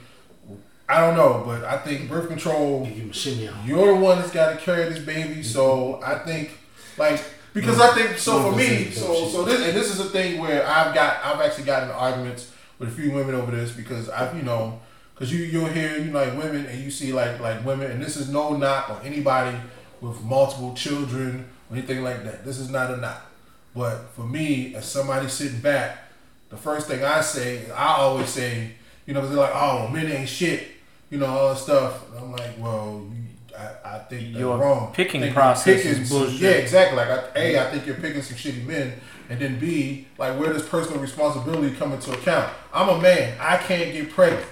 I 0.86 1.01
don't 1.01 1.16
know, 1.16 1.43
but 1.47 1.65
I 1.65 1.78
think 1.78 2.11
birth 2.11 2.28
control 2.28 2.85
Give 2.85 2.94
him 2.94 3.11
a 3.11 3.48
on. 3.48 3.66
you're 3.66 3.94
the 3.94 4.01
one 4.01 4.19
that's 4.19 4.31
got 4.31 4.53
to 4.53 4.62
carry 4.62 4.85
this 4.90 4.98
baby. 4.98 5.43
So 5.43 6.01
I 6.05 6.19
think, 6.19 6.51
like, 6.98 7.24
because 7.55 7.81
I 7.81 7.94
think 7.94 8.19
so 8.19 8.51
for 8.51 8.57
me. 8.57 8.90
So 8.90 9.28
so 9.28 9.44
this 9.44 9.66
and 9.66 9.74
this 9.74 9.90
is 9.90 9.98
a 9.98 10.11
thing 10.11 10.40
where 10.40 10.66
I've 10.66 10.94
got 10.94 11.24
I've 11.24 11.40
actually 11.40 11.65
gotten 11.65 11.90
arguments 11.90 12.53
with 12.78 12.90
a 12.90 12.93
few 12.93 13.12
women 13.12 13.35
over 13.35 13.51
this 13.51 13.73
because 13.73 14.11
I've 14.11 14.36
you 14.36 14.43
know 14.43 14.78
because 15.15 15.32
you 15.32 15.39
you'll 15.39 15.69
hear 15.70 15.97
you 15.97 16.11
know, 16.11 16.23
like 16.23 16.36
women 16.36 16.66
and 16.66 16.85
you 16.85 16.90
see 16.90 17.15
like 17.15 17.40
like 17.40 17.65
women 17.65 17.90
and 17.90 18.03
this 18.03 18.19
is 18.19 18.28
no 18.28 18.55
knock 18.55 18.90
on 18.90 19.01
anybody 19.07 19.57
with 20.03 20.23
multiple 20.23 20.74
children 20.74 21.47
or 21.70 21.77
anything 21.78 22.03
like 22.03 22.24
that. 22.24 22.44
This 22.44 22.59
is 22.59 22.69
not 22.69 22.90
a 22.90 22.98
knock. 22.98 23.26
But 23.77 24.11
for 24.15 24.23
me, 24.23 24.74
as 24.74 24.86
somebody 24.86 25.28
sitting 25.28 25.61
back, 25.61 25.98
the 26.48 26.57
first 26.57 26.89
thing 26.89 27.05
I 27.05 27.20
say, 27.20 27.70
I 27.70 27.97
always 27.97 28.31
say, 28.31 28.73
you 29.05 29.12
know, 29.12 29.27
they're 29.27 29.36
like, 29.36 29.55
oh, 29.55 29.89
men 29.89 30.11
ain't 30.11 30.28
shit, 30.28 30.69
you 31.11 31.19
know, 31.19 31.27
all 31.27 31.48
that 31.51 31.59
stuff. 31.59 32.09
And 32.11 32.19
I'm 32.19 32.32
like, 32.32 32.59
well, 32.59 33.07
I, 33.57 33.97
I 33.97 33.98
think 33.98 34.35
you're 34.35 34.57
wrong. 34.57 34.93
picking 34.93 35.20
think 35.20 35.35
process 35.35 35.82
picking 35.82 36.03
is 36.03 36.11
bullshit. 36.11 36.40
Yeah, 36.40 36.51
exactly. 36.51 36.97
Like, 36.97 37.09
I, 37.09 37.23
A, 37.36 37.59
I 37.59 37.70
think 37.70 37.86
you're 37.86 37.97
picking 37.97 38.23
some 38.23 38.36
shitty 38.36 38.65
men. 38.65 38.94
And 39.28 39.40
then 39.40 39.59
B, 39.59 40.07
like, 40.19 40.39
where 40.39 40.53
does 40.53 40.62
personal 40.62 41.01
responsibility 41.01 41.74
come 41.77 41.93
into 41.93 42.12
account? 42.12 42.53
I'm 42.73 42.89
a 42.89 43.01
man. 43.01 43.36
I 43.40 43.57
can't 43.57 43.93
get 43.93 44.11
pregnant. 44.11 44.47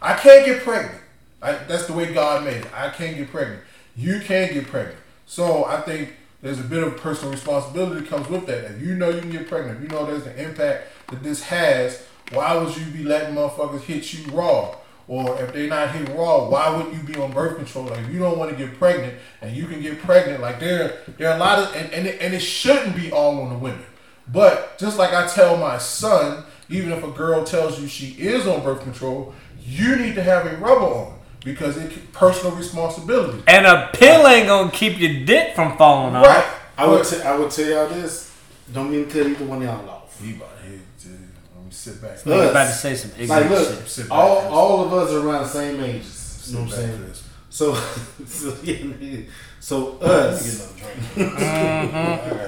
I 0.00 0.14
can't 0.14 0.44
get 0.44 0.62
pregnant. 0.62 1.02
I, 1.42 1.52
that's 1.52 1.86
the 1.86 1.92
way 1.92 2.12
God 2.12 2.44
made 2.44 2.56
it. 2.56 2.74
I 2.74 2.90
can't 2.90 3.16
get 3.16 3.30
pregnant. 3.30 3.62
You 3.94 4.20
can't 4.20 4.52
get 4.52 4.66
pregnant. 4.66 4.98
So 5.26 5.64
I 5.64 5.80
think 5.82 6.14
there's 6.46 6.60
a 6.60 6.64
bit 6.64 6.84
of 6.84 6.96
personal 6.98 7.32
responsibility 7.32 8.00
that 8.00 8.08
comes 8.08 8.28
with 8.28 8.46
that. 8.46 8.70
If 8.70 8.80
you 8.80 8.94
know 8.94 9.08
you 9.08 9.20
can 9.20 9.32
get 9.32 9.48
pregnant, 9.48 9.78
if 9.78 9.82
you 9.82 9.88
know 9.88 10.06
there's 10.06 10.26
an 10.26 10.36
impact 10.36 10.86
that 11.08 11.20
this 11.20 11.42
has, 11.42 12.06
why 12.30 12.56
would 12.56 12.76
you 12.76 12.84
be 12.86 13.02
letting 13.02 13.34
motherfuckers 13.34 13.80
hit 13.80 14.14
you 14.14 14.30
raw? 14.30 14.76
Or 15.08 15.40
if 15.42 15.52
they're 15.52 15.68
not 15.68 15.90
hit 15.90 16.08
raw, 16.16 16.48
why 16.48 16.76
wouldn't 16.76 16.94
you 16.94 17.02
be 17.02 17.20
on 17.20 17.32
birth 17.32 17.56
control? 17.56 17.86
Like 17.86 17.98
if 17.98 18.12
you 18.12 18.20
don't 18.20 18.38
want 18.38 18.50
to 18.50 18.56
get 18.56 18.78
pregnant 18.78 19.14
and 19.40 19.56
you 19.56 19.66
can 19.66 19.82
get 19.82 19.98
pregnant, 19.98 20.40
like 20.40 20.60
there 20.60 20.98
there 21.18 21.30
are 21.30 21.36
a 21.36 21.38
lot 21.38 21.58
of 21.58 21.74
and, 21.74 21.92
and, 21.92 22.06
it, 22.06 22.20
and 22.20 22.32
it 22.32 22.40
shouldn't 22.40 22.94
be 22.94 23.10
all 23.10 23.40
on 23.40 23.48
the 23.48 23.58
women. 23.58 23.84
But 24.28 24.78
just 24.78 24.98
like 24.98 25.12
I 25.12 25.26
tell 25.26 25.56
my 25.56 25.78
son, 25.78 26.44
even 26.68 26.92
if 26.92 27.02
a 27.02 27.10
girl 27.10 27.42
tells 27.44 27.80
you 27.80 27.88
she 27.88 28.20
is 28.20 28.46
on 28.46 28.62
birth 28.62 28.82
control, 28.82 29.34
you 29.64 29.96
need 29.96 30.14
to 30.14 30.22
have 30.22 30.46
a 30.46 30.56
rubber 30.58 30.86
on 30.86 31.15
because 31.46 31.76
it's 31.78 31.94
personal 32.12 32.54
responsibility. 32.56 33.42
And 33.46 33.66
a 33.66 33.88
pill 33.94 34.26
ain't 34.26 34.48
gonna 34.48 34.70
keep 34.70 34.98
your 34.98 35.24
dick 35.24 35.54
from 35.54 35.78
falling 35.78 36.14
off. 36.16 36.26
Right. 36.26 36.44
I 36.76 36.86
would 36.86 36.98
But- 37.04 37.08
t- 37.08 37.22
I 37.22 37.36
would 37.36 37.50
tell 37.50 37.64
y'all 37.66 37.88
this. 37.88 38.30
Don't 38.74 38.90
mean 38.90 39.06
to 39.06 39.10
cut 39.12 39.30
either 39.30 39.44
one 39.44 39.58
of 39.58 39.64
y'all 39.64 39.88
off. 39.88 40.20
He 40.20 40.32
about 40.34 40.48
here 40.66 40.80
to 41.04 41.08
let 41.08 41.64
me 41.64 41.70
sit 41.70 42.02
back. 42.02 42.10
I 42.10 42.14
was 42.14 42.26
Us. 42.46 42.50
about 42.50 42.66
to 42.66 42.72
say 42.74 42.94
some 42.96 43.10
ignorant 43.18 43.50
Like, 43.50 43.58
look, 43.60 43.78
shit. 43.78 43.88
Sit 43.88 44.10
all 44.10 44.40
Chris. 44.40 44.52
all 44.52 44.84
of 44.84 44.92
us 44.92 45.12
are 45.12 45.26
around 45.26 45.42
the 45.44 45.48
same 45.48 45.80
ages. 45.84 46.06
Sit 46.12 46.52
You 46.52 46.58
know 46.58 46.64
what 46.66 46.74
I'm 46.74 46.78
saying? 46.80 47.04
Chris. 47.04 47.22
So, 47.48 47.74
so, 48.26 48.56
yeah, 48.64 48.74
nigga. 48.74 49.26
so 49.60 49.98
let's 50.00 50.42
get 50.42 50.54
another 50.66 50.76
drink. 51.14 51.40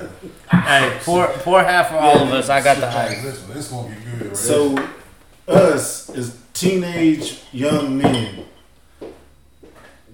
It. 0.03 0.11
Hey, 0.51 0.99
pour 1.05 1.27
pour 1.29 1.63
half 1.63 1.89
for 1.91 1.97
all 1.97 2.19
of 2.25 2.33
us. 2.33 2.49
I 2.49 2.61
got 2.61 2.79
the 2.79 2.91
Hey, 2.91 3.17
ice. 3.17 3.25
Listen, 3.25 3.55
this 3.55 3.69
gonna 3.69 3.89
get 3.95 4.19
good. 4.19 4.27
Right? 4.29 4.37
So, 4.37 4.89
us 5.47 6.11
as 6.11 6.37
teenage 6.53 7.41
young 7.53 7.97
men, 7.97 8.45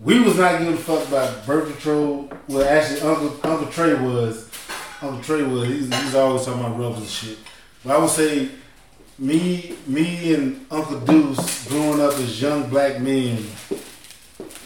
we 0.04 0.20
was 0.20 0.36
not 0.36 0.58
giving 0.58 0.74
a 0.74 0.76
fuck 0.76 1.06
about 1.08 1.46
birth 1.46 1.70
control. 1.70 2.30
Well, 2.48 2.68
actually, 2.68 3.00
Uncle 3.00 3.50
Uncle 3.50 3.66
Trey 3.68 3.94
was. 3.94 4.50
Uncle 5.00 5.22
Trey 5.22 5.42
was. 5.42 5.66
He's, 5.68 5.94
he's 6.02 6.14
always 6.14 6.44
talking 6.44 6.60
about 6.60 6.78
rubbers 6.78 6.98
and 6.98 7.08
shit. 7.08 7.38
But 7.84 7.96
I 7.96 7.98
would 8.00 8.10
say, 8.10 8.48
me, 9.18 9.76
me 9.86 10.34
and 10.34 10.66
Uncle 10.70 11.00
Deuce 11.00 11.68
growing 11.68 12.00
up 12.00 12.14
as 12.14 12.40
young 12.40 12.68
black 12.68 13.00
men. 13.00 13.38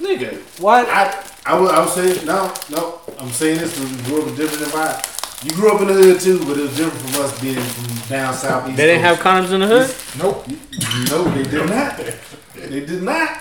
Nigga, 0.00 0.36
what? 0.60 0.88
I 0.88 1.24
I 1.46 1.58
would 1.60 1.70
I 1.70 1.80
would 1.80 1.88
say 1.90 2.24
no 2.24 2.52
no. 2.70 3.00
I'm 3.18 3.30
saying 3.30 3.58
this 3.58 3.74
because 3.78 3.96
we 3.96 4.02
grew 4.04 4.22
up 4.22 4.28
in 4.28 4.34
different 4.36 4.62
environment. 4.64 5.04
You 5.44 5.52
grew 5.52 5.72
up 5.72 5.80
in 5.82 5.86
the 5.88 5.94
hood 5.94 6.20
too, 6.20 6.38
but 6.40 6.56
it 6.58 6.62
was 6.62 6.76
different 6.76 6.98
from 7.14 7.22
us 7.22 7.40
being 7.40 7.60
from 7.60 8.08
down 8.08 8.34
south. 8.34 8.68
East 8.68 8.76
They 8.76 8.86
didn't 8.86 9.02
have 9.02 9.18
condoms 9.18 9.52
in 9.52 9.60
the 9.60 9.66
hood. 9.66 9.94
nope. 10.18 10.46
No, 11.10 11.24
they 11.30 11.42
did 11.48 11.68
not. 11.68 11.96
They 12.54 12.80
did 12.84 13.02
not. 13.02 13.38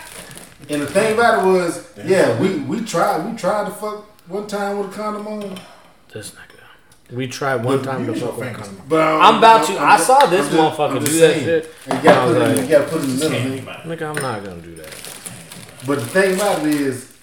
And 0.69 0.81
the 0.81 0.88
thing 0.88 1.14
about 1.14 1.44
it 1.44 1.48
was, 1.48 1.88
yeah, 2.06 2.39
we 2.41 2.60
we 2.60 2.81
tried 2.81 3.26
we 3.30 3.38
tried 3.38 3.65
to 3.65 3.72
fuck 3.72 4.06
one 4.30 4.48
time 4.48 4.77
with 4.80 4.89
a 4.91 4.94
condom 4.94 5.27
on, 5.27 5.57
This 6.14 6.31
nigga. 6.31 7.15
We 7.15 7.27
tried 7.27 7.64
one 7.64 7.81
time 7.84 8.06
to 8.06 8.14
fuck 8.14 8.38
with 8.38 8.41
a 8.48 8.49
fingers. 8.49 8.68
condom. 8.68 8.85
But 8.89 9.02
um, 9.07 9.22
I'm 9.22 9.38
about 9.38 9.65
to. 9.68 9.80
I 9.80 9.95
just- 9.95 10.07
saw 10.07 10.26
this 10.26 10.48
just- 10.49 10.57
motherfucker 10.57 10.99
do 10.99 11.06
that 11.06 11.34
saying. 11.34 11.44
shit. 11.45 11.73
You 11.85 12.02
gotta 12.03 12.27
put 12.34 12.35
it. 12.35 12.39
like, 12.48 12.57
in- 12.57 12.64
You 12.65 12.69
gotta 12.69 12.88
put 12.89 13.02
it 13.02 13.03
in 13.06 13.18
the 13.19 13.30
middle. 13.30 13.73
nigga. 13.73 13.84
Nigga, 13.84 14.15
I'm 14.15 14.22
not 14.22 14.44
gonna 14.44 14.61
do 14.61 14.76
that. 14.76 14.94
But 15.85 15.99
the 15.99 16.06
thing 16.07 16.35
about 16.35 16.65
it 16.65 16.73
is, 16.73 17.14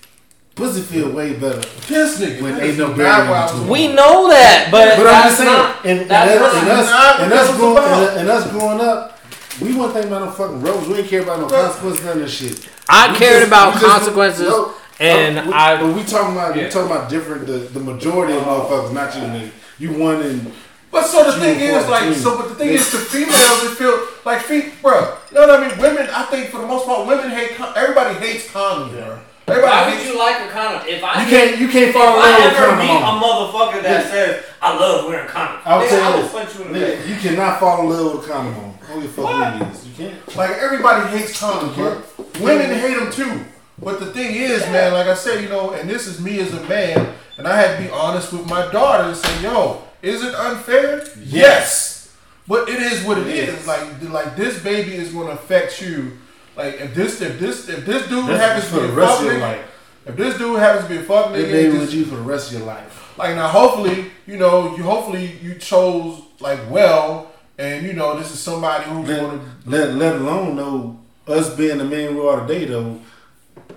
pussy 0.55 0.81
feel 0.81 1.11
way 1.11 1.35
better. 1.35 1.61
This 1.87 2.19
nigga. 2.21 2.41
When 2.41 2.55
that 2.55 2.63
ain't 2.63 2.79
no 2.79 2.89
not 2.89 2.97
barrier 2.97 3.31
why 3.31 3.37
I 3.37 3.43
was 3.43 3.53
between 3.53 3.69
going. 3.69 3.89
We 3.91 3.95
know 3.95 4.29
that, 4.31 4.69
but, 4.71 4.97
But 4.97 5.07
I'm 5.07 5.23
just 5.25 5.37
saying, 5.37 5.53
not. 5.53 5.85
and, 5.85 6.01
and, 6.01 6.11
that's 6.11 6.43
us, 6.43 6.55
and, 6.63 6.71
us, 6.71 6.91
not 6.91 7.21
and, 7.21 7.33
us 7.35 7.57
growing, 7.57 7.85
and, 7.85 8.21
and 8.21 8.29
us 8.31 8.51
growing 8.53 8.81
up, 8.81 9.14
we 9.61 9.75
wasn't 9.75 9.95
thinking 9.95 10.13
about 10.13 10.25
no 10.27 10.31
fucking 10.33 10.61
rules. 10.63 10.89
We 10.89 10.97
ain't 10.99 11.09
care 11.09 11.23
about 11.23 11.41
no 11.41 11.47
consequences, 11.49 12.05
none 12.05 12.17
of 12.17 12.23
that 12.25 12.31
shit. 12.31 12.69
I 12.89 13.13
We 13.13 13.19
cared 13.19 13.33
just- 13.43 13.47
about 13.49 13.75
we 13.75 13.81
just- 13.81 13.93
consequences, 13.93 14.49
no, 14.49 14.75
and 15.01 15.37
no, 15.37 15.45
we, 15.47 15.53
I. 15.53 15.77
But 15.81 15.95
we 15.95 16.03
talking 16.05 16.33
about 16.37 16.57
Yeah. 16.57 16.65
we 16.65 16.71
talking 16.71 16.91
about 16.91 17.09
different. 17.09 17.47
The, 17.47 17.53
the 17.59 17.81
majority 17.81 18.35
of 18.37 18.43
motherfuckers, 18.43 18.93
not 18.93 19.15
you, 19.15 19.23
nigga. 19.23 19.51
You 19.79 19.93
one 19.93 20.21
in. 20.23 20.53
But 20.91 21.07
so 21.07 21.25
the 21.25 21.33
thing 21.41 21.59
is, 21.59 21.89
like, 21.89 22.05
14. 22.05 22.15
so, 22.23 22.37
but 22.39 22.49
the 22.51 22.55
thing 22.55 22.69
is, 22.69 22.89
to 22.93 22.99
females, 22.99 23.65
it 23.65 23.71
feel 23.77 23.99
like, 24.25 24.41
fe- 24.43 24.71
bro, 24.81 25.17
you 25.33 25.35
know 25.41 25.49
what 25.49 25.61
I 25.65 25.69
mean? 25.69 25.79
Women, 25.79 26.09
I 26.15 26.23
think 26.25 26.51
for 26.51 26.59
the 26.61 26.69
most 26.69 26.87
part, 26.87 27.09
women 27.09 27.31
hate, 27.31 27.57
con- 27.57 27.73
everybody 27.75 28.15
hates 28.25 28.47
condoms, 28.47 28.93
bro. 28.93 29.19
Why 29.47 29.55
Everybody 29.57 29.97
would 29.97 30.07
you 30.07 30.19
like 30.19 30.37
a 30.41 30.49
condom? 30.53 30.83
If 30.89 31.03
I 31.05 31.23
You 31.25 31.29
can't 31.29 31.59
you 31.59 31.69
can't 31.69 31.89
if 31.89 31.95
fall 31.95 32.15
in 32.17 32.23
I 32.23 32.31
love 32.31 32.45
with 32.45 32.53
ever 32.55 32.67
condom 32.67 32.87
meet 32.87 33.03
a 33.03 33.13
motherfucker 33.21 33.83
that 33.83 34.05
Yeah. 34.05 34.11
says 34.11 34.45
I 34.63 34.79
love 34.79 35.05
wearing 35.07 35.29
condoms, 35.29 35.59
I'll 35.67 35.81
nigga, 35.83 35.89
tell 35.89 36.13
I 36.15 36.19
you 36.21 36.27
punch 36.29 36.55
you 36.59 36.65
in 36.65 36.73
the 36.73 36.79
Nigga, 36.79 36.97
face. 36.99 37.09
You 37.09 37.17
cannot 37.17 37.61
fall 37.61 37.81
in 37.83 37.91
love 37.91 38.15
with 38.15 38.25
a 38.25 38.33
condom 38.33 38.55
on. 38.91 38.95
Who 39.01 39.03
the 39.03 39.09
fuck 39.09 39.25
What? 39.25 39.63
it 39.63 39.69
is? 39.75 39.87
You 39.89 39.95
can't. 40.09 40.37
like, 40.37 40.51
everybody 40.51 41.17
hates 41.17 41.41
condoms, 41.41 41.75
bro. 41.75 42.03
Women 42.41 42.71
hate 42.79 42.97
them 42.99 43.11
too. 43.13 43.45
But 43.83 44.01
the 44.01 44.07
thing 44.07 44.35
is, 44.35 44.61
man, 44.67 44.93
like 44.93 45.07
I 45.07 45.15
said, 45.15 45.43
you 45.43 45.49
know, 45.49 45.71
and 45.73 45.89
this 45.91 46.07
is 46.07 46.21
me 46.21 46.39
as 46.41 46.53
a 46.55 46.63
man, 46.69 47.13
and 47.39 47.47
I 47.49 47.57
had 47.57 47.77
to 47.77 47.83
be 47.85 47.91
honest 47.91 48.33
with 48.33 48.49
my 48.49 48.71
daughter 48.71 49.05
and 49.05 49.17
say, 49.17 49.43
yo, 49.43 49.83
is 50.01 50.23
it 50.23 50.35
unfair? 50.35 51.05
Yes. 51.25 52.15
But 52.47 52.69
it 52.69 52.81
is 52.81 53.05
what 53.05 53.19
it 53.19 53.27
It 53.27 53.49
is. 53.49 53.61
is. 53.61 53.67
Like, 53.67 54.03
like 54.11 54.37
this 54.37 54.63
baby 54.63 54.95
is 54.95 55.13
going 55.13 55.27
to 55.29 55.33
affect 55.33 55.81
you. 55.83 56.13
Like, 56.57 56.75
if 56.81 56.95
this, 56.95 57.21
if 57.21 57.41
this, 57.41 57.69
if 57.69 57.85
this 57.85 58.07
dude 58.09 58.27
That's 58.27 58.39
happens 58.41 58.65
for 58.69 58.77
to 58.77 58.81
be 58.83 58.87
the 58.89 58.93
a 58.93 58.97
rest 58.97 59.19
fuck 59.23 59.27
of 59.33 59.33
nigga, 59.39 59.63
if 60.07 60.17
this 60.17 60.39
dude 60.39 60.59
happens 60.61 60.87
to 60.87 60.91
be 60.95 60.99
a 60.99 61.03
fuck 61.03 61.33
They 61.33 61.45
nigga, 61.45 61.51
baby 61.53 61.71
just- 61.73 61.81
with 61.81 61.95
you 61.95 62.05
for 62.05 62.17
the 62.17 62.23
rest 62.23 62.53
of 62.53 62.59
your 62.59 62.67
life. 62.67 63.17
like 63.19 63.35
now 63.35 63.49
hopefully 63.49 64.11
you 64.27 64.37
know 64.37 64.77
you 64.77 64.83
hopefully 64.83 65.39
you 65.43 65.55
chose 65.55 66.21
like 66.41 66.59
well 66.71 67.31
and 67.59 67.87
you 67.87 67.93
know 67.93 68.19
this 68.19 68.33
is 68.33 68.41
somebody 68.41 68.85
who's 68.85 69.09
Let, 69.09 69.41
let, 69.67 69.95
let 69.95 70.15
alone 70.17 70.57
know 70.57 71.01
us 71.27 71.55
being 71.55 71.79
the 71.79 71.85
man 71.85 72.15
we 72.17 72.27
are 72.27 72.47
today 72.47 72.65
though. 72.67 73.01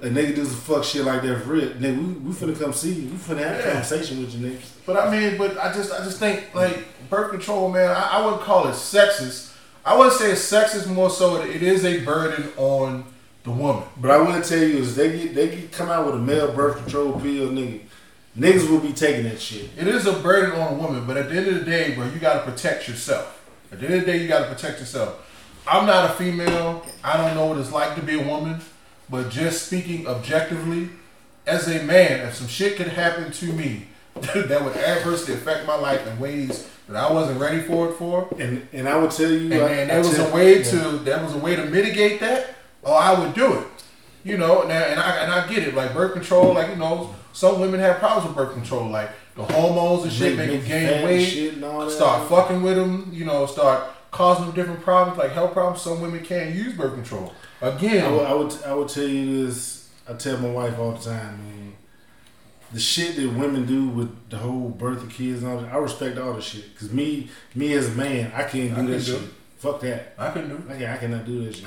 A 0.01 0.07
nigga 0.09 0.35
do 0.35 0.45
some 0.45 0.55
fuck 0.57 0.83
shit 0.83 1.03
like 1.05 1.23
that 1.23 1.41
for 1.41 1.53
real. 1.53 1.69
Nigga, 1.71 1.97
we, 1.97 2.13
we 2.29 2.31
finna 2.33 2.59
come 2.59 2.71
see 2.73 2.93
you. 2.93 3.09
We 3.09 3.17
finna 3.17 3.39
have 3.39 3.59
a 3.59 3.63
conversation 3.71 4.19
with 4.19 4.35
you 4.35 4.47
niggas. 4.49 4.69
but 4.85 4.95
i 4.97 5.09
mean 5.11 5.37
but 5.37 5.57
i 5.57 5.73
just 5.73 5.91
i 5.91 6.03
just 6.03 6.19
think 6.19 6.53
like 6.53 6.85
birth 7.09 7.31
control 7.31 7.71
man 7.71 7.89
i, 7.89 8.17
I 8.19 8.23
wouldn't 8.25 8.41
call 8.43 8.67
it 8.67 8.71
sexist 8.73 9.55
i 9.85 9.95
wouldn't 9.97 10.15
say 10.15 10.31
it's 10.31 10.51
sexist 10.51 10.87
more 10.93 11.09
so 11.09 11.41
it 11.41 11.63
is 11.63 11.83
a 11.85 12.03
burden 12.05 12.49
on 12.57 13.05
the 13.43 13.51
woman 13.51 13.83
But 13.97 14.11
I 14.11 14.17
will 14.17 14.41
tell 14.41 14.59
you 14.59 14.77
is 14.79 14.95
they 14.95 15.17
get 15.17 15.33
they 15.35 15.47
get 15.47 15.71
come 15.71 15.89
out 15.89 16.05
with 16.05 16.15
a 16.15 16.19
male 16.19 16.51
birth 16.53 16.77
control 16.77 17.13
pill, 17.13 17.49
nigga. 17.49 17.79
Niggas 18.37 18.69
will 18.69 18.79
be 18.81 18.91
taking 18.93 19.23
that 19.23 19.39
shit. 19.41 19.69
it 19.77 19.87
is 19.87 20.05
a 20.05 20.13
burden 20.13 20.51
on 20.59 20.73
a 20.73 20.77
woman 20.77 21.07
but 21.07 21.17
at 21.17 21.29
the 21.29 21.35
end 21.37 21.47
of 21.47 21.55
the 21.55 21.65
day 21.65 21.95
bro 21.95 22.05
you 22.09 22.19
got 22.19 22.43
to 22.45 22.51
protect 22.51 22.87
yourself 22.87 23.36
at 23.71 23.79
the 23.79 23.85
end 23.85 23.95
of 23.95 24.05
the 24.05 24.11
day 24.11 24.17
you 24.17 24.27
got 24.27 24.39
to 24.47 24.53
protect 24.53 24.79
yourself 24.79 25.23
i'm 25.67 25.85
not 25.85 26.09
a 26.09 26.13
female 26.13 26.85
i 27.03 27.17
don't 27.17 27.35
know 27.35 27.45
what 27.47 27.57
it's 27.57 27.71
like 27.71 27.95
to 27.95 28.01
be 28.01 28.19
a 28.19 28.23
woman 28.23 28.59
but 29.09 29.29
just 29.29 29.67
speaking 29.67 30.07
objectively 30.07 30.89
as 31.47 31.67
a 31.67 31.81
man, 31.83 32.27
if 32.27 32.35
some 32.35 32.47
shit 32.47 32.75
could 32.75 32.89
happen 32.89 33.31
to 33.31 33.45
me 33.53 33.87
that 34.15 34.63
would 34.63 34.75
adversely 34.75 35.33
affect 35.33 35.65
my 35.65 35.75
life 35.75 36.05
in 36.05 36.19
ways 36.19 36.69
that 36.87 36.97
I 36.97 37.11
wasn't 37.11 37.39
ready 37.39 37.61
for 37.61 37.89
it 37.89 37.93
for, 37.93 38.27
And 38.37 38.67
and 38.73 38.87
I 38.87 38.97
would 38.97 39.11
tell 39.11 39.31
you, 39.31 39.51
and, 39.53 39.63
I, 39.63 39.69
and 39.69 39.91
I 39.91 39.97
was 39.99 40.15
tell- 40.15 40.29
a 40.29 40.33
way 40.35 40.57
yeah. 40.57 40.63
to 40.71 40.79
there 40.99 41.23
was 41.23 41.33
a 41.33 41.37
way 41.37 41.55
to 41.55 41.65
mitigate 41.65 42.19
that, 42.19 42.55
oh, 42.83 42.93
I 42.93 43.17
would 43.17 43.33
do 43.33 43.53
it. 43.53 43.67
You 44.23 44.37
know, 44.37 44.63
and 44.63 44.71
I, 44.73 44.81
and 44.81 44.99
I 44.99 45.15
and 45.23 45.31
I 45.31 45.47
get 45.47 45.65
it. 45.65 45.73
Like 45.73 45.93
birth 45.93 46.13
control, 46.13 46.53
like 46.53 46.69
you 46.69 46.75
know, 46.75 47.15
some 47.31 47.61
women 47.61 47.79
have 47.79 47.97
problems 47.99 48.27
with 48.27 48.35
birth 48.35 48.53
control, 48.53 48.89
like 48.89 49.09
the 49.37 49.43
hormones 49.43 50.03
and 50.03 50.11
shit 50.11 50.35
Make- 50.35 50.49
make, 50.49 50.61
make 50.61 50.69
them 50.69 50.69
gain 50.95 51.05
weight, 51.05 51.25
shit 51.25 51.53
and 51.53 51.63
all 51.63 51.85
that. 51.85 51.91
start 51.91 52.27
fucking 52.29 52.61
with 52.61 52.75
them. 52.75 53.09
You 53.13 53.23
know, 53.25 53.45
start 53.45 53.83
causing 54.11 54.47
them 54.47 54.55
different 54.55 54.81
problems, 54.81 55.17
like 55.17 55.31
health 55.31 55.53
problems. 55.53 55.81
Some 55.81 56.01
women 56.01 56.23
can't 56.25 56.53
use 56.55 56.73
birth 56.73 56.93
control. 56.95 57.33
Again, 57.61 58.03
I 58.05 58.11
would, 58.11 58.25
I 58.25 58.33
would 58.33 58.63
I 58.65 58.73
would 58.75 58.89
tell 58.89 59.07
you 59.07 59.45
this. 59.47 59.89
I 60.09 60.13
tell 60.13 60.37
my 60.39 60.49
wife 60.49 60.77
all 60.79 60.91
the 60.93 61.03
time, 61.09 61.37
man. 61.37 61.73
The 62.73 62.79
shit 62.81 63.15
that 63.15 63.29
women 63.33 63.65
do 63.65 63.87
with 63.87 64.29
the 64.29 64.37
whole 64.37 64.69
birth 64.69 65.01
of 65.03 65.09
kids 65.09 65.41
and 65.41 65.51
all 65.51 65.59
that, 65.61 65.73
I 65.73 65.77
respect 65.77 66.17
all 66.17 66.33
the 66.33 66.41
shit. 66.41 66.77
Cause 66.77 66.91
me, 66.91 67.29
me 67.55 67.73
as 67.73 67.87
a 67.87 67.91
man, 67.91 68.31
I 68.35 68.43
can't 68.43 68.75
do 68.75 68.81
I 68.81 68.85
that 68.85 68.87
can 68.87 68.91
do 68.91 68.99
shit. 68.99 69.21
it. 69.21 69.29
Fuck 69.57 69.81
that. 69.81 70.13
I 70.17 70.31
can 70.31 70.49
do. 70.49 70.55
it. 70.69 70.81
I, 70.83 70.93
I 70.93 70.97
cannot 70.97 71.25
do 71.25 71.45
that 71.45 71.55
shit. 71.55 71.65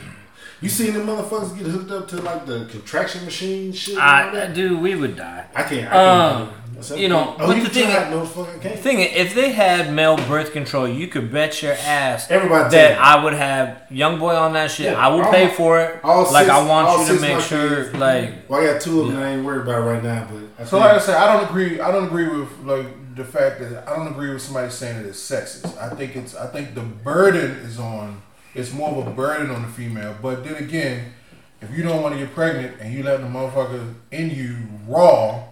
You 0.60 0.68
seen 0.68 0.92
the 0.92 1.00
motherfuckers 1.00 1.56
get 1.56 1.66
hooked 1.68 1.90
up 1.90 2.06
to 2.08 2.16
like 2.20 2.44
the 2.44 2.66
contraction 2.70 3.24
machine 3.24 3.72
shit? 3.72 3.96
I, 3.96 4.30
that? 4.30 4.54
dude, 4.54 4.80
we 4.80 4.94
would 4.94 5.16
die. 5.16 5.46
I 5.54 5.62
can't. 5.62 5.86
I 5.86 5.90
can't. 5.90 5.90
Um, 5.90 6.46
do 6.46 6.50
it. 6.50 6.54
So- 6.54 6.69
you 6.96 7.08
know, 7.08 7.34
oh, 7.38 7.46
but 7.46 7.56
you 7.56 7.62
the 7.64 7.70
thing 7.70 7.88
no 8.10 8.24
fucking 8.24 8.76
thing 8.78 9.00
if 9.00 9.34
they 9.34 9.52
had 9.52 9.92
male 9.92 10.16
birth 10.16 10.52
control, 10.52 10.88
you 10.88 11.06
could 11.08 11.30
bet 11.32 11.62
your 11.62 11.72
ass 11.72 12.30
Everybody 12.30 12.70
that 12.70 12.70
tell 12.70 12.90
you. 12.96 12.96
I 13.20 13.24
would 13.24 13.34
have 13.34 13.82
young 13.90 14.18
boy 14.18 14.34
on 14.34 14.52
that 14.54 14.70
shit. 14.70 14.86
Yeah, 14.92 14.98
I 14.98 15.08
will 15.08 15.22
all 15.22 15.30
pay 15.30 15.48
for 15.48 15.80
it. 15.80 16.00
all 16.04 16.22
like 16.32 16.46
six- 16.46 16.50
I 16.50 16.66
want 16.66 16.88
all 16.88 17.06
you 17.06 17.14
to 17.14 17.20
make 17.20 17.40
sure, 17.40 17.84
kids. 17.84 17.96
like 17.96 18.34
Well, 18.48 18.60
I 18.62 18.72
got 18.72 18.80
two 18.80 19.00
of 19.02 19.06
them 19.08 19.16
that 19.16 19.24
I 19.26 19.30
ain't 19.32 19.44
worried 19.44 19.62
about 19.62 19.80
right 19.86 20.02
now, 20.02 20.26
but 20.30 20.42
I 20.62 20.64
So 20.64 20.70
think- 20.78 20.84
like 20.84 20.94
I 20.94 20.98
said, 20.98 21.16
I 21.16 21.32
don't 21.36 21.48
agree. 21.48 21.80
I 21.80 21.90
don't 21.92 22.04
agree 22.04 22.28
with 22.28 22.48
like 22.64 22.86
the 23.16 23.24
fact 23.24 23.60
that 23.60 23.88
I 23.88 23.96
don't 23.96 24.08
agree 24.08 24.32
with 24.32 24.40
somebody 24.42 24.70
saying 24.70 25.02
that 25.02 25.08
it's 25.08 25.18
sexist. 25.20 25.76
I 25.78 25.94
think 25.94 26.16
it's. 26.16 26.34
I 26.34 26.46
think 26.46 26.74
the 26.74 26.82
burden 26.82 27.50
is 27.64 27.78
on. 27.78 28.22
It's 28.54 28.72
more 28.72 28.90
of 28.90 29.06
a 29.06 29.10
burden 29.10 29.50
on 29.50 29.62
the 29.62 29.68
female. 29.68 30.14
But 30.20 30.44
then 30.44 30.54
again, 30.56 31.12
if 31.60 31.70
you 31.76 31.82
don't 31.82 32.02
want 32.02 32.14
to 32.14 32.18
get 32.20 32.34
pregnant 32.34 32.80
and 32.80 32.92
you 32.92 33.02
let 33.02 33.20
the 33.20 33.26
motherfucker 33.26 33.94
in 34.10 34.30
you 34.30 34.56
raw, 34.88 35.44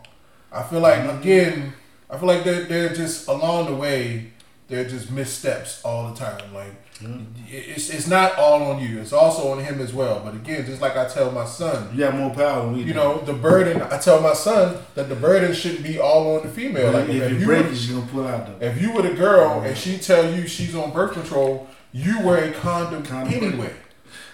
I 0.52 0.62
feel 0.62 0.80
like 0.80 1.00
mm-hmm. 1.00 1.20
again, 1.20 1.72
I 2.10 2.16
feel 2.16 2.28
like 2.28 2.44
they're 2.44 2.64
they're 2.64 2.94
just 2.94 3.28
along 3.28 3.66
the 3.66 3.74
way. 3.74 4.32
They're 4.68 4.86
just 4.86 5.10
missteps 5.10 5.82
all 5.82 6.10
the 6.10 6.14
time. 6.14 6.52
Like 6.52 6.94
mm-hmm. 6.96 7.22
it's 7.48 7.88
it's 7.88 8.06
not 8.06 8.36
all 8.36 8.62
on 8.64 8.82
you. 8.82 8.98
It's 8.98 9.12
also 9.14 9.50
on 9.50 9.64
him 9.64 9.80
as 9.80 9.94
well. 9.94 10.20
But 10.22 10.34
again, 10.34 10.66
just 10.66 10.82
like 10.82 10.96
I 10.96 11.08
tell 11.08 11.30
my 11.30 11.46
son, 11.46 11.90
you 11.92 12.00
got 12.00 12.14
more 12.14 12.34
power 12.34 12.64
than 12.64 12.74
we 12.74 12.80
you 12.80 12.86
do. 12.88 12.94
know, 12.94 13.18
the 13.18 13.32
burden. 13.32 13.80
I 13.80 13.98
tell 13.98 14.20
my 14.20 14.34
son 14.34 14.76
that 14.94 15.08
the 15.08 15.14
burden 15.16 15.54
shouldn't 15.54 15.84
be 15.84 15.98
all 15.98 16.36
on 16.36 16.46
the 16.46 16.52
female. 16.52 16.92
Like, 16.92 17.08
Like 17.08 17.16
if, 17.16 17.22
if, 17.22 17.32
you 17.32 17.38
you 17.38 17.46
break 17.46 17.66
were, 17.66 17.72
it, 17.72 17.78
you 17.78 17.94
gonna 17.94 18.06
pull 18.12 18.26
out 18.26 18.60
though. 18.60 18.66
if 18.66 18.80
you 18.80 18.92
were 18.92 19.02
the 19.02 19.14
girl 19.14 19.60
and 19.62 19.74
mm-hmm. 19.74 19.74
she 19.74 19.98
tell 19.98 20.34
you 20.34 20.46
she's 20.46 20.74
on 20.74 20.92
birth 20.92 21.12
control, 21.12 21.66
you 21.92 22.20
wear 22.20 22.44
a 22.44 22.52
condom, 22.52 23.02
Condom 23.04 23.32
anyway. 23.32 23.72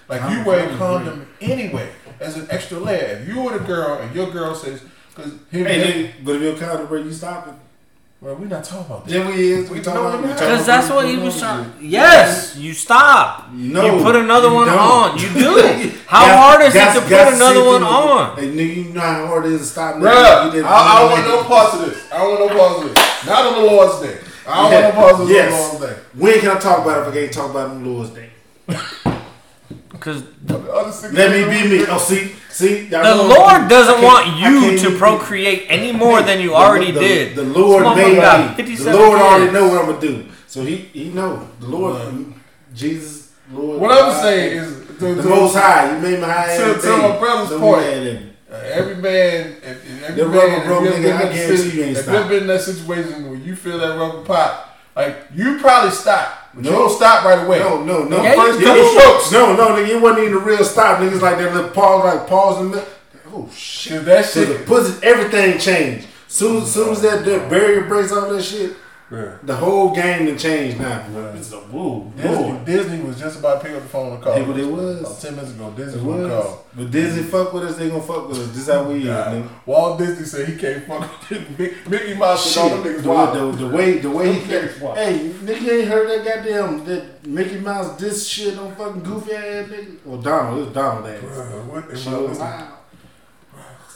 Like 0.09 0.21
Condom 0.21 0.39
you 0.39 0.45
wear 0.45 0.69
a 0.69 0.77
condom 0.77 1.29
anyway 1.41 1.91
as 2.21 2.37
an 2.37 2.47
extra 2.51 2.79
layer. 2.79 3.21
If 3.23 3.29
you 3.29 3.41
were 3.41 3.57
the 3.59 3.65
girl 3.65 3.99
and 3.99 4.15
your 4.15 4.31
girl 4.31 4.55
says, 4.55 4.83
because 5.15 5.33
here, 5.51 5.65
Hey, 5.67 5.79
nigga, 6.19 6.25
but 6.25 6.37
if 6.37 6.43
your 6.43 6.57
counter 6.57 6.85
break, 6.87 7.05
you 7.05 7.13
stop 7.13 7.47
it. 7.49 7.55
well, 8.21 8.35
we're 8.37 8.47
not 8.47 8.65
talking 8.65 8.87
about 8.87 9.05
that. 9.07 9.11
Then 9.13 9.27
we 9.29 9.53
is. 9.53 9.71
We 9.71 9.79
We 9.79 9.83
talking 9.85 10.01
know 10.03 10.09
about 10.09 10.19
we 10.21 10.23
we 10.25 10.29
not. 10.31 10.39
talking 10.39 10.53
because 10.55 10.67
that's 10.67 10.91
what 10.91 11.07
he 11.09 11.17
was 11.17 11.35
control 11.35 11.65
trying. 11.65 11.91
Yes, 11.91 12.57
you 12.57 12.73
stop. 12.73 13.51
No, 13.53 13.85
you 13.99 14.03
put 14.03 14.17
another 14.17 14.49
you 14.49 14.55
one 14.55 14.67
don't. 14.67 14.79
on. 14.79 15.19
You 15.19 15.29
do. 15.29 15.93
How 16.07 16.27
Got- 16.27 16.39
hard 16.39 16.63
is 16.63 16.75
it 16.75 16.95
to 16.95 17.01
put 17.01 17.35
another 17.35 17.65
one 17.65 17.81
through- 17.81 17.89
on? 17.89 18.37
Hey, 18.39 18.49
nigga, 18.51 18.77
you 18.77 18.85
know 18.95 19.01
how 19.01 19.27
hard 19.27 19.47
it 19.47 19.53
is 19.53 19.61
to 19.61 19.67
stop. 19.67 19.97
nigga. 19.97 20.01
You 20.01 20.07
Bruh, 20.07 20.53
did- 20.53 20.65
I, 20.65 20.69
I 20.69 21.01
don't 21.01 21.11
want 21.13 21.27
no 21.29 21.45
parts 21.45 21.75
of 21.75 21.81
this. 21.87 22.13
I 22.13 22.19
don't 22.19 22.41
want 22.41 22.53
no 22.53 22.59
parts 22.59 22.83
of 22.85 22.95
this. 22.95 23.27
Not 23.27 23.47
on 23.47 23.55
the 23.65 23.71
Lord's 23.71 24.01
day. 24.03 24.19
I 24.47 24.55
don't 24.71 24.73
want 24.83 24.95
no 24.95 25.01
parts 25.01 25.21
of 25.21 25.29
this 25.29 25.37
Yes. 25.37 25.53
on 25.53 25.81
the 25.81 25.87
Lord's 25.87 25.97
day. 25.97 26.03
When 26.15 26.41
can 26.41 26.49
I 26.57 26.59
talk 26.61 26.79
about 26.85 26.99
it 26.99 27.01
if 27.03 27.09
I 27.09 27.17
can't 27.21 27.33
talk 27.33 27.51
about 27.51 27.67
it 27.67 27.71
on 27.71 27.83
the 27.85 27.91
Lord's 27.91 28.11
Day? 28.11 28.24
Because 30.05 30.23
The 30.45 30.59
other 30.71 30.93
six 30.93 31.15
Let 31.15 31.31
me 31.33 31.45
be 31.45 31.79
me. 31.79 31.87
Oh, 31.89 31.97
see, 31.97 32.33
see. 32.51 32.89
the 32.89 32.99
Lord 33.15 33.69
doesn't 33.71 34.03
want 34.03 34.37
you 34.37 34.77
to 34.77 34.87
even- 34.89 34.99
procreate 34.99 35.65
any 35.71 35.93
more 35.93 36.21
than 36.21 36.41
you 36.41 36.51
The- 36.51 36.55
already 36.57 36.91
the, 36.93 37.01
did. 37.01 37.37
The 37.37 37.43
Lord 37.45 37.87
This 37.87 37.97
made 37.97 38.15
me. 38.17 38.49
The 38.49 38.55
57 38.55 38.93
Lord 38.95 39.19
already 39.21 39.51
know 39.53 39.69
what 39.69 39.79
I'm 39.81 39.87
gonna 39.87 40.01
do. 40.01 40.25
So 40.47 40.63
he 40.63 40.77
he 40.93 41.09
know. 41.09 41.49
The 41.61 41.67
Lord, 41.69 42.03
Jesus, 42.75 43.31
Lord. 43.53 43.81
What 43.81 43.91
I'm 43.93 44.13
saying 44.23 44.59
is, 44.59 44.69
to, 44.99 45.15
the 45.15 45.23
to- 45.23 45.29
Most 45.29 45.57
High. 45.57 45.95
You 45.97 45.99
made 46.03 46.19
me 46.21 46.25
high. 46.27 46.55
To- 46.57 46.63
every 46.65 46.83
to 46.83 46.97
my 46.99 47.19
brother's 47.19 47.49
So 47.49 47.59
point. 47.61 47.79
we 47.79 47.85
had 47.93 48.03
it. 48.03 48.23
Uh, 48.53 48.57
every 48.73 48.95
man, 48.97 49.57
if, 49.63 49.65
if 49.65 50.03
every 50.05 50.23
The 50.23 50.29
man, 50.29 50.37
rubber 50.39 50.55
if 50.61 50.65
broke, 50.67 50.83
you 50.83 50.89
ever 50.89 50.99
nigga, 50.99 51.03
been 51.03 51.13
I 51.13 51.21
in 51.23 51.29
that 51.29 51.35
guarantee 51.35 51.63
you 51.79 51.83
ain't 51.85 51.97
if 51.99 52.07
you 52.07 52.13
ever 52.13 52.19
stop. 52.19 52.29
been 52.29 52.41
in 52.43 52.47
that 52.47 52.61
situation 52.61 53.31
where 53.31 53.39
you 53.39 53.57
feel 53.57 53.79
that 53.79 53.99
rubber 53.99 54.21
pop, 54.23 54.74
like 54.97 55.17
you 55.35 55.59
probably 55.59 55.91
stop, 55.91 56.51
but 56.55 56.65
you 56.65 56.71
No. 56.71 56.79
don't 56.79 56.97
stop 56.97 57.25
right 57.25 57.45
away. 57.45 57.59
No, 57.59 57.83
no, 57.83 58.05
no. 58.05 58.23
Yeah, 58.23 58.35
first 58.37 58.61
you 58.61 58.67
couple 58.67 58.89
strokes. 58.91 59.33
No, 59.33 59.55
no, 59.57 59.69
nigga, 59.71 59.89
it 59.89 60.01
wasn't 60.01 60.25
even 60.25 60.35
a 60.35 60.39
real 60.41 60.65
stop. 60.65 60.99
Niggas 61.01 61.21
like 61.21 61.39
that 61.39 61.55
little 61.55 61.71
pause, 61.71 62.05
like 62.05 62.27
pause 62.29 62.61
in 62.61 62.71
the 62.71 62.77
middle. 62.77 62.89
Oh 63.33 63.51
shit! 63.55 64.05
That 64.05 64.25
So 64.27 64.45
the 64.45 64.59
shit, 64.59 64.67
pussy, 64.67 65.05
everything 65.07 65.59
changed. 65.59 66.07
Soon, 66.29 66.65
soon 66.67 66.91
as 66.91 67.03
that, 67.03 67.25
that 67.25 67.49
barrier 67.51 67.85
breaks 67.85 68.13
off 68.13 68.29
that 68.29 68.43
shit, 68.43 68.77
Bruh. 69.11 69.39
The 69.47 69.55
whole 69.55 69.95
game 69.95 70.27
done 70.27 70.39
changed 70.39 70.81
now. 70.81 71.01
Bruh. 71.11 71.37
It's 71.37 71.53
a 71.53 71.61
woo. 71.61 72.11
Disney. 72.17 72.59
Disney 72.65 73.01
was 73.03 73.19
just 73.21 73.39
about 73.39 73.61
to 73.61 73.67
pick 73.67 73.77
up 73.77 73.83
the 73.83 73.89
phone 73.89 74.15
and 74.15 74.23
call. 74.23 74.33
Hey, 74.35 74.45
but 74.45 74.59
it 74.59 74.65
was. 74.67 75.01
About 75.01 75.21
ten 75.21 75.37
minutes 75.37 75.53
ago, 75.53 75.71
Disney 75.77 76.01
It 76.01 76.05
was 76.05 76.21
was. 76.31 76.43
call. 76.45 76.67
But 76.75 76.91
Disney 76.91 77.23
fuck 77.23 77.53
with 77.53 77.65
us, 77.65 77.77
they 77.77 77.91
gonna 77.91 78.03
fuck 78.03 78.29
with 78.29 78.39
us. 78.39 78.49
This 78.57 78.69
how 78.69 78.85
we 78.85 79.01
is, 79.01 79.05
Nah, 79.05 79.27
nigga. 79.27 79.49
Walt 79.67 79.99
Disney 79.99 80.25
said 80.25 80.49
he 80.49 80.57
can't 80.57 80.87
fuck 80.87 81.31
with 81.31 81.59
Mickey- 81.59 81.77
Mickey 81.91 82.15
Mouse 82.15 82.57
and 82.57 82.63
all 82.73 82.83
them 82.83 82.95
niggas 82.95 83.03
the, 83.03 83.09
wild. 83.11 83.59
the, 83.59 83.67
the 83.69 83.77
way 83.77 83.99
the 83.99 84.11
way 84.11 84.33
he 84.33 84.39
Them 84.41 84.49
can, 84.49 84.69
niggas 84.69 84.81
wild. 84.81 84.97
hey 84.99 85.29
nigga 85.43 85.79
ain't 85.81 85.89
heard 85.89 86.09
that 86.09 86.25
goddamn 86.25 86.85
that 86.87 87.27
Mickey 87.27 87.59
Mouse 87.59 87.97
this 88.01 88.27
shit 88.27 88.59
on 88.59 88.75
fucking 88.75 89.03
goofy 89.03 89.33
ass 89.35 89.69
nigga. 89.69 89.99
Well 90.07 90.21
Donald, 90.23 90.59
it 90.61 90.65
was 90.65 90.75
Donald 90.75 91.07
ass. 91.07 91.21
Bruh, 91.23 91.65
what 91.67 91.91
the 91.91 91.97
fuck 91.97 92.21
was 92.29 92.39
was. 92.39 92.69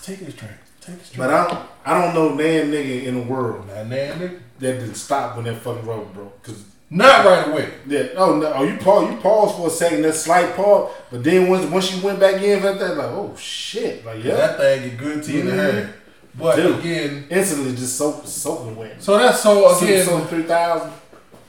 Take 0.02 0.18
his 0.18 0.34
drink. 0.34 0.54
Take 0.80 0.98
his 0.98 1.10
drink. 1.10 1.18
But 1.18 1.30
I 1.30 1.48
don't 1.48 1.68
I 1.84 2.00
don't 2.00 2.14
know 2.14 2.36
damn 2.36 2.70
nigga 2.70 3.04
in 3.04 3.14
the 3.14 3.22
world 3.22 3.66
Nah, 3.66 3.82
nah, 3.84 3.96
nigga. 3.96 4.40
That 4.60 4.72
didn't 4.80 4.94
stop 4.94 5.36
when 5.36 5.44
that 5.46 5.56
fucking 5.56 5.86
road 5.86 6.12
broke. 6.14 6.42
Cause 6.42 6.64
Not 6.90 7.24
right 7.26 7.48
away. 7.48 7.68
yeah, 7.86 8.08
oh 8.16 8.36
no, 8.36 8.52
oh 8.54 8.62
you 8.64 8.76
pause, 8.78 9.10
you 9.10 9.16
pause 9.18 9.54
for 9.56 9.66
a 9.66 9.70
second, 9.70 10.02
that 10.02 10.14
slight 10.14 10.54
pause, 10.56 10.90
but 11.10 11.22
then 11.22 11.48
once 11.48 11.66
once 11.66 11.94
you 11.94 12.02
went 12.02 12.18
back 12.18 12.40
in 12.42 12.60
for 12.60 12.72
that, 12.72 12.78
thing, 12.78 12.96
like 12.98 13.06
oh 13.08 13.34
shit, 13.36 14.04
like 14.06 14.22
yeah, 14.24 14.34
That 14.36 14.58
thing 14.58 14.88
get 14.90 14.98
good 14.98 15.22
to 15.24 15.32
you 15.32 15.40
in 15.40 15.46
the 15.46 15.52
Mhm. 15.52 15.72
head. 15.72 15.94
But 16.34 16.56
Dude. 16.56 16.78
again, 16.78 17.26
instantly 17.30 17.74
just 17.74 17.96
soak 17.96 18.22
soaking 18.26 18.76
wet. 18.76 19.02
so 19.02 19.18
that's 19.18 19.40
so 19.42 19.76
again, 19.76 20.06
so 20.06 20.20
three 20.20 20.44
thousand. 20.44 20.92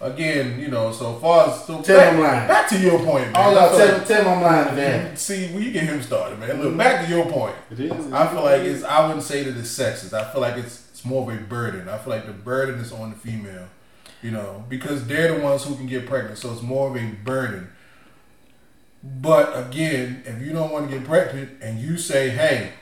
again, 0.01 0.59
you 0.59 0.69
know, 0.69 0.91
so 0.91 1.15
far 1.15 1.49
as 1.49 1.65
so 1.65 1.81
Tell 1.81 1.97
back, 1.97 2.13
him 2.13 2.21
lying. 2.21 2.47
back 2.47 2.67
to 2.69 2.77
your 2.79 2.97
point, 2.99 3.25
man. 3.31 3.35
All 3.35 3.57
I 3.57 3.65
I 3.65 3.69
feel 3.69 3.77
tell 3.77 4.05
tell 4.05 4.35
my 4.35 4.41
mind 4.41 4.75
man. 4.75 5.15
See, 5.17 5.45
you 5.47 5.71
get 5.71 5.83
him 5.83 6.01
started, 6.01 6.39
man. 6.39 6.61
Look, 6.61 6.75
back 6.77 7.05
to 7.05 7.11
your 7.13 7.25
point. 7.25 7.55
It 7.71 7.79
is. 7.81 8.11
I 8.13 8.27
feel 8.27 8.43
like 8.43 8.61
it's. 8.61 8.83
I 8.83 9.05
wouldn't 9.07 9.23
say 9.23 9.43
that 9.43 9.57
it's 9.57 9.77
sexist. 9.77 10.13
I 10.13 10.31
feel 10.31 10.41
like 10.41 10.57
it's 10.57 10.83
it's 10.99 11.05
more 11.05 11.31
of 11.31 11.37
a 11.37 11.41
burden. 11.41 11.87
I 11.87 11.97
feel 11.97 12.11
like 12.11 12.25
the 12.25 12.33
burden 12.33 12.79
is 12.79 12.91
on 12.91 13.11
the 13.11 13.15
female, 13.15 13.69
you 14.21 14.31
know, 14.31 14.65
because 14.67 15.07
they're 15.07 15.33
the 15.33 15.41
ones 15.41 15.63
who 15.63 15.75
can 15.75 15.87
get 15.87 16.05
pregnant. 16.05 16.37
So 16.37 16.51
it's 16.51 16.61
more 16.61 16.89
of 16.89 16.97
a 16.97 17.11
burden. 17.23 17.69
But 19.01 19.57
again, 19.57 20.23
if 20.25 20.41
you 20.41 20.51
don't 20.51 20.71
want 20.71 20.89
to 20.89 20.97
get 20.97 21.07
pregnant 21.07 21.61
and 21.61 21.79
you 21.79 21.97
say, 21.97 22.31
"Hey, 22.31 22.73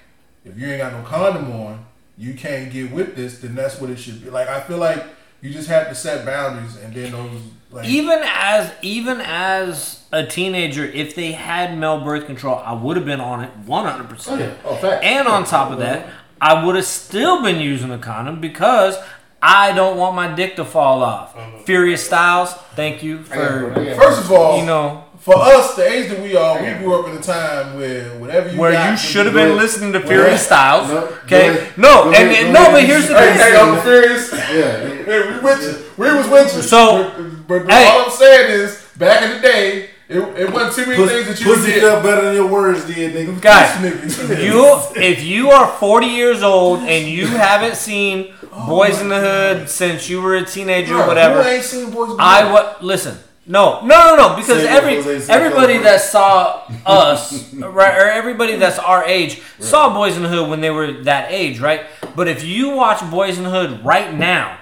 if 0.43 0.57
you 0.57 0.65
ain't 0.65 0.79
got 0.79 0.93
no 0.93 1.03
condom 1.03 1.51
on, 1.51 1.85
you 2.17 2.33
can't 2.33 2.71
get 2.71 2.91
with 2.91 3.15
this," 3.15 3.37
then 3.37 3.53
that's 3.53 3.79
what 3.79 3.91
it 3.91 3.97
should 3.97 4.23
be. 4.23 4.31
Like 4.31 4.47
I 4.47 4.61
feel 4.61 4.79
like 4.79 5.03
you 5.41 5.51
just 5.51 5.69
have 5.69 5.87
to 5.89 5.93
set 5.93 6.25
boundaries, 6.25 6.75
and 6.77 6.91
then 6.95 7.11
those 7.11 7.39
like 7.69 7.85
Even 7.85 8.19
as 8.23 8.71
even 8.81 9.21
as 9.21 10.05
a 10.11 10.25
teenager, 10.25 10.85
if 10.85 11.13
they 11.13 11.33
had 11.33 11.77
male 11.77 12.03
birth 12.03 12.25
control, 12.25 12.55
I 12.65 12.73
would 12.73 12.97
have 12.97 13.05
been 13.05 13.21
on 13.21 13.43
it 13.43 13.55
one 13.67 13.85
hundred 13.85 14.09
percent. 14.09 14.57
Oh, 14.65 14.69
oh 14.71 14.75
fact. 14.77 15.03
And 15.03 15.27
on 15.27 15.43
top 15.43 15.71
of 15.71 15.77
that, 15.77 16.09
I 16.41 16.63
would 16.65 16.75
have 16.75 16.85
still 16.85 17.41
been 17.41 17.59
using 17.59 17.91
a 17.91 17.97
condom 17.97 18.39
because 18.41 18.95
I 19.41 19.71
don't 19.73 19.97
want 19.97 20.15
my 20.15 20.33
dick 20.33 20.55
to 20.57 20.65
fall 20.65 21.03
off. 21.03 21.35
Uh-huh. 21.35 21.59
Furious 21.65 22.05
Styles, 22.05 22.53
thank 22.75 23.03
you 23.03 23.23
for 23.23 23.73
first 23.99 24.21
of 24.23 24.31
all, 24.31 24.59
you 24.59 24.65
know 24.65 25.03
For 25.19 25.35
us, 25.37 25.75
the 25.75 25.87
age 25.87 26.09
that 26.09 26.21
we 26.21 26.35
are, 26.35 26.55
we 26.61 26.73
grew 26.83 26.99
up 26.99 27.07
in 27.09 27.17
a 27.17 27.21
time 27.21 27.75
where 27.77 28.05
whatever 28.19 28.51
you 28.51 28.59
where 28.59 28.71
got 28.71 28.91
you 28.91 28.97
should 28.97 29.25
have 29.25 29.33
good. 29.35 29.49
been 29.49 29.57
listening 29.57 29.91
to 29.93 29.99
Well, 29.99 30.07
Furious 30.07 30.45
Styles. 30.45 30.89
no, 30.89 30.97
Okay, 31.25 31.55
go 31.55 31.67
no, 31.77 32.03
Go 32.05 32.07
and, 32.13 32.15
ahead, 32.15 32.45
and 32.45 32.53
go 32.53 32.53
no, 32.53 32.59
ahead. 32.61 32.71
but 32.73 32.83
here's 32.85 33.07
the 33.07 33.17
Hey, 33.17 33.27
thing. 33.29 33.37
hey, 33.39 33.55
Uncle 33.55 33.81
Furious. 33.83 34.31
Yeah. 34.33 34.87
Hey, 35.05 35.31
we 35.33 35.39
with 35.39 35.61
you. 35.63 36.03
We 36.03 36.15
was 36.17 36.27
with 36.29 36.55
you. 36.55 36.61
So- 36.61 37.13
but, 37.47 37.65
but 37.65 37.71
Hey. 37.71 37.87
all 37.89 38.05
I'm 38.05 38.11
saying 38.11 38.51
is, 38.51 38.83
back 38.97 39.21
in 39.23 39.29
the 39.35 39.39
day, 39.47 39.89
it, 40.09 40.19
it 40.19 40.53
wasn't 40.53 40.73
too 40.75 40.91
many 40.91 41.07
things 41.07 41.27
that 41.27 41.37
Pussy, 41.37 41.43
you 41.43 41.53
pussy 41.55 41.71
did. 41.73 41.81
felt 41.83 42.03
better 42.03 42.21
than 42.25 42.35
your 42.35 42.47
words 42.47 42.85
did, 42.85 43.13
nigga. 43.13 43.41
Guys, 43.41 44.41
You, 44.43 44.79
if 45.01 45.23
you 45.23 45.49
are 45.49 45.67
40 45.67 46.07
years 46.07 46.43
old 46.43 46.79
and 46.79 47.07
you 47.07 47.27
haven't 47.27 47.75
seen 47.75 48.33
Boyz 48.51 49.01
n 49.01 49.09
the 49.09 49.19
Hood 49.19 49.69
since 49.69 50.09
you 50.09 50.21
were 50.21 50.35
a 50.35 50.45
teenager 50.45 50.95
or 50.95 51.07
whatever, 51.07 51.43
Who 51.43 51.49
ain't 51.49 51.63
seen 51.63 51.91
Boys 51.91 52.11
in 52.11 52.17
the 52.17 52.23
I 52.23 52.43
Hood? 52.43 52.53
what 52.53 52.83
listen. 52.83 53.17
No, 53.49 53.79
no, 53.85 54.15
no, 54.15 54.15
no. 54.29 54.35
Because 54.35 54.61
Say 54.63 54.67
every 54.67 54.95
what 54.97 55.05
Jose 55.05 55.25
said, 55.27 55.35
everybody 55.41 55.75
go, 55.75 55.83
that 55.83 56.01
saw 56.01 56.63
us, 56.85 57.53
right, 57.53 57.95
or 57.97 58.07
everybody 58.09 58.57
that's 58.57 58.77
our 58.79 59.05
age, 59.05 59.41
saw 59.59 59.89
Boyz 59.95 60.15
n 60.17 60.23
the 60.23 60.29
Hood 60.29 60.49
when 60.49 60.59
they 60.61 60.69
were 60.71 61.03
that 61.03 61.31
age, 61.31 61.59
right? 61.59 61.85
But 62.15 62.27
if 62.27 62.43
you 62.43 62.71
watch 62.71 62.99
Boyz 62.99 63.37
n 63.37 63.43
the 63.43 63.49
Hood 63.49 63.85
right 63.85 64.13
now, 64.13 64.57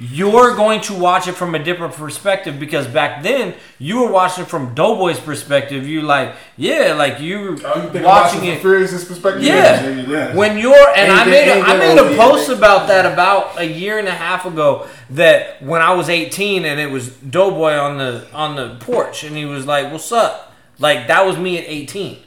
you're 0.00 0.54
going 0.54 0.80
to 0.82 0.94
watch 0.94 1.26
it 1.26 1.32
from 1.32 1.56
a 1.56 1.58
different 1.58 1.92
perspective 1.92 2.60
because 2.60 2.86
back 2.86 3.22
then 3.24 3.54
you 3.80 4.00
were 4.00 4.10
watching 4.12 4.44
from 4.44 4.72
Doughboy's 4.74 5.18
perspective. 5.18 5.88
You 5.88 6.02
like, 6.02 6.36
yeah, 6.56 6.94
like 6.94 7.18
you 7.20 7.40
were 7.40 7.56
Oh, 7.64 7.90
you 7.92 8.04
watching 8.04 8.44
it. 8.44 8.60
from 8.60 8.70
Furious' 8.70 9.04
perspective? 9.04 9.42
Yeah. 9.42 9.88
Yeah. 9.88 10.34
When 10.36 10.56
you're 10.56 10.88
and 10.96 11.10
I 11.10 11.24
made 11.24 11.48
a, 11.50 11.60
I 11.62 11.76
made 11.76 11.98
a 11.98 12.16
post 12.16 12.48
about 12.48 12.86
that 12.88 13.12
about 13.12 13.58
a 13.58 13.64
year 13.64 13.98
and 13.98 14.06
a 14.06 14.12
half 14.12 14.46
ago 14.46 14.86
that 15.10 15.60
when 15.62 15.82
I 15.82 15.92
was 15.94 16.08
18 16.08 16.64
and 16.64 16.78
it 16.78 16.90
was 16.90 17.08
Doughboy 17.16 17.72
on 17.72 17.98
the 17.98 18.24
on 18.32 18.54
the 18.54 18.76
porch 18.76 19.24
and 19.24 19.36
he 19.36 19.44
was 19.46 19.66
like, 19.66 19.90
"What's 19.90 20.12
up?" 20.12 20.54
Like 20.78 21.08
that 21.08 21.26
was 21.26 21.36
me 21.36 21.58
at 21.58 21.64
18. 21.66 22.18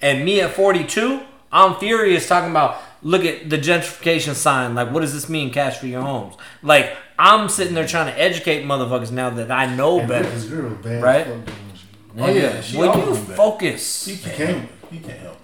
And 0.00 0.24
me 0.24 0.40
at 0.40 0.52
42, 0.52 1.20
I'm 1.52 1.74
furious 1.76 2.26
talking 2.26 2.50
about 2.50 2.80
look 3.02 3.24
at 3.24 3.50
the 3.50 3.58
gentrification 3.58 4.32
sign. 4.34 4.74
Like 4.74 4.90
what 4.92 5.00
does 5.00 5.12
this 5.12 5.28
mean 5.28 5.50
cash 5.52 5.76
for 5.76 5.86
your 5.88 6.00
homes? 6.02 6.34
Like 6.62 6.96
I'm 7.18 7.48
sitting 7.48 7.74
there 7.74 7.86
trying 7.86 8.12
to 8.12 8.20
educate 8.20 8.64
motherfuckers 8.64 9.10
now 9.10 9.30
that 9.30 9.50
I 9.50 9.74
know 9.74 10.06
better. 10.06 10.28
This 10.30 10.44
girl 10.44 10.70
bad. 10.76 11.02
Right? 11.02 11.26
Fuck 11.26 11.44
doing 11.44 11.56
shit. 11.74 11.88
Oh, 12.20 12.28
yeah, 12.32 12.60
she 12.60 12.76
Will 12.76 12.96
you 12.96 13.04
do 13.06 13.14
focus? 13.14 14.04
He 14.06 14.16
can't. 14.16 14.36
can't. 14.36 14.50
help. 14.60 14.70
He 14.90 14.98
can't 15.00 15.18
help 15.18 15.36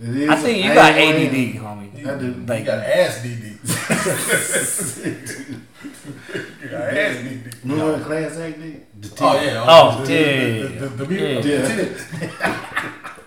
it. 0.00 0.08
It 0.08 0.16
is. 0.16 0.28
I 0.30 0.36
think 0.36 0.64
you 0.64 0.72
got 0.74 0.94
ain't 0.94 1.16
ADD, 1.28 1.62
homie. 1.62 2.06
I 2.06 2.18
do. 2.18 2.32
He 2.32 2.46
Like, 2.46 2.64
got 2.64 2.78
ass 2.84 3.18
DD. 3.18 3.58
he 6.62 6.68
got 6.68 6.80
ass 6.82 7.16
DD. 7.16 7.54
Remember 7.64 7.94
in 7.94 8.02
class 8.04 8.36
act, 8.38 8.58
nigga? 8.58 8.80
The 9.00 9.08
Oh 9.24 9.32
teacher. 9.38 9.44
yeah. 9.44 9.64
Oh, 9.68 10.04
the, 10.04 10.12
yeah. 10.12 10.18
The, 10.62 10.68
the, 10.68 10.88
the, 10.88 10.88
the, 10.88 11.04
the, 11.06 11.14
Yeah. 11.14 11.60
the, 11.74 13.17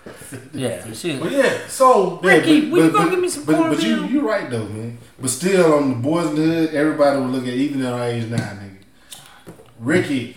Yeah, 0.54 0.84
But 1.20 1.32
yeah, 1.32 1.66
so 1.68 2.20
Yeah, 2.22 2.30
Ricky, 2.30 2.70
will 2.70 2.86
you 2.86 2.90
go 2.92 3.10
give 3.10 3.18
me 3.20 3.28
some 3.28 3.44
but, 3.44 3.56
but 3.56 3.82
you, 3.82 3.96
cornmeal? 3.96 4.10
you 4.10 4.28
right 4.28 4.48
though, 4.50 4.64
man. 4.66 4.98
But 5.20 5.30
still, 5.30 5.74
on 5.74 6.02
the 6.02 6.08
Boyz 6.08 6.28
n 6.30 6.34
the 6.36 6.42
Hood, 6.42 6.74
everybody 6.74 7.20
would 7.20 7.30
look 7.30 7.42
at 7.46 7.54
even 7.54 7.82
at 7.84 7.92
our 7.92 8.04
age 8.04 8.28
now, 8.28 8.36
nigga. 8.38 8.76
Ricky, 9.80 10.36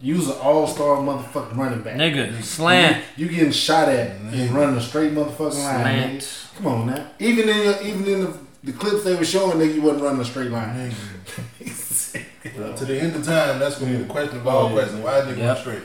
you 0.00 0.16
was 0.16 0.28
an 0.28 0.36
all 0.42 0.66
star 0.66 0.96
motherfucking 0.98 1.56
running 1.56 1.82
back. 1.82 1.96
nigga, 1.96 2.42
slant, 2.42 3.04
You, 3.16 3.26
you 3.26 3.32
getting 3.32 3.52
shot 3.52 3.88
at 3.88 4.12
and 4.20 4.50
running 4.52 4.76
a 4.76 4.80
straight 4.80 5.12
motherfucking 5.12 5.40
line, 5.40 5.82
slant. 5.82 6.22
nigga. 6.22 6.56
Come 6.56 6.66
on 6.66 6.86
now. 6.86 7.06
Even 7.18 7.48
in 7.48 7.56
your, 7.64 7.82
even 7.82 8.04
in 8.06 8.20
the, 8.22 8.38
the 8.64 8.72
clips 8.72 9.04
they 9.04 9.14
were 9.14 9.24
showing, 9.24 9.58
nigga, 9.58 9.74
you 9.74 9.82
wasn't 9.82 10.02
running 10.02 10.20
a 10.20 10.24
straight 10.24 10.50
line. 10.50 10.92
Well, 12.56 12.74
to 12.74 12.84
the 12.86 12.98
end 12.98 13.14
of 13.14 13.24
time, 13.24 13.58
that's 13.58 13.78
gonna 13.78 13.92
be 13.92 13.98
the 13.98 14.08
question 14.08 14.38
of 14.38 14.46
oh, 14.46 14.50
all 14.50 14.56
Oh, 14.64 14.68
yeah. 14.68 14.74
questions. 14.74 15.00
Why 15.04 15.18
is 15.18 15.24
nigga 15.26 15.36
Yep. 15.36 15.36
going 15.38 15.56
straight? 15.58 15.82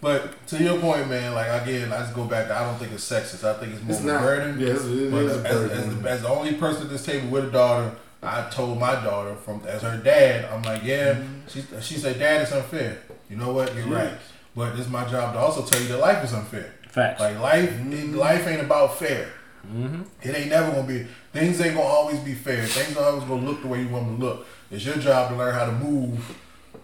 But 0.00 0.46
to 0.48 0.62
your 0.62 0.78
point, 0.78 1.08
man, 1.08 1.34
like 1.34 1.62
again, 1.62 1.92
I 1.92 1.98
just 2.00 2.14
go 2.14 2.24
back. 2.24 2.48
to 2.48 2.54
I 2.56 2.64
don't 2.64 2.76
think 2.78 2.92
it's 2.92 3.10
sexist. 3.10 3.44
I 3.44 3.54
think 3.58 3.72
it's 3.74 3.82
more 3.82 3.90
It's 3.92 4.00
of 4.00 4.06
a 4.06 4.18
burden. 4.18 4.60
Yes, 4.60 4.84
it 4.84 4.92
is 4.92 5.10
But 5.12 5.24
as, 5.24 5.36
burden. 5.42 5.70
as, 5.78 6.02
the, 6.02 6.10
as 6.10 6.22
the 6.22 6.28
only 6.28 6.54
person 6.54 6.82
at 6.84 6.90
this 6.90 7.04
table 7.04 7.28
with 7.30 7.46
a 7.46 7.50
daughter, 7.50 7.92
I 8.22 8.48
told 8.50 8.78
my 8.78 8.94
daughter 9.02 9.34
from 9.36 9.62
as 9.66 9.82
her 9.82 9.96
dad, 9.96 10.46
I'm 10.52 10.62
like, 10.62 10.82
yeah. 10.84 11.14
Mm-hmm. 11.14 11.48
She 11.48 11.64
she 11.80 11.94
said, 11.98 12.18
Dad, 12.18 12.42
it's 12.42 12.52
unfair. 12.52 12.98
You 13.30 13.36
know 13.36 13.52
what? 13.52 13.74
You're 13.74 13.86
right. 13.86 14.12
But 14.54 14.78
it's 14.78 14.88
my 14.88 15.04
job 15.08 15.34
to 15.34 15.38
also 15.38 15.62
tell 15.64 15.80
you 15.80 15.88
that 15.88 15.98
life 15.98 16.22
is 16.24 16.32
unfair. 16.32 16.72
Facts. 16.90 17.20
Like 17.20 17.38
life, 17.40 17.70
Mm-hmm. 17.70 18.14
life 18.16 18.46
ain't 18.46 18.60
about 18.62 18.98
fair. 18.98 19.28
It 20.22 20.34
ain't 20.36 20.50
never 20.50 20.70
gonna 20.70 20.86
be. 20.86 21.06
Things 21.32 21.60
ain't 21.60 21.74
gonna 21.74 21.86
always 21.86 22.20
be 22.20 22.34
fair. 22.34 22.64
Things 22.66 22.88
ain't 22.96 22.98
always 22.98 23.24
gonna 23.24 23.44
look 23.44 23.62
the 23.62 23.68
way 23.68 23.82
you 23.82 23.88
want 23.88 24.06
them 24.06 24.18
to 24.18 24.24
look. 24.24 24.46
It's 24.70 24.84
your 24.84 24.96
job 24.96 25.30
to 25.30 25.36
learn 25.36 25.54
how 25.54 25.66
to 25.66 25.72
move, 25.72 26.36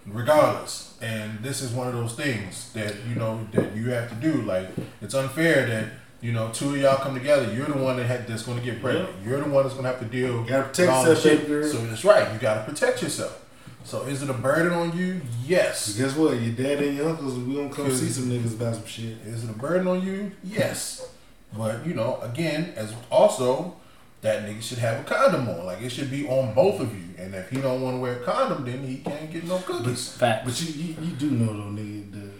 regardless. 0.06 0.91
And 1.02 1.40
this 1.40 1.60
is 1.62 1.72
one 1.72 1.88
of 1.88 1.94
those 1.94 2.14
things 2.14 2.72
that 2.74 2.94
you 3.08 3.16
know 3.16 3.46
that 3.52 3.74
you 3.74 3.90
have 3.90 4.08
to 4.08 4.14
do. 4.16 4.42
Like 4.42 4.68
it's 5.00 5.14
unfair 5.14 5.66
that 5.66 5.86
you 6.20 6.30
know 6.32 6.50
two 6.52 6.70
of 6.70 6.76
y'all 6.80 6.96
come 6.98 7.14
together. 7.14 7.52
You're 7.52 7.66
the 7.66 7.76
one 7.78 7.96
that 7.96 8.04
had, 8.06 8.26
that's 8.28 8.44
gonna 8.44 8.60
get 8.60 8.80
pregnant. 8.80 9.08
You're 9.24 9.40
the 9.40 9.50
one 9.50 9.64
that's 9.64 9.74
gonna 9.74 9.88
have 9.88 9.98
to 9.98 10.04
deal. 10.06 10.42
You 10.42 10.46
Gotta 10.48 10.68
protect 10.68 10.78
with 10.78 10.88
all 10.90 11.04
the 11.04 11.10
yourself, 11.10 11.38
shit. 11.40 11.48
girl. 11.48 11.68
So 11.68 11.78
that's 11.86 12.04
right. 12.04 12.32
You 12.32 12.38
gotta 12.38 12.62
protect 12.70 13.02
yourself. 13.02 13.38
So 13.84 14.02
is 14.02 14.22
it 14.22 14.30
a 14.30 14.34
burden 14.34 14.72
on 14.72 14.96
you? 14.96 15.20
Yes. 15.44 15.98
Guess 15.98 16.14
what? 16.14 16.40
Your 16.40 16.52
dad 16.54 16.80
and 16.84 16.96
your 16.96 17.08
uncles, 17.10 17.36
we 17.36 17.56
gonna 17.56 17.68
come 17.68 17.90
see 17.90 18.08
some 18.08 18.26
niggas 18.30 18.54
about 18.54 18.76
some 18.76 18.86
shit. 18.86 19.16
Is 19.26 19.42
it 19.42 19.50
a 19.50 19.54
burden 19.54 19.88
on 19.88 20.06
you? 20.06 20.30
Yes. 20.44 21.08
But 21.52 21.84
you 21.84 21.94
know, 21.94 22.18
again, 22.22 22.72
as 22.76 22.94
also 23.10 23.74
that 24.22 24.44
nigga 24.44 24.62
should 24.62 24.78
have 24.78 25.00
a 25.00 25.04
condom 25.04 25.48
on. 25.48 25.66
Like 25.66 25.82
it 25.82 25.90
should 25.90 26.10
be 26.10 26.26
on 26.28 26.54
both 26.54 26.80
of 26.80 26.94
you. 26.94 27.02
And 27.18 27.34
if 27.34 27.50
he 27.50 27.60
don't 27.60 27.82
want 27.82 27.96
to 27.96 28.00
wear 28.00 28.16
a 28.16 28.24
condom, 28.24 28.64
then 28.64 28.82
he 28.84 28.98
can't 28.98 29.30
get 29.30 29.44
no 29.44 29.58
cookies. 29.58 30.12
Facts. 30.16 30.44
But 30.44 30.60
you, 30.62 30.82
you, 30.82 30.94
you 31.02 31.14
do 31.16 31.30
know 31.30 31.46
though, 31.52 31.80
nigga. 31.82 32.12
The, 32.12 32.30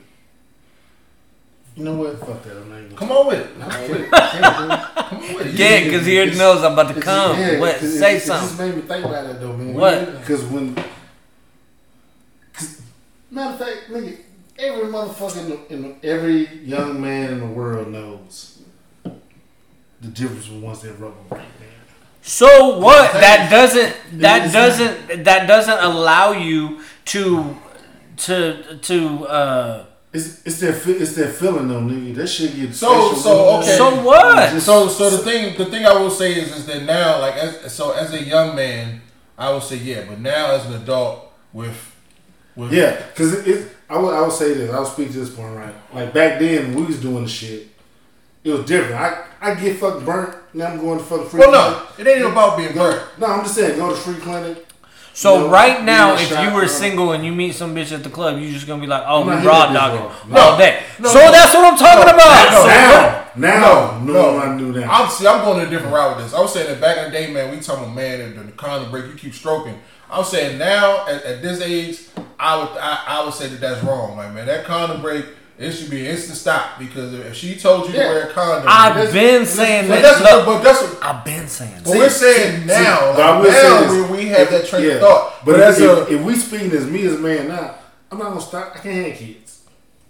you 1.74 1.84
know 1.84 1.94
what? 1.94 2.18
Fuck 2.20 2.42
that. 2.44 2.56
I'm 2.56 2.68
not 2.68 2.78
even. 2.80 2.96
Come 2.96 3.10
on 3.12 3.26
with 3.28 3.40
it. 3.40 3.62
I 3.62 3.68
can't, 3.86 4.10
can't. 4.12 4.94
Come 5.08 5.18
on 5.24 5.34
with 5.34 5.46
it. 5.46 5.54
Yeah, 5.54 5.84
because 5.84 6.04
he 6.06 6.16
already 6.18 6.36
knows 6.36 6.62
I'm 6.62 6.72
about 6.74 6.94
to 6.94 7.00
come. 7.00 7.38
yeah, 7.38 7.58
what? 7.58 7.76
'cause 7.76 7.84
it- 7.94 7.98
Say 7.98 8.14
it, 8.14 8.16
It 8.18 8.22
something. 8.22 8.48
just 8.48 8.60
made 8.60 8.74
me 8.76 8.82
think 8.82 9.04
about 9.06 9.24
that 9.26 9.40
though, 9.40 9.56
man. 9.56 9.74
What? 9.74 10.20
Because 10.20 10.44
when, 10.44 10.74
cause, 12.52 12.82
matter 13.30 13.52
of 13.54 13.58
fact, 13.58 13.88
nigga, 13.90 14.18
every 14.58 14.84
motherfucker 14.90 15.38
in, 15.38 15.48
the, 15.50 15.74
in 15.74 15.82
the, 16.00 16.06
every 16.08 16.46
young 16.58 17.00
man 17.00 17.32
in 17.32 17.40
the 17.40 17.46
world 17.46 17.88
knows 17.88 18.62
the 19.04 20.08
difference 20.08 20.46
from 20.46 20.60
once 20.62 20.80
that 20.82 20.92
rubber 20.98 21.14
break, 21.28 21.42
man. 21.42 21.61
So 22.22 22.78
what? 22.78 23.12
That 23.14 23.50
doesn't. 23.50 23.96
That 24.20 24.52
doesn't. 24.52 25.24
That 25.24 25.46
doesn't 25.46 25.78
allow 25.78 26.32
you 26.32 26.80
to 27.06 27.56
to 28.18 28.78
to 28.80 29.24
uh 29.26 29.84
It's 30.12 30.46
it's 30.46 30.60
that 30.60 30.86
it's 30.86 31.14
that 31.16 31.32
feeling 31.34 31.68
though, 31.68 31.80
nigga. 31.80 32.14
That 32.14 32.28
shit 32.28 32.54
gets 32.54 32.78
So- 32.78 33.14
so, 33.14 33.58
okay. 33.58 33.76
So 33.76 34.02
what? 34.04 34.60
So, 34.60 34.86
so 34.88 35.10
the 35.10 35.18
thing, 35.18 35.56
the 35.56 35.64
thing 35.66 35.84
I 35.86 35.94
will 35.94 36.10
say 36.10 36.34
is, 36.34 36.54
is 36.54 36.66
that 36.66 36.82
now, 36.84 37.18
like, 37.20 37.34
as, 37.36 37.72
so 37.74 37.92
as 37.92 38.12
a 38.12 38.22
young 38.22 38.54
man, 38.54 39.00
I 39.36 39.50
would 39.52 39.62
say 39.62 39.76
yeah, 39.76 40.04
but 40.06 40.20
now 40.20 40.52
as 40.52 40.66
an 40.66 40.74
adult 40.74 41.32
with, 41.52 41.76
with 42.54 42.72
Yeah, 42.72 43.04
because 43.08 43.32
it, 43.34 43.48
it, 43.48 43.68
I 43.90 43.98
would 43.98 44.14
I 44.14 44.20
would 44.22 44.32
say 44.32 44.54
this. 44.54 44.70
I 44.70 44.78
would 44.78 44.88
speak 44.92 45.08
to 45.12 45.18
this 45.18 45.30
point 45.34 45.56
right. 45.56 45.74
Like 45.92 46.12
back 46.14 46.38
then, 46.38 46.74
when 46.74 46.84
we 46.84 46.86
was 46.86 47.00
doing 47.00 47.24
the 47.24 47.28
shit. 47.30 47.68
It 48.44 48.50
was 48.50 48.64
different. 48.66 48.94
I 49.00 49.24
I 49.40 49.54
get 49.54 49.78
fucking 49.78 50.04
burnt. 50.04 50.36
Now 50.54 50.66
I'm 50.66 50.78
going 50.80 50.98
to 50.98 51.04
fucking 51.04 51.28
free. 51.28 51.40
Well, 51.40 51.50
clinic. 51.50 51.98
no, 51.98 52.04
it 52.04 52.08
ain't 52.08 52.18
even 52.20 52.32
about 52.32 52.56
being 52.58 52.74
burnt. 52.74 53.02
No, 53.18 53.26
I'm 53.26 53.42
just 53.42 53.54
saying, 53.54 53.78
go 53.78 53.88
to 53.90 53.96
free 53.96 54.16
clinic. 54.16 54.66
so 55.14 55.34
You 55.34 55.40
know, 55.44 55.50
right 55.50 55.82
now, 55.82 56.14
if 56.14 56.30
know, 56.30 56.42
you 56.42 56.54
were 56.54 56.62
shot, 56.68 56.70
single 56.70 57.12
and 57.12 57.24
you 57.24 57.32
meet 57.32 57.54
some 57.54 57.74
bitch 57.74 57.92
at 57.92 58.02
the 58.04 58.10
club, 58.10 58.38
you 58.38 58.50
just 58.52 58.66
gonna 58.66 58.80
be 58.80 58.86
like, 58.86 59.02
"Oh, 59.06 59.20
I'm 59.22 59.26
we 59.28 59.34
not 59.34 59.44
raw 59.44 59.72
dogging 59.72 60.30
raw. 60.30 60.40
all 60.52 60.58
day." 60.58 60.82
No, 60.98 61.08
so 61.08 61.18
no. 61.20 61.30
that's 61.30 61.54
what 61.54 61.64
I'm 61.72 61.78
talking 61.78 62.06
No, 62.06 62.14
about. 62.14 62.52
no, 62.52 62.60
So 62.62 62.66
Now, 62.68 63.24
now, 63.34 63.98
no, 64.04 64.12
no, 64.12 64.12
no. 64.12 64.38
I 64.40 64.54
knew 64.56 64.72
that. 64.74 64.88
I'm 64.90 65.08
see, 65.10 65.26
I'm 65.26 65.42
going 65.44 65.66
a 65.66 65.70
different 65.70 65.94
route 65.94 66.16
with 66.16 66.26
this. 66.26 66.34
I 66.34 66.40
was 66.40 66.52
saying 66.52 66.68
that 66.68 66.80
back 66.80 66.98
in 66.98 67.04
the 67.04 67.10
day, 67.10 67.32
man, 67.32 67.50
we 67.50 67.60
talking 67.60 67.84
about 67.84 67.94
man 67.96 68.20
and 68.20 68.48
the 68.48 68.52
condom 68.52 68.90
break, 68.90 69.06
you 69.06 69.14
keep 69.14 69.32
stroking. 69.34 69.78
I'm 70.10 70.24
saying 70.24 70.58
now 70.58 71.06
at, 71.06 71.22
at 71.24 71.40
this 71.40 71.62
age, 71.62 72.00
I 72.38 72.58
would 72.58 72.68
I, 72.78 73.04
I 73.06 73.24
would 73.24 73.32
say 73.32 73.48
that 73.48 73.60
that's 73.60 73.82
wrong, 73.84 74.16
like 74.18 74.34
man. 74.34 74.46
That 74.46 74.64
condom 74.66 75.00
break, 75.00 75.24
it 75.62 75.72
should 75.72 75.90
be 75.90 76.00
an 76.04 76.12
instant 76.12 76.36
stop 76.38 76.78
because 76.78 77.12
if 77.14 77.34
she 77.36 77.56
told 77.56 77.88
you 77.88 77.94
Yeah. 77.94 78.02
to 78.04 78.08
wear 78.10 78.28
a 78.28 78.32
condom, 78.32 78.64
I've 78.68 78.94
that's- 78.94 79.12
been 79.12 79.46
saying 79.46 79.88
but 79.88 80.02
that. 80.02 80.18
that's 80.18 80.20
Look, 80.34 80.46
but 80.46 80.62
that's 80.62 80.82
what, 80.82 80.98
I've 81.04 81.24
been 81.24 81.48
saying. 81.48 81.80
but 81.84 81.96
we're 81.96 82.08
saying 82.10 82.66
now. 82.66 83.12
but 83.14 83.20
I 83.22 83.30
like, 83.38 83.44
will 83.44 83.52
say 83.52 83.62
now 83.62 83.80
this. 83.80 84.10
we, 84.10 84.16
we 84.16 84.26
have 84.28 84.40
If- 84.40 84.50
that 84.50 84.66
train 84.66 84.84
yeah. 84.84 84.90
of 84.94 85.00
thought. 85.00 85.44
But, 85.44 85.52
But, 85.52 85.60
if, 85.60 85.66
as 85.66 85.80
if, 85.80 85.90
a 86.08 86.14
if 86.14 86.20
we 86.22 86.36
speaking 86.36 86.72
as 86.72 86.86
me 86.86 87.06
as 87.06 87.14
a 87.14 87.18
man 87.18 87.48
now, 87.48 87.74
I'm 88.10 88.18
not 88.18 88.28
gonna 88.28 88.40
stop. 88.40 88.72
I 88.74 88.78
can't 88.80 89.06
have 89.08 89.16
kids. 89.18 89.60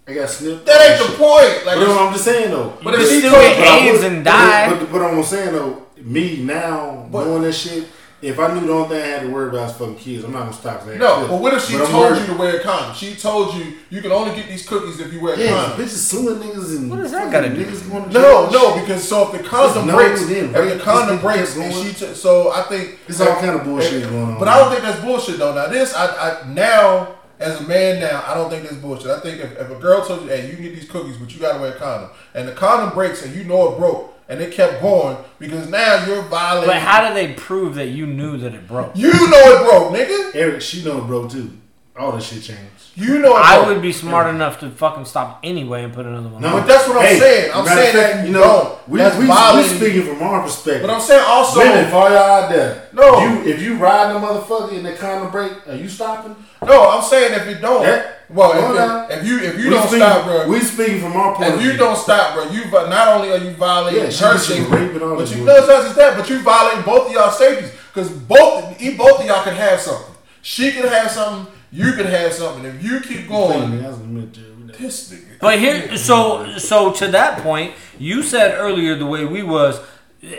I 0.09 0.15
got 0.15 0.29
snipped. 0.29 0.67
that 0.67 1.01
ain't 1.01 1.11
the 1.11 1.17
point. 1.17 1.65
Like 1.65 1.77
But 1.77 1.79
that's 1.79 1.89
what 1.91 2.01
I'm 2.03 2.13
just 2.13 2.25
saying 2.25 2.51
though. 2.51 2.73
But 2.83 2.95
if 2.95 3.09
she 3.09 3.19
still 3.21 3.31
told- 3.33 3.43
get 3.45 3.59
But 3.59 3.69
I 3.69 3.79
AIDS 3.79 3.99
would- 4.03 4.13
and 4.13 4.25
but- 4.25 4.31
die. 4.31 4.69
But, 4.71 4.81
but 4.93 5.01
what 5.03 5.15
I'm 5.15 5.23
saying 5.23 5.53
though, 5.53 5.83
me 6.03 6.39
now 6.43 7.07
But- 7.13 7.25
doing 7.25 7.43
this 7.43 7.57
shit. 7.59 7.85
If 8.23 8.39
I 8.39 8.55
knew 8.55 8.65
the 8.67 8.73
only 8.73 8.89
thing 8.91 9.03
I 9.03 9.07
had 9.07 9.23
to 9.23 9.29
worry 9.31 9.49
about 9.49 9.71
is 9.71 9.77
fucking 9.77 9.97
kids, 9.97 10.23
I'm 10.23 10.31
not 10.33 10.41
gonna 10.45 10.53
stop 10.53 10.87
that. 10.87 10.97
no, 10.97 11.27
but 11.29 11.41
what 11.41 11.55
if 11.55 11.65
she 11.67 11.77
But 11.77 11.89
told 11.89 12.11
worried- 12.13 12.21
you 12.21 12.27
to 12.29 12.35
wear 12.39 12.57
a 12.57 12.63
condom? 12.63 12.95
She 12.95 13.17
told 13.17 13.55
you 13.57 13.75
you 13.91 14.01
can 14.01 14.13
only 14.13 14.35
get 14.37 14.49
these 14.49 14.65
cookies 14.67 15.01
if 15.01 15.13
you 15.13 15.21
wear 15.21 15.35
a 15.35 15.39
Yeah, 15.39 15.55
condom. 15.55 15.85
bitches 15.87 15.99
suing 15.99 16.37
niggas 16.39 16.77
and 16.77 16.89
What 16.91 17.01
does 17.01 17.11
that 17.11 17.33
gotta 17.33 17.49
do? 17.49 17.65
niggas 17.65 17.91
going 17.91 18.05
to 18.05 18.11
No, 18.11 18.21
jail 18.23 18.45
and 18.45 18.53
no, 18.53 18.81
because 18.81 19.03
so 19.09 19.23
if 19.27 19.33
the 19.43 19.49
condom 19.49 19.89
no, 19.89 19.97
breaks, 19.97 20.25
then, 20.27 20.51
if 20.51 20.55
right? 20.57 20.69
the 20.79 20.79
condom 20.79 21.19
breaks, 21.19 21.57
and 21.57 21.75
she 21.75 21.93
t- 21.93 22.15
so 22.15 22.53
I 22.53 22.63
think 22.63 22.99
It's 23.09 23.21
all 23.21 23.35
kind 23.35 23.51
of 23.59 23.65
bullshit 23.65 24.09
going 24.09 24.23
on. 24.35 24.39
But 24.39 24.47
I 24.47 24.59
don't 24.61 24.71
think 24.71 24.83
that's 24.83 25.01
bullshit 25.01 25.39
though. 25.39 25.55
Now 25.55 25.67
this, 25.67 25.93
I, 25.93 26.07
I 26.07 26.49
now 26.49 27.09
as 27.41 27.59
a 27.61 27.65
man 27.65 27.99
now, 27.99 28.23
I 28.25 28.35
don't 28.35 28.49
think 28.51 28.63
that's 28.63 28.77
bullshit. 28.77 29.11
I 29.11 29.19
think 29.19 29.41
if, 29.41 29.59
if 29.59 29.69
a 29.69 29.75
girl 29.75 30.05
told 30.07 30.23
you, 30.23 30.29
hey, 30.29 30.47
you 30.49 30.55
can 30.55 30.63
get 30.63 30.77
these 30.77 30.89
cookies, 30.89 31.17
but 31.17 31.35
you 31.35 31.41
gotta 31.41 31.59
wear 31.59 31.73
a 31.73 31.77
condom, 31.77 32.11
and 32.35 32.47
the 32.47 32.53
condom 32.53 32.91
breaks 32.91 33.25
and 33.25 33.35
you 33.35 33.43
know 33.43 33.73
it 33.73 33.79
broke, 33.79 34.12
and 34.33 34.41
it 34.41 34.51
kept 34.51 34.81
going 34.81 35.19
because 35.39 35.69
now 35.69 36.07
you're 36.07 36.23
violating. 36.23 36.69
But 36.69 36.81
how 36.81 37.07
do 37.07 37.13
they 37.13 37.35
prove 37.35 37.75
that 37.75 37.89
you 37.89 38.07
knew 38.07 38.39
that 38.39 38.55
it 38.55 38.67
broke? 38.67 38.97
you 38.97 39.13
know 39.13 39.19
it 39.21 39.69
broke, 39.69 39.93
nigga? 39.93 40.35
Eric, 40.35 40.63
she 40.63 40.83
know 40.83 41.05
it 41.05 41.07
broke 41.07 41.31
too. 41.31 41.53
All 41.99 42.13
that 42.13 42.23
shit 42.23 42.43
changed. 42.43 42.82
You 42.95 43.21
know 43.21 43.33
I 43.35 43.67
would 43.67 43.81
be 43.81 43.91
smart 43.91 44.27
enough 44.35 44.61
to 44.61 44.69
fucking 44.69 45.07
stop 45.07 45.41
anyway 45.43 45.83
and 45.85 45.95
put 45.95 46.05
another 46.05 46.29
one. 46.29 46.43
No, 46.43 46.49
on. 46.49 46.61
But 46.61 46.67
that's 46.67 46.87
what 46.87 46.99
I'm 46.99 47.05
Hey, 47.05 47.19
saying. 47.19 47.51
I'm 47.55 47.65
saying 47.65 47.93
fact, 47.95 48.15
that 48.17 48.21
you 48.21 48.27
you 48.27 48.33
know, 48.39 48.79
we, 48.87 48.99
That's 48.99 49.17
we, 49.17 49.27
we 49.27 49.79
speaking 49.79 50.03
from 50.03 50.23
our 50.23 50.43
perspective. 50.43 50.83
But 50.83 50.91
I'm 50.91 51.01
saying 51.01 51.25
also. 51.27 51.61
Women, 51.61 51.87
for 51.87 52.09
y'all 52.11 52.17
out 52.19 52.51
there, 52.51 52.89
No. 52.93 53.19
you, 53.21 53.51
if 53.51 53.63
you 53.63 53.77
riding 53.77 54.15
a 54.17 54.21
motherfucker 54.21 54.73
in 54.75 54.83
the 54.83 54.93
condom 54.93 55.31
break, 55.31 55.53
are 55.69 55.75
you 55.75 55.89
stopping? 55.89 56.37
no, 56.67 56.91
I'm 56.91 57.03
saying 57.03 57.33
if 57.33 57.49
you 57.49 57.61
don't. 57.63 57.83
That- 57.83 58.19
well, 58.29 58.53
Hold 58.53 59.11
if, 59.11 59.19
if, 59.19 59.21
if 59.21 59.27
you 59.27 59.39
if 59.41 59.59
you 59.59 59.65
we 59.65 59.71
don't 59.71 59.83
speaking, 59.89 59.99
stop, 59.99 60.25
bro. 60.25 60.49
We 60.49 60.61
speaking 60.61 61.01
from 61.01 61.13
our 61.17 61.35
point 61.35 61.49
of 61.49 61.55
If 61.57 61.61
view. 61.61 61.73
you 61.73 61.77
don't 61.77 61.97
stop, 61.99 62.33
bro, 62.35 62.51
you 62.51 62.65
vi- 62.65 62.89
not 62.89 63.09
only 63.09 63.31
are 63.31 63.37
you 63.37 63.51
violating 63.53 64.05
Yeah, 64.05 64.09
she 64.11 64.25
her 64.25 64.33
was 64.33 64.47
safety, 64.47 64.71
raping 64.71 65.03
all 65.03 65.17
but 65.17 65.29
you 65.31 65.37
bullshit. 65.37 65.45
no, 65.45 65.57
it's 65.57 65.69
not 65.69 65.83
just 65.83 65.97
that, 65.97 66.17
but 66.17 66.31
you 66.31 66.39
violating 66.41 66.83
both 66.83 67.09
of 67.09 67.13
y'all 67.13 67.31
safeties 67.31 67.71
because 67.93 68.11
both 68.11 68.81
e- 68.81 68.97
both 68.97 69.21
of 69.21 69.27
y'all 69.27 69.45
can 69.45 69.55
have 69.55 69.79
something. 69.81 70.15
She 70.41 70.73
can 70.73 70.87
have 70.89 71.11
something. 71.11 71.53
You 71.73 71.93
can 71.93 72.07
have 72.07 72.33
something. 72.33 72.65
If 72.65 72.85
you 72.85 73.01
keep 73.01 73.29
going, 73.29 73.81
That 73.83 73.89
was 73.91 74.01
a 74.01 74.05
military. 74.05 74.47
this 74.79 75.11
nigga. 75.13 75.39
But 75.41 75.59
here, 75.59 75.97
so 75.97 76.59
so 76.59 76.93
to 76.93 77.09
that 77.09 77.39
point, 77.43 77.73
you 77.99 78.23
said 78.23 78.55
earlier 78.59 78.95
the 78.95 79.07
way 79.07 79.25
we 79.25 79.43
was. 79.43 79.81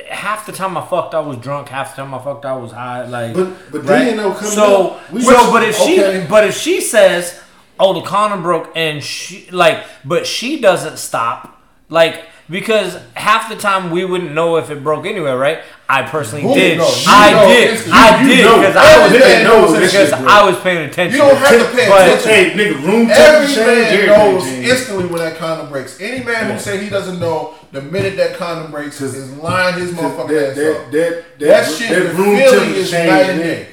Half 0.09 0.45
the 0.45 0.53
time 0.53 0.77
I 0.77 0.85
fucked, 0.85 1.13
I 1.13 1.19
was 1.19 1.35
drunk. 1.37 1.67
Half 1.67 1.95
the 1.95 2.03
time 2.03 2.13
I 2.13 2.19
fucked, 2.19 2.45
I 2.45 2.55
was 2.55 2.71
high. 2.71 3.05
Like, 3.05 3.33
But- 3.33 3.49
but 3.71 3.79
right? 3.83 4.05
then, 4.05 4.15
though, 4.17 4.33
coming 4.33 4.51
so 4.51 4.87
up, 4.91 5.11
we- 5.11 5.21
so, 5.21 5.51
but 5.51 5.63
if 5.63 5.77
okay. 5.81 6.21
she, 6.21 6.27
but 6.29 6.45
if 6.45 6.55
she 6.57 6.79
says, 6.79 7.37
"Oh, 7.77 7.91
the 7.93 8.01
condom 8.01 8.43
broke," 8.43 8.71
and 8.77 9.03
she 9.03 9.49
like, 9.51 9.83
but 10.05 10.25
she 10.25 10.61
doesn't 10.61 10.97
stop, 10.97 11.61
like, 11.89 12.23
because 12.49 12.97
half 13.13 13.49
the 13.49 13.55
time 13.55 13.89
we 13.91 14.03
wouldn't 14.05 14.33
know 14.33 14.57
if 14.57 14.69
it 14.69 14.83
broke 14.83 15.05
anyway, 15.05 15.31
right? 15.31 15.59
I 15.87 16.03
personally 16.03 16.43
Who 16.43 16.53
did. 16.53 16.77
knows? 16.77 17.05
You 17.05 17.11
I 17.11 17.31
know 17.31 17.47
did. 17.47 17.69
instantly. 17.69 17.93
I 17.99 18.21
You 18.21 18.27
did 18.35 18.43
know. 18.45 18.57
because 18.59 18.75
Every 18.75 18.89
I 18.89 19.03
was 19.03 19.11
man 19.13 19.21
paying, 19.21 19.43
knows 19.43 19.73
this 19.79 19.91
because 19.91 20.09
shit, 20.09 20.19
bro. 20.19 20.27
I 20.27 20.43
was 20.49 20.59
paying 20.59 20.89
attention. 20.89 21.15
You 21.19 21.23
don't 21.25 21.37
have 21.37 21.59
to 21.71 21.77
pay 21.77 21.87
But- 21.89 22.07
attention. 22.07 22.29
Hey, 22.29 22.51
nigga, 22.51 22.83
room 22.85 23.09
Every 23.09 23.15
temperature 23.15 23.53
change. 23.55 23.67
man 23.67 23.93
everything 23.93 24.07
knows 24.07 24.43
change. 24.43 24.67
instantly 24.67 25.05
when 25.05 25.19
that 25.19 25.37
condom 25.37 25.69
breaks. 25.69 26.01
Any 26.01 26.23
man 26.23 26.51
who 26.51 26.59
say 26.59 26.83
he 26.83 26.89
doesn't 26.89 27.19
know 27.19 27.53
the 27.71 27.81
minute 27.81 28.17
that 28.17 28.37
condom 28.37 28.71
breaks 28.71 28.99
is 29.01 29.31
lying 29.37 29.75
his 29.79 29.91
motherfucking 29.91 30.27
that, 30.29 30.49
ass 30.49 30.55
that, 30.55 30.71
up. 30.77 30.91
that, 30.91 31.23
that, 31.39 31.47
That 31.47 31.71
shit, 31.71 31.89
that 31.89 31.99
the 31.99 32.13
room 32.13 32.37
feeling 32.37 32.39
temperature 32.49 32.73
is 32.79 32.91
change, 32.91 33.09
night 33.09 33.29
and 33.29 33.39
man. 33.39 33.47
day. 33.47 33.67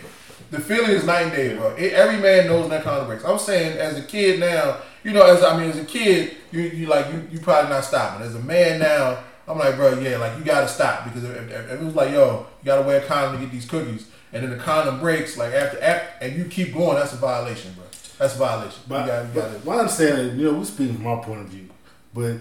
The 0.50 0.58
feeling 0.60 0.90
is 0.90 1.04
night 1.04 1.22
and 1.22 1.32
day, 1.32 1.54
bro. 1.54 1.68
It, 1.76 1.92
every 1.92 2.16
man 2.18 2.46
knows 2.48 2.62
when 2.62 2.70
that 2.70 2.82
condom 2.82 3.06
breaks. 3.06 3.24
I'm 3.24 3.38
saying, 3.38 3.78
as 3.78 3.96
a 3.98 4.02
kid 4.02 4.40
now, 4.40 4.78
you 5.04 5.12
know, 5.12 5.24
as 5.24 5.42
I 5.42 5.58
mean, 5.58 5.70
as 5.70 5.78
a 5.78 5.84
kid, 5.84 6.36
you 6.52 6.60
you 6.60 6.86
like 6.86 7.12
you 7.12 7.26
you 7.32 7.40
probably 7.40 7.70
not 7.70 7.84
stopping. 7.84 8.26
As 8.26 8.34
a 8.34 8.40
man 8.40 8.78
now, 8.80 9.18
I'm 9.48 9.58
like, 9.58 9.76
bro, 9.76 9.98
yeah, 9.98 10.16
like 10.18 10.36
you 10.38 10.44
gotta 10.44 10.68
stop 10.68 11.04
because 11.04 11.24
if, 11.24 11.36
if, 11.36 11.50
if 11.50 11.80
it 11.80 11.84
was 11.84 11.94
like, 11.94 12.12
yo, 12.12 12.46
you 12.60 12.66
gotta 12.66 12.82
wear 12.82 13.00
a 13.00 13.04
condom 13.06 13.36
to 13.40 13.44
get 13.46 13.52
these 13.52 13.66
cookies, 13.66 14.06
and 14.32 14.42
then 14.42 14.50
the 14.50 14.56
condom 14.56 15.00
breaks, 15.00 15.36
like 15.36 15.52
after, 15.52 15.80
after 15.82 16.24
and 16.24 16.36
you 16.36 16.44
keep 16.44 16.72
going, 16.74 16.96
that's 16.96 17.12
a 17.12 17.16
violation, 17.16 17.72
bro. 17.74 17.84
That's 18.18 18.34
a 18.34 18.38
violation. 18.38 18.82
But, 18.86 19.00
you 19.00 19.06
gotta, 19.06 19.28
you 19.28 19.34
gotta, 19.34 19.52
but 19.54 19.64
my 19.64 19.76
understanding, 19.78 20.26
is, 20.26 20.36
you 20.38 20.44
know, 20.52 20.58
we're 20.58 20.64
speaking 20.64 20.96
from 20.96 21.06
our 21.06 21.22
point 21.22 21.40
of 21.40 21.46
view. 21.48 21.68
But 22.12 22.36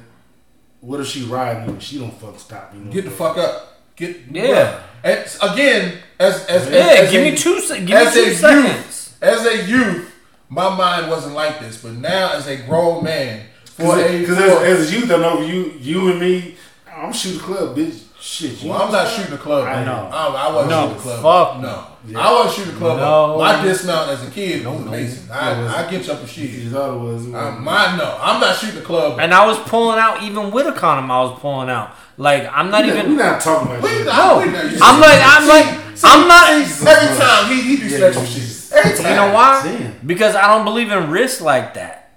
what 0.82 1.00
if 1.00 1.08
she 1.08 1.24
riding 1.24 1.64
you 1.66 1.70
and 1.72 1.82
she 1.84 1.98
don't 2.00 2.12
fuck 2.20 2.38
stop? 2.40 2.74
You 2.74 2.82
know? 2.82 2.92
Get 2.92 3.06
the 3.06 3.12
fuck 3.12 3.38
up. 3.38 3.82
Get 3.96 4.18
Yeah. 4.32 4.82
And 5.04 5.26
again, 5.42 6.00
as 6.20 6.46
as 6.48 6.70
Yeah, 6.70 6.80
as 7.04 7.12
give 7.12 7.22
a- 7.22 7.32
me 7.32 7.38
two. 7.38 7.56
Give 7.62 7.82
me 7.82 7.88
two 7.88 7.96
a 7.96 8.34
seconds. 8.36 8.42
youth, 8.42 9.18
as 9.22 9.46
a 9.46 9.66
youth, 9.68 10.14
my 10.50 10.76
mind 10.76 11.10
wasn't 11.10 11.36
like 11.36 11.60
this. 11.60 11.82
But 11.82 11.94
now, 11.94 12.34
as 12.34 12.48
a 12.48 12.58
grown 12.58 13.04
man, 13.04 13.46
for 13.66 13.98
a 13.98 14.20
Because 14.20 14.38
for- 14.38 14.44
as, 14.66 14.80
as 14.82 14.92
a 14.92 14.94
youth, 15.00 15.12
I 15.12 15.18
know 15.18 15.42
you, 15.42 15.74
you 15.80 16.10
and 16.12 16.20
me, 16.20 16.56
I'm 16.94 17.14
shooting 17.14 17.40
club, 17.40 17.76
bitch. 17.78 18.04
Shit, 18.22 18.62
well, 18.66 18.82
I'm 18.82 18.92
not 18.92 19.08
shooting 19.08 19.32
the 19.32 19.38
club. 19.38 19.66
I 19.66 19.76
man. 19.76 19.86
know. 19.86 20.10
I, 20.12 20.28
I 20.28 20.52
wasn't 20.54 20.70
No, 20.72 20.82
shooting 20.82 20.96
the 20.98 21.02
club. 21.02 21.22
fuck 21.54 21.62
no. 21.62 21.86
Yeah. 22.06 22.20
I 22.20 22.32
wasn't 22.34 22.54
shooting 22.56 22.74
the 22.74 22.78
club. 22.80 22.98
No. 23.00 23.38
My 23.38 23.64
dismount 23.64 24.10
as 24.10 24.28
a 24.28 24.32
kid 24.32 24.66
was 24.68 24.82
amazing. 24.82 25.28
Yeah, 25.30 25.40
I, 25.40 25.62
was- 25.64 25.74
I 25.74 25.90
get 25.92 26.06
you 26.06 26.12
up 26.12 26.20
a 26.20 26.22
You 26.24 26.28
shit. 26.28 26.72
thought 26.74 26.96
it 26.96 27.00
was. 27.00 27.26
it 27.28 27.32
was- 27.32 27.42
I'm, 27.42 27.64
my 27.64 27.96
no, 27.98 28.18
I'm 28.22 28.42
not 28.42 28.58
shooting 28.58 28.76
the 28.76 28.82
club. 28.86 29.20
And 29.22 29.34
I 29.34 29.48
was 29.48 29.58
pulling 29.60 30.00
out 30.00 30.22
even 30.22 30.52
with 30.52 30.68
a 30.68 30.74
condom. 30.74 31.10
I 31.10 31.22
was 31.22 31.40
pulling 31.40 31.70
out. 31.70 31.96
Like 32.20 32.50
I'm 32.54 32.70
not 32.70 32.84
we 32.84 32.92
even. 32.92 33.16
We're 33.16 33.24
not 33.24 33.40
talking 33.42 33.70
about 33.72 33.82
We- 33.82 33.90
shit. 33.90 34.08
I- 34.08 34.38
we 34.46 34.52
know 34.52 34.62
you- 34.62 34.78
I'm 34.82 35.00
like 35.00 35.20
I'm 35.24 35.48
like 35.48 35.68
I'm 36.04 36.28
not. 36.28 36.52
Every 36.52 37.18
time 37.18 37.52
he 37.52 37.62
he 37.62 37.78
do 37.78 37.86
Yeah, 37.88 37.98
sexual 38.12 38.24
you- 38.26 38.30
shit. 38.30 38.72
Every 38.74 38.98
time. 38.98 39.08
You 39.10 39.16
know 39.16 39.34
why? 39.34 39.62
Damn. 39.64 39.96
Because 40.06 40.36
I 40.36 40.48
don't 40.54 40.66
believe 40.66 40.92
in 40.92 41.10
risk 41.10 41.40
like 41.42 41.74
that. 41.76 42.12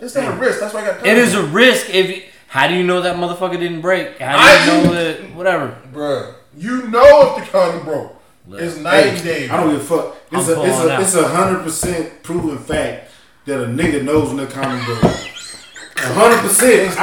It's 0.00 0.14
not 0.16 0.28
a 0.34 0.36
risk. 0.36 0.58
That's 0.60 0.74
why 0.74 0.82
I 0.82 0.86
got. 0.86 1.06
It 1.06 1.16
is 1.16 1.34
a 1.34 1.42
risk. 1.44 1.88
If 1.94 2.24
how 2.48 2.66
do 2.66 2.74
you 2.74 2.82
know 2.82 3.00
that 3.02 3.14
motherfucker 3.16 3.58
didn't 3.58 3.82
break? 3.82 4.18
How 4.18 4.36
I 4.36 4.64
do 4.66 4.70
you 4.72 4.76
know 4.78 4.88
do- 4.90 4.94
that 4.94 5.34
whatever? 5.36 5.76
Bruh, 5.92 6.34
you 6.56 6.88
know 6.88 7.36
if 7.36 7.44
the 7.44 7.50
condom 7.50 7.84
broke. 7.84 8.14
It's 8.50 8.78
night 8.78 9.06
and 9.06 9.22
day. 9.22 9.48
I 9.48 9.56
don't 9.58 9.70
give 9.72 9.80
a 9.80 9.84
fuck. 9.84 10.16
It's 10.32 10.48
I'm 10.48 10.58
a 10.58 10.62
it's 10.64 10.78
a 10.80 10.90
out. 10.92 11.02
it's 11.02 11.14
a 11.14 11.28
hundred 11.28 11.62
percent 11.62 12.22
proven 12.24 12.58
fact 12.58 13.10
that 13.46 13.60
a 13.62 13.66
nigga 13.66 14.02
knows 14.02 14.28
when 14.28 14.38
the 14.38 14.46
condom 14.46 14.84
broke. 14.84 15.02
A 15.04 16.12
hundred 16.14 16.40
percent. 16.40 16.96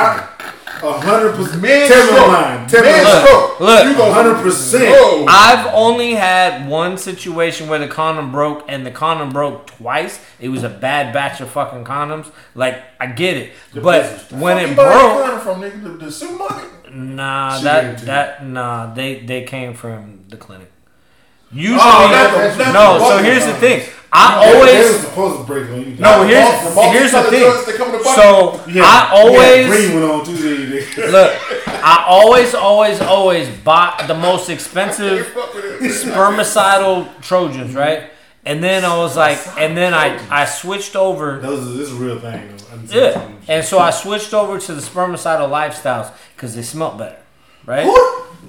I- 0.88 0.98
A 0.98 1.00
hundred 1.02 1.36
percent. 1.36 1.62
Man 1.62 1.88
Tell 1.88 2.04
me 2.06 2.12
stroke. 2.12 2.30
I'm. 2.30 2.68
Tell 2.68 2.84
Man 2.84 3.06
I'm 3.06 3.26
stroke. 3.26 3.60
Look, 3.60 3.86
you 3.86 3.96
go 3.96 4.12
100%. 4.12 5.26
I've 5.28 5.66
only 5.74 6.14
had 6.14 6.68
one 6.70 6.98
situation 6.98 7.68
where 7.68 7.80
the 7.80 7.88
condom 7.88 8.32
broke, 8.32 8.66
and 8.68 8.86
the 8.86 8.92
condom 8.92 9.30
broke 9.30 9.68
twice. 9.68 10.20
It 10.40 10.50
was 10.50 10.64
a 10.64 10.70
bad 10.70 11.14
batch 11.14 11.42
of 11.42 11.50
fucking 11.50 11.84
condoms. 11.86 12.32
Like 12.54 12.82
I 13.00 13.08
get 13.08 13.38
it, 13.38 13.52
but 13.74 14.06
when 14.32 14.58
it 14.58 14.70
you 14.70 14.76
buy 14.76 14.84
that 14.84 14.92
broke, 14.92 15.24
condom 15.24 15.40
from 15.42 15.62
nigga 15.62 16.00
the, 16.00 16.06
the 16.06 16.12
supermarket. 16.12 16.94
nah, 16.94 17.58
She 17.58 17.64
that 17.64 17.82
gave 17.82 17.92
it 17.94 17.98
to 18.00 18.06
that 18.06 18.46
nah, 18.46 18.94
they 18.94 19.20
they 19.20 19.44
came 19.44 19.74
from 19.74 20.26
the 20.30 20.38
clinic. 20.38 20.72
Oh, 20.72 21.58
Usually, 21.58 21.80
Oh, 21.82 22.10
not 22.12 22.58
the- 22.58 22.64
not 22.66 22.74
no. 22.74 23.00
the 23.00 23.08
So 23.10 23.24
here's 23.24 23.46
the 23.46 23.54
thing. 23.54 23.82
I 24.12 24.40
They- 24.46 24.52
They 24.52 24.58
was 24.60 24.68
always 24.88 25.00
supposed 25.02 25.38
to 25.40 25.44
break 25.44 25.70
on 25.72 25.80
you. 25.82 25.96
no. 26.00 26.22
the 26.22 26.28
Here's 26.28 26.44
multi- 26.46 26.76
the 26.76 26.82
here's 26.98 27.12
the 27.12 27.18
multicolored 27.18 27.30
thing. 27.30 27.42
drugs 27.42 27.66
that 27.66 27.76
come 27.76 27.88
in 27.88 27.98
the 27.98 28.04
bundle. 28.04 28.60
So 28.60 28.62
Yeah, 28.68 28.84
I 28.86 29.10
always 29.14 29.68
green 29.68 30.02
one 30.02 30.10
on 30.12 30.26
Tuesday. 30.26 31.08
look. 31.12 31.36
I 31.68 32.06
always, 32.08 32.56
always, 32.56 33.00
always 33.02 33.48
bought 33.50 34.08
the 34.08 34.16
most 34.16 34.50
expensive 34.50 35.28
Fuck 35.28 35.54
with 35.54 35.66
it. 35.66 35.92
spermicidal 35.92 37.08
Trojans, 37.22 37.76
right? 37.76 38.04
And 38.46 38.64
then 38.64 38.86
I 38.86 38.96
was 38.98 39.18
like, 39.18 39.40
and 39.58 39.76
then 39.76 39.94
I 39.94 40.20
I 40.30 40.46
switched 40.46 40.96
over. 40.96 41.40
Those 41.40 41.68
are, 41.68 41.72
this 41.78 41.90
is 41.90 41.94
a 42.00 42.04
real 42.04 42.20
thing. 42.20 42.56
though. 42.88 43.00
Yeah, 43.00 43.12
telling 43.12 43.38
and 43.48 43.66
so 43.66 43.80
I 43.80 43.90
switched 43.90 44.34
over 44.34 44.60
to 44.60 44.74
the 44.74 44.82
spermicidal 44.82 45.50
lifestyles 45.50 46.12
because 46.36 46.56
they 46.56 46.62
smelt 46.62 46.98
better, 46.98 47.18
right? 47.66 47.86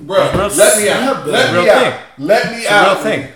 Bro, 0.02 0.16
let 0.56 0.76
me 0.78 0.88
out. 0.90 1.26
Let 1.26 1.54
me 1.54 1.68
out. 1.70 2.00
Let 2.18 2.50
me 2.52 2.56
It's 2.58 2.70
out. 2.70 2.94
real 2.96 3.02
thing. 3.04 3.28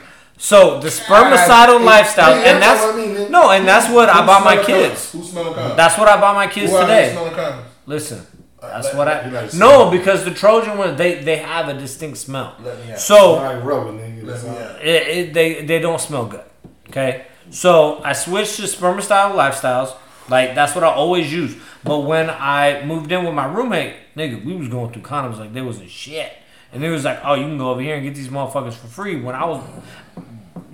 So 0.43 0.81
the 0.81 0.89
spermicidal 0.89 1.79
God, 1.79 1.83
lifestyle, 1.83 2.31
yeah, 2.35 2.53
and 2.55 2.63
that's 2.63 2.81
that's 2.81 2.97
what 2.97 3.05
I 3.05 3.07
mean, 3.19 3.31
no, 3.31 3.51
and 3.51 3.69
that's 3.69 3.93
what 3.93 4.09
I 4.09 4.25
bought 4.25 4.43
my 4.43 4.57
kids. 4.65 4.95
condoms? 4.99 5.11
Who 5.13 5.23
smelling 5.25 5.53
condoms? 5.53 5.77
That's 5.77 5.99
what 5.99 6.09
I 6.09 6.19
bought 6.19 6.35
my 6.35 6.47
kids 6.47 6.73
Who 6.73 6.81
today. 6.81 7.13
smelling 7.13 7.35
condoms? 7.35 7.63
Listen, 7.85 8.27
uh, 8.63 8.69
that's 8.69 8.87
let- 8.87 8.97
what 8.97 9.07
you 9.07 9.13
I 9.37 9.43
like 9.43 9.55
no 9.55 9.69
smell. 9.69 9.91
because 9.91 10.25
the 10.25 10.31
Trojan 10.31 10.79
one 10.79 10.97
they 10.97 11.23
they 11.23 11.37
have 11.37 11.69
a 11.69 11.75
distinct 11.75 12.17
smell. 12.17 12.57
Let 12.65 12.79
me 12.87 12.93
out. 12.93 12.99
So 12.99 13.35
like 13.35 13.63
rubber, 13.63 13.93
nigga. 13.93 14.25
That's 14.27 14.45
Let 14.45 14.83
me 14.83 14.91
it, 14.91 15.09
it, 15.29 15.35
they 15.35 15.65
they 15.67 15.79
don't 15.79 16.01
smell 16.01 16.25
good. 16.25 16.45
Okay, 16.89 17.27
so 17.51 18.01
I 18.03 18.15
switched 18.15 18.57
to 18.57 18.63
spermicidal 18.63 19.35
lifestyles. 19.37 19.95
Like 20.31 20.55
that's 20.55 20.75
what 20.75 20.85
I 20.85 20.89
always 20.89 21.31
use. 21.31 21.55
But 21.85 21.99
when 22.01 22.31
I 22.31 22.83
moved 22.87 23.13
in 23.13 23.25
with 23.27 23.35
my 23.35 23.45
roommate, 23.47 23.95
nigga, 24.17 24.43
we 24.43 24.55
was 24.57 24.69
going 24.69 24.91
through 24.91 25.03
condoms 25.03 25.39
like 25.39 25.53
there 25.53 25.65
wasn't 25.65 25.91
shit, 25.91 26.33
and 26.73 26.83
it 26.83 26.91
was 26.91 27.05
like, 27.05 27.21
oh, 27.25 27.35
you 27.35 27.43
can 27.45 27.59
go 27.59 27.71
over 27.71 27.81
here 27.83 27.97
and 27.97 28.05
get 28.05 28.15
these 28.15 28.29
motherfuckers 28.29 28.75
for 28.75 28.87
free. 28.87 29.21
When 29.21 29.35
I 29.35 29.45
was, 29.45 29.63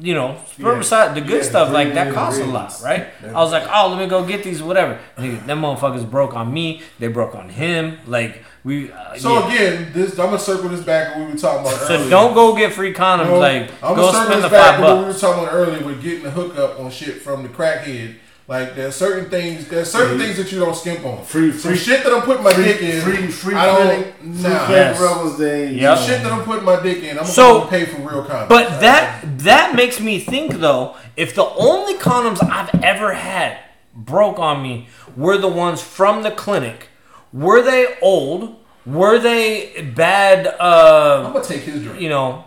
you 0.01 0.15
know, 0.15 0.36
the 0.59 1.23
good 1.27 1.43
Yeah, 1.43 1.43
stuff 1.43 1.73
like 1.73 1.94
that 1.94 2.12
costs 2.15 2.40
a 2.40 2.44
lot, 2.47 2.74
right? 2.85 3.07
I 3.24 3.32
was 3.32 3.53
like, 3.53 3.66
oh, 3.73 3.89
let 3.90 3.98
me 3.98 4.07
go 4.07 4.24
get 4.27 4.43
these, 4.44 4.62
whatever. 4.62 4.98
Nigga, 5.16 5.47
them 5.47 5.62
motherfuckers 5.62 6.09
broke 6.09 6.35
on 6.35 6.53
me. 6.53 6.82
They 6.98 7.09
broke 7.09 7.35
on 7.35 7.48
him. 7.48 7.98
Like 8.07 8.43
we. 8.65 8.93
Uh, 8.93 9.16
So 9.16 9.32
yeah. 9.32 9.47
again, 9.55 9.93
this 9.93 10.12
I'm 10.19 10.27
gonna 10.27 10.39
circle 10.39 10.69
this 10.69 10.82
back 10.82 11.15
to 11.15 11.19
what 11.20 11.27
we 11.28 11.32
were 11.35 11.39
talking 11.39 11.61
about 11.66 11.81
So 11.86 11.94
earlier. 11.94 12.11
don't 12.11 12.35
go 12.35 12.55
get 12.57 12.73
free 12.73 12.93
condoms. 12.93 13.27
No, 13.28 13.39
like 13.39 13.70
I'm 13.82 13.94
go 13.97 14.12
gonna 14.12 14.19
circle 14.27 14.43
this 14.43 14.51
back 14.51 14.77
to 14.78 14.82
what 14.82 14.98
we 14.98 15.05
were 15.05 15.12
talking 15.15 15.43
about 15.44 15.55
earlier 15.55 15.85
with 15.86 16.03
getting 16.03 16.24
the 16.24 16.31
hookup 16.31 16.78
on 16.81 16.90
shit 16.90 17.23
from 17.23 17.43
the 17.43 17.48
crackhead. 17.48 18.16
Like 18.48 18.77
there's 18.77 18.94
certain 18.94 19.28
things, 19.28 19.66
there's 19.66 19.90
certain 19.90 20.18
things 20.20 20.36
that 20.36 20.52
you 20.52 20.60
don't 20.60 20.74
skimp 20.77 21.05
on. 21.05 21.24
Free- 21.24 21.51
Some 21.52 21.74
shit 21.74 22.05
that 22.05 22.12
I'm 22.12 22.23
putting 22.23 22.44
my 22.44 22.52
Free, 22.52 22.64
dick 22.64 22.81
in. 22.81 23.01
free, 23.02 23.27
free, 23.27 23.55
I 23.56 23.66
don't. 23.66 24.05
free 24.05 24.12
Nah. 24.23 24.66
credit 24.66 24.70
Yes. 24.70 25.01
rubbers. 25.01 25.36
They, 25.39 25.66
Yep. 25.70 25.98
Shit 25.98 26.23
that 26.23 26.31
I'm 26.32 26.44
putting 26.44 26.64
my 26.64 26.81
dick 26.81 27.02
in. 27.02 27.18
I'm 27.18 27.24
So- 27.24 27.59
gonna 27.59 27.70
pay 27.70 27.85
for 27.86 28.01
real 28.02 28.23
condoms. 28.24 28.48
But 28.48 28.81
that 28.81 29.39
that 29.40 29.74
makes 29.74 29.98
me 29.98 30.20
think 30.20 30.60
though, 30.60 30.94
if 31.16 31.35
the 31.35 31.44
only 31.56 31.94
condoms 31.94 32.39
I've 32.48 32.70
ever 32.85 33.14
had 33.14 33.56
broke 33.97 34.39
on 34.39 34.62
me 34.62 34.89
were 35.16 35.39
the 35.39 35.48
ones 35.48 35.81
from 35.82 36.23
the 36.23 36.31
clinic, 36.31 36.89
were 37.32 37.62
they 37.62 37.97
old? 38.01 38.55
Were 38.86 39.18
they 39.18 39.90
bad? 39.97 40.47
I'm 40.47 40.55
Uh, 40.60 41.23
gonna 41.32 41.44
take 41.44 41.62
his 41.62 41.82
drink. 41.82 42.01
you 42.01 42.09
know, 42.09 42.44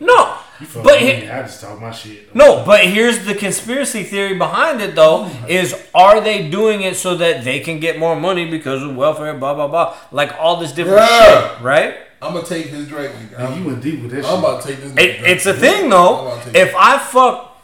no. 0.00 0.30
You 0.60 0.66
fuck 0.66 0.84
But 0.84 1.00
me, 1.00 1.06
he- 1.12 1.28
I 1.28 1.42
just 1.42 1.60
talk 1.60 1.80
my 1.80 1.90
shit. 1.90 2.34
No, 2.34 2.62
but 2.64 2.80
here's 2.86 3.24
the 3.26 3.34
conspiracy 3.34 4.02
theory 4.04 4.36
behind 4.38 4.80
it 4.80 4.94
though: 4.94 5.28
is 5.48 5.74
are 5.94 6.20
they 6.20 6.48
doing 6.48 6.82
it 6.82 6.96
so 6.96 7.14
that 7.16 7.44
they 7.44 7.60
can 7.60 7.78
get 7.80 7.98
more 7.98 8.16
money 8.16 8.48
because 8.50 8.82
of 8.82 8.96
welfare, 8.96 9.34
blah 9.34 9.54
blah 9.54 9.68
blah, 9.68 9.94
like 10.12 10.32
all 10.38 10.56
this 10.56 10.72
different 10.72 11.00
Yeah. 11.00 11.54
shit, 11.56 11.62
right? 11.62 11.94
I'm 12.22 12.32
gonna 12.32 12.46
take 12.46 12.70
this 12.70 12.88
drink. 12.88 13.12
nigga. 13.12 13.36
Nigga, 13.38 13.58
you 13.58 13.64
went 13.66 13.82
deep 13.82 14.02
with 14.02 14.10
that 14.12 14.24
I'm 14.24 14.30
shit. 14.30 14.38
about 14.38 14.62
to 14.62 14.68
take 14.68 14.80
this. 14.82 14.90
It, 14.92 14.94
drink. 14.94 15.20
it's 15.36 15.46
a 15.46 15.52
thing 15.54 15.90
though. 15.90 16.26
about 16.28 16.42
to 16.44 16.58
If 16.58 16.74
I 16.74 16.98
fuck 16.98 17.56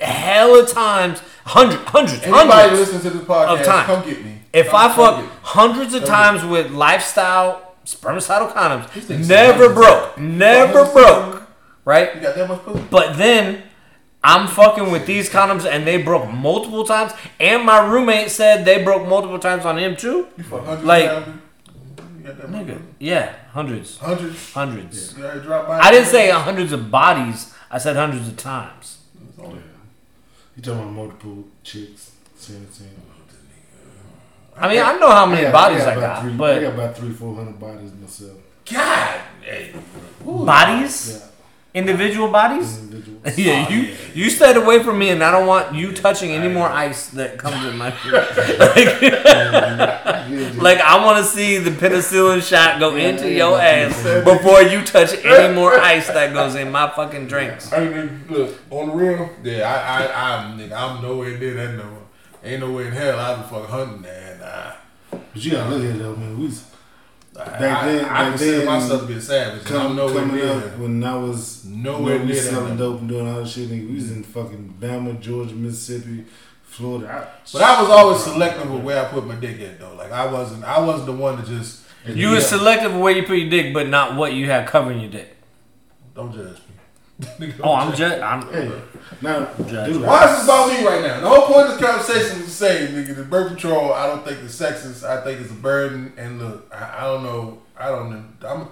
hella 0.00 0.66
times, 0.66 1.18
hundred, 1.44 1.80
hundreds, 1.88 2.22
Anybody 2.22 2.48
hundreds 2.50 2.80
listening 2.92 3.02
to 3.12 3.18
this 3.18 3.26
podcast, 3.26 3.60
of 3.60 3.66
time. 3.66 3.86
come 3.86 4.08
get 4.08 4.24
me. 4.24 4.38
If 4.52 4.68
Come- 4.70 4.90
I 4.92 4.94
fuck 4.94 5.24
hundreds 5.42 5.94
of 5.94 6.02
Come 6.04 6.10
times 6.10 6.44
with 6.44 6.70
lifestyle 6.70 7.62
spermicidal 7.84 8.52
condoms, 8.52 9.28
never 9.28 9.72
broke, 9.72 10.18
never 10.18 10.84
Hundreds. 10.84 10.92
broke, 10.92 11.42
right? 11.86 12.14
You 12.14 12.20
got 12.20 12.34
that 12.34 12.46
much 12.48 12.60
pussy? 12.64 12.84
But 12.90 13.16
then 13.16 13.62
I'm 14.22 14.46
fucking 14.48 14.90
with 14.90 15.06
these 15.06 15.30
condoms 15.30 15.64
and 15.64 15.86
they 15.86 16.02
broke 16.02 16.28
multiple 16.30 16.84
times, 16.84 17.12
and 17.40 17.64
my 17.64 17.78
roommate 17.86 18.30
said 18.30 18.64
they 18.66 18.82
broke 18.84 19.08
multiple 19.08 19.38
times 19.38 19.64
on 19.64 19.78
him 19.78 19.96
too. 19.96 20.26
You 20.36 20.44
fuck 20.44 20.64
hundreds 20.66 20.84
Like- 20.86 21.06
around, 21.10 21.24
dude? 21.24 21.40
You 22.18 22.24
got 22.26 22.36
that 22.38 22.50
much 22.50 22.60
Nigga, 22.66 22.72
pussy? 22.74 22.84
yeah, 22.98 23.32
hundreds, 23.52 23.98
Hundreds. 23.98 24.52
hundreds. 24.52 25.16
You 25.16 25.24
already 25.24 25.40
dropped 25.40 25.68
by. 25.68 25.78
I 25.80 25.90
didn't 25.92 26.08
say 26.08 26.28
hundreds 26.30 26.72
of 26.72 26.90
bodies. 26.90 27.54
I 27.70 27.78
said 27.78 27.96
hundreds 27.96 28.28
of 28.28 28.36
times. 28.36 28.98
You 29.38 30.62
talking 30.62 30.80
about 30.80 30.92
multiple 30.92 31.44
chicks? 31.62 32.12
Ten, 32.44 32.66
ten. 32.76 32.88
I 34.58 34.68
mean, 34.68 34.80
I 34.82 34.96
know 34.98 35.10
how 35.10 35.26
many 35.26 35.50
bodies 35.52 35.82
I 35.82 35.92
about 35.92 36.00
got, 36.00 36.22
three, 36.22 36.32
I 36.32 36.36
but 36.36 36.60
got 36.60 36.72
about 36.72 36.96
three, 36.96 37.10
four 37.10 37.34
hundred 37.34 37.60
bodies 37.60 37.92
myself. 37.92 38.38
God. 38.72 39.20
Hey. 39.42 39.74
bodies, 40.24 41.20
Yeah, 41.22 41.26
individual 41.76 42.28
bodies. 42.28 42.78
individuals. 42.78 43.12
Yeah, 43.36 43.66
oh, 43.68 43.72
you 43.72 43.94
you 44.14 44.30
stayed 44.30 44.56
away 44.56 44.84
from 44.84 45.00
me, 45.00 45.08
and 45.10 45.20
I 45.22 45.32
don't 45.32 45.48
want 45.48 45.74
you 45.74 45.92
touching 45.92 46.30
any 46.30 46.46
more 46.46 46.68
ice 46.68 47.08
that 47.10 47.38
comes 47.38 47.64
in 47.66 47.76
my 47.76 47.90
food. 47.98 48.12
like, 48.12 49.02
like, 50.68 50.80
I 50.80 51.04
want 51.04 51.18
to 51.18 51.24
see 51.24 51.58
the 51.58 51.70
penicillin 51.72 52.40
shot 52.40 52.78
go 52.78 52.94
into 52.94 53.28
your 53.28 53.60
ass 53.60 53.96
before 54.24 54.62
you 54.62 54.82
touch 54.84 55.12
any 55.24 55.52
more 55.54 55.74
ice 55.76 56.06
that 56.06 56.32
goes 56.32 56.54
in 56.54 56.70
my 56.70 56.88
fucking 56.88 57.26
drinks. 57.26 57.72
I 57.72 57.88
mean, 57.88 58.24
look 58.30 58.56
on 58.70 58.88
the 58.90 58.94
real. 58.94 59.28
Yeah, 59.42 59.62
I, 59.74 60.04
I, 60.04 60.36
I'm, 60.36 60.58
nigga, 60.58 60.72
I'm 60.72 61.02
nowhere 61.02 61.36
near 61.36 61.54
that 61.54 61.74
number. 61.76 62.00
Ain't 62.44 62.60
no 62.60 62.70
way 62.70 62.86
in 62.86 62.92
hell 62.92 63.18
I'd 63.18 63.42
be 63.42 63.48
fucking 63.48 63.70
hunting 63.70 64.02
that. 64.02 64.38
Nah. 64.38 65.18
But 65.32 65.44
you 65.44 65.50
gotta 65.50 65.70
look 65.74 65.82
at 65.82 65.96
it 65.96 65.98
though, 65.98 66.14
man. 66.14 66.38
We 66.38 66.46
was 66.46 66.62
I, 66.62 66.75
Back 67.36 67.60
I, 67.60 67.86
then- 67.92 68.04
I 68.04 68.08
back 68.08 68.28
consider 68.30 68.56
then, 68.58 68.66
myself 68.66 69.00
to 69.02 69.06
be 69.06 69.14
a 69.14 69.20
savage. 69.20 69.66
and 69.66 69.76
I'm 69.76 69.96
nowhere 69.96 70.14
coming 70.14 70.36
near 70.36 70.52
up 70.52 70.78
when 70.78 71.04
I 71.04 71.16
was 71.16 71.64
Nowhere 71.64 72.14
you 72.14 72.18
know, 72.20 72.24
we 72.24 72.32
near 72.32 72.42
that 72.42 72.50
selling 72.50 72.76
dope 72.76 73.00
and 73.00 73.08
doing 73.08 73.28
all 73.28 73.40
this 73.42 73.52
shit. 73.52 73.68
Nigga, 73.68 73.88
we 73.88 73.94
was 73.94 74.10
in 74.10 74.22
fucking 74.22 74.76
Bama, 74.80 75.20
Georgia, 75.20 75.54
Mississippi, 75.54 76.24
Florida. 76.62 77.28
But 77.52 77.62
I 77.62 77.80
was 77.82 77.90
always 77.90 78.22
selective 78.22 78.70
with 78.70 78.82
where 78.82 79.04
I 79.04 79.08
put 79.10 79.26
my 79.26 79.34
dick 79.36 79.60
at 79.60 79.78
though. 79.80 79.94
Like 79.94 80.12
I 80.12 80.26
wasn't, 80.30 80.64
I 80.64 80.80
wasn't 80.80 81.06
the 81.06 81.12
one 81.12 81.36
to 81.42 81.46
just. 81.46 81.82
You 82.06 82.30
were 82.30 82.40
selective 82.40 82.94
of 82.94 83.00
where 83.00 83.12
you 83.12 83.24
put 83.24 83.38
your 83.38 83.50
dick, 83.50 83.74
but 83.74 83.88
not 83.88 84.14
what 84.16 84.32
you 84.32 84.46
had 84.50 84.66
covering 84.68 85.00
your 85.00 85.10
dick. 85.10 85.36
Don't 86.14 86.32
judge 86.32 86.46
me. 86.46 86.52
Nigga, 86.52 86.54
don't 86.54 86.65
Oh, 87.62 87.74
I'm 87.74 87.94
judge 87.94 87.98
just. 87.98 88.22
I'm. 88.22 88.52
Hey, 88.52 88.70
now, 89.22 89.48
Judge. 89.66 89.92
dude, 89.92 90.02
Why 90.02 90.24
is 90.30 90.36
this 90.36 90.44
about 90.44 90.68
me 90.68 90.86
right 90.86 91.00
now? 91.02 91.20
The 91.20 91.28
whole 91.28 91.46
point 91.46 91.68
of 91.68 91.78
this 91.78 91.86
conversation 91.88 92.40
is 92.40 92.46
the 92.46 92.50
same, 92.50 92.88
nigga. 92.90 93.16
The 93.16 93.24
birth 93.24 93.48
control, 93.48 93.92
I 93.92 94.06
don't 94.06 94.24
think 94.24 94.42
it's 94.42 94.60
sexist. 94.60 95.02
I 95.02 95.24
think 95.24 95.40
it's 95.40 95.50
a 95.50 95.54
burden. 95.54 96.12
And 96.18 96.38
look, 96.38 96.70
I, 96.74 96.98
I 96.98 97.00
don't 97.04 97.22
know. 97.22 97.62
I 97.76 97.88
don't 97.88 98.10
know. 98.10 98.24
I'm, 98.46 98.68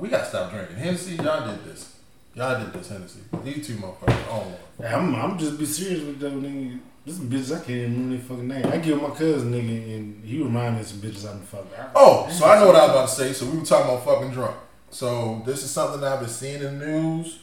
we 0.00 0.08
gotta 0.08 0.24
stop 0.26 0.50
drinking. 0.50 0.76
Hennessy, 0.76 1.16
y'all 1.16 1.46
did 1.46 1.62
this. 1.64 1.94
Y'all 2.34 2.58
did 2.58 2.72
this, 2.72 2.88
Hennessy. 2.88 3.20
These 3.44 3.66
two 3.66 3.74
motherfuckers 3.74 4.32
own 4.32 4.54
one. 4.78 4.92
I'm, 4.92 5.14
I'm 5.14 5.38
just 5.38 5.58
be 5.58 5.66
serious 5.66 6.02
with 6.02 6.20
that 6.20 6.32
nigga. 6.32 6.80
This 7.04 7.18
some 7.18 7.28
bitches 7.28 7.52
I 7.54 7.58
can't 7.58 7.70
even 7.70 7.92
remember 7.92 8.16
their 8.16 8.24
fucking 8.26 8.48
name. 8.48 8.66
I 8.66 8.78
give 8.78 9.00
my 9.02 9.10
cousin 9.10 9.52
nigga, 9.52 9.94
and 9.94 10.24
he 10.24 10.42
remind 10.42 10.76
me 10.76 10.80
of 10.80 10.86
some 10.86 11.00
bitches 11.00 11.30
I'm 11.30 11.40
fucking. 11.42 11.68
Oh, 11.94 12.28
so 12.30 12.46
I 12.46 12.58
know 12.58 12.66
what 12.68 12.76
I 12.76 12.86
was 12.86 12.90
about 12.90 13.08
to 13.10 13.14
say. 13.14 13.32
So 13.34 13.44
we 13.44 13.58
were 13.58 13.64
talking 13.64 13.90
about 13.92 14.06
fucking 14.06 14.30
drunk. 14.30 14.56
So 14.88 15.42
this 15.44 15.62
is 15.62 15.70
something 15.70 16.00
that 16.00 16.12
I've 16.14 16.20
been 16.20 16.28
seeing 16.30 16.62
in 16.62 16.78
the 16.78 16.86
news, 16.86 17.40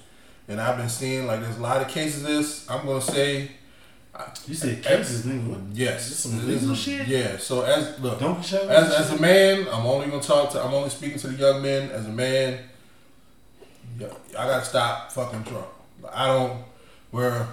and 0.47 0.59
I've 0.59 0.77
been 0.77 0.89
seeing 0.89 1.27
like 1.27 1.41
there's 1.41 1.57
a 1.57 1.61
lot 1.61 1.81
of 1.81 1.87
cases 1.87 2.23
of 2.23 2.29
this. 2.29 2.69
I'm 2.69 2.85
gonna 2.85 3.01
say 3.01 3.51
You 4.47 4.53
said 4.53 4.83
cases, 4.83 5.25
nigga. 5.25 5.71
Yes. 5.73 6.09
This 6.09 6.19
some 6.19 6.47
legal 6.47 6.75
shit? 6.75 7.07
Yeah. 7.07 7.37
So 7.37 7.61
as 7.61 7.99
look, 7.99 8.19
Don't 8.19 8.39
as, 8.39 8.93
as 8.93 9.11
a 9.11 9.21
man, 9.21 9.67
I'm 9.71 9.85
only 9.85 10.07
gonna 10.07 10.21
talk 10.21 10.51
to. 10.51 10.63
I'm 10.63 10.73
only 10.73 10.89
speaking 10.89 11.17
to 11.19 11.27
the 11.27 11.37
young 11.37 11.61
men. 11.61 11.89
As 11.91 12.05
a 12.05 12.09
man, 12.09 12.59
yeah, 13.97 14.07
I 14.37 14.47
gotta 14.47 14.65
stop 14.65 15.11
fucking 15.11 15.43
drunk. 15.43 15.67
I 16.11 16.27
don't. 16.27 16.63
Where 17.11 17.47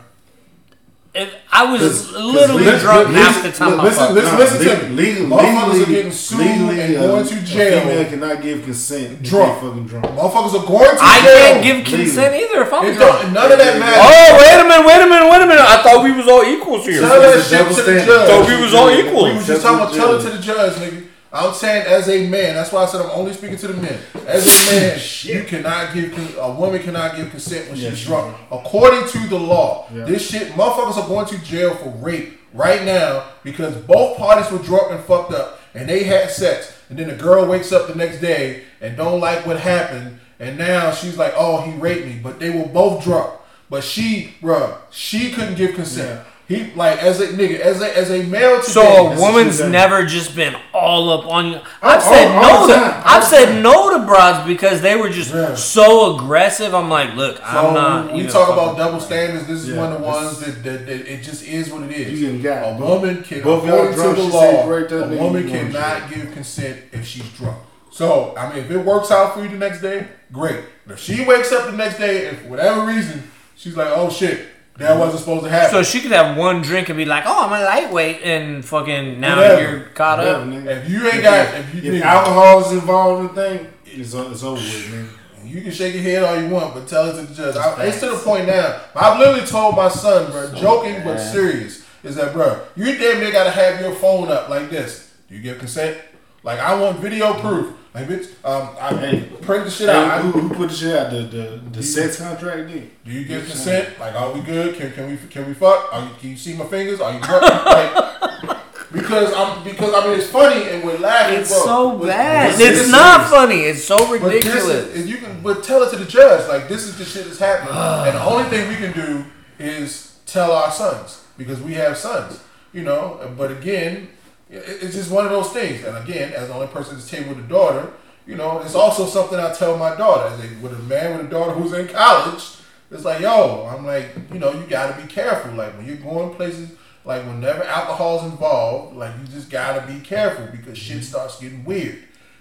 If 1.14 1.35
I 1.51 1.64
was 1.72 1.80
Cause- 1.80 2.12
literally 2.12 2.64
cause 2.64 2.82
drunk 2.82 3.09
listen- 3.09 3.22
half 3.32 3.43
the 3.43 3.51
time. 3.51 3.80
I 3.80 3.82
listen, 3.82 3.98
fucked. 3.98 4.14
listen, 4.14 4.32
Nah, 4.32 4.39
listen 4.39 4.59
to 4.60 4.68
leg- 4.68 4.90
me. 4.90 4.97
Legal, 5.02 5.26
Motherfuckers 5.26 5.72
legally, 5.72 5.82
are 5.82 5.86
getting 5.97 6.12
sued 6.12 6.39
legally, 6.39 6.80
and 6.80 6.94
going 6.94 7.22
um, 7.22 7.26
to 7.28 7.35
A 7.35 7.40
jail. 7.43 7.80
female 7.80 8.05
cannot 8.05 8.43
give 8.43 8.62
consent. 8.64 9.22
Drunk. 9.22 9.60
fucking 9.60 9.86
drunk. 9.89 10.05
motherfuckers 10.06 10.55
are 10.62 10.66
going 10.68 10.97
to 10.97 11.02
I 11.02 11.20
jail. 11.22 11.35
I 11.35 11.40
can't 11.40 11.64
give 11.64 11.85
consent 11.86 12.35
either 12.36 12.62
if 12.62 12.72
I'm 12.72 12.85
It 12.86 12.94
drunk. 12.94 13.32
none 13.32 13.51
of 13.52 13.59
that 13.59 13.78
matters. 13.80 14.05
Oh 14.05 14.39
wait 14.39 14.60
a 14.60 14.64
minute! 14.68 14.86
Wait 14.86 15.01
a 15.02 15.06
minute! 15.09 15.30
Wait 15.32 15.43
a 15.43 15.47
minute! 15.48 15.64
I 15.66 15.82
thought 15.82 16.05
we 16.05 16.12
was 16.12 16.28
all 16.28 16.44
equals 16.44 16.85
here. 16.86 17.01
Tell 17.01 17.20
that 17.20 17.43
shit 17.43 17.66
to 17.66 17.82
the 17.82 18.05
judge. 18.05 18.28
So 18.28 18.47
we 18.47 18.62
was 18.62 18.74
all 18.74 18.90
equal. 18.90 19.24
We 19.24 19.35
was 19.35 19.47
just 19.47 19.62
talking 19.62 19.80
about 19.80 19.94
tell 19.94 20.14
it 20.14 20.22
to 20.22 20.30
the 20.36 20.43
judge, 20.43 20.74
nigga. 20.76 21.07
I'm 21.33 21.53
saying 21.53 21.87
as 21.87 22.09
a 22.09 22.27
man, 22.29 22.55
that's 22.55 22.73
why 22.73 22.83
I 22.83 22.87
said 22.87 23.01
I'm 23.03 23.11
only 23.11 23.33
speaking 23.35 23.59
to 23.59 23.69
the 23.69 23.75
men. 23.75 23.99
As 24.27 24.47
a 24.47 24.73
man, 24.73 24.99
you 25.23 25.45
cannot 25.45 25.93
give 25.95 26.37
a 26.39 26.51
woman 26.53 26.83
cannot 26.83 27.17
give 27.17 27.31
consent 27.31 27.69
when 27.71 27.79
Yeah, 27.79 27.91
she's 27.91 27.99
she 27.99 28.07
drunk. 28.07 28.37
According 28.51 29.09
to 29.09 29.19
the 29.29 29.39
law, 29.39 29.87
Yeah. 29.95 30.05
this 30.05 30.29
shit, 30.31 30.53
motherfuckers 30.53 30.97
are 31.03 31.07
going 31.09 31.27
to 31.27 31.39
jail 31.45 31.75
for 31.75 31.91
rape 31.99 32.39
right 32.55 32.83
now 32.85 33.25
because 33.45 33.75
both 33.77 34.17
parties 34.17 34.51
were 34.51 34.59
drunk 34.65 34.91
and 34.91 35.01
fucked 35.05 35.33
up, 35.35 35.61
and 35.75 35.87
they 35.89 36.05
had 36.05 36.31
sex, 36.31 36.73
and 36.89 36.99
then 36.99 37.09
the 37.09 37.15
girl 37.15 37.45
wakes 37.47 37.73
up 37.73 37.89
the 37.89 37.95
next 37.95 38.21
day 38.21 38.63
and 38.81 38.97
don't 38.97 39.21
like 39.21 39.45
what 39.47 39.61
happened, 39.61 40.19
and 40.41 40.57
now 40.57 40.93
she's 40.93 41.19
like, 41.19 41.35
"Oh, 41.37 41.61
he 41.61 41.73
raped 41.79 42.07
me," 42.07 42.19
but 42.23 42.41
they 42.41 42.49
were 42.51 42.67
both 42.67 43.05
drunk. 43.05 43.31
But 43.69 43.85
she, 43.85 44.35
bruh, 44.41 44.79
she 44.91 45.31
couldn't 45.31 45.57
give 45.57 45.75
consent. 45.75 46.23
He 46.49 46.73
like 46.75 47.03
as 47.03 47.20
a 47.20 47.27
nigga, 47.29 47.61
as 47.61 47.83
a 47.83 47.95
as 47.95 48.11
a 48.11 48.23
male 48.23 48.59
today. 48.61 48.73
So 48.73 49.09
a 49.12 49.20
woman's 49.20 49.61
never 49.61 50.07
just 50.07 50.35
been 50.35 50.57
all 50.73 51.11
up 51.11 51.27
on 51.27 51.49
you. 51.49 51.61
I've 51.83 52.03
all- 52.03 52.11
said 52.15 52.27
all 52.35 52.43
no 52.43 52.66
the 52.66 52.73
to 52.73 52.81
time, 52.81 53.03
I've 53.05 53.20
the 53.20 53.27
said 53.29 53.62
no 53.62 53.99
to 53.99 54.07
broads 54.07 54.47
because 54.47 54.81
they 54.81 54.97
were 54.97 55.11
just 55.11 55.35
Yeah. 55.35 55.55
so 55.55 56.16
aggressive. 56.16 56.75
I'm 56.75 56.89
like, 56.89 57.15
look, 57.16 57.37
So 57.37 57.43
I'm 57.45 57.75
not. 57.75 58.12
we 58.15 58.20
even 58.20 58.33
talk 58.33 58.49
about 58.49 58.79
double 58.79 58.99
standards. 58.99 59.47
This 59.47 59.61
is 59.65 59.69
Yeah, 59.69 59.77
one 59.77 59.93
of 59.93 60.01
the 60.01 60.07
ones 60.07 60.41
that, 60.41 60.65
that, 60.65 60.87
that 60.87 61.12
it 61.12 61.23
just 61.23 61.45
is 61.47 61.70
what 61.70 61.83
it 61.83 61.91
is. 61.91 62.19
You 62.19 62.39
got. 62.43 62.62
a 62.73 62.83
woman 62.83 63.23
can, 63.23 63.43
both 63.43 63.65
according 63.69 63.95
drunk, 63.95 64.16
to 64.16 64.23
the 64.23 64.29
law, 64.29 64.66
right 64.70 64.89
there, 64.89 65.01
a 65.01 65.03
nigga, 65.07 65.19
woman 65.19 65.43
you 65.47 65.53
going 65.53 65.70
cannot 65.73 66.11
give 66.11 66.33
consent 66.33 66.79
if 66.93 67.07
she's 67.07 67.29
drunk. 67.33 67.59
So 67.91 68.35
I 68.39 68.49
mean, 68.55 68.65
if 68.65 68.70
it 68.70 68.79
works 68.79 69.11
out 69.11 69.35
for 69.35 69.43
you 69.43 69.51
the 69.51 69.57
next 69.57 69.83
day, 69.83 70.07
great. 70.33 70.61
But 70.87 70.95
if 70.95 71.01
she 71.01 71.27
wakes 71.27 71.53
up 71.53 71.66
the 71.66 71.77
next 71.77 71.99
day 71.99 72.29
and 72.29 72.39
for 72.39 72.49
whatever 72.49 72.87
reason 72.87 73.31
she's 73.55 73.77
like, 73.77 73.89
oh 73.91 74.09
shit, 74.09 74.47
that 74.79 74.99
wasn't 74.99 75.21
supposed 75.21 75.45
to 75.45 75.51
happen. 75.51 75.71
So 75.71 75.83
she 75.83 76.01
could 76.01 76.13
have 76.13 76.37
one 76.37 76.63
drink 76.63 76.89
and 76.89 76.97
be 76.97 77.05
like, 77.05 77.25
"Oh, 77.27 77.47
I'm 77.47 77.53
a 77.61 77.65
lightweight," 77.65 78.23
and 78.23 78.65
fucking 78.65 79.21
now 79.21 79.37
Whatever. 79.37 79.61
you're 79.63 79.81
caught 79.91 80.19
Whatever, 80.19 80.41
up. 80.43 80.49
nigga. 80.49 80.67
if 80.85 80.91
you 80.91 81.07
ain't 81.09 81.23
got, 81.23 81.55
if 81.59 81.75
you 81.75 81.93
If 81.93 82.03
nigga, 82.03 82.07
alcohol's 82.07 82.73
involved 82.73 83.21
in 83.31 83.35
the 83.35 83.43
thing, 83.43 83.67
it's, 83.87 84.15
it's 84.15 84.43
over 84.43 84.55
with, 84.61 84.91
man. 84.93 85.09
You 85.45 85.63
can 85.63 85.71
shake 85.73 85.95
your 85.95 86.03
head 86.03 86.23
all 86.25 86.41
you 86.41 86.49
want, 86.49 86.75
but 86.75 86.87
tell 86.87 87.07
it 87.09 87.15
to 87.21 87.23
the 87.27 87.35
judge. 87.35 87.57
I, 87.57 87.85
it's 87.87 88.01
to 88.01 88.11
the 88.11 88.17
point 88.17 88.47
now. 88.47 88.81
I've 88.95 89.19
literally 89.19 89.47
told 89.47 89.77
my 89.77 89.89
son, 89.89 90.31
bro, 90.31 90.53
joking 90.55 91.03
but 91.05 91.17
serious, 91.19 91.85
is 92.05 92.17
that, 92.17 92.33
bro, 92.35 92.61
you 92.77 92.85
damn 92.99 93.19
near 93.21 93.33
gotta 93.33 93.51
have 93.51 93.81
your 93.81 93.95
phone 93.95 94.29
up 94.31 94.49
like 94.51 94.69
this. 94.69 95.11
Do 95.29 95.35
you 95.37 95.41
give 95.43 95.59
consent? 95.59 95.97
Like, 96.43 96.59
I 96.61 96.75
want 96.79 96.99
video 97.01 97.33
proof. 97.41 97.75
Like, 97.94 98.06
bitch, 98.06 98.28
um, 98.44 98.69
I 98.81 98.94
Hey. 98.97 99.20
print 99.43 99.65
the 99.65 99.70
shit 99.70 99.89
out. 99.89 100.20
who, 100.23 100.31
who 100.32 100.55
put 100.55 100.69
the 100.70 100.74
shit 100.77 100.97
out? 100.97 101.10
The 101.10 101.23
the, 101.23 101.60
the 101.73 101.82
sex 101.82 102.20
contract 102.20 102.69
did. 102.69 102.90
do 103.05 103.10
you 103.10 103.24
give 103.24 103.47
consent? 103.47 103.98
Like, 103.98 104.15
are 104.15 104.32
we 104.32 104.40
good? 104.43 104.77
Can, 104.77 104.93
can 104.93 105.10
we 105.10 105.16
can 105.28 105.47
we 105.47 105.55
fuck? 105.55 105.93
Are 105.93 106.02
you, 106.05 106.10
can 106.20 106.31
you 106.31 106.36
see 106.36 106.55
my 106.55 106.66
fingers? 106.66 107.01
Are 107.01 107.12
you 107.15 107.20
drunk? 107.20 107.43
like, 107.65 108.59
because 108.93 109.32
I'm 109.35 109.65
because 109.65 109.93
I 109.94 110.06
mean 110.06 110.19
it's 110.19 110.28
funny 110.28 110.69
and 110.70 110.85
we're 110.85 110.98
laughing. 110.98 111.39
It's 111.40 111.51
bro. 111.51 111.65
so 111.65 111.98
But- 111.98 112.06
bad. 112.09 112.52
but 112.52 112.60
It's 112.60 112.78
this 112.81 112.90
not 112.90 113.23
is- 113.24 113.31
funny. 113.31 113.60
It's 113.60 113.85
so 113.85 113.97
But 113.98 114.23
ridiculous. 114.23 114.65
is, 114.66 115.01
and 115.01 115.09
you 115.09 115.16
can, 115.19 115.40
but 115.43 115.62
tell 115.65 115.82
it 115.82 115.90
to 115.90 115.97
the 115.97 116.05
judge. 116.05 116.47
Like 116.48 116.69
this 116.69 116.85
is 116.85 116.97
the 116.98 117.05
shit 117.05 117.24
that's 117.27 117.39
happening, 117.39 117.74
and 117.74 118.16
the 118.16 118.23
only 118.24 118.48
thing 118.51 118.69
we 118.69 118.77
can 118.77 118.93
do 118.93 119.24
is 119.59 120.19
tell 120.27 120.52
our 120.52 120.70
sons 120.70 121.23
because 121.39 121.60
we 121.60 121.74
have 121.74 121.97
sons, 121.97 122.40
you 122.73 122.82
know. 122.82 123.19
But 123.36 123.51
again, 123.51 123.93
it- 123.97 124.09
it's 124.51 124.95
just 124.95 125.11
one 125.11 125.25
of 125.25 125.31
those 125.31 125.51
things. 125.51 125.85
And 125.85 125.97
again, 125.97 126.33
as 126.33 126.49
the 126.49 126.55
only 126.55 126.69
person 126.69 126.97
at 126.97 127.03
the 127.03 127.09
table 127.09 127.35
with 127.35 127.45
a 127.45 127.49
daughter, 127.49 127.93
you 128.27 128.37
know, 128.37 128.61
it's 128.61 128.75
also 128.75 129.07
something 129.07 129.39
I 129.39 129.53
tell 129.53 129.77
my 129.77 129.95
daughter. 129.97 130.35
As 130.35 130.41
a, 130.41 130.62
with 130.62 130.73
a 130.73 130.83
man 130.83 131.16
with 131.16 131.27
a 131.27 131.31
daughter 131.31 131.53
who's 131.53 131.73
in 131.73 131.89
college, 131.89 132.43
it's 132.91 133.05
like, 133.05 133.20
yo, 133.20 133.66
I'm 133.66 133.85
like, 133.85 134.09
you 134.33 134.39
know, 134.39 134.53
you 134.53 134.66
got 134.66 134.97
to 134.97 135.03
be 135.03 135.09
careful. 135.09 135.53
Like 135.53 135.77
when 135.77 135.87
you're 135.87 135.97
going 135.97 136.35
places. 136.35 136.70
Like 137.05 137.25
whenever 137.25 137.62
alcohol's 137.65 138.31
involved, 138.31 138.95
like 138.95 139.15
you 139.19 139.27
just 139.29 139.49
gotta 139.49 139.91
be 139.91 139.99
careful 140.01 140.47
because 140.49 140.77
shit 140.77 141.03
starts 141.03 141.41
getting 141.41 141.65
weird. 141.65 142.01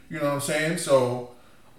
You 0.10 0.20
know 0.20 0.26
what 0.26 0.34
I'm 0.34 0.42
saying? 0.42 0.80
So 0.80 1.32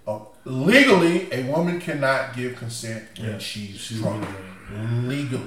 uh, 0.07 0.21
legally, 0.43 1.31
a 1.31 1.43
woman 1.43 1.79
cannot 1.79 2.35
give 2.35 2.55
consent 2.55 3.03
when 3.19 3.37
she's 3.37 3.89
drunk. 3.89 4.27
Legally, 5.03 5.45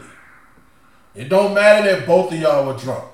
it 1.17 1.29
don't 1.29 1.53
matter 1.53 1.97
that 1.97 2.07
both 2.07 2.33
of 2.33 2.39
y'all 2.39 2.65
were 2.65 2.79
drunk. 2.79 3.05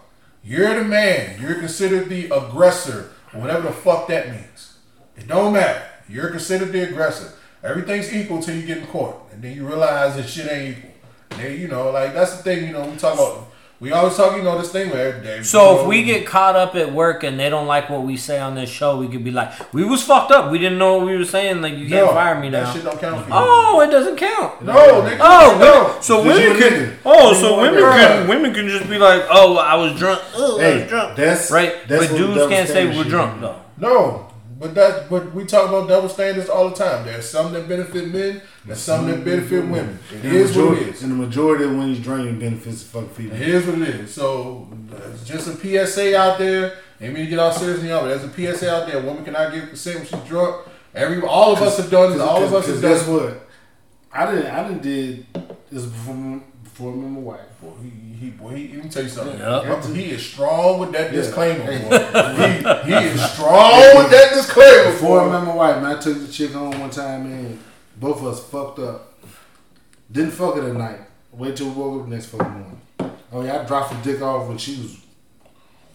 You're 0.45 0.75
the 0.75 0.85
man. 0.85 1.41
You're 1.41 1.57
considered 1.57 2.09
the 2.09 2.27
aggressor, 2.31 3.13
or 3.35 3.41
whatever 3.41 3.69
the 3.69 3.73
fuck 3.73 4.09
that 4.09 4.31
means. 4.31 4.79
It 5.17 5.29
don't 5.29 5.53
matter. 5.53 5.83
You're 6.09 6.31
considered 6.31 6.73
the 6.73 6.89
aggressor. 6.89 7.33
Everything's 7.63 8.13
equal 8.13 8.41
till 8.41 8.57
you 8.57 8.67
get 8.67 8.79
in 8.79 8.87
court, 8.87 9.17
and 9.33 9.43
then 9.43 9.57
you 9.57 9.67
realize 9.67 10.17
that 10.17 10.29
shit 10.29 10.51
ain't 10.51 10.79
equal. 10.79 10.91
And 11.31 11.41
then, 11.41 11.61
you 11.61 11.69
know, 11.69 11.91
like 11.91 12.15
that's 12.15 12.37
the 12.37 12.43
thing. 12.43 12.67
You 12.67 12.73
know, 12.73 12.89
we 12.89 12.97
talk 12.97 13.15
about. 13.15 13.48
We 13.81 13.93
always 13.93 14.17
talk, 14.17 14.37
you 14.37 14.43
know, 14.43 14.59
this 14.59 14.73
thing 14.73 14.91
where 14.91 15.21
they, 15.21 15.41
So 15.45 15.75
you 15.75 15.81
if 15.83 15.87
we 15.87 16.03
get 16.03 16.27
caught 16.27 16.57
up 16.57 16.75
at 16.75 16.93
work 16.93 17.23
and 17.23 17.39
they 17.39 17.49
don't 17.49 17.69
like 17.69 17.89
what 17.89 18.03
we 18.03 18.17
say 18.17 18.41
on 18.41 18.57
this 18.57 18.69
show, 18.69 18.99
we 18.99 19.07
could 19.07 19.23
be 19.23 19.31
like, 19.31 19.73
"We 19.73 19.85
was 19.85 20.03
fucked 20.03 20.33
up. 20.33 20.51
We 20.51 20.59
didn't 20.59 20.79
know 20.79 20.97
what 20.97 21.07
we 21.07 21.17
were 21.17 21.25
saying. 21.25 21.63
Like 21.63 21.75
you 21.75 21.89
can't 21.89 22.11
fire 22.11 22.41
me 22.41 22.51
now." 22.51 22.65
that 22.65 22.75
shit 22.75 22.83
don't 22.83 22.99
count 22.99 23.23
for 23.23 23.29
you. 23.29 23.35
Oh, 23.37 23.81
it 23.81 23.91
doesn't 23.91 24.17
count. 24.17 24.63
no, 24.63 24.75
nigga, 25.03 25.19
Oh, 25.21 25.57
no. 25.61 26.01
so 26.01 26.25
women 26.25 26.59
can. 26.59 26.99
Oh, 27.05 27.33
so 27.35 27.61
women 27.61 27.81
can. 27.81 28.27
Women 28.29 28.53
can 28.53 28.69
just 28.69 28.91
be 28.91 28.99
like, 28.99 29.23
"Oh, 29.31 29.57
I 29.59 29.77
was 29.77 29.97
drunk." 29.97 30.23
Oh, 30.35 30.61
I 30.61 30.79
was 30.79 30.89
drunk. 30.89 31.17
that's 31.17 31.51
Right, 31.53 31.87
That's 31.87 32.09
but 32.09 32.17
dudes 32.17 32.49
can't 32.49 32.69
say 32.69 32.97
we're 32.97 33.05
drunk 33.05 33.41
though. 33.41 33.61
No, 33.79 34.28
but 34.59 34.75
that 34.75 35.09
but 35.09 35.33
we 35.35 35.45
talk 35.45 35.69
about 35.69 35.89
double 35.89 36.09
standards 36.09 36.49
all 36.49 36.69
the 36.71 36.75
time. 36.77 37.05
There's 37.07 37.29
some 37.29 37.53
that 37.53 37.69
benefit 37.69 38.09
men, 38.13 38.43
there's 38.65 38.81
some 38.81 39.07
that 39.09 39.25
benefit 39.25 39.65
women. 39.67 39.99
It 40.13 40.25
And 40.25 40.33
is 40.37 40.57
what 40.57 40.65
majority, 40.71 40.85
it 40.91 40.95
is. 40.95 41.03
and 41.03 41.13
the 41.13 41.17
majority 41.17 41.65
of 41.65 41.71
when 41.77 41.89
he's 41.95 42.01
drinking 42.03 42.39
benefits 42.41 42.83
the 42.83 42.89
fuck 42.89 43.11
female. 43.13 43.35
It 43.41 43.49
is 43.49 43.67
what 43.67 43.79
it 43.83 43.89
is. 43.89 44.15
So 44.15 44.69
just 45.25 45.49
a 45.49 45.57
PSA 45.87 46.17
out 46.19 46.39
there. 46.39 46.79
Ain't 47.01 47.15
mean 47.15 47.25
to 47.25 47.31
get 47.31 47.39
all 47.39 47.53
serious 47.53 47.79
and 47.81 47.89
y'all, 47.89 48.01
but 48.03 48.09
there's 48.09 48.25
a 48.25 48.57
PSA 48.57 48.75
out 48.75 48.89
there. 48.89 48.99
A 49.01 49.03
woman 49.07 49.25
cannot 49.25 49.53
give 49.53 49.69
consent 49.69 49.99
when 49.99 50.07
she's 50.07 50.29
drunk. 50.29 50.67
Every 50.95 51.23
all 51.23 51.53
of 51.53 51.63
us 51.63 51.77
have 51.77 51.91
done. 51.91 52.13
This. 52.13 52.21
All 52.21 52.43
of 52.43 52.53
us 52.53 52.67
have 52.67 52.81
Guess 52.81 53.07
done. 53.07 53.15
what? 53.15 53.49
I 54.13 54.33
didn't. 54.35 54.47
I 54.51 54.67
didn't 54.67 54.83
did 54.83 55.27
this 55.71 55.85
before. 55.85 56.41
Before 56.65 56.93
and 56.93 57.13
my 57.13 57.21
wife. 57.21 57.41
Boy, 57.61 57.71
he, 57.83 57.91
he, 58.19 58.31
boy, 58.31 58.55
he, 58.55 58.69
let 58.75 58.85
me 58.85 58.91
tell 58.91 59.03
you 59.03 59.09
something. 59.09 59.39
Yep. 59.39 59.85
He 59.95 60.05
is 60.11 60.25
strong 60.27 60.81
with 60.81 60.93
that 60.93 61.13
Yeah. 61.13 61.21
disclaimer. 61.21 61.65
Hey. 61.65 61.89
Boy. 61.89 62.83
he, 62.85 62.93
he 62.93 63.07
is 63.09 63.31
strong 63.33 63.97
with 63.97 64.11
that 64.11 64.33
disclaimer. 64.35 64.93
Before 64.93 65.21
I 65.21 65.31
met 65.39 65.47
my 65.47 65.55
wife, 65.55 65.77
man, 65.83 65.97
I 65.97 66.01
took 66.01 66.19
the 66.19 66.33
chick 66.33 66.53
home 66.53 66.79
one 66.81 66.91
time, 66.91 67.29
man. 67.31 67.59
Both 67.97 68.19
of 68.21 68.27
us 68.27 68.45
fucked 68.45 68.79
up. 68.81 69.15
Didn't 70.11 70.31
fuck 70.33 70.55
her 70.57 70.63
that 70.63 70.75
night. 70.75 71.01
Wait 71.33 71.57
till 71.57 71.69
we 71.71 71.73
woke 71.75 72.01
up 72.03 72.09
the 72.09 72.15
next 72.15 72.27
fucking 72.27 72.51
morning. 72.51 72.81
Oh 73.33 73.43
yeah, 73.45 73.61
I 73.61 73.65
dropped 73.65 73.91
the 74.03 74.13
dick 74.13 74.23
off 74.23 74.49
when 74.49 74.57
she 74.59 74.77
was 74.77 74.99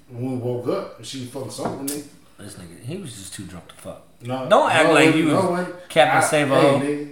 when 0.10 0.32
we 0.34 0.38
woke 0.38 0.68
up. 0.68 0.98
and 1.00 1.06
She 1.08 1.22
was 1.22 1.30
fucking 1.30 1.50
sober 1.52 1.78
with 1.84 1.96
me. 1.96 2.04
This 2.38 2.56
nigga, 2.56 2.84
he 2.84 2.98
was 2.98 3.16
just 3.16 3.34
too 3.34 3.44
drunk 3.46 3.68
to 3.70 3.76
fuck. 3.76 4.02
No, 4.22 4.48
Don't 4.50 4.72
act 4.72 4.88
no, 4.90 4.94
like 4.94 5.16
you 5.16 5.26
no, 5.26 5.50
was 5.52 5.68
way. 5.68 5.74
Captain 5.90 6.18
I- 6.18 6.22
Save-A-Ho. 6.22 6.78
Hey, 6.80 7.08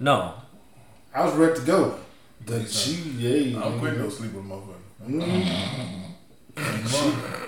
No, 0.00 0.34
I 1.14 1.24
was 1.24 1.34
ready 1.34 1.58
to 1.60 1.66
go. 1.66 1.98
But 2.46 2.70
she, 2.70 2.92
yeah, 3.18 3.58
I'm 3.60 3.72
nigga. 3.72 3.78
quitting 3.80 3.98
no 3.98 4.08
sleep 4.08 4.32
with 4.32 4.44
a 4.44 4.48
motherfucker. 4.48 4.78
Mm. 5.04 5.42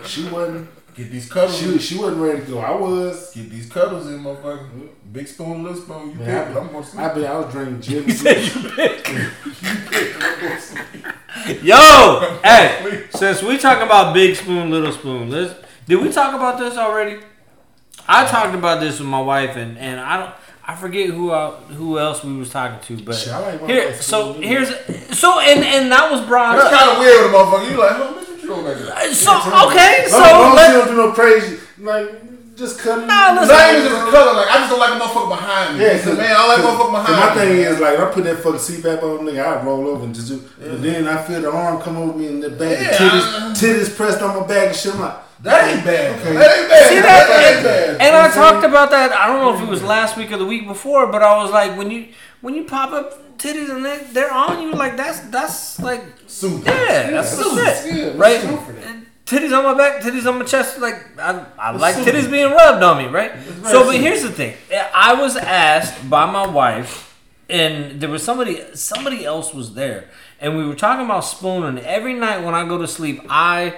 She, 0.03 0.09
she 0.09 0.25
wasn't. 0.29 0.69
Get 0.97 1.11
these 1.13 1.31
cuddles. 1.31 1.57
She, 1.57 1.79
she 1.79 1.97
wasn't 1.97 2.21
ready 2.21 2.41
to 2.41 2.47
go. 2.47 2.59
I 2.59 2.73
was. 2.73 3.33
Get 3.33 3.49
these 3.49 3.71
cuddles 3.71 4.09
in, 4.09 4.19
motherfucker. 4.19 4.89
Big 5.13 5.29
spoon, 5.29 5.63
little 5.63 5.81
spoon. 5.81 6.11
You 6.11 6.17
pick. 6.17 6.27
Man, 6.27 6.51
it. 6.51 6.57
I'm 6.57 6.67
gonna 6.73 6.85
sleep. 6.85 7.01
I, 7.01 7.11
I 7.11 7.15
been. 7.15 7.25
I 7.25 7.39
was 7.39 7.53
drinking 7.53 7.81
gin. 7.81 8.09
Yo, 11.63 12.39
hey, 12.43 13.05
since 13.11 13.43
we 13.43 13.59
talk 13.59 13.81
about 13.81 14.13
big 14.13 14.35
spoon, 14.35 14.71
little 14.71 14.93
spoon, 14.93 15.31
let's. 15.31 15.55
Did 15.87 16.03
we 16.03 16.11
talk 16.11 16.35
about 16.35 16.59
this 16.59 16.77
already? 16.77 17.21
I 18.09 18.27
talked 18.27 18.55
about 18.55 18.81
this 18.81 18.99
with 18.99 19.09
my 19.09 19.23
wife, 19.23 19.57
and 19.57 19.79
and 19.79 20.01
I 20.01 20.19
don't. 20.19 20.35
I 20.71 20.75
forget 20.77 21.09
who 21.09 21.31
uh, 21.31 21.53
who 21.81 21.99
else 21.99 22.23
we 22.23 22.37
was 22.37 22.51
talking 22.51 22.79
to, 22.99 23.03
but 23.03 23.15
Shit, 23.17 23.33
I 23.33 23.39
like 23.57 23.67
here. 23.67 23.95
So 24.03 24.33
spoon. 24.33 24.43
here's 24.43 24.69
so 25.19 25.41
and 25.41 25.65
and 25.65 25.91
that 25.91 26.11
was 26.13 26.21
Broad's. 26.27 26.61
That's 26.63 26.77
kind 26.77 26.91
of 26.93 26.99
weird 26.99 27.25
with 27.25 27.33
a 27.33 27.37
motherfucker. 27.37 27.71
You 27.71 27.77
like, 27.79 27.97
oh, 27.97 28.13
bitch, 28.21 28.29
what 28.29 28.43
you 28.43 28.49
doing 28.49 28.65
back 28.67 28.77
there? 29.01 29.15
So 29.15 29.33
okay, 29.69 30.05
So 30.09 30.21
so 30.21 30.31
long 30.31 30.55
let, 30.55 30.67
she 30.69 30.73
don't 30.77 30.89
do 30.89 30.97
no 30.97 31.13
crazy, 31.13 31.57
like 31.79 32.55
just 32.55 32.81
cut 32.81 32.99
it. 32.99 33.07
Nah, 33.07 33.33
It's 33.41 33.49
listen. 33.49 33.57
not 33.57 33.71
even 33.73 33.89
just 33.89 34.09
a 34.09 34.11
color. 34.11 34.33
Like, 34.35 34.49
I 34.51 34.57
just 34.59 34.71
don't 34.71 34.81
like 34.81 34.91
a 34.91 34.99
motherfucker 35.01 35.29
behind 35.31 35.79
me. 35.79 35.85
Yeah, 35.85 35.93
Yeah, 35.97 36.05
man, 36.13 36.21
I 36.27 36.35
don't 36.35 36.49
like 36.49 36.59
a 36.59 36.63
motherfucker 36.69 36.93
Cause 36.93 37.07
behind 37.07 37.37
my 37.39 37.45
me. 37.45 37.51
thing 37.51 37.59
is 37.73 37.81
like 37.81 37.99
I 38.01 38.11
put 38.13 38.25
that 38.25 38.37
fucking 38.39 38.61
CPAP 38.61 39.03
on 39.03 39.25
nigga, 39.27 39.45
I 39.47 39.65
roll 39.65 39.87
over 39.89 40.05
and 40.05 40.15
just 40.15 40.29
do. 40.29 40.43
But 40.59 40.83
then 40.83 41.07
I 41.09 41.23
feel 41.23 41.41
the 41.41 41.51
arm 41.51 41.81
come 41.81 41.97
over 41.97 42.19
me 42.19 42.27
and 42.27 42.43
the 42.43 42.51
back, 42.51 42.77
Yeah, 42.79 42.91
the 42.99 43.05
I- 43.05 43.53
titties, 43.55 43.89
titties 43.89 43.97
pressed 43.97 44.21
on 44.21 44.37
my 44.39 44.47
back 44.47 44.67
and 44.69 44.77
shit. 44.77 44.93
I'm 44.93 45.01
like, 45.01 45.17
that 45.43 45.75
ain't 45.77 45.85
bad. 45.85 46.21
Okay. 46.21 46.33
That 46.35 46.59
ain't 46.59 46.69
bad. 46.69 46.89
See 46.89 47.01
that, 47.01 47.29
that? 47.29 47.55
ain't 47.55 47.65
bad. 47.65 48.01
And 48.01 48.17
I 48.17 48.31
talked 48.31 48.65
about 48.65 48.91
that. 48.91 49.13
I 49.13 49.27
don't 49.29 49.41
know 49.41 49.55
if 49.55 49.63
it 49.63 49.71
was 49.71 49.83
last 49.83 50.17
week 50.17 50.33
or 50.33 50.37
the 50.37 50.47
week 50.47 50.67
before, 50.67 51.07
but 51.07 51.23
I 51.23 51.43
was 51.43 51.51
like, 51.51 51.77
when 51.79 51.91
you 51.91 52.09
when 52.41 52.55
you 52.55 52.65
pop 52.65 52.93
up 52.93 53.39
titties 53.39 53.71
and 53.71 53.85
they, 53.85 53.99
they're 54.13 54.33
on 54.33 54.63
you, 54.63 54.73
like 54.73 54.97
that's 54.97 55.21
that's 55.21 55.81
like 55.81 56.03
Soothing. 56.27 56.67
yeah, 56.67 57.11
that's 57.11 57.37
the 57.37 57.43
soothing, 57.45 57.95
shit, 57.95 58.15
yeah, 58.15 58.21
right? 58.21 58.45
And 58.85 59.07
Titties 59.29 59.55
on 59.55 59.63
my 59.63 59.75
back, 59.75 60.01
titties 60.01 60.27
on 60.27 60.39
my 60.39 60.45
chest. 60.47 60.79
Like 60.79 61.19
I, 61.19 61.45
I 61.59 61.71
like 61.73 61.97
titties 61.97 62.31
being 62.31 62.51
rubbed 62.51 62.83
on 62.83 62.97
me, 62.97 63.09
right? 63.09 63.33
So, 63.65 63.85
but 63.85 63.97
here's 63.97 64.23
the 64.23 64.31
thing: 64.31 64.57
I 64.73 65.13
was 65.21 65.37
asked 65.37 66.09
by 66.09 66.25
my 66.25 66.47
wife, 66.47 67.15
and 67.51 68.01
there 68.01 68.09
was 68.09 68.23
somebody 68.23 68.63
somebody 68.75 69.27
else 69.27 69.53
was 69.53 69.75
there, 69.75 70.09
and 70.41 70.57
we 70.57 70.65
were 70.67 70.75
talking 70.75 71.05
about 71.05 71.27
spooning. 71.27 71.85
Every 71.85 72.15
night 72.15 72.43
when 72.43 72.55
I 72.55 72.67
go 72.67 72.79
to 72.79 72.89
sleep, 72.89 73.21
I 73.29 73.77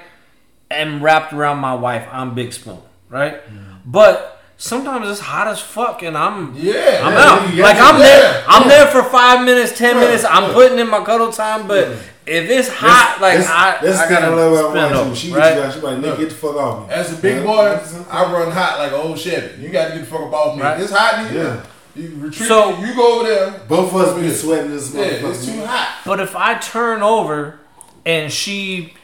am 0.71 1.03
wrapped 1.03 1.33
around 1.33 1.59
my 1.59 1.75
wife. 1.75 2.07
I'm 2.13 2.35
Big 2.35 2.53
Spoon, 2.53 2.79
right? 3.09 3.41
But 3.85 4.41
sometimes 4.57 5.09
it's 5.09 5.21
hot 5.21 5.49
as 5.49 5.61
fuck, 5.61 6.03
and 6.03 6.17
I'm 6.17 6.55
Yeah. 6.57 7.01
I'm 7.03 7.17
out. 7.17 7.55
yeah, 7.55 7.65
like 7.65 7.77
I'm 7.77 7.99
yeah, 7.99 8.07
there. 8.07 8.45
I'm 8.47 8.63
yeah. 8.63 8.69
there 8.69 8.87
for 8.89 9.03
five 9.05 9.45
minutes, 9.45 9.77
ten 9.77 9.97
Yeah, 9.97 10.01
minutes. 10.03 10.25
I'm 10.25 10.45
yeah. 10.49 10.53
putting 10.53 10.79
in 10.79 10.89
my 10.89 11.03
cuddle 11.05 11.33
time, 11.33 11.67
but 11.67 11.89
if 12.27 12.49
it's 12.49 12.69
hot, 12.69 13.19
like 13.21 13.39
that's, 13.39 13.49
I, 13.51 13.79
that's 13.85 13.99
I 13.99 14.07
kind 14.07 14.21
gotta 14.21 14.33
of 14.33 14.39
level 14.53 14.71
spin 14.71 14.79
I 14.83 14.85
want 14.95 15.07
over. 15.09 15.17
She 15.17 15.33
right? 15.33 15.55
get 15.55 15.57
you 15.57 15.63
out. 15.63 15.75
She 15.75 15.81
like, 15.81 15.97
nigga, 15.99 16.19
get 16.19 16.29
the 16.29 16.35
fuck 16.35 16.57
off 16.57 16.89
me. 16.89 16.95
As 16.95 17.19
a 17.19 17.21
big 17.21 17.37
Yeah. 17.39 17.43
boy, 17.45 17.81
I 18.11 18.33
run 18.33 18.51
hot 18.53 18.79
like 18.79 18.93
an 18.93 18.99
old 19.01 19.19
Chevy. 19.19 19.63
You 19.63 19.71
got 19.71 19.89
to 19.89 19.95
get 19.95 20.01
the 20.01 20.07
fuck 20.07 20.21
up 20.23 20.33
off 20.33 20.57
me. 20.57 20.63
Right. 20.63 20.81
It's 20.81 20.93
hot 20.93 21.25
in 21.27 21.33
here. 21.33 21.45
Yeah. 21.45 21.67
You 21.97 22.15
retreat. 22.19 22.49
So- 22.49 22.79
you 22.79 22.95
go 22.95 23.19
over 23.21 23.29
there. 23.29 23.51
Both 23.67 23.93
of 23.93 24.01
us 24.01 24.19
be 24.21 24.31
sweating 24.31 24.71
this 24.71 24.95
Yeah, 24.95 25.03
it's 25.29 25.45
too 25.45 25.65
hot. 25.65 26.03
But 26.05 26.21
if 26.21 26.37
I 26.37 26.55
turn 26.59 27.03
over, 27.03 27.59
and 28.07 28.31
she, 28.33 28.95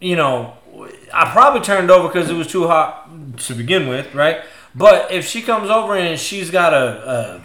you 0.00 0.16
know, 0.16 0.54
I 1.12 1.30
probably 1.30 1.60
turned 1.60 1.90
over 1.90 2.08
because 2.08 2.30
it 2.30 2.34
was 2.34 2.46
too 2.46 2.66
hot 2.66 3.38
to 3.38 3.54
begin 3.54 3.88
with, 3.88 4.14
right? 4.14 4.40
But 4.74 5.10
if 5.10 5.26
she 5.26 5.42
comes 5.42 5.70
over 5.70 5.96
and 5.96 6.18
she's 6.18 6.50
got 6.50 6.74
a, 6.74 7.10
a 7.10 7.42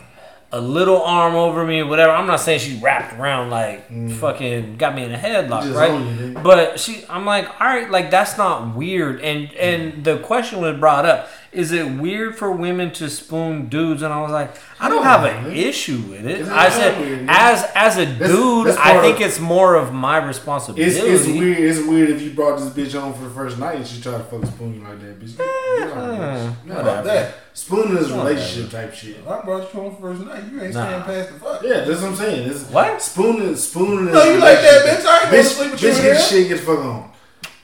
a 0.53 0.59
little 0.59 1.01
arm 1.01 1.33
over 1.33 1.65
me 1.65 1.79
or 1.79 1.85
whatever, 1.85 2.11
I'm 2.11 2.27
not 2.27 2.41
saying 2.41 2.59
she 2.59 2.77
wrapped 2.79 3.17
around 3.17 3.49
like 3.49 3.87
mm. 3.89 4.11
fucking 4.11 4.75
got 4.75 4.95
me 4.95 5.03
in 5.03 5.13
a 5.13 5.17
headlock, 5.17 5.63
Just 5.63 5.75
right? 5.75 5.91
own 5.91 6.07
you, 6.07 6.33
nigga. 6.33 6.43
But 6.43 6.79
she, 6.79 7.05
I'm 7.09 7.25
like, 7.25 7.47
all 7.61 7.67
right, 7.67 7.89
like 7.89 8.11
that's 8.11 8.37
not 8.37 8.75
weird. 8.75 9.21
And 9.21 9.53
and 9.53 9.93
mm. 9.93 10.03
the 10.03 10.19
question 10.19 10.59
was 10.59 10.77
brought 10.77 11.05
up: 11.05 11.29
Is 11.51 11.73
it 11.73 11.83
weird 11.99 12.37
for 12.37 12.49
women 12.49 12.91
to 12.93 13.09
spoon 13.09 13.67
dudes? 13.67 14.01
And 14.03 14.13
I 14.13 14.21
was 14.21 14.31
like, 14.31 14.55
I 14.79 14.87
don't 14.87 15.03
have 15.03 15.25
an 15.25 15.51
issue 15.51 15.97
with 16.09 16.25
it. 16.25 16.47
I 16.47 16.69
said, 16.69 16.97
weird, 17.01 17.25
man. 17.25 17.27
as 17.29 17.69
as 17.75 17.97
a 17.97 18.05
dude, 18.05 18.67
that's 18.67 18.77
I 18.77 19.01
think 19.01 19.17
of- 19.17 19.23
it's 19.27 19.37
more 19.39 19.75
of 19.75 19.91
my 19.93 20.15
responsibility. 20.25 20.83
It's, 20.97 20.97
it's 21.25 21.27
weird. 21.27 21.57
It's 21.59 21.79
weird 21.85 22.09
if 22.09 22.21
you 22.21 22.31
brought 22.31 22.57
this 22.57 22.69
bitch 22.69 22.97
home 22.97 23.13
for 23.13 23.25
the 23.25 23.29
first 23.31 23.57
night 23.59 23.75
and 23.75 23.85
she 23.85 24.01
tried 24.01 24.19
to 24.19 24.23
fuck 24.23 24.45
spoon 24.45 24.75
you 24.75 24.81
like 24.81 25.01
that, 25.01 25.19
bitch. 25.19 25.37
Get 25.37 25.97
out 25.97 26.09
of 26.09 26.77
about 26.79 27.03
that? 27.03 27.35
Spooning 27.53 27.97
is 27.97 28.09
relationship 28.13 28.71
type 28.71 28.93
shit. 28.93 29.17
If 29.17 29.27
I 29.27 29.41
brought 29.41 29.73
you 29.73 29.79
home 29.81 29.97
first 29.99 30.21
night, 30.21 30.43
you 30.49 30.61
ain't 30.61 30.73
Nah. 30.73 30.85
staying 30.87 31.03
past 31.03 31.33
the 31.33 31.39
fuck. 31.41 31.63
Yeah, 31.63 31.81
that's 31.81 32.01
what 32.01 32.11
I'm 32.11 32.15
saying. 32.15 32.49
It's, 32.49 32.63
What? 32.69 33.01
Spooning, 33.01 33.55
spooning 33.57 34.07
is 34.07 34.13
No, 34.13 34.23
you 34.23 34.39
like 34.39 34.57
that, 34.59 34.85
bitch? 34.85 35.05
I 35.05 35.15
ain't 35.23 35.23
gonna 35.31 35.37
Bitch, 35.37 35.43
sleep 35.43 35.71
with 35.73 35.83
you 35.83 35.89
bitch 35.89 36.01
get 36.01 36.21
shit, 36.21 36.47
get 36.47 36.59
the 36.59 36.63
fuck 36.63 36.79
on. 36.79 37.11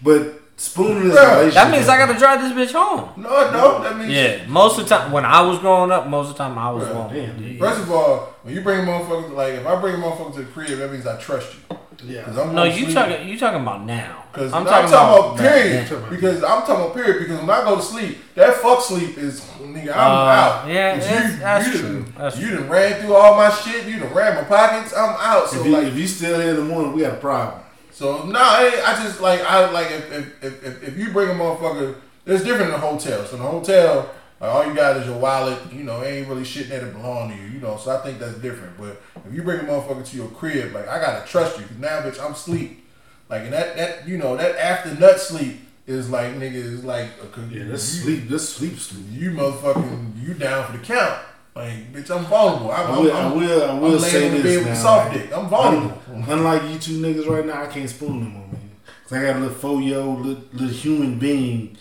But 0.01 0.36
spooning 0.57 1.09
is 1.11 1.15
Bruh. 1.15 1.53
That 1.53 1.71
means 1.71 1.87
I 1.87 1.97
gotta 1.97 2.17
drive 2.19 2.41
this 2.41 2.51
bitch 2.51 2.73
home. 2.73 3.09
No, 3.21 3.29
no, 3.51 3.81
that 3.83 3.97
means 3.97 4.11
Yeah, 4.11 4.45
most 4.47 4.77
of 4.79 4.87
the 4.89 4.95
time 4.97 5.11
when 5.11 5.23
I 5.25 5.41
was 5.41 5.59
growing 5.59 5.91
up, 5.91 6.07
most 6.07 6.29
of 6.31 6.33
the 6.37 6.43
time 6.43 6.57
I 6.57 6.69
was 6.71 6.83
Bruh, 6.83 7.09
going. 7.11 7.37
damn, 7.37 7.59
First 7.59 7.81
of 7.81 7.91
all, 7.91 8.35
when 8.43 8.53
you 8.53 8.61
bring 8.61 8.79
a 8.81 8.83
motherfucker, 8.83 9.33
like 9.33 9.53
if 9.53 9.65
I 9.67 9.79
bring 9.79 9.95
a 9.95 9.97
motherfucker 9.97 10.33
to 10.35 10.39
the 10.41 10.45
crib, 10.51 10.77
that 10.79 10.91
means 10.91 11.05
I 11.07 11.17
trust 11.17 11.53
you. 11.69 11.77
Yeah. 12.03 12.21
Cause 12.25 12.37
I'm 12.37 12.53
No, 12.53 12.61
gonna 12.63 12.75
you 12.75 12.83
sleep- 12.85 12.93
talking 12.95 13.27
you 13.27 13.39
talking 13.39 13.61
about 13.61 13.83
now. 13.83 14.23
Cause 14.31 14.53
I'm 14.53 14.61
I'm 14.61 14.67
talking, 14.67 14.91
talking, 14.91 15.25
about, 15.33 15.37
period. 15.39 15.87
Yeah. 15.89 16.09
Because 16.11 16.43
I'm 16.43 16.61
talking 16.61 16.75
about 16.75 16.93
period. 16.93 17.19
Because 17.19 17.39
when 17.39 17.49
I 17.49 17.63
go 17.63 17.75
to 17.77 17.81
sleep, 17.81 18.19
that 18.35 18.53
fuck 18.55 18.81
sleep 18.81 19.17
is 19.17 19.41
nigga. 19.59 19.93
I'm 19.93 20.11
Uh, 20.11 20.29
out. 20.29 20.67
yeah, 20.67 20.93
'Cause 20.95 21.07
that's- 21.07 21.39
that's 21.39 21.67
you 21.67 21.73
true. 21.79 21.89
Done, 22.03 22.13
That's 22.19 22.37
you 22.37 22.51
done 22.55 22.69
ran 22.69 23.01
through 23.01 23.15
all 23.15 23.35
my 23.35 23.49
shit. 23.49 23.85
You 23.87 23.99
done 23.99 24.13
ran 24.13 24.35
my 24.35 24.43
pockets. 24.43 24.93
I'm 24.95 25.15
out. 25.19 25.49
So 25.49 25.59
if, 25.59 25.65
you, 25.65 25.71
like, 25.71 25.87
if 25.87 25.95
you 25.95 26.07
still 26.07 26.39
here 26.39 26.51
in 26.51 26.55
the 26.57 26.61
morning, 26.61 26.93
we 26.93 27.01
got 27.01 27.13
a 27.13 27.17
problem. 27.17 27.61
So 27.97 28.23
no, 28.25 28.39
I, 28.39 28.79
I 28.85 29.03
just 29.03 29.21
like 29.21 29.41
I 29.41 29.71
like 29.71 29.89
if 29.89 30.11
if, 30.43 30.63
if 30.63 30.83
if 30.83 30.97
you 30.99 31.11
bring 31.11 31.31
a 31.31 31.33
motherfucker, 31.33 31.95
it's 32.27 32.43
different 32.43 32.69
in 32.69 32.75
a 32.75 32.77
hotel. 32.77 33.25
So 33.25 33.37
in 33.37 33.41
a 33.41 33.45
hotel. 33.45 34.13
Like 34.39 34.51
all 34.51 34.67
you 34.67 34.75
got 34.75 34.97
is 34.97 35.07
your 35.07 35.17
wallet, 35.17 35.57
you 35.73 35.83
know, 35.83 36.03
ain't 36.03 36.27
really 36.27 36.43
shit 36.43 36.69
that 36.69 36.93
belong 36.93 37.31
to 37.31 37.35
you, 37.35 37.49
you 37.53 37.59
know. 37.59 37.75
So 37.77 37.89
I 37.89 38.03
think 38.03 38.19
that's 38.19 38.35
different. 38.35 38.77
But 38.77 39.01
if 39.25 39.33
you 39.33 39.41
bring 39.41 39.61
a 39.61 39.63
motherfucker 39.63 40.05
to 40.05 40.15
your 40.15 40.27
crib, 40.27 40.73
like 40.73 40.87
I 40.87 40.99
gotta 41.01 41.25
trust 41.25 41.57
you, 41.57 41.65
cause 41.65 41.77
now, 41.79 42.01
bitch, 42.01 42.23
I'm 42.23 42.35
sleep. 42.35 42.85
Like 43.29 43.45
and 43.45 43.53
that 43.53 43.75
that 43.77 44.07
you 44.07 44.19
know 44.19 44.37
that 44.37 44.55
after 44.57 44.93
nut 44.93 45.19
sleep 45.19 45.61
is 45.87 46.11
like 46.11 46.35
nigga 46.35 46.53
is 46.53 46.85
like 46.85 47.09
a, 47.23 47.41
Yeah, 47.49 47.63
you, 47.63 47.77
sleep. 47.77 48.27
That's 48.27 48.47
sleep 48.47 48.77
sleep. 48.77 49.07
You 49.09 49.31
motherfucking 49.31 50.23
you 50.23 50.35
down 50.35 50.67
for 50.67 50.77
the 50.77 50.83
count. 50.83 51.17
Like 51.57 51.91
bitch, 51.93 52.09
I'm 52.15 52.25
vulnerable. 52.25 52.71
I'm, 52.71 52.91
I 52.93 52.99
will, 52.99 53.11
I'm, 53.13 53.31
I 53.31 53.35
will, 53.35 53.63
I 53.71 53.79
will 53.79 53.99
say 53.99 54.29
this 54.29 54.65
now. 54.65 54.73
soft 54.75 55.13
dick. 55.13 55.31
I'm 55.35 55.47
vulnerable. 55.49 56.01
Un- 56.13 56.25
Unlike 56.29 56.63
you 56.71 56.79
two 56.79 57.01
niggas 57.01 57.27
right 57.27 57.45
now, 57.45 57.63
I 57.63 57.67
can't 57.67 57.89
spoon 57.89 58.19
no 58.19 58.25
more, 58.29 58.47
man. 58.47 58.69
Cause 59.03 59.13
I 59.17 59.21
got 59.23 59.35
a 59.37 59.39
little 59.39 59.55
four 59.55 59.81
year 59.81 59.99
old 59.99 60.25
little, 60.25 60.43
little 60.53 60.67
human 60.69 61.17
being 61.17 61.77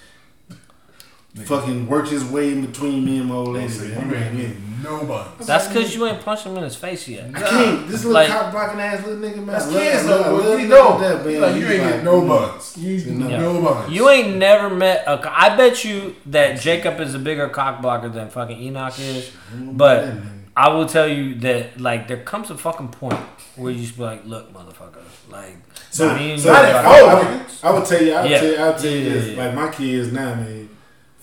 fucking 1.45 1.87
work 1.87 2.09
his 2.09 2.25
way 2.25 2.53
in 2.53 2.65
between 2.65 3.05
me 3.05 3.19
and 3.19 3.29
my 3.29 3.35
old 3.37 3.49
lady. 3.55 3.69
say 3.69 3.89
you 3.89 3.93
ain't 3.95 4.01
like, 4.03 4.11
man, 4.11 4.37
getting 4.37 4.63
no 4.83 5.05
buns. 5.05 5.47
That's 5.47 5.69
because 5.69 5.95
you 5.95 6.07
ain't 6.07 6.23
punched 6.23 6.45
him 6.45 6.57
in 6.57 6.63
his 6.65 6.77
face 6.77 7.07
yet. 7.09 7.31
I 7.35 7.41
can't. 7.41 7.89
This 7.89 8.05
little 8.05 8.13
Like- 8.13 8.29
cock 8.29 8.53
blocking 8.53 8.81
ass 8.81 9.05
little 9.07 9.21
nigga, 9.23 9.37
man. 9.37 9.47
That's 9.47 9.67
kids 9.69 10.05
I 10.05 10.07
though. 10.07 10.37
love- 10.37 10.47
I 10.47 10.57
we 10.57 10.65
know. 10.65 10.99
that, 11.01 11.27
man. 11.27 11.41
Like, 11.41 11.57
you 11.57 11.67
ain't 11.67 11.83
like, 11.83 11.91
getting 11.91 12.05
no 12.05 12.21
buns. 12.27 12.77
You 12.79 12.95
ain't 12.97 13.19
No. 13.19 13.53
no 13.53 13.63
buns. 13.63 13.93
You 13.93 14.09
ain't 14.11 14.37
never 14.37 14.71
met 14.71 15.05
a. 15.07 15.19
co- 15.19 15.33
I 15.33 15.57
bet 15.57 15.85
you 15.85 16.15
that 16.27 16.61
Jacob 16.61 17.01
is 17.01 17.15
a 17.15 17.19
bigger 17.19 17.49
cock 17.49 17.81
blocker 17.83 18.09
than 18.09 18.29
fucking 18.29 18.59
Enoch 18.61 18.99
is. 18.99 19.31
But 19.55 20.09
I 20.57 20.69
will 20.69 20.87
tell 20.87 21.09
you 21.09 21.35
that 21.37 21.81
like 21.81 22.09
there 22.09 22.19
comes 22.19 22.51
a 22.51 22.57
fucking 22.57 22.89
point 22.89 23.21
where 23.57 23.73
you 23.73 23.81
just 23.83 23.97
be 23.97 24.03
like, 24.03 24.25
look, 24.27 24.53
motherfucker, 24.55 25.03
like 25.31 25.57
So, 25.91 26.15
me 26.15 26.33
and 26.33 26.41
so 26.41 26.51
you 26.51 26.57
I, 26.57 26.71
I, 26.71 27.15
would- 27.15 27.41
I 27.63 27.71
would 27.73 27.85
tell 27.87 28.03
you, 28.03 28.13
I 28.15 28.23
would 28.23 28.31
Yeah. 28.31 28.39
tell 28.41 28.51
you, 28.51 28.57
I 28.57 28.69
would 28.69 28.79
tell 28.79 28.91
you 28.91 28.99
Yeah, 28.99 29.13
this. 29.15 29.27
yeah, 29.29 29.33
yeah. 29.35 29.45
Like 29.47 29.55
my 29.55 29.69
kids 29.71 30.13
now, 30.13 30.35
man, 30.35 30.69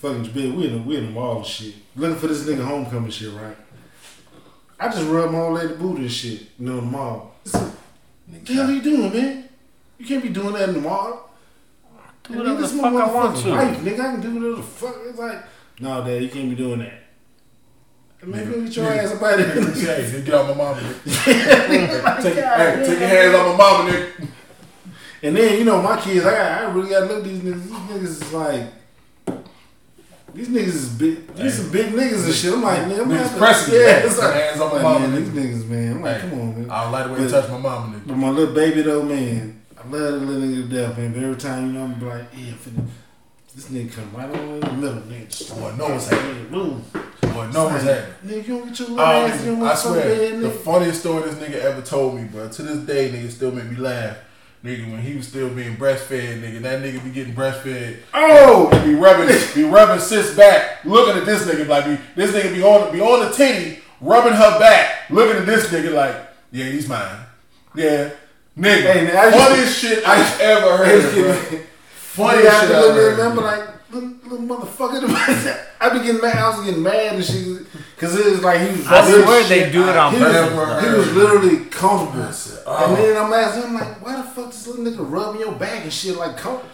fucking 0.03 0.31
big. 0.33 0.53
We 0.53 0.67
in 0.67 0.73
the 0.73 0.79
we 0.81 0.97
in 0.97 1.05
the 1.05 1.11
mall 1.11 1.37
and 1.37 1.45
shit, 1.45 1.73
looking 1.95 2.17
for 2.17 2.27
this 2.27 2.43
nigga 2.45 2.63
homecoming 2.65 3.09
shit, 3.11 3.33
right? 3.33 3.55
I 4.79 4.89
just 4.89 5.07
rub 5.07 5.31
my 5.31 5.39
old 5.39 5.53
lady 5.55 5.73
booty 5.75 6.01
and 6.03 6.11
shit, 6.11 6.41
you 6.59 6.65
know, 6.65 6.71
in 6.79 6.85
the 6.85 6.91
mall. 6.91 7.35
What 7.51 8.45
the 8.45 8.53
hell 8.53 8.67
are 8.69 8.71
you 8.73 8.81
doing, 8.81 9.13
man? 9.13 9.49
You 9.97 10.05
can't 10.05 10.21
be 10.23 10.29
doing 10.29 10.53
that 10.53 10.69
in 10.69 10.75
the 10.75 10.81
mall. 10.81 11.29
Do 12.23 12.37
whatever 12.37 12.61
the 12.61 12.67
fuck 12.67 12.85
I 12.93 13.13
want 13.13 13.37
to. 13.37 13.49
Wife, 13.51 13.77
nigga, 13.79 13.99
I 13.99 14.11
can 14.13 14.21
do 14.21 14.33
whatever 14.35 14.55
the 14.57 14.63
fuck. 14.63 14.95
It's 15.05 15.19
like, 15.19 15.43
no, 15.79 16.03
dad, 16.03 16.21
you 16.23 16.29
can't 16.29 16.49
be 16.49 16.55
doing 16.55 16.79
that. 16.79 16.99
Man, 18.25 18.49
go 18.49 18.61
get 18.61 18.75
your 18.75 18.85
Nigga. 18.85 18.97
ass 18.99 19.11
up 19.15 19.21
out 19.21 19.39
of 19.39 19.75
Hey, 19.81 20.09
here. 20.09 20.21
get 20.21 20.33
out 20.33 20.47
my 20.47 20.53
mama. 20.63 20.79
nigga. 20.81 21.03
take, 22.23 22.35
hey, 22.35 22.83
take 22.85 22.99
your 22.99 23.07
hands 23.09 23.35
off 23.35 23.57
my 23.57 23.57
mama, 23.57 23.89
nigga. 23.91 24.27
And 25.23 25.35
then 25.35 25.57
you 25.59 25.65
know 25.65 25.81
my 25.81 25.99
kids, 25.99 26.25
I 26.25 26.31
got, 26.31 26.61
I 26.61 26.73
really 26.73 26.89
gotta 26.89 27.05
look 27.07 27.17
at 27.19 27.23
these 27.25 27.39
niggas. 27.41 27.63
These 27.63 27.71
niggas 27.73 28.03
is 28.03 28.33
like, 28.33 28.63
these 30.33 30.47
niggas 30.49 30.67
is 30.67 30.89
big. 30.89 31.35
These 31.35 31.55
some 31.55 31.71
big 31.71 31.93
niggas 31.93 32.25
and 32.25 32.33
shit. 32.33 32.53
I'm 32.53 32.63
like, 32.63 32.87
man, 32.87 32.99
I'm 33.01 33.09
Niggas 33.09 33.37
pressing 33.37 33.73
yeah, 33.75 34.05
it's 34.05 34.17
like, 34.19 34.33
hands 34.33 34.59
off 34.59 34.71
my 34.73 34.81
like, 34.81 34.83
mama, 34.83 35.07
man, 35.07 35.23
these 35.23 35.29
niggas, 35.63 35.67
man. 35.69 35.91
I'm 35.97 36.01
like, 36.01 36.15
Hey, 36.21 36.29
come 36.29 36.39
on, 36.41 36.61
man. 36.61 36.69
I 36.71 36.83
don't 36.83 36.91
like 36.91 37.05
the 37.07 37.13
way 37.13 37.21
you 37.21 37.29
touch 37.29 37.49
my 37.49 37.57
mama, 37.57 37.95
nigga. 37.97 38.07
But 38.07 38.17
my 38.17 38.29
little 38.29 38.53
baby 38.55 38.81
though, 38.81 39.03
man, 39.03 39.61
I 39.77 39.87
love 39.87 40.01
that 40.01 40.11
little 40.25 40.41
nigga 40.41 40.69
to 40.69 40.75
death, 40.75 40.97
man. 40.97 41.13
But 41.13 41.23
every 41.23 41.35
time 41.37 41.67
you 41.67 41.73
know, 41.73 41.83
I'm 41.83 42.07
like, 42.07 42.25
yeah, 42.35 42.51
finna, 42.53 42.85
this 43.55 43.69
nigga 43.69 43.91
come 43.93 44.15
right 44.15 44.29
on 44.29 44.49
in 44.49 44.59
the 44.59 44.71
middle, 44.73 45.01
nigga. 45.01 45.29
Just 45.29 45.55
Boy, 45.59 45.75
know 45.75 45.89
what's 45.89 46.07
happening. 46.09 46.49
Move. 46.51 46.93
Boy, 47.21 47.49
no 47.51 47.65
one's 47.65 47.83
happening. 47.83 48.15
Nigga, 48.25 48.47
you 48.47 48.57
don't 48.57 48.67
get 48.69 48.79
your 48.79 48.87
little 48.89 48.99
Oh, 49.05 49.25
ass 49.27 49.45
your 49.45 49.55
nigga, 49.57 49.67
I 49.67 49.75
swear, 49.75 50.01
bed, 50.03 50.41
the 50.41 50.49
funniest 50.51 50.99
story 51.01 51.29
this 51.29 51.35
nigga 51.35 51.61
ever 51.61 51.81
told 51.81 52.15
me, 52.15 52.23
bro. 52.25 52.49
To 52.49 52.61
this 52.63 52.77
day, 52.79 53.11
nigga 53.11 53.29
still 53.29 53.51
make 53.51 53.69
me 53.69 53.75
laugh. 53.75 54.17
Nigga, 54.63 54.89
when 54.89 55.01
he 55.01 55.15
was 55.15 55.27
still 55.27 55.49
being 55.49 55.75
breastfed, 55.75 56.41
nigga, 56.41 56.61
that 56.61 56.81
nigga 56.81 57.03
be 57.03 57.09
getting 57.09 57.33
breastfed. 57.33 57.97
Oh! 58.13 58.69
and 58.71 58.85
be 58.85 58.95
rubbing, 58.95 59.27
be 59.53 59.63
rubbing 59.63 59.99
sis 59.99 60.33
back, 60.37 60.85
looking 60.85 61.17
at 61.17 61.25
this 61.25 61.45
nigga 61.45 61.67
like 61.67 61.85
be, 61.85 61.97
this 62.15 62.31
nigga 62.31 62.53
be 62.53 62.63
on, 62.63 62.93
be 62.93 63.01
on 63.01 63.29
the 63.29 63.35
titty, 63.35 63.79
rubbing 63.99 64.31
her 64.31 64.59
back, 64.59 65.09
looking 65.09 65.35
at 65.35 65.45
this 65.45 65.67
nigga 65.67 65.93
like, 65.93 66.15
yeah, 66.53 66.65
he's 66.65 66.87
mine. 66.87 67.25
Yeah, 67.75 68.11
nigga, 68.57 68.93
Hey, 68.93 69.05
man, 69.05 69.17
I 69.17 69.31
funniest 69.31 69.79
shit 69.79 70.07
I've 70.07 70.39
ever 70.39 70.77
heard, 70.77 71.13
bro. 71.13 71.59
Funniest 71.95 72.47
I 72.47 72.61
shit 72.61 72.75
I've 72.75 72.97
ever 72.97 73.15
heard. 73.15 73.35
like, 73.35 73.91
little, 73.91 74.09
little 74.27 74.47
motherfucker. 74.47 75.67
I 75.81 75.89
be 75.89 76.05
getting 76.05 76.21
mad. 76.21 76.37
I 76.37 76.49
was 76.55 76.65
getting 76.65 76.83
mad 76.83 77.15
and 77.15 77.25
shit. 77.25 77.67
Cause 78.03 78.19
it 78.19 78.25
was 78.25 78.43
like 78.43 78.59
he 78.59 78.67
was. 78.67 78.87
I 78.87 79.05
literally- 79.05 79.23
swear 79.23 79.43
they 79.45 79.71
do 79.71 79.87
it 79.87 79.95
on 79.95 80.13
he 80.13 80.19
purpose. 80.19 80.53
was, 80.53 80.83
he 80.83 80.89
was 80.91 81.13
literally 81.15 81.65
comfortable. 81.65 82.29
oh. 82.67 82.85
And 82.87 82.97
then 82.97 83.23
I'm 83.23 83.31
asking 83.31 83.63
him 83.63 83.73
like, 83.75 84.03
why 84.03 84.17
the 84.17 84.23
fuck 84.23 84.47
this 84.47 84.67
little 84.67 84.83
nigga 84.83 85.09
rubbing 85.09 85.39
your 85.39 85.53
back 85.53 85.83
and 85.83 85.93
shit 85.93 86.17
like 86.17 86.35
comfortable? 86.35 86.69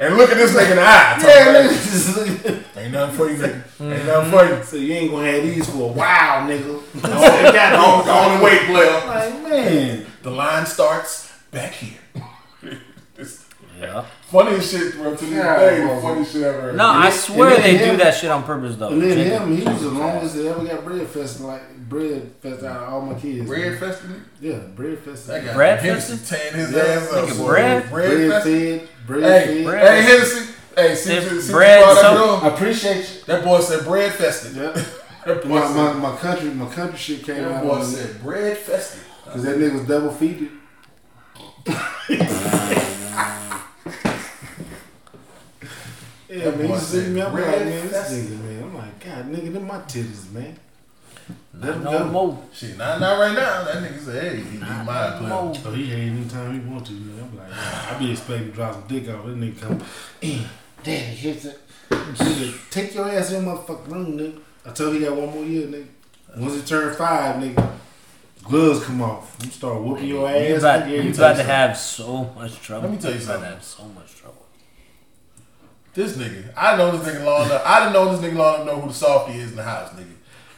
And 0.00 0.16
look 0.16 0.30
at 0.30 0.36
this 0.36 0.52
nigga 0.52 0.70
in 0.70 0.76
the 0.76 0.82
eye. 0.82 1.18
Yeah, 1.22 1.46
nigga. 1.46 1.66
about, 1.66 1.70
just 1.70 2.16
looking- 2.16 2.64
Ain't 2.76 2.92
nothing 2.92 3.16
for 3.16 3.30
you, 3.30 3.36
nigga. 3.36 3.54
Ain't 3.54 3.64
mm-hmm. 3.78 4.06
nothing 4.06 4.30
for 4.32 4.44
you. 4.44 4.64
so 4.64 4.76
you 4.76 4.92
ain't 4.94 5.10
gonna 5.12 5.30
have 5.30 5.42
these 5.44 5.70
for 5.70 5.88
a 5.88 5.92
while, 5.92 6.48
nigga. 6.48 7.02
Go, 7.02 8.04
go 8.04 8.10
on 8.12 8.32
and 8.32 8.42
wait, 8.42 8.60
player. 8.62 9.06
like 9.06 9.42
man, 9.42 10.06
The 10.22 10.30
line 10.32 10.66
starts 10.66 11.32
back 11.52 11.72
here. 11.74 11.98
Yeah. 13.78 14.06
Funniest 14.26 14.70
shit, 14.72 14.94
bro. 14.96 15.14
To 15.16 15.24
this 15.24 15.34
Yeah, 15.34 15.58
day, 15.58 15.80
bro. 15.82 16.00
funniest 16.00 16.32
shit 16.32 16.42
ever. 16.42 16.60
heard. 16.60 16.76
No, 16.76 16.86
I 16.86 17.06
And 17.06 17.14
swear 17.14 17.56
they 17.56 17.76
him- 17.76 17.90
do 17.92 17.96
that 18.04 18.14
shit 18.14 18.30
on 18.30 18.42
purpose 18.42 18.76
though. 18.76 18.88
and 18.88 19.02
then 19.02 19.16
Jacob. 19.16 19.42
him, 19.42 19.56
he 19.56 19.64
was 19.68 19.82
the 19.82 19.88
longest 19.90 20.34
that 20.36 20.46
ever 20.46 20.64
got 20.64 20.84
bread 20.84 21.06
fest 21.08 21.40
like 21.40 21.76
bread 21.88 22.30
fest 22.42 22.64
out 22.64 22.82
of 22.84 22.92
all 22.92 23.00
my 23.02 23.14
kids. 23.14 23.46
Bread 23.48 23.78
festive. 23.78 24.10
yeah, 24.40 24.58
bread 24.74 24.98
fest. 24.98 25.26
That 25.28 25.44
guy 25.44 25.54
Bread 25.54 25.78
Hennessy 25.80 26.16
festive? 26.16 26.54
his 26.54 26.72
Yeah, 26.72 26.80
ass 26.82 27.12
up. 27.12 27.28
nigga, 27.28 27.38
boy. 27.38 27.46
bread? 27.46 27.90
bread, 27.90 28.10
bread 28.28 28.42
fed, 28.42 28.88
bread 29.06 29.22
Hey, 29.22 29.54
fed. 29.54 29.64
bread. 29.64 29.86
hey, 29.86 30.02
Hennessy. 30.12 30.52
Hey, 30.76 30.94
see, 30.94 31.12
If 31.14 31.28
see, 31.30 31.40
see 31.40 31.52
bread 31.52 31.80
what 31.82 31.88
you 31.96 32.02
so- 32.02 32.14
brought 32.14 32.42
I 32.42 32.46
up, 32.48 32.54
appreciate 32.54 32.96
you. 32.98 33.04
That 33.26 33.44
boy 33.44 33.60
said 33.60 33.84
bread 33.84 34.12
festive. 34.12 34.56
Yeah. 34.56 34.82
That 35.26 35.42
boy 35.42 35.48
My, 35.48 35.66
said, 35.66 35.74
my, 35.76 35.92
my 35.94 36.16
country 36.18 36.50
my 36.50 36.68
country 36.72 36.96
shit 36.98 37.24
came 37.24 37.42
that 37.42 37.54
out 37.54 37.64
boy 37.64 37.82
said 37.82 38.22
bread 38.22 38.56
festive. 38.58 39.04
because 39.24 39.42
that 39.42 39.56
nigga 39.56 39.72
was 39.72 39.82
double 39.88 40.10
feeded. 40.10 40.50
yeah, 46.38 46.44
That 46.50 46.58
man, 46.58 46.68
you 46.70 46.78
see 46.78 47.08
me, 47.08 47.22
I'm 47.22 47.32
like, 47.32 47.44
man, 47.44 47.88
this 47.88 48.12
nigga, 48.12 48.40
man. 48.44 48.62
I'm 48.64 48.74
like, 48.76 49.00
God, 49.04 49.30
nigga, 49.32 49.52
them 49.52 49.66
my 49.66 49.78
titties, 49.80 50.30
man. 50.32 50.56
Let 51.54 51.74
him 51.76 51.84
no 51.84 51.90
go. 51.98 52.04
more. 52.10 52.42
Shit, 52.52 52.76
not 52.78 53.00
not 53.00 53.18
right 53.18 53.34
now. 53.34 53.64
That 53.64 53.82
nigga 53.82 53.98
said, 54.00 54.22
hey, 54.22 54.36
he 54.42 54.58
be 54.58 54.58
my 54.58 54.84
player. 55.18 55.28
more. 55.28 55.54
So 55.54 55.72
he 55.72 55.92
ain't 55.92 56.16
anytime 56.20 56.52
he 56.60 56.68
want 56.70 56.86
to, 56.86 56.92
man. 56.92 57.24
I'm 57.24 57.36
like, 57.38 57.48
yeah, 57.50 57.94
I 57.94 57.98
be 57.98 58.12
expecting 58.12 58.48
to 58.50 58.54
drop 58.54 58.74
some 58.74 58.84
dick 58.86 59.08
off. 59.08 59.24
That 59.24 59.36
nigga 59.36 59.60
come, 59.60 59.82
eh, 60.22 60.44
daddy, 60.84 60.94
here's 61.16 61.44
it. 61.46 61.58
Nigga, 61.90 62.70
take 62.70 62.94
your 62.94 63.08
ass 63.10 63.32
in 63.32 63.44
your 63.44 63.56
motherfucking 63.56 63.90
room, 63.90 64.18
nigga. 64.18 64.38
I 64.66 64.70
told 64.72 64.94
you 64.94 65.00
he 65.00 65.06
got 65.06 65.16
one 65.16 65.30
more 65.34 65.44
year, 65.44 65.66
nigga. 65.66 65.86
Once 66.36 66.54
he 66.54 66.62
turn 66.62 66.94
five, 66.94 67.36
nigga, 67.42 67.72
gloves 68.44 68.84
come 68.84 69.00
off. 69.02 69.36
You 69.42 69.50
start 69.50 69.80
whooping 69.82 70.06
your 70.06 70.28
ass. 70.28 70.48
You 70.48 70.56
about, 70.56 70.88
you 70.88 70.96
every 70.98 71.10
about 71.12 71.36
to 71.36 71.42
have 71.44 71.76
so 71.76 72.24
much 72.36 72.60
trouble. 72.60 72.88
Let 72.88 72.92
me 72.96 72.98
tell 73.02 73.10
you 73.12 73.18
You 73.18 73.24
about 73.24 73.32
to 73.32 73.38
something. 73.40 73.50
have 73.52 73.64
so 73.64 73.82
much 73.84 73.94
trouble. 73.94 74.05
This 75.96 76.14
nigga, 76.14 76.52
I 76.54 76.76
know 76.76 76.94
this 76.94 77.08
nigga 77.08 77.24
long 77.24 77.46
enough. 77.46 77.62
I 77.64 77.80
didn't 77.80 77.94
know 77.94 78.14
this 78.14 78.20
nigga 78.20 78.36
long 78.36 78.54
enough 78.56 78.66
to 78.66 78.72
know 78.74 78.80
who 78.82 78.88
the 78.88 78.94
softy 78.94 79.32
is 79.38 79.50
in 79.52 79.56
the 79.56 79.62
house, 79.62 79.90
nigga. 79.94 80.12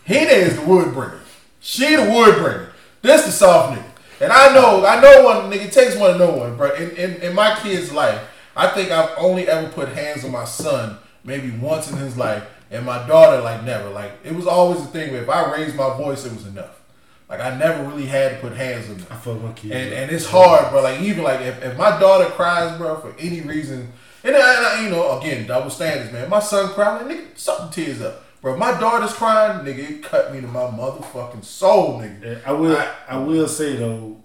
He 0.04 0.16
is 0.16 0.56
the 0.56 0.66
wood 0.66 0.92
bringer. 0.92 1.20
She 1.60 1.94
the 1.94 2.10
wood 2.10 2.34
bringer. 2.38 2.72
This 3.02 3.24
the 3.24 3.30
soft 3.30 3.78
nigga. 3.78 3.86
And 4.20 4.32
I 4.32 4.52
know, 4.52 4.84
I 4.84 5.00
know 5.00 5.24
one 5.24 5.48
nigga 5.48 5.66
it 5.66 5.72
takes 5.72 5.94
one 5.94 6.14
to 6.14 6.18
know 6.18 6.32
one, 6.32 6.56
bro. 6.56 6.74
In, 6.74 6.90
in 6.96 7.22
in 7.22 7.34
my 7.36 7.56
kid's 7.60 7.92
life, 7.92 8.20
I 8.56 8.66
think 8.66 8.90
I've 8.90 9.10
only 9.16 9.46
ever 9.46 9.68
put 9.68 9.90
hands 9.90 10.24
on 10.24 10.32
my 10.32 10.44
son 10.44 10.98
maybe 11.22 11.52
once 11.52 11.88
in 11.88 11.98
his 11.98 12.16
life, 12.16 12.42
and 12.72 12.84
my 12.84 13.06
daughter 13.06 13.40
like 13.40 13.62
never. 13.62 13.90
Like 13.90 14.10
it 14.24 14.34
was 14.34 14.48
always 14.48 14.80
a 14.80 14.86
thing 14.86 15.12
where 15.12 15.22
if 15.22 15.28
I 15.28 15.52
raised 15.52 15.76
my 15.76 15.96
voice, 15.96 16.24
it 16.24 16.32
was 16.32 16.48
enough. 16.48 16.80
Like 17.28 17.38
I 17.38 17.56
never 17.56 17.84
really 17.84 18.06
had 18.06 18.32
to 18.32 18.36
put 18.40 18.56
hands 18.56 18.90
on 18.90 18.96
them. 18.96 19.06
I 19.08 19.14
fuck 19.14 19.40
my 19.40 19.52
kids. 19.52 19.72
And, 19.72 19.92
and 19.92 20.10
it's 20.10 20.26
hard, 20.26 20.72
bro. 20.72 20.82
Like 20.82 21.00
even 21.00 21.22
like 21.22 21.42
if, 21.42 21.62
if 21.62 21.78
my 21.78 21.96
daughter 22.00 22.28
cries, 22.30 22.76
bro, 22.76 22.96
for 22.96 23.14
any 23.20 23.42
reason, 23.42 23.92
and 24.24 24.34
uh, 24.34 24.38
I, 24.38 24.42
I- 24.42 24.78
uh, 24.78 24.82
you 24.82 24.90
know, 24.90 25.18
again, 25.18 25.46
double 25.46 25.70
standards, 25.70 26.12
man. 26.12 26.28
My 26.28 26.40
son 26.40 26.68
crying, 26.72 27.06
like, 27.08 27.16
nigga, 27.18 27.38
something 27.38 27.70
tears 27.70 28.00
up, 28.02 28.24
bro. 28.42 28.56
My 28.56 28.78
daughter's 28.78 29.12
crying, 29.12 29.64
nigga. 29.64 29.90
It 29.90 30.02
cut 30.02 30.32
me 30.32 30.40
to 30.40 30.46
my 30.46 30.62
motherfucking 30.62 31.44
soul, 31.44 32.00
nigga. 32.00 32.22
Yeah, 32.24 32.38
I 32.46 32.52
will. 32.52 32.76
I, 33.08 33.18
will 33.18 33.48
say 33.48 33.76
though, 33.76 34.16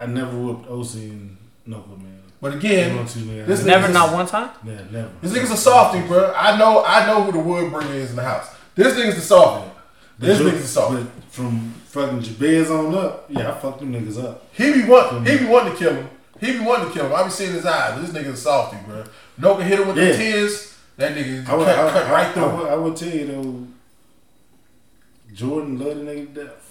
I 0.00 0.06
never 0.06 0.36
whooped 0.36 0.68
OC 0.68 0.94
and 0.94 1.36
Knuckle 1.66 1.96
man. 1.98 2.12
But 2.40 2.54
again, 2.54 2.90
You 2.92 2.96
want 2.98 3.16
man. 3.16 3.46
this 3.46 3.64
Never, 3.64 3.88
not 3.92 4.12
one 4.12 4.26
time. 4.26 4.50
Yeah, 4.64 4.80
never. 4.90 5.10
This 5.22 5.32
nigga's 5.32 5.50
a 5.52 5.56
softy, 5.56 6.00
bro. 6.06 6.32
I 6.36 6.58
know, 6.58 6.84
I 6.84 7.06
know 7.06 7.22
who 7.22 7.32
the 7.32 7.38
wood 7.38 7.72
bringer 7.72 7.94
is 7.94 8.10
in 8.10 8.16
the 8.16 8.22
house. 8.22 8.54
This 8.74 8.92
nigga's 8.94 9.14
the 9.16 9.22
softy. 9.22 9.70
This 10.18 10.38
nigga's 10.38 10.62
the 10.62 10.68
softy. 10.68 11.02
but 11.02 11.24
From 11.32 11.70
fucking 11.86 12.20
Jabez 12.20 12.70
on 12.70 12.94
up, 12.94 13.24
yeah, 13.30 13.50
I 13.50 13.54
fucked 13.58 13.80
them 13.80 13.92
niggas 13.94 14.22
up. 14.22 14.46
He 14.52 14.70
be 14.72 14.84
want, 14.84 15.26
he 15.26 15.38
be 15.38 15.46
wanting 15.46 15.72
to 15.72 15.78
kill 15.78 15.94
him. 15.94 16.10
He 16.40 16.52
be 16.52 16.58
wanting 16.60 16.88
to 16.88 16.92
kill 16.94 17.06
him. 17.06 17.14
I 17.14 17.22
be 17.24 17.30
seeing 17.30 17.52
his 17.52 17.66
eyes. 17.66 18.00
This 18.00 18.10
nigga's 18.10 18.34
a 18.34 18.42
softy, 18.42 18.76
bro. 18.86 19.04
No 19.38 19.54
can 19.56 19.66
hit 19.66 19.80
him 19.80 19.88
with 19.88 19.96
Yeah. 19.96 20.12
the 20.12 20.16
tears. 20.16 20.74
That 20.96 21.14
nigga 21.14 21.46
I 21.48 21.54
would, 21.54 21.66
cut, 21.66 21.78
I, 21.78 21.90
cut 21.92 22.06
I, 22.06 22.12
right 22.12 22.26
I, 22.28 22.32
through. 22.32 22.42
him. 22.48 22.56
would, 22.58 22.68
I 22.68 22.74
would 22.76 22.96
tell 22.96 23.08
you 23.10 23.26
though, 23.26 23.66
Jordan 25.34 25.78
loved 25.78 26.00
the 26.00 26.04
nigga 26.04 26.34
to 26.34 26.44
death. 26.44 26.62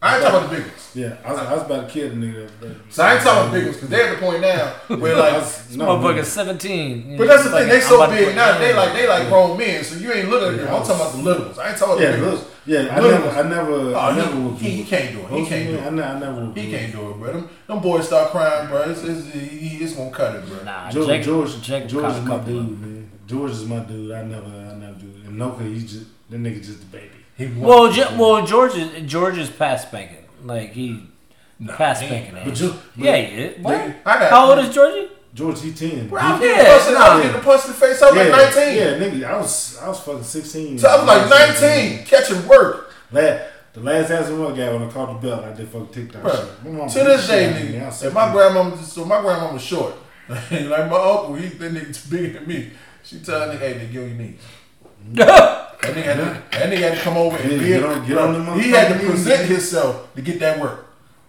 I 0.00 0.14
ain't 0.14 0.22
talking 0.22 0.38
about 0.38 0.50
the 0.50 0.56
big 0.56 0.66
ones. 0.66 0.90
Yeah, 0.94 1.16
I 1.24 1.32
was, 1.32 1.40
I 1.40 1.54
was 1.54 1.62
about 1.64 1.88
to 1.88 1.92
kill 1.92 2.08
the 2.10 2.14
nigga. 2.14 2.48
But, 2.60 2.70
So 2.88 3.02
I 3.02 3.14
ain't 3.14 3.22
talking 3.22 3.40
about 3.40 3.50
the 3.52 3.58
big 3.58 3.64
ones 3.66 3.76
because 3.78 3.88
they're 3.90 4.06
at 4.08 4.14
the 4.20 4.24
point 4.24 4.40
now 4.42 4.66
where 4.96 5.14
I 5.16 5.18
like. 5.18 5.32
was- 5.34 5.66
This 5.66 5.76
no, 5.76 5.86
motherfucker's 5.86 6.28
17. 6.28 7.16
But 7.18 7.26
that's 7.26 7.42
the 7.44 7.50
thing. 7.50 7.68
They 7.68 7.80
so 7.80 8.08
big 8.08 8.26
put- 8.26 8.34
now. 8.36 8.58
They 8.58 8.72
like 8.74 8.92
they 8.92 9.08
like 9.08 9.28
grown 9.28 9.58
men. 9.58 9.82
So 9.82 9.96
you 9.96 10.12
ain't 10.12 10.28
looking 10.30 10.50
at 10.50 10.56
them. 10.58 10.66
Yeah, 10.66 10.74
I 10.74 10.78
I'm 10.78 10.82
talking 10.86 11.00
about 11.00 11.12
the 11.12 11.18
little 11.22 11.44
ones. 11.46 11.58
I 11.58 11.68
ain't 11.70 11.78
talking 11.78 11.94
about 11.94 12.02
Yeah, 12.04 12.12
the 12.12 12.18
big 12.18 12.26
ones. 12.34 12.46
Yeah. 12.68 12.88
I 12.96 13.00
Little 13.00 13.10
never, 13.10 13.26
ones. 13.26 13.36
I 13.38 13.42
never, 13.48 13.72
Oh, 13.72 13.94
I 13.98 14.12
he- 14.12 14.18
never 14.20 14.40
would. 14.40 14.58
he- 14.58 14.70
he 14.70 14.84
can't 14.84 15.12
do 15.14 15.20
it. 15.20 15.40
He 15.40 15.46
can't 15.46 15.66
do 15.68 15.74
it. 15.76 15.82
I, 15.86 15.90
ne- 15.90 16.02
I 16.02 16.18
never 16.18 16.46
would. 16.46 16.56
He 16.56 16.70
can't 16.70 16.92
do 16.92 17.10
it, 17.10 17.14
bro. 17.18 17.32
Them, 17.32 17.48
them 17.66 17.80
boys 17.80 18.06
start 18.06 18.30
crying, 18.30 18.68
bro. 18.68 18.82
It's, 18.90 19.02
it's, 19.02 19.32
he, 19.32 19.68
it's 19.84 19.94
gonna 19.94 20.10
cut 20.10 20.36
it, 20.36 20.46
bro. 20.46 20.62
Nah, 20.64 20.90
George, 20.90 21.06
Jacob, 21.08 21.24
George, 21.24 21.62
Jacob 21.62 21.88
George 21.90 22.12
is 22.14 22.22
my 22.24 22.38
dude, 22.38 22.46
them. 22.56 22.80
man. 22.80 23.10
George 23.26 23.50
is 23.52 23.64
my 23.66 23.78
dude. 23.80 24.12
I 24.12 24.22
never, 24.24 24.46
I 24.46 24.74
never 24.76 24.98
do. 24.98 25.06
It. 25.08 25.26
And 25.28 25.38
Noka, 25.40 25.62
he 25.74 25.80
just 25.80 26.06
that 26.30 26.38
nigga 26.40 26.64
just 26.64 26.82
a 26.82 26.86
baby. 26.86 27.10
He 27.36 27.46
Well, 27.46 27.82
wants- 27.84 27.96
Ge- 27.96 28.16
well, 28.18 28.46
George 28.46 28.74
is 28.76 29.10
George 29.10 29.38
is 29.38 29.50
past 29.50 29.88
spanking. 29.88 30.24
Like 30.44 30.72
he 30.72 31.04
Nah, 31.60 31.74
past 31.76 32.02
spanking 32.04 32.34
But 32.34 32.48
age. 32.48 32.60
you, 32.62 32.74
Yeah, 32.96 33.16
he 33.16 33.42
is. 33.42 33.62
What? 33.64 33.74
Nigga, 33.76 33.94
I 34.06 34.18
got- 34.20 34.30
How 34.30 34.50
old 34.50 34.58
is 34.60 34.74
Georgie? 34.74 35.08
George, 35.38 35.62
he 35.62 35.72
ten. 35.72 36.08
Bro, 36.08 36.20
I 36.20 36.32
was 36.32 36.40
getting 36.40 36.56
Yeah, 36.56 36.64
punched 36.74 36.88
in- 36.90 36.96
I 36.96 37.14
was 37.14 37.24
nah. 37.24 37.28
getting 37.30 37.42
punched 37.42 37.66
in 37.66 37.70
the 37.72 37.78
face. 37.78 38.02
I 38.02 38.10
was 38.10 38.16
yeah, 38.16 38.22
like 38.36 38.54
19. 38.56 38.76
Yeah, 38.76 38.98
nigga, 38.98 39.30
I 39.30 39.36
was, 39.38 39.78
I 39.78 39.88
was 39.88 40.00
fucking 40.00 40.22
sixteen. 40.24 40.78
So 40.80 40.88
I 40.88 40.96
was 40.96 41.06
like 41.30 41.60
19, 41.60 42.04
catching 42.06 42.48
work. 42.48 42.92
Last, 43.12 43.44
the 43.72 43.80
last 43.80 44.10
ass 44.10 44.26
I 44.26 44.30
got 44.30 44.56
when 44.72 44.82
I 44.82 44.90
caught 44.90 45.20
the 45.20 45.28
belt, 45.28 45.44
I 45.44 45.52
did 45.52 45.68
fucking 45.68 45.88
TikTok 45.90 46.22
Bro, 46.22 46.32
shit. 46.88 46.92
To 46.98 47.04
this 47.08 47.28
day, 47.28 47.46
shit 47.46 47.54
out 47.56 47.62
of 47.62 47.68
me. 47.70 47.76
I 47.78 47.80
nigga, 47.82 48.06
if 48.06 48.12
my 48.12 48.26
16. 48.26 48.32
grandmama, 48.32 48.82
so 48.82 49.04
my 49.04 49.20
grandma 49.20 49.52
was 49.52 49.62
short, 49.62 49.94
like 50.28 50.50
my 50.50 50.96
uncle, 50.96 51.34
he 51.36 51.48
that 51.50 51.72
nigga's 51.72 52.04
bigger 52.06 52.40
than 52.40 52.48
me. 52.48 52.70
She 53.04 53.20
tell 53.20 53.48
nigga, 53.48 53.58
hey, 53.60 53.74
nigga, 53.74 53.92
get 53.92 54.02
on 54.02 54.08
your 54.08 54.18
knees. 54.18 54.40
That 55.12 55.94
nigga, 55.94 56.02
had 56.02 56.16
to, 56.16 56.58
that 56.58 56.72
nigga 56.72 56.78
had 56.80 56.94
to 56.96 57.00
come 57.00 57.16
over 57.16 57.36
and 57.36 57.52
Yeah, 57.52 57.58
be 57.58 57.68
get 57.68 57.82
on- 57.84 58.06
get 58.08 58.18
on 58.18 58.60
He 58.60 58.70
had 58.70 59.00
to 59.00 59.06
present 59.06 59.48
himself 59.48 60.12
to 60.16 60.20
get 60.22 60.40
that 60.40 60.58
work. 60.60 60.86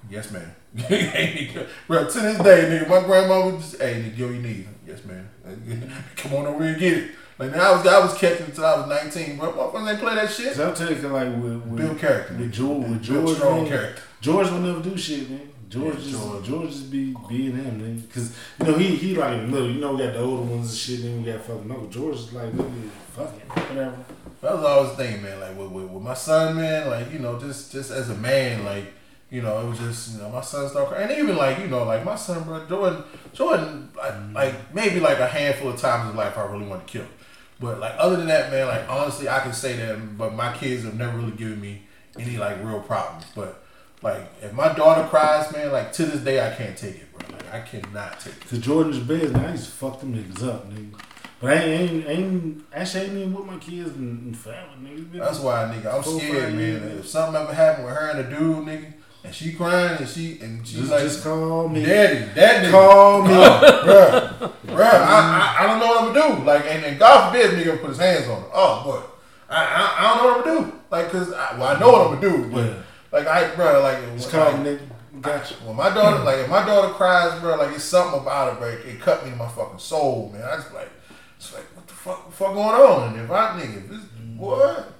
Yes, 0.09 0.31
man. 0.31 0.55
Bro, 1.87 2.09
to 2.09 2.19
this 2.19 2.37
day, 2.37 2.79
nigga, 2.85 2.87
my 2.89 3.01
grandma 3.05 3.47
was 3.49 3.71
just, 3.71 3.81
hey, 3.81 4.01
nigga, 4.03 4.17
get 4.17 4.25
on 4.27 4.33
your 4.33 4.43
knees. 4.43 4.65
Yes, 4.87 4.99
man. 5.05 5.29
Come 6.15 6.33
on 6.35 6.45
over 6.47 6.63
here 6.63 6.71
and 6.73 6.79
get 6.79 6.93
it. 6.97 7.11
Like 7.39 7.51
now, 7.55 7.71
I 7.71 7.77
was 7.77 7.87
I 7.87 7.99
was 7.99 8.13
catching 8.17 8.47
until 8.47 8.65
I 8.65 8.75
was 8.79 8.89
19, 9.13 9.37
bro. 9.37 9.51
Motherfuckers 9.53 9.89
ain't 9.91 9.99
play 9.99 10.15
that 10.15 10.29
shit. 10.29 10.53
So 10.55 10.67
I'm 10.67 10.75
tell 10.75 10.89
you, 10.89 10.95
'cause 10.95 11.05
like 11.05 11.27
with, 11.41 11.61
with 11.63 11.75
Build 11.77 11.97
character. 11.97 12.33
with 12.35 12.51
George, 12.51 12.89
with 12.89 13.01
George, 13.01 13.37
strong 13.37 13.61
man, 13.61 13.67
character. 13.69 14.01
George 14.19 14.49
will 14.51 14.59
never 14.59 14.81
do 14.81 14.97
shit, 14.97 15.29
man. 15.29 15.49
George 15.69 15.95
Yeah, 15.95 16.01
just 16.01 16.11
George. 16.11 16.45
George. 16.45 16.69
just 16.71 16.91
be 16.91 17.15
being 17.29 17.55
him, 17.55 17.81
man. 17.81 18.03
Cause 18.13 18.35
you 18.59 18.65
know 18.65 18.77
he 18.77 18.87
he 18.95 19.15
like 19.15 19.41
middle. 19.43 19.69
You 19.71 19.79
know 19.79 19.93
we 19.93 20.03
got 20.03 20.13
the 20.13 20.19
older 20.19 20.43
ones 20.43 20.69
and 20.69 20.77
shit. 20.77 21.01
Then 21.01 21.23
we 21.23 21.31
got 21.31 21.41
fucking 21.41 21.71
Uncle 21.71 21.87
George. 21.87 22.15
Is 22.17 22.33
like 22.33 22.51
nigga, 22.51 22.89
fuck 23.13 23.33
it, 23.37 23.47
whatever. 23.69 23.97
That 24.41 24.55
was 24.55 24.65
always 24.65 24.97
the 24.97 25.03
thing, 25.05 25.21
man. 25.23 25.39
Like 25.39 25.57
with, 25.57 25.71
with, 25.71 25.85
with 25.91 26.03
my 26.03 26.13
son, 26.15 26.57
man. 26.57 26.89
Like 26.89 27.11
you 27.13 27.19
know, 27.19 27.39
just 27.39 27.71
just 27.71 27.91
as 27.91 28.09
a 28.09 28.15
man, 28.15 28.65
like 28.65 28.91
you 29.29 29.41
know, 29.41 29.61
it 29.61 29.69
was 29.69 29.79
just 29.79 30.13
you 30.13 30.21
know, 30.21 30.29
my 30.29 30.41
son 30.41 30.67
started 30.69 30.89
crying, 30.89 31.09
and 31.09 31.19
even 31.19 31.35
like 31.35 31.59
you 31.59 31.67
know, 31.67 31.83
like 31.83 32.03
my 32.03 32.15
son, 32.15 32.43
bro, 32.43 32.65
Jordan, 32.65 33.03
Jordan, 33.33 33.89
like, 33.95 34.13
mm-hmm. 34.13 34.33
like 34.33 34.73
maybe 34.73 34.99
like 34.99 35.19
a 35.19 35.27
handful 35.27 35.69
of 35.69 35.79
times 35.79 36.09
in 36.09 36.17
life, 36.17 36.37
I 36.37 36.45
really 36.45 36.65
wanted 36.65 36.87
to 36.87 36.91
kill 36.91 37.01
him. 37.03 37.11
But 37.59 37.79
like 37.79 37.93
other 37.97 38.15
than 38.15 38.27
that, 38.27 38.51
man, 38.51 38.67
like 38.67 38.89
honestly, 38.89 39.29
I 39.29 39.39
can 39.39 39.53
say 39.53 39.75
that. 39.75 40.17
But 40.17 40.33
my 40.33 40.55
kids 40.55 40.83
have 40.83 40.95
never 40.95 41.17
really 41.17 41.31
given 41.31 41.61
me 41.61 41.83
any 42.17 42.37
like 42.37 42.63
real 42.63 42.79
problems. 42.79 43.25
But 43.35 43.63
like 44.01 44.31
if 44.41 44.53
my 44.53 44.73
daughter 44.73 45.07
cries, 45.07 45.51
man, 45.53 45.71
like 45.71 45.91
to 45.93 46.05
this 46.05 46.21
day, 46.21 46.45
I 46.45 46.55
can't 46.55 46.77
take 46.77 46.95
it, 46.95 47.13
bro. 47.13 47.35
Like 47.35 47.53
I 47.53 47.59
cannot 47.61 48.19
take 48.19 48.33
it. 48.33 48.47
Cause 48.47 48.59
Jordan's 48.59 48.99
bad, 48.99 49.33
man. 49.33 49.45
I 49.45 49.51
used 49.51 49.65
to 49.65 49.71
fuck 49.71 49.99
them 49.99 50.15
niggas 50.15 50.47
up, 50.47 50.71
nigga. 50.71 50.99
But 51.41 51.53
I 51.53 51.63
ain't, 51.63 52.05
ain't, 52.05 52.07
ain't 52.07 52.65
actually 52.73 53.05
ain't 53.05 53.13
even 53.13 53.33
with 53.33 53.45
my 53.45 53.57
kids 53.57 53.91
and, 53.91 54.25
and 54.25 54.37
family, 54.37 54.91
nigga. 54.91 55.19
That's 55.19 55.39
why, 55.39 55.73
nigga, 55.73 55.93
I'm 55.93 56.03
scared, 56.03 56.53
man. 56.53 56.97
If 56.99 57.07
something 57.07 57.41
ever 57.41 57.53
happened 57.53 57.85
with 57.85 57.95
her 57.95 58.09
and 58.09 58.19
the 58.19 58.37
dude, 58.37 58.65
nigga, 58.65 58.93
and 59.23 59.35
she 59.35 59.53
crying 59.53 59.97
and 59.97 60.07
she 60.07 60.39
and 60.41 60.65
she's 60.65 60.79
just, 60.79 60.91
like, 60.91 61.01
just 61.01 61.23
call 61.23 61.67
me. 61.67 61.83
Daddy, 61.83 62.19
that 62.35 62.63
nigga, 62.65 62.71
Call 62.71 63.21
me. 63.23 63.29
bruh, 63.29 64.37
bruh, 64.67 64.81
I, 64.81 65.55
I, 65.59 65.63
I 65.63 65.67
don't 65.67 65.79
know 65.79 65.87
what 65.87 66.03
I'm 66.03 66.13
gonna 66.13 66.37
do. 66.39 66.43
Like, 66.45 66.65
and, 66.65 66.85
and 66.85 66.99
God 66.99 67.31
forbid 67.31 67.51
nigga 67.51 67.79
put 67.81 67.89
his 67.89 67.99
hands 67.99 68.27
on 68.27 68.41
her. 68.41 68.47
Oh, 68.53 68.81
boy, 68.85 69.01
I, 69.49 69.63
I, 69.65 69.95
I 69.97 70.03
don't 70.07 70.17
know 70.17 70.29
what 70.29 70.37
I'm 70.37 70.43
gonna 70.55 70.71
do. 70.71 70.79
Like, 70.89 71.09
cause 71.11 71.33
I, 71.33 71.57
well, 71.57 71.75
I 71.75 71.79
know 71.79 71.91
what 71.91 72.07
I'm 72.07 72.21
gonna 72.21 72.37
do, 72.37 72.51
but 72.51 72.65
Yeah. 72.65 72.81
like, 73.11 73.27
I, 73.27 73.49
bruh, 73.51 73.83
like, 73.83 74.15
Just 74.15 74.31
call 74.31 74.57
me, 74.57 74.71
nigga. 74.71 74.81
Gotcha. 75.21 75.55
when 75.65 75.75
my 75.75 75.89
daughter, 75.93 76.23
like, 76.23 76.37
if 76.37 76.49
my 76.49 76.65
daughter 76.65 76.93
cries, 76.93 77.39
bro, 77.41 77.57
like, 77.57 77.75
it's 77.75 77.83
something 77.83 78.21
about 78.21 78.53
it, 78.53 78.59
bro. 78.59 78.69
It 78.69 79.01
cut 79.01 79.25
me 79.25 79.31
in 79.31 79.37
my 79.37 79.47
fucking 79.47 79.79
soul, 79.79 80.29
man. 80.31 80.43
I 80.43 80.55
just 80.55 80.73
like, 80.73 80.89
it's 81.35 81.53
like, 81.53 81.65
what 81.75 81.87
the 81.87 81.93
fuck, 81.93 82.19
what 82.23 82.31
the 82.31 82.37
fuck 82.37 82.53
going 82.53 82.67
on? 82.67 83.13
And 83.13 83.21
if 83.25 83.31
I, 83.31 83.59
nigga, 83.59 83.77
if 83.77 83.89
this, 83.89 83.99
mm. 83.99 84.37
what? 84.37 84.93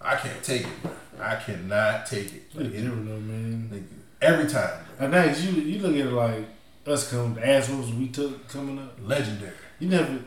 I 0.00 0.14
can't 0.16 0.42
take 0.42 0.62
it, 0.62 0.82
bro. 0.82 0.92
I 1.20 1.36
cannot 1.36 2.06
take 2.06 2.32
it. 2.34 2.42
Like, 2.54 2.66
It's 2.66 2.74
it- 2.76 2.80
different 2.82 3.06
though, 3.06 3.20
man. 3.20 3.70
nigga, 3.72 3.84
every 4.22 4.46
time, 4.48 4.70
bro. 4.98 5.04
And 5.06 5.12
now 5.12 5.24
you 5.24 5.50
you 5.62 5.78
look 5.80 5.92
at 5.94 6.06
it 6.06 6.12
like 6.12 6.46
us 6.86 7.10
coming 7.10 7.34
the 7.34 7.46
ass 7.48 7.68
whoops 7.68 7.90
we 7.92 8.08
took 8.08 8.48
coming 8.48 8.78
up. 8.78 8.94
legendary. 9.04 9.52
You 9.78 9.88
never. 9.90 10.18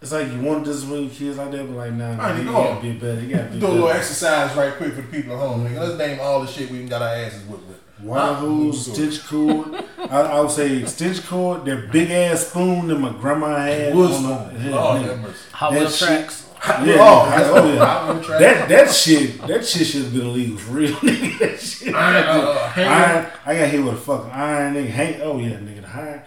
It's 0.00 0.12
like 0.12 0.30
you 0.32 0.40
want 0.40 0.64
to 0.64 0.70
discipline 0.72 1.02
your 1.04 1.10
kids 1.10 1.38
like 1.38 1.50
that, 1.50 1.66
but 1.66 1.76
like 1.76 1.92
nah, 1.92 2.14
nah 2.14 2.22
Alright, 2.22 2.38
you 2.38 2.44
go 2.44 2.52
gotta 2.52 2.68
on. 2.76 2.82
be 2.82 2.92
better. 2.92 3.20
You 3.20 3.34
gotta 3.34 3.48
be 3.50 3.58
Do 3.58 3.66
a 3.66 3.68
little 3.68 3.88
exercise 3.88 4.54
right 4.56 4.72
quick 4.74 4.94
for 4.94 5.02
the 5.02 5.08
people 5.08 5.32
at 5.34 5.38
home, 5.40 5.64
nigga. 5.66 5.80
Let's 5.80 5.98
name 5.98 6.20
all 6.20 6.40
the 6.42 6.46
shit 6.46 6.70
we 6.70 6.78
done 6.78 6.86
got 6.88 7.02
our 7.02 7.08
asses 7.14 7.42
whipped 7.48 7.66
with. 7.66 7.80
Wire 8.00 8.34
hose, 8.34 8.92
stitch 8.92 9.26
cord. 9.26 9.74
I, 9.98 10.20
I 10.20 10.40
would 10.40 10.52
say 10.52 10.84
stitch 10.84 11.26
cord. 11.26 11.64
That 11.64 11.90
big 11.90 12.12
ass 12.12 12.46
spoon 12.46 12.86
that 12.86 12.94
my 12.94 13.10
grandma 13.12 13.56
had. 13.56 13.92
Wood 13.92 14.12
on 14.12 14.22
spoon. 14.52 14.62
the- 14.66 14.70
Lord 14.70 15.00
yeah, 15.00 15.06
have 15.08 15.20
mercy. 15.20 15.34
Hot 15.52 15.72
That 15.72 15.90
shit- 15.90 16.08
tracks. 16.08 16.47
Yeah, 16.66 16.94
Oh, 16.98 17.28
yeah, 17.28 17.50
oh 17.52 17.72
yeah. 17.74 17.78
Hot 17.86 18.14
wheel 18.14 18.24
track. 18.24 18.38
That 18.40 18.68
that 18.68 18.90
shit 18.94 19.40
that 19.46 19.64
shit 19.66 19.86
should 19.86 20.02
have 20.04 20.12
been 20.12 20.22
illegal 20.26 20.56
for 20.58 20.72
real. 20.72 20.92
nigga. 20.96 21.94
Iron, 21.94 22.24
uh, 22.24 22.68
hammer. 22.70 22.90
iron, 22.90 23.26
I 23.46 23.54
got 23.56 23.68
hit 23.70 23.84
with 23.84 23.94
a 23.94 23.96
fucking 23.96 24.30
iron 24.30 24.74
nigga. 24.74 24.88
Hang, 24.88 25.20
oh 25.22 25.38
yeah, 25.38 25.50
nigga, 25.56 25.82
the 25.82 25.88
iron. 25.88 26.22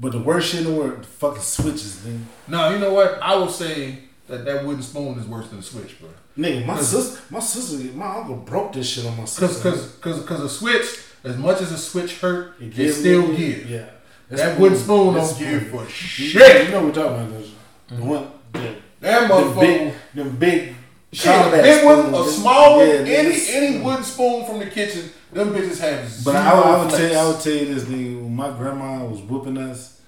But 0.00 0.12
the 0.12 0.20
worst 0.20 0.50
shit 0.50 0.64
in 0.64 0.72
the 0.72 0.78
world, 0.78 1.02
the 1.02 1.06
fucking 1.06 1.42
switches, 1.42 1.96
nigga. 2.06 2.20
No, 2.46 2.70
you 2.70 2.78
know 2.78 2.92
what? 2.94 3.18
I 3.22 3.36
would 3.36 3.50
say 3.50 3.98
that 4.28 4.44
that 4.44 4.64
wooden 4.64 4.82
spoon 4.82 5.18
is 5.18 5.26
worse 5.26 5.48
than 5.48 5.58
a 5.58 5.62
switch, 5.62 5.98
bro. 6.00 6.08
Nigga, 6.38 6.64
my 6.64 6.74
Cause- 6.76 6.88
sister, 6.90 7.20
my 7.30 7.40
sister, 7.40 7.92
my 7.96 8.16
uncle 8.18 8.36
broke 8.36 8.72
this 8.72 8.88
shit 8.88 9.04
on 9.06 9.16
my 9.16 9.24
sister. 9.24 9.70
cause, 9.70 9.96
cause, 10.00 10.24
cause 10.24 10.40
a 10.40 10.48
switch, 10.48 10.86
as 11.24 11.36
much 11.36 11.60
as 11.60 11.72
a 11.72 11.78
switch 11.78 12.20
hurt, 12.20 12.54
it, 12.60 12.72
gives 12.72 12.98
still 12.98 13.34
gives. 13.34 13.68
Yeah, 13.68 13.86
That 14.30 14.58
wooden 14.58 14.78
spoon 14.78 15.14
don't 15.14 15.38
give 15.38 15.66
for 15.68 15.86
shit. 15.88 16.66
You 16.66 16.70
know 16.70 16.84
what 16.84 16.96
we're 16.96 17.02
talking 17.02 17.26
about? 17.26 17.44
The 17.88 18.04
one, 18.04 18.30
the, 18.52 18.76
That 19.00 19.28
the 19.28 19.34
motherfucker. 19.34 19.60
big, 19.60 19.94
the 20.14 20.24
big. 20.24 20.74
Shit, 21.12 21.32
combat 21.34 21.62
big 21.62 21.84
one, 21.86 22.12
a 22.14 22.24
small 22.24 22.76
one, 22.78 22.86
Yeah, 22.86 22.94
any 22.94 23.46
any 23.48 23.80
wooden 23.80 24.04
spoon 24.04 24.44
from 24.44 24.58
the 24.58 24.66
kitchen, 24.66 25.08
them 25.32 25.54
bitches 25.54 25.80
have 25.80 26.24
But 26.24 26.36
I, 26.36 26.50
I 26.50 26.82
would 26.84 26.90
tell 26.90 27.08
you, 27.10 27.16
I 27.16 27.26
would 27.28 27.40
tell 27.40 27.52
you 27.54 27.74
this, 27.74 27.84
nigga. 27.84 28.20
When 28.22 28.36
my 28.36 28.50
grandma 28.50 29.04
was 29.04 29.20
whooping 29.20 29.56
us, 29.56 30.00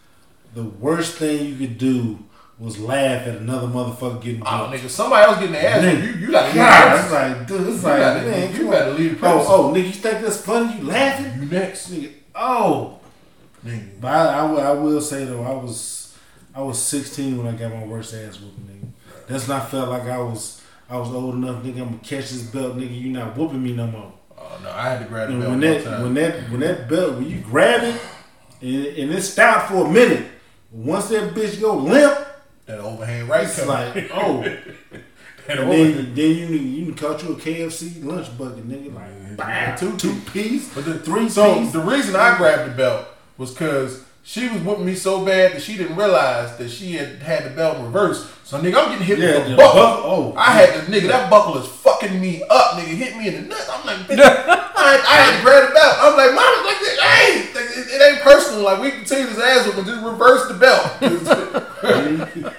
the 0.55 0.65
worst 0.65 1.15
thing 1.17 1.47
you 1.47 1.55
could 1.57 1.79
do 1.79 2.19
was 2.59 2.79
laugh 2.79 3.27
at 3.27 3.37
another 3.39 3.67
motherfucker 3.69 4.21
getting 4.21 4.43
Oh, 4.45 4.69
whooped. 4.69 4.83
nigga, 4.85 4.89
somebody 4.91 5.25
else 5.25 5.37
getting 5.39 5.53
their 5.53 5.71
ass. 5.71 5.83
Nigga. 5.83 6.03
You, 6.03 6.27
you 6.27 6.31
got 6.31 6.49
to 6.51 6.55
God, 6.55 6.93
leave 6.93 7.01
it's 7.05 7.13
like, 7.13 7.47
dude, 7.47 7.61
it's 7.69 7.83
You 7.83 7.89
like, 7.89 7.99
gotta- 8.01 8.21
man, 8.27 8.55
you 8.57 8.71
gotta 8.71 8.91
leave 8.91 9.21
the 9.21 9.27
Oh, 9.27 9.47
oh, 9.49 9.73
nigga, 9.75 9.85
you 9.87 9.93
think 9.93 10.21
that's 10.23 10.43
funny? 10.43 10.77
You 10.79 10.85
laughing? 10.87 11.43
You 11.43 11.49
next. 11.49 11.91
Nigga, 11.91 12.13
oh. 12.35 12.99
Nigga. 13.65 13.89
But 14.03 14.09
I, 14.13 14.39
I, 14.41 14.51
will- 14.51 14.61
I 14.61 14.71
will 14.73 15.01
say 15.01 15.25
though, 15.25 15.43
I 15.45 15.53
was 15.53 16.15
I 16.55 16.61
was 16.61 16.83
16 16.83 17.39
when 17.43 17.47
I 17.55 17.57
got 17.57 17.73
my 17.73 17.85
worst 17.87 18.13
ass 18.13 18.39
whooping, 18.39 18.67
That's 19.31 19.49
I 19.49 19.61
felt 19.61 19.89
like 19.91 20.03
I 20.05 20.19
was 20.19 20.61
I 20.89 20.97
was 20.99 21.09
old 21.11 21.35
enough, 21.37 21.63
nigga. 21.63 21.81
I'm 21.83 21.85
gonna 21.91 21.99
catch 21.99 22.31
this 22.31 22.43
belt, 22.43 22.77
nigga. 22.77 23.01
You 23.01 23.11
not 23.11 23.37
whooping 23.37 23.63
me 23.63 23.73
no 23.73 23.87
more. 23.87 24.13
Oh, 24.37 24.61
no, 24.63 24.71
I 24.71 24.89
had 24.91 24.99
to 25.01 25.05
grab 25.07 25.29
the 25.29 25.35
And 25.35 25.43
belt 25.43 25.51
when 25.53 25.61
that 25.61 25.85
time. 25.85 26.03
when 26.03 26.15
that 26.15 26.51
when 26.51 26.61
that 26.61 26.89
belt 26.89 27.15
when 27.17 27.31
you 27.31 27.39
grab 27.41 27.83
it 27.85 28.01
and, 28.63 28.87
and 28.87 29.13
it 29.13 29.23
stopped 29.23 29.71
for 29.71 29.87
a 29.87 29.91
minute, 29.91 30.27
once 30.73 31.09
that 31.09 31.33
bitch 31.35 31.61
go 31.61 31.77
limp, 31.77 32.19
that 32.67 32.79
overhand 32.81 33.29
right 33.29 33.45
it's 33.45 33.59
coming. 33.65 33.95
like 33.95 34.11
oh. 34.13 34.45
And 35.49 35.59
then, 35.73 36.15
then 36.15 36.31
you 36.37 36.47
you 36.47 36.85
can 36.87 36.95
cut 36.95 37.23
you 37.25 37.31
a 37.31 37.35
KFC 37.35 38.05
lunch 38.05 38.37
bucket, 38.39 38.69
nigga. 38.69 38.95
Like 38.95 39.37
bam, 39.37 39.77
two 39.77 39.97
two 39.97 40.15
piece, 40.33 40.73
But 40.73 40.85
the 40.85 40.99
three 41.01 41.29
so 41.29 41.59
piece. 41.59 41.73
the 41.73 41.81
reason 41.81 42.15
I 42.15 42.37
grabbed 42.37 42.71
the 42.71 42.77
belt 42.77 43.07
was 43.37 43.51
because 43.53 44.05
she 44.23 44.49
was 44.49 44.61
whooping 44.63 44.85
me 44.87 44.95
so 44.95 45.25
bad 45.25 45.53
that 45.53 45.63
she 45.63 45.77
didn't 45.77 45.97
realize 45.97 46.57
that 46.59 46.69
she 46.71 46.93
had 46.93 47.21
had 47.23 47.45
the 47.45 47.51
belt 47.51 47.79
reversed. 47.79 48.27
So 48.45 48.59
nigga, 48.61 48.77
I'm 48.77 48.91
getting 48.91 49.07
hit 49.07 49.19
Yeah, 49.19 49.35
with 49.39 49.45
the 49.45 49.51
the 49.51 49.57
buckle. 49.57 49.81
buck- 49.81 50.01
oh. 50.05 50.35
I 50.37 50.51
had 50.53 50.75
the 50.87 50.93
nigga 50.93 51.09
that 51.09 51.31
buckle 51.31 51.57
is 51.59 51.67
fucking 51.67 52.21
me 52.21 52.43
up, 52.51 52.73
nigga. 52.79 52.87
Hit 52.97 53.17
me 53.17 53.29
in 53.29 53.35
the 53.35 53.41
nuts. 53.49 53.69
I'm 53.73 53.87
like, 53.87 53.97
bitch, 54.09 54.19
I, 54.21 55.03
I 55.09 55.17
had 55.17 55.37
to 55.39 55.43
grab 55.45 55.69
the 55.69 55.75
belt. 55.75 55.97
I'm 56.01 56.17
like, 56.17 56.35
mom, 56.35 56.67
like, 56.67 56.77
hey, 57.01 57.55
like, 57.55 57.77
it, 57.77 57.95
it 57.95 58.13
ain't 58.13 58.21
personal. 58.23 58.63
Like 58.65 58.81
we 58.83 58.91
can 58.91 59.05
take 59.05 59.27
this 59.29 59.39
ass 59.39 59.67
whooping, 59.67 59.85
just 59.85 60.05
reverse 60.05 60.49
the 60.49 60.55
belt. 60.55 60.91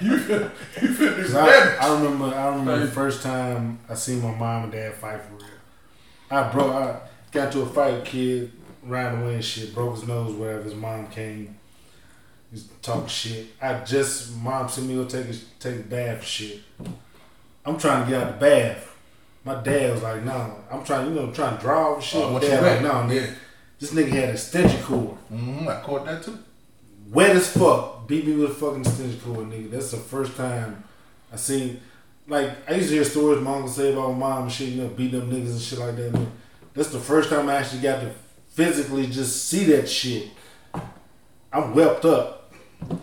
you 0.01 0.17
fin- 0.19 0.51
you 0.81 0.89
finna 0.89 1.15
do 1.15 1.21
'Cause 1.23 1.31
some 1.31 1.45
I. 1.45 1.77
I 1.79 1.93
remember 2.01 2.25
I 2.35 2.47
remember 2.47 2.79
the 2.79 2.91
first 2.91 3.21
time 3.23 3.79
I 3.89 3.93
seen 3.95 4.21
my 4.21 4.33
mom 4.33 4.63
and 4.63 4.71
dad 4.71 4.93
fight 4.95 5.21
for 5.21 5.33
real. 5.35 5.45
I 6.29 6.43
broke 6.51 6.73
I 6.73 6.99
got 7.31 7.51
to 7.53 7.61
a 7.61 7.65
fight 7.65 8.05
kid, 8.05 8.51
ran 8.83 9.21
away 9.21 9.35
and 9.35 9.43
shit, 9.45 9.73
broke 9.73 9.95
his 9.95 10.07
nose, 10.07 10.33
whatever. 10.33 10.63
His 10.63 10.75
mom 10.75 11.07
came, 11.07 11.57
he's 12.51 12.67
talking 12.81 13.07
shit. 13.07 13.47
I 13.61 13.79
just 13.83 14.35
mom 14.37 14.69
sent 14.69 14.87
me 14.87 14.95
to 14.95 15.03
go 15.03 15.09
take 15.09 15.27
a 15.27 15.37
take 15.59 15.75
a 15.79 15.83
bath 15.83 16.23
shit. 16.23 16.61
I'm 17.65 17.77
trying 17.77 18.05
to 18.05 18.11
get 18.11 18.21
out 18.21 18.33
the 18.33 18.45
bath. 18.45 18.87
My 19.43 19.55
dad 19.61 19.93
was 19.93 20.03
like, 20.03 20.23
no, 20.23 20.55
I'm 20.71 20.83
trying, 20.83 21.07
you 21.07 21.15
know, 21.15 21.31
trying 21.31 21.57
to 21.57 21.61
draw 21.61 21.95
and 21.95 22.03
shit. 22.03 22.21
Oh, 22.23 22.31
My 22.33 22.39
dad 22.39 22.63
like, 22.63 22.81
no, 22.81 23.13
nigga. 23.13 23.27
Yeah. 23.27 23.33
This 23.79 23.93
nigga 23.93 24.09
had 24.09 24.29
a 24.29 24.31
extension 24.33 24.81
cord. 24.83 25.17
hmm 25.29 25.67
I 25.67 25.81
caught 25.81 26.05
that 26.05 26.23
too. 26.23 26.37
Wet 27.11 27.35
as 27.35 27.51
fuck. 27.51 28.07
Beat 28.07 28.27
me 28.27 28.35
with 28.35 28.51
a 28.51 28.53
fucking 28.53 28.81
extension 28.81 29.19
cord, 29.21 29.49
nigga. 29.49 29.71
That's 29.71 29.91
the 29.91 29.97
first 29.97 30.35
time 30.35 30.83
I 31.33 31.35
seen. 31.37 31.81
Like 32.27 32.51
I 32.69 32.75
used 32.75 32.89
to 32.89 32.95
hear 32.95 33.03
stories 33.03 33.41
my 33.41 33.53
uncle 33.55 33.67
say 33.69 33.91
about 33.93 34.11
my 34.11 34.17
mom 34.17 34.43
and 34.43 34.51
shit, 34.51 34.69
you 34.69 34.83
know, 34.83 34.89
beating 34.89 35.21
up 35.21 35.27
niggas 35.27 35.51
and 35.51 35.61
shit 35.61 35.79
like 35.79 35.95
that. 35.95 36.13
Man. 36.13 36.31
That's 36.75 36.89
the 36.89 36.99
first 36.99 37.29
time 37.29 37.49
I 37.49 37.55
actually 37.55 37.81
got 37.81 38.01
to 38.01 38.13
physically 38.51 39.07
just 39.07 39.47
see 39.49 39.65
that 39.65 39.89
shit. 39.89 40.29
I'm 41.51 41.73
wept 41.75 42.05
up. 42.05 42.53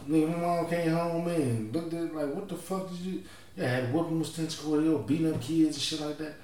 Nigga, 0.08 0.30
my 0.30 0.36
mom 0.38 0.66
came 0.68 0.90
home, 0.90 1.24
man. 1.26 1.70
Looked 1.72 1.92
at 1.94 2.04
it 2.04 2.14
like, 2.14 2.34
what 2.34 2.48
the 2.48 2.54
fuck 2.56 2.88
did 2.90 2.98
you? 2.98 3.22
Yeah, 3.56 3.64
I 3.64 3.68
had 3.68 3.92
whooping 3.92 4.18
with 4.18 4.28
extension 4.28 4.64
cord, 4.64 5.06
beating 5.06 5.32
up 5.34 5.40
kids 5.40 5.76
and 5.76 5.82
shit 5.82 6.00
like 6.00 6.18
that. 6.18 6.34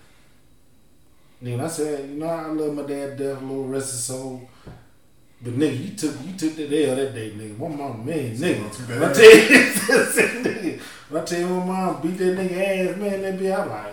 Nigga, 1.42 1.64
I 1.64 1.68
said, 1.68 2.08
you 2.10 2.16
know, 2.16 2.26
I 2.26 2.46
love 2.46 2.74
my 2.74 2.82
dad 2.82 3.16
to 3.18 3.24
death, 3.34 3.42
little 3.42 3.64
rest 3.66 3.92
his 3.92 4.04
soul. 4.04 4.48
But 5.42 5.52
nigga, 5.58 5.84
you 5.90 5.94
took 5.96 6.14
you 6.24 6.36
took 6.36 6.56
that 6.56 6.88
L 6.88 6.96
that 6.96 7.14
day, 7.14 7.30
nigga. 7.32 7.58
My 7.58 7.68
mom, 7.68 8.06
man, 8.06 8.34
nigga. 8.36 8.74
Too 8.76 8.82
When 8.84 9.00
bad. 9.00 9.10
I 9.10 9.12
tell 9.12 9.36
you, 9.36 9.42
nigga, 10.44 10.80
when 11.10 11.22
I 11.22 11.24
tell 11.24 11.40
you 11.40 11.46
my 11.48 11.64
mom 11.66 12.02
beat 12.02 12.18
that 12.18 12.38
nigga 12.38 12.90
ass, 12.92 12.96
man, 12.96 13.22
that 13.22 13.38
be 13.38 13.52
I'm 13.52 13.68
like, 13.68 13.92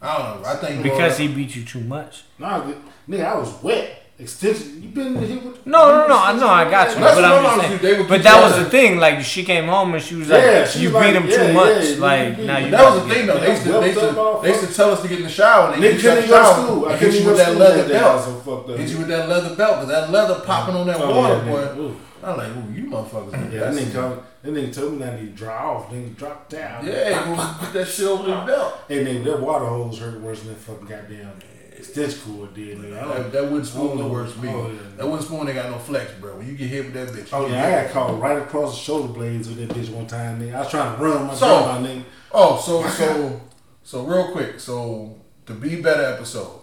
I 0.00 0.18
don't 0.18 0.42
know. 0.42 0.48
I 0.48 0.56
think 0.56 0.82
Because 0.82 1.18
he 1.18 1.28
beat 1.28 1.54
you 1.54 1.64
too 1.64 1.80
much. 1.80 2.24
nah, 2.38 2.60
good- 2.60 2.82
nigga, 3.08 3.24
I 3.24 3.36
was 3.38 3.62
wet. 3.62 3.94
Extension, 4.20 4.82
you 4.82 4.88
been 4.88 5.14
here 5.22 5.38
with? 5.38 5.64
No, 5.64 5.86
no, 5.92 6.08
no. 6.08 6.18
I 6.18 6.32
know. 6.36 6.48
I 6.48 6.68
got 6.68 6.88
you. 6.92 6.96
That's 7.00 7.14
But 7.14 7.22
what 7.22 7.24
I'm 7.24 7.44
just 7.44 7.60
saying. 7.60 7.70
used 7.70 7.82
to 7.82 7.86
do. 7.88 7.92
They 7.94 7.98
would 8.00 8.08
But 8.08 8.22
that 8.24 8.42
was 8.42 8.64
the 8.64 8.68
thing. 8.68 8.98
Like 8.98 9.20
she 9.20 9.44
came 9.44 9.66
home 9.68 9.94
and 9.94 10.02
she 10.02 10.16
was 10.16 10.28
like, 10.28 10.42
Yeah, 10.42 10.66
she 10.66 10.80
"You 10.80 10.90
was 10.92 10.94
beat 11.04 11.14
like, 11.14 11.22
him 11.22 11.30
yeah, 11.30 11.36
too 11.36 11.42
yeah, 11.44 11.52
much. 11.52 11.84
you 11.84 11.94
like 11.96 12.36
beat- 12.36 12.46
now 12.46 12.58
you." 12.58 12.70
That 12.72 12.82
was 12.94 13.02
the 13.06 13.14
thing 13.14 13.26
though. 13.28 13.38
They 13.38 13.50
used, 13.52 13.62
to, 13.62 13.72
they, 13.74 13.86
used 13.86 14.00
to, 14.00 14.40
they 14.42 14.48
used 14.48 14.68
to 14.68 14.74
tell 14.74 14.90
us 14.90 15.02
to 15.02 15.08
get 15.08 15.18
in 15.18 15.24
the 15.24 15.30
shower. 15.30 15.72
And 15.72 15.80
they 15.80 15.90
Nigga 15.90 15.92
used 15.92 16.04
to 16.04 16.10
couldn't 16.10 16.28
shut 16.28 16.42
go 16.42 16.50
to 16.56 16.60
the 16.60 16.66
school. 16.66 16.86
I 16.86 16.90
and 16.90 16.98
couldn't 16.98 17.14
hit 17.14 17.14
you 17.14 17.20
even 17.20 17.30
with 17.30 17.38
to 17.38 17.44
that 17.44 17.46
school 17.52 17.58
leather 17.60 17.82
that 17.84 17.88
day. 17.92 17.98
I 18.00 18.14
was 18.16 18.26
belt. 18.26 18.44
so 18.44 18.56
fucked 18.56 18.70
up. 18.70 18.78
Hit 18.78 18.88
you 18.90 18.98
with 18.98 19.08
that 19.08 19.28
leather 19.28 19.54
belt 19.54 19.74
because 19.76 19.88
that 19.88 20.10
leather 20.10 20.40
popping 20.40 20.74
on 20.74 20.86
that 20.88 20.96
Oh, 21.00 21.14
water, 21.16 21.34
yeah, 21.34 21.44
boy. 21.52 21.62
nigga. 21.62 21.78
Ooh. 21.78 21.96
I'm 22.20 22.36
like, 22.36 22.48
ooh, 22.48 22.72
you 22.74 22.84
motherfuckers. 22.90 23.52
Yeah, 23.52 23.60
that 23.60 23.74
nigga, 23.74 23.92
told, 23.92 24.22
that 24.42 24.52
nigga 24.52 24.74
told 24.74 24.92
me 24.94 24.98
not 24.98 25.16
to 25.16 25.26
dry 25.26 25.62
off. 25.62 25.90
Nigga, 25.92 26.16
drop 26.16 26.48
down. 26.48 26.84
Yeah, 26.84 27.56
put 27.60 27.72
that 27.72 27.86
shit 27.86 28.06
over 28.08 28.24
the 28.24 28.36
belt. 28.44 28.78
Hey, 28.88 29.04
nigga, 29.04 29.22
that 29.26 29.38
water 29.40 29.66
hose 29.66 30.00
hurt 30.00 30.20
worse 30.20 30.40
than 30.40 30.48
that 30.54 30.58
fucking 30.58 30.86
goddamn 30.88 31.38
stitch 31.84 32.22
cord 32.24 32.54
did, 32.54 32.78
nigga. 32.78 33.02
I 33.02 33.18
That, 33.22 33.32
that 33.32 33.42
wooden 33.44 33.64
spoon 33.64 33.90
Oh, 33.92 33.96
the 34.02 34.08
worst 34.08 34.36
me. 34.40 34.48
oh, 34.48 34.68
yeah. 34.70 34.78
That 34.96 35.06
wooden 35.06 35.24
spoon 35.24 35.46
ain't 35.48 35.54
got 35.56 35.70
no 35.70 35.78
flex, 35.78 36.12
bro. 36.20 36.36
When 36.36 36.46
you 36.46 36.54
get 36.54 36.68
hit 36.68 36.84
with 36.86 36.94
that 36.94 37.08
bitch. 37.08 37.28
oh 37.32 37.46
yeah, 37.46 37.66
I 37.66 37.70
got 37.84 37.92
caught 37.92 38.20
right 38.20 38.38
across 38.42 38.74
the 38.76 38.80
shoulder 38.84 39.12
blades 39.12 39.48
with 39.48 39.58
that 39.58 39.76
bitch 39.76 39.90
one 39.90 40.06
time, 40.06 40.40
nigga. 40.40 40.54
I 40.54 40.58
was 40.60 40.70
trying 40.70 40.96
to 40.96 41.02
run 41.04 41.26
my 41.26 41.34
So- 41.34 41.66
my 41.66 41.78
nigga. 41.78 42.02
Oh, 42.32 42.60
so 42.64 42.86
so 42.88 43.40
so 43.82 44.04
real 44.04 44.32
quick. 44.32 44.60
So 44.60 45.16
the 45.46 45.54
be 45.54 45.80
better 45.80 46.04
episode. 46.04 46.60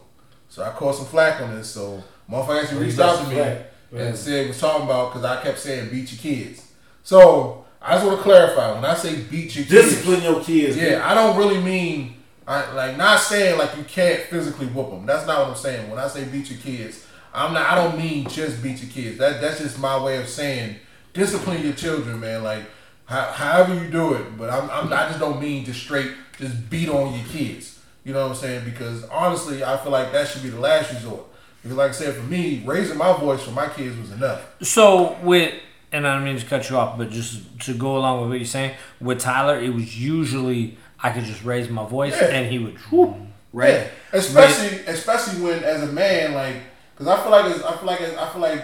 So 0.49 0.63
I 0.63 0.69
caught 0.69 0.95
some 0.95 1.05
flack 1.05 1.41
on 1.41 1.55
this. 1.55 1.69
So 1.69 2.03
motherfucker 2.31 2.61
actually 2.63 2.77
Oh, 2.77 2.81
reached 2.81 2.99
out 2.99 3.19
to 3.23 3.27
me 3.29 3.35
flack. 3.35 3.71
and 3.95 4.15
said 4.15 4.47
was 4.47 4.59
talking 4.59 4.83
about 4.85 5.11
because 5.13 5.25
I 5.25 5.41
kept 5.41 5.59
saying 5.59 5.89
beat 5.89 6.11
your 6.11 6.19
kids. 6.21 6.61
So 7.03 7.65
I 7.81 7.93
just 7.95 8.05
want 8.05 8.17
to 8.17 8.23
clarify 8.23 8.73
when 8.73 8.85
I 8.85 8.93
say 8.95 9.15
beat 9.23 9.55
your 9.55 9.65
kids. 9.65 9.69
Discipline 9.69 10.21
your 10.23 10.43
kids. 10.43 10.77
Yeah, 10.77 11.01
I 11.03 11.13
don't 11.13 11.35
really 11.37 11.61
mean 11.61 12.15
I 12.48 12.72
like 12.74 12.98
not 12.98 13.19
saying 13.19 13.57
like 13.57 13.75
you 13.75 13.83
can't 13.83 14.22
physically 14.22 14.67
whoop 14.67 14.91
them. 14.91 15.06
That's 15.06 15.25
not 15.25 15.40
what 15.40 15.49
I'm 15.49 15.56
saying. 15.56 15.90
When 15.90 15.99
I 15.99 16.07
say 16.07 16.25
beat 16.25 16.49
your 16.49 16.59
kids, 16.59 17.06
I'm 17.33 17.53
not. 17.53 17.69
I 17.69 17.75
don't 17.75 17.98
mean 17.98 18.27
just 18.30 18.61
beat 18.61 18.82
your 18.82 18.91
kids. 18.91 19.17
That 19.17 19.41
that's 19.41 19.59
just 19.59 19.80
my 19.80 20.01
way 20.01 20.17
of 20.17 20.27
saying 20.27 20.75
discipline 21.14 21.64
your 21.64 21.74
children, 21.74 22.19
man. 22.19 22.43
Like 22.43 22.64
how, 23.06 23.32
however 23.32 23.74
you 23.74 23.90
do 23.90 24.14
it, 24.14 24.38
but 24.38 24.49
I'm, 24.49 24.69
I'm 24.69 24.93
I 24.93 25.07
just 25.07 25.19
don't 25.19 25.41
mean 25.41 25.65
just 25.65 25.80
straight 25.80 26.11
just 26.38 26.69
beat 26.69 26.90
on 26.90 27.14
your 27.14 27.27
kids. 27.27 27.80
You 28.03 28.14
know 28.14 28.22
what 28.22 28.35
I'm 28.35 28.38
saying? 28.38 28.65
Because 28.65 29.03
honestly, 29.06 29.64
I 29.64 29.77
feel 29.77 29.91
like 29.91 30.11
that 30.11 30.27
should 30.27 30.43
be 30.43 30.49
the 30.49 30.59
last 30.59 30.93
resort. 30.93 31.25
Because 31.64 31.77
like 31.77 31.90
I 31.90 31.93
said, 31.93 32.14
for 32.14 32.24
me, 32.24 32.61
raising 32.64 32.98
my 32.98 33.17
voice 33.17 33.41
for 33.41 33.51
my 33.51 33.67
kids 33.69 33.98
was 33.98 34.11
enough. 34.11 34.45
So 34.61 35.17
with 35.24 35.56
and 35.91 36.06
I 36.06 36.14
don't 36.14 36.25
mean 36.25 36.38
to 36.38 36.45
cut 36.45 36.69
you 36.69 36.77
off, 36.77 36.98
but 36.98 37.09
just 37.09 37.59
to 37.61 37.74
go 37.74 37.98
along 37.98 38.22
with 38.22 38.30
what 38.30 38.40
you're 38.40 38.45
saying, 38.45 38.75
with 38.99 39.19
Tyler, 39.19 39.59
it 39.59 39.74
was 39.74 39.99
usually 39.99 40.77
I 41.06 41.11
could 41.11 41.25
just 41.25 41.43
raise 41.45 41.69
my 41.69 41.85
voice 41.85 42.16
Yeah. 42.19 42.35
and 42.35 42.51
he 42.51 42.58
would 42.58 42.77
whoop, 42.90 43.16
right. 43.53 43.74
Yeah, 43.74 43.88
especially 44.11 44.80
especially 44.88 45.40
when 45.45 45.64
as 45.64 45.84
a 45.84 45.92
man, 45.92 46.34
like, 46.34 46.56
because 46.93 47.08
I 47.08 47.22
feel 47.22 47.32
like 47.32 47.45
as, 47.45 47.61
I 47.61 47.75
feel 47.77 47.85
like 47.85 48.01
as, 48.01 48.17
I 48.17 48.30
feel 48.30 48.42
like 48.42 48.64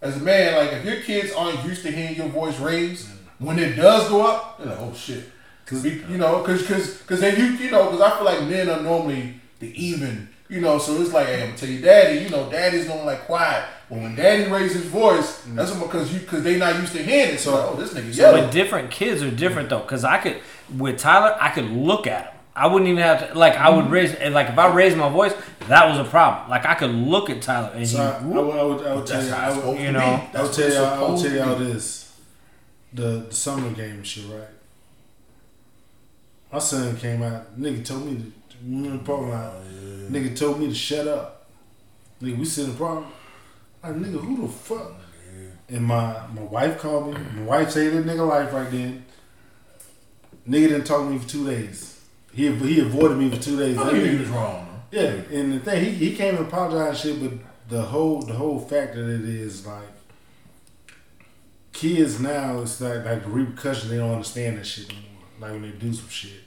as 0.00 0.16
a 0.16 0.20
man, 0.20 0.54
like 0.54 0.72
if 0.72 0.84
your 0.84 1.00
kids 1.02 1.32
aren't 1.32 1.64
used 1.64 1.82
to 1.82 1.90
hearing 1.90 2.14
your 2.14 2.28
voice 2.28 2.60
raised, 2.60 3.08
mm. 3.08 3.16
when 3.40 3.58
it 3.58 3.74
does 3.74 4.08
go 4.08 4.24
up, 4.24 4.58
they're 4.58 4.68
like, 4.68 4.78
oh 4.78 4.94
shit, 4.94 5.24
because 5.64 5.84
you 5.84 6.16
know, 6.16 6.38
because 6.38 6.62
because 6.62 6.98
because 6.98 7.20
then 7.20 7.36
you 7.36 7.46
you 7.64 7.70
know, 7.72 7.86
because 7.86 8.00
I 8.00 8.10
feel 8.16 8.24
like 8.24 8.42
men 8.44 8.70
are 8.70 8.80
normally 8.80 9.34
the 9.58 9.68
even, 9.74 10.28
you 10.48 10.60
know, 10.60 10.78
so 10.78 11.00
it's 11.02 11.12
like, 11.12 11.26
hey, 11.26 11.42
I'm 11.42 11.48
gonna 11.48 11.58
tell 11.58 11.68
you, 11.68 11.80
daddy, 11.80 12.20
you 12.20 12.28
know, 12.30 12.48
daddy's 12.48 12.86
gonna 12.86 13.02
like 13.02 13.22
quiet. 13.26 13.64
But 13.88 13.98
when 13.98 14.14
daddy 14.14 14.48
raises 14.48 14.82
his 14.82 14.86
voice, 14.86 15.42
mm. 15.44 15.56
that's 15.56 15.72
because 15.72 16.12
you 16.12 16.20
because 16.20 16.44
they 16.44 16.56
not 16.56 16.76
used 16.76 16.92
to 16.92 17.02
hearing 17.02 17.34
it. 17.34 17.40
So, 17.40 17.50
oh, 17.52 17.74
this 17.76 17.92
nigga 17.92 18.16
yelling. 18.16 18.44
But 18.44 18.52
different 18.52 18.92
kids 18.92 19.22
are 19.22 19.30
different 19.32 19.68
though, 19.68 19.80
because 19.80 20.04
I 20.04 20.18
could 20.18 20.38
with 20.78 20.98
Tyler, 20.98 21.36
I 21.40 21.50
could 21.50 21.70
look 21.70 22.06
at 22.06 22.26
him. 22.26 22.34
I 22.54 22.66
wouldn't 22.66 22.88
even 22.88 23.02
have 23.02 23.32
to 23.32 23.38
like. 23.38 23.54
I 23.54 23.70
would 23.70 23.84
mm-hmm. 23.84 23.92
raise 23.92 24.14
and 24.14 24.34
like 24.34 24.48
if 24.48 24.58
I 24.58 24.72
raised 24.72 24.96
my 24.96 25.08
voice, 25.08 25.32
that 25.68 25.88
was 25.88 26.04
a 26.04 26.10
problem. 26.10 26.50
Like 26.50 26.66
I 26.66 26.74
could 26.74 26.90
look 26.90 27.30
at 27.30 27.40
Tyler 27.40 27.70
and 27.72 27.80
he. 27.80 27.86
So 27.86 28.02
I, 28.02 28.18
I, 28.18 28.22
would, 28.22 28.56
I 28.56 28.62
would, 28.62 28.86
I 28.86 28.94
would 28.96 29.06
tell 29.06 29.24
you, 29.24 29.30
how 29.30 29.48
I 29.48 29.56
it's 29.56 29.64
would, 29.64 29.80
you 29.80 29.92
know, 29.92 30.28
be. 30.32 30.38
I 30.38 30.42
would 30.42 30.52
tell 30.52 30.72
y'all, 30.72 30.84
I 30.84 31.10
would 31.10 31.22
tell 31.22 31.32
y'all 31.32 31.56
this, 31.56 32.20
the, 32.92 33.26
the 33.28 33.34
summer 33.34 33.70
game 33.70 33.96
and 33.96 34.06
shit, 34.06 34.24
right? 34.30 34.48
My 36.52 36.58
son 36.58 36.96
came 36.96 37.22
out, 37.22 37.58
nigga 37.58 37.84
told 37.84 38.06
me 38.06 38.32
to, 38.50 38.56
remember 38.64 38.98
the 38.98 39.04
parking 39.04 39.30
lot, 39.30 39.52
nigga 40.10 40.36
told 40.36 40.58
me 40.58 40.66
to 40.66 40.74
shut 40.74 41.06
up. 41.06 41.46
Nigga, 42.20 42.36
we 42.36 42.44
sit 42.44 42.64
in 42.64 42.72
the 42.72 42.76
park, 42.76 43.04
like, 43.82 43.94
nigga, 43.94 44.20
who 44.20 44.42
the 44.42 44.48
fuck? 44.52 44.92
And 45.68 45.84
my, 45.84 46.26
my 46.34 46.42
wife 46.42 46.78
called 46.80 47.14
me, 47.14 47.20
my 47.36 47.42
wife 47.42 47.70
saved 47.70 47.94
that 47.94 48.04
nigga 48.04 48.28
life 48.28 48.52
right 48.52 48.70
then. 48.70 49.04
Nigga 50.50 50.68
didn't 50.68 50.84
talk 50.84 51.04
to 51.04 51.10
me 51.10 51.18
for 51.18 51.28
two 51.28 51.46
days. 51.46 52.00
He, 52.32 52.50
he 52.52 52.80
avoided 52.80 53.18
me 53.18 53.30
for 53.30 53.40
two 53.40 53.56
days. 53.56 53.78
I 53.78 53.92
knew 53.92 54.04
he 54.04 54.16
was 54.16 54.28
wrong. 54.28 54.82
yeah, 54.90 55.02
and 55.30 55.52
the 55.52 55.60
thing 55.60 55.84
he, 55.84 55.90
he 55.92 56.16
came 56.16 56.36
and 56.36 56.46
apologized 56.46 57.02
shit, 57.02 57.20
but 57.22 57.32
the 57.68 57.82
whole 57.82 58.20
the 58.22 58.32
whole 58.34 58.58
fact 58.58 58.94
that 58.94 59.08
it 59.08 59.24
is 59.24 59.64
like 59.64 59.88
kids 61.72 62.20
now, 62.20 62.62
it's 62.62 62.80
like 62.80 63.04
like 63.04 63.22
the 63.22 63.30
repercussions 63.30 63.90
they 63.90 63.98
don't 63.98 64.10
understand 64.10 64.58
that 64.58 64.66
shit 64.66 64.90
anymore. 64.90 65.24
Like 65.38 65.52
when 65.52 65.62
they 65.62 65.70
do 65.70 65.92
some 65.92 66.08
shit. 66.08 66.42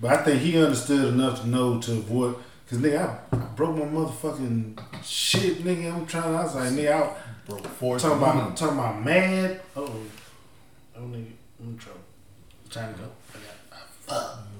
But 0.00 0.12
I 0.12 0.22
think 0.22 0.40
he 0.40 0.62
understood 0.62 1.12
enough 1.12 1.42
to 1.42 1.48
know 1.48 1.80
to 1.80 1.92
avoid. 1.92 2.36
Cause 2.68 2.78
nigga, 2.78 3.20
I, 3.32 3.36
I 3.36 3.38
broke 3.56 3.76
my 3.76 3.84
motherfucking 3.84 5.04
shit, 5.04 5.64
nigga. 5.64 5.92
I'm 5.92 6.06
trying. 6.06 6.34
I 6.34 6.44
was 6.44 6.54
like, 6.54 6.70
nigga, 6.70 6.92
I 6.92 7.16
Broke 7.46 7.66
four 7.66 7.98
talking 7.98 8.18
about 8.18 8.56
talking 8.56 8.78
about 8.78 9.04
mad. 9.04 9.60
Oh, 9.74 9.92
oh 10.96 11.00
nigga, 11.00 11.32
I'm 11.60 11.68
in 11.70 11.76
trouble. 11.78 12.01
Time 12.72 12.94
to 12.94 13.00
go. 13.00 13.10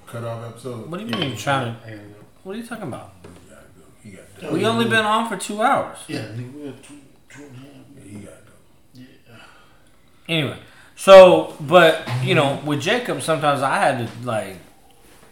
Cut 0.06 0.24
off 0.24 0.44
episode. 0.44 0.90
What 0.90 1.00
do 1.00 1.06
you 1.06 1.10
mean 1.10 1.30
you're 1.30 1.38
trying 1.38 1.74
to? 1.74 1.86
I 1.86 1.96
go. 1.96 2.02
What 2.42 2.54
are 2.54 2.58
you 2.58 2.66
talking 2.66 2.88
about? 2.88 3.12
He 3.22 3.48
gotta 3.48 3.62
go. 3.74 3.84
He 4.02 4.10
gotta 4.10 4.48
go. 4.48 4.52
We 4.52 4.66
only 4.66 4.84
been 4.84 5.06
on 5.06 5.30
for 5.30 5.38
two 5.38 5.62
hours. 5.62 5.96
Yeah, 6.08 6.26
nigga, 6.26 6.52
we 6.52 6.72
two, 6.82 6.98
two 7.30 7.44
and 7.44 7.56
a 7.56 7.58
half. 7.58 8.04
He 8.04 8.16
gotta 8.16 8.36
go. 8.96 9.34
Anyway, 10.28 10.58
so 10.94 11.56
but 11.58 12.06
you 12.22 12.34
know, 12.34 12.60
with 12.66 12.82
Jacob, 12.82 13.22
sometimes 13.22 13.62
I 13.62 13.78
had 13.78 14.06
to 14.06 14.26
like, 14.26 14.58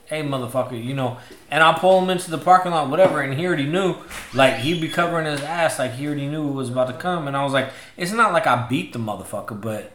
hey 0.07 0.23
motherfucker, 0.23 0.83
you 0.83 0.95
know, 0.95 1.19
and 1.51 1.63
I 1.63 1.75
pull 1.75 2.01
him 2.01 2.09
into 2.09 2.31
the 2.31 2.39
parking 2.39 2.73
lot, 2.73 2.89
whatever, 2.89 3.21
and 3.21 3.39
he 3.39 3.47
already 3.47 3.67
knew, 3.67 3.97
like 4.33 4.55
he'd 4.55 4.81
be 4.81 4.89
covering 4.89 5.27
his 5.27 5.43
ass, 5.43 5.79
like 5.79 5.93
he 5.93 6.07
already 6.07 6.29
knew 6.29 6.49
it 6.49 6.53
was 6.55 6.71
about 6.71 6.87
to 6.87 6.95
come, 6.95 7.29
and 7.29 7.37
I 7.37 7.45
was 7.45 7.53
like, 7.53 7.69
it's 7.99 8.13
not 8.13 8.33
like 8.33 8.47
I 8.47 8.67
beat 8.69 8.95
the 8.95 8.99
motherfucker, 8.99 9.61
but 9.61 9.93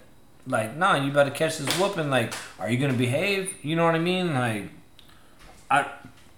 like, 0.48 0.75
nah, 0.77 0.95
you 0.95 1.11
better 1.11 1.32
catch 1.32 1.57
this 1.57 1.80
whooping. 1.80 2.09
Like, 2.09 2.33
are 2.59 2.69
you 2.69 2.77
gonna 2.77 2.93
behave? 2.93 3.53
You 3.64 3.75
know 3.75 3.85
what 3.85 3.95
I 3.95 3.99
mean? 3.99 4.33
Like, 4.33 4.69
I. 5.69 5.85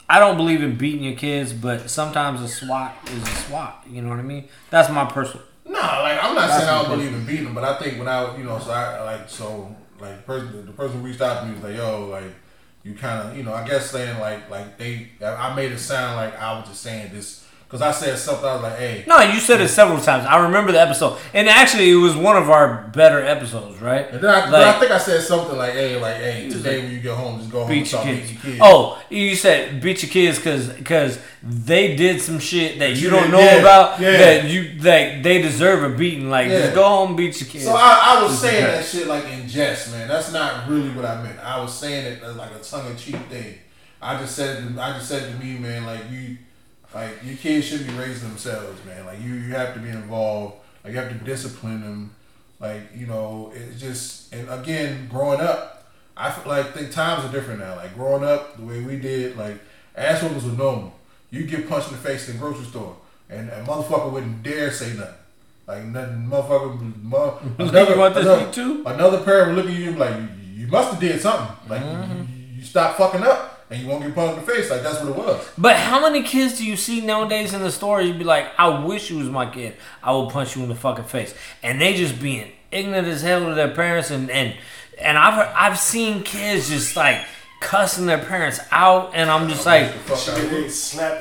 I 0.10 0.20
don't 0.20 0.38
believe 0.38 0.64
in 0.64 0.78
beating 0.78 1.04
your 1.04 1.18
kids, 1.18 1.52
but 1.52 1.90
sometimes 1.90 2.42
a 2.42 2.48
swat 2.48 2.96
is 3.08 3.22
a 3.22 3.26
swat. 3.26 3.84
You 3.90 4.02
know 4.02 4.08
what 4.08 4.20
I 4.20 4.22
mean? 4.22 4.48
That's 4.70 4.90
my 4.90 5.04
personal. 5.04 5.46
Nah, 5.66 6.02
like 6.02 6.24
I'm 6.24 6.34
not 6.34 6.48
That's 6.48 6.64
saying 6.64 6.70
I 6.70 6.82
don't 6.82 6.98
believe 6.98 7.14
in 7.14 7.26
beating 7.26 7.44
them, 7.44 7.54
but 7.54 7.66
I 7.66 7.78
think 7.78 8.00
when 8.00 8.08
I, 8.08 8.38
you 8.38 8.46
know, 8.46 8.58
so 8.58 8.72
I 8.72 9.04
like 9.04 9.30
so 9.30 9.76
like 10.00 10.26
person 10.26 10.66
the 10.66 10.72
person 10.72 11.04
reached 11.04 11.22
out 11.22 11.42
to 11.42 11.48
me 11.48 11.56
was 11.56 11.64
like, 11.64 11.76
yo, 11.76 12.06
like 12.06 12.34
you 12.84 12.94
kind 12.94 13.28
of, 13.28 13.38
you 13.38 13.44
know, 13.44 13.54
I 13.54 13.68
guess 13.68 13.92
saying 13.92 14.18
like 14.20 14.50
like 14.50 14.78
they, 14.78 15.10
I 15.22 15.54
made 15.56 15.74
it 15.74 15.80
sound 15.80 16.16
like 16.16 16.40
I 16.40 16.58
was 16.58 16.70
just 16.70 16.82
saying 16.82 17.12
this 17.14 17.46
because 17.68 17.82
I 17.82 17.92
said 17.92 18.18
something. 18.18 18.46
I 18.46 18.54
was 18.54 18.64
like, 18.64 18.78
hey, 18.78 19.04
No, 19.08 19.20
you 19.20 19.42
said 19.42 19.60
it 19.60 19.68
several 19.68 20.00
times. 20.00 20.26
I 20.26 20.42
remember 20.46 20.72
the 20.72 20.80
episode, 20.80 21.18
and 21.34 21.50
actually, 21.50 21.90
it 21.92 21.96
was 21.96 22.16
one 22.16 22.38
of 22.38 22.50
our 22.50 22.88
better 22.94 23.20
episodes, 23.20 23.82
right? 23.82 24.10
and 24.10 24.22
then 24.22 24.30
I, 24.30 24.40
Like- 24.42 24.52
but 24.52 24.64
I 24.64 24.80
think 24.80 24.92
I 24.92 24.98
said 24.98 25.22
something 25.22 25.58
like, 25.58 25.74
hey, 25.74 26.00
like 26.00 26.16
hey, 26.16 26.50
today 26.50 26.82
when 26.82 26.92
you 26.92 27.00
get 27.00 27.16
home, 27.18 27.40
just 27.40 27.52
go 27.52 27.64
home 27.64 27.72
and 27.72 27.84
Beat 27.84 27.92
your 27.92 28.02
kids. 28.04 28.22
beating 28.32 28.36
your 28.36 28.42
kids. 28.44 28.60
Oh, 28.64 29.02
you 29.10 29.36
said 29.36 29.82
beat 29.82 30.02
your 30.02 30.10
kids 30.12 30.40
because 30.40 31.20
they 31.44 31.96
did 31.96 32.22
some 32.22 32.40
shit 32.40 32.80
that 32.80 32.96
you 32.98 33.10
don't 33.10 33.32
know 33.32 33.40
yeah, 33.40 33.56
about 33.56 34.00
yeah. 34.00 34.18
that 34.18 34.46
you 34.46 34.80
that 34.80 35.24
they 35.24 35.42
deserve 35.42 35.84
a 35.84 35.96
beating. 35.96 36.30
Like 36.30 36.48
just 36.50 36.74
go 36.74 36.84
home, 36.84 37.16
beat 37.16 37.40
your 37.40 37.50
kids. 37.50 37.66
So 37.66 37.74
I, 37.76 38.18
I 38.18 38.24
was 38.24 38.40
saying 38.40 38.64
that 38.64 38.86
shit 38.86 39.08
like 39.08 39.26
in 39.26 39.48
jest, 39.48 39.92
man. 39.92 40.08
That's 40.08 40.32
not 40.32 40.70
really 40.70 40.90
what 40.92 41.04
I 41.06 41.22
meant. 41.22 41.40
I 41.40 41.60
was 41.62 41.74
saying 41.78 42.06
it 42.14 42.24
as 42.24 42.36
like 42.38 42.52
a 42.52 42.60
tongue 42.60 42.90
in 42.90 42.96
cheek 42.98 43.18
thing. 43.30 43.56
I 44.02 44.18
just 44.20 44.36
said 44.36 44.78
I 44.78 44.94
just 44.98 45.10
said 45.10 45.32
to 45.32 45.44
me, 45.46 45.58
man, 45.58 45.86
like 45.86 46.10
you 46.10 46.38
like 46.94 47.24
your 47.24 47.36
kids 47.38 47.66
should 47.68 47.86
be 47.86 47.94
raising 47.94 48.30
themselves, 48.30 48.84
man. 48.86 49.06
Like 49.06 49.22
you 49.22 49.34
you 49.34 49.54
have 49.54 49.74
to 49.74 49.80
be 49.80 49.90
involved. 49.90 50.56
Like 50.84 50.94
you 50.94 51.00
have 51.00 51.10
to 51.10 51.26
discipline 51.26 51.82
them. 51.82 52.12
Like, 52.60 52.82
you 52.96 53.06
know, 53.06 53.52
it's 53.56 53.80
just 53.80 54.34
and 54.34 54.50
again, 54.50 55.08
growing 55.10 55.42
up, 55.42 55.86
I 56.16 56.32
feel 56.32 56.52
like 56.52 56.74
think 56.74 56.92
times 56.92 57.24
are 57.26 57.32
different 57.32 57.60
now. 57.60 57.76
Like 57.76 57.94
growing 57.96 58.24
up, 58.24 58.58
the 58.58 58.64
way 58.64 58.82
we 58.82 58.98
did, 58.98 59.38
like 59.38 59.60
ass 59.96 60.22
whoopings 60.24 60.44
were 60.46 60.52
normal. 60.54 60.94
You 61.30 61.46
get 61.46 61.70
punched 61.70 61.90
in 61.90 61.94
the 61.96 62.00
face 62.02 62.28
in 62.30 62.36
the 62.36 62.40
grocery 62.40 62.66
store 62.66 62.96
and 63.30 63.50
a 63.50 63.62
motherfucker 63.64 64.12
wouldn't 64.12 64.42
dare 64.44 64.72
say 64.72 64.94
nothing. 64.94 65.14
Like 65.68 65.84
nothing, 65.84 66.28
motherfucker. 66.32 67.04
Mo- 67.04 67.40
another, 67.60 67.94
You 67.94 68.00
want 68.00 68.16
this 68.16 68.24
another, 68.26 68.52
too? 68.52 68.84
another 68.86 69.22
parent 69.24 69.56
would 69.56 69.66
look 69.66 69.74
at 69.74 69.78
you 69.80 69.88
and 69.88 69.96
be 69.96 70.00
like, 70.00 70.16
you, 70.16 70.28
you 70.62 70.68
must 70.68 70.92
have 70.92 71.00
did 71.02 71.20
something. 71.22 71.70
Like 71.70 71.82
Mm-hmm. 71.84 72.20
you, 72.22 72.56
you 72.58 72.64
stop 72.64 72.96
fucking 72.98 73.22
up 73.24 73.57
and 73.70 73.82
you 73.82 73.88
won't 73.88 74.04
get 74.04 74.16
punched 74.16 74.40
in 74.40 74.46
the 74.46 74.52
face. 74.52 74.70
Like 74.70 74.82
that's 74.84 75.00
what 75.02 75.10
it 75.10 75.16
was. 75.16 75.50
But 75.58 75.76
how 75.76 76.00
many 76.02 76.24
kids 76.24 76.58
do 76.58 76.66
you 76.66 76.76
see 76.78 77.02
nowadays 77.02 77.54
in 77.54 77.62
the 77.62 77.72
store? 77.72 78.02
You'd 78.02 78.18
be 78.18 78.24
like, 78.24 78.48
I 78.58 78.84
wish 78.84 79.10
you 79.10 79.18
was 79.18 79.30
my 79.30 79.50
kid. 79.50 79.76
I 80.02 80.12
will 80.12 80.30
punch 80.32 80.56
you 80.56 80.64
in 80.64 80.70
the 80.70 80.76
fucking 80.76 81.06
face. 81.06 81.34
And 81.64 81.82
they 81.82 81.94
just 81.96 82.22
being 82.22 82.52
ignorant 82.72 83.08
as 83.08 83.22
hell 83.22 83.46
to 83.46 83.54
their 83.56 83.74
parents 83.74 84.12
and 84.12 84.30
and 84.30 84.56
and 85.00 85.18
I've 85.18 85.54
I've 85.56 85.80
seen 85.80 86.24
kids 86.24 86.70
just 86.70 86.96
like 86.96 87.24
cussing 87.60 88.06
their 88.06 88.20
parents 88.24 88.60
out 88.72 89.12
and 89.16 89.32
I'm 89.32 89.50
just 89.50 89.66
like 89.66 89.90
Fuck 89.92 90.36
out 90.38 90.44
of 90.44 90.52
They 90.52 90.64
the 90.64 90.70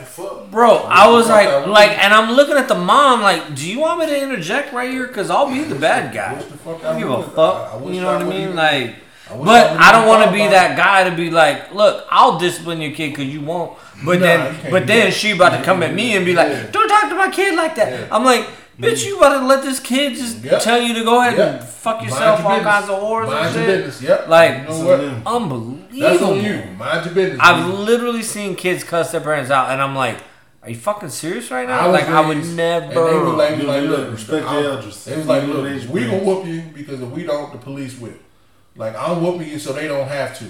foot. 0.04 0.50
Bro, 0.50 0.76
I 0.84 1.10
was 1.10 1.28
like, 1.28 1.66
like, 1.66 1.92
and 1.98 2.12
I'm 2.12 2.32
looking 2.36 2.56
at 2.56 2.68
the 2.68 2.74
mom, 2.74 3.22
like, 3.22 3.54
do 3.54 3.66
you 3.70 3.80
want 3.80 4.00
me 4.00 4.06
to 4.06 4.22
interject 4.22 4.72
right 4.72 4.90
here? 4.90 5.08
Cause 5.08 5.30
I'll 5.30 5.50
be 5.50 5.64
the 5.64 5.74
bad 5.74 6.12
guy. 6.14 6.34
Wish 6.34 6.44
the 6.44 6.58
fuck 6.58 6.84
I 6.84 6.90
don't 6.92 6.98
give 7.00 7.10
a 7.10 7.16
would. 7.16 7.24
I- 7.24 7.28
I 7.28 7.80
fuck. 7.80 7.84
You 7.94 8.00
know 8.02 8.12
what 8.12 8.22
I 8.22 8.28
mean? 8.28 8.54
Like, 8.54 8.96
I 9.30 9.36
but 9.36 9.70
I 9.78 9.92
don't 9.92 10.06
want 10.06 10.24
to 10.24 10.30
be 10.32 10.38
that 10.48 10.76
guy 10.76 11.08
to 11.08 11.14
be 11.16 11.30
like, 11.30 11.74
look, 11.74 12.06
I'll 12.10 12.38
discipline 12.38 12.80
your 12.80 12.92
kid 12.92 13.10
because 13.10 13.26
you 13.26 13.40
won't. 13.40 13.76
But 14.04 14.20
Nah, 14.20 14.26
you 14.48 14.52
then, 14.52 14.70
but 14.70 14.86
then 14.86 15.10
she 15.12 15.32
about 15.32 15.56
to 15.58 15.62
come 15.64 15.82
at 15.82 15.92
me 15.94 16.16
and 16.16 16.24
be 16.24 16.32
like, 16.34 16.48
Yeah. 16.48 16.70
don't 16.70 16.88
talk 16.88 17.08
to 17.08 17.16
my 17.16 17.30
kid 17.30 17.56
like 17.56 17.74
that. 17.76 17.90
Yeah. 17.92 18.08
I'm 18.14 18.24
like, 18.24 18.44
bitch, 18.78 18.98
mm-hmm. 18.98 19.08
you 19.08 19.18
about 19.18 19.40
to 19.40 19.46
let 19.46 19.62
this 19.64 19.80
kid 19.80 20.14
just 20.14 20.44
Yep. 20.44 20.62
tell 20.62 20.80
you 20.80 20.94
to 20.94 21.02
go 21.04 21.20
ahead 21.20 21.36
Yep. 21.38 21.54
and 21.60 21.64
fuck 21.68 22.02
yourself 22.04 22.40
your 22.40 22.48
all 22.48 22.56
business. 22.58 22.72
kinds 22.72 22.88
of 22.90 23.02
whores 23.02 23.26
Mind 23.26 23.46
and 23.46 23.54
your 23.56 23.64
shit. 23.64 23.84
business. 23.84 24.02
Yep. 24.08 24.28
Like, 24.28 24.56
you 24.58 24.62
know 24.64 24.70
So 24.78 24.86
what? 24.86 25.00
then- 25.00 25.22
Unbelievable. 25.26 26.00
That's 26.00 26.22
on 26.22 26.44
you. 26.44 26.62
Mind 26.78 27.04
your 27.06 27.14
business. 27.14 27.40
I've 27.42 27.66
dude. 27.66 27.74
literally 27.80 28.22
seen 28.22 28.54
kids 28.54 28.84
cuss 28.84 29.10
their 29.12 29.20
parents 29.22 29.50
out, 29.50 29.70
and 29.70 29.80
I'm 29.82 29.96
like, 29.96 30.18
"Are 30.62 30.68
you 30.70 30.76
fucking 30.76 31.08
serious 31.08 31.50
right 31.50 31.66
now?" 31.66 31.80
I 31.80 31.86
was 31.88 32.00
like, 32.00 32.08
I 32.08 32.20
would 32.28 32.44
never. 32.54 32.84
And 32.84 32.92
they 32.92 32.96
were 33.00 33.30
like, 33.30 33.50
like, 33.62 33.82
look, 33.84 33.98
look, 33.98 34.10
respect 34.12 34.46
I'm- 34.46 34.62
your 34.62 34.72
elders. 34.72 35.04
They 35.04 35.16
was 35.16 35.26
like, 35.26 35.42
look, 35.48 35.64
we 35.90 36.04
gonna 36.04 36.18
whoop 36.18 36.46
you 36.46 36.62
because 36.74 37.00
if 37.00 37.08
we 37.08 37.24
don't, 37.24 37.50
the 37.50 37.58
police 37.58 37.98
will. 37.98 38.12
Like 38.76 38.94
I'm 38.96 39.22
whooping 39.22 39.48
you 39.48 39.58
so 39.58 39.72
they 39.72 39.88
don't 39.88 40.08
have 40.08 40.38
to, 40.38 40.44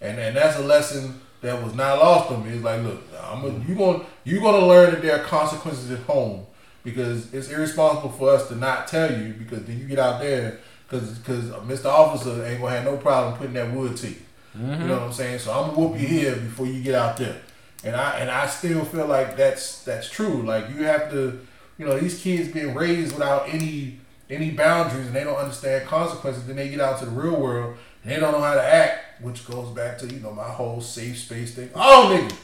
and 0.00 0.18
and 0.18 0.36
that's 0.36 0.58
a 0.58 0.62
lesson 0.62 1.20
that 1.42 1.62
was 1.62 1.74
not 1.74 1.98
lost 1.98 2.30
on 2.30 2.44
me. 2.44 2.54
It's 2.54 2.64
like, 2.64 2.82
look, 2.82 3.02
I'm 3.20 3.44
a, 3.44 3.68
you 3.68 3.74
gonna 3.74 4.04
you 4.24 4.40
gonna 4.40 4.66
learn 4.66 4.92
that 4.92 5.02
there 5.02 5.20
are 5.20 5.24
consequences 5.24 5.90
at 5.90 6.00
home 6.00 6.46
because 6.84 7.32
it's 7.34 7.48
irresponsible 7.48 8.10
for 8.10 8.30
us 8.30 8.48
to 8.48 8.56
not 8.56 8.88
tell 8.88 9.10
you 9.12 9.34
because 9.34 9.64
then 9.64 9.78
you 9.78 9.84
get 9.84 9.98
out 9.98 10.20
there 10.20 10.60
because 10.88 11.18
because 11.18 11.50
Mr. 11.50 11.86
Officer 11.86 12.44
ain't 12.44 12.60
gonna 12.60 12.74
have 12.74 12.84
no 12.84 12.96
problem 12.96 13.36
putting 13.36 13.54
that 13.54 13.72
wood 13.72 13.96
to 13.98 14.08
you. 14.08 14.16
You 14.54 14.60
mm-hmm. 14.60 14.86
know 14.86 14.94
what 14.94 15.02
I'm 15.02 15.12
saying? 15.12 15.38
So 15.38 15.52
I'm 15.52 15.70
gonna 15.70 15.78
whoop 15.78 16.00
you 16.00 16.06
here 16.06 16.36
before 16.36 16.66
you 16.66 16.82
get 16.82 16.94
out 16.94 17.16
there. 17.16 17.40
And 17.84 17.96
I 17.96 18.18
and 18.18 18.30
I 18.30 18.46
still 18.46 18.84
feel 18.84 19.06
like 19.06 19.36
that's 19.36 19.82
that's 19.84 20.08
true. 20.08 20.42
Like 20.42 20.68
you 20.70 20.84
have 20.84 21.10
to, 21.10 21.40
you 21.78 21.86
know, 21.86 21.98
these 21.98 22.20
kids 22.20 22.48
being 22.52 22.74
raised 22.74 23.14
without 23.14 23.48
any 23.48 23.98
any 24.32 24.50
boundaries 24.50 25.06
and 25.06 25.14
they 25.14 25.24
don't 25.24 25.36
understand 25.36 25.86
consequences. 25.88 26.46
Then 26.46 26.56
they 26.56 26.68
get 26.68 26.80
out 26.80 26.98
to 27.00 27.04
the 27.04 27.10
real 27.10 27.38
world 27.40 27.76
and 28.02 28.12
they 28.12 28.18
don't 28.18 28.32
know 28.32 28.40
how 28.40 28.54
to 28.54 28.62
act, 28.62 29.22
which 29.22 29.46
goes 29.46 29.68
back 29.74 29.98
to 29.98 30.06
you 30.06 30.20
know 30.20 30.32
my 30.32 30.48
whole 30.48 30.80
safe 30.80 31.18
space 31.18 31.54
thing. 31.54 31.70
Oh 31.74 32.10
nigga, 32.12 32.34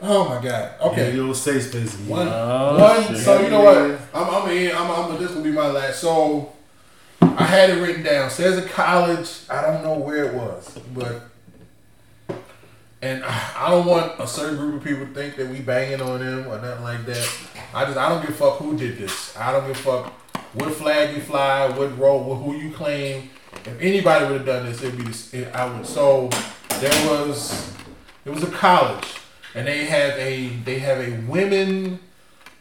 oh 0.00 0.28
my 0.28 0.42
god. 0.42 0.74
Okay, 0.80 1.08
Yeah, 1.10 1.14
your 1.16 1.34
safe 1.34 1.62
space 1.64 1.94
again. 1.94 2.08
one, 2.08 2.28
Oh, 2.30 2.78
one. 2.78 3.16
So 3.16 3.40
you 3.42 3.50
know 3.50 3.60
what? 3.62 4.00
I'm, 4.14 4.34
I'm 4.34 4.50
in. 4.50 4.74
I'm, 4.76 4.90
I'm. 4.90 5.22
This 5.22 5.32
will 5.34 5.42
be 5.42 5.52
my 5.52 5.66
last. 5.70 6.00
So 6.00 6.52
I 7.20 7.44
had 7.44 7.70
it 7.70 7.80
written 7.82 8.02
down. 8.02 8.30
Says 8.30 8.58
a 8.64 8.68
college. 8.68 9.28
I 9.50 9.62
don't 9.62 9.82
know 9.82 9.98
where 9.98 10.24
it 10.24 10.34
was, 10.34 10.78
but 10.94 11.22
and 13.00 13.24
I 13.24 13.52
I 13.58 13.70
don't 13.70 13.86
want 13.86 14.20
a 14.20 14.26
certain 14.26 14.56
group 14.56 14.76
of 14.76 14.84
people 14.84 15.06
to 15.06 15.12
think 15.12 15.36
that 15.36 15.48
we 15.48 15.60
banging 15.60 16.00
on 16.00 16.20
them 16.20 16.46
or 16.46 16.60
nothing 16.60 16.84
like 16.84 17.04
that. 17.06 17.28
I 17.74 17.84
just 17.84 17.96
I 17.96 18.08
don't 18.08 18.20
give 18.22 18.30
a 18.30 18.34
fuck 18.34 18.58
who 18.58 18.76
did 18.76 18.98
this. 18.98 19.36
I 19.36 19.52
don't 19.52 19.66
give 19.66 19.76
a 19.76 19.80
fuck 19.80 20.12
what 20.54 20.72
flag 20.74 21.14
you 21.14 21.22
fly, 21.22 21.68
what 21.68 21.98
role, 21.98 22.22
what, 22.24 22.36
who 22.36 22.56
you 22.56 22.72
claim. 22.72 23.30
If 23.64 23.80
anybody 23.80 24.24
would 24.26 24.38
have 24.38 24.46
done 24.46 24.66
this, 24.66 24.82
it'd 24.82 24.96
be 24.96 25.04
this, 25.04 25.32
it, 25.34 25.54
I 25.54 25.72
would. 25.72 25.86
So 25.86 26.28
there 26.80 27.08
was 27.10 27.72
it 28.24 28.30
was 28.30 28.42
a 28.42 28.50
college, 28.50 29.06
and 29.54 29.66
they 29.66 29.84
have 29.86 30.12
a 30.18 30.48
they 30.64 30.78
have 30.78 30.98
a 30.98 31.18
women 31.26 32.00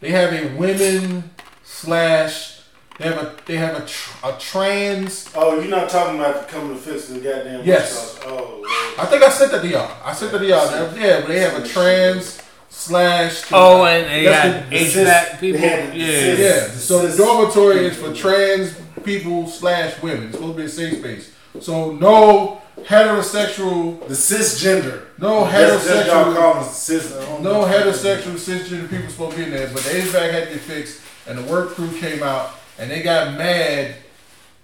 they 0.02 0.10
have 0.10 0.34
a 0.34 0.58
women 0.58 1.30
slash 1.64 2.62
they 2.98 3.06
have 3.06 3.18
a 3.18 3.36
they 3.46 3.56
have 3.58 3.82
a, 3.82 3.86
tr- 3.86 4.28
a 4.28 4.34
trans. 4.40 5.32
Oh, 5.36 5.60
you're 5.60 5.70
not 5.70 5.90
talking 5.90 6.20
about 6.20 6.48
coming 6.48 6.76
to 6.76 6.82
fix 6.82 7.08
the 7.08 7.20
goddamn 7.20 7.64
Yes. 7.64 8.20
Oh, 8.26 8.36
Lord. 8.36 8.68
I 9.00 9.06
think 9.06 9.24
I 9.24 9.30
sent 9.30 9.52
that 9.52 9.62
to 9.62 9.68
y'all. 9.68 9.92
I 10.04 10.14
sent 10.14 10.32
that 10.32 10.40
to 10.40 10.46
y'all. 10.46 10.98
Yeah, 10.98 11.20
but 11.20 11.28
they 11.28 11.40
have 11.40 11.64
a 11.64 11.68
trans 11.68 12.42
slash. 12.72 13.44
Oh, 13.52 13.86
and 13.86 14.10
they 14.10 14.26
That's 14.26 14.60
got 14.62 14.70
the- 14.70 14.78
the 14.78 14.86
HVAC 14.86 15.40
people. 15.40 15.62
they 15.62 15.92
Yeah. 15.94 16.34
Yeah, 16.34 16.68
so 16.72 17.06
the 17.06 17.16
dormitory 17.16 17.86
is 17.86 17.98
for 17.98 18.14
trans 18.14 18.74
people 19.04 19.48
slash 19.48 20.02
women. 20.02 20.26
It's 20.30 20.36
supposed 20.36 20.56
to 20.56 20.62
be 20.62 20.66
a 20.66 20.70
safe 20.70 21.00
space. 21.00 21.32
So 21.60 21.92
no 21.92 22.62
heterosexual, 22.84 24.08
the 24.08 24.14
cisgender. 24.14 25.02
no 25.20 25.46
That's, 25.46 25.86
that's 25.86 26.08
y'all 26.08 26.26
heterosexual, 26.26 26.36
call 26.36 26.54
them 26.56 26.64
cis. 26.74 27.12
No 27.42 27.64
heterosexual 27.66 28.36
cisgender 28.36 28.90
people 28.90 29.10
supposed 29.10 29.32
to 29.34 29.38
be 29.38 29.44
in 29.44 29.52
there. 29.52 29.68
But 29.68 29.84
the 29.84 29.90
HVAC 29.92 30.32
had 30.32 30.48
to 30.48 30.54
get 30.54 30.62
fixed, 30.62 31.02
and 31.28 31.38
the 31.38 31.44
work 31.44 31.72
crew 31.76 31.92
came 32.00 32.24
out, 32.24 32.52
and 32.80 32.90
they 32.90 33.02
got 33.04 33.38
mad 33.38 33.96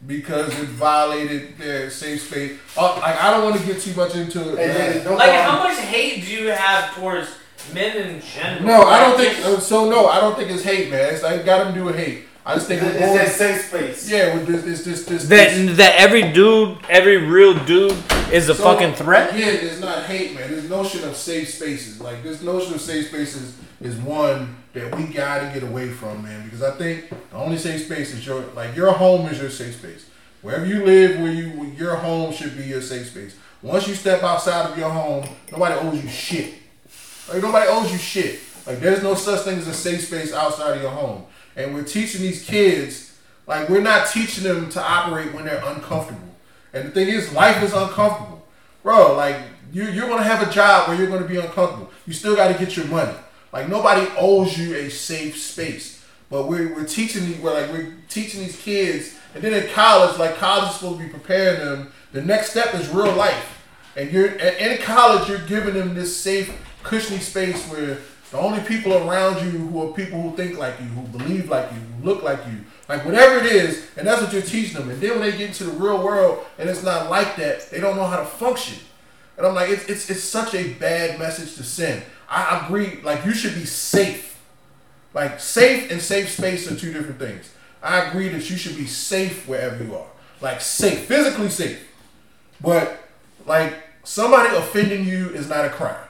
because 0.06 0.48
it 0.60 0.66
violated 0.70 1.58
their 1.58 1.90
safe 1.90 2.22
space. 2.28 2.58
Uh, 2.78 2.96
like 3.02 3.18
I 3.22 3.32
don't 3.32 3.44
want 3.44 3.60
to 3.60 3.66
get 3.66 3.82
too 3.82 3.94
much 3.96 4.16
into 4.16 4.54
it. 4.54 4.58
Hey, 4.58 5.00
hey, 5.02 5.10
Like, 5.10 5.32
how 5.42 5.64
much 5.64 5.78
hate 5.78 6.24
do 6.24 6.32
you 6.32 6.50
have 6.52 6.94
towards 6.96 7.28
men 7.74 7.98
in 7.98 8.22
general? 8.22 8.64
No, 8.66 8.82
I 8.84 9.00
don't 9.02 9.18
think 9.18 9.46
uh, 9.46 9.60
so. 9.60 9.90
No, 9.90 10.08
I 10.08 10.20
don't 10.20 10.36
think 10.38 10.50
it's 10.52 10.64
hate, 10.64 10.90
man. 10.90 11.14
It's 11.14 11.24
like 11.24 11.46
got 11.46 11.68
to 11.68 11.74
do 11.74 11.86
with 11.86 11.96
hate. 11.96 12.24
I 12.46 12.56
just 12.56 12.68
think 12.68 12.82
It's 12.82 12.94
we're 12.94 13.18
that 13.18 13.28
safe 13.28 13.66
space. 13.66 14.10
yeah, 14.10 14.34
with 14.34 14.48
this, 14.48 14.64
this, 14.64 14.86
this, 14.86 15.06
this. 15.06 15.28
this. 15.28 15.68
That 15.68 15.76
that 15.78 15.96
every 15.98 16.32
dude, 16.32 16.78
every 16.88 17.18
real 17.18 17.54
dude, 17.66 17.92
is 18.32 18.48
a 18.48 18.56
So, 18.56 18.64
fucking 18.64 18.94
threat. 18.94 19.34
Again, 19.36 19.66
it's 19.66 19.82
not 19.82 20.06
hate, 20.06 20.34
man. 20.34 20.50
This 20.50 20.70
notion 20.70 21.04
of 21.04 21.18
safe 21.18 21.50
spaces, 21.50 22.00
like 22.00 22.24
this 22.24 22.42
notion 22.42 22.74
of 22.74 22.80
safe 22.80 23.08
spaces, 23.08 23.58
is 23.82 23.98
one 23.98 24.56
that 24.72 24.96
we 24.96 25.04
got 25.08 25.40
to 25.40 25.60
get 25.60 25.70
away 25.70 25.90
from, 25.90 26.24
man. 26.24 26.46
Because 26.46 26.64
I 26.64 26.72
think 26.78 27.10
the 27.10 27.36
only 27.36 27.58
safe 27.58 27.84
space 27.86 28.14
is 28.14 28.26
your, 28.26 28.42
like 28.56 28.76
your 28.78 28.94
home 28.94 29.28
is 29.28 29.42
your 29.42 29.50
safe 29.50 29.76
space. 29.76 30.06
Wherever 30.42 30.66
you 30.66 30.86
live, 30.86 31.20
where 31.20 31.32
you 31.34 31.66
your 31.78 31.96
home 31.98 32.32
should 32.32 32.56
be 32.58 32.64
your 32.64 32.82
safe 32.82 33.08
space. 33.08 33.36
Once 33.62 33.90
you 33.90 33.96
step 33.96 34.24
outside 34.24 34.70
of 34.72 34.78
your 34.78 34.90
home, 34.90 35.28
nobody 35.52 35.76
owes 35.76 36.02
you 36.02 36.08
shit. 36.10 36.54
Like 37.30 37.42
nobody 37.42 37.68
owes 37.70 37.92
you 37.92 37.98
shit. 37.98 38.40
Like 38.66 38.80
there's 38.80 39.04
no 39.04 39.16
such 39.16 39.42
thing 39.42 39.60
as 39.60 39.68
a 39.68 39.74
safe 39.74 40.08
space 40.08 40.34
outside 40.34 40.76
of 40.76 40.82
your 40.82 40.92
home. 40.92 41.26
And 41.56 41.74
we're 41.74 41.84
teaching 41.84 42.22
these 42.22 42.44
kids, 42.44 43.18
like 43.48 43.70
we're 43.70 43.82
not 43.82 44.08
teaching 44.08 44.44
them 44.44 44.70
to 44.70 44.82
operate 44.82 45.34
when 45.34 45.46
they're 45.46 45.64
uncomfortable. 45.66 46.36
And 46.74 46.88
the 46.88 46.92
thing 46.92 47.08
is, 47.08 47.34
life 47.34 47.64
is 47.64 47.74
uncomfortable, 47.74 48.46
bro. 48.84 49.16
Like 49.16 49.38
you, 49.72 49.86
you're 49.86 50.08
gonna 50.08 50.24
have 50.24 50.48
a 50.48 50.52
job 50.52 50.88
where 50.88 50.98
you're 50.98 51.10
gonna 51.10 51.28
be 51.28 51.38
uncomfortable. 51.38 51.92
You 52.06 52.14
still 52.14 52.36
got 52.36 52.50
to 52.50 52.64
get 52.64 52.76
your 52.78 52.88
money. 52.88 53.14
Like 53.52 53.70
nobody 53.70 54.08
owes 54.18 54.58
you 54.58 54.76
a 54.76 54.90
safe 54.90 55.38
space. 55.38 55.98
But 56.30 56.48
we're, 56.48 56.74
we're 56.74 56.86
teaching 56.86 57.26
these 57.26 57.40
we're 57.40 57.54
like 57.54 57.72
we're 57.72 57.94
teaching 58.10 58.42
these 58.42 58.60
kids, 58.62 59.16
and 59.34 59.42
then 59.42 59.54
in 59.54 59.72
college, 59.72 60.18
like 60.20 60.36
college 60.36 60.70
is 60.70 60.76
supposed 60.76 61.00
to 61.00 61.06
be 61.06 61.10
preparing 61.10 61.60
them. 61.60 61.92
The 62.12 62.22
next 62.22 62.52
step 62.52 62.76
is 62.76 62.90
real 62.90 63.14
life, 63.14 63.66
and 63.96 64.12
you're 64.12 64.28
and 64.28 64.42
in 64.42 64.78
college 64.80 65.30
you're 65.30 65.46
giving 65.48 65.74
them 65.74 65.96
this 65.96 66.16
safe, 66.16 66.54
cushiony 66.88 67.20
space 67.20 67.64
where 67.70 67.98
the 68.32 68.38
only 68.38 68.60
people 68.62 68.94
around 68.94 69.44
you 69.46 69.52
who 69.52 69.88
are 69.88 69.94
people 69.94 70.22
who 70.22 70.36
think 70.36 70.58
like 70.58 70.80
you, 70.80 70.88
who 70.88 71.02
believe 71.18 71.50
like 71.50 71.72
you, 71.72 71.80
who 71.80 72.06
look 72.06 72.24
like 72.24 72.40
you, 72.48 72.60
like 72.90 73.06
whatever 73.06 73.40
it 73.40 73.46
is, 73.46 73.88
and 73.96 74.06
that's 74.06 74.22
what 74.22 74.34
you're 74.34 74.42
teaching 74.42 74.78
them. 74.78 74.90
And 74.90 75.00
then 75.00 75.12
when 75.12 75.22
they 75.22 75.32
get 75.32 75.48
into 75.48 75.66
the 75.66 75.72
real 75.72 76.04
world 76.04 76.46
and 76.58 76.70
it's 76.70 76.84
not 76.84 77.10
like 77.10 77.36
that, 77.38 77.70
they 77.70 77.80
don't 77.80 77.96
know 77.96 78.06
how 78.06 78.18
to 78.18 78.26
function. 78.26 78.80
And 79.38 79.46
I'm 79.46 79.54
like, 79.56 79.70
it's 79.70 79.86
it's, 79.86 80.10
it's 80.10 80.24
such 80.24 80.56
a 80.56 80.74
bad 80.74 81.20
message 81.20 81.56
to 81.56 81.64
send. 81.64 82.04
I 82.30 82.66
agree, 82.66 83.00
like 83.02 83.26
you 83.26 83.34
should 83.34 83.56
be 83.56 83.66
safe. 83.66 84.40
Like 85.14 85.40
safe 85.40 85.90
and 85.92 86.02
safe 86.02 86.30
space 86.30 86.70
are 86.70 86.76
two 86.76 86.92
different 86.92 87.20
things. 87.20 87.54
I 87.82 88.02
agree 88.02 88.30
that 88.30 88.50
you 88.50 88.58
should 88.58 88.76
be 88.76 88.88
safe 88.88 89.48
wherever 89.48 89.82
you 89.82 89.96
are. 89.96 90.08
Like 90.42 90.60
safe, 90.62 91.06
physically 91.06 91.50
safe. 91.50 91.88
But 92.60 93.00
like 93.46 93.74
somebody 94.04 94.56
offending 94.56 95.06
you 95.06 95.30
is 95.30 95.48
not 95.48 95.66
a 95.66 95.70
crime. 95.70 96.07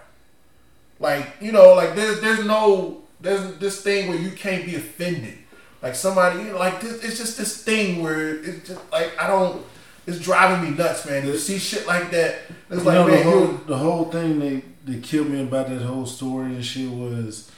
Like, 1.00 1.27
you 1.40 1.51
know, 1.51 1.74
like 1.74 1.95
there's 1.95 2.22
there's 2.22 2.45
no 2.45 3.03
there's 3.19 3.58
this 3.58 3.82
thing 3.82 4.09
where 4.09 4.17
you 4.17 4.32
can't 4.32 4.66
be 4.66 4.76
offended. 4.76 5.38
Like 5.82 5.95
somebody, 5.95 6.40
you 6.40 6.45
know, 6.51 6.58
like 6.58 6.82
this, 6.82 7.03
it's 7.03 7.17
just 7.17 7.38
this 7.38 7.64
thing 7.64 8.01
where 8.01 8.35
it's 8.43 8.67
just 8.69 8.92
like 8.92 9.19
I 9.22 9.27
don't. 9.27 9.66
It's 10.08 10.19
driving 10.19 10.69
me 10.72 10.77
nuts, 10.77 11.06
man. 11.06 11.24
To 11.24 11.38
see 11.38 11.58
shit 11.58 11.85
like 11.85 12.11
that. 12.11 12.35
It's 12.69 12.80
You 12.80 12.84
like, 12.84 12.93
know, 12.93 13.08
man, 13.08 13.17
the 13.17 13.24
whole, 13.30 13.48
the 13.48 13.77
whole 13.77 14.06
thing 14.06 14.40
that, 14.40 14.64
that 14.85 15.03
killed 15.03 15.30
me 15.30 15.43
about 15.43 15.67
that 15.67 15.82
whole 15.82 16.06
story 16.06 16.45
and 16.45 16.66
shit 16.66 16.90
was 16.90 17.51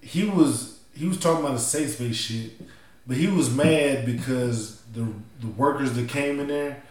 he 0.00 0.24
was 0.24 0.80
he 0.94 1.06
was 1.06 1.18
talking 1.18 1.44
about 1.44 1.54
the 1.54 1.60
safe 1.60 1.90
space 1.90 2.16
shit, 2.16 2.52
but 3.06 3.16
he 3.16 3.28
was 3.28 3.54
mad 3.54 4.04
because 4.04 4.82
the 4.92 5.06
the 5.40 5.46
workers 5.46 5.94
that 5.94 6.08
came 6.08 6.40
in 6.40 6.48
there 6.48 6.82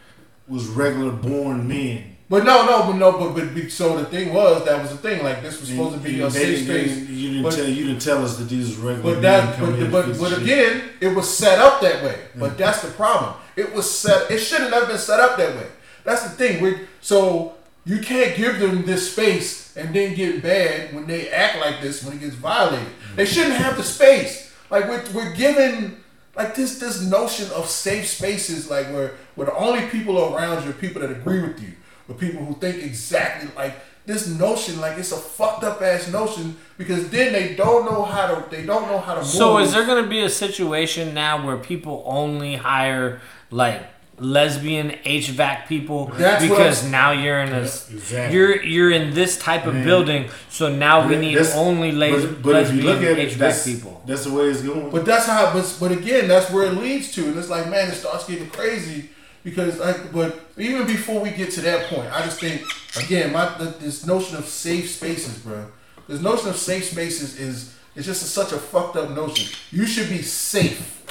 was 0.47 0.65
regular 0.67 1.11
born 1.11 1.67
men. 1.67 2.16
But 2.29 2.43
no, 2.43 2.65
no, 2.65 2.83
but 2.83 2.97
no, 2.97 3.33
but 3.33 3.53
but 3.53 3.71
so 3.71 3.97
the 3.97 4.05
thing 4.05 4.33
was 4.33 4.65
that 4.65 4.81
was 4.81 4.91
the 4.91 4.97
thing. 4.97 5.23
Like 5.23 5.41
this 5.41 5.59
was 5.59 5.69
supposed 5.69 5.95
to 5.95 6.01
be 6.01 6.19
a 6.21 6.29
safe 6.29 6.65
space. 6.65 6.97
You 7.09 7.29
didn't 7.29 7.43
But- 7.43 7.55
tell 7.55 7.67
you 7.67 7.85
didn't 7.85 8.01
tell 8.01 8.23
us 8.23 8.37
that 8.37 8.49
these 8.49 8.75
regular 8.75 9.15
But 9.15 9.21
that, 9.21 9.59
but 9.59 9.91
but, 9.91 10.19
but 10.19 10.29
shit. 10.29 10.41
again, 10.41 10.81
it 10.99 11.15
was 11.15 11.29
set 11.29 11.59
up 11.59 11.79
that 11.81 12.03
way. 12.03 12.19
But 12.35 12.57
that's 12.57 12.81
the 12.81 12.89
problem. 12.91 13.35
It 13.55 13.73
was 13.73 13.89
set. 13.89 14.29
It 14.29 14.39
shouldn't 14.39 14.73
have 14.73 14.87
been 14.87 14.97
set 14.97 15.19
up 15.19 15.37
that 15.37 15.55
way. 15.55 15.67
That's 16.03 16.23
the 16.23 16.29
thing. 16.29 16.61
We 16.61 16.79
so 16.99 17.55
you 17.85 17.99
can't 17.99 18.35
give 18.35 18.59
them 18.59 18.85
this 18.85 19.13
space 19.13 19.75
and 19.77 19.95
then 19.95 20.13
get 20.13 20.43
bad 20.43 20.93
when 20.93 21.07
they 21.07 21.29
act 21.29 21.59
like 21.59 21.81
this 21.81 22.03
when 22.03 22.17
it 22.17 22.19
gets 22.19 22.35
violated. 22.35 22.87
They 23.15 23.23
mm-hmm. 23.23 23.33
shouldn't 23.33 23.55
have 23.55 23.77
the 23.77 23.83
space. 23.83 24.53
Like 24.69 24.89
we're 24.89 25.03
we're 25.13 25.33
given 25.33 26.03
like 26.35 26.55
this 26.55 26.79
this 26.79 27.01
notion 27.01 27.49
of 27.51 27.69
safe 27.69 28.07
spaces 28.07 28.69
like 28.69 28.87
where 28.87 29.13
where 29.35 29.45
the 29.47 29.55
only 29.55 29.87
people 29.87 30.35
around 30.35 30.63
you 30.63 30.69
are 30.69 30.73
people 30.73 31.01
that 31.01 31.11
agree 31.11 31.41
with 31.41 31.61
you, 31.61 31.71
with 32.07 32.19
people 32.19 32.43
who 32.45 32.53
think 32.55 32.83
exactly 32.83 33.49
like 33.55 33.73
this 34.05 34.27
notion 34.27 34.79
like 34.79 34.97
it's 34.97 35.11
a 35.11 35.17
fucked 35.17 35.63
up 35.65 35.81
ass 35.81 36.07
notion 36.09 36.55
because 36.77 37.09
then 37.09 37.33
they 37.33 37.55
don't 37.55 37.85
know 37.85 38.03
how 38.03 38.27
to 38.33 38.49
they 38.49 38.65
don't 38.65 38.87
know 38.87 38.99
how 38.99 39.13
to 39.15 39.19
move. 39.19 39.29
So 39.29 39.57
is 39.59 39.73
there 39.73 39.85
going 39.85 40.01
to 40.03 40.09
be 40.09 40.21
a 40.21 40.29
situation 40.29 41.13
now 41.13 41.45
where 41.45 41.57
people 41.57 42.03
only 42.05 42.55
hire 42.55 43.19
like 43.51 43.81
lesbian 44.19 44.89
HVAC 45.05 45.67
people 45.67 46.05
That's 46.07 46.41
because 46.43 46.81
I'm- 46.83 46.91
now 46.91 47.11
you're 47.11 47.39
in 47.39 47.53
a 47.53 47.59
exactly. 47.61 48.35
you're 48.35 48.63
you're 48.63 48.91
in 48.91 49.13
this 49.13 49.37
type 49.37 49.65
of 49.67 49.75
Man. 49.75 49.83
building, 49.85 50.29
so 50.49 50.73
now 50.73 51.07
we 51.07 51.17
need 51.17 51.35
That's- 51.35 51.55
only 51.55 51.91
les- 51.91 52.25
but, 52.25 52.41
but 52.41 52.55
if 52.63 52.73
you 52.73 52.81
lesbian 52.83 52.85
look 52.85 53.03
at 53.03 53.19
it, 53.19 53.31
HVAC 53.33 53.37
that's, 53.37 53.63
people. 53.65 54.01
that's 54.07 54.23
the 54.23 54.33
way 54.33 54.45
it's 54.45 54.61
going. 54.61 54.89
But 54.89 55.05
that's 55.05 55.27
how. 55.27 55.53
But 55.53 55.77
but 55.79 55.91
again, 55.91 56.27
that's 56.27 56.49
where 56.49 56.65
it 56.65 56.75
leads 56.75 57.11
to, 57.11 57.25
and 57.27 57.37
it's 57.37 57.49
like, 57.49 57.69
man, 57.69 57.89
it 57.89 57.95
starts 57.95 58.25
getting 58.25 58.49
crazy 58.49 59.09
because 59.47 59.79
like. 59.79 60.11
But 60.11 60.37
even 60.57 60.85
before 60.85 61.21
we 61.21 61.29
get 61.29 61.51
to 61.51 61.61
that 61.61 61.87
point, 61.87 62.11
I 62.11 62.21
just 62.25 62.41
think 62.41 62.63
again, 63.01 63.31
my 63.31 63.47
the, 63.57 63.65
this 63.79 64.05
notion 64.05 64.35
of 64.35 64.45
safe 64.45 64.89
spaces, 64.89 65.39
bro. 65.39 65.65
This 66.09 66.21
notion 66.21 66.49
of 66.49 66.57
safe 66.57 66.83
spaces 66.83 67.39
is 67.39 67.73
it's 67.95 68.05
just 68.05 68.23
a, 68.23 68.25
such 68.25 68.51
a 68.51 68.57
fucked 68.57 68.97
up 68.97 69.11
notion. 69.11 69.47
You 69.71 69.85
should 69.85 70.09
be 70.09 70.21
safe, 70.21 71.05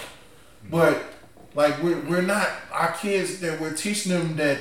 but 0.71 1.03
like 1.55 1.83
we're 1.83 1.99
we're 2.03 2.21
not 2.21 2.51
our 2.73 2.93
kids 2.93 3.41
that 3.41 3.59
we're 3.59 3.73
teaching 3.73 4.13
them 4.13 4.37
that. 4.37 4.59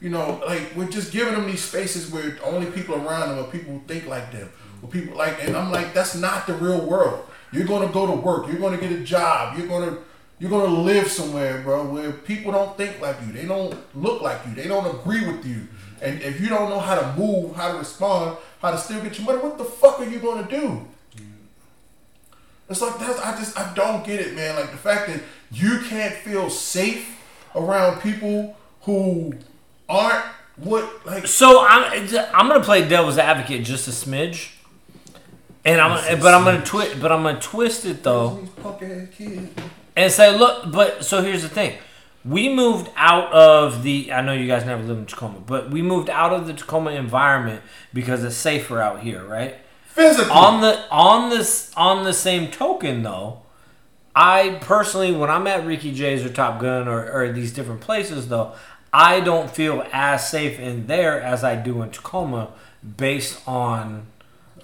You 0.00 0.10
know, 0.10 0.42
like 0.46 0.74
we're 0.76 0.90
just 0.90 1.12
giving 1.12 1.32
them 1.32 1.46
these 1.46 1.64
spaces 1.64 2.10
where 2.10 2.36
only 2.44 2.70
people 2.72 2.94
around 2.94 3.30
them 3.30 3.38
are 3.38 3.50
people 3.50 3.72
who 3.72 3.80
think 3.86 4.06
like 4.06 4.32
them, 4.32 4.50
or 4.82 4.88
people 4.90 5.16
like, 5.16 5.42
and 5.42 5.56
I'm 5.56 5.70
like, 5.70 5.94
that's 5.94 6.14
not 6.14 6.46
the 6.46 6.52
real 6.52 6.84
world. 6.84 7.26
You're 7.52 7.64
gonna 7.64 7.90
go 7.90 8.06
to 8.06 8.12
work. 8.12 8.48
You're 8.48 8.60
gonna 8.60 8.76
get 8.76 8.92
a 8.92 9.00
job. 9.00 9.56
You're 9.56 9.68
gonna 9.68 9.96
you're 10.38 10.50
gonna 10.50 10.80
live 10.80 11.08
somewhere, 11.08 11.60
bro, 11.62 11.84
where 11.86 12.12
people 12.12 12.52
don't 12.52 12.76
think 12.76 13.00
like 13.00 13.16
you. 13.26 13.32
They 13.32 13.46
don't 13.46 13.74
look 13.96 14.20
like 14.20 14.40
you. 14.46 14.54
They 14.54 14.68
don't 14.68 14.86
agree 14.86 15.26
with 15.26 15.46
you. 15.46 15.68
And 16.02 16.20
if 16.22 16.40
you 16.40 16.48
don't 16.48 16.68
know 16.68 16.80
how 16.80 17.00
to 17.00 17.18
move, 17.18 17.54
how 17.56 17.72
to 17.72 17.78
respond, 17.78 18.36
how 18.60 18.72
to 18.72 18.78
still 18.78 19.00
get 19.02 19.18
your 19.18 19.26
money, 19.26 19.38
what 19.38 19.58
the 19.58 19.64
fuck 19.64 20.00
are 20.00 20.04
you 20.04 20.18
gonna 20.18 20.48
do? 20.48 20.86
It's 22.68 22.80
like 22.80 22.98
that's 22.98 23.20
I 23.20 23.36
just 23.36 23.58
I 23.58 23.72
don't 23.74 24.04
get 24.04 24.20
it, 24.20 24.34
man. 24.34 24.56
Like 24.56 24.70
the 24.70 24.76
fact 24.76 25.08
that 25.08 25.20
you 25.52 25.80
can't 25.80 26.14
feel 26.14 26.50
safe 26.50 27.20
around 27.54 28.00
people 28.00 28.56
who 28.82 29.34
aren't 29.88 30.24
what 30.56 31.06
like 31.06 31.26
So 31.26 31.64
I'm 31.66 32.08
I'm 32.34 32.48
gonna 32.48 32.62
play 32.64 32.88
devil's 32.88 33.18
advocate 33.18 33.64
just 33.64 33.86
a 33.86 33.90
smidge, 33.90 34.52
and 35.64 35.80
I'm 35.80 36.20
but 36.20 36.34
I'm 36.34 36.44
gonna 36.44 36.64
twist 36.64 37.00
but 37.00 37.12
I'm 37.12 37.22
gonna 37.22 37.40
twist 37.40 37.84
it 37.84 38.02
though. 38.02 38.42
These 39.96 40.16
punk 40.16 40.18
ass 40.18 40.18
and 40.18 40.34
say, 40.34 40.38
look, 40.38 40.72
but 40.72 41.04
so 41.04 41.22
here's 41.22 41.42
the 41.42 41.48
thing. 41.48 41.78
We 42.24 42.48
moved 42.48 42.90
out 42.96 43.32
of 43.32 43.82
the. 43.82 44.12
I 44.12 44.22
know 44.22 44.32
you 44.32 44.46
guys 44.46 44.64
never 44.64 44.82
lived 44.82 45.00
in 45.00 45.06
Tacoma, 45.06 45.40
but 45.40 45.70
we 45.70 45.82
moved 45.82 46.08
out 46.08 46.32
of 46.32 46.46
the 46.46 46.54
Tacoma 46.54 46.92
environment 46.92 47.62
because 47.92 48.24
it's 48.24 48.34
safer 48.34 48.80
out 48.80 49.00
here, 49.00 49.24
right? 49.24 49.56
Physically. 49.86 50.30
On 50.30 50.62
the 50.62 50.90
on 50.90 51.28
this 51.28 51.70
on 51.76 52.04
the 52.04 52.14
same 52.14 52.50
token, 52.50 53.02
though, 53.02 53.42
I 54.16 54.58
personally, 54.62 55.12
when 55.12 55.28
I'm 55.28 55.46
at 55.46 55.66
Ricky 55.66 55.92
J's 55.92 56.24
or 56.24 56.30
Top 56.30 56.60
Gun 56.60 56.88
or, 56.88 57.10
or 57.12 57.30
these 57.30 57.52
different 57.52 57.82
places, 57.82 58.28
though, 58.28 58.54
I 58.92 59.20
don't 59.20 59.50
feel 59.50 59.86
as 59.92 60.28
safe 60.28 60.58
in 60.58 60.86
there 60.86 61.20
as 61.20 61.44
I 61.44 61.56
do 61.56 61.82
in 61.82 61.90
Tacoma, 61.90 62.52
based 62.96 63.46
on 63.46 64.06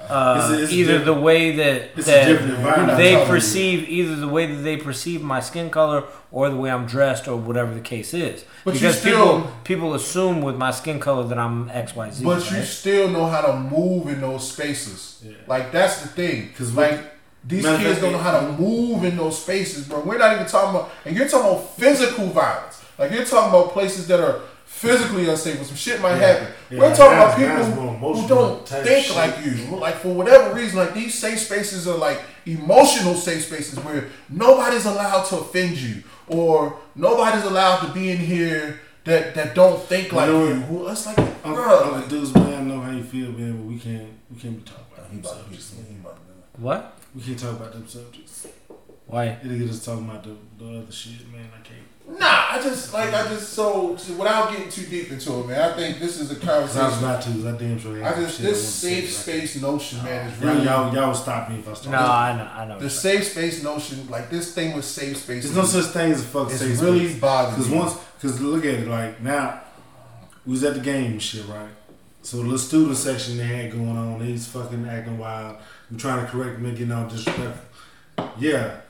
uh, 0.08 0.40
It's 0.52 0.60
a- 0.60 0.62
it's 0.64 0.72
either 0.72 0.98
the 0.98 1.14
way 1.14 1.56
that 1.56 1.94
that 1.96 2.96
they 2.96 3.12
Talking 3.14 3.26
perceive 3.28 3.88
either 3.88 4.16
the 4.16 4.28
way 4.28 4.46
that 4.46 4.62
they 4.62 4.76
perceive 4.76 5.22
my 5.22 5.40
skin 5.40 5.70
color 5.70 6.04
or 6.32 6.48
the 6.48 6.56
way 6.56 6.70
I'm 6.70 6.86
dressed 6.86 7.28
or 7.28 7.36
whatever 7.36 7.74
the 7.74 7.80
case 7.80 8.14
is. 8.14 8.44
But 8.64 8.74
you 8.74 8.80
because 8.80 8.98
still- 8.98 9.12
people 9.40 9.52
people 9.64 9.94
assume 9.94 10.42
with 10.42 10.56
my 10.56 10.70
skin 10.70 11.00
color 11.00 11.24
that 11.24 11.38
I'm 11.38 11.68
X 11.70 11.94
Y 11.94 12.10
Z. 12.10 12.24
But 12.24 12.50
you 12.50 12.62
still 12.62 13.08
know 13.08 13.26
how 13.26 13.42
to 13.42 13.52
move 13.58 14.08
in 14.08 14.20
those 14.20 14.50
spaces. 14.52 15.22
Yeah. 15.24 15.32
Like 15.46 15.72
that's 15.72 16.02
the 16.02 16.08
thing. 16.08 16.48
Because 16.48 16.74
like 16.74 16.98
these 17.44 17.62
Matter 17.64 17.76
of 17.76 17.82
kids 17.82 18.00
don't 18.00 18.12
know 18.12 18.18
how 18.18 18.38
to 18.40 18.52
move 18.52 19.02
in 19.04 19.16
those 19.16 19.40
spaces, 19.42 19.86
bro. 19.88 20.00
We're 20.00 20.18
not 20.18 20.34
even 20.34 20.46
talking 20.46 20.70
about, 20.78 20.90
and 21.06 21.16
you're 21.16 21.26
talking 21.28 21.50
about 21.50 21.74
physical 21.76 22.26
violence. 22.26 22.82
Like 22.98 23.12
you're 23.12 23.24
talking 23.24 23.48
about 23.48 23.72
places 23.72 24.06
that 24.08 24.20
are 24.20 24.40
physically 24.80 25.28
unsafe, 25.28 25.56
where 25.56 25.64
some 25.64 25.76
shit 25.76 26.00
might 26.00 26.14
happen. 26.16 26.48
Yeah, 26.70 26.78
We're 26.80 26.94
talking 26.96 27.18
about 27.18 27.36
that's- 27.38 27.66
that's 27.66 27.68
people 27.76 28.14
who 28.14 28.28
don't 28.28 28.66
think 28.68 29.06
shit. 29.06 29.16
like 29.16 29.44
you. 29.44 29.76
Like 29.76 29.96
for 29.96 30.08
whatever 30.14 30.54
reason, 30.54 30.78
like 30.78 30.94
these 30.94 31.14
safe 31.18 31.38
spaces 31.40 31.86
are 31.86 31.98
like 31.98 32.20
emotional 32.46 33.14
safe 33.14 33.44
spaces 33.44 33.78
where 33.80 34.08
nobody's 34.30 34.86
allowed 34.86 35.24
to 35.26 35.38
offend 35.38 35.76
you, 35.76 36.02
or 36.28 36.78
nobody's 36.94 37.44
allowed 37.44 37.86
to 37.86 37.92
be 37.92 38.10
in 38.10 38.18
here 38.18 38.80
that 39.04 39.34
that 39.34 39.54
don't 39.54 39.82
think 39.82 40.12
like 40.12 40.28
know 40.28 40.48
you. 40.48 40.54
Who- 40.54 40.88
It's 40.88 41.04
like, 41.06 41.18
Uncle, 41.18 41.52
bro. 41.54 41.94
Uncle 41.94 42.08
Deuce, 42.08 42.34
man, 42.34 42.54
I 42.54 42.62
know 42.62 42.80
how 42.80 42.90
you 42.90 43.02
feel, 43.04 43.30
man, 43.32 43.52
but 43.58 43.66
we 43.66 43.78
can't 43.78 44.08
we 44.32 44.40
can't 44.40 44.56
be 44.56 44.62
talking 44.70 44.84
about 44.94 45.10
them 45.10 45.22
subjects. 45.24 45.74
man. 45.74 46.04
what? 46.58 46.96
We 47.14 47.20
can't 47.22 47.38
talk 47.38 47.52
about 47.60 47.72
them 47.72 47.86
subjects. 47.86 48.46
Why? 49.06 49.36
It'll 49.44 49.58
get 49.58 49.68
us 49.68 49.84
talking 49.84 50.08
about 50.08 50.22
the, 50.22 50.36
the 50.58 50.78
other 50.78 50.92
shit, 50.92 51.26
man. 51.32 51.48
I 51.52 51.60
can't. 51.66 51.89
Nah, 52.18 52.26
I 52.26 52.60
just 52.62 52.92
like 52.92 53.14
I 53.14 53.28
just 53.28 53.50
so, 53.52 53.96
so 53.96 54.12
without 54.14 54.50
getting 54.50 54.68
too 54.68 54.84
deep 54.86 55.10
into 55.12 55.40
it, 55.40 55.46
man. 55.46 55.60
I 55.70 55.76
think 55.76 55.98
this 56.00 56.18
is 56.20 56.30
a 56.32 56.34
Sounds 56.40 56.72
conversation. 56.74 57.02
not 57.02 57.22
to. 57.22 57.48
I 57.48 57.58
damn 57.58 57.78
sure. 57.78 58.04
I 58.04 58.14
just 58.14 58.38
this 58.42 58.56
want 58.56 58.56
safe 58.56 59.10
say, 59.10 59.32
like, 59.38 59.40
space 59.48 59.62
notion, 59.62 60.02
man, 60.02 60.28
is 60.28 60.40
Y'all, 60.40 60.52
really 60.52 60.64
y'all, 60.64 60.94
y'all 60.94 61.06
will 61.08 61.14
stop 61.14 61.48
me 61.50 61.60
if 61.60 61.68
I 61.68 61.74
start. 61.74 61.92
No, 61.92 61.98
I 61.98 62.36
know, 62.36 62.44
I 62.44 62.64
know. 62.66 62.78
the 62.80 62.90
safe 62.90 63.24
space 63.28 63.62
notion. 63.62 64.08
Like 64.10 64.28
this 64.28 64.52
thing 64.54 64.74
with 64.74 64.84
safe 64.84 65.18
space. 65.18 65.44
There's 65.44 65.56
no 65.56 65.64
such 65.64 65.92
thing 65.92 66.10
as 66.12 66.20
a 66.22 66.24
fuck 66.24 66.50
It's 66.50 66.58
safe 66.58 66.80
really 66.80 67.06
space. 67.08 67.20
bothering 67.20 67.54
Because 67.54 67.70
me. 67.70 67.78
once, 67.78 67.94
because 68.20 68.40
look 68.40 68.64
at 68.64 68.74
it, 68.74 68.88
like 68.88 69.20
now, 69.22 69.60
we 70.44 70.50
was 70.52 70.64
at 70.64 70.74
the 70.74 70.80
game 70.80 71.12
and 71.12 71.22
shit, 71.22 71.46
right? 71.46 71.68
So 72.22 72.38
the 72.38 72.42
little 72.42 72.58
student 72.58 72.96
section 72.96 73.38
they 73.38 73.44
had 73.44 73.70
going 73.72 73.96
on, 73.96 74.18
they 74.18 74.32
was 74.32 74.46
fucking 74.48 74.84
acting 74.86 75.16
wild. 75.16 75.56
I'm 75.90 75.96
trying 75.96 76.24
to 76.24 76.30
correct 76.30 76.56
them 76.56 76.66
and 76.66 76.76
getting 76.76 76.92
all 76.92 77.08
disrespectful. 77.08 77.66
Yeah, 78.38 78.80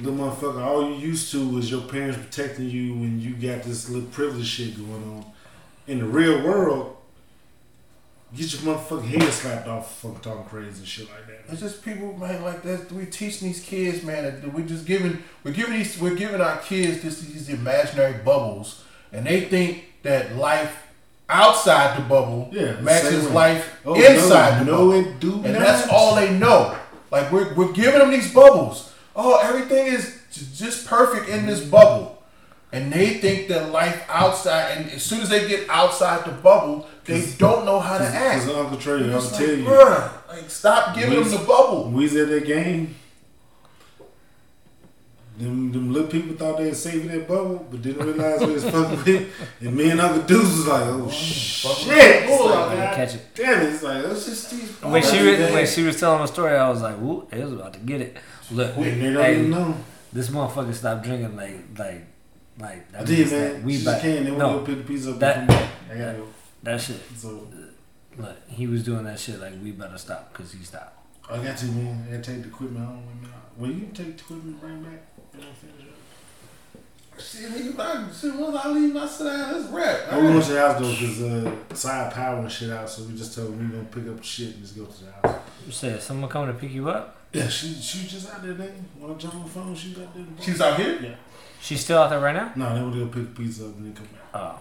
little 0.00 0.18
motherfucker, 0.30 0.62
all 0.64 0.88
you 0.90 0.96
used 0.96 1.30
to 1.32 1.48
was 1.48 1.70
your 1.70 1.82
parents 1.82 2.18
protecting 2.18 2.68
you 2.70 2.94
when 2.94 3.20
you 3.20 3.30
got 3.34 3.62
this 3.64 3.88
little 3.88 4.08
privilege 4.10 4.46
shit 4.46 4.76
going 4.76 5.02
on. 5.04 5.24
In 5.86 5.98
the 6.00 6.04
real 6.06 6.42
world, 6.44 6.96
get 8.36 8.52
your 8.52 8.62
motherfucking 8.74 9.04
head 9.04 9.32
slapped 9.32 9.68
off 9.68 10.00
for 10.00 10.08
fucking 10.08 10.20
talking 10.22 10.44
crazy 10.44 10.78
and 10.78 10.86
shit 10.86 11.08
like 11.08 11.26
that. 11.26 11.52
It's 11.52 11.60
just 11.60 11.84
people, 11.84 12.12
man, 12.16 12.42
like 12.42 12.62
that. 12.62 12.90
We 12.92 13.06
teaching 13.06 13.48
these 13.48 13.62
kids, 13.62 14.02
man. 14.02 14.24
That 14.24 14.52
we 14.52 14.64
just 14.64 14.84
giving, 14.86 15.22
we're 15.44 15.52
giving 15.52 15.74
these, 15.74 15.98
we're 16.00 16.16
giving 16.16 16.40
our 16.40 16.58
kids 16.58 17.02
just 17.02 17.22
these 17.26 17.48
imaginary 17.48 18.14
bubbles, 18.24 18.82
and 19.12 19.24
they 19.26 19.42
think 19.42 19.84
that 20.02 20.34
life 20.36 20.84
outside 21.28 21.98
the 21.98 22.02
bubble 22.08 22.48
Yeah, 22.52 22.80
matches 22.80 23.28
life 23.30 23.80
Oh, 23.84 23.94
inside 23.94 24.60
the 24.60 24.64
no, 24.64 24.72
bubble. 24.72 24.92
no, 24.92 24.92
it 25.10 25.20
do 25.20 25.34
and 25.42 25.52
not. 25.54 25.58
that's 25.58 25.88
all 25.88 26.14
they 26.14 26.36
know. 26.36 26.76
Like 27.10 27.30
we're 27.32 27.52
we're 27.54 27.72
giving 27.72 27.98
them 28.00 28.10
these 28.10 28.32
bubbles. 28.32 28.92
Oh, 29.18 29.38
everything 29.42 29.86
is 29.86 30.20
just 30.56 30.86
perfect 30.86 31.28
in 31.30 31.46
this 31.46 31.64
bubble, 31.64 32.22
and 32.70 32.92
they 32.92 33.14
think 33.14 33.48
that 33.48 33.72
life 33.72 34.04
outside. 34.10 34.76
And 34.76 34.90
as 34.90 35.02
soon 35.02 35.22
as 35.22 35.30
they 35.30 35.48
get 35.48 35.66
outside 35.70 36.26
the 36.26 36.32
bubble, 36.32 36.86
they 37.06 37.24
don't 37.38 37.64
know 37.64 37.80
how 37.80 37.96
to 37.96 38.04
act. 38.04 38.44
Because 38.44 38.58
Uncle 38.58 38.76
Trey, 38.78 39.10
I'll 39.10 39.16
It's 39.18 39.30
tell 39.36 39.46
like, 39.48 39.56
you. 39.58 39.64
bruh, 39.64 40.28
like 40.28 40.50
stop 40.50 40.94
giving 40.94 41.16
We- 41.18 41.22
them 41.24 41.30
the 41.32 41.38
bubble. 41.46 41.84
When 41.84 41.94
we 41.94 42.02
was 42.04 42.16
at 42.16 42.28
that 42.28 42.44
game, 42.46 42.94
them, 45.38 45.70
them 45.70 45.92
little 45.92 46.08
people 46.08 46.34
thought 46.34 46.56
they 46.58 46.68
were 46.68 46.74
saving 46.74 47.08
that 47.08 47.28
bubble, 47.28 47.66
but 47.70 47.82
didn't 47.82 48.06
realize 48.06 48.40
what 48.40 48.48
it 48.50 48.52
was 48.54 48.64
fucking 48.70 49.04
with. 49.04 49.28
And 49.60 49.76
me 49.76 49.90
and 49.90 50.00
Uncle 50.00 50.22
Deuce 50.22 50.44
was 50.56 50.66
like, 50.66 50.82
oh, 50.86 51.10
shit. 51.10 52.26
Bull 52.26 52.52
out 52.52 52.68
It's 52.72 52.76
there. 52.76 52.84
like, 52.86 52.94
Catch 52.96 53.14
it. 53.16 53.20
Damn 53.34 53.60
it. 53.62 53.72
It's 53.74 53.82
like, 53.82 54.04
it's 54.04 54.24
just 54.24 54.50
these. 54.50 54.70
When 54.82 55.02
she 55.02 55.22
was, 55.22 55.38
was 55.38 55.52
when 55.52 55.66
she 55.66 55.82
was 55.82 56.00
telling 56.00 56.20
the 56.22 56.26
story, 56.26 56.56
I 56.56 56.68
was 56.70 56.80
like, 56.80 56.98
"Woo!" 56.98 57.26
It 57.30 57.44
was 57.44 57.52
about 57.52 57.74
to 57.74 57.78
get 57.80 58.00
it. 58.00 58.16
Look, 58.50 58.76
And 58.76 58.84
they 59.02 59.12
don't 59.12 59.24
hey, 59.24 59.38
even 59.38 59.50
know. 59.50 59.76
this 60.12 60.28
motherfucker 60.28 60.74
stopped 60.74 61.04
drinking 61.04 61.36
like 61.36 61.60
like 61.78 62.04
like. 62.58 62.86
I 62.96 63.04
did, 63.04 63.30
man. 63.30 63.52
that 63.54 63.62
We 63.62 63.78
We 63.78 63.84
back. 63.84 64.02
can't. 64.02 64.24
They 64.24 64.30
no, 64.30 64.52
to 64.52 64.58
go 64.60 64.64
pick 64.64 64.78
the 64.78 64.84
pizza 64.84 65.10
up. 65.12 65.18
that- 65.18 65.38
and 65.38 65.48
come 65.48 65.56
back. 65.58 65.70
I 65.92 65.98
gotta 65.98 66.18
go. 66.18 66.28
that 66.62 66.80
shit. 66.80 67.00
So, 67.16 67.46
Look, 68.18 68.36
he 68.48 68.66
was 68.66 68.82
doing 68.82 69.04
that 69.04 69.18
shit 69.18 69.38
like 69.40 69.52
we 69.62 69.72
better 69.72 69.98
stop 69.98 70.32
because 70.32 70.50
he 70.52 70.64
stopped. 70.64 70.98
I 71.30 71.36
got 71.42 71.56
to, 71.58 71.66
man. 71.66 72.06
I 72.08 72.12
gotta 72.16 72.22
take 72.22 72.42
the 72.42 72.48
equipment 72.48 72.86
home 72.86 73.02
with 73.06 73.22
me. 73.22 73.28
Well, 73.58 73.70
you 73.70 73.86
take 73.92 74.16
the 74.16 74.22
equipment 74.22 74.44
and 74.44 74.60
bring 74.60 74.82
back. 74.82 75.02
You 75.34 75.40
know, 75.40 75.46
finish 75.60 75.86
it. 75.86 77.20
Shit, 77.20 77.50
nigga, 77.50 77.78
I, 77.80 78.12
shit, 78.12 78.34
once 78.36 78.56
I 78.56 78.68
leave, 78.70 78.94
I 78.96 79.06
sit 79.06 79.24
down, 79.24 79.52
let's 79.54 79.68
rap. 79.70 80.00
I 80.12 80.18
we 80.20 80.26
went 80.28 80.44
to 80.44 80.52
the 80.52 80.60
house 80.60 80.80
though 80.80 80.90
because 80.90 81.22
uh, 81.22 81.74
side 81.74 82.12
power 82.12 82.38
and 82.40 82.52
shit 82.52 82.70
out, 82.70 82.88
so 82.90 83.04
we 83.04 83.16
just 83.16 83.34
told 83.34 83.48
him 83.54 83.70
we 83.70 83.76
gonna 83.76 83.88
pick 83.88 84.06
up 84.14 84.22
shit 84.22 84.48
and 84.54 84.62
just 84.62 84.76
go 84.76 84.84
to 84.84 85.04
the 85.04 85.10
house. 85.12 85.40
You 85.66 85.72
said 85.72 86.02
someone 86.02 86.30
coming 86.30 86.54
to 86.54 86.58
pick 86.60 86.72
you 86.72 86.88
up. 86.90 87.16
Yeah, 87.36 87.48
she 87.48 87.74
she 87.74 88.02
was 88.04 88.12
just 88.12 88.32
out 88.32 88.42
there. 88.42 88.54
Then 88.54 88.72
when 88.98 89.10
I 89.12 89.14
jump 89.14 89.34
on 89.34 89.42
the 89.44 89.48
phone, 89.48 89.74
she 89.74 89.90
was 89.90 89.98
out 90.00 90.14
there. 90.14 90.24
She's 90.40 90.60
out 90.60 90.78
here? 90.80 90.98
Yeah. 91.02 91.14
She's 91.60 91.80
still 91.84 91.98
out 91.98 92.10
there 92.10 92.20
right 92.20 92.34
now. 92.34 92.52
No, 92.56 92.74
they 92.74 92.80
went 92.82 92.94
to 92.94 93.00
go 93.00 93.06
pick 93.06 93.34
the 93.34 93.42
pizza 93.42 93.66
up 93.66 93.76
and 93.76 93.86
then 93.86 93.94
come 93.94 94.06
back. 94.06 94.22
Oh, 94.34 94.58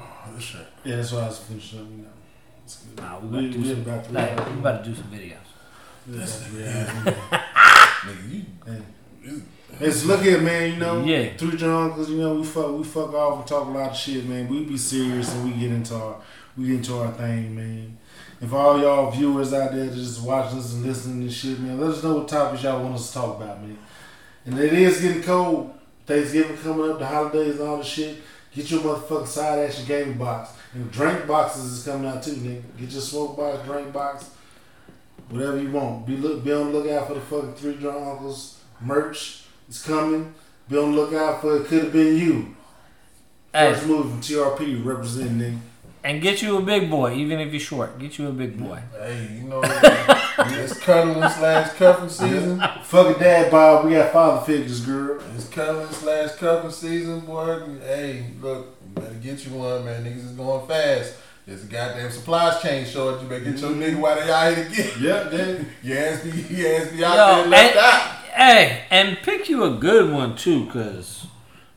Oh, 0.00 0.32
this 0.34 0.44
shit. 0.44 0.66
Yeah, 0.84 0.96
that's 0.96 1.12
why 1.12 1.20
I 1.22 1.26
was 1.28 1.38
finishing 1.38 1.80
up. 1.80 1.86
You 1.90 1.96
know, 2.02 2.08
it's 2.64 2.76
good. 2.76 2.96
nah, 3.02 3.18
we 3.18 3.28
we, 3.28 3.38
about 3.38 3.40
to 3.40 3.50
do 3.52 3.58
we 3.60 3.68
some. 3.68 3.80
about 3.82 4.04
to 4.04 4.12
Like, 4.12 4.46
we 4.46 4.52
about 4.58 4.84
to 4.84 4.90
do 4.90 4.96
some 4.96 5.10
videos. 5.10 5.48
we 6.06 6.14
about 6.16 6.28
to 6.28 6.56
react. 6.56 6.90
Nigga, 8.04 8.32
you. 8.32 8.44
Hey. 8.66 9.42
Let's 9.80 10.04
look 10.06 10.24
at 10.24 10.42
man, 10.42 10.70
you 10.72 10.76
know, 10.78 11.04
Yeah. 11.04 11.36
three 11.36 11.56
drunk, 11.56 11.94
cause 11.96 12.08
you 12.10 12.18
know 12.18 12.34
we 12.36 12.44
fuck, 12.44 12.70
we 12.76 12.84
fuck 12.84 13.12
off 13.12 13.38
and 13.40 13.46
talk 13.46 13.66
a 13.66 13.70
lot 13.70 13.90
of 13.90 13.96
shit, 13.96 14.24
man. 14.26 14.48
We 14.48 14.64
be 14.64 14.76
serious 14.78 15.34
and 15.34 15.44
we 15.44 15.58
get 15.60 15.70
into 15.70 15.94
our, 15.94 16.16
we 16.56 16.66
get 16.68 16.76
into 16.76 16.98
our 16.98 17.12
thing, 17.12 17.54
man. 17.54 17.97
If 18.40 18.52
all 18.52 18.80
y'all 18.80 19.10
viewers 19.10 19.52
out 19.52 19.72
there 19.72 19.86
that 19.86 19.94
just 19.94 20.22
watching 20.22 20.58
us 20.58 20.74
and 20.74 20.84
listening 20.84 21.26
to 21.26 21.32
shit, 21.32 21.58
man, 21.58 21.80
let 21.80 21.90
us 21.90 22.02
know 22.02 22.16
what 22.16 22.28
topics 22.28 22.62
y'all 22.62 22.82
want 22.82 22.94
us 22.94 23.08
to 23.08 23.14
talk 23.14 23.36
about, 23.36 23.60
man. 23.60 23.78
And 24.46 24.58
it 24.58 24.72
is 24.72 25.00
getting 25.00 25.22
cold. 25.22 25.74
Thanksgiving 26.06 26.56
coming 26.56 26.90
up, 26.90 26.98
the 26.98 27.06
holidays 27.06 27.58
and 27.58 27.68
all 27.68 27.78
the 27.78 27.84
shit. 27.84 28.18
Get 28.54 28.70
your 28.70 28.80
motherfucking 28.80 29.26
side 29.26 29.58
action 29.58 29.84
gaming 29.86 30.16
box. 30.16 30.50
And 30.72 30.90
drink 30.90 31.26
boxes 31.26 31.64
is 31.64 31.84
coming 31.84 32.08
out 32.08 32.22
too, 32.22 32.32
nigga. 32.32 32.62
Get 32.78 32.90
your 32.90 33.02
smoke 33.02 33.36
box, 33.36 33.66
drink 33.66 33.92
box, 33.92 34.30
whatever 35.28 35.60
you 35.60 35.70
want. 35.70 36.06
Be 36.06 36.16
look, 36.16 36.44
be 36.44 36.52
on 36.52 36.72
the 36.72 36.78
lookout 36.78 37.08
for 37.08 37.14
the 37.14 37.20
fucking 37.20 37.54
three 37.54 37.74
drunk 37.74 38.06
uncles 38.06 38.58
merch. 38.80 39.44
It's 39.68 39.84
coming. 39.84 40.34
Be 40.68 40.78
on 40.78 40.92
the 40.92 41.00
lookout 41.00 41.40
for 41.40 41.56
it. 41.56 41.66
Could 41.66 41.84
have 41.84 41.92
been 41.92 42.16
you. 42.16 42.56
Hey, 43.52 43.72
First 43.72 43.86
movie 43.86 44.10
from 44.10 44.20
TRP 44.20 44.84
representing 44.84 45.38
nigga. 45.38 45.58
And 46.04 46.22
get 46.22 46.42
you 46.42 46.56
a 46.58 46.62
big 46.62 46.90
boy, 46.90 47.14
even 47.14 47.38
if 47.40 47.52
you're 47.52 47.60
short. 47.60 47.98
Get 47.98 48.18
you 48.18 48.28
a 48.28 48.32
big 48.32 48.58
boy. 48.58 48.80
Hey, 48.98 49.40
you 49.42 49.48
know, 49.48 49.60
it's 49.64 50.78
cuddling 50.78 51.28
slash 51.30 51.72
cuffing 51.74 52.08
season. 52.08 52.62
Fucking 52.84 53.20
dad 53.20 53.50
Bob, 53.50 53.84
we 53.86 53.92
got 53.92 54.12
father 54.12 54.44
figures, 54.46 54.80
girl. 54.84 55.20
It's 55.34 55.48
cuddling 55.48 55.88
slash 55.92 56.32
cuffing 56.36 56.70
season, 56.70 57.20
boy. 57.20 57.60
Hey, 57.80 58.26
look, 58.40 58.76
you 58.84 59.02
better 59.02 59.14
get 59.14 59.44
you 59.46 59.52
one, 59.54 59.84
man. 59.84 60.04
Niggas 60.04 60.24
is 60.26 60.32
going 60.32 60.66
fast. 60.66 61.14
There's 61.46 61.64
a 61.64 61.66
goddamn 61.66 62.10
supplies 62.10 62.60
chain 62.60 62.84
short. 62.84 63.22
You 63.22 63.28
better 63.28 63.44
get 63.44 63.58
your 63.58 63.70
nigga 63.70 63.98
while 63.98 64.16
they 64.16 64.30
out 64.30 64.54
here 64.54 64.64
to 64.68 64.70
get. 64.74 65.00
Yeah, 65.00 65.24
dad. 65.30 65.66
Your 65.82 65.98
ass 65.98 66.22
be, 66.22 66.30
your 66.54 66.74
ass 66.82 66.88
be 66.92 67.04
out 67.04 67.14
Yo, 67.16 67.36
there 67.42 67.46
left 67.48 67.76
and- 67.76 67.84
out. 67.84 68.14
Hey, 68.38 68.84
and 68.90 69.16
pick 69.22 69.48
you 69.48 69.64
a 69.64 69.70
good 69.74 70.12
one 70.12 70.36
too, 70.36 70.66
cause 70.66 71.26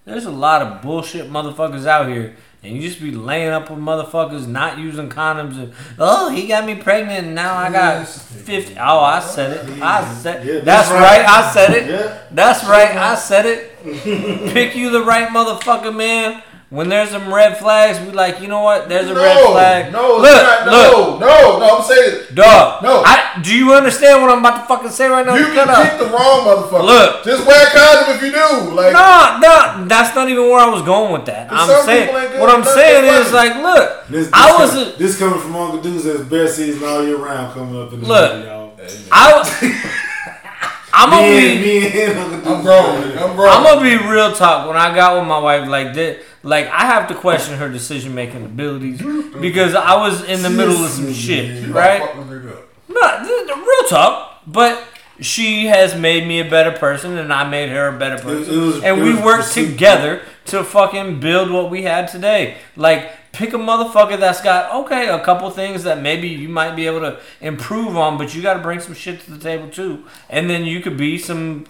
there's 0.06 0.26
a 0.26 0.32
lot 0.32 0.62
of 0.62 0.82
bullshit 0.84 1.28
motherfuckers 1.32 1.88
out 1.88 2.08
here, 2.10 2.36
and 2.64 2.76
you 2.76 2.82
just 2.82 3.02
be 3.02 3.12
laying 3.12 3.50
up 3.50 3.70
with 3.70 3.80
motherfuckers 3.80 4.48
not 4.48 4.78
using 4.78 5.10
condoms, 5.10 5.58
and 5.58 5.74
oh, 5.98 6.30
he 6.30 6.48
got 6.48 6.66
me 6.66 6.76
pregnant, 6.76 7.26
and 7.28 7.36
now 7.36 7.56
I 7.58 7.72
got 7.72 8.08
fifty. 8.08 8.76
Oh, 8.78 9.00
I 9.00 9.20
said 9.20 9.70
it. 9.70 9.82
I 9.82 10.14
said 10.14 10.46
Yeah, 10.46 10.60
that's, 10.60 10.90
right. 10.92 11.00
right. 11.00 11.26
I 11.28 11.52
said 11.52 11.70
it. 11.72 11.90
Yeah. 11.90 12.18
That's 12.32 12.64
right. 12.66 12.96
I 12.96 13.16
said 13.16 13.46
it. 13.46 13.68
pick 14.54 14.76
you 14.76 14.92
the 14.92 15.04
right 15.04 15.30
motherfucker, 15.30 15.96
man. 15.96 16.44
When 16.72 16.88
there's 16.88 17.10
some 17.10 17.34
red 17.34 17.58
flags, 17.58 18.00
we 18.00 18.14
like, 18.14 18.40
you 18.40 18.48
know 18.48 18.62
what? 18.64 18.88
There's 18.88 19.10
a 19.10 19.14
no, 19.14 19.20
red 19.20 19.46
flag. 19.52 19.92
No, 19.92 20.16
look, 20.16 20.32
it's 20.32 20.42
not, 20.42 20.66
look, 20.72 21.20
no, 21.20 21.28
no, 21.28 21.60
no. 21.60 21.76
I'm 21.76 21.84
saying 21.84 22.28
dog. 22.34 22.82
No. 22.82 23.04
I, 23.06 23.42
do 23.44 23.54
you 23.54 23.74
understand 23.74 24.22
what 24.22 24.32
I'm 24.32 24.40
about 24.40 24.62
to 24.62 24.66
fucking 24.68 24.90
say 24.92 25.10
right 25.10 25.26
now? 25.26 25.36
you 25.36 25.48
can 25.48 25.68
up. 25.68 25.84
pick 25.84 26.00
the 26.00 26.06
wrong 26.06 26.48
motherfucker. 26.48 26.86
Look. 26.86 27.26
just 27.26 27.46
wear 27.46 27.68
a 27.68 27.72
condom 27.72 28.16
if 28.16 28.24
you 28.24 28.32
do. 28.32 28.72
Like, 28.72 28.94
No, 28.94 29.38
no, 29.44 29.84
that's 29.86 30.16
not 30.16 30.30
even 30.30 30.44
where 30.46 30.62
I 30.62 30.70
was 30.70 30.82
going 30.84 31.12
with 31.12 31.26
that. 31.26 31.52
I'm 31.52 31.68
some 31.68 31.86
saying 31.86 32.08
people 32.08 32.22
ain't 32.22 32.32
good 32.32 32.40
what 32.40 32.50
I'm 32.50 32.64
saying 32.64 33.04
is 33.20 33.32
funny. 33.32 33.50
like, 33.50 33.58
look, 33.62 34.08
This, 34.08 34.26
this, 34.28 34.30
I 34.32 34.52
com- 34.52 34.62
was, 34.62 34.98
this 34.98 35.20
coming 35.20 35.40
from 35.42 35.56
Uncle 35.58 35.82
Deuce 35.82 36.06
that's 36.06 36.22
best 36.22 36.56
season 36.56 36.88
all 36.88 37.04
year 37.06 37.18
round 37.18 37.54
coming 37.54 37.82
up 37.82 37.92
in 37.92 38.00
the 38.00 38.08
Look. 38.08 38.34
movie, 38.34 38.48
y'all. 38.48 38.80
I 39.12 39.34
was, 39.36 39.52
I'm 40.94 41.10
gonna 41.10 41.22
and, 41.28 41.64
be, 41.64 41.82
me 41.82 42.02
and 42.02 42.18
Uncle 42.18 42.40
Deuce. 42.40 42.48
I'm 42.48 42.64
grown. 42.64 43.18
I'm 43.18 43.36
grown. 43.36 43.50
I'm 43.52 43.64
gonna 43.64 43.82
be 43.82 44.08
real 44.10 44.32
talk. 44.32 44.70
When 44.70 44.78
I 44.78 44.96
got 44.96 45.20
with 45.20 45.28
my 45.28 45.38
wife, 45.38 45.68
like 45.68 45.94
that, 45.96 46.20
like 46.44 46.68
I 46.68 46.86
have 46.86 47.08
to 47.10 47.16
question 47.16 47.58
her 47.58 47.70
decision 47.70 48.14
making 48.16 48.44
abilities 48.46 49.02
because 49.40 49.76
I 49.76 49.96
was 49.98 50.24
in 50.24 50.42
the 50.42 50.50
middle 50.50 50.84
of 50.84 50.90
some 50.92 51.14
shit, 51.14 51.68
right? 51.70 52.02
Fuck 52.02 52.16
the 52.16 52.22
nigga 52.36 52.58
up. 52.58 52.68
No, 52.90 53.56
real 53.56 53.88
talk. 53.90 54.42
But 54.48 54.84
she 55.20 55.68
has 55.68 55.96
made 55.96 56.28
me 56.28 56.40
a 56.40 56.50
better 56.50 56.72
person, 56.72 57.16
and 57.18 57.32
I 57.32 57.48
made 57.48 57.70
her 57.70 57.88
a 57.96 57.98
better 58.00 58.18
person, 58.18 58.60
was- 58.66 58.84
and 58.84 59.02
we 59.04 59.14
worked 59.16 59.52
together 59.54 60.22
to 60.46 60.64
fucking 60.64 61.20
build 61.20 61.52
what 61.52 61.70
we 61.70 61.84
had 61.84 62.08
today. 62.08 62.56
Like, 62.76 63.32
pick 63.32 63.54
a 63.54 63.58
motherfucker 63.58 64.20
that's 64.20 64.42
got 64.42 64.74
okay 64.84 65.08
a 65.08 65.20
couple 65.24 65.50
things 65.52 65.84
that 65.84 66.02
maybe 66.02 66.28
you 66.28 66.50
might 66.50 66.76
be 66.76 66.88
able 66.88 67.02
to 67.02 67.20
improve 67.40 67.96
on, 67.96 68.18
but 68.18 68.34
you 68.34 68.42
got 68.42 68.56
to 68.56 68.60
bring 68.62 68.80
some 68.80 68.96
shit 68.96 69.22
to 69.22 69.32
the 69.32 69.38
table 69.38 69.70
too, 69.70 70.04
and 70.30 70.50
then 70.50 70.66
you 70.66 70.82
could 70.82 70.98
be 70.98 71.20
some 71.20 71.66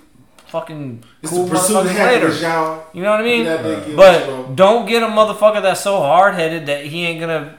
fucking 0.52 1.04
It's 1.22 1.32
cool 1.32 1.44
of 1.46 1.86
later. 1.86 2.30
y'all. 2.42 2.84
You 2.94 3.04
know 3.04 3.12
what 3.12 3.22
I 3.22 3.24
mean? 3.24 3.44
Get 3.44 3.58
out 3.60 3.64
there, 3.64 3.76
get 3.76 3.96
what 3.98 4.28
you 4.30 4.38
But 4.46 4.56
don't 4.56 4.86
get 4.86 5.02
a 5.02 5.08
motherfucker 5.08 5.62
that's 5.62 5.82
so 5.82 5.98
hard 5.98 6.36
headed 6.36 6.66
that 6.68 6.86
he 6.86 7.06
ain't 7.06 7.22
gonna 7.22 7.56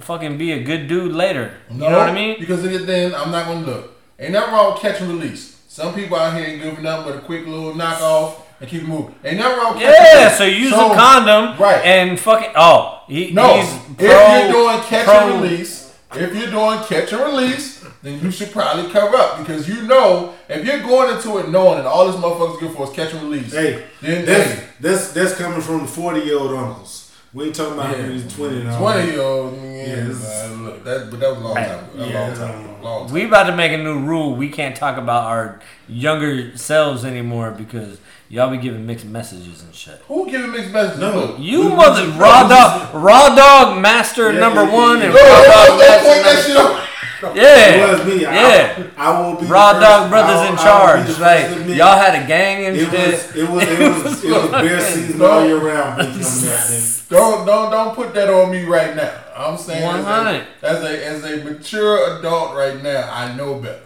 fucking 0.00 0.36
be 0.36 0.52
a 0.52 0.62
good 0.62 0.86
dude 0.86 1.12
later. 1.12 1.52
You 1.70 1.78
know 1.78 1.98
what 1.98 2.08
I 2.10 2.12
mean? 2.12 2.36
Because 2.38 2.62
then- 2.62 2.84
then 2.86 3.14
I'm 3.14 3.30
not 3.30 3.46
gonna 3.46 3.66
look. 3.66 3.92
Ain't 4.18 4.32
nothing 4.32 4.52
wrong 4.54 4.72
with 4.72 4.82
catch 4.82 5.00
and 5.00 5.08
release. 5.18 5.56
Some 5.68 5.94
people 5.94 6.16
out 6.18 6.34
here 6.36 6.46
ain't 6.46 6.62
giving 6.62 6.82
nothing 6.84 7.04
but 7.12 7.16
a 7.16 7.20
quick 7.20 7.46
little 7.46 7.72
knockoff 7.74 8.32
and 8.60 8.68
keep 8.68 8.82
moving. 8.84 9.14
Ain't 9.24 9.38
nothing 9.38 9.58
wrong 9.58 9.74
with 9.74 9.82
Yeah, 9.82 10.28
so 10.36 10.44
use 10.44 10.70
So- 10.70 10.92
a 10.92 10.94
condom 10.94 11.58
right. 11.58 11.82
and 11.84 12.18
fucking 12.20 12.50
oh 12.56 13.00
he, 13.08 13.30
No, 13.30 13.56
if 13.60 13.96
pro, 13.98 14.08
you're 14.08 14.52
doing 14.52 14.80
catch 14.82 15.04
pro- 15.06 15.18
and 15.32 15.42
release, 15.42 15.92
if 16.14 16.34
you're 16.34 16.50
doing 16.50 16.78
catch 16.84 17.12
and 17.12 17.20
release, 17.22 17.84
then 18.02 18.20
you 18.22 18.30
should 18.30 18.52
probably 18.52 18.90
cover 18.90 19.16
up 19.16 19.38
because 19.38 19.68
you 19.68 19.82
know 19.82 20.32
if 20.48 20.64
you're 20.64 20.80
going 20.80 21.16
into 21.16 21.38
it 21.38 21.48
knowing 21.50 21.78
that 21.78 21.86
all 21.86 22.06
this 22.06 22.16
motherfucker's 22.16 22.60
good 22.60 22.72
for 22.76 22.84
is 22.84 22.90
catch 22.90 23.12
and 23.12 23.22
release, 23.22 23.52
Hey, 23.52 23.84
then 24.00 24.24
that's 24.24 24.50
hey, 24.52 24.66
that's 24.80 25.12
that's 25.12 25.34
coming 25.36 25.60
from 25.60 25.82
the 25.82 25.86
forty 25.88 26.20
year 26.20 26.38
old 26.38 26.52
uncles. 26.52 27.02
We 27.34 27.46
ain't 27.46 27.54
talking 27.54 27.74
about 27.74 27.98
Yeah. 27.98 28.06
these 28.06 28.34
twenty 28.34 28.60
and 28.62 28.78
twenty 28.78 29.10
year 29.12 29.20
old, 29.20 29.54
yeah, 29.62 29.72
Yes. 30.06 30.22
man, 30.48 30.64
look, 30.64 30.84
that, 30.84 31.10
but 31.10 31.20
that 31.20 31.30
was 31.30 31.38
a 31.38 31.42
long 31.44 31.54
time, 31.56 31.64
ago. 31.70 31.88
a 31.98 32.06
Yeah, 32.08 32.20
long 32.20 32.34
time, 32.36 32.82
long 32.82 33.04
time. 33.06 33.14
We 33.14 33.24
about 33.26 33.44
to 33.44 33.56
make 33.56 33.72
a 33.72 33.78
new 33.78 33.98
rule. 33.98 34.34
We 34.34 34.48
can't 34.48 34.74
talk 34.76 34.96
about 34.96 35.24
our 35.24 35.60
younger 35.88 36.56
selves 36.56 37.04
anymore 37.04 37.50
because 37.50 37.98
y'all 38.30 38.50
be 38.50 38.56
giving 38.56 38.86
mixed 38.86 39.04
messages 39.04 39.62
and 39.62 39.74
shit. 39.74 40.00
Who 40.08 40.30
giving 40.30 40.50
mixed 40.50 40.70
messages? 40.70 41.00
No. 41.00 41.36
You 41.38 41.62
We- 41.68 41.74
mother 41.74 42.04
we- 42.04 42.10
raw 42.12 42.48
dog, 42.48 42.94
raw 42.94 43.34
dog 43.34 43.78
master 43.82 44.32
Yeah, 44.32 44.40
number 44.40 44.62
yeah, 44.64 44.72
one, 44.74 44.98
yeah. 44.98 45.04
and 45.06 45.14
No, 45.14 45.20
raw 45.20 45.42
dog 45.42 45.66
don't 45.66 45.78
point 45.78 45.80
that 45.80 46.22
master 46.24 46.42
shit 46.46 46.54
number. 46.54 46.80
Up. 47.30 47.36
It 47.36 47.42
Yeah, 47.42 47.92
was 47.92 48.06
me. 48.06 48.22
yeah. 48.22 48.88
I, 48.96 49.08
I 49.10 49.20
will 49.20 49.40
be 49.40 49.46
Raw 49.46 49.72
dog 49.78 50.10
brothers 50.10 50.36
I'll- 50.36 50.50
in 50.52 50.56
charge. 50.58 51.00
be 51.06 51.12
the 51.12 51.18
first 51.18 51.20
Like 51.68 51.76
y'all 51.76 51.98
had 51.98 52.22
a 52.22 52.26
gang 52.26 52.66
and 52.66 52.76
It 52.76 52.90
shit. 52.90 52.92
was 52.92 53.36
it 53.36 53.48
was 53.50 53.62
it 53.64 53.78
was 54.04 54.24
it 54.24 54.30
was 54.30 54.50
bear 54.50 54.80
season 54.80 55.22
all 55.22 55.44
year 55.46 55.58
round. 55.58 55.98
Big 55.98 56.06
coming 56.24 56.48
out 56.48 56.68
there. 56.68 56.80
Don't 57.10 57.46
don't 57.46 57.70
don't 57.70 57.94
put 57.94 58.14
that 58.14 58.28
on 58.30 58.50
me 58.50 58.64
right 58.64 58.94
now. 58.96 59.12
I'm 59.36 59.56
saying 59.58 59.82
as 59.84 60.00
a, 60.00 60.08
100. 60.08 60.46
as 60.62 60.82
a 60.82 61.06
as 61.06 61.24
a 61.24 61.44
mature 61.44 62.18
adult 62.18 62.54
right 62.56 62.82
now, 62.82 63.08
I 63.12 63.34
know 63.36 63.60
better. 63.60 63.80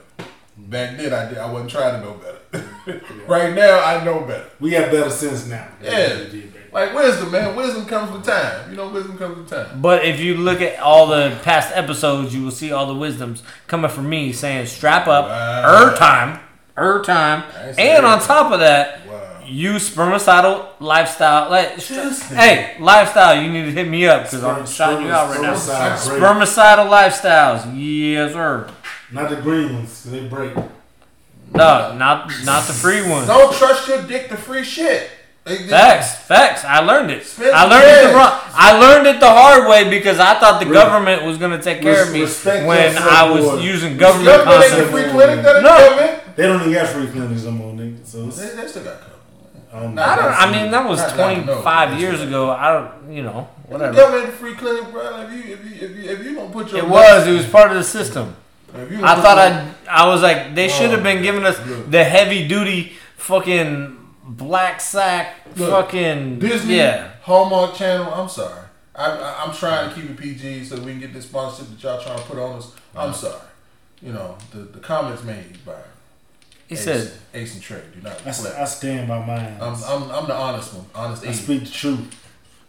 Back 0.56 0.96
then, 0.98 1.12
I 1.12 1.28
did. 1.28 1.38
I 1.38 1.50
wasn't 1.50 1.70
trying 1.70 2.00
to 2.00 2.06
know 2.06 2.14
better. 2.14 3.00
right 3.26 3.52
now, 3.54 3.82
I 3.82 4.04
know 4.04 4.20
better. 4.20 4.46
We 4.60 4.70
got 4.70 4.90
better 4.92 5.10
sense 5.10 5.46
now. 5.46 5.66
Yeah. 5.82 6.24
Like 6.72 6.94
wisdom, 6.94 7.30
man. 7.32 7.56
Wisdom 7.56 7.84
comes 7.86 8.12
with 8.12 8.24
time. 8.24 8.70
You 8.70 8.76
know, 8.76 8.88
wisdom 8.88 9.18
comes 9.18 9.36
with 9.38 9.48
time. 9.50 9.80
But 9.80 10.04
if 10.04 10.20
you 10.20 10.36
look 10.36 10.60
at 10.60 10.78
all 10.78 11.08
the 11.08 11.36
past 11.42 11.72
episodes, 11.74 12.34
you 12.34 12.44
will 12.44 12.50
see 12.52 12.70
all 12.70 12.86
the 12.86 12.94
wisdoms 12.94 13.42
coming 13.66 13.90
from 13.90 14.08
me 14.08 14.32
saying 14.32 14.66
strap 14.66 15.08
up, 15.08 15.26
Wow. 15.28 15.90
er 15.92 15.96
time, 15.96 16.40
er 16.78 17.02
time, 17.04 17.42
I 17.58 17.66
ain't 17.68 17.76
say 17.76 17.90
and 17.96 18.06
on 18.06 18.20
top 18.20 18.52
of 18.52 18.60
that, 18.60 19.00
Wow. 19.08 19.14
use 19.44 19.90
spermicidal 19.90 20.66
lifestyle. 20.78 21.50
Like, 21.50 21.76
Just- 21.78 22.32
hey, 22.32 22.76
lifestyle, 22.78 23.34
you 23.42 23.50
need 23.50 23.64
to 23.64 23.72
hit 23.72 23.88
me 23.88 24.06
up 24.06 24.22
because 24.24 24.44
I'm 24.44 24.64
Sperm- 24.64 24.66
shouting 24.66 25.06
you 25.06 25.12
out 25.12 25.28
right 25.30 25.40
now. 25.42 25.54
spermicide. 25.54 26.18
Spermicidal 26.20 26.88
lifestyles, 26.88 27.64
yes 27.76 28.32
sir. 28.32 28.68
Not 29.10 29.28
the 29.28 29.36
green 29.36 29.74
ones, 29.74 29.88
'cause 30.04 30.12
they 30.12 30.20
break. 30.20 30.54
No, 31.52 31.92
not 31.94 32.30
not 32.44 32.64
the 32.68 32.72
free 32.72 33.02
ones. 33.02 33.26
Don't 33.26 33.52
trust 33.52 33.88
your 33.88 34.02
dick 34.02 34.28
to 34.28 34.36
free 34.36 34.62
shit. 34.62 35.10
It 35.46 35.58
just- 35.58 35.70
Facts, 35.70 36.16
facts. 36.26 36.64
I 36.64 36.80
learned 36.80 37.10
it. 37.10 37.24
Spend 37.24 37.50
I 37.52 37.64
learned 37.64 37.84
it 37.88 38.08
the 38.10 38.14
wrong. 38.14 38.32
I 38.54 38.78
learned 38.78 39.06
it 39.06 39.20
the 39.20 39.30
hard 39.30 39.68
way 39.68 39.88
because 39.88 40.18
I 40.20 40.38
thought 40.38 40.60
the 40.60 40.66
Re- 40.66 40.72
government 40.74 41.24
was 41.24 41.38
gonna 41.38 41.60
take 41.62 41.80
care 41.80 42.02
of 42.02 42.12
me 42.12 42.20
respect 42.22 42.66
when 42.66 42.96
I 42.98 43.28
was 43.30 43.44
boy. 43.46 43.58
using 43.60 43.96
government 43.96 44.26
Government 44.44 44.64
ain't 44.72 44.82
a 44.82 44.86
free 44.88 45.04
clinic. 45.10 45.42
That 45.44 45.62
No. 45.62 46.20
They 46.36 46.46
don't 46.46 46.60
even 46.60 46.72
got 46.72 46.88
free 46.88 47.06
clinics 47.08 47.42
no 47.44 47.50
more, 47.52 47.72
nigga. 47.72 48.06
So 48.06 48.26
it's, 48.28 48.36
They, 48.38 48.54
they 48.62 48.68
still 48.68 48.84
got 48.84 49.00
covered. 49.00 49.06
I 49.72 49.80
don't 49.80 49.98
I 49.98 50.16
don't. 50.16 50.32
I 50.42 50.50
mean, 50.62 50.70
that 50.72 50.88
was 50.88 50.98
Not- 50.98 51.16
not- 51.16 51.36
no, 51.38 51.44
25 51.54 52.00
years 52.00 52.18
right. 52.18 52.28
ago. 52.28 52.50
I 52.50 52.72
don't. 52.72 53.12
You 53.14 53.22
know, 53.22 53.48
The 53.68 53.72
whatever. 53.72 53.92
government 53.94 54.34
free 54.34 54.54
clinic, 54.54 54.92
bro. 54.92 55.22
If 55.22 55.32
you 55.32 55.54
if 55.54 55.64
you 55.64 55.86
if 55.88 55.96
you, 55.96 56.10
if 56.10 56.24
you 56.24 56.34
don't 56.34 56.52
put 56.52 56.70
your 56.70 56.80
It 56.80 56.88
was. 56.88 57.26
It 57.26 57.32
was 57.32 57.46
part 57.46 57.70
of 57.70 57.76
the 57.78 57.84
system. 57.84 58.36
If 58.74 58.90
you 58.90 58.98
don't 58.98 59.06
I 59.06 59.14
thought 59.20 59.38
I. 59.38 59.64
I 59.88 60.06
was 60.06 60.22
like, 60.22 60.54
they 60.54 60.68
should 60.68 60.90
have 60.90 61.00
Oh, 61.00 61.02
been 61.04 61.22
giving 61.22 61.44
us 61.46 61.56
look. 61.66 61.90
the 61.90 62.04
heavy 62.04 62.46
duty 62.46 62.92
fucking 63.16 63.96
black 64.24 64.80
sack 64.80 65.36
Look, 65.56 65.70
fucking 65.70 66.38
Disney, 66.38 66.76
yeah. 66.76 67.12
Hallmark 67.22 67.74
Channel. 67.74 68.12
I'm 68.12 68.28
sorry. 68.28 68.64
I, 68.94 69.10
I, 69.10 69.44
I'm 69.44 69.54
trying 69.54 69.88
to 69.88 69.94
keep 69.94 70.10
it 70.10 70.16
PG 70.16 70.64
so 70.64 70.76
we 70.76 70.92
can 70.92 71.00
get 71.00 71.12
this 71.12 71.24
sponsorship 71.24 71.72
that 71.72 71.82
y'all 71.82 72.02
trying 72.02 72.18
to 72.18 72.24
put 72.24 72.38
on 72.38 72.56
us. 72.56 72.74
I'm 72.94 73.10
uh-huh. 73.10 73.12
sorry. 73.12 73.40
You 74.02 74.12
know 74.12 74.36
the, 74.52 74.60
the 74.60 74.78
comments 74.78 75.22
made 75.24 75.64
by 75.64 75.76
He 76.68 76.74
Ace, 76.74 76.84
said, 76.84 77.12
Ace 77.34 77.54
and 77.54 77.62
Trey 77.62 77.82
do 77.94 78.02
not 78.02 78.20
I, 78.22 78.30
reflect. 78.30 78.58
I 78.58 78.64
stand 78.64 79.08
by 79.08 79.24
mine. 79.24 79.56
I'm, 79.60 79.74
I'm, 79.84 80.10
I'm 80.10 80.26
the 80.26 80.34
honest 80.34 80.74
one. 80.74 80.86
Honest 80.94 81.24
I 81.24 81.30
Ace. 81.30 81.42
speak 81.42 81.64
the 81.64 81.70
truth. 81.70 82.16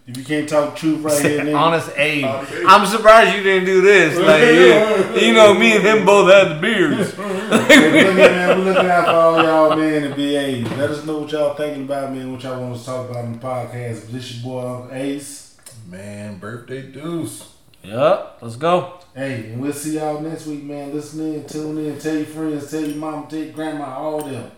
If 0.07 0.17
you 0.17 0.23
can't 0.25 0.49
talk 0.49 0.75
truth 0.75 1.01
right 1.03 1.21
here, 1.21 1.39
nigga, 1.45 1.57
Honest 1.57 1.91
Abe. 1.95 2.25
I'm 2.67 2.85
surprised 2.88 3.35
you 3.35 3.43
didn't 3.43 3.65
do 3.65 3.81
this. 3.81 4.17
Like, 4.17 5.21
you, 5.21 5.27
you 5.27 5.33
know, 5.33 5.53
me 5.53 5.75
and 5.75 5.83
him 5.85 6.05
both 6.05 6.31
had 6.31 6.55
the 6.57 6.59
beards. 6.61 7.13
Hey, 7.51 8.05
look, 8.05 8.15
man, 8.15 8.59
we're 8.59 8.63
looking 8.73 8.89
out 8.89 9.05
for 9.05 9.11
all 9.11 9.43
y'all, 9.43 9.75
man, 9.75 10.03
and 10.05 10.15
BA. 10.15 10.69
Let 10.77 10.89
us 10.89 11.05
know 11.05 11.19
what 11.19 11.31
y'all 11.33 11.53
thinking 11.53 11.83
about, 11.83 12.13
man, 12.13 12.31
what 12.31 12.41
y'all 12.43 12.61
want 12.61 12.75
us 12.75 12.80
to 12.81 12.85
talk 12.85 13.09
about 13.09 13.25
in 13.25 13.33
the 13.33 13.39
podcast. 13.39 14.07
This 14.07 14.35
your 14.35 14.43
boy, 14.43 14.67
Uncle 14.67 14.95
Ace. 14.95 15.57
Man, 15.89 16.38
birthday 16.38 16.83
deuce. 16.83 17.53
Yep, 17.83 18.38
let's 18.41 18.55
go. 18.55 18.99
Hey, 19.13 19.51
and 19.51 19.61
we'll 19.61 19.73
see 19.73 19.95
y'all 19.95 20.21
next 20.21 20.47
week, 20.47 20.63
man. 20.63 20.93
Listen 20.93 21.33
in, 21.33 21.45
tune 21.45 21.77
in, 21.77 21.99
tell 21.99 22.15
your 22.15 22.25
friends, 22.25 22.71
tell 22.71 22.80
your 22.81 22.95
mom, 22.95 23.27
tell 23.27 23.39
your 23.39 23.51
grandma, 23.51 23.97
all 23.97 24.21
them. 24.21 24.49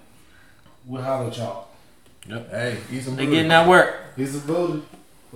We'll 0.85 1.01
holler 1.01 1.27
at 1.31 1.37
y'all. 1.37 1.67
Yep. 2.27 2.49
Hey, 2.51 2.77
eat 2.91 3.01
some 3.03 3.15
They 3.15 3.25
booty. 3.25 3.35
getting 3.37 3.49
that 3.49 3.67
work. 3.67 3.95
He's 4.15 4.35
a 4.35 4.39
booty. 4.39 4.83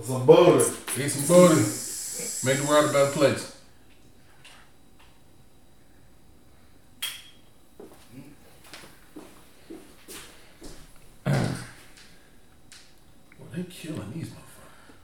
Some 0.02 0.26
butter. 0.26 0.64
Get 0.96 1.10
some 1.10 1.26
butter. 1.26 1.54
Make 2.44 2.58
the 2.62 2.66
world 2.68 2.90
a 2.90 2.92
better 2.92 3.12
place. 3.12 3.54
well, 11.24 11.34
they're 13.52 13.64
killing 13.64 14.12
these 14.14 14.30